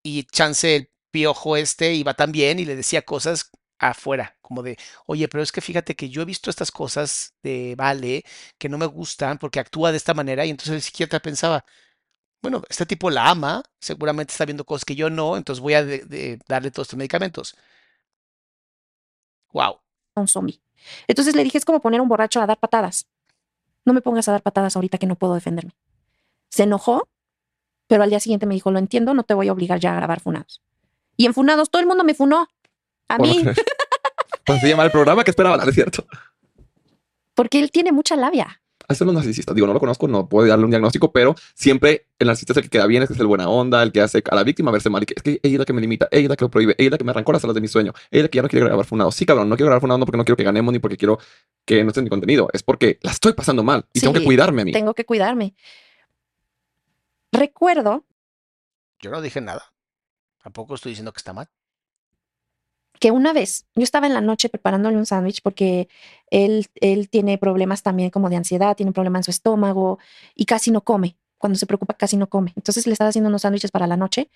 y 0.03 0.25
chance 0.25 0.77
el 0.77 0.91
piojo 1.11 1.57
este 1.57 1.95
iba 1.95 2.15
también 2.15 2.59
y 2.59 2.65
le 2.65 2.77
decía 2.77 3.03
cosas 3.03 3.51
afuera, 3.79 4.37
como 4.43 4.63
de, 4.63 4.77
oye, 5.07 5.29
pero 5.29 5.43
es 5.43 5.53
que 5.53 5.61
fíjate 5.63 5.97
que 5.97 6.11
yo 6.11 6.23
he 6.23 6.25
visto 6.27 6.51
estas 6.51 6.71
cosas 6.71 7.35
de 7.43 7.75
Vale 7.77 8.25
que 8.59 8.69
no 8.69 8.79
me 8.79 8.87
gustan 8.87 9.39
porque 9.39 9.61
actúa 9.61 9.91
de 9.91 9.97
esta 9.97 10.15
manera 10.15 10.45
y 10.47 10.51
entonces 10.51 10.75
el 10.75 10.83
psiquiatra 10.83 11.21
pensaba, 11.21 11.65
bueno, 12.43 12.63
este 12.71 12.87
tipo 12.87 13.11
la 13.11 13.31
ama, 13.31 13.63
seguramente 13.81 14.33
está 14.33 14.45
viendo 14.47 14.65
cosas 14.67 14.85
que 14.85 14.97
yo 14.97 15.11
no, 15.11 15.37
entonces 15.37 15.61
voy 15.63 15.75
a 15.75 15.85
de- 15.85 16.39
darle 16.49 16.71
todos 16.71 16.87
estos 16.89 16.99
medicamentos. 16.99 17.57
Wow. 19.53 19.81
un 20.17 20.29
zombie. 20.29 20.61
Entonces 21.09 21.35
le 21.35 21.45
dije, 21.45 21.59
es 21.59 21.65
como 21.65 21.81
poner 21.81 22.01
un 22.01 22.09
borracho 22.09 22.41
a 22.41 22.47
dar 22.47 22.59
patadas. 22.59 23.07
No 23.87 23.95
me 23.95 24.03
pongas 24.03 24.29
a 24.29 24.33
dar 24.33 24.43
patadas 24.43 24.77
ahorita 24.77 24.99
que 24.99 25.07
no 25.07 25.17
puedo 25.17 25.35
defenderme. 25.35 25.73
Se 26.51 26.65
enojó, 26.65 27.09
pero 27.91 28.05
al 28.05 28.11
día 28.11 28.21
siguiente 28.21 28.47
me 28.47 28.55
dijo, 28.55 28.71
lo 28.71 28.79
entiendo, 28.79 29.15
no 29.15 29.25
te 29.25 29.35
voy 29.35 29.49
a 29.49 29.53
obligar 29.53 29.81
ya 29.81 29.91
a 29.91 29.97
grabar 29.97 30.21
Funados. 30.21 30.63
Y 31.17 31.27
en 31.27 31.35
Funados 31.35 31.71
todo 31.71 31.81
el 31.81 31.89
mundo 31.89 32.05
me 32.05 32.15
funó. 32.15 32.47
A 33.09 33.19
mí. 33.19 33.43
Pues 34.47 34.61
se 34.61 34.69
llama 34.69 34.85
el 34.85 34.93
programa 34.93 35.25
que 35.25 35.33
esperaba, 35.33 35.57
¿no 35.57 35.69
es 35.69 35.75
cierto? 35.75 36.07
porque 37.35 37.59
él 37.59 37.71
tiene 37.71 37.91
mucha 37.91 38.15
labia. 38.17 38.61
Eso 38.87 39.05
los 39.07 39.15
narcisistas. 39.15 39.55
Digo, 39.55 39.67
no 39.67 39.73
lo 39.73 39.81
conozco, 39.81 40.07
no 40.07 40.29
puedo 40.29 40.47
darle 40.47 40.67
un 40.67 40.71
diagnóstico, 40.71 41.11
pero 41.11 41.35
siempre 41.55 42.07
el 42.19 42.27
narcisista 42.27 42.53
es 42.53 42.59
el 42.59 42.63
que 42.65 42.69
queda 42.69 42.87
bien, 42.87 43.03
es 43.03 43.09
que 43.09 43.15
es 43.15 43.21
el 43.21 43.27
buena 43.27 43.49
onda, 43.49 43.83
el 43.83 43.93
que 43.93 44.03
hace 44.03 44.23
a 44.31 44.35
la 44.35 44.45
víctima 44.45 44.71
verse 44.71 44.91
mal. 44.91 45.03
Y 45.03 45.07
que, 45.07 45.15
es 45.17 45.23
que 45.23 45.41
ella 45.43 45.55
es 45.55 45.59
la 45.59 45.65
que 45.65 45.73
me 45.73 45.81
limita, 45.81 46.07
ella 46.11 46.25
es 46.25 46.29
la 46.29 46.37
que 46.37 46.45
lo 46.45 46.51
prohíbe, 46.51 46.75
ella 46.77 46.89
es 46.89 46.91
la 46.93 46.99
que 46.99 47.05
me 47.05 47.13
arrancó 47.13 47.33
las 47.33 47.43
alas 47.43 47.55
de 47.55 47.61
mi 47.61 47.69
sueño, 47.69 47.93
ella 48.11 48.21
es 48.21 48.23
la 48.23 48.29
que 48.29 48.37
ya 48.37 48.43
no 48.43 48.49
quiere 48.49 48.67
grabar 48.67 48.85
funado. 48.85 49.11
Sí, 49.11 49.25
cabrón, 49.25 49.49
no 49.49 49.57
quiero 49.57 49.69
grabar 49.69 49.81
funado 49.81 49.99
no 49.99 50.05
porque 50.05 50.19
no 50.19 50.25
quiero 50.25 50.37
que 50.37 50.45
ganemos 50.45 50.71
ni 50.73 50.81
porque 50.81 50.97
quiero 50.97 51.19
que 51.65 51.83
no 51.83 51.89
esté 51.89 52.03
mi 52.03 52.11
contenido. 52.11 52.49
Es 52.53 52.63
porque 52.63 52.99
la 53.03 53.13
estoy 53.13 53.33
pasando 53.33 53.63
mal 53.63 53.87
y 53.95 54.01
tengo 54.01 54.13
que 54.13 54.21
Sí, 54.21 54.27
cuidarme 54.27 54.63
a 54.63 54.65
mí. 54.67 54.73
Tengo 54.73 54.93
que 54.93 55.07
cuidarme. 55.07 55.55
Recuerdo 57.33 58.05
Yo 59.01 59.11
no 59.11 59.21
dije 59.21 59.41
nada. 59.41 59.73
Tampoco 60.43 60.75
estoy 60.75 60.91
diciendo 60.93 61.13
que 61.13 61.19
está 61.19 61.33
mal. 61.33 61.49
que 62.99 63.11
una 63.11 63.33
vez 63.33 63.67
yo 63.75 63.83
estaba 63.83 64.07
en 64.07 64.15
la 64.15 64.21
noche 64.21 64.49
preparándole 64.49 64.97
un 64.97 65.07
sándwich 65.07 65.43
porque 65.43 65.89
él, 66.31 66.67
él 66.75 67.09
tiene 67.09 67.39
problemas 67.39 67.83
también 67.83 68.11
como 68.11 68.29
de 68.29 68.37
ansiedad, 68.37 68.77
tiene 68.77 68.91
un 68.91 68.95
problema 68.95 69.19
en 69.19 69.25
su 69.25 69.31
estómago 69.31 69.99
y 70.35 70.45
casi 70.45 70.71
no 70.71 70.83
come. 70.83 71.17
Cuando 71.39 71.59
se 71.59 71.67
preocupa 71.67 71.95
casi 71.95 72.17
no 72.17 72.29
come. 72.29 72.53
Entonces 72.57 72.87
le 72.87 72.93
estaba 72.93 73.09
haciendo 73.09 73.29
unos 73.29 73.43
sándwiches 73.43 73.71
para 73.71 73.87
la 73.87 73.97
noche 73.97 74.31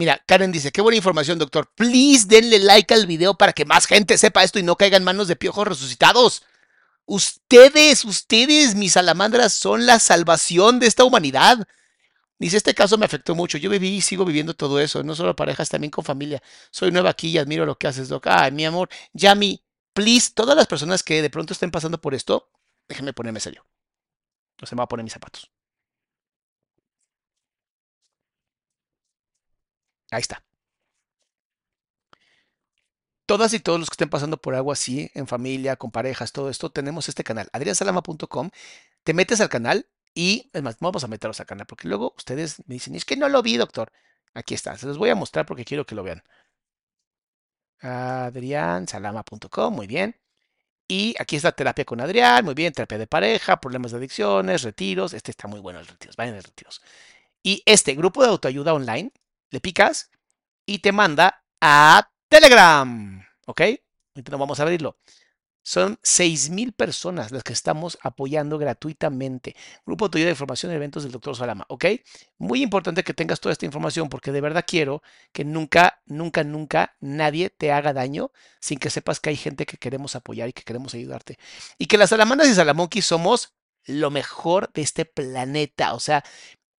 Mira, 0.00 0.22
Karen 0.26 0.50
dice, 0.50 0.72
qué 0.72 0.80
buena 0.80 0.96
información, 0.96 1.38
doctor. 1.38 1.70
Please 1.74 2.26
denle 2.26 2.58
like 2.58 2.94
al 2.94 3.06
video 3.06 3.34
para 3.34 3.52
que 3.52 3.66
más 3.66 3.84
gente 3.84 4.16
sepa 4.16 4.42
esto 4.42 4.58
y 4.58 4.62
no 4.62 4.76
caiga 4.76 4.96
en 4.96 5.04
manos 5.04 5.28
de 5.28 5.36
piojos 5.36 5.68
resucitados. 5.68 6.42
Ustedes, 7.04 8.06
ustedes, 8.06 8.74
mis 8.74 8.94
salamandras, 8.94 9.52
son 9.52 9.84
la 9.84 9.98
salvación 9.98 10.80
de 10.80 10.86
esta 10.86 11.04
humanidad. 11.04 11.68
Dice, 12.40 12.56
este 12.56 12.74
caso 12.74 12.96
me 12.98 13.04
afectó 13.04 13.34
mucho. 13.34 13.58
Yo 13.58 13.68
viví 13.70 13.88
y 13.96 14.00
sigo 14.00 14.24
viviendo 14.24 14.54
todo 14.54 14.80
eso, 14.80 15.02
no 15.04 15.14
solo 15.14 15.36
parejas, 15.36 15.68
también 15.68 15.90
con 15.90 16.04
familia. 16.04 16.42
Soy 16.70 16.90
nueva 16.90 17.10
aquí 17.10 17.28
y 17.28 17.38
admiro 17.38 17.66
lo 17.66 17.76
que 17.78 17.86
haces, 17.86 18.08
Doc. 18.08 18.26
Ay, 18.28 18.50
mi 18.52 18.64
amor, 18.64 18.88
Yami, 19.12 19.62
please, 19.92 20.32
todas 20.34 20.56
las 20.56 20.66
personas 20.66 21.02
que 21.02 21.20
de 21.22 21.30
pronto 21.30 21.52
estén 21.52 21.70
pasando 21.70 22.00
por 22.00 22.14
esto, 22.14 22.50
déjenme 22.88 23.12
ponerme 23.12 23.40
serio. 23.40 23.66
No 24.60 24.66
se 24.66 24.74
me 24.74 24.80
va 24.80 24.84
a 24.84 24.88
poner 24.88 25.04
mis 25.04 25.12
zapatos. 25.12 25.50
Ahí 30.10 30.20
está. 30.20 30.44
Todas 33.26 33.54
y 33.54 33.60
todos 33.60 33.78
los 33.78 33.88
que 33.88 33.94
estén 33.94 34.10
pasando 34.10 34.38
por 34.38 34.54
algo 34.54 34.72
así, 34.72 35.10
en 35.14 35.26
familia, 35.26 35.76
con 35.76 35.90
parejas, 35.90 36.32
todo 36.32 36.50
esto, 36.50 36.70
tenemos 36.70 37.08
este 37.08 37.22
canal, 37.22 37.48
adriansalama.com. 37.52 38.50
Te 39.04 39.14
metes 39.14 39.40
al 39.40 39.48
canal 39.48 39.86
y, 40.14 40.50
es 40.52 40.62
vamos 40.80 41.04
a 41.04 41.08
meterlos 41.08 41.40
canal, 41.46 41.66
porque 41.66 41.88
luego 41.88 42.14
ustedes 42.16 42.62
me 42.66 42.74
dicen, 42.74 42.94
es 42.94 43.04
que 43.04 43.16
no 43.16 43.28
lo 43.28 43.42
vi, 43.42 43.56
doctor. 43.56 43.92
Aquí 44.34 44.54
está, 44.54 44.76
se 44.76 44.86
los 44.86 44.98
voy 44.98 45.10
a 45.10 45.14
mostrar 45.14 45.46
porque 45.46 45.64
quiero 45.64 45.86
que 45.86 45.94
lo 45.94 46.02
vean. 46.02 46.22
adriansalama.com, 47.80 49.74
muy 49.74 49.86
bien. 49.86 50.16
Y 50.88 51.14
aquí 51.20 51.36
está 51.36 51.52
terapia 51.52 51.84
con 51.84 52.00
Adrián, 52.00 52.44
muy 52.44 52.54
bien, 52.54 52.72
terapia 52.72 52.98
de 52.98 53.06
pareja, 53.06 53.60
problemas 53.60 53.92
de 53.92 53.98
adicciones, 53.98 54.62
retiros. 54.62 55.14
Este 55.14 55.30
está 55.30 55.46
muy 55.48 55.60
bueno, 55.60 55.78
el 55.80 55.86
retiros, 55.86 56.16
vayan 56.16 56.34
a 56.34 56.40
retiros. 56.40 56.82
Y 57.42 57.62
este 57.64 57.94
grupo 57.94 58.22
de 58.22 58.28
autoayuda 58.28 58.74
online, 58.74 59.12
le 59.50 59.60
picas 59.60 60.10
y 60.66 60.80
te 60.80 60.92
manda 60.92 61.44
a 61.60 62.10
Telegram. 62.28 63.24
¿Ok? 63.46 63.62
No 64.30 64.38
vamos 64.38 64.60
a 64.60 64.64
abrirlo. 64.64 64.98
Son 65.62 65.98
6.000 66.02 66.72
personas 66.72 67.32
las 67.32 67.42
que 67.42 67.52
estamos 67.52 67.98
apoyando 68.02 68.58
gratuitamente. 68.58 69.54
Grupo 69.84 70.06
autoayuda 70.06 70.26
de 70.26 70.32
información 70.32 70.70
de 70.70 70.76
eventos 70.76 71.02
del 71.02 71.12
Dr. 71.12 71.36
Salama. 71.36 71.66
¿Ok? 71.68 71.84
Muy 72.38 72.62
importante 72.62 73.04
que 73.04 73.14
tengas 73.14 73.40
toda 73.40 73.52
esta 73.52 73.66
información 73.66 74.08
porque 74.08 74.32
de 74.32 74.40
verdad 74.40 74.64
quiero 74.66 75.02
que 75.32 75.44
nunca, 75.44 76.00
nunca, 76.06 76.44
nunca 76.44 76.96
nadie 77.00 77.50
te 77.50 77.72
haga 77.72 77.92
daño 77.92 78.32
sin 78.60 78.78
que 78.78 78.90
sepas 78.90 79.20
que 79.20 79.30
hay 79.30 79.36
gente 79.36 79.66
que 79.66 79.76
queremos 79.76 80.16
apoyar 80.16 80.48
y 80.48 80.52
que 80.52 80.62
queremos 80.62 80.94
ayudarte. 80.94 81.38
Y 81.78 81.86
que 81.86 81.98
las 81.98 82.10
salamandas 82.10 82.48
y 82.48 82.54
salamonquis 82.54 83.04
somos 83.04 83.54
lo 83.84 84.10
mejor 84.10 84.72
de 84.72 84.82
este 84.82 85.04
planeta. 85.04 85.94
O 85.94 86.00
sea, 86.00 86.24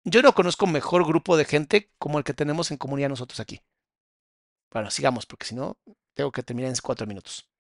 yo 0.04 0.22
no 0.22 0.34
conozco 0.34 0.66
mejor 0.66 1.06
grupo 1.06 1.38
de 1.38 1.46
gente 1.46 1.92
como 2.00 2.18
el 2.18 2.24
que 2.24 2.34
tenemos 2.34 2.72
en 2.72 2.78
comunidad 2.78 3.10
nosotros 3.10 3.40
aquí. 3.40 3.62
Bueno, 4.72 4.90
sigamos, 4.90 5.26
porque 5.26 5.46
si 5.46 5.56
no, 5.56 5.78
tengo 6.16 6.32
que 6.32 6.44
terminar 6.44 6.72
en 6.72 6.78
cuatro 6.82 7.06
minutos. 7.06 7.51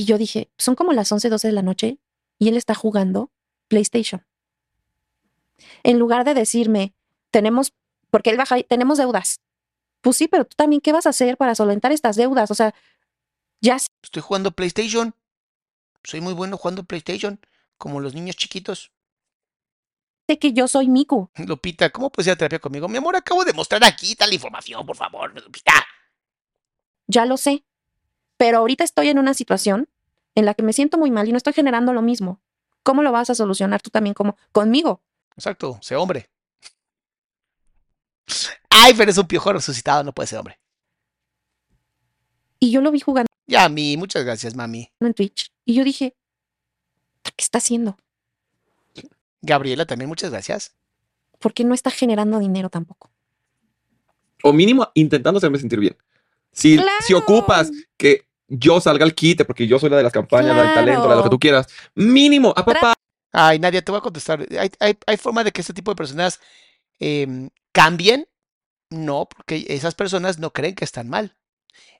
Y 0.00 0.06
yo 0.06 0.16
dije, 0.16 0.50
son 0.56 0.76
como 0.76 0.94
las 0.94 1.12
11, 1.12 1.28
12 1.28 1.48
de 1.48 1.52
la 1.52 1.60
noche 1.60 1.98
y 2.38 2.48
él 2.48 2.56
está 2.56 2.74
jugando 2.74 3.30
PlayStation. 3.68 4.24
En 5.82 5.98
lugar 5.98 6.24
de 6.24 6.32
decirme, 6.32 6.94
tenemos, 7.30 7.74
porque 8.10 8.30
él 8.30 8.38
baja, 8.38 8.62
tenemos 8.62 8.96
deudas. 8.96 9.40
Pues 10.00 10.16
sí, 10.16 10.26
pero 10.26 10.46
tú 10.46 10.56
también, 10.56 10.80
¿qué 10.80 10.92
vas 10.92 11.04
a 11.04 11.10
hacer 11.10 11.36
para 11.36 11.54
solventar 11.54 11.92
estas 11.92 12.16
deudas? 12.16 12.50
O 12.50 12.54
sea, 12.54 12.74
ya 13.60 13.76
Estoy 14.02 14.22
jugando 14.22 14.52
PlayStation. 14.52 15.14
Soy 16.02 16.22
muy 16.22 16.32
bueno 16.32 16.56
jugando 16.56 16.84
PlayStation, 16.84 17.38
como 17.76 18.00
los 18.00 18.14
niños 18.14 18.36
chiquitos. 18.36 18.92
sé 20.26 20.38
que 20.38 20.54
yo 20.54 20.66
soy 20.66 20.88
Miku. 20.88 21.28
Lupita, 21.46 21.90
¿cómo 21.90 22.08
puedes 22.10 22.28
ir 22.28 22.32
a 22.32 22.36
terapia 22.36 22.58
conmigo? 22.58 22.88
Mi 22.88 22.96
amor, 22.96 23.16
acabo 23.16 23.44
de 23.44 23.52
mostrar 23.52 23.84
aquí 23.84 24.16
tal 24.16 24.32
información, 24.32 24.86
por 24.86 24.96
favor, 24.96 25.34
Lupita. 25.34 25.74
Ya 27.06 27.26
lo 27.26 27.36
sé. 27.36 27.66
Pero 28.40 28.56
ahorita 28.56 28.84
estoy 28.84 29.10
en 29.10 29.18
una 29.18 29.34
situación 29.34 29.86
en 30.34 30.46
la 30.46 30.54
que 30.54 30.62
me 30.62 30.72
siento 30.72 30.96
muy 30.96 31.10
mal 31.10 31.28
y 31.28 31.30
no 31.30 31.36
estoy 31.36 31.52
generando 31.52 31.92
lo 31.92 32.00
mismo. 32.00 32.40
¿Cómo 32.82 33.02
lo 33.02 33.12
vas 33.12 33.28
a 33.28 33.34
solucionar 33.34 33.82
tú 33.82 33.90
también 33.90 34.14
como 34.14 34.38
conmigo? 34.50 35.02
Exacto, 35.36 35.78
sé 35.82 35.94
hombre. 35.94 36.30
Ay, 38.70 38.94
pero 38.96 39.10
es 39.10 39.18
un 39.18 39.26
piojo 39.26 39.52
resucitado, 39.52 40.02
no 40.04 40.14
puede 40.14 40.28
ser 40.28 40.38
hombre. 40.38 40.58
Y 42.58 42.70
yo 42.70 42.80
lo 42.80 42.90
vi 42.90 43.00
jugando 43.00 43.26
Ya, 43.46 43.68
mi, 43.68 43.98
muchas 43.98 44.24
gracias, 44.24 44.54
mami. 44.54 44.90
en 45.00 45.12
Twitch 45.12 45.52
y 45.66 45.74
yo 45.74 45.84
dije, 45.84 46.16
¿qué 47.22 47.32
está 47.36 47.58
haciendo? 47.58 47.98
Gabriela, 49.42 49.84
también 49.84 50.08
muchas 50.08 50.30
gracias. 50.30 50.74
Porque 51.40 51.62
no 51.64 51.74
está 51.74 51.90
generando 51.90 52.38
dinero 52.38 52.70
tampoco. 52.70 53.10
O 54.42 54.54
mínimo 54.54 54.90
intentando 54.94 55.36
hacerme 55.36 55.58
sentir 55.58 55.78
bien. 55.78 55.98
Si, 56.52 56.80
si 57.06 57.12
ocupas 57.12 57.70
que 57.98 58.29
yo 58.50 58.80
salga 58.80 59.04
al 59.04 59.14
quite, 59.14 59.44
porque 59.44 59.66
yo 59.66 59.78
soy 59.78 59.88
la 59.90 59.96
de 59.96 60.02
las 60.02 60.12
campañas, 60.12 60.54
la 60.54 60.64
del 60.64 60.74
talento, 60.74 61.04
la 61.08 61.14
de 61.14 61.16
lo 61.18 61.24
que 61.24 61.30
tú 61.30 61.38
quieras, 61.38 61.66
mínimo, 61.94 62.52
a 62.56 62.64
papá. 62.64 62.94
Ay, 63.32 63.60
Nadia, 63.60 63.80
te 63.82 63.92
voy 63.92 63.98
a 64.00 64.02
contestar. 64.02 64.44
¿Hay, 64.58 64.70
hay, 64.80 64.98
hay 65.06 65.16
forma 65.16 65.44
de 65.44 65.52
que 65.52 65.60
este 65.60 65.72
tipo 65.72 65.92
de 65.92 65.96
personas 65.96 66.40
em, 66.98 67.48
cambien? 67.72 68.28
No, 68.90 69.28
porque 69.28 69.64
esas 69.68 69.94
personas 69.94 70.40
no 70.40 70.52
creen 70.52 70.74
que 70.74 70.84
están 70.84 71.08
mal. 71.08 71.36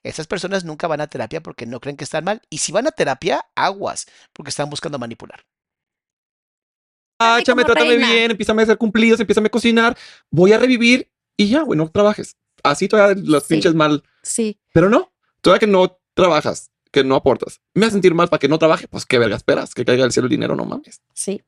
Esas 0.02 0.26
personas 0.26 0.64
nunca 0.64 0.88
van 0.88 1.00
a 1.00 1.06
terapia 1.06 1.40
porque 1.40 1.66
no 1.66 1.78
creen 1.80 1.96
que 1.96 2.02
están 2.04 2.24
mal. 2.24 2.42
Y 2.50 2.58
si 2.58 2.72
van 2.72 2.88
a 2.88 2.90
terapia, 2.90 3.46
aguas, 3.54 4.06
porque 4.32 4.50
están 4.50 4.68
buscando 4.70 4.98
manipular. 4.98 5.44
Áchame, 7.20 7.62
como 7.62 7.74
trátame 7.74 7.96
reina. 7.96 8.10
bien, 8.10 8.30
empiezame 8.30 8.62
a 8.62 8.64
hacer 8.64 8.78
cumplidos, 8.78 9.20
empiezame 9.20 9.48
a 9.48 9.50
cocinar, 9.50 9.96
voy 10.30 10.52
a 10.52 10.58
revivir 10.58 11.12
y 11.36 11.48
ya, 11.48 11.62
güey, 11.62 11.76
no 11.76 11.88
trabajes. 11.90 12.36
Así 12.62 12.88
todavía 12.88 13.22
las 13.26 13.44
Sí. 13.44 13.54
pinches 13.54 13.74
mal. 13.74 14.02
Sí. 14.22 14.58
Pero 14.72 14.88
no, 14.88 15.12
todavía 15.42 15.60
que 15.60 15.66
no 15.66 15.99
trabajas, 16.14 16.70
que 16.90 17.04
no 17.04 17.14
aportas. 17.14 17.60
Me 17.74 17.86
hace 17.86 17.92
sentir 17.92 18.14
mal 18.14 18.28
para 18.28 18.38
que 18.38 18.48
no 18.48 18.58
trabaje, 18.58 18.88
pues 18.88 19.06
qué 19.06 19.18
verga 19.18 19.36
esperas, 19.36 19.74
que 19.74 19.84
caiga 19.84 20.02
del 20.02 20.12
cielo 20.12 20.26
el 20.26 20.30
dinero, 20.30 20.56
no 20.56 20.64
mames. 20.64 21.02
Sí. 21.14 21.42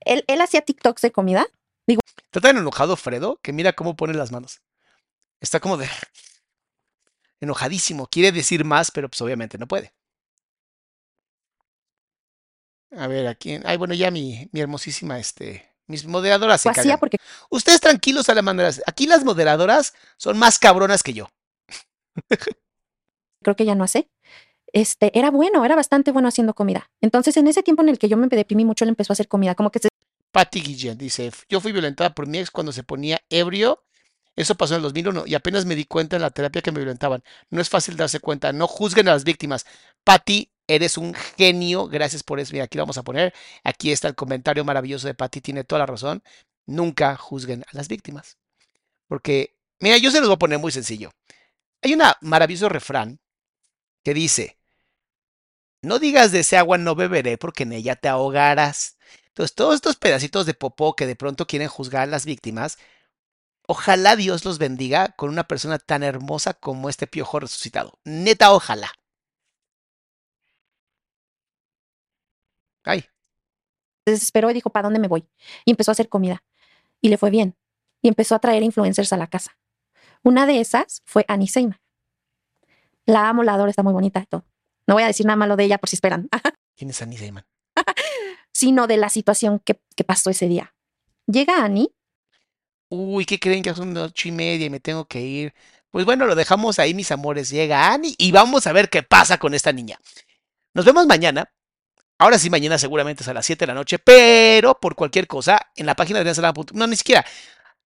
Él, 0.00 0.24
él 0.26 0.40
hacía 0.40 0.62
TikToks 0.62 1.02
de 1.02 1.12
comida. 1.12 1.46
Está 1.86 2.40
tan 2.40 2.56
enojado 2.56 2.96
Fredo 2.96 3.38
que 3.42 3.52
mira 3.52 3.72
cómo 3.72 3.96
pone 3.96 4.14
las 4.14 4.30
manos. 4.30 4.62
Está 5.40 5.58
como 5.58 5.76
de 5.76 5.88
enojadísimo. 7.40 8.06
Quiere 8.06 8.30
decir 8.32 8.64
más, 8.64 8.90
pero 8.90 9.08
pues 9.08 9.20
obviamente 9.20 9.58
no 9.58 9.66
puede. 9.66 9.92
A 12.92 13.06
ver, 13.06 13.26
aquí. 13.26 13.58
Ay, 13.64 13.76
bueno, 13.76 13.94
ya 13.94 14.10
mi, 14.10 14.48
mi 14.52 14.60
hermosísima, 14.60 15.18
este. 15.18 15.68
Mis 15.86 16.06
moderadoras 16.06 16.60
se 16.60 16.68
hacía 16.68 16.82
callan. 16.84 17.00
porque 17.00 17.16
Ustedes 17.50 17.80
tranquilos, 17.80 18.26
salamandras. 18.26 18.80
Aquí 18.86 19.06
las 19.06 19.24
moderadoras 19.24 19.94
son 20.16 20.38
más 20.38 20.58
cabronas 20.58 21.02
que 21.02 21.14
yo. 21.14 21.28
creo 23.42 23.56
que 23.56 23.64
ya 23.64 23.74
no 23.74 23.84
hace. 23.84 24.08
Este, 24.72 25.16
era 25.18 25.30
bueno, 25.30 25.64
era 25.64 25.74
bastante 25.74 26.12
bueno 26.12 26.28
haciendo 26.28 26.54
comida. 26.54 26.90
Entonces, 27.00 27.36
en 27.36 27.48
ese 27.48 27.62
tiempo 27.62 27.82
en 27.82 27.88
el 27.88 27.98
que 27.98 28.08
yo 28.08 28.16
me 28.16 28.28
deprimí 28.28 28.64
mucho, 28.64 28.84
él 28.84 28.90
empezó 28.90 29.12
a 29.12 29.14
hacer 29.14 29.28
comida. 29.28 29.54
Como 29.54 29.70
que 29.70 29.80
se 29.80 29.88
Patty 30.32 30.60
Guillén 30.60 30.96
dice, 30.96 31.32
yo 31.48 31.60
fui 31.60 31.72
violentada 31.72 32.14
por 32.14 32.26
mi 32.26 32.38
ex 32.38 32.50
cuando 32.50 32.72
se 32.72 32.82
ponía 32.82 33.20
ebrio. 33.30 33.82
Eso 34.36 34.54
pasó 34.54 34.74
en 34.74 34.78
el 34.78 34.82
2001 34.84 35.24
y 35.26 35.34
apenas 35.34 35.66
me 35.66 35.74
di 35.74 35.84
cuenta 35.84 36.16
en 36.16 36.22
la 36.22 36.30
terapia 36.30 36.62
que 36.62 36.70
me 36.70 36.78
violentaban. 36.78 37.22
No 37.50 37.60
es 37.60 37.68
fácil 37.68 37.96
darse 37.96 38.20
cuenta. 38.20 38.52
No 38.52 38.68
juzguen 38.68 39.08
a 39.08 39.12
las 39.12 39.24
víctimas. 39.24 39.66
Patty, 40.04 40.50
eres 40.68 40.96
un 40.96 41.14
genio. 41.14 41.88
Gracias 41.88 42.22
por 42.22 42.38
eso. 42.38 42.52
Mira, 42.52 42.64
aquí 42.66 42.78
lo 42.78 42.84
vamos 42.84 42.96
a 42.96 43.02
poner. 43.02 43.34
Aquí 43.64 43.90
está 43.90 44.08
el 44.08 44.14
comentario 44.14 44.64
maravilloso 44.64 45.08
de 45.08 45.14
Patty. 45.14 45.40
Tiene 45.40 45.64
toda 45.64 45.80
la 45.80 45.86
razón. 45.86 46.22
Nunca 46.66 47.16
juzguen 47.16 47.64
a 47.64 47.76
las 47.76 47.88
víctimas. 47.88 48.38
Porque, 49.08 49.56
mira, 49.80 49.98
yo 49.98 50.10
se 50.12 50.20
los 50.20 50.28
voy 50.28 50.36
a 50.36 50.38
poner 50.38 50.58
muy 50.60 50.70
sencillo. 50.70 51.10
Hay 51.82 51.94
un 51.94 52.02
maravilloso 52.20 52.68
refrán 52.68 53.18
que 54.04 54.14
dice, 54.14 54.58
no 55.82 55.98
digas 55.98 56.32
de 56.32 56.40
ese 56.40 56.56
agua 56.56 56.78
no 56.78 56.94
beberé 56.94 57.38
porque 57.38 57.64
en 57.64 57.72
ella 57.72 57.96
te 57.96 58.08
ahogarás. 58.08 58.98
Entonces, 59.28 59.54
todos 59.54 59.74
estos 59.76 59.96
pedacitos 59.96 60.46
de 60.46 60.54
popó 60.54 60.94
que 60.96 61.06
de 61.06 61.16
pronto 61.16 61.46
quieren 61.46 61.68
juzgar 61.68 62.02
a 62.02 62.06
las 62.06 62.24
víctimas, 62.26 62.78
ojalá 63.66 64.16
Dios 64.16 64.44
los 64.44 64.58
bendiga 64.58 65.14
con 65.16 65.30
una 65.30 65.44
persona 65.48 65.78
tan 65.78 66.02
hermosa 66.02 66.54
como 66.54 66.88
este 66.90 67.06
piojo 67.06 67.40
resucitado. 67.40 67.98
Neta, 68.04 68.52
ojalá. 68.52 68.92
Ay, 72.84 73.04
desesperó 74.06 74.50
y 74.50 74.54
dijo, 74.54 74.70
¿para 74.70 74.84
dónde 74.84 75.00
me 75.00 75.08
voy? 75.08 75.26
Y 75.64 75.70
empezó 75.70 75.90
a 75.90 75.92
hacer 75.92 76.08
comida. 76.08 76.42
Y 77.00 77.08
le 77.08 77.18
fue 77.18 77.30
bien. 77.30 77.56
Y 78.02 78.08
empezó 78.08 78.34
a 78.34 78.38
traer 78.38 78.62
influencers 78.62 79.12
a 79.12 79.16
la 79.16 79.28
casa. 79.28 79.58
Una 80.22 80.46
de 80.46 80.60
esas 80.60 81.02
fue 81.04 81.24
Annie. 81.28 81.48
La 83.10 83.28
amo, 83.28 83.42
la 83.42 83.54
adoro, 83.54 83.70
está 83.70 83.82
muy 83.82 83.92
bonita 83.92 84.24
todo. 84.26 84.44
No 84.86 84.94
voy 84.94 85.02
a 85.02 85.06
decir 85.06 85.26
nada 85.26 85.36
malo 85.36 85.56
de 85.56 85.64
ella 85.64 85.78
por 85.78 85.88
si 85.88 85.96
esperan, 85.96 86.28
¿quién 86.76 86.90
es 86.90 87.02
Annie 87.02 87.18
Seyman? 87.18 87.44
sino 88.52 88.86
de 88.86 88.96
la 88.96 89.08
situación 89.08 89.60
que, 89.60 89.80
que 89.96 90.04
pasó 90.04 90.30
ese 90.30 90.48
día. 90.48 90.74
Llega 91.26 91.64
Annie, 91.64 91.92
Uy, 92.92 93.24
¿qué 93.24 93.38
creen 93.38 93.62
que 93.62 93.72
son 93.72 93.96
ocho 93.96 94.28
y 94.28 94.32
media 94.32 94.66
y 94.66 94.70
me 94.70 94.80
tengo 94.80 95.04
que 95.04 95.20
ir? 95.20 95.54
Pues 95.90 96.04
bueno, 96.04 96.26
lo 96.26 96.34
dejamos 96.34 96.80
ahí, 96.80 96.92
mis 96.92 97.12
amores. 97.12 97.48
Llega 97.48 97.92
Annie 97.92 98.16
y 98.18 98.32
vamos 98.32 98.66
a 98.66 98.72
ver 98.72 98.90
qué 98.90 99.04
pasa 99.04 99.38
con 99.38 99.54
esta 99.54 99.72
niña. 99.72 99.98
Nos 100.74 100.84
vemos 100.84 101.06
mañana. 101.06 101.52
Ahora 102.18 102.36
sí, 102.36 102.50
mañana 102.50 102.78
seguramente 102.78 103.22
es 103.22 103.28
a 103.28 103.34
las 103.34 103.46
7 103.46 103.62
de 103.62 103.66
la 103.68 103.74
noche, 103.74 104.00
pero 104.00 104.78
por 104.78 104.96
cualquier 104.96 105.28
cosa, 105.28 105.70
en 105.76 105.86
la 105.86 105.94
página 105.94 106.18
de 106.18 106.22
Adrián 106.22 106.34
Salama. 106.34 106.64
No, 106.72 106.86
ni 106.88 106.96
siquiera. 106.96 107.24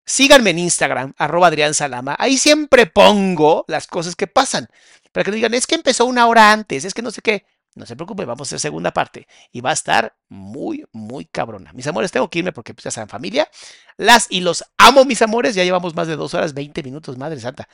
Síganme 0.06 0.50
en 0.50 0.60
Instagram, 0.60 1.14
arroba 1.18 1.48
Adrián 1.48 1.74
Salama. 1.74 2.14
Ahí 2.18 2.38
siempre 2.38 2.86
pongo 2.86 3.64
las 3.66 3.88
cosas 3.88 4.14
que 4.14 4.28
pasan. 4.28 4.68
Para 5.12 5.24
que 5.24 5.30
no 5.30 5.36
digan, 5.36 5.54
es 5.54 5.66
que 5.66 5.74
empezó 5.74 6.06
una 6.06 6.26
hora 6.26 6.52
antes, 6.52 6.84
es 6.84 6.94
que 6.94 7.02
no 7.02 7.10
sé 7.10 7.22
qué. 7.22 7.44
No 7.74 7.86
se 7.86 7.96
preocupe, 7.96 8.26
vamos 8.26 8.46
a 8.46 8.48
hacer 8.48 8.60
segunda 8.60 8.92
parte. 8.92 9.26
Y 9.50 9.62
va 9.62 9.70
a 9.70 9.74
estar 9.74 10.14
muy, 10.28 10.84
muy 10.92 11.24
cabrona. 11.24 11.72
Mis 11.72 11.86
amores, 11.86 12.12
tengo 12.12 12.28
que 12.28 12.40
irme 12.40 12.52
porque 12.52 12.74
pues, 12.74 12.84
ya 12.84 12.90
saben, 12.90 13.08
familia. 13.08 13.48
Las 13.96 14.26
y 14.28 14.40
los 14.40 14.64
amo, 14.76 15.06
mis 15.06 15.22
amores. 15.22 15.54
Ya 15.54 15.64
llevamos 15.64 15.94
más 15.94 16.06
de 16.06 16.16
dos 16.16 16.34
horas, 16.34 16.52
20 16.52 16.82
minutos, 16.82 17.16
madre 17.16 17.40
santa. 17.40 17.68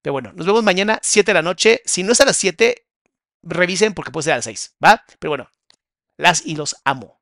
Pero 0.00 0.12
bueno, 0.12 0.32
nos 0.34 0.46
vemos 0.46 0.62
mañana, 0.62 0.98
7 1.02 1.30
de 1.30 1.34
la 1.34 1.42
noche. 1.42 1.82
Si 1.84 2.02
no 2.02 2.12
es 2.12 2.20
a 2.22 2.24
las 2.24 2.36
7, 2.38 2.86
revisen 3.42 3.92
porque 3.92 4.10
puede 4.10 4.24
ser 4.24 4.32
a 4.34 4.36
las 4.36 4.46
6, 4.46 4.76
¿va? 4.82 5.04
Pero 5.18 5.30
bueno, 5.30 5.50
las 6.16 6.46
y 6.46 6.56
los 6.56 6.76
amo. 6.84 7.21